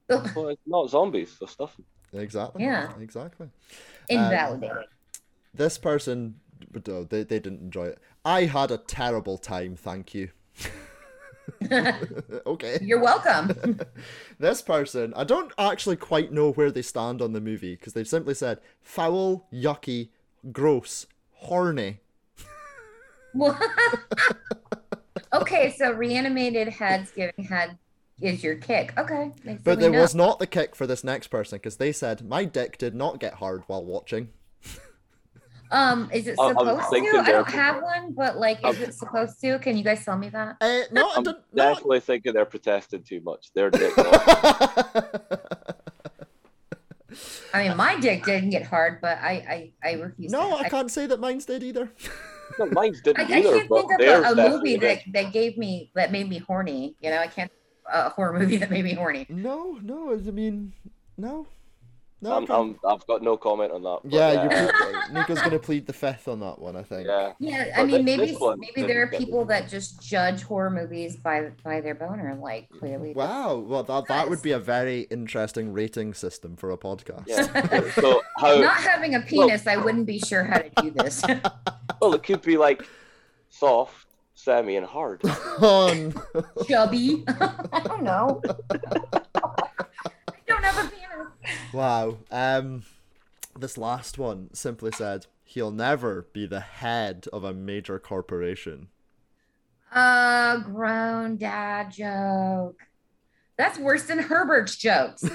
Well, 0.08 0.50
it's 0.50 0.62
not 0.66 0.90
zombies, 0.90 1.36
so 1.38 1.46
stuff. 1.46 1.76
Exactly. 2.14 2.64
Yeah. 2.64 2.92
Exactly. 3.00 3.50
Invalidated. 4.10 4.78
Um, 4.78 4.84
this 5.54 5.78
person 5.78 6.36
but 6.72 6.88
no, 6.88 7.04
they, 7.04 7.24
they 7.24 7.40
didn't 7.40 7.62
enjoy 7.62 7.86
it 7.86 8.00
i 8.24 8.44
had 8.46 8.72
a 8.72 8.78
terrible 8.78 9.38
time 9.38 9.76
thank 9.76 10.14
you 10.14 10.30
okay 12.46 12.80
You're 12.82 13.02
welcome. 13.02 13.80
this 14.40 14.62
person 14.62 15.14
i 15.16 15.24
don't 15.24 15.52
actually 15.58 15.96
quite 15.96 16.32
know 16.32 16.52
where 16.52 16.72
they 16.72 16.82
stand 16.82 17.22
on 17.22 17.34
the 17.34 17.42
movie 17.42 17.76
because 17.76 17.94
they've 17.94 18.08
simply 18.08 18.34
said 18.34 18.60
foul 18.82 19.48
yucky 19.52 20.10
gross 20.52 21.06
horny 21.32 22.00
okay, 25.34 25.74
so 25.78 25.92
reanimated 25.92 26.70
heads 26.70 27.12
giving 27.12 27.46
head 27.46 27.78
is 28.22 28.44
your 28.44 28.56
kick. 28.56 28.94
Okay. 28.98 29.32
but 29.64 29.80
there 29.80 29.92
know. 29.92 30.02
was 30.02 30.16
not 30.16 30.40
the 30.40 30.48
kick 30.48 30.76
for 30.76 30.88
this 30.88 31.04
next 31.04 31.28
person 31.28 31.58
because 31.58 31.78
they 31.78 31.92
said 31.92 32.28
my 32.28 32.46
dick 32.46 32.78
did 32.78 32.96
not 32.96 33.20
get 33.20 33.36
hard 33.36 33.64
while 33.68 33.84
watching 33.84 34.30
Um, 35.72 36.10
is 36.14 36.28
it 36.28 36.36
I- 36.40 36.50
I'm 36.50 36.56
supposed 36.58 36.90
to? 36.92 37.18
I 37.20 37.32
don't 37.32 37.50
have 37.50 37.82
one, 37.82 38.14
but 38.14 38.38
like, 38.38 38.66
is 38.66 38.80
it 38.80 38.94
supposed 38.94 39.40
to? 39.42 39.58
Can 39.60 39.78
you 39.78 39.84
guys 39.84 40.06
tell 40.06 40.18
me 40.18 40.30
that? 40.30 40.58
uh, 40.62 40.82
no, 40.92 41.10
I 41.10 41.14
I'm 41.18 41.24
didn't, 41.24 41.40
no, 41.54 41.64
definitely 41.64 42.00
thinking 42.02 42.34
they're 42.34 42.46
protesting 42.46 43.04
too 43.04 43.22
much. 43.22 43.52
They're 43.54 43.70
dick. 43.70 43.94
I 47.54 47.68
mean, 47.68 47.78
my 47.78 47.98
dick 48.00 48.26
didn't 48.26 48.50
get 48.50 48.64
hard, 48.64 49.00
but 49.02 49.18
I 49.20 49.72
I, 49.84 49.90
I 49.90 49.94
refuse. 49.94 50.32
no 50.32 50.58
to. 50.58 50.64
i 50.66 50.70
can't 50.70 50.92
say 50.92 51.08
that 51.08 51.20
mine's 51.20 51.46
did 51.46 51.64
either 51.64 51.90
no, 52.60 52.66
mine's 52.68 53.00
I, 53.00 53.04
didn't 53.04 53.20
I 53.20 53.24
either, 53.40 53.50
I 53.50 53.58
can't 53.58 53.70
but 53.70 53.88
think 53.88 54.02
of 54.02 54.38
a, 54.38 54.42
a 54.44 54.50
movie 54.50 54.78
that, 54.78 55.00
that 55.14 55.32
gave 55.34 55.58
me 55.58 55.92
that 55.96 56.12
made 56.12 56.30
me 56.30 56.38
horny. 56.40 56.96
You 57.02 57.12
know, 57.12 57.20
I 57.20 57.28
can't 57.28 57.52
a 57.92 58.10
horror 58.10 58.38
movie 58.38 58.58
that 58.62 58.70
made 58.70 58.84
me 58.84 58.94
horny. 58.94 59.26
no 59.30 59.80
no 59.82 60.12
i 60.12 60.16
mean 60.18 60.74
no 61.18 61.48
no 62.26 62.34
I 62.34 62.38
I'm, 62.38 62.48
can't- 62.48 62.78
I'm, 62.84 62.92
I've 62.92 63.08
got 63.08 63.22
no 63.24 63.38
comment 63.38 63.72
on 63.72 63.84
that. 63.84 64.00
Yeah, 64.04 64.32
yeah, 64.34 64.44
you 64.44 64.72
plead, 64.72 65.14
Nico's 65.14 65.42
gonna 65.42 65.60
plead 65.60 65.86
the 65.88 65.94
fifth 65.94 66.28
on 66.28 66.40
that 66.42 66.60
one, 66.60 66.76
I 66.76 66.84
think. 66.84 67.08
yeah. 67.08 67.34
Yeah, 67.40 67.72
I 67.76 67.82
But 67.82 67.86
mean, 67.88 67.98
thi- 67.98 68.04
maybe 68.04 68.32
this 68.32 68.40
one 68.40 68.60
maybe 68.60 68.82
there 68.88 69.02
are 69.04 69.06
didn't 69.06 69.12
get 69.12 69.20
me. 69.22 69.26
people 69.26 69.46
that 69.46 69.70
just 69.70 70.02
judge 70.02 70.44
horror 70.44 70.70
movies 70.70 71.16
by 71.16 71.52
by 71.64 71.82
their 71.82 71.96
boner. 71.96 72.36
Like 72.36 72.70
clearly, 72.70 73.14
Wow, 73.14 73.56
well 73.58 73.84
that 73.84 74.08
that 74.08 74.30
would 74.30 74.42
be 74.42 74.52
a 74.52 74.60
very 74.60 75.02
interesting 75.12 75.72
rating 75.74 76.14
system 76.14 76.56
for 76.56 76.72
a 76.72 76.78
podcast. 76.78 77.24
Yeah. 77.28 77.90
so 77.92 78.22
how? 78.38 78.56
not 78.60 78.78
having 78.78 79.16
a 79.16 79.22
penis, 79.22 79.68
I 79.68 79.78
wouldn't 79.78 80.06
be 80.08 80.20
sure 80.20 80.44
how 80.44 80.58
to 80.60 80.70
do 80.82 80.92
this. 80.92 81.24
Well, 82.02 82.14
it 82.14 82.24
could 82.24 82.42
be 82.42 82.58
like 82.58 82.84
soft, 83.50 84.08
semi, 84.36 84.76
and 84.76 84.86
hard. 84.86 85.22
Oh, 85.58 85.90
on 85.90 86.14
Chubby, 86.68 87.24
I 87.28 87.80
don't 87.86 88.04
know. 88.04 88.42
I 88.70 89.22
don't 90.46 90.64
have 90.64 90.86
a 90.86 90.90
penis. 90.90 90.95
Wow. 91.74 92.18
Um, 92.32 92.84
this 93.58 93.78
last 93.78 94.18
one 94.18 94.54
simply 94.54 94.92
said 94.92 95.28
he'll 95.44 95.72
never 95.72 96.28
be 96.34 96.46
the 96.46 96.60
head 96.60 97.28
of 97.32 97.44
a 97.44 97.54
major 97.54 98.00
corporation. 98.00 98.90
Uh, 99.92 100.58
grown 100.58 101.38
dad 101.38 101.92
joke. 101.92 102.82
That's 103.58 103.80
worse 103.80 104.04
than 104.04 104.20
Herbert's 104.20 104.76
jokes. 104.76 105.24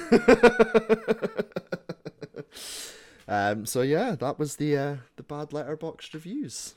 um. 3.29 3.65
So 3.65 3.81
yeah, 3.81 4.15
that 4.17 4.39
was 4.39 4.57
the 4.57 4.77
uh, 4.77 4.97
the 5.17 5.23
bad 5.23 5.55
letterbox 5.55 6.13
reviews. 6.13 6.75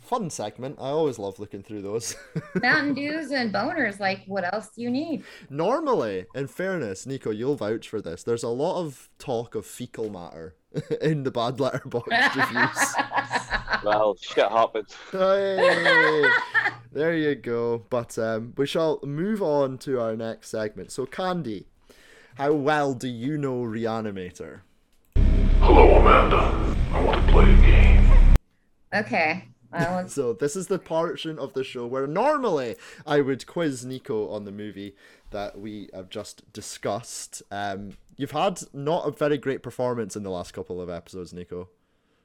Fun 0.00 0.30
segment. 0.30 0.76
I 0.78 0.88
always 0.88 1.18
love 1.18 1.38
looking 1.38 1.62
through 1.62 1.82
those. 1.82 2.16
Mountain 2.62 2.94
Dews 2.94 3.30
and 3.30 3.52
boners. 3.52 4.00
Like, 4.00 4.22
what 4.26 4.52
else 4.52 4.70
do 4.74 4.82
you 4.82 4.90
need? 4.90 5.24
Normally, 5.50 6.26
in 6.34 6.46
fairness, 6.46 7.06
Nico, 7.06 7.30
you'll 7.30 7.56
vouch 7.56 7.88
for 7.88 8.00
this. 8.00 8.22
There's 8.22 8.42
a 8.42 8.48
lot 8.48 8.80
of 8.80 9.08
talk 9.18 9.54
of 9.54 9.66
fecal 9.66 10.10
matter 10.10 10.54
in 11.00 11.22
the 11.22 11.30
bad 11.30 11.60
letterbox 11.60 12.08
reviews. 12.36 12.94
well, 13.84 14.16
shit 14.20 14.48
happens. 14.50 14.94
Hey, 15.10 16.24
there 16.92 17.16
you 17.16 17.34
go. 17.34 17.84
But 17.90 18.18
um, 18.18 18.54
we 18.56 18.66
shall 18.66 19.00
move 19.02 19.42
on 19.42 19.78
to 19.78 20.00
our 20.00 20.16
next 20.16 20.50
segment. 20.50 20.92
So, 20.92 21.06
Candy, 21.06 21.66
how 22.36 22.52
well 22.52 22.94
do 22.94 23.08
you 23.08 23.38
know 23.38 23.62
Reanimator? 23.62 24.60
Hello, 25.60 25.96
Amanda. 25.96 26.76
I 26.92 27.02
want 27.02 27.26
to 27.26 27.32
play 27.32 27.52
a 27.52 27.56
game. 27.56 28.34
Okay. 28.94 29.48
Well, 29.74 29.96
let's- 29.96 30.14
So, 30.14 30.32
this 30.32 30.56
is 30.56 30.68
the 30.68 30.78
portion 30.78 31.38
of 31.38 31.52
the 31.54 31.64
show 31.64 31.86
where 31.86 32.06
normally 32.06 32.76
I 33.06 33.20
would 33.20 33.46
quiz 33.46 33.84
Nico 33.84 34.28
on 34.30 34.44
the 34.44 34.52
movie 34.52 34.94
that 35.30 35.58
we 35.58 35.88
have 35.92 36.08
just 36.10 36.50
discussed. 36.52 37.42
Um, 37.50 37.96
you've 38.16 38.30
had 38.30 38.60
not 38.72 39.06
a 39.08 39.10
very 39.10 39.38
great 39.38 39.62
performance 39.62 40.16
in 40.16 40.22
the 40.22 40.30
last 40.30 40.52
couple 40.52 40.80
of 40.80 40.88
episodes, 40.88 41.32
Nico. 41.32 41.68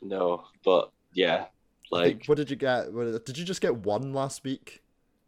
No, 0.01 0.43
but 0.63 0.91
yeah, 1.13 1.45
I 1.93 2.03
think- 2.03 2.19
like 2.19 2.26
what 2.27 2.38
did 2.38 2.49
you 2.49 2.55
get? 2.55 2.93
Did 3.26 3.38
you 3.38 3.45
just 3.45 3.61
get 3.61 3.76
one 3.77 4.13
last 4.13 4.43
week? 4.43 4.81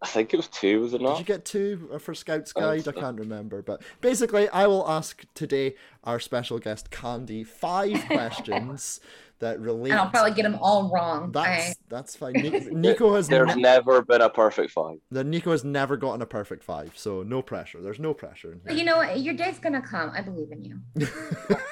I 0.03 0.07
think 0.07 0.33
it 0.33 0.37
was 0.37 0.47
two, 0.47 0.81
was 0.81 0.95
it 0.95 1.01
not? 1.01 1.11
Did 1.11 1.19
you 1.19 1.25
get 1.25 1.45
two 1.45 1.87
uh, 1.93 1.99
for 1.99 2.15
Scouts 2.15 2.53
I 2.55 2.73
think 2.73 2.85
Guide? 2.85 2.97
I 2.97 2.99
can't 3.01 3.19
remember. 3.19 3.61
But 3.61 3.83
basically, 4.01 4.49
I 4.49 4.65
will 4.65 4.87
ask 4.89 5.25
today 5.35 5.75
our 6.03 6.19
special 6.19 6.57
guest 6.57 6.89
Candy 6.89 7.43
five 7.43 8.03
questions 8.07 8.99
that 9.41 9.59
relate. 9.59 9.91
and 9.91 9.99
I'll 9.99 10.09
probably 10.09 10.31
get 10.31 10.43
them 10.43 10.57
all 10.61 10.89
wrong. 10.89 11.31
That's 11.31 11.71
I, 11.71 11.73
that's 11.89 12.15
fine. 12.15 12.33
Nico 12.71 13.15
has 13.15 13.27
There's 13.27 13.55
ne- 13.55 13.61
never 13.61 14.01
been 14.01 14.21
a 14.21 14.29
perfect 14.29 14.71
five. 14.71 14.99
the 15.11 15.23
Nico 15.23 15.51
has 15.51 15.63
never 15.63 15.97
gotten 15.97 16.21
a 16.21 16.25
perfect 16.25 16.63
five, 16.63 16.93
so 16.95 17.21
no 17.23 17.41
pressure. 17.41 17.81
There's 17.81 17.99
no 17.99 18.13
pressure. 18.13 18.53
In 18.53 18.61
but 18.65 18.77
you 18.77 18.83
know 18.83 18.97
what? 18.97 19.19
Your 19.19 19.33
day's 19.33 19.59
gonna 19.59 19.81
come. 19.81 20.11
I 20.15 20.21
believe 20.21 20.51
in 20.51 20.63
you. 20.63 20.79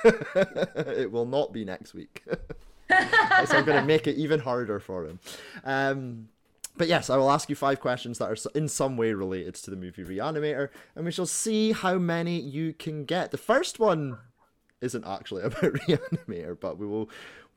it 0.04 1.12
will 1.12 1.26
not 1.26 1.54
be 1.54 1.66
next 1.66 1.94
week. 1.94 2.24
so 3.46 3.58
I'm 3.58 3.66
going 3.66 3.80
to 3.80 3.86
make 3.86 4.08
it 4.08 4.16
even 4.16 4.40
harder 4.40 4.80
for 4.80 5.06
him. 5.06 5.20
Um, 5.64 6.30
but 6.76 6.88
yes, 6.88 7.10
I 7.10 7.18
will 7.18 7.30
ask 7.30 7.50
you 7.50 7.56
five 7.56 7.80
questions 7.80 8.18
that 8.18 8.30
are 8.30 8.38
in 8.56 8.68
some 8.68 8.98
way 8.98 9.14
related 9.14 9.56
to 9.56 9.70
the 9.70 9.76
movie 9.76 10.04
Reanimator, 10.04 10.70
and 10.96 11.06
we 11.06 11.12
shall 11.12 11.26
see 11.26 11.72
how 11.72 11.98
many 11.98 12.40
you 12.40 12.74
can 12.74 13.06
get. 13.06 13.32
The 13.32 13.38
first 13.38 13.80
one 13.80 14.18
isn't 14.82 15.06
actually 15.06 15.44
about 15.44 15.62
Reanimator, 15.62 16.60
but 16.60 16.78
we 16.78 16.88
will. 16.88 17.10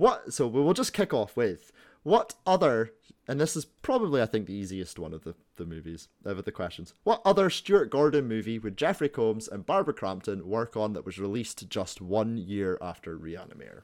What? 0.03 0.35
So 0.35 0.49
we 0.49 0.61
will 0.61 0.75
just 0.75 0.93
kick 0.93 1.15
off 1.15 1.37
with 1.37 1.71
What 2.03 2.35
other, 2.45 2.91
and 3.29 3.41
this 3.41 3.55
is 3.55 3.65
probably, 3.65 4.21
I 4.21 4.27
think, 4.27 4.47
the 4.47 4.53
easiest 4.53 4.99
one 4.99 5.15
of 5.15 5.23
the, 5.23 5.37
the 5.55 5.65
movies, 5.65 6.09
of 6.25 6.45
the 6.45 6.51
questions. 6.51 6.95
What 7.05 7.23
other 7.25 7.49
Stuart 7.49 7.89
Gordon 7.89 8.27
movie 8.27 8.59
would 8.59 8.77
Jeffrey 8.77 9.09
Combs 9.09 9.47
and 9.47 9.65
Barbara 9.65 9.95
Crampton 9.95 10.49
work 10.49 10.77
on 10.77 10.95
that 10.95 11.07
was 11.07 11.21
released 11.21 11.69
just 11.69 12.01
one 12.01 12.37
year 12.37 12.79
after 12.83 13.17
Reanimator? 13.17 13.83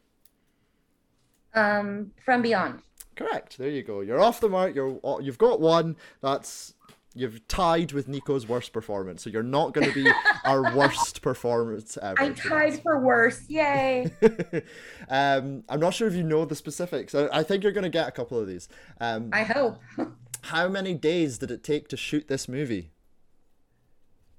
Um, 1.54 2.10
From 2.24 2.42
Beyond. 2.42 2.82
Correct. 3.14 3.56
There 3.56 3.70
you 3.70 3.84
go. 3.84 4.00
You're 4.00 4.20
off 4.20 4.40
the 4.40 4.48
mark. 4.48 4.74
You're 4.74 4.98
you've 5.22 5.38
got 5.38 5.60
one. 5.60 5.94
That's 6.20 6.74
you've 7.18 7.46
tied 7.48 7.92
with 7.92 8.08
Nico's 8.08 8.46
worst 8.46 8.72
performance. 8.72 9.22
So 9.22 9.30
you're 9.30 9.42
not 9.42 9.74
going 9.74 9.88
to 9.88 9.94
be 9.94 10.10
our 10.44 10.74
worst 10.74 11.20
performance 11.20 11.98
ever. 12.00 12.20
I 12.20 12.30
tied 12.30 12.82
for 12.82 12.98
worse. 13.00 13.44
Yay. 13.48 14.10
um, 15.08 15.64
I'm 15.68 15.80
not 15.80 15.94
sure 15.94 16.06
if 16.06 16.14
you 16.14 16.22
know 16.22 16.44
the 16.44 16.54
specifics. 16.54 17.14
I, 17.14 17.28
I 17.32 17.42
think 17.42 17.62
you're 17.62 17.72
going 17.72 17.84
to 17.84 17.90
get 17.90 18.08
a 18.08 18.12
couple 18.12 18.38
of 18.38 18.46
these. 18.46 18.68
Um, 19.00 19.30
I 19.32 19.42
hope. 19.42 19.78
how 20.42 20.68
many 20.68 20.94
days 20.94 21.38
did 21.38 21.50
it 21.50 21.64
take 21.64 21.88
to 21.88 21.96
shoot 21.96 22.28
this 22.28 22.48
movie? 22.48 22.92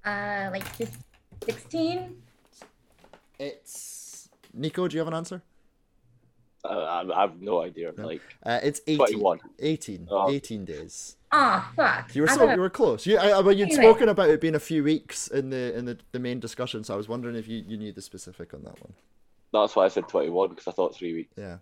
Uh, 0.04 0.48
like 0.50 0.64
16? 1.44 2.22
It's 3.38 4.28
Nico. 4.54 4.88
Do 4.88 4.94
you 4.94 5.00
have 5.00 5.08
an 5.08 5.14
answer? 5.14 5.42
Uh, 6.64 6.68
I, 6.68 7.18
I 7.18 7.20
have 7.22 7.40
no 7.40 7.62
idea. 7.62 7.92
Like 7.96 8.20
Uh, 8.44 8.60
it's 8.62 8.80
18. 8.86 8.98
21. 8.98 9.40
18. 9.60 10.08
Oh. 10.10 10.30
18 10.30 10.64
days. 10.64 11.16
Ah, 11.32 11.72
fuck. 11.76 12.14
You 12.14 12.22
were 12.22 12.30
I 12.30 12.34
so 12.34 12.50
you 12.52 12.60
were 12.60 12.68
close. 12.70 13.06
You, 13.06 13.16
I, 13.18 13.30
I, 13.30 13.40
well, 13.40 13.52
you'd 13.54 13.68
Anyway. 13.70 13.82
spoken 13.84 14.08
about 14.08 14.28
it 14.30 14.40
being 14.40 14.54
a 14.56 14.60
few 14.60 14.82
weeks 14.84 15.28
in 15.28 15.50
the 15.50 15.76
in 15.76 15.84
the, 15.86 15.96
the 16.12 16.18
main 16.18 16.40
discussion, 16.40 16.82
so 16.84 16.92
I 16.92 16.96
was 16.96 17.08
wondering 17.08 17.36
if 17.36 17.46
you, 17.48 17.64
you 17.66 17.76
knew 17.76 17.92
the 17.92 18.02
specific 18.02 18.52
on 18.52 18.62
that 18.64 18.80
one. 18.82 18.92
that's 19.52 19.74
why 19.76 19.84
I 19.84 19.88
said 19.88 20.08
twenty-one 20.08 20.50
because 20.50 20.66
I 20.66 20.72
thought 20.72 20.94
three 20.94 21.14
weeks. 21.14 21.32
Yeah. 21.38 21.58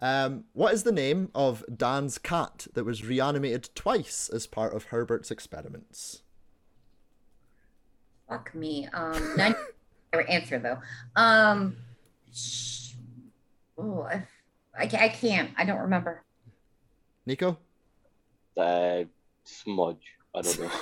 Um, 0.00 0.44
what 0.52 0.74
is 0.74 0.82
the 0.82 0.90
name 0.92 1.30
of 1.34 1.64
Dan's 1.74 2.18
cat 2.18 2.66
that 2.74 2.82
was 2.84 3.04
reanimated 3.04 3.70
twice 3.76 4.28
as 4.28 4.48
part 4.48 4.74
of 4.74 4.86
Herbert's 4.86 5.30
experiments? 5.30 6.22
Fuck 8.28 8.54
me. 8.54 8.88
Um, 8.92 9.34
none 9.36 9.54
answer 10.28 10.58
though. 10.58 10.78
Um, 11.14 11.76
sh- 12.34 12.94
oh, 13.78 14.02
I, 14.02 14.24
I, 14.76 14.84
I 14.84 15.08
can't. 15.08 15.50
I 15.56 15.64
don't 15.64 15.80
remember. 15.80 16.22
Nico? 17.26 17.58
Uh, 18.56 19.04
smudge. 19.44 20.14
I 20.34 20.42
don't 20.42 20.60
know. 20.60 20.70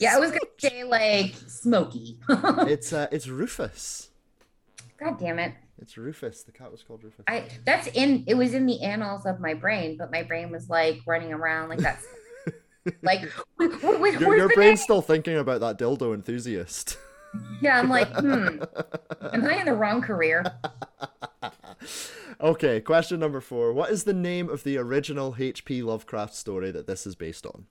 Yeah, 0.00 0.16
I 0.16 0.18
was 0.18 0.30
gonna 0.30 0.40
say 0.58 0.84
like 0.84 1.34
Smoky. 1.46 2.18
It's 2.28 2.92
uh, 2.92 3.06
it's 3.12 3.28
Rufus. 3.28 4.10
God 4.98 5.18
damn 5.18 5.38
it. 5.38 5.54
It's 5.80 5.96
Rufus. 5.96 6.42
The 6.42 6.52
cat 6.52 6.70
was 6.70 6.82
called 6.82 7.04
Rufus. 7.04 7.24
I 7.28 7.48
that's 7.64 7.86
in 7.88 8.24
it 8.26 8.34
was 8.34 8.54
in 8.54 8.66
the 8.66 8.82
annals 8.82 9.24
of 9.24 9.40
my 9.40 9.54
brain, 9.54 9.96
but 9.96 10.10
my 10.10 10.22
brain 10.22 10.50
was 10.50 10.68
like 10.68 11.00
running 11.06 11.32
around 11.32 11.68
like 11.68 11.78
that's 11.78 12.04
like 13.02 13.22
wait, 13.58 13.82
wait, 13.82 14.00
wait, 14.00 14.20
Your, 14.20 14.36
your 14.36 14.48
brain's 14.48 14.80
name? 14.80 14.84
still 14.84 15.00
thinking 15.00 15.38
about 15.38 15.60
that 15.60 15.78
dildo 15.78 16.12
enthusiast. 16.12 16.98
Yeah, 17.60 17.78
I'm 17.78 17.88
like, 17.88 18.08
hmm. 18.14 18.62
Am 19.32 19.44
I 19.44 19.56
in 19.60 19.66
the 19.66 19.74
wrong 19.74 20.02
career? 20.02 20.44
Okay, 22.40 22.80
question 22.80 23.20
number 23.20 23.40
four. 23.40 23.72
What 23.72 23.90
is 23.90 24.04
the 24.04 24.12
name 24.14 24.48
of 24.48 24.64
the 24.64 24.76
original 24.78 25.36
H.P. 25.38 25.82
Lovecraft 25.82 26.34
story 26.34 26.70
that 26.70 26.86
this 26.86 27.06
is 27.06 27.14
based 27.14 27.46
on? 27.46 27.66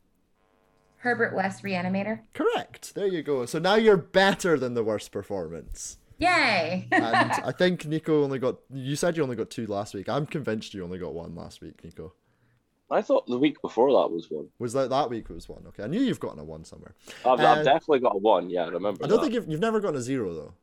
Herbert 0.98 1.35
West 1.35 1.64
Reanimator. 1.64 2.22
Correct. 2.34 2.95
There 2.95 3.07
you 3.07 3.23
go. 3.23 3.45
So 3.45 3.60
now 3.60 3.76
you're 3.76 3.98
better 3.98 4.57
than 4.57 4.73
the 4.73 4.84
worst 4.84 5.11
performance. 5.11 5.98
Yay! 6.18 6.88
And 6.91 7.03
I 7.44 7.52
think 7.52 7.85
Nico 7.85 8.23
only 8.23 8.40
got. 8.40 8.57
You 8.72 8.95
said 8.95 9.18
you 9.18 9.23
only 9.23 9.35
got 9.35 9.49
two 9.49 9.68
last 9.68 9.94
week. 9.94 10.07
I'm 10.07 10.26
convinced 10.26 10.73
you 10.73 10.84
only 10.84 10.99
got 10.99 11.14
one 11.14 11.35
last 11.35 11.60
week, 11.61 11.84
Nico. 11.84 12.14
I 12.90 13.02
thought 13.02 13.26
the 13.27 13.38
week 13.40 13.61
before 13.61 13.90
that 13.91 14.14
was 14.14 14.27
one. 14.30 14.48
Was 14.60 14.72
that 14.73 14.90
that 14.91 15.10
week 15.10 15.27
was 15.30 15.49
one? 15.49 15.64
Okay, 15.69 15.84
I 15.84 15.88
knew 15.88 15.99
you've 15.99 16.19
gotten 16.19 16.40
a 16.40 16.44
one 16.44 16.64
somewhere. 16.64 16.94
I've, 17.26 17.40
Uh, 17.40 17.48
I've 17.48 17.65
definitely 17.65 17.99
got 17.99 18.15
a 18.15 18.19
one. 18.19 18.49
Yeah, 18.49 18.65
I 18.65 18.68
remember. 18.68 19.03
I 19.03 19.07
don't 19.07 19.18
that. 19.18 19.23
think 19.23 19.34
you've 19.34 19.48
you've 19.49 19.60
never 19.60 19.80
gotten 19.81 19.98
a 19.98 20.02
zero 20.02 20.34
though. 20.34 20.53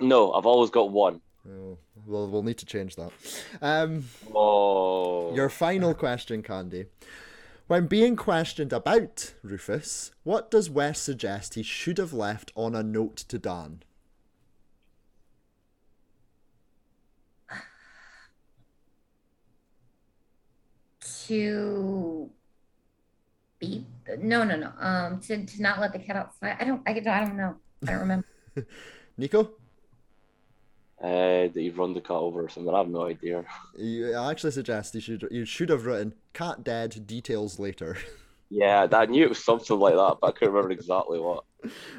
No, 0.00 0.32
I've 0.32 0.46
always 0.46 0.70
got 0.70 0.90
one. 0.90 1.20
Oh, 1.48 1.76
well, 2.06 2.28
we'll 2.28 2.42
need 2.42 2.58
to 2.58 2.66
change 2.66 2.96
that. 2.96 3.12
Um, 3.60 4.04
Oh. 4.34 5.34
your 5.34 5.48
final 5.50 5.94
question, 6.04 6.42
Candy. 6.42 6.86
When 7.66 7.86
being 7.86 8.16
questioned 8.16 8.72
about 8.72 9.34
Rufus, 9.42 10.12
what 10.22 10.50
does 10.50 10.68
West 10.70 11.02
suggest 11.02 11.54
he 11.54 11.62
should 11.62 11.98
have 11.98 12.12
left 12.12 12.52
on 12.54 12.74
a 12.74 12.82
note 12.82 13.16
to 13.28 13.38
Dan? 13.38 13.82
to 21.00 22.30
be 23.58 23.86
no 24.18 24.44
no 24.44 24.56
no 24.56 24.72
um 24.78 25.20
to, 25.20 25.44
to 25.44 25.62
not 25.62 25.80
let 25.80 25.92
the 25.92 25.98
cat 25.98 26.16
outside. 26.16 26.56
I 26.60 26.64
don't 26.64 26.82
I, 26.86 26.92
don't- 26.94 27.06
I 27.08 27.24
don't 27.24 27.36
know. 27.36 27.56
I 27.86 27.90
don't 27.90 28.00
remember. 28.00 28.26
Nico, 29.18 29.50
Uh, 31.04 31.48
that 31.52 31.60
you've 31.60 31.76
run 31.76 31.92
the 31.92 32.00
cat 32.00 32.12
over 32.12 32.44
or 32.44 32.48
something. 32.48 32.74
I 32.74 32.78
have 32.78 32.88
no 32.88 33.06
idea. 33.06 33.44
you, 33.76 34.14
I 34.14 34.30
actually 34.30 34.52
suggest 34.52 34.94
you 34.94 35.02
should 35.02 35.28
you 35.30 35.44
should 35.44 35.68
have 35.68 35.84
written 35.84 36.14
"cat 36.32 36.64
dead, 36.64 37.06
details 37.06 37.58
later," 37.58 37.98
Yeah, 38.48 38.86
I 38.90 39.04
knew 39.10 39.24
it 39.24 39.28
was 39.28 39.44
something 39.44 39.78
like 39.78 39.92
that, 39.94 40.16
but 40.22 40.28
I 40.28 40.32
couldn't 40.32 40.54
remember 40.54 40.72
exactly 40.72 41.20
what. 41.20 41.44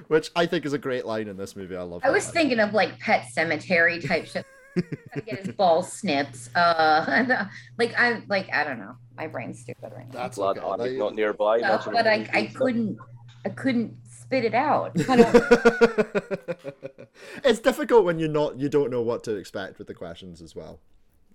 which 0.07 0.31
I 0.35 0.47
think 0.47 0.65
is 0.65 0.73
a 0.73 0.79
great 0.79 1.05
line 1.05 1.27
in 1.27 1.37
this 1.37 1.55
movie. 1.55 1.75
I 1.75 1.83
love. 1.83 2.01
It. 2.03 2.07
I 2.07 2.09
that 2.09 2.15
was 2.15 2.25
line. 2.25 2.33
thinking 2.33 2.59
of 2.59 2.73
like 2.73 2.97
pet 2.99 3.27
cemetery 3.31 4.01
type 4.01 4.25
shit. 4.25 4.43
Gotta 4.75 5.21
get 5.21 5.45
his 5.45 5.55
balls 5.55 5.91
snipped. 5.91 6.49
Uh, 6.55 7.45
like 7.77 7.93
I 7.99 8.23
like 8.27 8.51
I 8.51 8.63
don't 8.63 8.79
know. 8.79 8.95
My 9.15 9.27
brain's 9.27 9.59
stupid 9.59 9.91
right 9.95 10.11
now. 10.11 10.19
That's 10.19 10.37
Glad 10.37 10.57
okay. 10.57 10.83
Annie's 10.83 10.97
not 10.97 11.13
nearby. 11.13 11.59
Uh, 11.59 11.79
but 11.91 12.07
I 12.07 12.27
I 12.33 12.45
couldn't 12.47 12.97
I 13.45 13.49
couldn't 13.49 13.95
spit 14.25 14.45
it 14.45 14.53
out. 14.53 14.95
It's 17.45 17.59
difficult 17.59 18.03
when 18.05 18.19
you're 18.19 18.27
not 18.27 18.59
you 18.59 18.67
don't 18.69 18.91
know 18.91 19.01
what 19.01 19.23
to 19.23 19.35
expect 19.35 19.77
with 19.77 19.87
the 19.87 19.93
questions 19.93 20.41
as 20.41 20.53
well. 20.55 20.79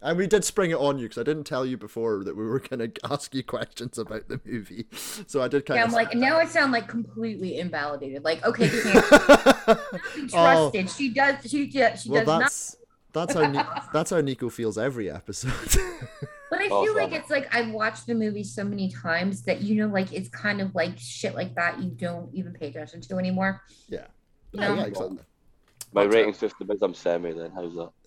And 0.02 0.16
we 0.18 0.26
did 0.26 0.44
spring 0.44 0.70
it 0.70 0.76
on 0.76 0.98
you 0.98 1.08
because 1.08 1.18
I 1.20 1.24
didn't 1.24 1.44
tell 1.44 1.64
you 1.64 1.76
before 1.76 2.24
that 2.24 2.36
we 2.36 2.44
were 2.44 2.58
going 2.58 2.78
to 2.92 2.92
ask 3.10 3.34
you 3.34 3.42
questions 3.42 3.98
about 3.98 4.28
the 4.28 4.40
movie. 4.44 4.86
So 5.26 5.42
I 5.42 5.48
did 5.48 5.64
kind 5.66 5.76
yeah, 5.78 5.84
of. 5.84 5.90
I'm 5.90 5.94
like 5.94 6.14
now 6.14 6.36
I 6.38 6.44
sound 6.46 6.72
like 6.72 6.88
completely 6.88 7.58
invalidated. 7.58 8.24
Like 8.24 8.44
okay, 8.44 8.68
trusted. 10.28 10.34
Oh. 10.34 10.70
She 10.72 11.10
does. 11.14 11.50
She 11.50 11.66
does. 11.66 12.02
She 12.02 12.10
Oh. 12.10 12.12
well, 12.12 12.20
does 12.20 12.26
not. 12.28 12.40
that's 12.40 12.76
that's 13.12 13.34
how 13.34 13.82
that's 13.92 14.10
how 14.10 14.20
Nico 14.20 14.48
feels 14.50 14.76
every 14.78 15.10
episode. 15.10 15.76
But 16.50 16.60
I 16.60 16.68
feel 16.68 16.94
like 16.96 17.12
it's 17.12 17.30
like 17.30 17.54
I've 17.54 17.70
watched 17.70 18.06
the 18.06 18.14
movie 18.14 18.42
so 18.42 18.64
many 18.64 18.90
times 18.90 19.42
that 19.42 19.60
you 19.60 19.76
know, 19.76 19.92
like 19.92 20.12
it's 20.12 20.28
kind 20.28 20.60
of 20.60 20.74
like 20.74 20.98
shit 20.98 21.34
like 21.34 21.54
that 21.54 21.80
you 21.80 21.90
don't 21.90 22.34
even 22.34 22.52
pay 22.52 22.68
attention 22.68 23.00
to 23.02 23.16
anymore. 23.16 23.62
yeah. 23.88 24.06
You 24.52 24.60
know? 24.60 24.74
yeah, 24.74 24.84
exactly. 24.84 25.18
My 25.92 26.04
rating 26.04 26.34
system 26.34 26.70
is 26.70 26.82
I'm 26.82 26.94
semi. 26.94 27.32
Then 27.32 27.52
how's 27.54 27.74
that? 27.74 27.90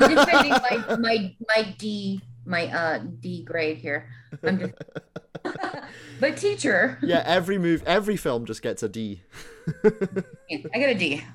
I'm 0.00 0.14
defending 0.14 0.50
my 0.50 0.96
my 0.96 1.36
my 1.48 1.74
D 1.78 2.20
my 2.46 2.66
uh 2.66 2.98
D 3.20 3.44
grade 3.44 3.78
here. 3.78 4.08
I'm 4.42 4.58
just 4.58 4.74
but 6.20 6.36
teacher, 6.36 6.98
Yeah, 7.02 7.22
every 7.26 7.58
move, 7.58 7.82
every 7.86 8.16
film 8.16 8.46
just 8.46 8.62
gets 8.62 8.82
a 8.82 8.88
D. 8.88 9.22
I 9.84 10.78
got 10.78 10.88
a 10.88 10.94
D. 10.94 11.22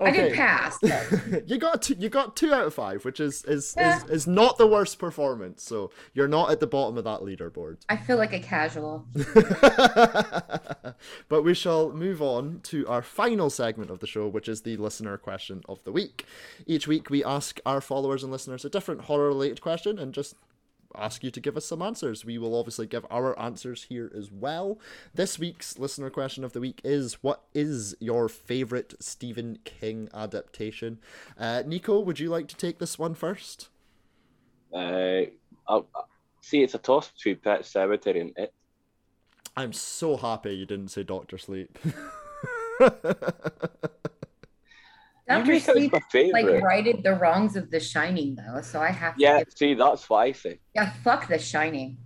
I 0.00 0.10
did 0.10 0.26
Okay. 0.26 0.36
pass. 0.36 0.78
you 1.46 1.58
got 1.58 1.82
two, 1.82 1.94
you 1.98 2.08
got 2.08 2.36
two 2.36 2.52
out 2.52 2.66
of 2.66 2.74
five, 2.74 3.04
which 3.04 3.20
is 3.20 3.44
is, 3.44 3.74
Yeah. 3.76 3.98
is 3.98 4.04
is 4.10 4.26
not 4.26 4.58
the 4.58 4.66
worst 4.66 4.98
performance. 4.98 5.62
So 5.62 5.90
you're 6.14 6.28
not 6.28 6.50
at 6.50 6.60
the 6.60 6.66
bottom 6.66 6.96
of 6.96 7.04
that 7.04 7.20
leaderboard. 7.20 7.78
I 7.88 7.96
feel 7.96 8.16
like 8.16 8.32
a 8.32 8.40
casual. 8.40 9.06
but 11.28 11.44
we 11.44 11.54
shall 11.54 11.92
move 11.92 12.22
on 12.22 12.60
to 12.64 12.86
our 12.88 13.02
final 13.02 13.50
segment 13.50 13.90
of 13.90 14.00
the 14.00 14.06
show, 14.06 14.26
which 14.28 14.48
is 14.48 14.62
the 14.62 14.76
listener 14.76 15.16
question 15.16 15.62
of 15.68 15.82
the 15.84 15.92
week. 15.92 16.24
Each 16.66 16.86
week, 16.86 17.10
we 17.10 17.24
ask 17.24 17.60
our 17.66 17.80
followers 17.80 18.22
and 18.22 18.32
listeners 18.32 18.64
a 18.64 18.70
different 18.70 19.02
horror 19.02 19.28
related 19.28 19.60
question 19.60 19.98
and 19.98 20.12
just 20.14 20.34
ask 20.96 21.22
you 21.24 21.30
to 21.30 21.40
give 21.40 21.56
us 21.56 21.66
some 21.66 21.82
answers. 21.82 22.24
We 22.24 22.38
will 22.38 22.58
obviously 22.58 22.86
give 22.86 23.06
our 23.10 23.38
answers 23.38 23.84
here 23.84 24.10
as 24.16 24.30
well. 24.30 24.78
This 25.14 25.38
week's 25.38 25.78
listener 25.78 26.10
question 26.10 26.44
of 26.44 26.52
the 26.52 26.60
week 26.60 26.80
is 26.84 27.22
What 27.22 27.44
is 27.54 27.94
your 28.00 28.28
favorite 28.28 28.94
Stephen 29.00 29.58
King 29.64 30.08
adaptation? 30.12 30.98
Uh, 31.38 31.62
Nico, 31.66 32.00
would 32.00 32.18
you 32.18 32.28
like 32.30 32.48
to 32.48 32.56
take 32.56 32.78
this 32.78 32.98
one 32.98 33.14
first? 33.14 33.68
Uh, 34.72 34.76
I, 34.78 35.28
I- 35.68 35.82
see, 36.40 36.62
it's 36.62 36.74
a 36.74 36.78
toss 36.78 37.10
between 37.10 37.36
Pet 37.36 37.62
Sematary 37.62 38.20
and 38.20 38.32
It. 38.36 38.52
I'm 39.56 39.72
so 39.72 40.16
happy 40.16 40.54
you 40.54 40.64
didn't 40.66 40.88
say 40.88 41.02
Doctor 41.02 41.36
Sleep. 41.36 41.76
Dr. 45.38 45.52
knew 45.52 45.60
that 45.60 45.74
was 45.74 46.02
Sleep 46.10 46.32
my 46.32 46.40
like 46.42 46.62
righted 46.62 47.02
the 47.02 47.14
wrongs 47.14 47.56
of 47.56 47.70
The 47.70 47.80
Shining 47.80 48.36
though, 48.36 48.60
so 48.62 48.80
I 48.80 48.90
have 48.90 49.16
to. 49.16 49.22
Yeah, 49.22 49.38
give- 49.38 49.52
see, 49.54 49.74
that's 49.74 50.08
what 50.10 50.18
I 50.18 50.32
think. 50.32 50.60
yeah, 50.74 50.92
fuck 51.04 51.28
The 51.28 51.38
Shining. 51.38 51.96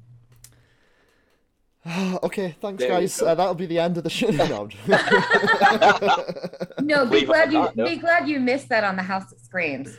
okay, 2.23 2.57
thanks, 2.61 2.83
There 2.83 2.89
guys. 2.91 3.21
Uh, 3.21 3.35
that'll 3.35 3.55
be 3.55 3.67
the 3.67 3.79
end 3.79 3.97
of 3.99 4.05
the 4.05 4.11
show. 4.11 4.31
No, 4.31 4.69
No, 6.81 7.05
be 7.07 7.19
Leave 7.19 7.27
glad 7.27 7.53
you 7.53 7.63
that, 7.63 7.77
no? 7.77 7.85
be 7.85 7.97
glad 7.97 8.29
you 8.29 8.41
missed 8.41 8.69
that 8.71 8.85
on 8.85 8.97
the 8.97 9.03
House 9.03 9.29
that 9.31 9.41
Screams. 9.41 9.97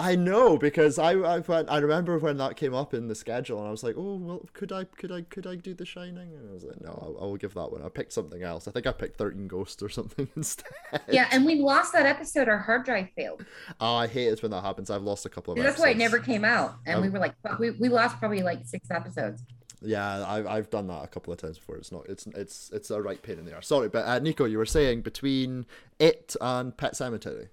I 0.00 0.16
know 0.16 0.56
because 0.56 0.98
I 0.98 1.12
I 1.12 1.38
went, 1.40 1.70
I 1.70 1.78
remember 1.78 2.18
when 2.18 2.38
that 2.38 2.56
came 2.56 2.72
up 2.74 2.94
in 2.94 3.06
the 3.08 3.14
schedule 3.14 3.58
and 3.58 3.68
I 3.68 3.70
was 3.70 3.82
like, 3.82 3.96
oh 3.98 4.16
well, 4.16 4.48
could 4.54 4.72
I 4.72 4.84
could 4.84 5.12
I 5.12 5.22
could 5.22 5.46
I 5.46 5.56
do 5.56 5.74
The 5.74 5.84
Shining? 5.84 6.32
And 6.34 6.48
I 6.48 6.52
was 6.54 6.64
like, 6.64 6.80
no, 6.80 6.90
I'll, 6.90 7.16
I'll 7.20 7.36
give 7.36 7.54
that 7.54 7.70
one. 7.70 7.82
I 7.82 7.88
picked 7.88 8.12
something 8.12 8.42
else. 8.42 8.66
I 8.66 8.70
think 8.70 8.86
I 8.86 8.92
picked 8.92 9.18
Thirteen 9.18 9.46
Ghosts 9.46 9.82
or 9.82 9.88
something 9.88 10.28
instead. 10.36 10.66
Yeah, 11.10 11.28
and 11.30 11.44
we 11.44 11.56
lost 11.56 11.92
that 11.92 12.06
episode. 12.06 12.48
Our 12.48 12.58
hard 12.58 12.84
drive 12.84 13.08
failed. 13.14 13.44
Oh, 13.80 13.94
I 13.94 14.06
hate 14.06 14.28
it 14.28 14.42
when 14.42 14.50
that 14.52 14.62
happens. 14.64 14.90
I've 14.90 15.02
lost 15.02 15.26
a 15.26 15.28
couple 15.28 15.52
of. 15.52 15.58
Episodes. 15.58 15.76
That's 15.76 15.84
why 15.84 15.90
it 15.90 15.96
never 15.98 16.18
came 16.18 16.44
out, 16.44 16.76
and 16.86 16.98
Oh. 16.98 17.02
we 17.02 17.10
were 17.10 17.18
like, 17.18 17.34
we 17.58 17.70
we 17.72 17.88
lost 17.88 18.18
probably 18.18 18.42
like 18.42 18.66
six 18.66 18.90
episodes. 18.90 19.42
Yeah, 19.82 20.24
I've 20.26 20.46
I've 20.46 20.70
done 20.70 20.86
that 20.88 21.04
a 21.04 21.08
couple 21.08 21.32
of 21.32 21.38
times 21.38 21.58
before. 21.58 21.76
It's 21.76 21.90
not. 21.92 22.06
It's 22.08 22.26
it's 22.34 22.70
it's 22.72 22.90
a 22.90 23.00
right 23.00 23.20
pain 23.22 23.38
in 23.38 23.44
the 23.44 23.54
arse. 23.54 23.66
Sorry, 23.66 23.88
but 23.88 24.06
uh, 24.06 24.18
Nico, 24.18 24.44
you 24.44 24.58
were 24.58 24.66
saying 24.66 25.02
between 25.02 25.66
it 25.98 26.36
and 26.40 26.76
Pet 26.76 26.92
Sematary. 26.94 27.48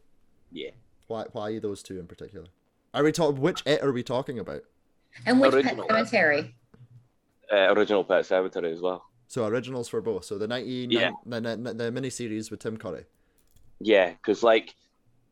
Yeah. 0.51 0.71
Why 1.07 1.25
why 1.31 1.59
those 1.59 1.81
two 1.83 1.99
in 1.99 2.07
particular? 2.07 2.47
Are 2.93 3.03
we 3.03 3.11
talking 3.11 3.41
which 3.41 3.63
it 3.65 3.81
are 3.81 3.91
we 3.91 4.03
talking 4.03 4.39
about? 4.39 4.61
And 5.25 5.39
which 5.39 5.53
Original. 5.53 5.85
Pet 5.87 6.05
Sematary? 6.07 6.51
Uh, 7.51 7.73
original 7.73 8.03
Pet 8.03 8.23
Sematary 8.25 8.73
as 8.73 8.81
well. 8.81 9.05
So 9.27 9.45
originals 9.45 9.87
for 9.89 10.01
both. 10.01 10.25
So 10.25 10.37
the 10.37 10.47
nineteen 10.47 10.91
Yeah. 10.91 11.11
the, 11.25 11.39
the, 11.41 11.55
the 11.73 11.91
miniseries 11.91 12.51
with 12.51 12.59
Tim 12.59 12.77
Curry. 12.77 13.05
Yeah, 13.79 14.11
because 14.11 14.43
like 14.43 14.75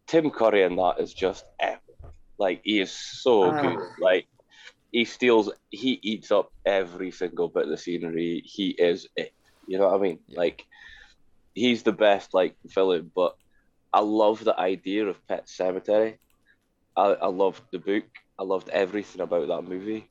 Tim 0.08 0.30
Curry 0.32 0.64
in 0.64 0.76
that 0.78 0.96
is 1.00 1.14
just 1.14 1.46
epic. 1.60 1.82
Like 2.38 2.62
he 2.64 2.80
is 2.80 2.92
so 2.92 3.52
Ah. 3.52 3.62
good. 3.62 3.80
Like 4.00 4.28
he 4.92 5.04
steals, 5.06 5.52
he 5.72 6.00
eats 6.04 6.32
up 6.32 6.52
every 6.66 7.12
single 7.12 7.50
bit 7.50 7.64
of 7.64 7.70
the 7.70 7.78
scenery. 7.78 8.42
He 8.46 8.70
is 8.70 9.08
it. 9.18 9.34
You 9.68 9.78
know 9.78 9.88
what 9.88 10.00
I 10.00 10.02
mean? 10.02 10.20
Yeah. 10.28 10.40
Like 10.40 10.66
he's 11.54 11.84
the 11.84 11.92
best 11.92 12.34
like 12.34 12.56
villain. 12.66 13.12
But 13.16 13.36
I 13.96 14.02
love 14.02 14.44
the 14.44 14.60
idea 14.60 15.06
of 15.06 15.26
Pet 15.26 15.46
Sematary. 15.46 16.18
I, 16.98 17.14
I 17.14 17.28
loved 17.28 17.62
the 17.72 17.80
book. 17.80 18.04
I 18.38 18.44
loved 18.44 18.68
everything 18.68 19.22
about 19.22 19.48
that 19.48 19.62
movie. 19.62 20.10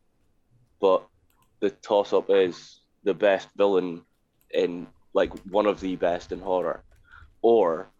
But 0.80 1.06
the 1.60 1.68
toss 1.68 2.14
up 2.14 2.30
is 2.30 2.80
the 3.02 3.12
best 3.12 3.48
villain 3.58 4.00
in 4.52 4.86
like 5.12 5.32
one 5.50 5.66
of 5.66 5.80
the 5.80 5.96
best 5.96 6.32
in 6.32 6.40
horror, 6.40 6.82
or 7.42 7.90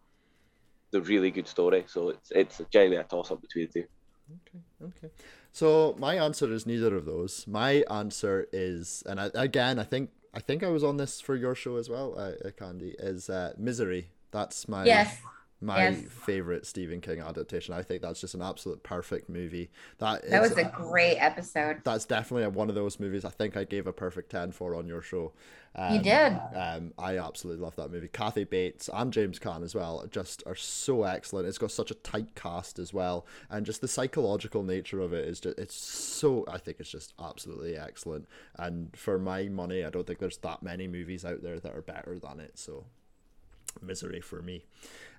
the 0.89 1.01
really 1.01 1.29
good 1.29 1.47
story. 1.47 1.83
So 1.85 2.09
it's 2.09 2.31
it's 2.31 2.61
generally 2.71 2.97
a 2.97 3.03
toss 3.03 3.29
up 3.29 3.41
between 3.41 3.67
the 3.67 3.81
two. 3.81 3.87
Okay, 4.37 4.63
okay. 4.87 5.13
So 5.51 5.95
my 5.99 6.15
answer 6.15 6.51
is 6.51 6.65
neither 6.65 6.95
of 6.95 7.05
those. 7.05 7.45
My 7.45 7.83
answer 7.91 8.47
is, 8.51 9.03
and 9.05 9.19
I, 9.19 9.29
again, 9.35 9.77
I 9.77 9.83
think 9.83 10.09
I 10.33 10.39
think 10.39 10.63
I 10.63 10.69
was 10.69 10.83
on 10.83 10.97
this 10.97 11.21
for 11.21 11.35
your 11.35 11.53
show 11.53 11.75
as 11.75 11.89
well, 11.89 12.15
uh, 12.17 12.47
uh, 12.47 12.51
Candy. 12.57 12.95
Is 12.97 13.29
uh, 13.29 13.53
Misery. 13.55 14.09
That's 14.31 14.67
my 14.67 14.83
Yes. 14.85 15.15
My 15.65 15.89
yes. 15.89 16.01
favorite 16.09 16.65
Stephen 16.65 17.01
King 17.01 17.19
adaptation. 17.19 17.73
I 17.73 17.81
think 17.81 18.01
that's 18.01 18.21
just 18.21 18.33
an 18.35 18.41
absolute 18.41 18.83
perfect 18.83 19.29
movie. 19.29 19.69
That 19.97 20.21
That 20.29 20.43
is- 20.43 20.49
was 20.51 20.57
a 20.59 20.65
great 20.69 21.17
episode. 21.17 21.81
that's 21.83 22.05
definitely 22.05 22.47
one 22.47 22.69
of 22.69 22.75
those 22.75 22.99
movies 22.99 23.25
I 23.25 23.29
think 23.29 23.57
I 23.57 23.63
gave 23.63 23.87
a 23.87 23.93
perfect 23.93 24.29
10 24.31 24.51
for 24.51 24.75
on 24.75 24.87
your 24.87 25.01
show. 25.01 25.33
Um, 25.77 25.95
You 25.95 26.01
did. 26.01 26.39
Um, 26.55 26.93
I 26.97 27.17
absolutely 27.17 27.61
love 27.61 27.75
that 27.75 27.91
movie. 27.91 28.07
Kathy 28.07 28.45
Bates 28.45 28.89
and 28.93 29.11
James 29.11 29.39
Caan 29.39 29.61
as 29.61 29.75
well 29.75 30.05
just 30.09 30.41
are 30.45 30.55
so 30.55 31.03
excellent. 31.03 31.47
It's 31.49 31.57
got 31.57 31.71
such 31.71 31.91
a 31.91 31.95
tight 31.95 32.33
cast 32.33 32.79
as 32.79 32.93
well. 32.93 33.25
And 33.49 33.65
just 33.65 33.81
the 33.81 33.87
psychological 33.89 34.63
nature 34.63 35.01
of 35.01 35.11
it 35.11 35.27
is 35.27 35.41
just, 35.41 35.59
it's 35.59 35.75
so, 35.75 36.45
I 36.47 36.59
think 36.59 36.77
it's 36.79 36.89
just 36.91 37.13
absolutely 37.19 37.75
excellent. 37.77 38.25
And 38.57 38.95
for 38.95 39.19
my 39.19 39.49
money, 39.49 39.83
I 39.83 39.89
don't 39.89 40.07
think 40.07 40.19
there's 40.19 40.37
that 40.37 40.63
many 40.63 40.87
movies 40.87 41.25
out 41.25 41.41
there 41.41 41.59
that 41.59 41.75
are 41.75 41.81
better 41.81 42.19
than 42.19 42.39
it. 42.39 42.57
So 42.57 42.85
misery 43.81 44.21
for 44.21 44.41
me. 44.41 44.65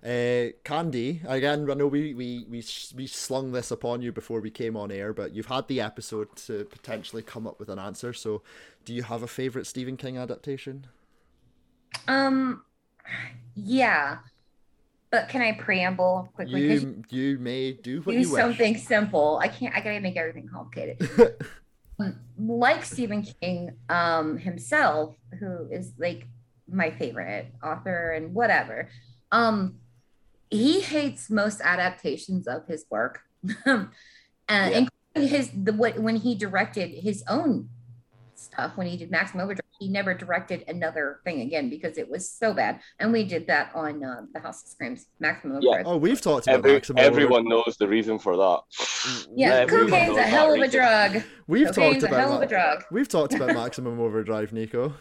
Uh, 0.05 0.53
Candy, 0.63 1.23
again, 1.27 1.69
I 1.71 1.75
know 1.75 1.87
we, 1.87 2.15
we, 2.15 2.45
we, 2.49 2.63
we 2.95 3.07
slung 3.07 3.53
this 3.53 3.71
upon 3.71 4.03
you 4.03 4.13
before 4.13 4.41
we 4.41 4.51
came 4.51 4.77
on 4.77 4.91
air, 4.93 5.13
but 5.13 5.35
you've 5.35 5.47
had 5.47 5.67
the 5.69 5.81
episode 5.81 6.35
to 6.37 6.65
potentially 6.67 7.23
come 7.23 7.47
up 7.47 7.59
with 7.59 7.69
an 7.69 7.79
answer. 7.79 8.13
So, 8.13 8.43
do 8.85 8.95
you 8.95 9.03
have 9.03 9.23
a 9.23 9.27
favorite 9.27 9.67
Stephen 9.67 9.97
King 9.97 10.17
adaptation? 10.19 10.87
Um, 12.07 12.63
yeah, 13.55 14.19
but 15.11 15.29
can 15.29 15.43
I 15.43 15.53
preamble 15.53 16.29
quickly? 16.35 16.61
You 16.61 17.03
you 17.09 17.39
may 17.39 17.73
do 17.73 18.03
what 18.03 18.13
do 18.13 18.19
you 18.19 18.31
wish. 18.31 18.41
something 18.41 18.77
simple. 18.77 19.39
I 19.43 19.49
can't. 19.49 19.75
I 19.75 19.81
gotta 19.81 20.01
make 20.01 20.17
everything 20.17 20.49
complicated. 20.49 21.09
Like 22.39 22.85
Stephen 22.85 23.23
King 23.41 23.71
um, 23.89 24.37
himself, 24.37 25.17
who 25.41 25.67
is 25.71 25.93
like 25.99 26.27
my 26.69 26.91
favorite 26.91 27.47
author 27.63 28.13
and 28.13 28.35
whatever. 28.35 28.89
Um, 29.33 29.77
he 30.51 30.81
hates 30.81 31.29
most 31.31 31.61
adaptations 31.61 32.47
of 32.47 32.67
his 32.67 32.85
work, 32.91 33.21
and 33.67 33.89
Yeah. 34.49 34.69
including 35.15 35.29
his 35.37 35.51
the 35.65 35.73
what 35.73 35.99
when 35.99 36.17
he 36.17 36.35
directed 36.35 36.89
his 36.91 37.25
own 37.29 37.69
stuff 38.35 38.77
when 38.77 38.87
he 38.87 38.97
did 38.97 39.11
Maximum 39.11 39.45
Overdrive, 39.45 39.65
he 39.81 39.89
never 39.89 40.13
directed 40.15 40.63
another 40.69 41.21
thing 41.25 41.41
again 41.41 41.69
because 41.71 41.97
it 41.99 42.09
was 42.09 42.31
so 42.31 42.53
bad. 42.53 42.81
And 43.01 43.11
we 43.13 43.25
did 43.25 43.47
that 43.47 43.71
on 43.75 44.05
uh, 44.05 44.23
the 44.35 44.41
House 44.41 44.63
of 44.63 44.69
Screams, 44.69 45.07
Maximum 45.21 45.59
Yeah. 45.63 45.71
Overdrive. 45.71 45.87
oh, 45.93 45.97
we've 45.97 46.21
talked 46.21 46.47
about 46.47 46.59
Every, 46.59 46.73
Maximum 46.75 47.03
everyone 47.03 47.45
knows 47.49 47.77
the 47.79 47.89
reason 47.89 48.19
for 48.19 48.37
that. 48.37 48.61
yeah, 49.35 49.55
everyone 49.55 49.91
cocaine's 49.91 50.17
a 50.19 50.23
hell 50.23 50.53
of 50.53 50.59
a 50.59 50.63
reason. 50.63 50.79
drug. 50.81 51.23
We've 51.47 51.67
Cocaine's 51.69 52.03
talked 52.03 52.13
a 52.13 52.17
hell 52.17 52.29
about 52.29 52.37
of 52.37 52.43
a 52.43 52.47
drug. 52.49 52.85
We've 52.93 53.09
talked 53.09 53.35
about 53.35 53.49
Maximum 53.55 53.99
Overdrive, 54.01 54.53
Nico. 54.53 54.95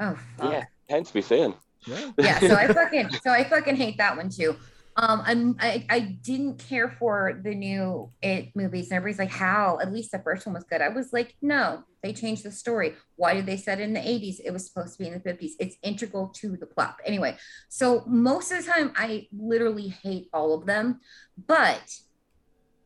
Oh 0.00 0.18
fuck. 0.36 0.52
Yeah, 0.52 0.64
hence 0.88 1.14
me 1.14 1.22
saying. 1.22 1.54
Yeah. 1.86 2.10
yeah 2.18 2.38
so 2.40 2.54
i 2.54 2.66
fucking 2.66 3.10
so 3.22 3.30
i 3.30 3.44
fucking 3.44 3.76
hate 3.76 3.98
that 3.98 4.16
one 4.16 4.28
too. 4.28 4.56
Um 4.96 5.22
i'm 5.24 5.56
i, 5.60 5.84
I 5.88 6.00
didn't 6.00 6.58
care 6.58 6.88
for 6.88 7.40
the 7.44 7.54
new 7.54 8.10
it 8.22 8.54
movies 8.56 8.90
and 8.90 8.96
everybody's 8.96 9.18
like 9.18 9.30
how? 9.30 9.78
At 9.80 9.92
least 9.92 10.10
the 10.10 10.18
first 10.18 10.46
one 10.46 10.54
was 10.54 10.64
good. 10.64 10.80
I 10.80 10.88
was 10.88 11.12
like 11.12 11.34
no 11.42 11.84
they 12.02 12.12
changed 12.12 12.44
the 12.44 12.52
story. 12.52 12.94
Why 13.16 13.34
did 13.34 13.46
they 13.46 13.56
set 13.56 13.80
it 13.80 13.84
in 13.84 13.92
the 13.92 14.00
80s 14.00 14.40
it 14.44 14.52
was 14.52 14.66
supposed 14.66 14.94
to 14.94 14.98
be 14.98 15.08
in 15.08 15.14
the 15.14 15.20
50s 15.20 15.52
it's 15.60 15.76
integral 15.82 16.28
to 16.36 16.56
the 16.56 16.66
plot. 16.66 16.96
Anyway 17.04 17.36
so 17.68 18.02
most 18.06 18.50
of 18.50 18.64
the 18.64 18.70
time 18.70 18.92
i 18.96 19.26
literally 19.36 19.88
hate 19.88 20.28
all 20.32 20.54
of 20.54 20.66
them 20.66 21.00
but 21.46 21.94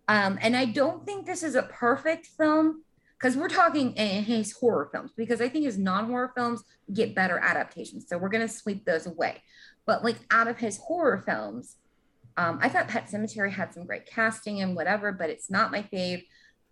um 0.09 0.39
and 0.43 0.57
i 0.57 0.65
don't 0.65 1.07
think 1.07 1.27
this 1.27 1.43
is 1.43 1.55
a 1.55 1.63
perfect 1.63 2.27
film 2.27 2.83
because 3.21 3.37
we're 3.37 3.49
talking 3.49 3.93
in 3.97 4.25
his 4.25 4.53
horror 4.53 4.89
films 4.93 5.13
because 5.17 5.41
i 5.43 5.49
think 5.49 5.65
his 5.65 5.77
non-horror 5.77 6.33
films 6.35 6.65
get 6.93 7.15
better 7.15 7.39
adaptations. 7.39 8.07
So 8.09 8.19
we're 8.19 8.29
gonna 8.29 8.49
sweep 8.49 8.85
those 8.85 9.07
away. 9.07 9.43
But 9.87 10.05
like 10.05 10.17
out 10.31 10.49
of 10.49 10.59
his 10.59 10.79
horror 10.79 11.23
films, 11.25 11.77
um, 12.37 12.59
I 12.63 12.69
thought 12.69 12.89
Pet 12.89 13.09
Sematary 13.11 13.53
had 13.53 13.73
some 13.75 13.87
great 13.87 14.07
casting 14.07 14.61
and 14.61 14.77
whatever, 14.77 15.13
but 15.13 15.31
it's 15.31 15.51
not 15.51 15.73
my 15.73 15.83
fave. 15.83 16.25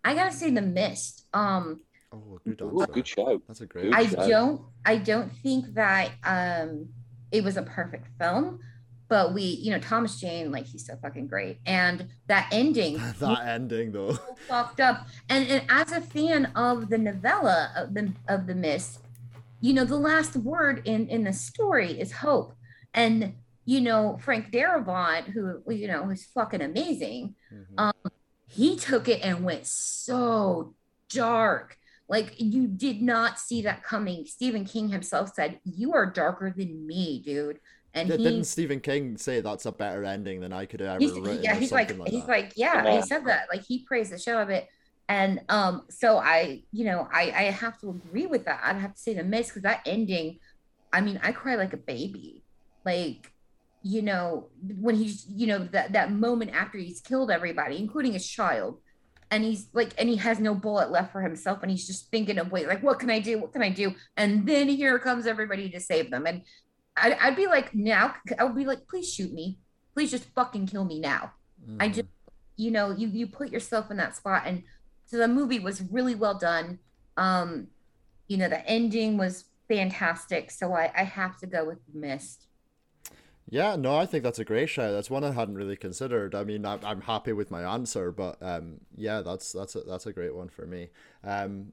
I 0.03 0.13
gotta 0.13 0.31
say 0.31 0.51
The 0.51 0.61
Mist. 0.61 1.25
Um, 1.33 1.81
Oh, 2.11 2.39
good 2.43 2.59
Ooh, 2.61 2.87
good 2.91 3.07
shout. 3.07 3.43
That's 3.47 3.61
a 3.61 3.67
great. 3.67 3.91
Good 3.91 3.93
I 3.93 4.07
shout. 4.07 4.27
don't 4.27 4.61
I 4.83 4.97
don't 4.97 5.31
think 5.43 5.75
that 5.75 6.11
um 6.23 6.89
it 7.31 7.43
was 7.43 7.55
a 7.55 7.61
perfect 7.61 8.07
film, 8.19 8.59
but 9.09 9.33
we, 9.33 9.41
you 9.41 9.71
know, 9.71 9.79
Thomas 9.79 10.19
Jane, 10.19 10.51
like 10.51 10.65
he's 10.67 10.85
so 10.85 10.95
fucking 11.01 11.27
great. 11.27 11.57
And 11.65 12.07
that 12.27 12.47
ending 12.51 12.97
that 13.19 13.45
ending 13.45 13.91
though. 13.91 14.13
so 14.13 14.35
fucked 14.47 14.79
up. 14.79 15.07
And, 15.29 15.47
and 15.49 15.63
as 15.69 15.91
a 15.91 15.99
fan 16.01 16.45
of 16.55 16.89
the 16.89 16.97
novella 16.97 17.71
of 17.75 17.93
the 17.95 18.13
of 18.27 18.45
the 18.47 18.55
mist, 18.55 18.99
you 19.61 19.73
know, 19.73 19.83
the 19.83 19.97
last 19.97 20.35
word 20.37 20.83
in 20.85 21.07
in 21.09 21.23
the 21.23 21.33
story 21.33 21.99
is 21.99 22.11
hope. 22.11 22.53
And 22.93 23.33
you 23.65 23.81
know, 23.81 24.17
Frank 24.21 24.51
Darabont, 24.51 25.25
who 25.25 25.61
you 25.71 25.87
know, 25.87 26.03
who's 26.05 26.25
fucking 26.25 26.61
amazing, 26.61 27.35
Mhm. 27.53 27.65
um, 27.77 28.11
he 28.47 28.75
took 28.75 29.07
it 29.07 29.21
and 29.23 29.43
went 29.43 29.65
so 29.67 30.73
dark. 31.11 31.77
Like 32.07 32.33
you 32.39 32.65
did 32.67 33.01
not 33.01 33.39
see 33.39 33.61
that 33.63 33.83
coming. 33.83 34.25
Stephen 34.25 34.65
King 34.65 34.89
himself 34.89 35.33
said, 35.35 35.59
"You 35.63 35.93
are 35.93 36.05
darker 36.09 36.51
than 36.55 36.87
me, 36.87 37.21
dude." 37.23 37.59
And 37.93 38.09
Di- 38.09 38.17
he 38.17 38.23
Didn't 38.23 38.43
Stephen 38.45 38.79
King 38.79 39.17
say 39.17 39.41
that's 39.41 39.65
a 39.65 39.71
better 39.71 40.03
ending 40.03 40.41
than 40.41 40.53
I 40.53 40.65
could 40.65 40.79
have 40.79 40.89
ever 40.89 40.99
he's, 40.99 41.11
written? 41.13 41.41
yeah 41.43 41.55
he's 41.55 41.71
like, 41.71 41.97
like 41.97 42.09
he's 42.09 42.21
that? 42.21 42.29
like 42.29 42.53
yeah, 42.55 42.83
Yeah. 42.83 42.95
he 42.97 43.01
said 43.01 43.25
that 43.25 43.47
like 43.51 43.63
he 43.65 43.79
praised 43.83 44.11
the 44.11 44.19
show 44.19 44.39
of 44.41 44.49
it 44.49 44.67
and 45.07 45.41
um 45.49 45.83
so 45.89 46.17
i 46.17 46.61
you 46.71 46.85
know 46.85 47.07
i 47.11 47.23
i 47.31 47.43
have 47.45 47.79
to 47.79 47.89
agree 47.89 48.27
with 48.27 48.45
that 48.45 48.59
i'd 48.63 48.75
have 48.75 48.93
to 48.93 49.01
say 49.01 49.15
the 49.15 49.23
Mist 49.23 49.49
because 49.49 49.63
that 49.63 49.81
ending 49.87 50.37
i 50.93 51.01
mean 51.01 51.19
i 51.23 51.31
cry 51.31 51.55
like 51.55 51.73
a 51.73 51.77
baby 51.77 52.43
like 52.85 53.31
you 53.81 54.03
know 54.03 54.49
when 54.79 54.93
he's 54.95 55.25
you 55.27 55.47
know 55.47 55.59
that 55.71 55.93
that 55.93 56.11
moment 56.11 56.51
after 56.53 56.77
he's 56.77 57.01
killed 57.01 57.31
everybody 57.31 57.77
including 57.77 58.13
his 58.13 58.27
child 58.27 58.77
and 59.31 59.43
he's 59.43 59.67
like 59.73 59.93
and 59.97 60.09
he 60.09 60.15
has 60.17 60.39
no 60.39 60.53
bullet 60.53 60.91
left 60.91 61.11
for 61.11 61.21
himself 61.21 61.63
and 61.63 61.71
he's 61.71 61.87
just 61.87 62.11
thinking 62.11 62.37
of 62.37 62.51
wait 62.51 62.67
like 62.67 62.83
what 62.83 62.99
can 62.99 63.09
i 63.09 63.19
do 63.19 63.39
what 63.39 63.51
can 63.51 63.63
i 63.63 63.69
do 63.69 63.95
and 64.15 64.45
then 64.45 64.67
here 64.67 64.99
comes 64.99 65.25
everybody 65.25 65.69
to 65.71 65.79
save 65.79 66.11
them 66.11 66.27
and 66.27 66.43
I'd, 67.01 67.13
I'd 67.21 67.35
be 67.35 67.47
like 67.47 67.73
now 67.73 68.15
i 68.37 68.43
would 68.43 68.55
be 68.55 68.65
like 68.65 68.87
please 68.89 69.11
shoot 69.13 69.33
me 69.33 69.59
please 69.93 70.11
just 70.11 70.25
fucking 70.35 70.67
kill 70.67 70.85
me 70.85 70.99
now 70.99 71.33
I 71.81 71.87
Mhm. 71.87 71.89
just, 71.89 72.09
you 72.57 72.71
know, 72.71 72.91
you 72.91 73.07
you 73.07 73.27
put 73.27 73.51
yourself 73.51 73.89
in 73.89 73.97
that 73.97 74.15
spot, 74.15 74.43
and 74.45 74.63
so 75.05 75.17
the 75.17 75.29
movie 75.29 75.59
was 75.59 75.81
really 75.81 76.13
well 76.15 76.37
done. 76.37 76.79
Um, 77.15 77.67
you 78.27 78.37
know, 78.37 78.49
the 78.49 78.67
ending 78.69 79.17
was 79.17 79.45
fantastic, 79.69 80.51
so 80.51 80.73
I 80.73 80.91
I 80.95 81.03
have 81.03 81.37
to 81.39 81.47
go 81.47 81.65
with 81.65 81.79
Mist. 81.93 82.47
Yeah, 83.49 83.75
no, 83.75 83.97
I 83.97 84.05
think 84.05 84.23
that's 84.23 84.37
a 84.39 84.45
great 84.45 84.69
shout. 84.69 84.91
That's 84.91 85.09
one 85.09 85.23
I 85.23 85.31
hadn't 85.31 85.55
really 85.55 85.75
considered. 85.75 86.35
I 86.35 86.43
mean, 86.43 86.65
I'm, 86.65 86.79
I'm 86.85 87.01
happy 87.01 87.33
with 87.33 87.49
my 87.49 87.63
answer, 87.63 88.11
but 88.11 88.37
um, 88.41 88.81
yeah, 88.95 89.21
that's 89.21 89.51
that's 89.53 89.75
a, 89.75 89.81
that's 89.81 90.05
a 90.05 90.13
great 90.13 90.35
one 90.35 90.49
for 90.49 90.67
me. 90.67 90.89
Um, 91.23 91.71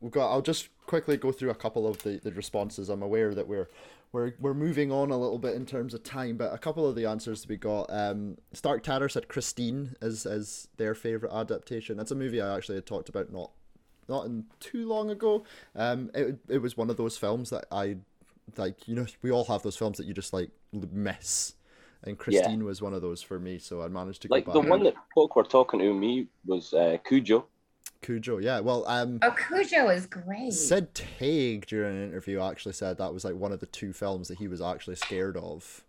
we've 0.00 0.12
got. 0.12 0.30
I'll 0.32 0.42
just 0.42 0.68
quickly 0.86 1.16
go 1.16 1.32
through 1.32 1.50
a 1.50 1.54
couple 1.56 1.86
of 1.88 2.02
the, 2.02 2.18
the 2.18 2.32
responses. 2.32 2.88
I'm 2.90 3.02
aware 3.02 3.34
that 3.34 3.48
we're 3.48 3.68
we're 4.16 4.32
we're 4.40 4.54
moving 4.54 4.90
on 4.90 5.10
a 5.10 5.16
little 5.18 5.38
bit 5.38 5.54
in 5.54 5.66
terms 5.66 5.92
of 5.92 6.02
time, 6.02 6.38
but 6.38 6.52
a 6.52 6.56
couple 6.56 6.88
of 6.88 6.96
the 6.96 7.04
answers 7.04 7.46
we 7.46 7.58
got. 7.58 7.86
Um, 7.90 8.38
Stark 8.54 8.82
Terror 8.82 9.10
said 9.10 9.28
Christine 9.28 9.94
as 10.00 10.24
as 10.24 10.68
their 10.78 10.94
favorite 10.94 11.32
adaptation. 11.32 11.98
That's 11.98 12.10
a 12.10 12.14
movie 12.14 12.40
I 12.40 12.56
actually 12.56 12.76
had 12.76 12.86
talked 12.86 13.10
about 13.10 13.30
not 13.30 13.50
not 14.08 14.24
in 14.24 14.46
too 14.58 14.88
long 14.88 15.10
ago. 15.10 15.44
Um, 15.74 16.10
it 16.14 16.38
it 16.48 16.58
was 16.58 16.78
one 16.78 16.88
of 16.88 16.96
those 16.96 17.18
films 17.18 17.50
that 17.50 17.66
I 17.70 17.96
like. 18.56 18.88
You 18.88 18.94
know, 18.94 19.06
we 19.20 19.30
all 19.30 19.44
have 19.44 19.62
those 19.62 19.76
films 19.76 19.98
that 19.98 20.06
you 20.06 20.14
just 20.14 20.32
like 20.32 20.50
miss. 20.72 21.52
And 22.02 22.16
Christine 22.16 22.64
was 22.64 22.80
one 22.80 22.94
of 22.94 23.02
those 23.02 23.20
for 23.20 23.38
me, 23.38 23.58
so 23.58 23.82
I 23.82 23.88
managed 23.88 24.22
to 24.22 24.28
go 24.28 24.34
Like 24.34 24.50
the 24.50 24.60
one 24.60 24.82
that 24.84 24.94
folk 25.14 25.34
were 25.34 25.42
talking 25.42 25.80
to 25.80 25.92
me 25.92 26.28
was 26.46 26.72
uh, 26.72 26.98
Cujo. 27.04 27.46
Cujo, 28.06 28.38
yeah. 28.38 28.60
Well, 28.60 28.84
um, 28.86 29.18
Oh, 29.22 29.32
Cujo 29.32 29.88
is 29.88 30.06
great. 30.06 30.52
Sid 30.52 31.00
Haig 31.18 31.66
during 31.66 31.96
an 31.96 32.04
interview 32.08 32.40
actually 32.40 32.74
said 32.74 32.98
that 32.98 33.12
was 33.12 33.24
like 33.24 33.34
one 33.34 33.50
of 33.50 33.58
the 33.58 33.66
two 33.66 33.92
films 33.92 34.28
that 34.28 34.38
he 34.38 34.46
was 34.46 34.60
actually 34.60 34.94
scared 34.94 35.36
of. 35.36 35.84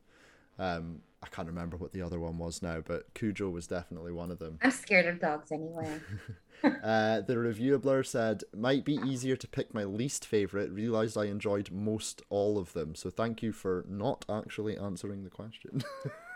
Um, 0.57 1.01
I 1.21 1.27
can't 1.27 1.47
remember 1.47 1.77
what 1.77 1.91
the 1.93 2.01
other 2.01 2.19
one 2.19 2.39
was 2.39 2.63
now, 2.63 2.81
but 2.83 3.13
Cujo 3.13 3.51
was 3.51 3.67
definitely 3.67 4.11
one 4.11 4.31
of 4.31 4.39
them. 4.39 4.57
I'm 4.63 4.71
scared 4.71 5.05
of 5.05 5.19
dogs 5.19 5.51
anyway. 5.51 5.99
Uh, 6.63 7.21
the 7.21 7.35
reviewabler 7.35 8.03
said, 8.03 8.43
"Might 8.51 8.83
be 8.83 8.95
easier 9.05 9.35
to 9.35 9.47
pick 9.47 9.75
my 9.75 9.83
least 9.83 10.25
favorite. 10.25 10.71
Realized 10.71 11.15
I 11.15 11.25
enjoyed 11.25 11.69
most 11.71 12.23
all 12.31 12.57
of 12.57 12.73
them. 12.73 12.95
So 12.95 13.11
thank 13.11 13.43
you 13.43 13.51
for 13.51 13.85
not 13.87 14.25
actually 14.27 14.75
answering 14.75 15.23
the 15.23 15.29
question." 15.29 15.83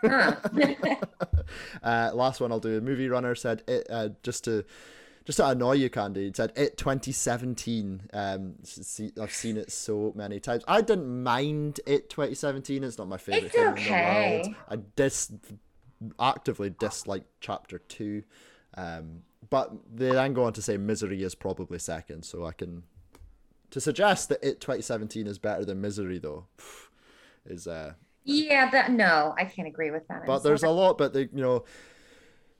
Uh, 1.82 2.10
last 2.14 2.40
one 2.40 2.52
I'll 2.52 2.60
do. 2.60 2.80
Movie 2.80 3.08
runner 3.08 3.34
said 3.34 3.62
it 3.66 3.86
uh, 3.90 4.10
just 4.22 4.44
to 4.44 4.64
just 5.24 5.36
to 5.36 5.48
annoy 5.48 5.72
you, 5.74 5.90
Candy. 5.90 6.26
It 6.26 6.36
said 6.36 6.52
it 6.56 6.76
2017. 6.76 8.08
Um, 8.12 8.54
see, 8.62 9.12
I've 9.20 9.32
seen 9.32 9.56
it 9.56 9.70
so 9.70 10.12
many 10.14 10.40
times. 10.40 10.64
I 10.66 10.80
didn't 10.80 11.22
mind 11.22 11.80
it 11.86 12.10
2017. 12.10 12.84
It's 12.84 12.98
not 12.98 13.08
my 13.08 13.18
favorite 13.18 13.46
It's 13.46 13.54
film 13.54 13.74
okay. 13.74 14.36
in 14.36 14.42
the 14.42 14.48
world. 14.48 14.56
I 14.68 14.76
dis 14.96 15.32
actively 16.18 16.70
dislike 16.70 17.24
chapter 17.40 17.78
two. 17.78 18.24
Um, 18.74 19.22
but 19.50 19.72
they 19.94 20.10
then 20.10 20.32
go 20.32 20.44
on 20.44 20.52
to 20.54 20.62
say 20.62 20.76
misery 20.76 21.22
is 21.22 21.34
probably 21.34 21.78
second. 21.78 22.24
So 22.24 22.46
I 22.46 22.52
can 22.52 22.84
to 23.70 23.80
suggest 23.80 24.28
that 24.28 24.42
it 24.42 24.60
2017 24.60 25.26
is 25.26 25.38
better 25.38 25.64
than 25.64 25.80
misery 25.80 26.18
though 26.18 26.46
is 27.46 27.66
uh 27.66 27.94
yeah, 28.24 28.70
that 28.70 28.92
no, 28.92 29.34
I 29.36 29.44
can't 29.44 29.66
agree 29.66 29.90
with 29.90 30.06
that. 30.06 30.20
I'm 30.20 30.26
but 30.26 30.44
there's 30.44 30.62
a 30.62 30.70
lot 30.70 30.96
but 30.96 31.12
they 31.12 31.22
you 31.22 31.42
know 31.42 31.64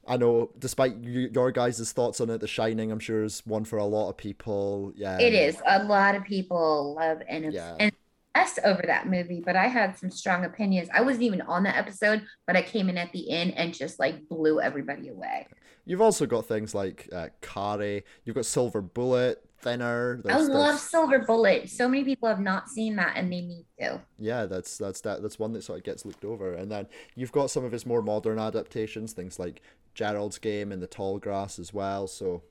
i 0.07 0.16
know 0.16 0.51
despite 0.59 0.97
you, 1.03 1.31
your 1.33 1.51
guys' 1.53 1.93
thoughts 1.93 2.20
on 2.20 2.29
it 2.31 2.39
the 2.41 2.49
shining 2.49 2.91
i'm 2.91 2.99
sure 2.99 3.23
is 3.24 3.43
one 3.47 3.65
for 3.65 3.79
a 3.79 3.85
lot 3.85 4.09
of 4.11 4.16
people 4.16 4.93
yeah 4.97 5.19
It 5.20 5.35
is. 5.35 5.57
A 5.66 5.85
lot 5.85 6.15
of 6.15 6.24
people 6.24 6.95
love 6.95 7.23
and 7.29 7.53
Yeah. 7.53 7.77
and 7.79 7.93
obsess 8.35 8.59
over 8.65 8.83
that 8.87 9.07
movie, 9.09 9.43
but 9.45 9.57
I 9.57 9.66
had 9.69 9.99
some 9.99 10.11
strong 10.11 10.45
opinions. 10.47 10.89
I 10.93 11.03
wasn't 11.03 11.24
even 11.24 11.43
on 11.43 11.65
that 11.65 11.77
episode, 11.77 12.24
but 12.47 12.57
I 12.57 12.62
came 12.62 12.89
in 12.89 12.97
at 12.97 13.12
the 13.12 13.31
end 13.31 13.53
and 13.59 13.74
just 13.74 13.99
like 13.99 14.27
blew 14.29 14.59
everybody 14.61 15.09
away. 15.09 15.47
you've 15.85 16.01
also 16.01 16.24
got 16.27 16.47
things 16.47 16.74
like 16.74 17.09
uh, 17.12 17.29
Carrie, 17.43 18.05
you've 18.24 18.35
got 18.37 18.47
silver 18.47 18.81
bullet 18.81 19.45
thinner 19.63 20.21
I 20.29 20.39
love 20.41 20.79
Silver 20.79 21.21
Bullet. 21.21 21.71
So 21.71 21.89
many 21.89 22.05
people 22.05 22.29
have 22.29 22.41
not 22.41 22.69
seen 22.69 22.97
that 22.97 23.13
and 23.17 23.33
they 23.33 23.41
need 23.41 23.65
to. 23.81 24.01
yeah 24.19 24.47
that's 24.47 24.77
that's 24.77 25.01
that 25.03 25.23
that's 25.23 25.39
one 25.39 25.53
that 25.53 25.63
sort 25.65 25.79
of 25.79 25.85
gets 25.85 26.05
looked 26.05 26.25
over 26.25 26.55
and 26.55 26.71
then 26.71 26.87
you've 27.15 27.33
got 27.33 27.51
some 27.51 27.65
of 27.65 27.73
his 27.73 27.87
more 27.87 28.03
modern 28.03 28.39
adaptations 28.39 29.13
things 29.13 29.39
like 29.39 29.63
gerald's 29.95 30.39
game 30.39 30.73
and 30.73 30.83
the 30.83 30.87
tall 30.87 31.19
grass 31.19 31.59
as 31.59 31.73
well 31.73 32.07
so 32.07 32.43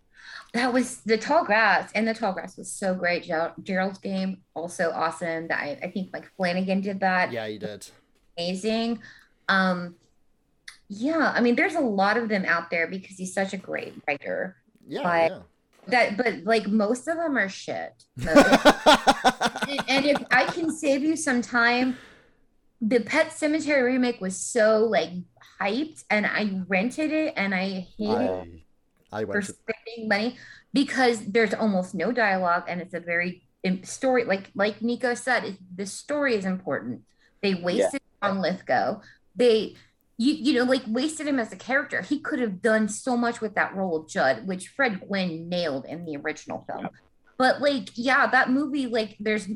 That 0.54 0.72
was 0.72 0.98
the 1.02 1.18
tall 1.18 1.44
grass, 1.44 1.92
and 1.96 2.08
the 2.08 2.14
tall 2.14 2.32
grass 2.34 2.56
was 2.56 2.72
so 2.72 2.94
great. 2.94 3.24
Ger- 3.24 3.54
Gerald's 3.64 3.98
game 3.98 4.38
also 4.54 4.92
awesome. 4.92 5.48
That 5.48 5.60
I, 5.60 5.80
I 5.82 5.90
think 5.90 6.14
like 6.14 6.30
Flanagan 6.38 6.82
did 6.82 7.00
that. 7.00 7.32
yeah 7.32 7.48
he 7.48 7.58
did 7.58 7.88
amazing. 8.38 9.00
Um, 9.50 9.96
yeah, 10.90 11.32
I 11.36 11.42
mean, 11.42 11.56
there's 11.56 11.74
a 11.76 11.80
lot 11.82 12.18
of 12.18 12.30
them 12.30 12.46
out 12.46 12.70
there 12.70 12.86
because 12.88 13.18
he's 13.18 13.34
such 13.34 13.54
a 13.54 13.58
great 13.58 13.94
writer. 14.08 14.58
yeah 14.88 15.02
But- 15.04 15.32
yeah 15.32 15.40
That, 15.88 16.16
but 16.18 16.44
like 16.44 16.68
most 16.68 17.08
of 17.08 17.18
them 17.18 17.38
are 17.38 17.50
shit. 17.50 18.04
So 18.22 18.32
if- 19.68 19.86
and 19.88 20.06
if 20.06 20.22
I 20.32 20.46
can 20.46 20.72
save 20.72 21.02
you 21.04 21.16
some 21.16 21.42
time, 21.42 21.98
the 22.82 23.00
Pet 23.00 23.28
Sematary 23.30 23.84
remake 23.86 24.20
was 24.22 24.38
so 24.38 24.86
like 24.86 25.12
hyped, 25.62 26.04
and 26.10 26.26
I 26.26 26.62
rented 26.68 27.12
it, 27.12 27.34
and 27.38 27.54
I 27.56 27.88
hated 27.98 28.30
I, 29.12 29.22
I 29.22 29.26
for 29.26 29.42
to 29.42 29.54
spending 29.54 30.08
money 30.10 30.38
because 30.74 31.24
there's 31.26 31.54
almost 31.54 31.94
no 31.94 32.12
dialogue 32.12 32.64
and 32.68 32.82
it's 32.82 32.94
a 32.94 33.00
very 33.00 33.44
story 33.84 34.24
like 34.24 34.50
like 34.56 34.82
Nico 34.82 35.14
said 35.14 35.44
it, 35.44 35.58
the 35.76 35.86
story 35.86 36.36
is 36.36 36.46
important. 36.46 37.02
They 37.42 37.54
wasted 37.56 38.02
on 38.22 38.40
Lithgow. 38.42 39.02
They 39.36 39.76
you 40.22 40.34
you 40.34 40.54
know 40.54 40.64
like 40.72 40.84
wasted 40.88 41.28
him 41.28 41.40
as 41.40 41.52
a 41.52 41.56
character 41.56 42.02
he 42.02 42.20
could 42.20 42.40
have 42.40 42.62
done 42.62 42.88
so 42.88 43.18
much 43.18 43.42
with 43.42 43.56
that 43.56 43.76
role 43.76 43.96
of 43.98 44.08
Judd 44.08 44.46
which 44.48 44.68
Fred 44.68 45.02
Gwynne 45.08 45.50
nailed 45.50 45.86
in 45.86 46.06
the 46.06 46.16
original 46.18 46.64
film 46.68 46.90
but 47.38 47.60
like 47.62 47.90
yeah 47.96 48.28
that 48.28 48.52
movie 48.52 48.86
like 48.88 49.16
there's 49.20 49.48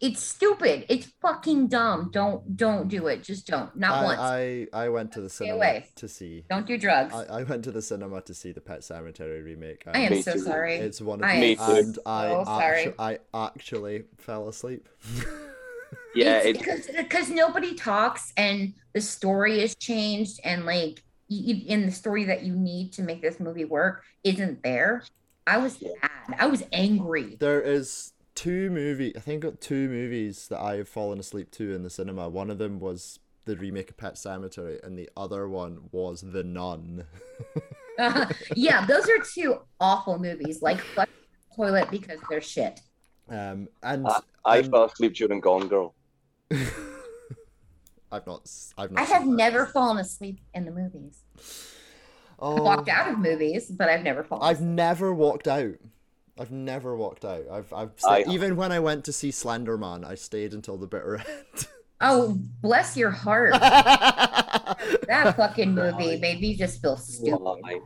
it's 0.00 0.22
stupid 0.22 0.86
it's 0.88 1.12
fucking 1.20 1.68
dumb 1.68 2.08
don't 2.10 2.56
don't 2.56 2.88
do 2.88 3.08
it 3.08 3.22
just 3.22 3.46
don't 3.46 3.76
not 3.76 4.04
once 4.04 4.18
I, 4.18 4.66
I 4.72 4.84
I 4.84 4.88
went 4.88 5.12
to 5.12 5.20
the 5.20 5.28
cinema 5.28 5.56
away. 5.56 5.86
to 5.96 6.08
see 6.08 6.44
don't 6.48 6.66
do 6.66 6.78
drugs 6.78 7.12
I, 7.14 7.40
I 7.40 7.42
went 7.42 7.62
to 7.64 7.70
the 7.72 7.82
cinema 7.82 8.22
to 8.22 8.32
see 8.32 8.52
the 8.52 8.62
Pet 8.62 8.80
Sematary 8.80 9.44
remake. 9.44 9.82
I 9.86 9.98
am 9.98 10.22
so 10.22 10.32
too. 10.32 10.38
sorry 10.38 10.76
It's 10.76 11.02
one 11.02 11.22
of 11.22 11.28
I 11.28 11.34
the, 11.34 11.40
Me 11.40 11.56
too. 11.56 11.62
and 11.62 11.98
I 12.06 12.28
so 12.30 12.44
sorry. 12.44 12.84
actu- 12.86 12.94
I 12.98 13.18
actually 13.34 14.04
fell 14.16 14.48
asleep. 14.48 14.88
Yeah, 16.16 16.38
it's 16.38 16.46
it, 16.46 16.58
because 16.58 16.86
because 16.86 17.30
nobody 17.30 17.74
talks 17.74 18.32
and 18.36 18.74
the 18.92 19.00
story 19.00 19.60
is 19.60 19.74
changed 19.76 20.40
and 20.44 20.64
like 20.64 21.02
in 21.28 21.86
the 21.86 21.92
story 21.92 22.24
that 22.24 22.42
you 22.44 22.54
need 22.54 22.92
to 22.92 23.02
make 23.02 23.20
this 23.20 23.40
movie 23.40 23.64
work 23.64 24.04
isn't 24.24 24.62
there. 24.62 25.02
I 25.46 25.58
was 25.58 25.80
mad. 25.80 26.38
I 26.38 26.46
was 26.46 26.64
angry. 26.72 27.36
there 27.38 27.60
is 27.60 28.12
two 28.34 28.70
movie. 28.70 29.16
I 29.16 29.20
think 29.20 29.44
two 29.60 29.88
movies 29.88 30.48
that 30.48 30.60
I 30.60 30.76
have 30.76 30.88
fallen 30.88 31.18
asleep 31.18 31.50
to 31.52 31.74
in 31.74 31.82
the 31.82 31.90
cinema. 31.90 32.28
One 32.28 32.50
of 32.50 32.58
them 32.58 32.78
was 32.80 33.18
the 33.44 33.56
remake 33.56 33.90
of 33.90 33.96
Pet 33.96 34.14
Sematary, 34.14 34.84
and 34.84 34.98
the 34.98 35.08
other 35.16 35.48
one 35.48 35.88
was 35.92 36.20
The 36.20 36.44
Nun. 36.44 37.04
yeah, 38.54 38.84
those 38.86 39.08
are 39.08 39.18
two 39.18 39.58
awful 39.80 40.18
movies. 40.18 40.62
Like 40.62 40.80
flush 40.80 41.08
toilet 41.56 41.90
because 41.90 42.20
they're 42.28 42.40
shit. 42.40 42.80
Um, 43.28 43.68
and 43.82 44.06
I, 44.06 44.20
I 44.44 44.58
and 44.58 44.70
fell 44.70 44.84
asleep 44.84 45.14
during 45.14 45.40
Gone 45.40 45.66
Girl. 45.66 45.94
I've 48.12 48.26
not. 48.26 48.42
s- 48.42 48.72
I've 48.78 48.92
not. 48.92 49.00
I 49.02 49.04
have 49.04 49.22
seen 49.22 49.32
that. 49.32 49.36
never 49.36 49.66
fallen 49.66 49.98
asleep 49.98 50.40
in 50.54 50.64
the 50.64 50.70
movies. 50.70 51.18
I 51.36 51.42
Oh, 52.38 52.62
walked 52.62 52.88
out 52.88 53.10
of 53.10 53.18
movies, 53.18 53.70
but 53.70 53.88
I've 53.88 54.02
never 54.04 54.22
fallen. 54.22 54.44
I've 54.46 54.56
asleep. 54.56 54.68
never 54.70 55.12
walked 55.14 55.48
out. 55.48 55.74
I've 56.38 56.50
never 56.52 56.94
walked 56.96 57.24
out. 57.24 57.44
I've 57.50 57.72
I've 57.72 57.92
I- 58.06 58.24
even 58.28 58.56
when 58.56 58.70
I 58.72 58.78
went 58.80 59.04
to 59.06 59.12
see 59.12 59.30
Slender 59.30 59.76
Man, 59.78 60.04
I 60.04 60.14
stayed 60.16 60.52
until 60.54 60.76
the 60.76 60.86
bitter 60.86 61.16
end. 61.28 61.66
Oh, 62.00 62.38
bless 62.60 62.94
your 62.96 63.10
heart. 63.10 63.52
that 63.60 65.34
fucking 65.36 65.74
movie 65.74 66.18
made 66.18 66.40
me 66.40 66.54
just 66.54 66.82
feel 66.82 66.96
stupid. 66.98 67.40
Why? 67.40 67.80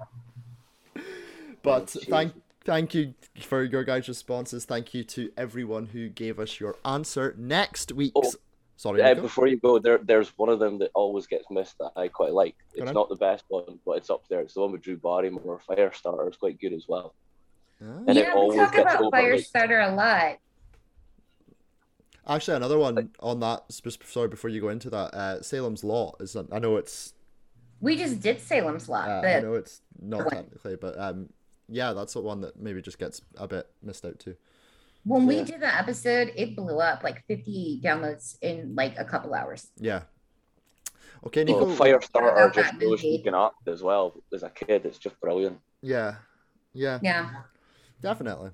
but 1.62 1.86
Jesus. 1.88 2.04
thank 2.08 2.32
thank 2.64 2.94
you 2.94 3.14
for 3.40 3.62
your 3.62 3.84
guys' 3.84 4.08
responses. 4.08 4.64
Thank 4.64 4.94
you 4.94 5.04
to 5.04 5.30
everyone 5.36 5.86
who 5.86 6.08
gave 6.08 6.38
us 6.40 6.58
your 6.58 6.76
answer. 6.84 7.34
Next 7.38 7.92
week's 7.92 8.12
Oh, 8.16 8.32
sorry, 8.80 9.02
Uh, 9.02 9.14
before 9.14 9.46
you 9.46 9.58
go, 9.58 9.78
there 9.78 9.98
there's 9.98 10.30
one 10.38 10.48
of 10.48 10.58
them 10.58 10.78
that 10.78 10.90
always 10.94 11.26
gets 11.26 11.44
missed 11.50 11.76
that 11.78 11.92
I 11.96 12.08
quite 12.08 12.32
like. 12.32 12.56
Go 12.74 12.82
It's 12.82 12.88
on. 12.88 12.94
not 12.94 13.08
the 13.08 13.16
best 13.16 13.44
one, 13.48 13.78
but 13.84 13.92
it's 13.98 14.10
up 14.10 14.22
there. 14.28 14.40
It's 14.40 14.54
the 14.54 14.60
one 14.60 14.72
with 14.72 14.82
Drew 14.82 14.96
Barrymore, 14.96 15.60
Firestarter. 15.68 16.26
It's 16.28 16.36
quite 16.38 16.58
good 16.60 16.72
as 16.72 16.86
well. 16.88 17.14
Ah. 17.82 17.98
And 18.08 18.16
it 18.18 18.26
yeah, 18.26 18.34
we 18.38 18.56
talk 18.56 18.72
gets 18.72 18.82
about 18.94 19.02
overlooked. 19.02 19.52
Firestarter 19.52 19.92
a 19.92 19.94
lot. 19.94 20.38
Actually, 22.26 22.56
another 22.58 22.78
one 22.78 23.10
on 23.20 23.40
that. 23.40 23.64
Sorry, 24.04 24.28
before 24.28 24.50
you 24.50 24.60
go 24.60 24.68
into 24.68 24.90
that, 24.90 25.14
uh, 25.14 25.42
Salem's 25.42 25.82
Lot 25.84 26.16
is. 26.20 26.36
I 26.36 26.58
know 26.58 26.76
it's. 26.76 27.14
We 27.80 27.96
just 27.96 28.20
did 28.20 28.40
Salem's 28.40 28.88
Lot. 28.88 29.08
Uh, 29.08 29.26
I 29.26 29.40
know 29.40 29.54
it's 29.54 29.80
not 30.00 30.28
technically, 30.30 30.76
but 30.76 30.98
um, 30.98 31.30
yeah, 31.68 31.92
that's 31.92 32.12
the 32.12 32.20
one 32.20 32.40
that 32.42 32.58
maybe 32.60 32.82
just 32.82 32.98
gets 32.98 33.22
a 33.36 33.48
bit 33.48 33.66
missed 33.82 34.04
out 34.04 34.18
too. 34.18 34.36
When 35.04 35.26
we 35.26 35.42
did 35.42 35.60
that 35.62 35.80
episode, 35.80 36.32
it 36.36 36.56
blew 36.56 36.78
up 36.78 37.02
like 37.02 37.24
50 37.26 37.80
downloads 37.82 38.36
in 38.42 38.74
like 38.74 38.98
a 38.98 39.04
couple 39.04 39.34
hours. 39.34 39.68
Yeah. 39.78 40.02
Okay, 41.26 41.44
Nico. 41.44 41.66
Well, 41.66 41.76
Firestarter 41.76 42.32
About 42.32 42.54
just 42.54 42.72
that 42.72 42.80
knows 42.80 42.90
movie. 42.90 43.16
he 43.16 43.22
can 43.22 43.34
act 43.34 43.66
as 43.68 43.82
well. 43.82 44.14
As 44.32 44.42
a 44.42 44.50
kid, 44.50 44.86
it's 44.86 44.98
just 44.98 45.20
brilliant. 45.20 45.58
Yeah. 45.82 46.16
Yeah. 46.72 46.98
Yeah. 47.02 47.30
Definitely. 48.00 48.50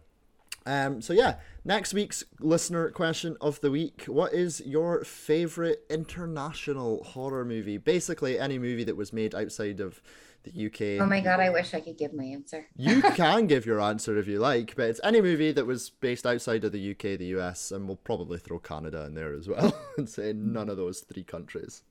Um, 0.65 1.01
so 1.01 1.13
yeah, 1.13 1.37
next 1.65 1.95
week's 1.95 2.25
listener 2.41 2.91
question 2.91 3.37
of 3.41 3.61
the 3.61 3.71
week: 3.71 4.03
What 4.09 4.33
is 4.33 4.61
your 4.67 5.05
favorite 5.05 5.85
international 5.89 7.05
horror 7.05 7.45
movie? 7.45 7.79
Basically, 7.79 8.37
any 8.37 8.59
movie 8.59 8.83
that 8.83 8.97
was 8.97 9.13
made 9.13 9.33
outside 9.33 9.79
of 9.79 10.03
the 10.47 10.67
UK. 10.67 11.03
Oh 11.03 11.07
my 11.07 11.21
god, 11.21 11.41
I 11.41 11.51
wish 11.51 11.75
I 11.75 11.81
could 11.81 11.99
give 11.99 12.13
my 12.15 12.25
answer. 12.25 12.67
You 12.77 13.03
can 13.15 13.47
give 13.47 13.67
your 13.67 13.81
answer 13.81 14.17
if 14.19 14.27
you 14.27 14.39
like, 14.39 14.75
but 14.77 14.89
it's 14.89 15.01
any 15.05 15.21
movie 15.21 15.53
that 15.53 15.67
was 15.67 15.91
based 15.91 16.27
outside 16.27 16.65
of 16.65 16.73
the 16.73 16.91
UK, 16.93 17.19
the 17.19 17.37
US, 17.39 17.71
and 17.73 17.87
we'll 17.87 17.97
probably 17.97 18.39
throw 18.39 18.59
Canada 18.59 19.05
in 19.05 19.15
there 19.15 19.35
as 19.35 19.49
well 19.49 19.77
and 19.99 20.09
say 20.09 20.33
none 20.33 20.69
of 20.69 20.77
those 20.77 21.01
three 21.01 21.25
countries. 21.25 21.83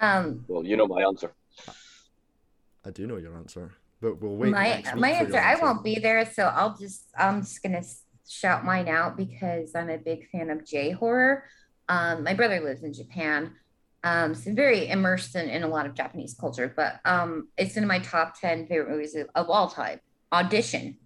Um, 0.00 0.44
Well, 0.48 0.64
you 0.64 0.76
know 0.76 0.86
my 0.86 1.02
answer. 1.02 1.32
I 2.84 2.90
do 2.90 3.06
know 3.06 3.16
your 3.16 3.36
answer, 3.36 3.72
but 4.00 4.20
we'll 4.20 4.36
wait. 4.36 4.52
my 4.52 4.82
my 4.96 5.14
for 5.24 5.24
answer, 5.24 5.38
I 5.38 5.56
won't 5.56 5.84
be 5.84 5.98
there, 5.98 6.24
so 6.24 6.44
I'll 6.44 6.76
just 6.76 7.04
I'm 7.18 7.42
just 7.42 7.62
gonna 7.62 7.82
shout 8.28 8.64
mine 8.64 8.88
out 8.88 9.16
because 9.16 9.74
I'm 9.74 9.90
a 9.90 9.98
big 9.98 10.28
fan 10.30 10.50
of 10.50 10.64
J 10.64 10.92
horror. 10.92 11.44
Um, 11.88 12.22
my 12.22 12.34
brother 12.34 12.60
lives 12.60 12.82
in 12.82 12.92
Japan, 12.92 13.52
um, 14.04 14.34
so 14.34 14.50
I'm 14.50 14.56
very 14.56 14.88
immersed 14.88 15.34
in, 15.36 15.48
in 15.48 15.62
a 15.62 15.68
lot 15.68 15.86
of 15.86 15.94
Japanese 15.94 16.34
culture. 16.38 16.72
But 16.74 17.00
um, 17.04 17.48
it's 17.56 17.76
in 17.76 17.86
my 17.86 17.98
top 17.98 18.38
ten 18.40 18.66
favorite 18.66 18.90
movies 18.90 19.14
of, 19.14 19.28
of 19.34 19.48
all 19.50 19.68
time. 19.68 20.00
Audition, 20.32 20.98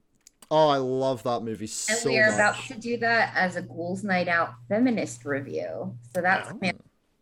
Oh, 0.51 0.69
I 0.69 0.77
love 0.77 1.23
that 1.23 1.41
movie 1.43 1.65
and 1.65 1.71
so 1.71 2.11
we 2.11 2.19
are 2.19 2.27
much. 2.27 2.35
about 2.35 2.57
to 2.67 2.75
do 2.75 2.99
that 2.99 3.33
as 3.35 3.57
a 3.57 3.63
Ghouls 3.63 4.05
Night 4.05 4.29
Out 4.29 4.51
feminist 4.69 5.25
review. 5.25 5.97
So 6.15 6.21
that's 6.21 6.51
Oh. 6.51 6.59
my 6.61 6.73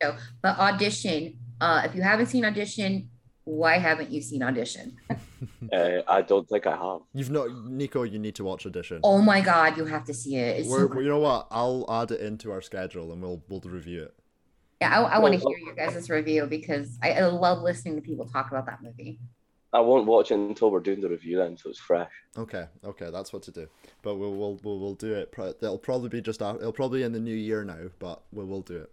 show. 0.02 0.16
But 0.42 0.58
Audition, 0.58 1.38
uh, 1.60 1.82
if 1.84 1.94
you 1.94 2.02
haven't 2.02 2.26
seen 2.26 2.44
Audition, 2.44 3.08
why 3.44 3.78
haven't 3.78 4.10
you 4.10 4.20
seen 4.20 4.42
Audition? 4.42 4.96
Uh, 5.72 6.02
I 6.06 6.20
don't 6.20 6.46
think 6.48 6.66
I 6.66 6.76
have. 6.76 7.00
You've 7.14 7.30
not, 7.30 7.64
Nico. 7.64 8.02
You 8.02 8.18
need 8.18 8.34
to 8.34 8.44
watch 8.44 8.66
Audition. 8.66 9.00
Oh 9.02 9.22
my 9.22 9.40
god, 9.40 9.78
you 9.78 9.86
have 9.86 10.04
to 10.04 10.12
see 10.12 10.36
it. 10.36 10.66
We're, 10.66 11.00
you 11.00 11.08
know 11.08 11.18
what? 11.18 11.46
I'll 11.50 11.86
add 11.88 12.10
it 12.10 12.20
into 12.20 12.50
our 12.52 12.60
schedule 12.60 13.10
and 13.12 13.22
we'll 13.22 13.42
we'll 13.48 13.60
review 13.60 14.02
it. 14.02 14.14
Yeah, 14.80 14.98
I, 14.98 15.16
I 15.16 15.18
want 15.18 15.34
to 15.34 15.40
hear 15.46 15.58
your 15.58 15.74
guys' 15.74 16.08
review 16.08 16.46
because 16.46 16.98
I, 17.02 17.12
I 17.12 17.26
love 17.26 17.62
listening 17.62 17.96
to 17.96 18.00
people 18.00 18.24
talk 18.26 18.50
about 18.50 18.64
that 18.66 18.82
movie. 18.82 19.18
I 19.72 19.80
won't 19.80 20.06
watch 20.06 20.30
it 20.30 20.34
until 20.34 20.70
we're 20.70 20.80
doing 20.80 21.00
the 21.00 21.08
review 21.08 21.36
then, 21.36 21.56
so 21.56 21.68
it's 21.70 21.78
fresh. 21.78 22.10
Okay, 22.36 22.64
okay, 22.82 23.10
that's 23.10 23.32
what 23.32 23.42
to 23.44 23.52
do. 23.52 23.68
But 24.02 24.16
we'll 24.16 24.34
we'll 24.34 24.58
we'll, 24.64 24.80
we'll 24.80 24.94
do 24.94 25.14
it. 25.14 25.30
pro- 25.32 25.50
It'll 25.50 25.78
probably 25.78 26.08
be 26.08 26.20
just 26.22 26.42
after, 26.42 26.60
it'll 26.60 26.72
probably 26.72 27.00
be 27.00 27.04
in 27.04 27.12
the 27.12 27.20
new 27.20 27.34
year 27.34 27.62
now, 27.62 27.90
but 27.98 28.22
we 28.32 28.44
will 28.44 28.62
do 28.62 28.78
it. 28.78 28.90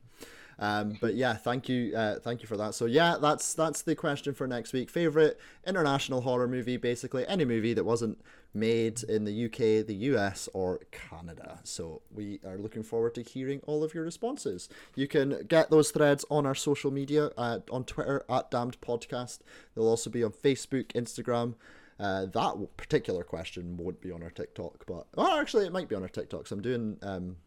Um, 0.59 0.97
but 0.99 1.15
yeah, 1.15 1.35
thank 1.35 1.69
you, 1.69 1.95
uh, 1.95 2.19
thank 2.19 2.41
you 2.41 2.47
for 2.47 2.57
that. 2.57 2.73
So 2.73 2.85
yeah, 2.85 3.17
that's 3.21 3.53
that's 3.53 3.83
the 3.83 3.95
question 3.95 4.33
for 4.33 4.47
next 4.47 4.73
week. 4.73 4.89
Favorite 4.89 5.39
international 5.65 6.21
horror 6.21 6.47
movie, 6.47 6.77
basically 6.77 7.27
any 7.27 7.45
movie 7.45 7.73
that 7.73 7.83
wasn't 7.83 8.19
made 8.53 9.03
in 9.03 9.23
the 9.25 9.45
UK, 9.45 9.85
the 9.85 9.95
US, 10.11 10.49
or 10.53 10.79
Canada. 10.91 11.59
So 11.63 12.01
we 12.11 12.39
are 12.45 12.57
looking 12.57 12.83
forward 12.83 13.13
to 13.15 13.21
hearing 13.21 13.61
all 13.67 13.83
of 13.83 13.93
your 13.93 14.03
responses. 14.03 14.67
You 14.95 15.07
can 15.07 15.45
get 15.47 15.69
those 15.69 15.91
threads 15.91 16.25
on 16.29 16.45
our 16.45 16.55
social 16.55 16.91
media, 16.91 17.31
uh, 17.37 17.59
on 17.71 17.83
Twitter 17.83 18.25
at 18.29 18.49
Damned 18.49 18.81
Podcast. 18.81 19.39
They'll 19.75 19.87
also 19.87 20.09
be 20.09 20.23
on 20.23 20.31
Facebook, 20.31 20.87
Instagram. 20.93 21.55
Uh, 21.99 22.27
that 22.27 22.77
particular 22.77 23.23
question 23.23 23.75
won't 23.77 24.01
be 24.01 24.11
on 24.11 24.21
our 24.21 24.29
TikTok, 24.29 24.85
but 24.85 25.07
well, 25.15 25.39
actually, 25.39 25.65
it 25.65 25.71
might 25.71 25.89
be 25.89 25.95
on 25.95 26.03
our 26.03 26.09
TikTok. 26.09 26.47
So 26.47 26.55
I'm 26.55 26.61
doing 26.61 26.97
um, 27.01 27.37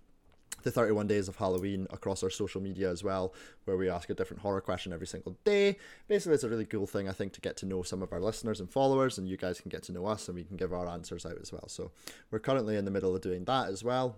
the 0.63 0.71
31 0.71 1.07
days 1.07 1.29
of 1.29 1.37
Halloween 1.37 1.87
across 1.91 2.23
our 2.23 2.31
social 2.31 2.61
media 2.61 2.91
as 2.91 3.05
well, 3.05 3.35
where 3.65 3.77
we 3.77 3.89
ask 3.89 4.11
a 4.11 4.15
different 4.15 4.43
horror 4.43 4.61
question 4.61 4.93
every 4.93 5.07
single 5.07 5.37
day. 5.45 5.77
Basically, 6.09 6.35
it's 6.35 6.45
a 6.45 6.49
really 6.49 6.65
cool 6.65 6.87
thing, 6.87 7.09
I 7.09 7.13
think, 7.13 7.33
to 7.35 7.41
get 7.41 7.57
to 7.59 7.67
know 7.67 7.83
some 7.83 8.03
of 8.03 8.13
our 8.13 8.21
listeners 8.21 8.61
and 8.61 8.71
followers, 8.71 9.19
and 9.19 9.29
you 9.29 9.37
guys 9.37 9.61
can 9.61 9.69
get 9.69 9.83
to 9.85 9.93
know 9.93 10.07
us 10.07 10.29
and 10.29 10.37
we 10.37 10.45
can 10.45 10.57
give 10.57 10.73
our 10.73 10.89
answers 10.89 11.27
out 11.27 11.39
as 11.41 11.53
well. 11.53 11.69
So, 11.69 11.91
we're 12.31 12.39
currently 12.39 12.77
in 12.77 12.85
the 12.85 12.91
middle 12.91 13.15
of 13.15 13.23
doing 13.23 13.45
that 13.45 13.69
as 13.69 13.85
well. 13.85 14.17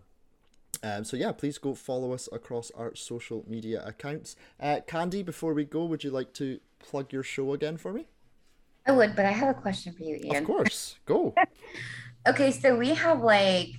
Um, 0.82 1.04
so, 1.04 1.16
yeah, 1.16 1.32
please 1.32 1.58
go 1.58 1.74
follow 1.74 2.12
us 2.12 2.28
across 2.32 2.70
our 2.72 2.94
social 2.94 3.44
media 3.46 3.82
accounts. 3.84 4.36
Uh, 4.58 4.80
Candy, 4.86 5.22
before 5.22 5.54
we 5.54 5.64
go, 5.64 5.84
would 5.84 6.04
you 6.04 6.10
like 6.10 6.32
to 6.34 6.60
plug 6.78 7.12
your 7.12 7.22
show 7.22 7.52
again 7.52 7.76
for 7.76 7.92
me? 7.92 8.06
I 8.86 8.92
would, 8.92 9.14
but 9.14 9.26
I 9.26 9.30
have 9.30 9.48
a 9.48 9.54
question 9.54 9.92
for 9.92 10.02
you, 10.02 10.16
Ian. 10.16 10.38
Of 10.38 10.44
course, 10.44 10.96
go. 11.06 11.34
Okay, 12.24 12.52
so 12.52 12.76
we 12.76 12.90
have 12.90 13.20
like 13.20 13.70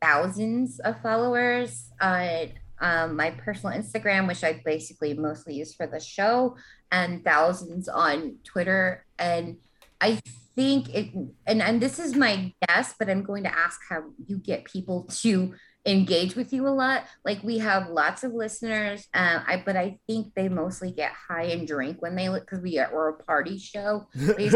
thousands 0.00 0.78
of 0.80 1.00
followers 1.02 1.90
on 2.00 2.50
um, 2.80 3.16
my 3.16 3.30
personal 3.30 3.76
Instagram, 3.76 4.28
which 4.28 4.44
I 4.44 4.62
basically 4.64 5.14
mostly 5.14 5.54
use 5.54 5.74
for 5.74 5.86
the 5.86 6.00
show, 6.00 6.56
and 6.90 7.24
thousands 7.24 7.88
on 7.88 8.36
Twitter. 8.44 9.04
And 9.18 9.56
I 10.00 10.20
think 10.54 10.94
it, 10.94 11.12
and, 11.46 11.62
and 11.62 11.80
this 11.80 11.98
is 11.98 12.14
my 12.14 12.52
guess, 12.66 12.94
but 12.98 13.10
I'm 13.10 13.24
going 13.24 13.44
to 13.44 13.58
ask 13.58 13.80
how 13.88 14.04
you 14.26 14.38
get 14.38 14.64
people 14.64 15.04
to 15.20 15.54
engage 15.86 16.36
with 16.36 16.52
you 16.52 16.68
a 16.68 16.70
lot. 16.70 17.04
Like 17.24 17.42
we 17.42 17.58
have 17.58 17.88
lots 17.88 18.22
of 18.22 18.32
listeners, 18.32 19.08
uh, 19.14 19.40
I 19.46 19.62
but 19.64 19.76
I 19.76 19.98
think 20.06 20.34
they 20.34 20.48
mostly 20.48 20.92
get 20.92 21.12
high 21.12 21.44
and 21.44 21.66
drink 21.66 22.00
when 22.00 22.14
they 22.14 22.28
look 22.28 22.44
because 22.44 22.60
we 22.60 22.78
are 22.78 22.90
we're 22.92 23.08
a 23.08 23.24
party 23.24 23.58
show. 23.58 24.06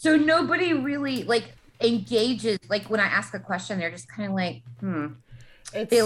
So 0.00 0.16
nobody 0.16 0.72
really 0.72 1.24
like 1.24 1.44
engages. 1.80 2.58
Like 2.68 2.90
when 2.90 3.00
I 3.00 3.06
ask 3.06 3.34
a 3.34 3.40
question, 3.40 3.78
they're 3.78 3.90
just 3.90 4.08
kind 4.08 4.28
of 4.28 4.34
like, 4.34 4.62
hmm. 4.80 5.06
They 5.72 6.02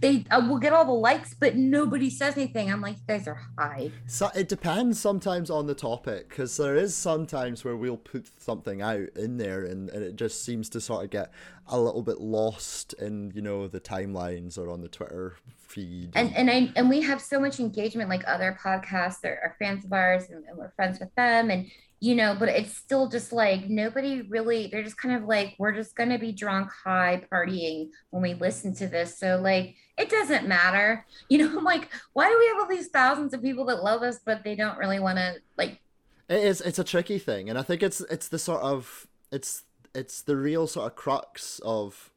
they 0.00 0.24
uh, 0.30 0.46
will 0.46 0.58
get 0.58 0.72
all 0.72 0.84
the 0.84 0.92
likes, 0.92 1.34
but 1.34 1.56
nobody 1.56 2.10
says 2.10 2.36
anything. 2.36 2.70
I'm 2.70 2.80
like, 2.80 2.96
you 2.96 3.02
guys 3.06 3.26
are 3.26 3.40
high. 3.58 3.90
So 4.06 4.28
it 4.34 4.48
depends 4.48 5.00
sometimes 5.00 5.50
on 5.50 5.66
the 5.66 5.74
topic 5.74 6.28
because 6.28 6.56
there 6.56 6.76
is 6.76 6.94
sometimes 6.94 7.64
where 7.64 7.76
we'll 7.76 7.96
put 7.96 8.28
something 8.38 8.82
out 8.82 9.08
in 9.16 9.38
there 9.38 9.64
and, 9.64 9.88
and 9.90 10.02
it 10.02 10.16
just 10.16 10.44
seems 10.44 10.68
to 10.70 10.80
sort 10.80 11.04
of 11.04 11.10
get 11.10 11.32
a 11.66 11.80
little 11.80 12.02
bit 12.02 12.20
lost 12.20 12.92
in 12.94 13.32
you 13.34 13.40
know 13.40 13.66
the 13.66 13.80
timelines 13.80 14.58
or 14.58 14.68
on 14.68 14.80
the 14.80 14.88
Twitter 14.88 15.36
feed. 15.56 16.10
And 16.14 16.34
and 16.36 16.50
I 16.50 16.70
and 16.76 16.88
we 16.88 17.00
have 17.02 17.20
so 17.20 17.40
much 17.40 17.60
engagement, 17.60 18.10
like 18.10 18.24
other 18.26 18.58
podcasts 18.62 19.24
are, 19.24 19.38
are 19.42 19.56
fans 19.58 19.84
of 19.84 19.92
ours, 19.92 20.24
and, 20.28 20.44
and 20.46 20.58
we're 20.58 20.72
friends 20.72 21.00
with 21.00 21.14
them, 21.14 21.50
and 21.50 21.70
you 22.02 22.16
know, 22.16 22.34
but 22.36 22.48
it's 22.48 22.76
still 22.76 23.08
just 23.08 23.32
like 23.32 23.68
nobody 23.68 24.22
really. 24.22 24.66
They're 24.66 24.82
just 24.82 24.98
kind 24.98 25.14
of 25.14 25.28
like 25.28 25.54
we're 25.56 25.70
just 25.70 25.94
gonna 25.94 26.18
be 26.18 26.32
drunk, 26.32 26.68
high, 26.68 27.22
partying 27.30 27.90
when 28.10 28.24
we 28.24 28.34
listen 28.34 28.74
to 28.74 28.88
this. 28.88 29.16
So 29.16 29.40
like 29.40 29.76
it 29.96 30.10
doesn't 30.10 30.48
matter, 30.48 31.06
you 31.28 31.38
know. 31.38 31.56
I'm 31.56 31.62
like, 31.62 31.90
why 32.12 32.28
do 32.28 32.36
we 32.36 32.46
have 32.48 32.56
all 32.58 32.66
these 32.66 32.88
thousands 32.88 33.34
of 33.34 33.40
people 33.40 33.64
that 33.66 33.84
love 33.84 34.02
us, 34.02 34.18
but 34.18 34.42
they 34.42 34.56
don't 34.56 34.78
really 34.78 34.98
want 34.98 35.18
to 35.18 35.36
like 35.56 35.80
It 36.28 36.42
is. 36.42 36.60
It's 36.60 36.80
a 36.80 36.84
tricky 36.84 37.20
thing, 37.20 37.48
and 37.48 37.56
I 37.56 37.62
think 37.62 37.84
it's 37.84 38.00
it's 38.00 38.26
the 38.26 38.38
sort 38.40 38.62
of 38.62 39.06
it's 39.30 39.62
it's 39.94 40.22
the 40.22 40.36
real 40.36 40.66
sort 40.66 40.88
of 40.88 40.96
crux 40.96 41.60
of 41.64 42.10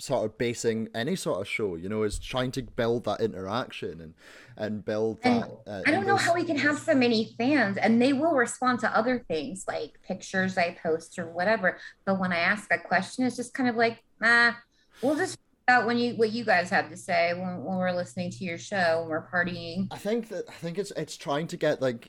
sort 0.00 0.24
of 0.24 0.38
basing 0.38 0.88
any 0.94 1.16
sort 1.16 1.40
of 1.40 1.48
show. 1.48 1.76
You 1.76 1.88
know, 1.88 2.02
is 2.02 2.18
trying 2.18 2.50
to 2.52 2.62
build 2.62 3.04
that 3.04 3.20
interaction 3.20 4.00
and 4.00 4.14
and 4.56 4.84
build 4.84 5.18
And 5.22 5.42
that. 5.42 5.50
Uh, 5.66 5.82
I 5.86 5.90
don't 5.90 6.06
know 6.06 6.14
those- 6.16 6.26
how 6.26 6.34
we 6.34 6.44
can 6.44 6.56
have 6.58 6.78
so 6.78 6.94
many 6.94 7.34
fans 7.38 7.76
and 7.76 8.00
they 8.00 8.12
will 8.12 8.32
respond 8.34 8.80
to 8.80 8.96
other 8.96 9.24
things 9.28 9.64
like 9.66 9.92
pictures 10.02 10.58
I 10.58 10.76
post 10.82 11.18
or 11.18 11.30
whatever. 11.30 11.78
But 12.04 12.18
when 12.18 12.32
I 12.32 12.38
ask 12.38 12.70
a 12.72 12.78
question, 12.78 13.24
it's 13.24 13.36
just 13.36 13.54
kind 13.54 13.68
of 13.68 13.76
like, 13.76 14.02
ah, 14.22 14.58
we'll 15.02 15.16
just 15.16 15.38
out 15.68 15.86
when 15.86 15.96
you 15.98 16.14
what 16.14 16.32
you 16.32 16.44
guys 16.44 16.68
have 16.70 16.90
to 16.90 16.96
say 16.96 17.32
when, 17.32 17.62
when 17.62 17.76
we're 17.78 17.92
listening 17.92 18.30
to 18.30 18.44
your 18.44 18.58
show 18.58 19.00
when 19.02 19.10
we're 19.10 19.28
partying. 19.30 19.86
I 19.92 19.98
think 19.98 20.28
that 20.30 20.48
I 20.48 20.52
think 20.54 20.78
it's 20.78 20.90
it's 20.96 21.16
trying 21.16 21.46
to 21.48 21.56
get 21.56 21.80
like 21.80 22.08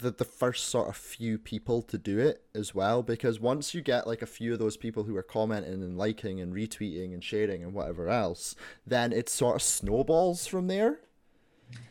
the 0.00 0.10
the 0.10 0.24
first 0.24 0.68
sort 0.68 0.88
of 0.88 0.96
few 0.96 1.38
people 1.38 1.82
to 1.82 1.98
do 1.98 2.18
it 2.18 2.42
as 2.54 2.74
well 2.74 3.02
because 3.02 3.38
once 3.38 3.74
you 3.74 3.80
get 3.82 4.06
like 4.06 4.22
a 4.22 4.26
few 4.26 4.52
of 4.52 4.58
those 4.58 4.76
people 4.76 5.04
who 5.04 5.16
are 5.16 5.22
commenting 5.22 5.82
and 5.82 5.96
liking 5.96 6.40
and 6.40 6.54
retweeting 6.54 7.12
and 7.12 7.22
sharing 7.22 7.62
and 7.62 7.72
whatever 7.72 8.08
else, 8.08 8.54
then 8.86 9.12
it 9.12 9.28
sort 9.28 9.56
of 9.56 9.62
snowballs 9.62 10.46
from 10.46 10.66
there. 10.66 11.00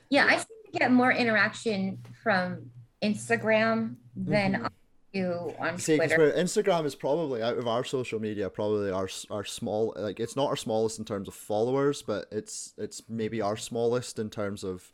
Yeah, 0.10 0.26
I 0.26 0.38
seem 0.38 0.58
to 0.72 0.80
get 0.80 0.92
more 0.92 1.12
interaction 1.12 2.00
from 2.24 2.72
Instagram 3.02 3.96
than 4.16 4.66
I 4.66 4.70
do 5.14 5.54
on 5.60 5.78
See, 5.78 5.98
Twitter. 5.98 6.32
Instagram 6.32 6.86
is 6.86 6.96
probably 6.96 7.42
out 7.42 7.58
of 7.58 7.68
our 7.68 7.84
social 7.84 8.20
media, 8.20 8.50
probably 8.50 8.92
our 8.92 9.10
our 9.30 9.46
small 9.46 9.94
like 9.98 10.20
it's 10.20 10.36
not 10.36 10.48
our 10.48 10.58
smallest 10.58 11.00
in 11.00 11.06
terms 11.06 11.28
of 11.28 11.36
followers, 11.36 12.02
but 12.02 12.26
it's 12.32 12.74
it's 12.78 13.04
maybe 13.08 13.42
our 13.42 13.58
smallest 13.58 14.20
in 14.20 14.30
terms 14.30 14.64
of 14.64 14.92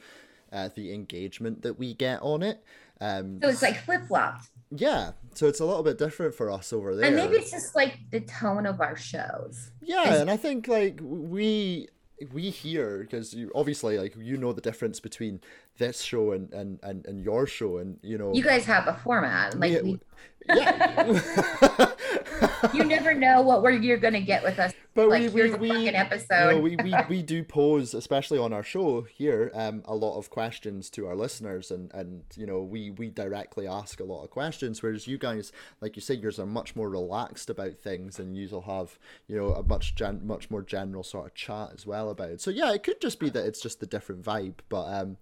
uh, 0.52 0.70
the 0.76 0.94
engagement 0.94 1.62
that 1.64 1.78
we 1.78 1.94
get 1.94 2.22
on 2.22 2.44
it. 2.44 2.64
Um, 3.01 3.39
So 3.41 3.49
it's 3.49 3.61
like 3.61 3.77
flip 3.84 4.01
flopped. 4.07 4.49
yeah, 4.72 5.11
so 5.34 5.47
it's 5.47 5.59
a 5.59 5.65
little 5.65 5.84
bit 5.84 5.97
different 5.97 6.34
for 6.35 6.49
us 6.49 6.72
over 6.73 6.95
there. 6.95 7.05
And 7.07 7.15
maybe 7.15 7.35
it's 7.35 7.51
just 7.51 7.76
like 7.76 7.99
the 8.11 8.22
tone 8.22 8.65
of 8.65 8.80
our 8.81 8.95
shows. 8.97 9.72
Yeah, 9.81 10.15
and 10.15 10.30
I 10.31 10.38
think 10.38 10.67
like 10.67 10.99
we 11.01 11.88
we 12.31 12.49
here 12.49 12.99
because 12.99 13.34
you 13.34 13.51
obviously 13.53 13.97
like 13.99 14.15
you 14.17 14.38
know 14.38 14.53
the 14.53 14.61
difference 14.61 15.01
between 15.01 15.41
this 15.77 16.01
show 16.01 16.31
and 16.31 16.51
and 16.53 16.80
and, 16.81 17.05
and 17.05 17.19
your 17.22 17.45
show 17.45 17.77
and 17.77 17.99
you 18.01 18.17
know 18.17 18.34
You 18.34 18.41
guys 18.43 18.63
have 18.65 18.88
a 18.88 18.93
format. 19.03 19.59
Like 19.59 19.81
We- 19.84 19.91
we, 19.91 19.99
yeah 20.47 21.03
you 22.74 22.84
never 22.84 23.14
know 23.14 23.42
what 23.42 23.62
we're 23.64 23.72
you're 23.72 23.98
gonna 23.98 24.22
get 24.22 24.44
with 24.44 24.60
us. 24.60 24.74
But 24.94 25.10
like 25.10 25.34
we, 25.34 25.44
we, 25.44 25.52
a 25.52 25.58
we, 25.58 25.68
fucking 25.68 25.96
episode. 25.96 26.50
You 26.50 26.56
know, 26.56 26.60
we, 26.60 26.78
we, 26.78 26.96
we 27.10 27.22
do 27.22 27.44
pose, 27.44 27.94
especially 27.94 28.40
on 28.40 28.54
our 28.54 28.64
show 28.64 29.02
here, 29.02 29.52
um, 29.54 29.84
a 29.86 29.94
lot 29.94 30.18
of 30.18 30.30
questions 30.30 30.90
to 30.92 31.06
our 31.08 31.16
listeners, 31.16 31.70
and, 31.70 31.94
and 31.94 32.24
you 32.38 32.46
know 32.46 32.62
we, 32.62 32.92
we 32.92 33.10
directly 33.10 33.68
ask 33.68 34.00
a 34.00 34.06
lot 34.06 34.24
of 34.24 34.30
questions, 34.30 34.82
whereas 34.82 35.06
you 35.06 35.18
guys, 35.18 35.52
like 35.82 35.98
you 35.98 36.02
said, 36.02 36.22
yours 36.22 36.40
are 36.40 36.46
much 36.46 36.78
more 36.78 36.90
relaxed 36.90 37.50
about 37.50 37.78
things, 37.78 38.20
and 38.20 38.38
you'll 38.38 38.62
have 38.62 38.98
you 39.28 39.36
know 39.36 39.54
a 39.54 39.64
much 39.64 39.96
gen- 39.96 40.26
much 40.26 40.50
more 40.50 40.62
general 40.62 41.04
sort 41.04 41.26
of 41.26 41.34
chat 41.36 41.72
as 41.74 41.86
well 41.86 42.10
about 42.10 42.30
it. 42.30 42.40
So 42.40 42.50
yeah, 42.50 42.74
it 42.74 42.84
could 42.84 43.02
just 43.02 43.20
be 43.20 43.30
that 43.32 43.46
it's 43.46 43.62
just 43.62 43.82
the 43.82 43.86
different 43.86 44.24
vibe, 44.24 44.56
but 44.70 44.86
um, 44.86 45.18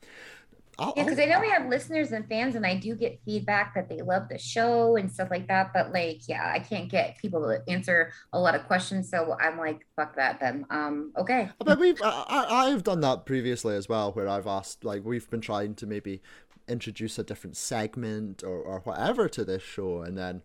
I'll, 0.80 0.94
Yeah, 0.98 1.04
because 1.04 1.20
I'll- 1.20 1.28
know 1.30 1.40
we 1.40 1.50
have 1.50 1.68
listeners 1.70 2.12
and 2.12 2.28
fans, 2.28 2.56
and 2.56 2.66
I 2.66 2.76
do 2.78 2.96
get 2.96 3.20
feedback 3.26 3.76
that 3.76 3.90
they 3.90 4.02
love 4.02 4.28
the 4.30 4.38
show 4.38 4.96
and 4.98 5.12
stuff 5.12 5.30
like 5.32 5.48
that. 5.48 5.72
But 5.74 5.92
like, 5.94 6.28
yeah, 6.28 6.52
I 6.54 6.60
can't 6.60 6.90
get 6.90 7.18
people 7.18 7.42
to 7.44 7.62
answer 7.72 8.12
a 8.34 8.40
lot 8.40 8.56
of 8.56 8.66
questions, 8.66 9.10
so 9.10 9.38
I'm 9.40 9.58
like, 9.58 9.86
fuck 9.96 10.16
that. 10.16 10.40
Then, 10.40 10.66
um, 10.70 11.12
okay. 11.18 11.50
But 11.60 11.80
we've 11.80 12.02
I, 12.04 12.26
I- 12.28 12.68
I've 12.68 12.84
done 12.84 13.02
that 13.02 13.26
previously 13.26 13.76
as 13.76 13.88
well, 13.88 14.12
where 14.12 14.28
I've 14.28 14.48
asked 14.48 14.84
like 14.84 15.04
we've 15.06 15.30
been 15.30 15.42
trying 15.42 15.76
to 15.76 15.86
maybe 15.86 16.22
introduce 16.68 17.20
a 17.20 17.24
different 17.24 17.58
segment 17.58 18.42
or, 18.44 18.58
or 18.62 18.80
whatever 18.82 19.28
to 19.30 19.44
this 19.46 19.62
show, 19.64 20.02
and 20.02 20.18
then 20.18 20.42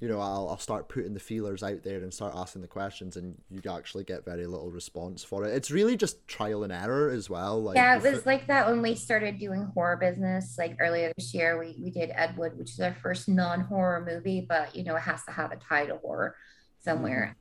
you 0.00 0.08
know 0.08 0.20
I'll 0.20 0.48
I'll 0.48 0.58
start 0.58 0.88
putting 0.88 1.14
the 1.14 1.20
feelers 1.20 1.62
out 1.62 1.82
there 1.82 1.98
and 1.98 2.12
start 2.14 2.34
asking 2.36 2.62
the 2.62 2.68
questions, 2.68 3.16
and 3.16 3.36
you 3.50 3.60
actually 3.70 4.04
get 4.04 4.24
very 4.24 4.46
little 4.46 4.70
response 4.70 5.24
for 5.24 5.44
it. 5.44 5.54
It's 5.54 5.70
really 5.70 5.96
just 5.96 6.26
trial 6.28 6.62
and 6.62 6.72
error 6.72 7.10
as 7.10 7.28
well. 7.28 7.62
Like 7.62 7.76
yeah, 7.76 7.96
it 7.96 8.02
was 8.02 8.24
like 8.24 8.46
that 8.46 8.68
when 8.68 8.80
we 8.80 8.94
started 8.94 9.38
doing 9.38 9.70
horror 9.74 9.96
business. 9.96 10.56
Like 10.56 10.76
earlier 10.78 11.12
this 11.16 11.34
year, 11.34 11.58
we 11.58 11.76
we 11.82 11.90
did 11.90 12.10
Ed 12.14 12.36
Wood, 12.36 12.56
which 12.56 12.70
is 12.70 12.80
our 12.80 12.94
first 12.94 13.28
non-horror 13.28 14.06
movie, 14.08 14.46
but 14.48 14.74
you 14.74 14.84
know 14.84 14.94
it 14.96 15.02
has 15.02 15.24
to 15.24 15.32
have 15.32 15.50
a 15.50 15.56
tie 15.56 15.86
to 15.86 15.96
horror 15.96 16.36
somewhere. 16.78 17.36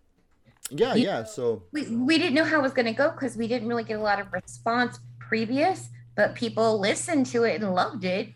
yeah, 0.71 0.95
you 0.95 1.05
yeah. 1.05 1.23
So 1.23 1.63
We 1.71 1.87
we 1.95 2.17
didn't 2.17 2.33
know 2.33 2.43
how 2.43 2.59
it 2.59 2.63
was 2.63 2.73
going 2.73 2.87
to 2.87 2.93
go 2.93 3.11
because 3.11 3.37
we 3.37 3.47
didn't 3.47 3.67
really 3.67 3.83
get 3.83 3.99
a 3.99 4.03
lot 4.03 4.19
of 4.19 4.33
response 4.33 4.99
previous, 5.19 5.89
but 6.15 6.33
people 6.33 6.79
listened 6.79 7.27
to 7.27 7.43
it 7.43 7.61
and 7.61 7.73
loved 7.73 8.03
it. 8.03 8.29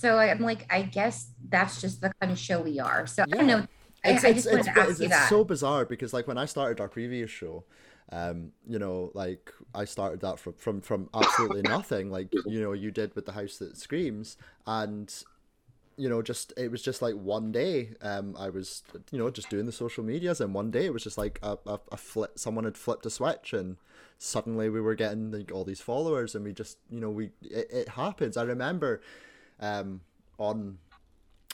So 0.00 0.18
I'm 0.18 0.40
like, 0.40 0.64
I 0.72 0.80
guess 0.80 1.32
that's 1.50 1.78
just 1.78 2.00
the 2.00 2.10
kind 2.20 2.32
of 2.32 2.38
show 2.38 2.62
we 2.62 2.80
are. 2.80 3.06
So 3.06 3.22
I 3.24 3.36
don't 3.36 3.46
know. 3.46 3.66
I, 4.02 4.12
it's, 4.12 4.24
I 4.24 4.28
it's, 4.28 4.44
just 4.44 4.50
wanted 4.50 4.66
it's, 4.66 4.74
to 4.74 4.80
ask 4.80 4.90
it's, 4.92 5.00
you 5.00 5.06
it's 5.06 5.28
so 5.28 5.44
bizarre 5.44 5.84
because 5.84 6.14
like 6.14 6.26
when 6.26 6.38
I 6.38 6.46
started 6.46 6.80
our 6.80 6.88
previous 6.88 7.30
show, 7.30 7.64
um, 8.10 8.52
you 8.66 8.78
know, 8.78 9.10
like 9.12 9.52
I 9.74 9.84
started 9.84 10.20
that 10.20 10.38
from 10.38 10.54
from 10.54 10.80
from 10.80 11.10
absolutely 11.12 11.60
nothing, 11.62 12.10
like 12.10 12.32
you 12.46 12.62
know 12.62 12.72
you 12.72 12.90
did 12.90 13.14
with 13.14 13.26
the 13.26 13.32
house 13.32 13.58
that 13.58 13.76
screams, 13.76 14.38
and 14.66 15.12
you 15.98 16.08
know 16.08 16.22
just 16.22 16.54
it 16.56 16.70
was 16.70 16.80
just 16.80 17.02
like 17.02 17.14
one 17.14 17.52
day, 17.52 17.90
um, 18.00 18.34
I 18.38 18.48
was 18.48 18.82
you 19.12 19.18
know 19.18 19.28
just 19.28 19.50
doing 19.50 19.66
the 19.66 19.72
social 19.72 20.02
medias, 20.02 20.40
and 20.40 20.54
one 20.54 20.70
day 20.70 20.86
it 20.86 20.94
was 20.94 21.04
just 21.04 21.18
like 21.18 21.38
a 21.42 21.58
a, 21.66 21.78
a 21.92 21.98
flip, 21.98 22.38
someone 22.38 22.64
had 22.64 22.78
flipped 22.78 23.04
a 23.04 23.10
switch 23.10 23.52
and 23.52 23.76
suddenly 24.16 24.70
we 24.70 24.80
were 24.80 24.94
getting 24.94 25.30
like 25.30 25.50
all 25.52 25.64
these 25.64 25.80
followers 25.80 26.34
and 26.34 26.44
we 26.44 26.52
just 26.52 26.78
you 26.90 27.00
know 27.00 27.08
we 27.08 27.30
it, 27.42 27.66
it 27.70 27.88
happens 27.88 28.36
i 28.36 28.42
remember 28.42 29.00
um 29.60 30.00
on 30.38 30.78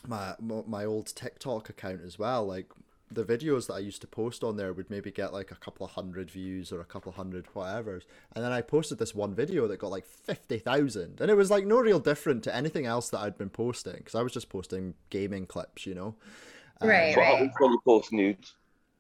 my 0.07 0.35
my 0.41 0.85
old 0.85 1.07
TikTok 1.15 1.69
account 1.69 2.01
as 2.05 2.19
well. 2.19 2.47
Like 2.47 2.67
the 3.11 3.25
videos 3.25 3.69
that 3.69 3.75
I 3.75 3.79
used 3.79 4.01
to 4.01 4.07
post 4.09 4.43
on 4.43 4.57
there 4.57 4.73
would 4.73 4.91
maybe 4.91 5.13
get 5.13 5.33
like 5.33 5.53
a 5.53 5.57
couple 5.57 5.87
of 5.87 5.93
hundred 5.93 6.31
views 6.31 6.73
or 6.73 6.81
a 6.81 6.85
couple 6.85 7.11
of 7.11 7.17
hundred 7.17 7.47
whatever. 7.55 8.01
And 8.35 8.45
then 8.45 8.53
I 8.53 8.63
posted 8.63 8.99
this 8.99 9.15
one 9.15 9.35
video 9.35 9.69
that 9.69 9.79
got 9.79 9.91
like 9.91 10.07
fifty 10.07 10.59
thousand, 10.59 11.21
and 11.21 11.31
it 11.31 11.35
was 11.37 11.51
like 11.51 11.67
no 11.67 11.79
real 11.79 12.01
different 12.01 12.43
to 12.45 12.55
anything 12.55 12.87
else 12.87 13.09
that 13.11 13.21
I'd 13.21 13.39
been 13.39 13.51
posting 13.51 13.95
because 13.97 14.15
I 14.15 14.23
was 14.23 14.33
just 14.33 14.49
posting 14.49 14.95
gaming 15.11 15.47
clips, 15.47 15.87
you 15.87 15.95
know. 15.95 16.17
Um, 16.81 16.89
Right, 16.89 17.15
What 17.15 17.27
right. 17.27 17.27
happens 17.27 17.55
when 17.59 17.73
you 17.73 17.81
post 17.87 18.13
nudes? 18.13 18.57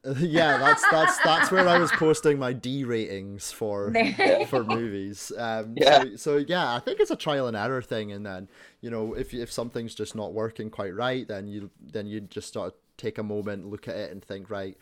yeah, 0.18 0.58
that's 0.58 0.84
that's 0.90 1.18
that's 1.24 1.50
where 1.50 1.68
I 1.68 1.78
was 1.78 1.90
posting 1.92 2.38
my 2.38 2.52
D 2.52 2.84
ratings 2.84 3.50
for 3.52 3.92
for 4.48 4.64
movies. 4.64 5.32
Um, 5.36 5.74
Yeah. 5.76 6.02
So, 6.02 6.16
so 6.16 6.36
yeah, 6.36 6.74
I 6.74 6.78
think 6.80 7.00
it's 7.00 7.10
a 7.10 7.16
trial 7.16 7.48
and 7.48 7.56
error 7.56 7.82
thing, 7.82 8.12
and 8.12 8.24
then 8.24 8.48
you 8.80 8.90
know 8.90 9.14
if 9.14 9.34
if 9.34 9.50
something's 9.50 9.94
just 9.94 10.14
not 10.14 10.32
working 10.32 10.70
quite 10.70 10.94
right, 10.94 11.26
then 11.26 11.48
you 11.48 11.70
then 11.92 12.06
you 12.06 12.20
just 12.20 12.52
sort 12.52 12.68
of 12.68 12.74
take 12.96 13.18
a 13.18 13.22
moment, 13.22 13.66
look 13.68 13.88
at 13.88 13.96
it, 13.96 14.12
and 14.12 14.24
think 14.24 14.48
right. 14.50 14.76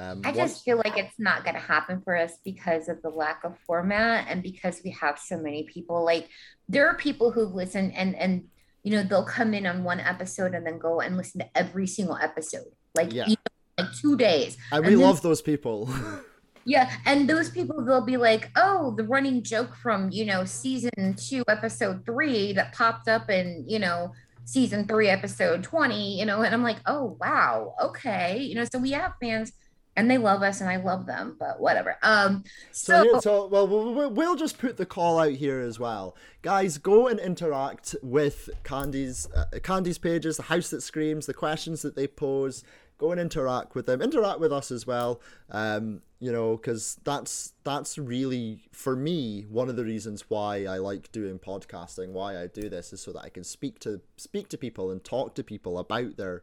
Um, 0.00 0.22
I 0.24 0.32
once- 0.32 0.52
just 0.54 0.64
feel 0.64 0.78
like 0.78 0.96
it's 0.98 1.18
not 1.18 1.44
going 1.44 1.54
to 1.54 1.60
happen 1.60 2.00
for 2.02 2.16
us 2.16 2.32
because 2.44 2.88
of 2.88 3.00
the 3.02 3.10
lack 3.10 3.44
of 3.44 3.56
format 3.60 4.26
and 4.28 4.42
because 4.42 4.80
we 4.84 4.90
have 4.90 5.18
so 5.20 5.38
many 5.38 5.62
people. 5.64 6.04
Like 6.04 6.28
there 6.68 6.88
are 6.88 6.96
people 6.96 7.30
who 7.30 7.42
listen 7.44 7.92
and 7.92 8.16
and 8.16 8.44
you 8.82 8.90
know 8.92 9.02
they'll 9.04 9.24
come 9.24 9.54
in 9.54 9.66
on 9.66 9.84
one 9.84 10.00
episode 10.00 10.52
and 10.54 10.66
then 10.66 10.78
go 10.78 11.00
and 11.00 11.16
listen 11.16 11.40
to 11.40 11.48
every 11.56 11.86
single 11.86 12.16
episode, 12.16 12.66
like 12.96 13.12
Yeah. 13.12 13.26
you 13.26 13.36
know, 13.36 13.53
like 13.86 13.94
two 13.94 14.16
days. 14.16 14.56
and 14.72 14.84
we 14.86 14.96
love 14.96 15.22
those 15.22 15.42
people. 15.42 15.88
Yeah, 16.66 16.90
and 17.04 17.28
those 17.28 17.50
people 17.50 17.84
they'll 17.84 18.00
be 18.06 18.16
like, 18.16 18.50
"Oh, 18.56 18.94
the 18.96 19.04
running 19.04 19.42
joke 19.42 19.76
from 19.76 20.08
you 20.10 20.24
know 20.24 20.46
season 20.46 21.14
two, 21.14 21.44
episode 21.46 22.06
three 22.06 22.54
that 22.54 22.72
popped 22.72 23.06
up 23.06 23.28
in 23.28 23.64
you 23.68 23.78
know 23.78 24.12
season 24.46 24.88
three, 24.88 25.08
episode 25.08 25.62
twenty." 25.62 26.18
You 26.18 26.24
know, 26.24 26.40
and 26.40 26.54
I'm 26.54 26.62
like, 26.62 26.78
"Oh, 26.86 27.18
wow, 27.20 27.74
okay." 27.82 28.38
You 28.38 28.54
know, 28.54 28.64
so 28.64 28.78
we 28.78 28.92
have 28.92 29.12
fans, 29.20 29.52
and 29.94 30.10
they 30.10 30.16
love 30.16 30.40
us, 30.42 30.62
and 30.62 30.70
I 30.70 30.76
love 30.76 31.04
them, 31.04 31.36
but 31.38 31.60
whatever. 31.60 31.98
Um, 32.02 32.44
So, 32.72 32.94
so, 32.94 33.02
here- 33.02 33.20
so 33.20 33.46
well, 33.48 33.68
we'll, 33.68 33.92
we'll- 33.94 34.10
we'll 34.12 34.36
just 34.36 34.56
put 34.56 34.78
the 34.78 34.86
call 34.86 35.18
out 35.18 35.32
here 35.32 35.60
as 35.60 35.78
well, 35.78 36.16
guys. 36.40 36.78
Go 36.78 37.08
and 37.08 37.20
interact 37.20 37.94
with 38.02 38.48
Candy's 38.64 39.28
uh, 39.36 39.58
Candy's 39.62 39.98
pages, 39.98 40.38
the 40.38 40.44
house 40.44 40.70
that 40.70 40.80
screams, 40.80 41.26
the 41.26 41.34
questions 41.34 41.82
that 41.82 41.94
they 41.94 42.06
pose. 42.06 42.64
Go 42.98 43.10
and 43.10 43.20
interact 43.20 43.74
with 43.74 43.86
them. 43.86 44.00
Interact 44.00 44.40
with 44.40 44.52
us 44.52 44.70
as 44.70 44.86
well. 44.86 45.20
Um, 45.50 46.02
you 46.20 46.32
know, 46.32 46.56
because 46.56 46.98
that's 47.04 47.52
that's 47.64 47.98
really 47.98 48.62
for 48.72 48.96
me 48.96 49.46
one 49.50 49.68
of 49.68 49.76
the 49.76 49.84
reasons 49.84 50.24
why 50.28 50.64
I 50.64 50.78
like 50.78 51.12
doing 51.12 51.38
podcasting. 51.38 52.12
Why 52.12 52.40
I 52.40 52.46
do 52.46 52.68
this 52.70 52.92
is 52.92 53.02
so 53.02 53.12
that 53.12 53.24
I 53.24 53.28
can 53.28 53.44
speak 53.44 53.78
to 53.80 54.00
speak 54.16 54.48
to 54.48 54.56
people 54.56 54.90
and 54.90 55.04
talk 55.04 55.34
to 55.34 55.44
people 55.44 55.78
about 55.78 56.16
their 56.16 56.42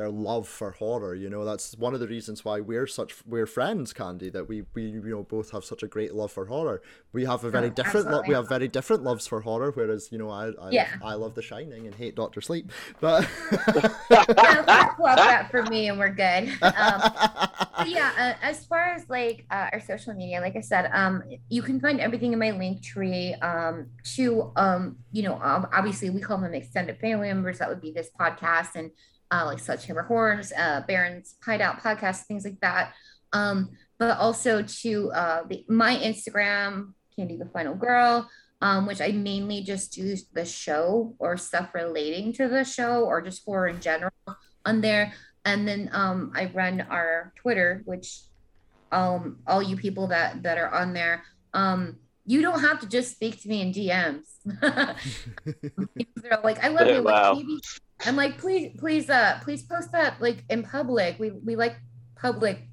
their 0.00 0.08
love 0.08 0.48
for 0.48 0.70
horror. 0.70 1.14
You 1.14 1.28
know, 1.28 1.44
that's 1.44 1.76
one 1.76 1.92
of 1.92 2.00
the 2.00 2.08
reasons 2.08 2.42
why 2.42 2.60
we're 2.60 2.86
such 2.86 3.12
we're 3.26 3.46
friends, 3.46 3.92
Candy. 3.92 4.30
That 4.30 4.48
we 4.48 4.62
we 4.74 4.84
you 4.84 5.02
know 5.14 5.24
both 5.24 5.50
have 5.50 5.62
such 5.62 5.82
a 5.82 5.86
great 5.86 6.14
love 6.14 6.32
for 6.32 6.46
horror. 6.46 6.80
We 7.12 7.26
have 7.26 7.44
a 7.44 7.50
very 7.50 7.66
Oh, 7.66 7.70
different 7.80 8.10
lo- 8.10 8.22
we 8.26 8.32
have 8.32 8.48
very 8.48 8.66
different 8.68 9.02
loves 9.02 9.26
for 9.26 9.42
horror. 9.42 9.70
Whereas 9.72 10.08
you 10.10 10.16
know 10.16 10.30
I 10.30 10.44
I, 10.66 10.70
Yeah. 10.70 10.88
I 11.04 11.14
love 11.14 11.34
The 11.34 11.42
Shining 11.42 11.86
and 11.86 11.94
hate 11.94 12.14
Doctor 12.16 12.40
Sleep, 12.40 12.72
but 12.98 13.28
yeah, 14.10 14.94
swap 14.96 15.16
that 15.16 15.50
for 15.50 15.62
me, 15.64 15.88
and 15.88 15.98
we're 15.98 16.14
good. 16.24 16.48
Um, 16.62 16.98
yeah, 17.86 18.10
uh, 18.18 18.34
as 18.50 18.64
far 18.64 18.84
as 18.96 19.04
like 19.10 19.44
uh, 19.50 19.68
our 19.74 19.80
social 19.80 20.14
media, 20.14 20.40
like 20.40 20.56
I 20.56 20.62
said, 20.62 20.90
um, 20.94 21.22
you 21.50 21.60
can 21.62 21.78
find 21.78 22.00
everything 22.00 22.32
in 22.32 22.38
my 22.38 22.52
link 22.52 22.82
tree. 22.82 23.34
Um, 23.34 23.88
to 24.14 24.52
um, 24.56 24.96
you 25.12 25.22
know, 25.24 25.34
um, 25.42 25.68
obviously 25.74 26.08
we 26.08 26.20
call 26.22 26.38
them 26.38 26.54
extended 26.54 26.98
family 27.00 27.28
members. 27.28 27.58
That 27.58 27.68
would 27.68 27.82
be 27.82 27.92
this 27.92 28.08
podcast 28.18 28.76
and 28.76 28.90
uh, 29.30 29.44
like 29.46 29.58
Sledgehammer 29.58 30.02
Horrors, 30.02 30.52
uh, 30.56 30.82
Baron's 30.86 31.36
Hideout 31.44 31.80
podcast, 31.80 32.24
things 32.24 32.44
like 32.44 32.60
that. 32.60 32.94
Um, 33.32 33.70
but 33.98 34.18
also 34.18 34.62
to 34.62 35.12
uh, 35.12 35.42
the, 35.48 35.64
my 35.68 35.96
Instagram, 35.96 36.92
Candy 37.16 37.36
the 37.36 37.46
Final 37.46 37.74
Girl. 37.74 38.28
Um, 38.62 38.84
which 38.86 39.00
I 39.00 39.08
mainly 39.12 39.62
just 39.62 39.90
do 39.94 40.14
the 40.34 40.44
show 40.44 41.14
or 41.18 41.38
stuff 41.38 41.70
relating 41.72 42.34
to 42.34 42.46
the 42.46 42.62
show 42.62 43.06
or 43.06 43.22
just 43.22 43.42
horror 43.46 43.68
in 43.68 43.80
general 43.80 44.12
on 44.66 44.82
there. 44.82 45.14
And 45.46 45.66
then 45.66 45.88
um, 45.94 46.30
I 46.34 46.44
run 46.52 46.82
our 46.82 47.32
Twitter, 47.36 47.80
which 47.86 48.20
um, 48.92 49.38
all 49.46 49.62
you 49.62 49.76
people 49.78 50.08
that 50.08 50.42
that 50.42 50.58
are 50.58 50.68
on 50.68 50.92
there, 50.92 51.22
um, 51.54 51.96
you 52.26 52.42
don't 52.42 52.60
have 52.60 52.80
to 52.80 52.86
just 52.86 53.12
speak 53.12 53.40
to 53.40 53.48
me 53.48 53.62
in 53.62 53.72
DMs. 53.72 54.26
They're 56.16 56.40
like, 56.44 56.62
I 56.62 56.68
love 56.68 56.86
you. 56.88 57.00
Like, 57.00 57.14
Wow. 57.14 57.32
maybe 57.34 57.60
I'm 58.06 58.16
like, 58.16 58.38
please, 58.38 58.76
please, 58.78 59.10
uh, 59.10 59.40
please 59.42 59.62
post 59.62 59.92
that 59.92 60.20
like 60.20 60.44
in 60.48 60.62
public. 60.62 61.18
We 61.18 61.30
we 61.30 61.56
like 61.56 61.76
public 62.16 62.68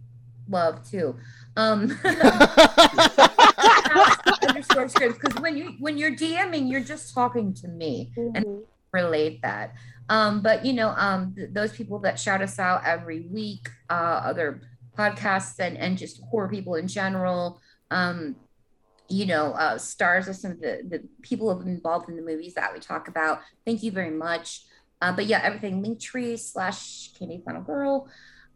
love 0.49 0.89
too. 0.89 1.15
Um, 1.55 1.97
underscore 4.47 4.87
scripts 4.89 5.17
because 5.19 5.39
when 5.41 5.57
you 5.57 5.75
when 5.79 5.97
you're 5.97 6.15
DMing, 6.15 6.69
you're 6.69 6.81
just 6.81 7.13
talking 7.13 7.53
to 7.55 7.67
me 7.67 8.11
and 8.15 8.45
relate 8.91 9.41
that. 9.41 9.73
Um, 10.09 10.41
but 10.41 10.65
you 10.65 10.73
know, 10.73 10.89
um, 10.97 11.33
th- 11.35 11.49
those 11.51 11.71
people 11.73 11.99
that 11.99 12.19
shout 12.19 12.41
us 12.41 12.59
out 12.59 12.83
every 12.85 13.27
week, 13.27 13.69
uh, 13.89 14.21
other 14.23 14.61
podcasts 14.97 15.59
and 15.59 15.77
and 15.77 15.97
just 15.97 16.21
horror 16.23 16.49
people 16.49 16.75
in 16.75 16.87
general. 16.87 17.59
Um, 17.91 18.35
you 19.09 19.25
know, 19.25 19.53
uh, 19.53 19.77
stars 19.77 20.27
of 20.27 20.35
some 20.35 20.51
of 20.51 20.59
the, 20.59 20.81
the 20.85 21.01
people 21.21 21.47
who 21.47 21.55
have 21.55 21.65
been 21.65 21.73
involved 21.73 22.09
in 22.09 22.17
the 22.17 22.21
movies 22.21 22.55
that 22.55 22.73
we 22.73 22.79
talk 22.79 23.07
about. 23.07 23.39
Thank 23.65 23.81
you 23.81 23.91
very 23.91 24.11
much. 24.11 24.65
Uh, 25.01 25.11
but 25.11 25.25
yeah, 25.25 25.41
everything 25.43 25.83
Linktree 25.83 26.39
slash 26.39 27.11
Candy 27.13 27.41
Final 27.45 27.61
Girl. 27.61 28.09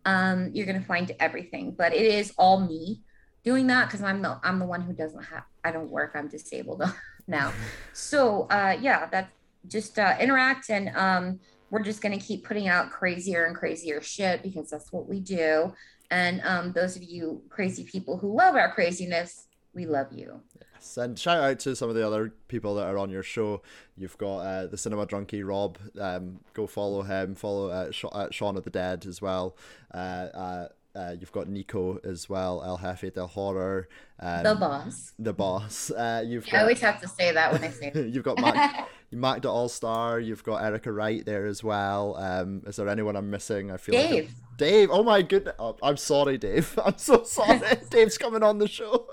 Um, 0.05 0.49
you're 0.53 0.65
gonna 0.65 0.81
find 0.81 1.11
everything, 1.19 1.75
but 1.77 1.93
it 1.93 2.01
is 2.01 2.33
all 2.37 2.65
me 2.65 3.01
doing 3.43 3.67
that 3.67 3.87
because 3.87 4.01
I'm 4.01 4.21
the 4.21 4.39
I'm 4.43 4.59
the 4.59 4.65
one 4.65 4.81
who 4.81 4.93
doesn't 4.93 5.23
have 5.23 5.43
I 5.63 5.71
don't 5.71 5.89
work. 5.89 6.13
I'm 6.15 6.27
disabled 6.27 6.83
now. 7.27 7.53
So 7.93 8.47
uh, 8.49 8.77
yeah, 8.79 9.07
that's 9.11 9.31
just 9.67 9.99
uh, 9.99 10.15
interact 10.19 10.69
and 10.69 10.89
um, 10.95 11.39
we're 11.69 11.83
just 11.83 12.01
to 12.17 12.23
keep 12.23 12.45
putting 12.45 12.67
out 12.67 12.91
crazier 12.91 13.45
and 13.45 13.55
crazier 13.55 14.01
shit 14.01 14.43
because 14.43 14.69
that's 14.69 14.91
what 14.91 15.07
we 15.07 15.19
do. 15.19 15.73
And 16.09 16.41
um, 16.43 16.73
those 16.73 16.97
of 16.97 17.03
you 17.03 17.41
crazy 17.49 17.85
people 17.85 18.17
who 18.17 18.35
love 18.35 18.55
our 18.55 18.73
craziness, 18.73 19.47
we 19.73 19.85
love 19.85 20.07
you. 20.11 20.41
Yes, 20.75 20.97
and 20.97 21.17
shout 21.17 21.37
out 21.43 21.59
to 21.59 21.75
some 21.75 21.89
of 21.89 21.95
the 21.95 22.05
other 22.05 22.33
people 22.47 22.75
that 22.75 22.85
are 22.87 22.97
on 22.97 23.09
your 23.09 23.23
show. 23.23 23.61
You've 23.97 24.17
got 24.17 24.37
uh, 24.39 24.67
the 24.67 24.77
Cinema 24.77 25.05
Drunkie 25.07 25.47
Rob. 25.47 25.77
Um, 25.99 26.39
go 26.53 26.67
follow 26.67 27.03
him. 27.03 27.35
Follow 27.35 27.69
uh, 27.69 27.91
Sh- 27.91 28.05
uh, 28.11 28.27
Shaun 28.31 28.57
of 28.57 28.63
the 28.63 28.69
Dead 28.69 29.05
as 29.05 29.21
well. 29.21 29.55
Uh, 29.93 29.97
uh, 29.97 30.67
uh, 30.93 31.15
you've 31.17 31.31
got 31.31 31.47
Nico 31.47 31.99
as 32.03 32.27
well, 32.27 32.61
El 32.65 32.77
Jefe 32.77 33.13
del 33.13 33.27
Horror. 33.27 33.87
Um, 34.19 34.43
The 34.43 34.55
boss. 34.55 35.13
The 35.17 35.31
boss. 35.33 35.89
Uh, 35.89 36.21
you've 36.27 36.45
I 36.49 36.51
got 36.51 36.61
always 36.63 36.81
have 36.81 36.99
to 37.01 37.07
say 37.07 37.31
that 37.31 37.51
when 37.53 37.63
I 37.63 37.69
say 37.69 37.91
it. 37.95 38.07
you've 38.13 38.25
got 38.25 38.37
Mac, 38.41 38.89
Mac 39.11 39.41
the 39.41 39.49
All 39.49 39.69
Star. 39.69 40.19
You've 40.19 40.43
got 40.43 40.61
Erica 40.63 40.91
Wright 40.91 41.25
there 41.25 41.45
as 41.45 41.63
well. 41.63 42.17
Um, 42.17 42.63
is 42.67 42.75
there 42.75 42.89
anyone 42.89 43.15
I'm 43.15 43.29
missing? 43.29 43.71
I 43.71 43.77
feel 43.77 43.95
like 43.95 44.09
Dave. 44.09 44.33
Dave. 44.57 44.89
Oh 44.91 45.03
my 45.03 45.21
goodness. 45.21 45.55
Oh, 45.59 45.77
I'm 45.81 45.95
sorry, 45.97 46.37
Dave. 46.37 46.77
I'm 46.85 46.97
so 46.97 47.23
sorry. 47.23 47.61
Dave's 47.89 48.17
coming 48.17 48.43
on 48.43 48.57
the 48.57 48.67
show. 48.67 49.07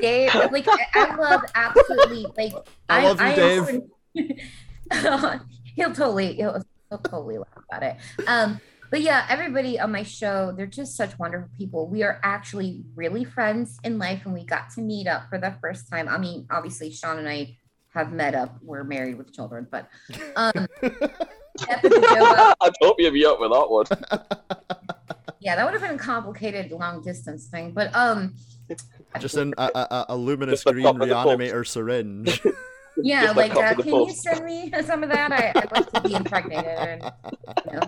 Dave, 0.00 0.34
like 0.52 0.66
I- 0.68 0.86
I 0.94 1.14
love 1.16 1.42
absolutely 1.54 2.26
like 2.36 2.52
I 2.88 3.04
love 3.04 3.20
you, 3.20 3.34
Dave. 3.34 3.82
also- 5.10 5.40
he'll 5.76 5.92
totally 5.94 6.34
he'll, 6.34 6.62
he'll 6.90 6.98
totally 6.98 7.38
laugh 7.38 7.48
about 7.68 7.82
it. 7.82 7.96
Um, 8.26 8.60
but 8.90 9.00
yeah, 9.00 9.26
everybody 9.28 9.80
on 9.80 9.90
my 9.90 10.04
show, 10.04 10.52
they're 10.56 10.66
just 10.66 10.96
such 10.96 11.18
wonderful 11.18 11.48
people. 11.58 11.88
We 11.88 12.04
are 12.04 12.20
actually 12.22 12.84
really 12.94 13.24
friends 13.24 13.78
in 13.82 13.98
life, 13.98 14.22
and 14.24 14.32
we 14.32 14.44
got 14.44 14.70
to 14.74 14.80
meet 14.82 15.08
up 15.08 15.28
for 15.28 15.38
the 15.38 15.54
first 15.60 15.88
time. 15.90 16.08
I 16.08 16.16
mean, 16.18 16.46
obviously, 16.50 16.92
Sean 16.92 17.18
and 17.18 17.28
I 17.28 17.56
have 17.88 18.12
met 18.12 18.34
up. 18.36 18.56
We're 18.62 18.84
married 18.84 19.18
with 19.18 19.32
children, 19.34 19.66
but 19.70 19.88
um, 20.36 20.52
Epic 20.82 21.92
Joe, 21.92 22.54
I'd 22.60 22.72
hope 22.80 22.96
you'd 23.00 23.14
be 23.14 23.26
up 23.26 23.40
with 23.40 23.50
that 23.50 23.68
one. 23.70 23.86
Yeah, 25.44 25.54
that 25.56 25.64
would 25.64 25.74
have 25.74 25.82
been 25.82 25.94
a 25.94 25.98
complicated 25.98 26.72
long 26.72 27.02
distance 27.02 27.46
thing. 27.48 27.72
But 27.72 27.94
um, 27.94 28.34
Just 29.20 29.36
in 29.36 29.54
a, 29.58 29.62
a, 29.62 29.70
a- 29.74 29.86
a 29.90 30.06
a 30.10 30.16
luminous 30.16 30.64
Just 30.64 30.72
green 30.74 30.84
top 30.84 30.96
of 30.96 31.08
reanimator 31.08 31.66
syringe. 31.66 32.40
Yeah, 32.96 33.22
Just 33.24 33.36
like 33.36 33.54
like 33.56 33.64
uh, 33.64 33.70
of 33.72 33.76
the 33.78 33.82
can 33.82 34.00
you 34.02 34.12
send 34.12 34.44
me 34.44 34.72
some 34.84 35.02
of 35.02 35.08
that? 35.10 35.32
I, 35.32 35.52
I'd 35.56 35.72
like 35.72 35.90
to 35.90 36.00
be 36.00 36.14
impregnated, 36.14 36.78
and 36.78 37.02
you 37.66 37.72
know, 37.72 37.80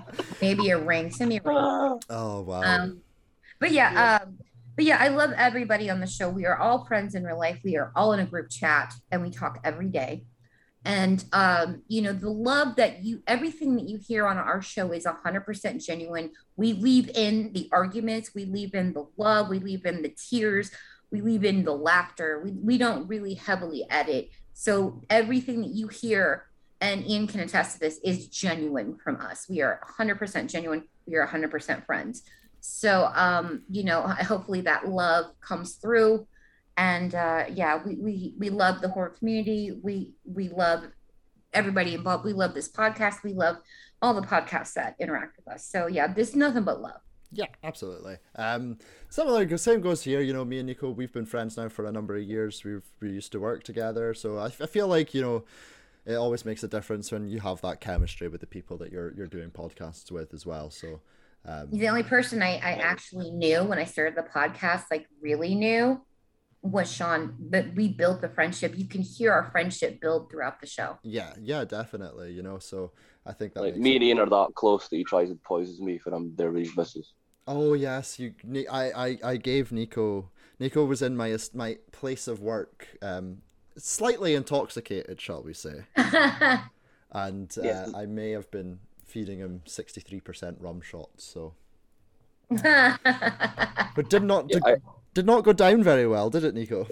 maybe 0.42 0.70
a 0.70 0.78
ring. 0.78 1.12
Send 1.12 1.28
me 1.28 1.38
a 1.38 1.42
ring. 1.44 1.56
Oh 2.10 2.40
wow. 2.40 2.62
Um, 2.62 3.02
but 3.60 3.70
yeah, 3.70 4.18
um, 4.20 4.38
but 4.74 4.84
yeah, 4.84 4.98
I 5.00 5.06
love 5.06 5.30
everybody 5.36 5.88
on 5.90 6.00
the 6.00 6.08
show. 6.08 6.28
We 6.28 6.44
are 6.44 6.58
all 6.58 6.84
friends 6.86 7.14
in 7.14 7.22
real 7.22 7.38
life. 7.38 7.60
We 7.64 7.76
are 7.76 7.92
all 7.94 8.14
in 8.14 8.18
a 8.20 8.26
group 8.26 8.50
chat, 8.50 8.92
and 9.12 9.22
we 9.22 9.30
talk 9.30 9.60
every 9.62 9.86
day. 9.90 10.24
And 10.86 11.24
um, 11.32 11.82
you 11.88 12.00
know, 12.00 12.12
the 12.12 12.30
love 12.30 12.76
that 12.76 13.04
you, 13.04 13.20
everything 13.26 13.74
that 13.74 13.88
you 13.88 13.98
hear 13.98 14.24
on 14.24 14.38
our 14.38 14.62
show 14.62 14.92
is 14.92 15.04
hundred 15.04 15.40
percent 15.40 15.82
genuine. 15.82 16.30
We 16.56 16.74
leave 16.74 17.10
in 17.16 17.52
the 17.52 17.68
arguments, 17.72 18.36
we 18.36 18.44
leave 18.44 18.72
in 18.72 18.92
the 18.92 19.04
love, 19.16 19.48
we 19.48 19.58
leave 19.58 19.84
in 19.84 20.02
the 20.02 20.14
tears, 20.30 20.70
we 21.10 21.20
leave 21.20 21.44
in 21.44 21.64
the 21.64 21.74
laughter. 21.74 22.40
We 22.44 22.52
we 22.52 22.78
don't 22.78 23.08
really 23.08 23.34
heavily 23.34 23.84
edit. 23.90 24.30
So 24.54 25.02
everything 25.10 25.60
that 25.62 25.74
you 25.74 25.88
hear, 25.88 26.46
and 26.80 27.04
Ian 27.04 27.26
can 27.26 27.40
attest 27.40 27.74
to 27.74 27.80
this, 27.80 27.98
is 28.04 28.28
genuine 28.28 28.96
from 29.02 29.16
us. 29.20 29.48
We 29.48 29.62
are 29.62 29.80
100% 29.98 30.48
genuine. 30.48 30.84
We 31.04 31.16
are 31.16 31.26
100% 31.26 31.84
friends. 31.84 32.22
So, 32.60 33.10
um, 33.12 33.62
you 33.68 33.82
know, 33.82 34.02
hopefully 34.02 34.60
that 34.62 34.88
love 34.88 35.26
comes 35.40 35.74
through. 35.74 36.26
And 36.76 37.14
uh, 37.14 37.44
yeah, 37.52 37.80
we, 37.84 37.96
we 37.96 38.34
we 38.38 38.50
love 38.50 38.80
the 38.80 38.88
horror 38.88 39.10
community. 39.10 39.78
We 39.82 40.12
we 40.24 40.48
love 40.48 40.84
everybody 41.52 41.94
involved. 41.94 42.24
We 42.24 42.32
love 42.32 42.54
this 42.54 42.70
podcast. 42.70 43.22
We 43.22 43.32
love 43.32 43.56
all 44.02 44.14
the 44.14 44.26
podcasts 44.26 44.74
that 44.74 44.94
interact 44.98 45.36
with 45.38 45.48
us. 45.48 45.66
So 45.66 45.86
yeah, 45.86 46.06
there's 46.06 46.36
nothing 46.36 46.64
but 46.64 46.80
love. 46.82 47.00
Yeah, 47.32 47.46
absolutely. 47.64 48.18
Um, 48.36 48.78
similar, 49.08 49.56
same 49.58 49.80
goes 49.80 50.02
here. 50.02 50.20
You 50.20 50.32
know, 50.32 50.44
me 50.44 50.58
and 50.58 50.66
Nico, 50.66 50.90
we've 50.90 51.12
been 51.12 51.26
friends 51.26 51.56
now 51.56 51.68
for 51.68 51.84
a 51.86 51.92
number 51.92 52.16
of 52.16 52.22
years. 52.22 52.62
We've 52.64 52.84
we 53.00 53.10
used 53.10 53.32
to 53.32 53.40
work 53.40 53.64
together, 53.64 54.14
so 54.14 54.38
I, 54.38 54.46
I 54.46 54.66
feel 54.66 54.86
like 54.86 55.12
you 55.14 55.22
know, 55.22 55.44
it 56.04 56.14
always 56.14 56.44
makes 56.44 56.62
a 56.62 56.68
difference 56.68 57.10
when 57.10 57.28
you 57.28 57.40
have 57.40 57.60
that 57.62 57.80
chemistry 57.80 58.28
with 58.28 58.40
the 58.40 58.46
people 58.46 58.76
that 58.78 58.92
you're 58.92 59.12
you're 59.14 59.26
doing 59.26 59.50
podcasts 59.50 60.10
with 60.10 60.32
as 60.34 60.46
well. 60.46 60.70
So, 60.70 61.00
um, 61.44 61.68
The 61.72 61.88
only 61.88 62.04
person 62.04 62.42
I, 62.42 62.56
I 62.56 62.72
actually 62.74 63.30
knew 63.30 63.64
when 63.64 63.78
I 63.78 63.84
started 63.84 64.14
the 64.14 64.22
podcast, 64.22 64.84
like 64.90 65.08
really 65.20 65.54
knew, 65.54 66.00
was 66.66 66.92
Sean. 66.92 67.34
But 67.38 67.74
we 67.74 67.88
built 67.88 68.20
the 68.20 68.28
friendship. 68.28 68.76
You 68.76 68.86
can 68.86 69.02
hear 69.02 69.32
our 69.32 69.50
friendship 69.50 70.00
build 70.00 70.30
throughout 70.30 70.60
the 70.60 70.66
show. 70.66 70.98
yeah, 71.02 71.32
yeah, 71.40 71.64
definitely. 71.64 72.32
You 72.32 72.42
know, 72.42 72.58
so 72.58 72.92
I 73.24 73.32
think 73.32 73.54
that 73.54 73.60
Like 73.62 73.74
makes 73.74 73.82
me 73.82 73.92
it- 73.92 73.96
and 73.96 74.04
Ian 74.04 74.18
are 74.20 74.26
that 74.30 74.54
close 74.54 74.88
that 74.88 74.96
he 74.96 75.04
tries 75.04 75.30
and 75.30 75.42
poisons 75.42 75.80
me 75.80 75.98
for 75.98 76.12
I'm 76.14 76.34
there 76.36 76.50
with 76.52 76.74
his. 76.92 77.12
Oh 77.48 77.74
yes, 77.74 78.18
you. 78.18 78.34
Ni- 78.44 78.66
I, 78.66 79.06
I, 79.06 79.18
I 79.22 79.36
gave 79.36 79.70
Nico. 79.72 80.30
Nico 80.58 80.84
was 80.84 81.00
in 81.02 81.16
my 81.16 81.36
my 81.54 81.78
place 81.92 82.26
of 82.26 82.40
work, 82.40 82.88
um, 83.02 83.42
slightly 83.76 84.34
intoxicated, 84.34 85.20
shall 85.20 85.42
we 85.42 85.52
say, 85.52 85.84
and 85.96 87.54
uh, 87.58 87.62
Yes. 87.62 87.94
I 87.94 88.06
may 88.06 88.30
have 88.32 88.50
been 88.50 88.80
feeding 89.04 89.38
him 89.38 89.62
sixty 89.66 90.00
three 90.00 90.20
percent 90.20 90.58
rum 90.60 90.80
shots. 90.80 91.22
So, 91.24 91.54
but 92.50 94.08
did 94.08 94.22
not 94.24 94.50
Yeah, 94.50 94.58
did, 94.58 94.64
I- 94.64 94.76
did 95.16 95.24
not 95.24 95.44
go 95.44 95.54
down 95.54 95.82
very 95.82 96.06
well, 96.06 96.28
did 96.28 96.44
it, 96.44 96.54
Nico? 96.54 96.86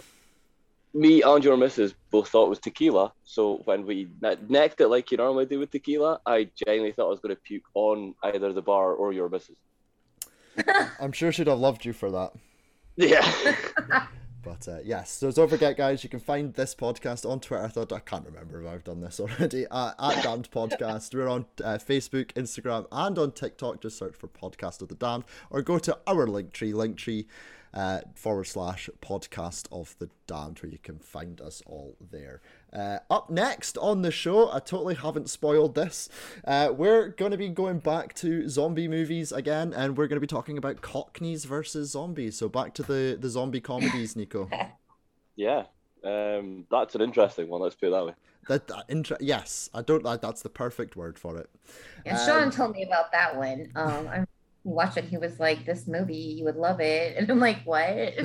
Me 0.94 1.20
and 1.20 1.44
your 1.44 1.58
missus 1.58 1.92
both 2.10 2.28
thought 2.28 2.46
it 2.46 2.48
was 2.48 2.58
tequila. 2.58 3.12
So 3.24 3.60
when 3.66 3.84
we 3.84 4.08
necked 4.48 4.80
it 4.80 4.88
like 4.88 5.10
you 5.10 5.18
normally 5.18 5.44
do 5.44 5.58
with 5.58 5.70
tequila, 5.70 6.20
I 6.24 6.48
genuinely 6.56 6.92
thought 6.92 7.08
I 7.08 7.10
was 7.10 7.20
going 7.20 7.34
to 7.34 7.42
puke 7.42 7.64
on 7.74 8.14
either 8.22 8.54
the 8.54 8.62
bar 8.62 8.94
or 8.94 9.12
your 9.12 9.28
missus. 9.28 9.58
I'm 11.00 11.12
sure 11.12 11.32
she'd 11.32 11.48
have 11.48 11.58
loved 11.58 11.84
you 11.84 11.92
for 11.92 12.10
that. 12.12 12.32
Yeah. 12.96 14.06
But 14.44 14.68
uh, 14.68 14.78
yes, 14.84 15.10
so 15.10 15.32
don't 15.32 15.48
forget, 15.48 15.74
guys, 15.74 16.04
you 16.04 16.10
can 16.10 16.20
find 16.20 16.52
this 16.52 16.74
podcast 16.74 17.28
on 17.28 17.40
Twitter. 17.40 17.64
I 17.64 17.68
thought 17.68 17.92
I 17.92 17.98
can't 17.98 18.26
remember 18.26 18.60
if 18.60 18.68
I've 18.68 18.84
done 18.84 19.00
this 19.00 19.18
already. 19.18 19.66
Uh, 19.70 19.92
at 19.98 20.22
Damned 20.22 20.50
Podcast. 20.50 21.14
We're 21.14 21.28
on 21.28 21.46
uh, 21.64 21.78
Facebook, 21.78 22.26
Instagram, 22.34 22.86
and 22.92 23.18
on 23.18 23.32
TikTok. 23.32 23.80
Just 23.80 23.98
search 23.98 24.14
for 24.14 24.28
Podcast 24.28 24.82
of 24.82 24.88
the 24.88 24.94
Damned, 24.94 25.24
or 25.48 25.62
go 25.62 25.78
to 25.78 25.98
our 26.06 26.26
link 26.26 26.52
tree, 26.52 26.72
linktree 26.72 27.24
uh, 27.74 28.00
forward 28.14 28.44
slash 28.44 28.88
Podcast 29.02 29.66
of 29.72 29.96
the 29.98 30.08
Damned, 30.26 30.60
where 30.60 30.70
you 30.70 30.78
can 30.78 30.98
find 30.98 31.40
us 31.40 31.62
all 31.66 31.96
there. 32.00 32.40
Uh, 32.72 32.98
up 33.10 33.30
next 33.30 33.76
on 33.78 34.02
the 34.02 34.10
show, 34.10 34.50
I 34.50 34.60
totally 34.60 34.94
haven't 34.94 35.28
spoiled 35.28 35.74
this. 35.74 36.08
Uh, 36.46 36.72
we're 36.74 37.08
going 37.08 37.32
to 37.32 37.36
be 37.36 37.48
going 37.48 37.80
back 37.80 38.14
to 38.14 38.48
zombie 38.48 38.88
movies 38.88 39.32
again, 39.32 39.72
and 39.74 39.96
we're 39.96 40.06
going 40.06 40.16
to 40.16 40.20
be 40.20 40.26
talking 40.26 40.56
about 40.56 40.80
Cockneys 40.80 41.44
versus 41.44 41.90
zombies. 41.90 42.38
So 42.38 42.48
back 42.48 42.74
to 42.74 42.82
the 42.82 43.18
the 43.20 43.28
zombie 43.28 43.60
comedies, 43.60 44.16
Nico. 44.16 44.48
yeah. 45.36 45.64
Um, 46.04 46.66
that's 46.70 46.94
an 46.94 47.00
interesting 47.00 47.48
one. 47.48 47.60
Let's 47.60 47.74
put 47.74 47.88
it 47.88 47.90
that 47.90 48.06
way. 48.06 48.12
That, 48.48 48.66
that 48.68 48.84
inter- 48.88 49.16
yes, 49.20 49.70
I 49.72 49.82
don't. 49.82 50.02
That, 50.04 50.20
that's 50.20 50.42
the 50.42 50.50
perfect 50.50 50.96
word 50.96 51.18
for 51.18 51.38
it. 51.38 51.48
And 52.04 52.18
Sean 52.18 52.50
told 52.50 52.72
me 52.72 52.82
about 52.82 53.10
that 53.12 53.36
one. 53.36 53.70
Um, 53.74 54.08
I 54.08 54.26
watched 54.64 54.96
it. 54.96 55.04
He 55.04 55.18
was 55.18 55.38
like, 55.38 55.64
"This 55.64 55.86
movie, 55.86 56.16
you 56.16 56.44
would 56.44 56.56
love 56.56 56.80
it," 56.80 57.16
and 57.18 57.30
I'm 57.30 57.38
like, 57.38 57.62
"What? 57.64 57.78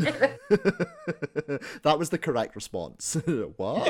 that 1.84 1.96
was 1.98 2.10
the 2.10 2.18
correct 2.18 2.56
response. 2.56 3.18
what? 3.58 3.88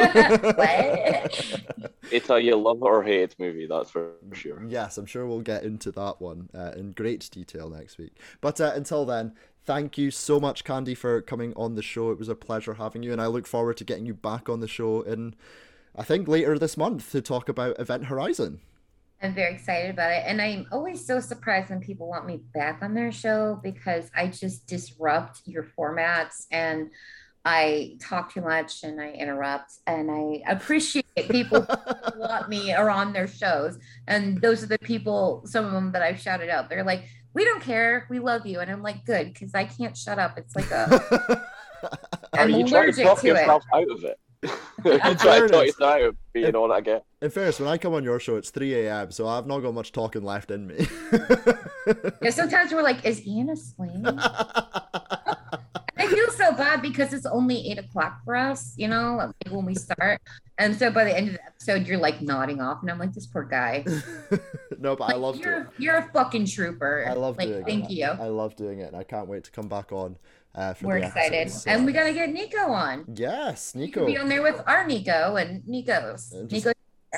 what?" 0.57 1.61
It's 2.11 2.29
a 2.29 2.41
you 2.41 2.55
love 2.55 2.81
or 2.81 3.03
hate 3.03 3.35
movie, 3.39 3.67
that's 3.67 3.91
for 3.91 4.13
sure. 4.33 4.63
Yes, 4.67 4.97
I'm 4.97 5.05
sure 5.05 5.27
we'll 5.27 5.41
get 5.41 5.63
into 5.63 5.91
that 5.91 6.19
one 6.19 6.49
uh, 6.53 6.71
in 6.75 6.91
great 6.91 7.29
detail 7.31 7.69
next 7.69 7.97
week. 7.97 8.17
But 8.41 8.59
uh, 8.59 8.71
until 8.73 9.05
then, 9.05 9.33
thank 9.65 9.97
you 9.97 10.09
so 10.09 10.39
much, 10.39 10.63
Candy, 10.63 10.95
for 10.95 11.21
coming 11.21 11.53
on 11.55 11.75
the 11.75 11.83
show. 11.83 12.09
It 12.11 12.17
was 12.17 12.29
a 12.29 12.35
pleasure 12.35 12.73
having 12.75 13.03
you, 13.03 13.11
and 13.11 13.21
I 13.21 13.27
look 13.27 13.45
forward 13.45 13.77
to 13.77 13.83
getting 13.83 14.07
you 14.07 14.15
back 14.15 14.49
on 14.49 14.59
the 14.59 14.67
show 14.67 15.01
in, 15.01 15.35
I 15.95 16.03
think, 16.03 16.27
later 16.27 16.57
this 16.57 16.77
month 16.77 17.11
to 17.11 17.21
talk 17.21 17.47
about 17.47 17.79
Event 17.79 18.05
Horizon. 18.05 18.61
I'm 19.21 19.33
very 19.33 19.53
excited 19.53 19.91
about 19.91 20.11
it. 20.11 20.23
And 20.25 20.41
I'm 20.41 20.67
always 20.71 21.05
so 21.05 21.19
surprised 21.19 21.69
when 21.69 21.81
people 21.81 22.07
want 22.07 22.25
me 22.25 22.41
back 22.53 22.79
on 22.81 22.93
their 22.93 23.11
show 23.11 23.59
because 23.61 24.09
I 24.15 24.27
just 24.27 24.65
disrupt 24.67 25.41
your 25.45 25.63
formats 25.77 26.45
and 26.51 26.89
I 27.43 27.97
talk 27.99 28.33
too 28.33 28.41
much 28.41 28.83
and 28.83 29.01
I 29.01 29.11
interrupt. 29.11 29.73
And 29.87 30.09
I 30.09 30.41
appreciate 30.49 31.05
people 31.29 31.61
who 31.61 32.19
want 32.19 32.47
me 32.47 32.73
or 32.73 32.89
on 32.89 33.11
their 33.11 33.27
shows. 33.27 33.77
And 34.07 34.39
those 34.41 34.63
are 34.63 34.67
the 34.67 34.79
people, 34.79 35.43
some 35.45 35.65
of 35.65 35.71
them 35.73 35.91
that 35.91 36.01
I've 36.01 36.19
shouted 36.19 36.49
out. 36.49 36.69
They're 36.69 36.83
like, 36.83 37.05
we 37.33 37.43
don't 37.43 37.61
care. 37.61 38.07
We 38.09 38.19
love 38.19 38.45
you. 38.45 38.59
And 38.59 38.71
I'm 38.71 38.81
like, 38.81 39.05
good, 39.05 39.33
because 39.33 39.53
I 39.53 39.65
can't 39.65 39.97
shut 39.97 40.17
up. 40.17 40.37
It's 40.37 40.55
like 40.55 40.71
a, 40.71 41.45
Are 42.33 42.39
I'm 42.39 42.49
you 42.51 42.67
trying 42.67 42.91
to 42.91 43.03
allergic 43.03 43.05
talk 43.05 43.21
to 43.21 43.27
it. 43.29 43.49
out 43.49 43.91
of 43.91 44.03
it? 44.03 44.19
you 44.85 44.97
trying 44.99 44.99
to 44.99 45.15
talk 45.17 45.19
fairness- 45.19 45.51
yourself 45.65 45.81
out 45.81 46.01
of 46.01 46.15
being 46.33 46.55
on 46.55 46.71
it 46.71 46.77
again. 46.77 47.01
In 47.21 47.29
fairness, 47.29 47.59
when 47.59 47.67
I 47.67 47.77
come 47.77 47.93
on 47.93 48.03
your 48.03 48.19
show, 48.19 48.37
it's 48.37 48.49
3 48.49 48.85
a.m., 48.85 49.11
so 49.11 49.27
I've 49.27 49.45
not 49.45 49.59
got 49.59 49.73
much 49.73 49.91
talking 49.91 50.23
left 50.23 50.51
in 50.51 50.67
me. 50.67 50.87
Yeah, 52.21 52.29
sometimes 52.29 52.71
we're 52.71 52.83
like, 52.83 53.03
is 53.03 53.25
Ian 53.25 53.49
asleep? 53.49 53.89
I 54.05 55.35
feel 56.07 56.27
so 56.31 56.39
so 56.49 56.55
bad 56.55 56.81
because 56.81 57.13
it's 57.13 57.25
only 57.25 57.69
eight 57.69 57.77
o'clock 57.77 58.23
for 58.23 58.35
us, 58.35 58.73
you 58.77 58.87
know, 58.87 59.15
like 59.17 59.53
when 59.53 59.65
we 59.65 59.75
start. 59.75 60.21
And 60.57 60.75
so 60.75 60.89
by 60.91 61.03
the 61.03 61.15
end 61.15 61.27
of 61.29 61.33
the 61.35 61.45
episode, 61.45 61.87
you're 61.87 61.97
like 61.97 62.21
nodding 62.21 62.61
off, 62.61 62.81
and 62.81 62.89
I'm 62.89 62.97
like, 62.99 63.13
this 63.13 63.27
poor 63.27 63.43
guy. 63.43 63.83
no, 64.79 64.95
but 64.95 65.01
Like, 65.01 65.13
I 65.13 65.17
love 65.17 65.37
you're, 65.37 65.53
doing. 65.63 65.67
you're 65.77 65.95
a 65.97 66.09
fucking 66.13 66.45
trooper. 66.45 67.05
I 67.07 67.13
love 67.13 67.37
like, 67.37 67.49
doing 67.49 67.65
thank 67.65 67.85
it. 67.85 67.93
you. 67.93 68.05
I 68.05 68.27
love 68.27 68.55
doing 68.55 68.79
it, 68.79 68.85
and 68.87 68.95
I 68.95 69.03
can't 69.03 69.27
wait 69.27 69.43
to 69.45 69.51
come 69.51 69.67
back 69.67 69.91
on. 69.91 70.17
Uh, 70.55 70.73
for 70.73 70.87
We're 70.87 70.99
the 71.01 71.07
excited, 71.07 71.35
episodes, 71.35 71.63
so- 71.63 71.71
and 71.71 71.85
we 71.85 71.93
gotta 71.93 72.13
get 72.13 72.29
Nico 72.31 72.71
on. 72.71 73.05
Yes, 73.13 73.73
You 73.75 73.81
Nico. 73.85 74.01
could 74.01 74.07
be 74.07 74.17
on 74.17 74.27
there 74.29 74.41
with 74.41 74.61
our 74.65 74.85
Nico 74.85 75.35
and 75.35 75.65
Nico's. 75.67 76.33
Uh, 76.33 76.43
just- 76.43 76.65
Nico, 76.65 76.71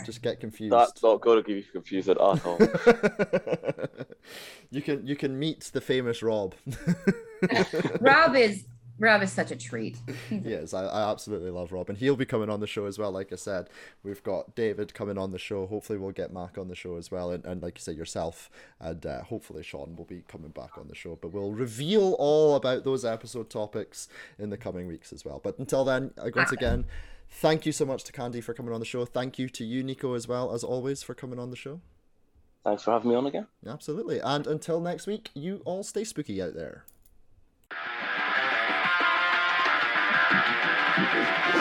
Just 0.06 0.22
get 0.22 0.40
confused. 0.40 0.74
That's 0.74 1.02
not 1.04 1.22
going 1.22 1.42
to 1.42 1.48
give 1.48 1.58
you 1.58 1.64
confused 1.72 2.08
at 2.10 2.18
all. 2.18 2.38
you 4.72 4.82
can 4.82 5.06
you 5.06 5.16
can 5.18 5.38
meet 5.38 5.70
the 5.74 5.82
famous 5.82 6.24
Rob. 6.24 6.56
Rob 8.00 8.36
is 8.36 8.66
Rob 9.02 9.24
is 9.24 9.32
such 9.32 9.50
a 9.50 9.56
treat. 9.56 9.98
Yes, 10.30 10.74
I, 10.74 10.86
I 10.86 11.12
absolutely 11.12 11.50
love 11.50 11.72
Rob, 11.72 11.90
and 11.90 11.98
he'll 11.98 12.16
be 12.16 12.26
coming 12.26 12.50
on 12.50 12.60
the 12.60 12.68
show 12.68 12.86
as 12.86 12.98
well. 13.00 13.12
Like 13.12 13.34
I 13.34 13.36
said, 13.36 13.70
we've 14.04 14.24
got 14.24 14.56
David 14.56 14.94
coming 14.94 15.18
on 15.18 15.32
the 15.32 15.40
show. 15.40 15.66
Hopefully, 15.66 15.98
we'll 15.98 16.12
get 16.12 16.32
Mac 16.32 16.58
on 16.58 16.68
the 16.68 16.76
show 16.76 16.96
as 16.96 17.10
well, 17.10 17.32
and, 17.32 17.44
and 17.44 17.62
like 17.62 17.78
you 17.78 17.82
say, 17.82 17.94
yourself, 17.94 18.50
and 18.80 19.06
uh, 19.06 19.24
hopefully 19.24 19.64
Sean 19.64 19.96
will 19.96 20.06
be 20.06 20.24
coming 20.28 20.52
back 20.52 20.78
on 20.78 20.88
the 20.88 20.96
show. 20.96 21.18
But 21.20 21.34
we'll 21.34 21.52
reveal 21.52 22.14
all 22.20 22.56
about 22.56 22.84
those 22.84 23.04
episode 23.04 23.50
topics 23.50 24.08
in 24.38 24.52
the 24.52 24.58
coming 24.58 24.88
weeks 24.88 25.12
as 25.12 25.26
well. 25.26 25.42
But 25.44 25.58
until 25.58 25.84
then, 25.84 26.12
uh, 26.18 26.30
once 26.36 26.52
again, 26.52 26.86
thank 27.30 27.66
you 27.66 27.72
so 27.72 27.86
much 27.86 28.04
to 28.06 28.12
Candy 28.12 28.40
for 28.40 28.54
coming 28.54 28.74
on 28.74 28.80
the 28.80 28.86
show. 28.86 29.06
Thank 29.06 29.40
you 29.40 29.50
to 29.50 29.66
you, 29.66 29.84
Nico, 29.84 30.14
as 30.14 30.28
well 30.28 30.54
as 30.54 30.64
always 30.64 31.02
for 31.02 31.16
coming 31.16 31.40
on 31.40 31.50
the 31.50 31.58
show. 31.58 31.82
Thanks 32.64 32.84
for 32.84 32.92
having 32.92 33.10
me 33.10 33.16
on 33.16 33.26
again. 33.26 33.48
Absolutely, 33.66 34.20
and 34.20 34.46
until 34.46 34.80
next 34.80 35.08
week, 35.08 35.30
you 35.34 35.62
all 35.66 35.84
stay 35.84 36.04
spooky 36.04 36.42
out 36.42 36.54
there. 36.54 36.86
Thank 40.96 41.14
you. 41.14 41.61